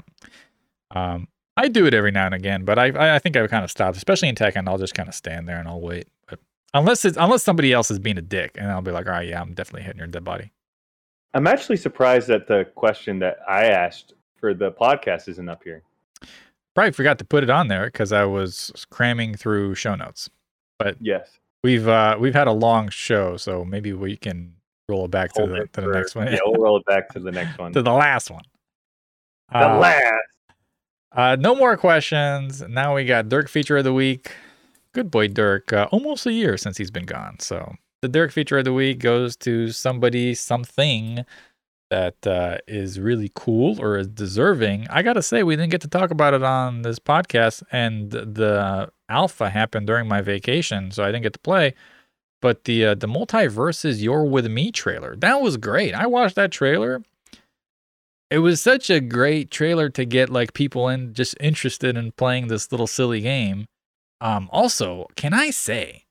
Um, 0.92 1.28
I 1.58 1.68
do 1.68 1.86
it 1.86 1.94
every 1.94 2.12
now 2.12 2.26
and 2.26 2.36
again, 2.36 2.64
but 2.66 2.80
I 2.80 2.88
I- 2.88 3.16
I 3.16 3.20
think 3.20 3.36
I've 3.38 3.50
kind 3.50 3.64
of 3.64 3.72
stopped, 3.72 3.98
especially 3.98 4.30
in 4.30 4.36
Tekken. 4.36 4.68
I'll 4.68 4.78
just 4.78 4.94
kind 4.94 5.10
of 5.10 5.16
stand 5.16 5.48
there 5.48 5.58
and 5.58 5.68
I'll 5.68 5.82
wait. 5.82 6.08
But 6.28 6.40
unless 6.74 7.06
it's 7.06 7.18
unless 7.18 7.44
somebody 7.44 7.74
else 7.74 7.92
is 7.92 8.00
being 8.00 8.18
a 8.18 8.22
dick, 8.22 8.52
and 8.58 8.70
I'll 8.72 8.82
be 8.82 8.92
like, 8.92 9.06
all 9.08 9.12
right, 9.14 9.28
yeah, 9.28 9.42
I'm 9.42 9.54
definitely 9.54 9.84
hitting 9.84 10.00
your 10.00 10.08
dead 10.08 10.24
body. 10.24 10.52
I'm 11.34 11.48
actually 11.48 11.78
surprised 11.78 12.28
that 12.28 12.48
the 12.48 12.66
question 12.76 13.20
that 13.20 13.38
I 13.48 13.66
asked 13.68 14.14
for 14.38 14.54
the 14.54 14.72
podcast 14.72 15.30
isn't 15.30 15.48
up 15.48 15.64
here. 15.64 15.84
Probably 16.76 16.92
forgot 16.92 17.20
to 17.20 17.26
put 17.26 17.44
it 17.44 17.50
on 17.50 17.68
there 17.68 17.86
because 17.88 18.12
I 18.12 18.24
was 18.24 18.72
cramming 18.92 19.36
through 19.36 19.76
show 19.76 19.96
notes. 19.96 20.30
But 20.80 20.98
yes. 21.00 21.30
We've 21.64 21.88
uh 21.88 22.18
we've 22.20 22.34
had 22.34 22.48
a 22.48 22.52
long 22.54 22.90
show, 22.90 23.38
so 23.38 23.64
maybe 23.64 23.94
we 23.94 24.18
can 24.18 24.54
roll 24.90 25.06
it 25.06 25.12
back 25.12 25.32
to 25.34 25.46
the, 25.46 25.68
to 25.74 25.82
the 25.82 25.88
next 25.94 26.16
one. 26.16 26.28
Yeah, 26.28 26.40
we'll 26.46 26.62
roll 26.64 26.78
it 26.78 26.86
back 26.86 27.10
to 27.10 27.20
the 27.20 27.32
next 27.32 27.58
one. 27.60 27.72
to 27.74 27.82
the 27.84 27.92
last 27.94 28.32
one. 28.32 28.44
the 29.52 29.70
Uh, 29.70 29.78
last. 29.78 30.16
Uh, 31.12 31.36
no 31.40 31.54
more 31.56 31.76
questions. 31.78 32.62
Now 32.68 32.96
we 32.96 33.06
got 33.06 33.30
Dirk 33.30 33.48
feature 33.50 33.78
of 33.78 33.84
the 33.84 33.94
week. 33.94 34.32
Good 34.94 35.12
boy, 35.12 35.28
Dirk. 35.28 35.72
Uh, 35.72 35.88
almost 35.92 36.26
a 36.26 36.32
year 36.34 36.58
since 36.58 36.78
he's 36.78 36.90
been 36.92 37.06
gone. 37.06 37.38
So 37.40 37.76
the 38.02 38.08
Dirk 38.08 38.32
feature 38.32 38.58
of 38.58 38.66
the 38.66 38.74
week 38.74 39.00
goes 39.00 39.36
to 39.38 39.72
somebody, 39.72 40.34
something 40.34 41.26
that 41.92 42.26
uh, 42.26 42.58
is 42.68 43.00
really 43.00 43.32
cool 43.36 43.80
or 43.80 43.98
is 44.00 44.08
deserving. 44.08 44.88
I 44.90 45.04
gotta 45.04 45.22
say, 45.22 45.44
we 45.44 45.56
didn't 45.56 45.72
get 45.72 45.82
to 45.82 45.88
talk 45.88 46.10
about 46.10 46.34
it 46.34 46.42
on 46.42 46.82
this 46.82 46.98
podcast, 46.98 47.62
and 47.72 48.10
the 48.10 48.92
alpha 49.08 49.52
happened 49.52 49.86
during 49.86 50.08
my 50.08 50.22
vacation, 50.22 50.90
so 50.90 51.04
I 51.04 51.08
didn't 51.12 51.24
get 51.24 51.34
to 51.34 51.40
play. 51.40 51.76
But 52.42 52.64
the 52.64 52.86
uh, 52.88 52.96
the 52.96 53.08
MultiVersus 53.08 54.02
You're 54.02 54.26
With 54.26 54.48
Me 54.48 54.72
trailer 54.72 55.16
that 55.18 55.42
was 55.42 55.58
great. 55.58 55.94
I 55.94 56.08
watched 56.08 56.36
that 56.36 56.52
trailer 56.52 57.04
it 58.32 58.40
was 58.40 58.62
such 58.62 58.90
a 58.90 59.02
great 59.02 59.52
trailer 59.52 59.90
to 59.90 60.06
get 60.06 60.30
like 60.30 60.54
people 60.54 60.88
in 60.88 61.14
just 61.14 61.36
interested 61.42 61.98
in 61.98 62.14
playing 62.14 62.48
this 62.48 62.72
little 62.72 62.88
silly 62.88 63.20
game. 63.20 63.66
Um, 64.22 64.50
also, 64.54 65.08
can 65.18 65.34
I 65.34 65.50
say 65.50 66.06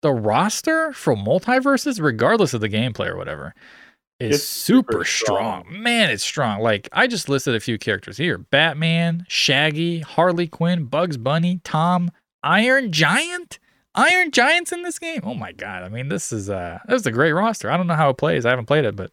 the 0.00 0.12
roster 0.12 0.92
for 0.92 1.16
MultiVersus, 1.16 2.00
regardless 2.00 2.54
of 2.54 2.60
the 2.60 2.68
gameplay 2.68 3.08
or 3.08 3.16
whatever, 3.16 3.54
is 4.20 4.36
It's 4.36 4.44
super, 4.44 4.92
super 4.92 5.04
strong. 5.04 5.64
strong. 5.64 5.82
Man, 5.82 6.10
it's 6.10 6.22
strong. 6.22 6.60
Like 6.60 6.88
I 6.92 7.06
just 7.06 7.28
listed 7.28 7.54
a 7.54 7.60
few 7.60 7.78
characters 7.78 8.16
here: 8.16 8.38
Batman, 8.38 9.24
Shaggy, 9.28 10.00
Harley 10.00 10.46
Quinn, 10.46 10.84
Bugs 10.84 11.16
Bunny, 11.16 11.60
Tom, 11.64 12.10
Iron 12.42 12.92
Giant. 12.92 13.58
Iron 13.96 14.32
Giant's 14.32 14.72
in 14.72 14.82
this 14.82 14.98
game. 14.98 15.20
Oh 15.22 15.34
my 15.34 15.52
god! 15.52 15.84
I 15.84 15.88
mean, 15.88 16.08
this 16.08 16.32
is 16.32 16.50
uh, 16.50 16.80
this 16.88 17.02
is 17.02 17.06
a 17.06 17.12
great 17.12 17.32
roster. 17.32 17.70
I 17.70 17.76
don't 17.76 17.86
know 17.86 17.94
how 17.94 18.10
it 18.10 18.16
plays. 18.16 18.44
I 18.44 18.50
haven't 18.50 18.66
played 18.66 18.84
it, 18.84 18.96
but 18.96 19.12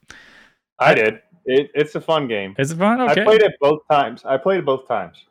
I 0.79 0.95
did. 0.95 1.21
It, 1.45 1.71
it's 1.73 1.95
a 1.95 2.01
fun 2.01 2.27
game. 2.27 2.55
is 2.57 2.71
it 2.71 2.77
fun? 2.77 3.01
Okay. 3.01 3.21
I 3.21 3.23
played 3.23 3.41
it 3.41 3.53
both 3.59 3.81
times. 3.89 4.23
I 4.25 4.37
played 4.37 4.59
it 4.59 4.65
both 4.65 4.87
times. 4.87 5.25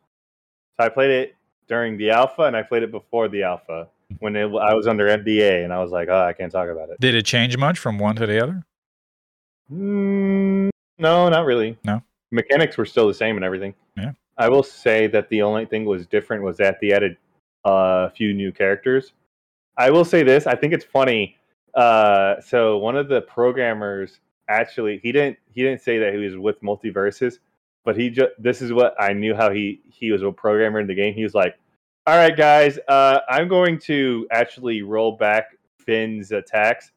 So 0.79 0.87
I 0.87 0.89
played 0.89 1.11
it 1.11 1.37
during 1.69 1.97
the 1.97 2.11
alpha 2.11 2.43
and 2.43 2.57
I 2.57 2.63
played 2.63 2.83
it 2.83 2.91
before 2.91 3.29
the 3.29 3.45
alpha 3.45 3.87
when 4.19 4.35
it, 4.35 4.47
I 4.47 4.75
was 4.75 4.89
under 4.89 5.07
NDA 5.07 5.63
and 5.63 5.73
I 5.73 5.81
was 5.81 5.93
like, 5.93 6.09
oh, 6.09 6.21
I 6.21 6.33
can't 6.33 6.51
talk 6.51 6.69
about 6.69 6.91
it. 6.91 6.99
Did 7.01 7.15
it 7.15 7.25
change 7.25 7.57
much 7.57 7.79
from 7.79 7.99
one 7.99 8.17
to 8.17 8.27
the 8.27 8.43
other? 8.43 8.65
Mm, 9.73 10.71
no, 10.99 11.29
not 11.29 11.45
really. 11.45 11.79
No? 11.85 12.03
Mechanics 12.31 12.77
were 12.77 12.87
still 12.87 13.09
the 13.09 13.15
same 13.15 13.37
and 13.37 13.45
everything. 13.45 13.75
Yeah. 13.97 14.13
I 14.39 14.49
will 14.49 14.63
say 14.63 15.07
that 15.09 15.29
the 15.29 15.43
only 15.43 15.67
thing 15.67 15.85
was 15.85 16.07
different 16.07 16.43
was 16.43 16.57
that 16.59 16.79
they 16.81 16.93
added 16.93 17.17
uh, 17.67 18.09
a 18.09 18.11
few 18.11 18.33
new 18.33 18.53
characters. 18.53 19.13
I 19.77 19.91
will 19.91 20.05
say 20.05 20.23
this. 20.23 20.47
I 20.47 20.55
think 20.55 20.73
it's 20.73 20.85
funny. 20.85 21.37
Uh, 21.75 22.41
so 22.41 22.79
one 22.79 22.97
of 22.97 23.09
the 23.09 23.23
programmers 23.23 24.21
actually 24.49 24.99
he 25.03 25.13
didn't 25.13 25.39
he 25.53 25.63
didn't 25.63 25.81
say 25.81 25.99
that 25.99 26.13
he 26.13 26.19
was 26.19 26.37
with 26.37 26.61
MultiVersus, 26.63 27.39
but 27.85 27.97
he 27.97 28.11
just 28.11 28.31
this 28.39 28.61
is 28.61 28.73
what 28.73 28.95
I 29.01 29.13
knew 29.13 29.35
how 29.35 29.51
he 29.51 29.81
he 29.89 30.11
was 30.11 30.23
a 30.23 30.33
programmer 30.33 30.81
in 30.81 30.87
the 30.87 30.95
game. 30.95 31.15
He 31.15 31.23
was 31.23 31.35
like, 31.35 31.57
"All 32.07 32.17
right, 32.17 32.37
guys, 32.37 32.79
uh, 32.89 33.21
I'm 33.29 33.49
going 33.49 33.79
to 33.81 34.27
actually 34.31 34.83
roll 34.83 35.17
back 35.17 35.57
Finn's 35.79 36.33
attacks." 36.33 36.91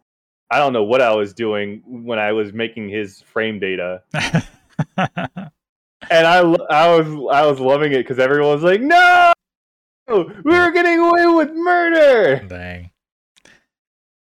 I 0.53 0.59
don't 0.59 0.71
know 0.71 0.83
what 0.83 1.01
I 1.01 1.15
was 1.15 1.33
doing 1.33 1.81
when 1.87 2.19
I 2.19 2.31
was 2.31 2.53
making 2.53 2.87
his 2.87 3.21
frame 3.21 3.57
data, 3.57 4.03
and 4.13 5.49
I 6.11 6.41
I 6.69 6.95
was 6.95 7.07
I 7.31 7.43
was 7.47 7.59
loving 7.59 7.91
it 7.91 8.03
because 8.03 8.19
everyone 8.19 8.53
was 8.53 8.61
like, 8.61 8.79
"No, 8.79 9.33
we 10.07 10.23
were 10.43 10.69
getting 10.69 10.99
away 10.99 11.25
with 11.25 11.51
murder." 11.55 12.45
Dang. 12.47 12.91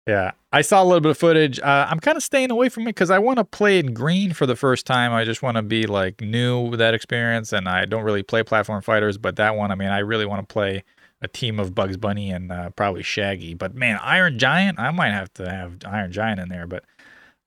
Yeah, 0.07 0.31
I 0.51 0.63
saw 0.63 0.83
a 0.83 0.85
little 0.85 1.03
bit 1.03 1.11
of 1.11 1.19
footage. 1.19 1.61
Uh, 1.61 1.87
I'm 1.91 2.01
kind 2.01 2.17
of 2.17 2.23
staying 2.23 2.51
away 2.51 2.71
from 2.71 2.85
it 2.85 2.95
because 2.95 3.11
I 3.11 3.19
want 3.19 3.37
to 3.39 3.45
play 3.45 3.79
in 3.79 3.93
green 3.93 4.33
for 4.33 4.47
the 4.47 4.57
first 4.57 4.87
time. 4.87 5.13
I 5.13 5.25
just 5.25 5.43
want 5.43 5.59
to 5.59 5.63
be 5.63 5.87
like 5.87 6.23
new 6.23 6.63
with 6.63 6.79
that 6.79 6.95
experience, 6.95 7.53
and 7.53 7.69
I 7.69 7.85
don't 7.85 8.03
really 8.03 8.23
play 8.23 8.43
platform 8.43 8.81
fighters. 8.81 9.19
But 9.19 9.37
that 9.37 9.57
one, 9.57 9.71
I 9.71 9.75
mean, 9.75 9.91
I 9.91 9.99
really 9.99 10.25
want 10.25 10.49
to 10.49 10.51
play 10.51 10.85
a 11.23 11.29
team 11.29 11.59
of 11.59 11.75
Bugs 11.75 11.97
Bunny 11.97 12.31
and 12.31 12.53
uh, 12.53 12.71
probably 12.71 13.03
Shaggy. 13.03 13.55
But 13.55 13.75
man, 13.75 13.99
Iron 14.03 14.39
Giant, 14.39 14.79
I 14.79 14.91
might 14.91 15.13
have 15.13 15.33
to 15.35 15.49
have 15.51 15.79
Iron 15.87 16.13
Giant 16.13 16.41
in 16.41 16.49
there. 16.49 16.67
But 16.67 16.85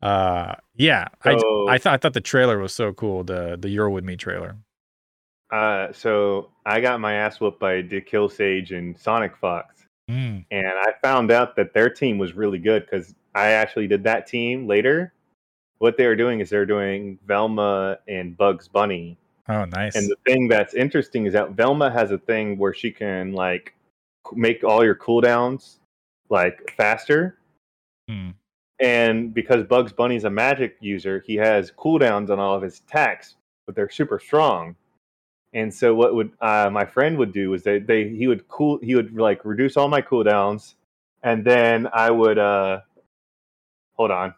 uh, 0.02 0.56
yeah, 0.76 1.08
So- 1.24 1.68
I 1.68 1.74
I 1.76 1.78
thought 1.78 1.94
I 1.94 1.98
thought 1.98 2.14
the 2.14 2.22
trailer 2.22 2.60
was 2.60 2.74
so 2.74 2.94
cool. 2.94 3.24
The 3.24 3.58
the 3.60 3.70
You're 3.70 3.90
with 3.90 4.04
Me 4.04 4.16
trailer. 4.16 4.56
Uh, 5.52 5.94
so 5.94 6.50
I 6.66 6.82
got 6.82 7.00
my 7.00 7.14
ass 7.14 7.40
whooped 7.40 7.60
by 7.60 7.82
Dick 7.82 8.10
Sage 8.32 8.72
and 8.72 8.98
SonicFox. 8.98 9.64
Mm. 10.10 10.46
and 10.52 10.68
I 10.68 10.94
found 11.02 11.32
out 11.32 11.58
that 11.58 11.74
their 11.74 11.90
team 11.90 12.18
was 12.18 12.32
really 12.34 12.60
good 12.60 12.86
because 12.86 13.14
I 13.36 13.50
actually 13.50 13.88
did 13.88 14.06
that 14.06 14.26
team 14.26 14.66
later. 14.66 15.12
What 15.80 15.98
they 15.98 16.08
were 16.08 16.16
doing 16.16 16.40
is 16.40 16.50
they're 16.50 16.66
doing 16.66 17.20
Velma 17.28 17.98
and 18.08 18.36
Bugs 18.38 18.70
Bunny, 18.70 19.18
Oh, 19.50 19.66
nice. 19.66 19.95
and 19.95 20.09
the 20.09 20.17
thing 20.26 20.48
that's 20.48 20.74
interesting 20.74 21.26
is 21.26 21.34
that 21.34 21.51
Velma 21.51 21.90
has 21.92 22.11
a 22.11 22.17
thing 22.17 22.58
where 22.58 22.74
she 22.74 22.92
can 22.92 23.32
like 23.34 23.74
make 24.34 24.64
all 24.64 24.84
your 24.84 24.95
cooldowns 24.95 25.77
like 26.30 26.74
faster, 26.76 27.38
Hmm. 28.09 28.32
and 28.80 29.34
because 29.34 29.64
Bugs 29.64 29.93
Bunny's 29.93 30.26
a 30.26 30.30
magic 30.30 30.76
user, 30.82 31.24
he 31.26 31.35
has 31.35 31.72
cooldowns 31.72 32.30
on 32.30 32.40
all 32.40 32.56
of 32.56 32.61
his 32.61 32.80
attacks, 32.80 33.35
but 33.66 33.76
they're 33.76 33.90
super 33.90 34.19
strong. 34.19 34.76
And 35.53 35.74
so 35.74 35.95
what 35.95 36.14
would 36.16 36.32
uh, 36.42 36.69
my 36.69 36.84
friend 36.85 37.17
would 37.17 37.32
do 37.32 37.53
is 37.53 37.64
they, 37.64 37.80
they 37.80 38.09
he 38.09 38.27
would 38.27 38.48
cool 38.50 38.80
he 38.84 38.95
would 38.95 39.14
like 39.17 39.45
reduce 39.45 39.77
all 39.77 39.88
my 39.88 40.01
cooldowns, 40.01 40.76
and 41.24 41.43
then 41.45 41.88
I 41.93 42.11
would 42.11 42.38
uh 42.38 42.82
hold 43.93 44.11
on. 44.11 44.34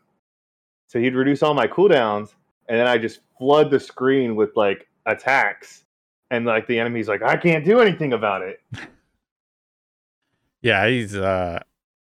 So 0.88 1.00
he'd 1.00 1.16
reduce 1.16 1.42
all 1.44 1.54
my 1.56 1.68
cooldowns, 1.68 2.34
and 2.68 2.80
then 2.80 2.88
I 2.88 2.98
just 3.00 3.22
flood 3.40 3.72
the 3.72 3.80
screen 3.80 4.36
with 4.36 4.56
like 4.56 4.88
attacks, 5.10 5.84
and 6.32 6.46
like 6.46 6.68
the 6.68 6.80
enemy's 6.80 7.08
like 7.08 7.22
I 7.22 7.36
can't 7.38 7.66
do 7.66 7.80
anything 7.80 8.14
about 8.14 8.42
it. 8.42 8.62
Yeah, 10.62 10.88
he's 10.90 11.16
uh 11.16 11.60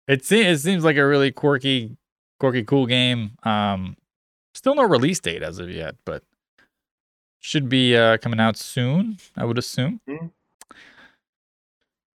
it 0.08 0.26
seems 0.26 0.48
it 0.48 0.64
seems 0.64 0.84
like 0.84 0.98
a 0.98 1.06
really 1.06 1.32
quirky 1.32 1.96
quirky 2.40 2.64
cool 2.64 2.88
game. 2.88 3.32
Um 3.44 3.96
still 4.56 4.74
no 4.74 4.84
release 4.86 5.20
date 5.20 5.44
as 5.44 5.60
of 5.60 5.70
yet, 5.70 5.96
but 6.04 6.24
should 7.38 7.70
be 7.70 7.96
uh 7.96 8.18
coming 8.18 8.40
out 8.40 8.58
soon, 8.58 9.18
I 9.38 9.46
would 9.46 9.60
assume. 9.60 10.02
Mhm. 10.10 10.32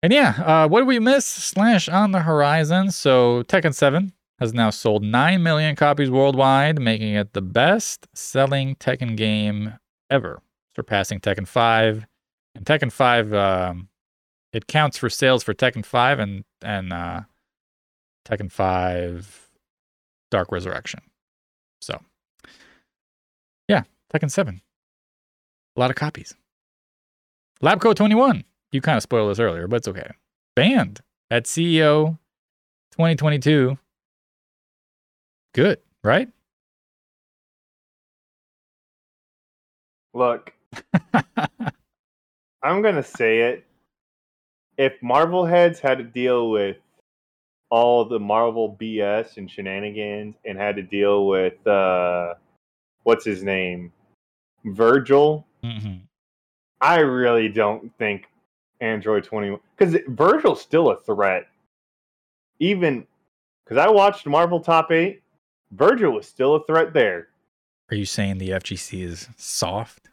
And 0.02 0.12
yeah, 0.12 0.31
uh 0.44 0.69
what 0.69 0.81
did 0.81 0.89
we 0.89 0.99
miss? 0.99 1.27
Slash 1.27 1.86
on 1.91 2.12
the 2.12 2.20
horizon. 2.20 2.91
So 2.93 3.43
Tekken 3.43 3.75
7 3.75 4.12
has 4.41 4.55
now 4.55 4.70
sold 4.70 5.02
9 5.05 5.43
million 5.43 5.77
copies 5.77 6.11
worldwide, 6.11 6.81
making 6.81 7.12
it 7.15 7.35
the 7.35 7.43
best 7.43 8.09
selling 8.15 8.75
Tekken 8.77 9.19
game 9.19 9.75
ever, 10.11 10.41
surpassing 10.75 11.20
Tekken 11.20 11.47
5. 11.47 12.07
And 12.55 12.67
Tekken 12.67 12.92
5, 12.92 13.33
um, 13.33 13.89
it 14.52 14.67
counts 14.67 14.99
for 14.99 15.09
sales 15.09 15.42
for 15.42 15.55
Tekken 15.55 15.84
5 15.84 16.18
and, 16.18 16.44
and 16.62 16.92
uh, 16.92 17.20
Tekken 18.26 18.51
5 18.51 19.51
Dark 20.31 20.52
Resurrection. 20.52 21.01
So, 21.81 22.01
yeah, 23.68 23.83
Tekken 24.12 24.31
7. 24.31 24.60
A 25.76 25.81
lot 25.81 25.91
of 25.91 25.97
copies. 25.97 26.34
Lab 27.60 27.81
Coat 27.81 27.97
21. 27.97 28.44
You 28.73 28.81
kind 28.81 28.97
of 28.97 29.02
spoiled 29.02 29.31
this 29.31 29.39
earlier, 29.39 29.68
but 29.68 29.76
it's 29.76 29.89
okay. 29.89 30.10
Banned 30.57 31.01
at 31.31 31.44
CEO 31.44 32.18
2022. 32.92 33.78
Good, 35.55 35.78
right? 36.02 36.28
Look, 40.15 40.52
I'm 42.62 42.83
gonna 42.83 43.02
say 43.02 43.41
it. 43.41 43.67
If 44.76 45.02
Marvel 45.02 45.44
heads 45.44 45.81
had 45.81 45.99
to 45.99 46.05
deal 46.05 46.51
with 46.51 46.76
all 47.70 48.05
the 48.05 48.18
Marvel 48.18 48.76
BS 48.81 49.36
and 49.36 49.51
shenanigans 49.51 50.36
and 50.44 50.59
had 50.59 50.76
to 50.76 50.83
deal 50.83 51.26
with 51.26 51.67
uh 51.67 52.34
what's 53.02 53.25
his 53.25 53.42
name? 53.42 53.92
Virgil, 54.65 55.47
hmm 55.65 55.97
I 56.81 56.99
really 56.99 57.49
don't 57.49 57.97
think 57.97 58.25
Android 58.81 59.25
21 59.25 59.60
because 59.76 59.97
Virgil's 60.09 60.60
still 60.60 60.91
a 60.91 61.01
threat. 61.01 61.47
Even 62.59 63.07
because 63.65 63.78
I 63.78 63.89
watched 63.89 64.26
Marvel 64.26 64.60
Top 64.60 64.91
8, 64.91 65.23
Virgil 65.70 66.12
was 66.12 66.26
still 66.26 66.57
a 66.57 66.65
threat 66.65 66.92
there. 66.92 67.28
Are 67.91 67.97
you 67.97 68.05
saying 68.05 68.39
the 68.39 68.51
FGC 68.51 69.05
is 69.05 69.28
soft? 69.36 70.09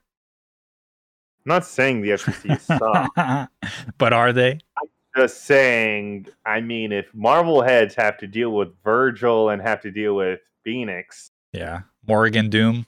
I'm 1.45 1.49
not 1.55 1.65
saying 1.65 2.01
the 2.01 2.09
FGC 2.11 2.55
is 2.57 2.63
soft. 2.63 3.49
but 3.97 4.13
are 4.13 4.33
they? 4.33 4.59
I'm 4.77 4.89
just 5.17 5.43
saying, 5.45 6.27
I 6.45 6.61
mean, 6.61 6.91
if 6.91 7.13
Marvel 7.13 7.61
heads 7.61 7.95
have 7.95 8.17
to 8.19 8.27
deal 8.27 8.51
with 8.51 8.69
Vergil 8.83 9.51
and 9.51 9.61
have 9.61 9.81
to 9.81 9.91
deal 9.91 10.15
with 10.15 10.39
Phoenix 10.63 11.31
Yeah. 11.53 11.81
Morrigan 12.07 12.49
Doom. 12.49 12.85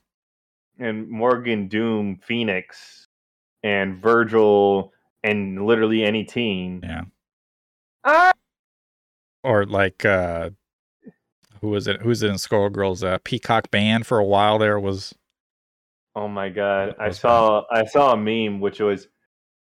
and 0.79 1.09
Morrigan 1.09 1.67
Doom 1.67 2.17
Phoenix 2.23 3.07
and 3.63 4.01
Vergil 4.01 4.91
and 5.23 5.65
literally 5.65 6.03
any 6.03 6.23
team, 6.23 6.81
Yeah. 6.83 7.03
I, 8.03 8.33
Or 9.43 9.65
like 9.65 10.03
uh 10.05 10.51
who 11.61 11.69
was 11.69 11.87
it? 11.87 12.01
Who's 12.01 12.23
it 12.23 12.29
in 12.29 12.35
Skullgirls? 12.35 13.03
Uh 13.07 13.19
Peacock 13.23 13.69
Band 13.71 14.05
for 14.07 14.17
a 14.19 14.25
while 14.25 14.57
there 14.59 14.79
was 14.79 15.13
oh 16.15 16.27
my 16.27 16.49
god, 16.49 16.95
I 16.99 17.09
saw 17.11 17.63
I 17.71 17.85
saw 17.85 18.13
a 18.13 18.17
meme 18.17 18.59
which 18.59 18.79
was 18.79 19.07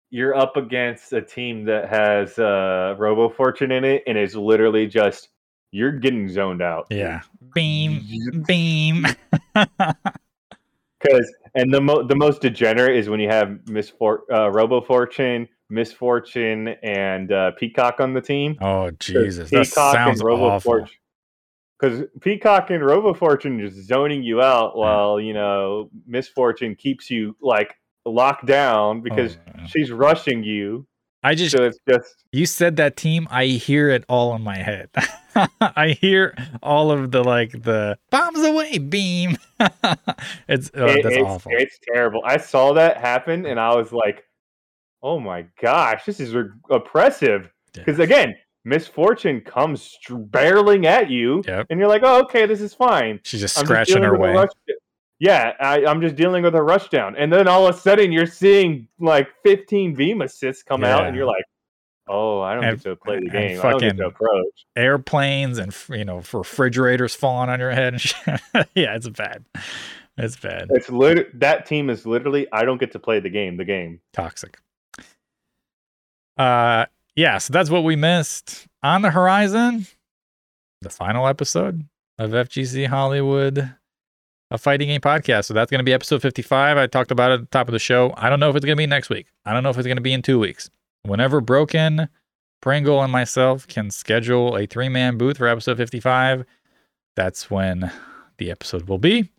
you're 0.09 0.35
up 0.35 0.55
against 0.55 1.11
a 1.13 1.21
team 1.21 1.65
that 1.65 1.89
has 1.89 2.37
uh 2.39 2.95
Robo 2.97 3.29
Fortune 3.29 3.71
in 3.71 3.83
it 3.83 4.03
and 4.07 4.17
it's 4.17 4.35
literally 4.35 4.87
just 4.87 5.29
you're 5.71 5.91
getting 5.91 6.29
zoned 6.29 6.61
out. 6.61 6.87
Yeah. 6.89 7.21
Beam. 7.53 8.43
Beam. 8.47 9.05
Because 9.53 11.33
and 11.55 11.73
the 11.73 11.81
mo- 11.81 12.03
the 12.03 12.15
most 12.15 12.41
degenerate 12.41 12.95
is 12.95 13.09
when 13.09 13.19
you 13.19 13.29
have 13.29 13.49
Misfor- 13.65 14.21
uh, 14.31 14.49
Robo 14.49 14.81
Fortune, 14.81 15.47
Ms. 15.69 15.91
Fortune, 15.93 16.69
and 16.83 17.31
uh, 17.31 17.51
Peacock 17.51 17.99
on 17.99 18.13
the 18.13 18.21
team. 18.21 18.57
oh 18.61 18.91
Jesus. 18.91 19.51
That 19.51 19.67
sounds 19.67 20.23
robo 20.23 20.49
awful. 20.51 20.87
Because 21.79 22.05
Peacock 22.21 22.69
and 22.71 22.83
Robo 22.83 23.13
Fortune 23.13 23.59
is 23.59 23.85
zoning 23.85 24.23
you 24.23 24.41
out 24.41 24.75
while 24.75 25.19
you 25.19 25.33
know 25.33 25.89
Ms. 26.07 26.27
Fortune 26.29 26.75
keeps 26.75 27.09
you 27.11 27.35
like 27.41 27.75
locked 28.05 28.45
down 28.45 28.97
oh, 28.97 29.01
because 29.01 29.37
Oh, 29.37 29.51
yeah. 29.59 29.65
she's 29.67 29.91
rushing 29.91 30.43
you. 30.43 30.87
I 31.23 31.35
just 31.35 31.55
So 31.55 31.63
it's 31.63 31.79
just 31.89 32.23
You 32.31 32.45
said 32.45 32.77
that 32.77 32.95
team. 32.95 33.27
I 33.29 33.45
hear 33.45 33.89
it 33.89 34.05
all 34.07 34.35
in 34.35 34.41
my 34.43 34.57
head. 34.57 34.89
I 35.61 35.97
hear 35.99 36.35
all 36.63 36.91
of 36.91 37.11
the 37.11 37.23
like 37.23 37.51
the 37.51 37.97
bombs 38.11 38.43
away 38.43 38.77
beam. 38.77 39.37
it's 40.47 40.71
oh, 40.73 40.85
it- 40.85 41.03
that's 41.03 41.15
it's, 41.15 41.27
awful. 41.27 41.51
it's 41.55 41.77
terrible. 41.93 42.21
I 42.25 42.37
saw 42.37 42.73
that 42.73 42.97
happen 42.97 43.45
and 43.45 43.59
I 43.59 43.75
was 43.75 43.91
like, 43.91 44.23
oh 45.03 45.19
my 45.19 45.45
gosh, 45.61 46.05
this 46.05 46.19
is 46.19 46.33
re- 46.33 46.49
oppressive. 46.71 47.49
Because 47.73 47.99
again, 47.99 48.35
Ms. 48.67 48.87
Fortune 48.87 49.39
comes 49.41 49.81
str- 49.81 50.15
barreling 50.15 50.85
at 50.85 51.09
you, 51.09 51.41
Yep. 51.47 51.67
and 51.69 51.79
you're 51.79 51.87
like, 51.87 52.01
"Oh, 52.03 52.21
okay, 52.23 52.45
this 52.45 52.59
is 52.61 52.73
fine." 52.73 53.19
She's 53.23 53.39
just 53.39 53.57
I'm 53.57 53.65
scratching 53.65 53.95
dealing 54.01 54.09
her 54.09 54.17
way. 54.19 54.33
rush- 54.33 54.49
Yeah, 55.19 55.53
I, 55.59 55.85
I'm 55.85 56.01
just 56.01 56.15
dealing 56.15 56.43
with 56.43 56.53
a 56.53 56.61
rush 56.61 56.89
down, 56.89 57.15
and 57.15 57.31
then 57.31 57.47
all 57.47 57.65
of 57.65 57.75
a 57.75 57.77
sudden 57.79 58.11
you're 58.11 58.25
seeing 58.27 58.87
like 58.99 59.29
15 59.43 59.95
beam 59.95 60.21
assists 60.21 60.63
come 60.63 60.83
out, 60.83 61.05
and 61.07 61.15
you're 61.15 61.25
like, 61.25 61.45
"Oh, 62.07 62.41
I 62.41 62.55
don't 62.55 62.63
And- 62.65 62.77
get 62.77 62.83
to 62.89 62.95
play 62.97 63.19
the 63.21 63.29
game. 63.29 63.59
I 63.63 63.69
don't 63.71 63.79
get 63.79 63.97
to 63.97 64.07
approach." 64.07 64.65
Airplanes 64.75 65.57
and 65.57 65.73
you 65.89 66.03
know 66.05 66.21
refrigerators 66.33 67.15
falling 67.15 67.49
on 67.49 67.59
your 67.61 67.71
head 67.71 67.93
and 67.93 68.01
shit. 68.01 68.39
yeah, 68.75 68.95
it's 68.95 69.07
bad. 69.09 69.45
It's 70.17 70.35
bad. 70.35 70.67
It's 70.71 70.89
lit- 70.89 71.39
that 71.39 71.65
team 71.65 71.89
is 71.89 72.05
literally 72.05 72.47
I 72.51 72.65
don't 72.65 72.79
get 72.79 72.91
to 72.91 72.99
play 72.99 73.19
the 73.21 73.29
game. 73.29 73.55
The 73.57 73.65
game. 73.65 74.01
Toxic. 74.13 74.57
Uh 76.37 76.85
yeah, 77.17 77.39
so 77.39 77.51
that's 77.51 77.71
what 77.71 77.83
we 77.83 77.95
missed. 77.95 78.67
On 78.83 79.01
the 79.01 79.09
horizon, 79.09 79.87
the 80.81 80.89
final 80.89 81.27
episode 81.27 81.83
of 82.19 82.31
FGC 82.31 82.87
Hollywood, 82.87 83.73
a 84.51 84.57
fighting 84.57 84.87
game 84.87 85.01
podcast. 85.01 85.45
So 85.45 85.55
that's 85.55 85.71
going 85.71 85.79
to 85.79 85.83
be 85.83 85.93
episode 85.93 86.21
55. 86.21 86.77
I 86.77 86.85
talked 86.85 87.09
about 87.09 87.31
it 87.31 87.33
at 87.33 87.39
the 87.41 87.45
top 87.47 87.67
of 87.67 87.73
the 87.73 87.79
show. 87.79 88.13
I 88.17 88.29
don't 88.29 88.39
know 88.39 88.51
if 88.51 88.55
it's 88.55 88.65
going 88.65 88.77
to 88.77 88.81
be 88.81 88.85
next 88.85 89.09
week. 89.09 89.27
I 89.45 89.53
don't 89.53 89.63
know 89.63 89.71
if 89.71 89.77
it's 89.77 89.87
going 89.87 89.97
to 89.97 90.01
be 90.01 90.13
in 90.13 90.21
two 90.21 90.39
weeks. 90.39 90.69
Whenever 91.03 91.41
Broken, 91.41 92.07
Pringle, 92.61 93.01
and 93.01 93.11
myself 93.11 93.67
can 93.67 93.89
schedule 93.89 94.55
a 94.55 94.67
three 94.67 94.89
man 94.89 95.17
booth 95.17 95.37
for 95.39 95.47
episode 95.47 95.77
55, 95.77 96.45
that's 97.15 97.49
when 97.49 97.91
the 98.37 98.51
episode 98.51 98.87
will 98.87 98.99
be. 98.99 99.31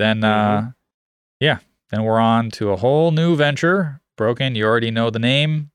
Then, 0.00 0.24
uh, 0.24 0.72
yeah, 1.38 1.58
then 1.90 2.02
we're 2.02 2.18
on 2.18 2.50
to 2.52 2.70
a 2.70 2.76
whole 2.76 3.12
new 3.12 3.36
venture. 3.36 4.00
Broken, 4.16 4.56
you 4.56 4.64
already 4.64 4.90
know 4.90 5.08
the 5.10 5.20
name. 5.20 5.71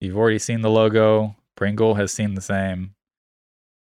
You've 0.00 0.16
already 0.16 0.38
seen 0.38 0.62
the 0.62 0.70
logo. 0.70 1.36
Pringle 1.56 1.94
has 1.94 2.10
seen 2.12 2.34
the 2.34 2.40
same. 2.40 2.94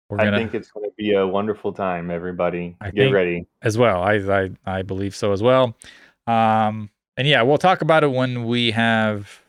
We're 0.10 0.20
I 0.20 0.26
gonna 0.26 0.38
think 0.38 0.54
it's 0.54 0.72
going 0.72 0.90
to 0.90 0.94
be 0.98 1.14
a 1.14 1.26
wonderful 1.26 1.72
time. 1.72 2.12
Everybody, 2.12 2.76
I 2.82 2.92
get 2.92 3.12
ready. 3.12 3.46
as 3.62 3.78
well. 3.78 4.04
I, 4.04 4.16
I 4.16 4.50
I 4.66 4.82
believe 4.82 5.16
so 5.16 5.32
as 5.32 5.42
well. 5.42 5.78
Um, 6.28 6.90
and 7.16 7.28
yeah, 7.28 7.44
we'll 7.44 7.58
talk 7.58 7.82
about 7.82 8.04
it 8.04 8.12
when 8.12 8.46
we 8.46 8.72
have 8.72 9.42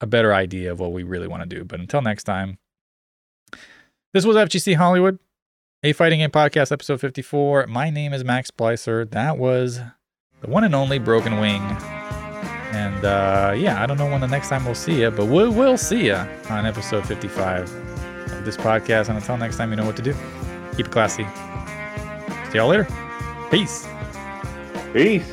a 0.00 0.06
better 0.06 0.32
idea 0.32 0.72
of 0.72 0.80
what 0.80 0.92
we 0.92 1.02
really 1.02 1.28
want 1.28 1.42
to 1.42 1.48
do. 1.48 1.64
But 1.64 1.80
until 1.80 2.00
next 2.00 2.24
time, 2.24 2.58
this 4.14 4.24
was 4.24 4.36
FGC 4.36 4.76
Hollywood, 4.76 5.18
a 5.82 5.92
fighting 5.92 6.20
game 6.20 6.30
podcast, 6.30 6.72
episode 6.72 7.00
54. 7.00 7.66
My 7.66 7.90
name 7.90 8.12
is 8.12 8.24
Max 8.24 8.50
Splicer. 8.50 9.10
That 9.10 9.36
was 9.36 9.80
the 10.40 10.48
one 10.48 10.64
and 10.64 10.74
only 10.74 10.98
Broken 10.98 11.38
Wing. 11.38 11.62
And 12.76 13.04
uh, 13.06 13.54
yeah, 13.56 13.82
I 13.82 13.86
don't 13.86 13.96
know 13.96 14.10
when 14.10 14.20
the 14.20 14.28
next 14.28 14.48
time 14.50 14.66
we'll 14.66 14.74
see 14.74 15.00
you, 15.00 15.10
but 15.10 15.26
we 15.26 15.48
will 15.48 15.78
see 15.78 16.06
you 16.06 16.20
on 16.50 16.66
episode 16.66 17.06
55 17.06 17.62
of 18.32 18.44
this 18.44 18.56
podcast. 18.56 19.08
And 19.08 19.16
until 19.16 19.38
next 19.38 19.56
time, 19.56 19.70
you 19.70 19.76
know 19.76 19.86
what 19.86 19.96
to 19.96 20.02
do. 20.02 20.14
Keep 20.76 20.86
it 20.86 20.92
classy. 20.92 21.26
See 22.50 22.58
y'all 22.58 22.68
later. 22.68 22.86
Peace. 23.50 23.88
Peace. 24.92 25.32